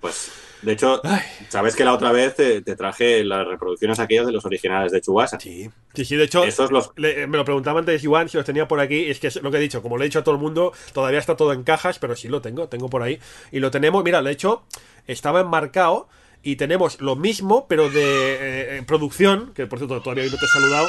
Pues, 0.00 0.30
de 0.62 0.72
hecho, 0.72 1.00
sabes 1.48 1.74
que 1.76 1.84
la 1.84 1.92
otra 1.94 2.12
vez 2.12 2.34
te, 2.34 2.62
te 2.62 2.76
traje 2.76 3.24
las 3.24 3.46
reproducciones 3.46 3.98
aquellas 3.98 4.26
de 4.26 4.32
los 4.32 4.44
originales 4.44 4.92
de 4.92 5.00
Chubasa. 5.00 5.38
Sí. 5.40 5.70
Sí, 5.94 6.04
sí, 6.04 6.16
de 6.16 6.24
hecho, 6.24 6.44
Estos 6.44 6.70
los. 6.70 6.90
le- 6.96 7.26
me 7.26 7.36
lo 7.36 7.44
preguntaba 7.44 7.80
antes 7.80 8.02
Joan 8.04 8.28
si 8.28 8.36
los 8.36 8.46
tenía 8.46 8.68
por 8.68 8.80
aquí. 8.80 9.04
Y 9.04 9.10
es 9.10 9.18
que 9.20 9.28
es 9.28 9.42
lo 9.42 9.50
que 9.50 9.56
he 9.56 9.60
dicho, 9.60 9.82
como 9.82 9.96
le 9.98 10.04
he 10.04 10.08
dicho 10.08 10.18
a 10.20 10.24
todo 10.24 10.34
el 10.34 10.40
mundo, 10.40 10.72
todavía 10.92 11.18
está 11.18 11.36
todo 11.36 11.52
en 11.52 11.62
cajas, 11.64 11.98
pero 11.98 12.14
sí 12.16 12.28
lo 12.28 12.40
tengo, 12.42 12.68
tengo 12.68 12.88
por 12.90 13.02
ahí. 13.02 13.18
Y 13.52 13.60
lo 13.60 13.70
tenemos, 13.70 14.02
mira, 14.04 14.22
de 14.22 14.30
hecho, 14.32 14.62
estaba 15.06 15.40
enmarcado 15.40 16.08
y 16.42 16.56
tenemos 16.56 17.00
lo 17.00 17.16
mismo, 17.16 17.66
pero 17.68 17.90
de 17.90 18.78
eh, 18.78 18.82
producción, 18.86 19.52
que 19.54 19.66
por 19.66 19.78
cierto 19.78 20.00
todavía 20.02 20.24
no 20.24 20.30
te 20.38 20.44
he 20.44 20.48
saludado. 20.48 20.88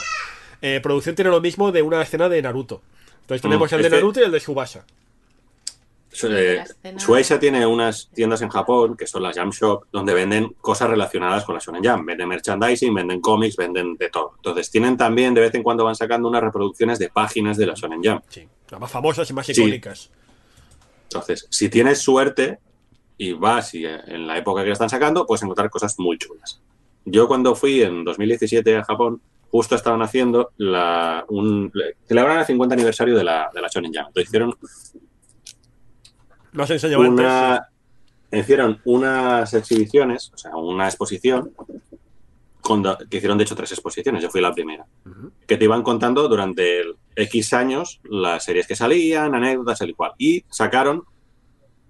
eh, 0.62 0.80
producción 0.84 1.16
tiene 1.16 1.32
lo 1.32 1.42
mismo 1.42 1.72
de 1.72 1.82
una 1.82 2.02
escena 2.02 2.28
de 2.30 2.42
Naruto. 2.42 2.82
Entonces 3.22 3.42
tenemos 3.42 3.72
Mm, 3.72 3.76
el 3.76 3.82
de 3.82 3.88
este- 3.88 3.96
Naruto 3.98 4.20
y 4.20 4.24
el 4.24 4.32
de 4.32 4.40
Subasa. 4.40 4.86
Eh, 6.24 6.64
Shueisha 6.98 7.40
tiene 7.40 7.66
unas 7.66 8.10
tiendas 8.14 8.42
en 8.42 8.50
Japón, 8.50 8.96
que 8.98 9.06
son 9.08 9.24
las 9.24 9.36
Jam 9.36 9.52
Shop, 9.52 9.86
donde 9.92 10.14
venden 10.14 10.56
cosas 10.60 10.90
relacionadas 10.90 11.46
con 11.46 11.56
la 11.56 11.62
Shonen 11.62 11.84
Jam. 11.84 12.06
Venden 12.06 12.28
merchandising, 12.28 12.94
venden 12.94 13.22
cómics, 13.22 13.56
venden 13.56 13.96
de 13.96 14.10
todo. 14.10 14.34
Entonces, 14.38 14.70
tienen 14.72 14.98
también, 14.98 15.34
de 15.34 15.42
vez 15.42 15.54
en 15.56 15.64
cuando 15.64 15.86
van 15.86 15.96
sacando 15.96 16.28
unas 16.28 16.42
reproducciones 16.42 16.98
de 17.00 17.10
páginas 17.10 17.58
de 17.58 17.66
la 17.68 17.74
Shonen 17.76 18.04
Jam. 18.04 18.22
Sí, 18.30 18.48
las 18.70 18.80
más 18.82 18.92
famosas 18.92 19.30
y 19.30 19.34
más 19.34 19.46
Sí. 19.46 19.52
icónicas. 19.54 20.10
Entonces, 21.04 21.48
si 21.50 21.70
tienes 21.70 22.00
suerte 22.00 22.60
y 23.18 23.34
vas 23.34 23.74
y 23.74 23.86
eh, 23.86 24.00
en 24.08 24.28
la 24.28 24.38
época 24.38 24.62
que 24.62 24.68
la 24.68 24.74
están 24.74 24.90
sacando, 24.90 25.26
puedes 25.26 25.44
encontrar 25.44 25.70
cosas 25.70 25.98
muy 26.00 26.18
chulas. 26.18 26.62
Yo 27.06 27.28
cuando 27.28 27.56
fui 27.56 27.82
en 27.82 28.04
2017 28.04 28.78
a 28.78 28.84
Japón, 28.84 29.22
justo 29.52 29.76
estaban 29.76 30.02
haciendo 30.04 30.52
la, 30.58 31.26
un, 31.30 31.72
celebraron 32.08 32.40
el 32.40 32.46
50 32.46 32.74
aniversario 32.76 33.18
de 33.18 33.24
la, 33.24 33.50
de 33.54 33.62
la 33.62 33.68
Shonen 33.68 33.92
Jam. 33.94 34.06
Entonces 34.08 34.30
hicieron 34.30 34.56
Lo 36.52 36.64
has 36.64 36.70
enseñado 36.72 37.04
antes. 37.04 37.62
hicieron 38.32 38.80
unas 38.86 39.54
exhibiciones, 39.54 40.32
o 40.34 40.38
sea, 40.38 40.56
una 40.56 40.86
exposición, 40.86 41.52
con 42.62 42.84
que 43.10 43.18
hicieron 43.18 43.38
de 43.38 43.44
hecho 43.44 43.56
tres 43.56 43.72
exposiciones, 43.72 44.22
yo 44.22 44.30
fui 44.30 44.42
la 44.42 44.54
primera, 44.54 44.86
que 45.48 45.58
te 45.58 45.66
iban 45.66 45.82
contando 45.82 46.28
durante 46.28 46.82
el 46.82 46.98
X 47.16 47.54
años 47.54 48.00
las 48.04 48.44
series 48.44 48.68
que 48.68 48.76
salían, 48.76 49.34
anécdotas, 49.34 49.82
el 49.82 49.96
cual, 49.96 50.12
y 50.18 50.44
sacaron 50.50 51.04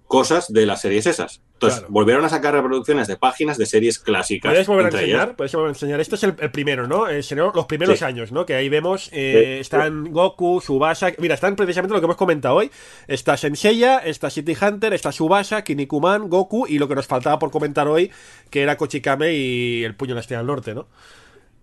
cosas 0.06 0.52
de 0.52 0.66
las 0.66 0.80
series 0.80 1.06
esas. 1.06 1.42
Entonces, 1.60 1.80
Claro. 1.80 1.92
volvieron 1.92 2.24
a 2.24 2.30
sacar 2.30 2.54
reproducciones 2.54 3.06
de 3.06 3.18
páginas 3.18 3.58
de 3.58 3.66
series 3.66 3.98
clásicas. 3.98 4.50
¿Puedes 4.50 4.66
volver 4.66 4.86
a 4.86 4.88
enseñar? 4.88 5.22
ellas. 5.26 5.36
¿Puedes 5.36 5.52
volver 5.52 5.68
a 5.68 5.72
enseñar? 5.72 6.00
Este 6.00 6.14
es 6.14 6.22
el, 6.24 6.34
el 6.38 6.50
primero, 6.50 6.86
¿no? 6.88 7.06
Eh, 7.06 7.22
serían 7.22 7.50
los 7.54 7.66
primeros 7.66 7.98
Sí. 7.98 8.04
años, 8.06 8.32
¿no? 8.32 8.46
Que 8.46 8.54
ahí 8.54 8.70
vemos, 8.70 9.10
eh, 9.12 9.56
Sí. 9.56 9.60
están 9.60 10.10
Goku, 10.10 10.62
Subasa... 10.62 11.12
Mira, 11.18 11.34
están 11.34 11.56
precisamente 11.56 11.92
lo 11.92 12.00
que 12.00 12.06
hemos 12.06 12.16
comentado 12.16 12.54
hoy. 12.54 12.70
Está 13.08 13.36
Senseiya, 13.36 13.98
está 13.98 14.30
City 14.30 14.56
Hunter, 14.58 14.94
está 14.94 15.12
Subasa, 15.12 15.62
Kinnikuman, 15.62 16.30
Goku 16.30 16.66
y 16.66 16.78
lo 16.78 16.88
que 16.88 16.94
nos 16.94 17.06
faltaba 17.06 17.38
por 17.38 17.50
comentar 17.50 17.86
hoy, 17.88 18.10
que 18.48 18.62
era 18.62 18.78
Kochikame 18.78 19.34
y 19.34 19.84
el 19.84 19.94
puño 19.94 20.10
de 20.10 20.14
la 20.14 20.20
estrella 20.22 20.38
del 20.38 20.46
norte, 20.46 20.74
¿no? 20.74 20.88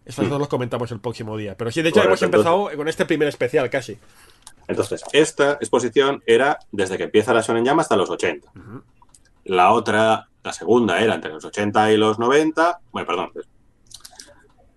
Estos 0.05 0.29
dos 0.29 0.37
los 0.37 0.47
comentamos 0.47 0.91
el 0.91 0.99
próximo 0.99 1.35
día. 1.37 1.55
Pero 1.57 1.71
sí, 1.71 1.81
de 1.81 1.89
hecho, 1.89 2.01
Mm. 2.01 2.03
Correcto, 2.03 2.25
hemos 2.25 2.35
empezado 2.35 2.69
con 2.77 2.87
este 2.87 3.05
primer 3.05 3.27
especial 3.29 3.67
casi. 3.71 3.97
Entonces, 4.67 5.01
esta 5.11 5.53
exposición 5.53 6.21
era 6.27 6.59
desde 6.71 6.97
que 6.97 7.05
empieza 7.05 7.33
la 7.33 7.41
Shonen 7.41 7.65
Jam 7.65 7.79
hasta 7.79 7.95
los 7.95 8.09
80. 8.09 8.47
La 9.47 9.71
otra, 9.71 10.29
la 10.43 10.53
segunda 10.53 10.99
era 10.99 11.15
entre 11.15 11.31
los 11.31 11.43
80 11.43 11.91
y 11.91 11.97
los 11.97 12.19
90. 12.19 12.79
Bueno, 12.91 13.07
perdón. 13.07 13.31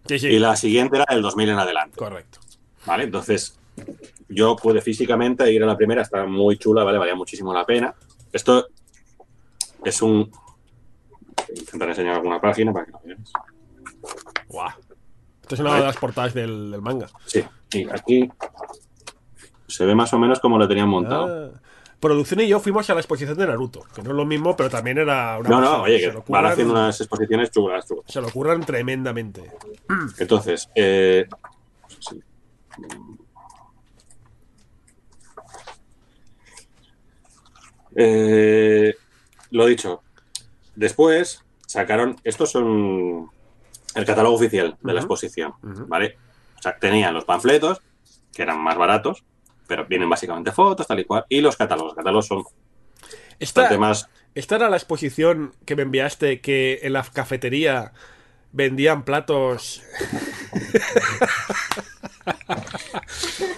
Sí, 0.07 0.19
sí. 0.19 0.29
Y 0.29 0.39
la 0.39 0.57
siguiente 0.57 0.97
era 0.97 1.07
del 1.09 1.23
2000 1.23 1.51
en 1.51 1.59
adelante. 1.59 1.97
Correcto. 1.97 2.39
¿Vale? 2.87 3.05
Entonces, 3.05 3.59
yo 4.29 4.57
pude 4.57 4.81
físicamente 4.81 5.53
ir 5.53 5.63
a 5.63 5.67
la 5.67 5.77
primera, 5.77 6.03
está 6.03 6.25
muy 6.25 6.57
chula, 6.57 6.85
¿vale? 6.85 6.99
Valía 6.99 7.15
muchísimo 7.15 7.53
la 7.53 7.67
pena. 7.67 7.95
Esto 8.33 8.69
es 9.85 10.03
un. 10.03 10.31
Intentar 11.49 11.89
enseñar 11.89 12.15
alguna 12.15 12.41
página 12.41 12.73
para 12.73 12.87
que 12.87 12.93
lo 12.93 13.01
veáis. 13.05 13.33
Guau. 14.49 14.71
Esto 15.43 15.55
es 15.57 15.61
una 15.61 15.75
de 15.75 15.81
las 15.81 15.97
portadas 15.97 16.33
del, 16.33 16.71
del 16.71 16.81
manga. 16.81 17.09
Sí, 17.27 17.45
y 17.73 17.89
aquí 17.91 18.31
se 19.67 19.85
ve 19.85 19.95
más 19.95 20.13
o 20.13 20.19
menos 20.19 20.39
como 20.39 20.59
lo 20.59 20.69
tenían 20.69 20.89
montado. 20.89 21.53
Ah. 21.55 21.61
Producción 22.01 22.41
y 22.41 22.49
yo 22.49 22.61
fuimos 22.61 22.89
a 22.89 22.95
la 22.95 23.01
exposición 23.01 23.37
de 23.37 23.47
Naruto, 23.47 23.85
que 23.95 24.03
no 24.03 24.11
es 24.11 24.17
lo 24.17 24.25
mismo, 24.25 24.57
pero 24.57 24.71
también 24.71 24.97
era 24.99 25.39
una 25.39 25.49
no, 25.51 25.57
pasada. 25.59 25.77
no, 25.79 25.83
oye, 25.85 26.01
que 26.01 26.07
van 26.11 26.23
curran- 26.23 26.47
haciendo 26.47 26.73
unas 26.73 26.99
exposiciones 27.01 27.51
chulas, 27.51 27.87
chulas. 27.87 28.05
Se 28.09 28.21
lo 28.23 28.31
curran 28.31 28.65
tremendamente. 28.65 29.53
Entonces, 30.19 30.71
eh, 30.75 31.27
sí. 31.99 32.23
Eh, 37.97 38.95
lo 39.51 39.67
dicho, 39.67 40.03
después 40.77 41.45
sacaron, 41.67 42.17
estos 42.25 42.51
son 42.51 43.31
el 43.95 44.05
catálogo 44.05 44.37
oficial 44.37 44.77
de 44.81 44.93
la 44.95 45.01
exposición. 45.01 45.55
¿vale? 45.63 46.17
O 46.59 46.63
sea, 46.63 46.79
tenían 46.79 47.15
los 47.15 47.25
panfletos, 47.25 47.81
que 48.33 48.43
eran 48.43 48.61
más 48.61 48.77
baratos, 48.77 49.25
pero 49.71 49.87
vienen 49.87 50.11
básicamente 50.11 50.51
fotos, 50.51 50.85
tal 50.85 50.99
y 50.99 51.05
cual, 51.05 51.25
y 51.29 51.41
los 51.41 51.57
catálogos. 51.57 51.91
Los 51.93 51.97
catálogos 51.97 52.27
son 52.27 52.43
Esta, 53.39 53.61
bastante 53.63 53.79
más... 53.79 54.09
esta 54.35 54.57
era 54.57 54.69
la 54.69 54.77
exposición 54.77 55.55
que 55.65 55.77
me 55.77 55.83
enviaste 55.83 56.41
que 56.41 56.81
en 56.83 56.93
la 56.93 57.05
cafetería 57.05 57.93
vendían 58.51 59.05
platos. 59.05 59.81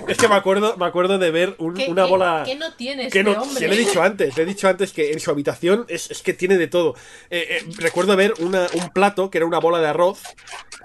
es 0.06 0.18
que 0.18 0.28
me 0.28 0.34
acuerdo, 0.34 0.76
me 0.76 0.84
acuerdo 0.84 1.18
de 1.18 1.30
ver 1.30 1.55
un- 1.59 1.72
¿Qué, 1.74 1.89
una 1.89 2.05
qué- 2.05 2.10
bola. 2.10 2.43
qué 2.44 2.55
no 2.56 2.74
tiene 2.74 3.02
Que 3.09 3.20
este 3.20 3.24
no, 3.24 3.40
hombre? 3.43 3.59
que 3.59 3.68
le 3.68 3.74
he 3.74 3.78
dicho 3.78 4.02
antes, 4.02 4.36
le 4.36 4.43
he 4.43 4.47
dicho 4.47 4.68
antes 4.68 4.93
que 4.93 5.12
en 5.12 5.20
su 5.20 5.30
habitación 5.30 5.86
es, 5.89 6.10
es 6.10 6.20
que 6.22 6.34
tiene 6.34 6.59
de 6.59 6.66
todo. 6.68 6.94
Eh, 7.30 7.47
eh, 7.62 7.64
recuerdo 7.78 8.14
ver 8.16 8.34
una- 8.40 8.66
un 8.74 8.90
plato 8.90 9.30
que 9.30 9.39
era 9.39 9.47
una 9.47 9.60
bola 9.60 9.78
de 9.80 9.86
arroz 9.89 10.20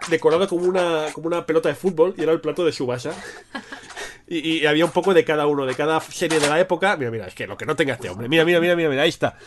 decorado 0.10 0.48
como 0.48 0.64
una, 0.66 1.08
como 1.12 1.28
una 1.28 1.46
pelota 1.46 1.68
de 1.68 1.76
fútbol 1.76 2.14
y 2.18 2.24
era 2.24 2.32
el 2.32 2.40
plato 2.40 2.64
de 2.64 2.72
Subasa. 2.72 3.12
Y, 4.28 4.66
había 4.66 4.84
un 4.86 4.92
poco 4.92 5.14
de 5.14 5.24
cada 5.24 5.48
uno, 5.48 5.66
de 5.66 5.74
cada 5.76 6.02
serie 6.02 6.40
de 6.40 6.50
la 6.50 6.60
época. 6.60 6.98
Mira, 6.98 7.12
mira, 7.12 7.28
es 7.28 7.34
que 7.34 7.48
lo 7.48 7.58
que 7.58 7.66
no 7.66 7.76
tenga 7.76 7.94
este 7.94 8.10
hombre. 8.10 8.28
Mira, 8.28 8.44
mira, 8.44 8.60
mira, 8.60 8.76
mira, 8.76 8.90
mira, 8.90 9.04
ahí 9.04 9.10
está. 9.10 9.38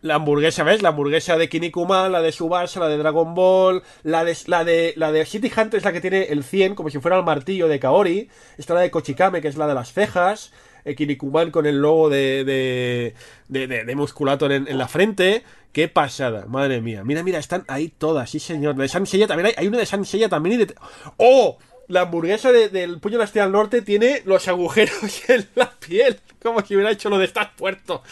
La 0.00 0.16
hamburguesa, 0.16 0.64
¿ves? 0.64 0.82
La 0.82 0.88
hamburguesa 0.90 1.36
de 1.36 1.48
Kinnikuman, 1.48 2.10
la 2.10 2.22
de 2.22 2.32
Subasa, 2.32 2.80
la 2.80 2.88
de 2.88 2.96
Dragon 2.98 3.34
Ball, 3.34 3.82
la 4.02 4.24
de, 4.24 4.36
la 4.46 4.64
de, 4.64 4.94
la 4.96 5.12
de 5.12 5.24
City 5.26 5.50
Hunter 5.56 5.78
es 5.78 5.84
la 5.84 5.92
que 5.92 6.00
tiene 6.00 6.24
el 6.24 6.42
100, 6.44 6.74
como 6.74 6.90
si 6.90 6.98
fuera 6.98 7.16
el 7.18 7.24
martillo 7.24 7.68
de 7.68 7.78
Kaori. 7.78 8.28
Está 8.58 8.74
la 8.74 8.80
de 8.80 8.90
Kochikame, 8.90 9.40
que 9.40 9.48
es 9.48 9.56
la 9.56 9.66
de 9.68 9.74
las 9.74 9.92
cejas. 9.92 10.52
Eh, 10.84 10.96
Kinnikuman 10.96 11.52
con 11.52 11.66
el 11.66 11.80
logo 11.80 12.08
de, 12.10 12.44
de, 12.44 13.14
de, 13.48 13.66
de- 13.68 13.84
de 13.84 13.94
musculato 13.94 14.50
en, 14.50 14.66
en 14.66 14.78
la 14.78 14.88
frente. 14.88 15.44
Qué 15.72 15.86
pasada, 15.88 16.46
madre 16.48 16.80
mía. 16.80 17.02
Mira, 17.04 17.22
mira, 17.22 17.38
están 17.38 17.64
ahí 17.68 17.88
todas, 17.88 18.28
sí 18.30 18.40
señor. 18.40 18.74
De 18.74 18.88
San 18.88 19.06
Seiya 19.06 19.26
también 19.28 19.46
hay, 19.46 19.54
hay 19.56 19.68
una 19.68 19.78
de 19.78 19.86
San 19.86 20.04
Seiya 20.04 20.28
también 20.28 20.60
y 20.60 20.64
de... 20.64 20.74
¡Oh! 21.16 21.58
La 21.88 22.02
hamburguesa 22.02 22.52
de- 22.52 22.68
del 22.68 22.98
puño 23.00 23.14
de 23.14 23.18
la 23.18 23.24
estrella 23.24 23.44
del 23.44 23.52
norte 23.52 23.82
tiene 23.82 24.22
los 24.24 24.46
agujeros 24.48 24.94
en 25.28 25.46
la 25.54 25.70
piel. 25.70 26.20
Como 26.42 26.60
si 26.60 26.74
hubiera 26.74 26.90
hecho 26.90 27.08
lo 27.08 27.18
de 27.18 27.26
estar 27.26 27.54
puerto. 27.56 28.02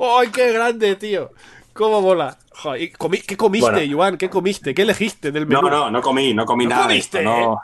¡Ay, 0.00 0.28
qué 0.28 0.52
grande, 0.52 0.94
tío! 0.96 1.30
¿Cómo 1.72 2.00
mola? 2.00 2.36
Joder, 2.50 2.82
¿y 2.82 2.92
comi- 2.92 3.24
¿Qué 3.24 3.36
comiste, 3.36 3.70
Bueno. 3.70 3.96
Joan? 3.96 4.18
¿Qué 4.18 4.28
comiste? 4.28 4.74
¿Qué 4.74 4.82
elegiste 4.82 5.30
del 5.30 5.46
menú? 5.46 5.62
No, 5.62 5.70
no, 5.70 5.90
no 5.90 6.00
comí, 6.02 6.34
no 6.34 6.44
comí 6.44 6.64
¿No 6.64 6.70
nada. 6.70 6.82
comiste? 6.88 7.22
no 7.22 7.60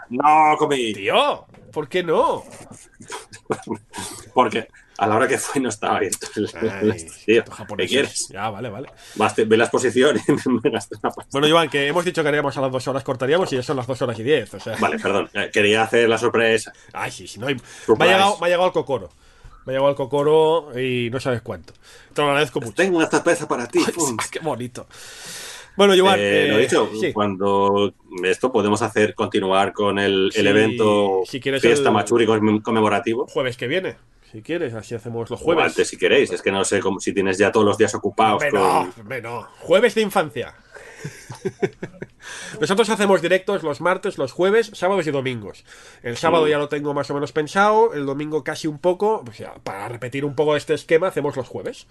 comí. 0.58 0.92
Tío, 0.94 1.46
¿por 1.72 1.88
qué 1.88 2.02
no? 2.04 2.44
Porque 4.34 4.68
a 4.98 5.06
la 5.06 5.16
hora 5.16 5.26
que 5.28 5.38
fue 5.38 5.60
no 5.60 5.68
estaba 5.68 5.96
abierto. 5.96 6.26
el- 6.36 6.48
Ay, 6.92 7.06
tío, 7.26 7.44
¿qué 7.76 7.86
quieres? 7.86 8.28
Ya, 8.28 8.48
vale, 8.50 8.68
vale. 8.70 8.88
Ve 9.46 9.56
la 9.56 9.64
exposición 9.64 10.16
y 10.16 10.32
me 10.62 10.70
gasté 10.70 10.96
una 11.02 11.10
pasta. 11.10 11.28
Bueno, 11.32 11.48
Joan, 11.50 11.68
que 11.68 11.86
hemos 11.88 12.04
dicho 12.04 12.22
que 12.22 12.28
haríamos 12.28 12.56
a 12.56 12.60
las 12.60 12.70
dos 12.72 12.86
horas, 12.88 13.02
cortaríamos 13.02 13.52
y 13.52 13.56
ya 13.56 13.62
son 13.62 13.76
las 13.76 13.86
dos 13.86 14.00
horas 14.02 14.18
y 14.18 14.22
diez. 14.22 14.52
O 14.54 14.60
sea, 14.60 14.76
Vale, 14.76 14.98
perdón. 14.98 15.28
eh, 15.34 15.50
Quería 15.52 15.82
hacer 15.82 16.08
la 16.08 16.18
sorpresa. 16.18 16.72
Ay, 16.92 17.10
sí, 17.10 17.26
sí, 17.26 17.38
no 17.40 17.46
hay... 17.48 17.54
Me 17.54 18.04
ha, 18.04 18.06
llegado, 18.06 18.38
me 18.40 18.46
ha 18.46 18.50
llegado 18.50 18.66
el 18.68 18.72
cocoro. 18.72 19.10
Me 19.66 19.72
ha 19.72 19.76
llegado 19.76 19.90
el 19.90 19.96
cocoro 19.96 20.78
y 20.78 21.08
no 21.10 21.18
sabes 21.20 21.40
cuánto. 21.42 21.72
Te 22.12 22.20
lo 22.22 22.28
agradezco 22.28 22.60
mucho. 22.60 22.74
Tengo 22.74 22.98
una 22.98 23.10
sorpresa 23.10 23.48
para 23.48 23.66
ti. 23.66 23.80
Ah, 23.86 24.24
qué 24.30 24.38
bonito. 24.40 24.86
Bueno, 25.76 25.94
Joan, 25.98 26.20
Eh, 26.20 26.46
lo 26.50 26.58
eh, 26.58 26.60
dicho, 26.60 26.88
sí. 27.00 27.12
cuando 27.12 27.92
esto 28.22 28.52
podemos 28.52 28.80
hacer 28.82 29.12
continuar 29.14 29.72
con 29.72 29.98
el, 29.98 30.26
el 30.26 30.32
Sí, 30.32 30.46
evento 30.46 31.22
si 31.26 31.40
quieres 31.40 31.62
fiesta 31.62 31.88
el- 31.88 31.94
Machuri 31.94 32.26
conmem- 32.26 32.62
conmemorativo. 32.62 33.26
jueves 33.26 33.56
que 33.56 33.66
viene, 33.66 33.96
si 34.34 34.42
quieres, 34.42 34.74
así 34.74 34.96
hacemos 34.96 35.30
los 35.30 35.40
O 35.40 35.44
jueves. 35.44 35.66
antes 35.66 35.86
si 35.86 35.96
queréis, 35.96 36.32
es 36.32 36.42
que 36.42 36.50
no 36.50 36.64
sé 36.64 36.80
cómo, 36.80 36.98
si 36.98 37.14
tienes 37.14 37.38
ya 37.38 37.52
todos 37.52 37.64
los 37.64 37.78
días 37.78 37.94
ocupados 37.94 38.42
Hombre, 38.42 39.22
con... 39.22 39.44
Jueves 39.60 39.94
de 39.94 40.00
infancia. 40.00 40.56
Nosotros 42.60 42.88
hacemos 42.88 43.22
directos 43.22 43.62
los 43.62 43.80
martes, 43.80 44.18
los 44.18 44.32
jueves, 44.32 44.72
sábados 44.74 45.06
y 45.06 45.12
domingos. 45.12 45.64
El 46.02 46.16
sábado 46.16 46.46
Mm. 46.46 46.48
ya 46.48 46.58
lo 46.58 46.68
tengo 46.68 46.94
más 46.94 47.08
o 47.10 47.14
menos 47.14 47.30
pensado, 47.30 47.94
el 47.94 48.06
domingo 48.06 48.42
casi 48.42 48.66
un 48.66 48.78
poco. 48.78 49.22
O 49.28 49.32
sea, 49.32 49.54
para 49.62 49.88
repetir 49.88 50.24
un 50.24 50.34
poco 50.34 50.56
este 50.56 50.74
esquema, 50.74 51.06
hacemos 51.08 51.36
los 51.36 51.46
jueves. 51.46 51.86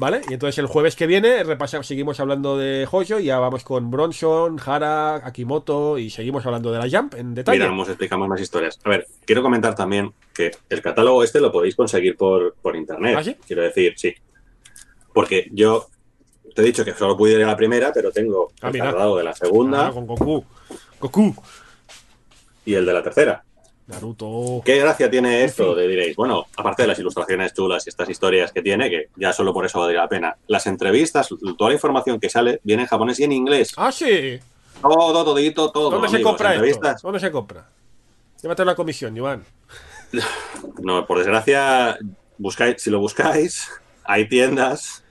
¿Vale? 0.00 0.22
Y 0.30 0.32
entonces 0.32 0.56
el 0.58 0.66
jueves 0.66 0.96
que 0.96 1.06
viene 1.06 1.44
repasamos, 1.44 1.86
seguimos 1.86 2.18
hablando 2.20 2.56
de 2.56 2.88
Hoyo 2.90 3.18
y 3.18 3.24
ya 3.24 3.38
vamos 3.38 3.64
con 3.64 3.90
Bronson, 3.90 4.58
Hara, 4.64 5.16
Akimoto 5.16 5.98
y 5.98 6.08
seguimos 6.08 6.46
hablando 6.46 6.72
de 6.72 6.78
la 6.78 6.88
Jump 6.88 7.16
en 7.16 7.34
detalle. 7.34 7.58
Miramos, 7.58 7.86
explicamos 7.86 8.26
más 8.26 8.40
historias. 8.40 8.78
A 8.82 8.88
ver, 8.88 9.06
quiero 9.26 9.42
comentar 9.42 9.74
también 9.74 10.10
que 10.34 10.52
el 10.70 10.80
catálogo 10.80 11.22
este 11.22 11.38
lo 11.38 11.52
podéis 11.52 11.76
conseguir 11.76 12.16
por, 12.16 12.54
por 12.62 12.76
internet. 12.76 13.14
¿Ah, 13.18 13.22
sí? 13.22 13.36
Quiero 13.46 13.60
decir, 13.62 13.92
sí. 13.96 14.14
Porque 15.12 15.48
yo 15.52 15.86
te 16.54 16.62
he 16.62 16.64
dicho 16.64 16.82
que 16.82 16.94
solo 16.94 17.14
pude 17.14 17.32
ir 17.32 17.44
a 17.44 17.48
la 17.48 17.56
primera, 17.58 17.92
pero 17.92 18.10
tengo 18.10 18.52
Ah, 18.62 18.68
el 18.68 18.72
de 19.18 19.22
la 19.24 19.34
segunda 19.34 19.88
Ah, 19.88 19.92
con 19.92 20.06
Goku. 20.06 20.42
Goku. 20.98 21.34
y 22.64 22.72
el 22.74 22.86
de 22.86 22.92
la 22.94 23.02
tercera. 23.02 23.44
Naruto. 23.90 24.62
¿Qué 24.64 24.78
gracia 24.78 25.10
tiene 25.10 25.44
esto? 25.44 25.74
diréis, 25.74 26.14
bueno, 26.16 26.46
aparte 26.56 26.82
de 26.82 26.88
las 26.88 26.98
ilustraciones 26.98 27.52
chulas 27.52 27.86
y 27.86 27.90
estas 27.90 28.08
historias 28.08 28.52
que 28.52 28.62
tiene, 28.62 28.88
que 28.88 29.08
ya 29.16 29.32
solo 29.32 29.52
por 29.52 29.66
eso 29.66 29.78
valdría 29.80 30.02
la 30.02 30.08
pena. 30.08 30.36
Las 30.46 30.66
entrevistas, 30.66 31.28
toda 31.58 31.70
la 31.70 31.74
información 31.74 32.18
que 32.20 32.30
sale 32.30 32.60
viene 32.62 32.82
en 32.82 32.88
japonés 32.88 33.18
y 33.20 33.24
en 33.24 33.32
inglés. 33.32 33.72
Ah, 33.76 33.90
sí. 33.92 34.38
Todo, 34.80 35.24
todito, 35.24 35.70
todo. 35.70 35.90
¿Dónde 35.90 36.08
se 36.08 36.22
compra 36.22 36.54
esto? 36.54 36.94
¿Dónde 37.02 37.20
se 37.20 37.30
compra? 37.30 37.68
Llévate 38.42 38.62
una 38.62 38.74
comisión, 38.74 39.16
Joan. 39.18 39.44
No, 40.82 41.06
por 41.06 41.18
desgracia, 41.18 41.98
buscáis, 42.38 42.82
si 42.82 42.90
lo 42.90 42.98
buscáis, 42.98 43.68
hay 44.04 44.28
tiendas, 44.28 45.04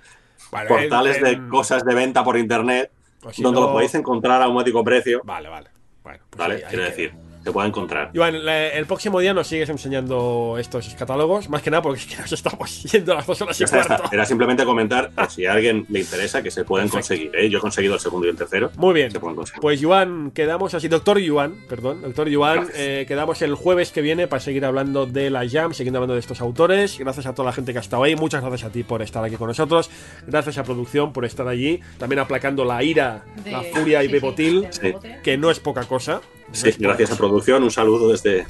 Vale, 0.52 0.68
portales 0.68 1.18
en- 1.18 1.24
de 1.24 1.50
cosas 1.50 1.84
de 1.86 1.94
venta 1.96 2.24
por 2.24 2.38
internet, 2.38 2.92
si 3.32 3.42
donde 3.44 3.60
no- 3.62 3.68
lo 3.68 3.74
podéis 3.74 3.94
encontrar 3.96 4.42
a 4.42 4.48
un 4.48 4.56
módico 4.56 4.84
precio. 4.84 5.22
Vale, 5.24 5.48
vale. 5.50 5.70
Bueno, 6.04 6.20
pues 6.30 6.40
¿Vale? 6.40 6.56
ahí- 6.56 6.64
Quiero 6.70 6.84
decir, 6.86 7.14
se 7.44 7.52
puede 7.52 7.68
encontrar. 7.68 8.12
Joan, 8.14 8.46
la- 8.46 8.68
el 8.70 8.86
próximo 8.86 9.20
día 9.20 9.34
nos 9.34 9.48
sigues 9.48 9.70
enseñando 9.70 10.58
estos 10.60 10.94
catálogos, 10.96 11.50
más 11.50 11.62
que 11.62 11.72
nada 11.72 11.82
porque 11.82 12.00
es 12.02 12.06
que 12.06 12.16
nos 12.22 12.32
estamos 12.32 12.84
yendo 12.84 13.14
a 13.14 13.16
las 13.16 13.28
dos 13.28 13.42
horas 13.42 13.58
y 13.58 13.60
Ya 13.62 13.66
está, 13.66 13.78
ya 13.78 13.82
está. 13.82 13.98
cuarto. 13.98 14.16
Era 14.16 14.26
simplemente 14.26 14.66
comentar, 14.66 15.10
por 15.12 15.30
si 15.32 15.46
a 15.46 15.54
alguien 15.54 15.86
le 15.90 16.00
interesa, 16.02 16.42
que 16.44 16.52
se 16.52 16.64
pueden 16.66 16.90
Perfecto. 16.90 17.08
conseguir. 17.16 17.36
¿eh? 17.36 17.50
Yo 17.50 17.58
he 17.60 17.62
conseguido 17.62 17.94
el 17.96 18.00
segundo 18.00 18.28
y 18.28 18.30
el 18.32 18.36
tercero. 18.36 18.72
Muy 18.78 18.94
bien. 18.94 19.12
Se 19.12 19.20
pueden 19.20 19.36
conseguir. 19.36 19.62
Pues 19.62 19.80
Joan, 19.84 20.32
quedamos 20.32 20.74
así, 20.74 20.88
doctor 20.88 21.20
Joan, 21.26 21.56
perdón, 21.68 22.02
doctor 22.02 22.34
Joan, 22.34 22.56
Gracias. 22.58 22.78
eh, 22.80 23.06
quedamos 23.08 23.42
el 23.42 23.56
jueves 23.56 23.92
que 23.92 24.02
viene 24.02 24.28
para 24.28 24.40
seguir 24.40 24.66
hablando 24.66 25.06
de 25.06 25.30
la 25.30 25.48
Jam, 25.50 25.74
siguiendo 25.74 25.98
hablando 26.00 26.14
de 26.16 26.20
estos 26.20 26.42
autores. 26.42 26.98
Gracias 27.00 27.26
a 27.26 27.34
toda 27.34 27.48
la 27.48 27.54
gente 27.54 27.72
que 27.72 27.78
ha 27.80 27.82
estado 27.82 28.04
ahí, 28.04 28.16
muchas 28.16 28.42
gracias 28.42 28.70
a 28.70 28.72
ti 28.72 28.84
por 28.84 29.02
estar 29.02 29.24
aquí 29.24 29.36
con 29.36 29.48
nosotros, 29.48 29.90
gracias 30.28 30.58
a 30.58 30.64
producción 30.64 31.14
por 31.14 31.26
estar 31.26 31.48
allí, 31.48 31.80
también 31.98 32.20
aplacando 32.20 32.66
la 32.66 32.84
ira, 32.84 33.24
De- 33.44 33.52
la 33.52 33.62
furia 33.64 34.04
y 34.04 34.08
sí, 34.08 34.12
Bebotil, 34.14 34.68
Sí. 34.72 34.94
Que 35.24 35.38
no 35.38 35.50
es 35.52 35.60
poca 35.60 35.84
cosa. 35.86 36.22
Sí, 36.52 36.72
gracias 36.80 37.12
a 37.12 37.16
producción, 37.16 37.64
un 37.64 37.72
saludo 37.72 38.12
desde. 38.12 38.46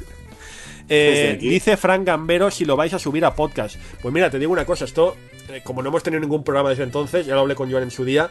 Eh, 0.91 1.37
dice 1.39 1.77
Frank 1.77 2.03
Gambero 2.03 2.49
si 2.49 2.65
lo 2.65 2.75
vais 2.75 2.93
a 2.93 2.99
subir 2.99 3.23
a 3.23 3.35
podcast. 3.35 3.75
Pues 4.01 4.13
mira, 4.13 4.29
te 4.29 4.39
digo 4.39 4.51
una 4.51 4.65
cosa, 4.65 4.85
esto, 4.85 5.15
eh, 5.49 5.61
como 5.63 5.83
no 5.83 5.89
hemos 5.89 6.01
tenido 6.01 6.19
ningún 6.19 6.43
programa 6.43 6.69
desde 6.69 6.83
entonces, 6.83 7.25
ya 7.25 7.35
lo 7.35 7.41
hablé 7.41 7.55
con 7.55 7.69
Joan 7.69 7.83
en 7.83 7.91
su 7.91 8.03
día, 8.05 8.29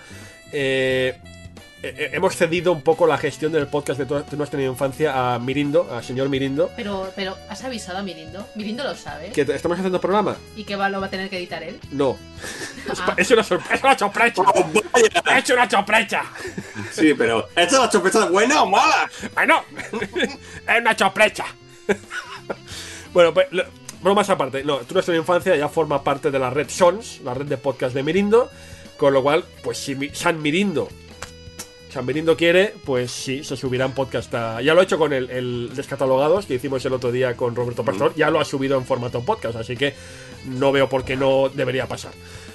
eh, 0.53 1.19
eh, 1.83 1.95
eh, 1.97 2.11
hemos 2.13 2.35
cedido 2.37 2.73
un 2.73 2.83
poco 2.83 3.07
la 3.07 3.19
gestión 3.19 3.53
del 3.53 3.67
podcast 3.69 3.99
de, 4.01 4.07
to- 4.07 4.23
de 4.23 4.37
nuestra 4.37 4.61
infancia 4.63 5.35
a 5.35 5.39
Mirindo, 5.39 5.89
al 5.93 6.03
señor 6.03 6.29
Mirindo, 6.29 6.71
Pero, 6.77 7.11
pero, 7.15 7.37
¿has 7.49 7.63
avisado 7.65 7.99
a 7.99 8.03
Mirindo? 8.03 8.47
Mirindo 8.57 8.83
lo 8.85 8.95
sabe. 8.97 9.31
que 9.31 9.43
estamos 9.43 9.79
haciendo 9.79 10.01
programa. 10.01 10.37
¿Y 10.57 10.65
que 10.65 10.75
va, 10.77 10.89
lo 10.89 11.01
va 11.01 11.07
a 11.07 11.11
tener 11.11 11.31
que 11.31 11.39
editar 11.39 11.63
él? 11.63 11.79
No. 11.91 12.17
Es, 12.93 13.01
Ah. 13.01 13.15
es 13.19 13.31
una 13.31 13.45
sorpresa, 13.45 13.75
es 13.75 13.83
una 13.83 13.99
sorpresa. 13.99 14.43
¡He 15.35 15.39
hecho 15.39 15.55
una 15.55 15.69
sorpresa! 15.71 16.23
Sí, 16.91 17.13
pero. 17.15 17.49
¿Esta 17.49 17.63
es 17.63 17.73
la 17.73 17.91
chopeta 17.91 18.27
buena 18.31 18.63
o 18.63 18.67
mala? 18.67 19.11
Bueno, 19.35 19.63
es 20.17 20.81
una 20.81 20.97
sorpresa. 20.97 21.45
bueno, 23.13 23.35
pues, 23.35 23.47
lo- 23.51 23.65
bromas 24.03 24.31
aparte. 24.31 24.65
No, 24.65 24.79
tú 24.79 24.95
nuestra 24.95 25.15
infancia 25.17 25.57
ya 25.57 25.69
forma 25.69 26.03
parte 26.03 26.31
de 26.31 26.39
la 26.39 26.51
red 26.51 26.69
Sons, 26.71 27.21
la 27.25 27.35
red 27.35 27.47
de 27.47 27.57
podcast 27.59 27.95
de 27.95 28.03
Mirindo. 28.03 28.51
Con 28.97 29.13
lo 29.13 29.23
cual, 29.23 29.45
pues 29.63 29.79
si 29.79 30.11
San 30.13 30.43
Mirindo 30.43 30.89
San 31.91 32.05
Mirindo 32.05 32.37
quiere, 32.37 32.75
pues 32.85 33.11
sí, 33.11 33.43
se 33.43 33.57
subirá 33.57 33.87
en 33.87 33.93
podcast. 33.93 34.33
a- 34.35 34.61
ya 34.61 34.75
lo 34.75 34.81
he 34.81 34.85
hecho 34.85 34.99
con 34.99 35.13
el, 35.13 35.31
el 35.31 35.71
Descatalogados 35.75 36.45
que 36.47 36.55
hicimos 36.55 36.85
el 36.85 36.93
otro 36.93 37.11
día 37.11 37.35
con 37.37 37.57
Roberto 37.57 37.85
Pastor. 37.85 38.13
Ya 38.15 38.31
lo 38.31 38.41
ha 38.41 38.45
subido 38.45 38.77
en 38.77 38.85
formato 38.85 39.23
podcast, 39.23 39.57
así 39.57 39.75
que 39.77 39.95
no 40.45 40.71
veo 40.71 40.89
por 40.89 41.05
qué 41.05 41.17
no 41.17 41.49
debería 41.49 41.87
pasar. 41.87 42.13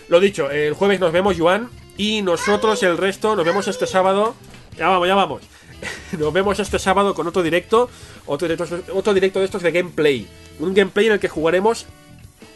Lo 0.08 0.20
dicho, 0.20 0.52
el 0.52 0.74
jueves 0.74 1.00
nos 1.00 1.12
vemos, 1.12 1.36
Joan. 1.38 1.70
Y 1.98 2.22
nosotros, 2.22 2.84
el 2.84 2.98
resto, 2.98 3.36
nos 3.36 3.46
vemos 3.46 3.68
este 3.68 3.88
sábado. 3.88 4.36
Ya 4.78 4.90
vamos, 4.90 5.08
ya 5.08 5.16
vamos. 5.16 5.42
Nos 6.18 6.32
vemos 6.32 6.60
este 6.60 6.80
sábado 6.80 7.14
con 7.14 7.28
otro 7.28 7.44
directo. 7.44 7.90
Otro 8.26 8.48
directo, 8.48 8.80
otro 8.94 9.14
directo 9.14 9.40
de 9.40 9.46
estos 9.46 9.62
de 9.64 9.72
gameplay. 9.72 10.28
Un 10.60 10.74
gameplay 10.74 11.08
en 11.08 11.14
el 11.14 11.20
que 11.20 11.28
jugaremos 11.28 11.86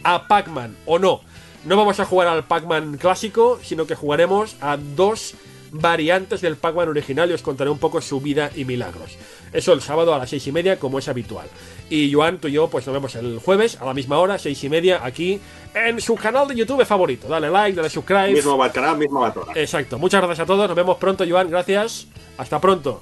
a 0.04 0.28
Pac-Man, 0.28 0.76
o 0.86 0.98
no. 0.98 1.22
No 1.66 1.76
vamos 1.76 1.99
a 1.99 2.06
jugar 2.06 2.28
al 2.30 2.45
Pac-Man 2.45 2.98
clásico, 2.98 3.60
sino 3.64 3.86
que 3.86 3.95
jugaremos 3.95 4.56
a 4.62 4.78
dos 4.78 5.34
variantes 5.72 6.41
del 6.41 6.56
Pac-Man 6.56 6.89
original 6.89 7.30
y 7.30 7.34
os 7.34 7.41
contaré 7.41 7.69
un 7.69 7.80
poco 7.80 8.02
su 8.02 8.19
vida 8.22 8.52
y 8.56 8.65
milagros. 8.65 9.18
Eso 9.53 9.73
el 9.73 9.81
sábado 9.81 10.14
a 10.14 10.18
las 10.18 10.30
seis 10.30 10.45
y 10.48 10.52
media, 10.52 10.77
como 10.80 10.99
es 10.99 11.07
habitual. 11.07 11.48
Y 11.89 12.11
Joan, 12.11 12.39
tú 12.39 12.48
y 12.48 12.53
yo, 12.53 12.69
pues 12.69 12.85
nos 12.85 12.94
vemos 12.94 13.15
el 13.15 13.39
jueves 13.39 13.77
a 13.81 13.85
la 13.85 13.94
misma 13.94 14.19
hora, 14.19 14.38
seis 14.38 14.64
y 14.64 14.69
media, 14.69 15.02
aquí 15.03 15.39
en 15.73 16.02
su 16.02 16.15
canal 16.15 16.48
de 16.48 16.56
YouTube 16.56 16.85
favorito. 16.85 17.27
Dale 17.27 17.49
like, 17.49 17.76
dale 17.76 17.89
subscribe. 17.89 18.34
Mismo 18.34 18.57
canal, 18.72 18.98
mismo 18.98 19.19
Batora. 19.19 19.53
Exacto. 19.56 19.98
Muchas 19.98 20.22
gracias 20.22 20.44
a 20.44 20.45
todos. 20.45 20.68
Nos 20.68 20.76
vemos 20.76 20.98
pronto, 20.98 21.23
Joan. 21.27 21.49
Gracias. 21.49 22.07
Hasta 22.38 22.60
pronto. 22.60 23.02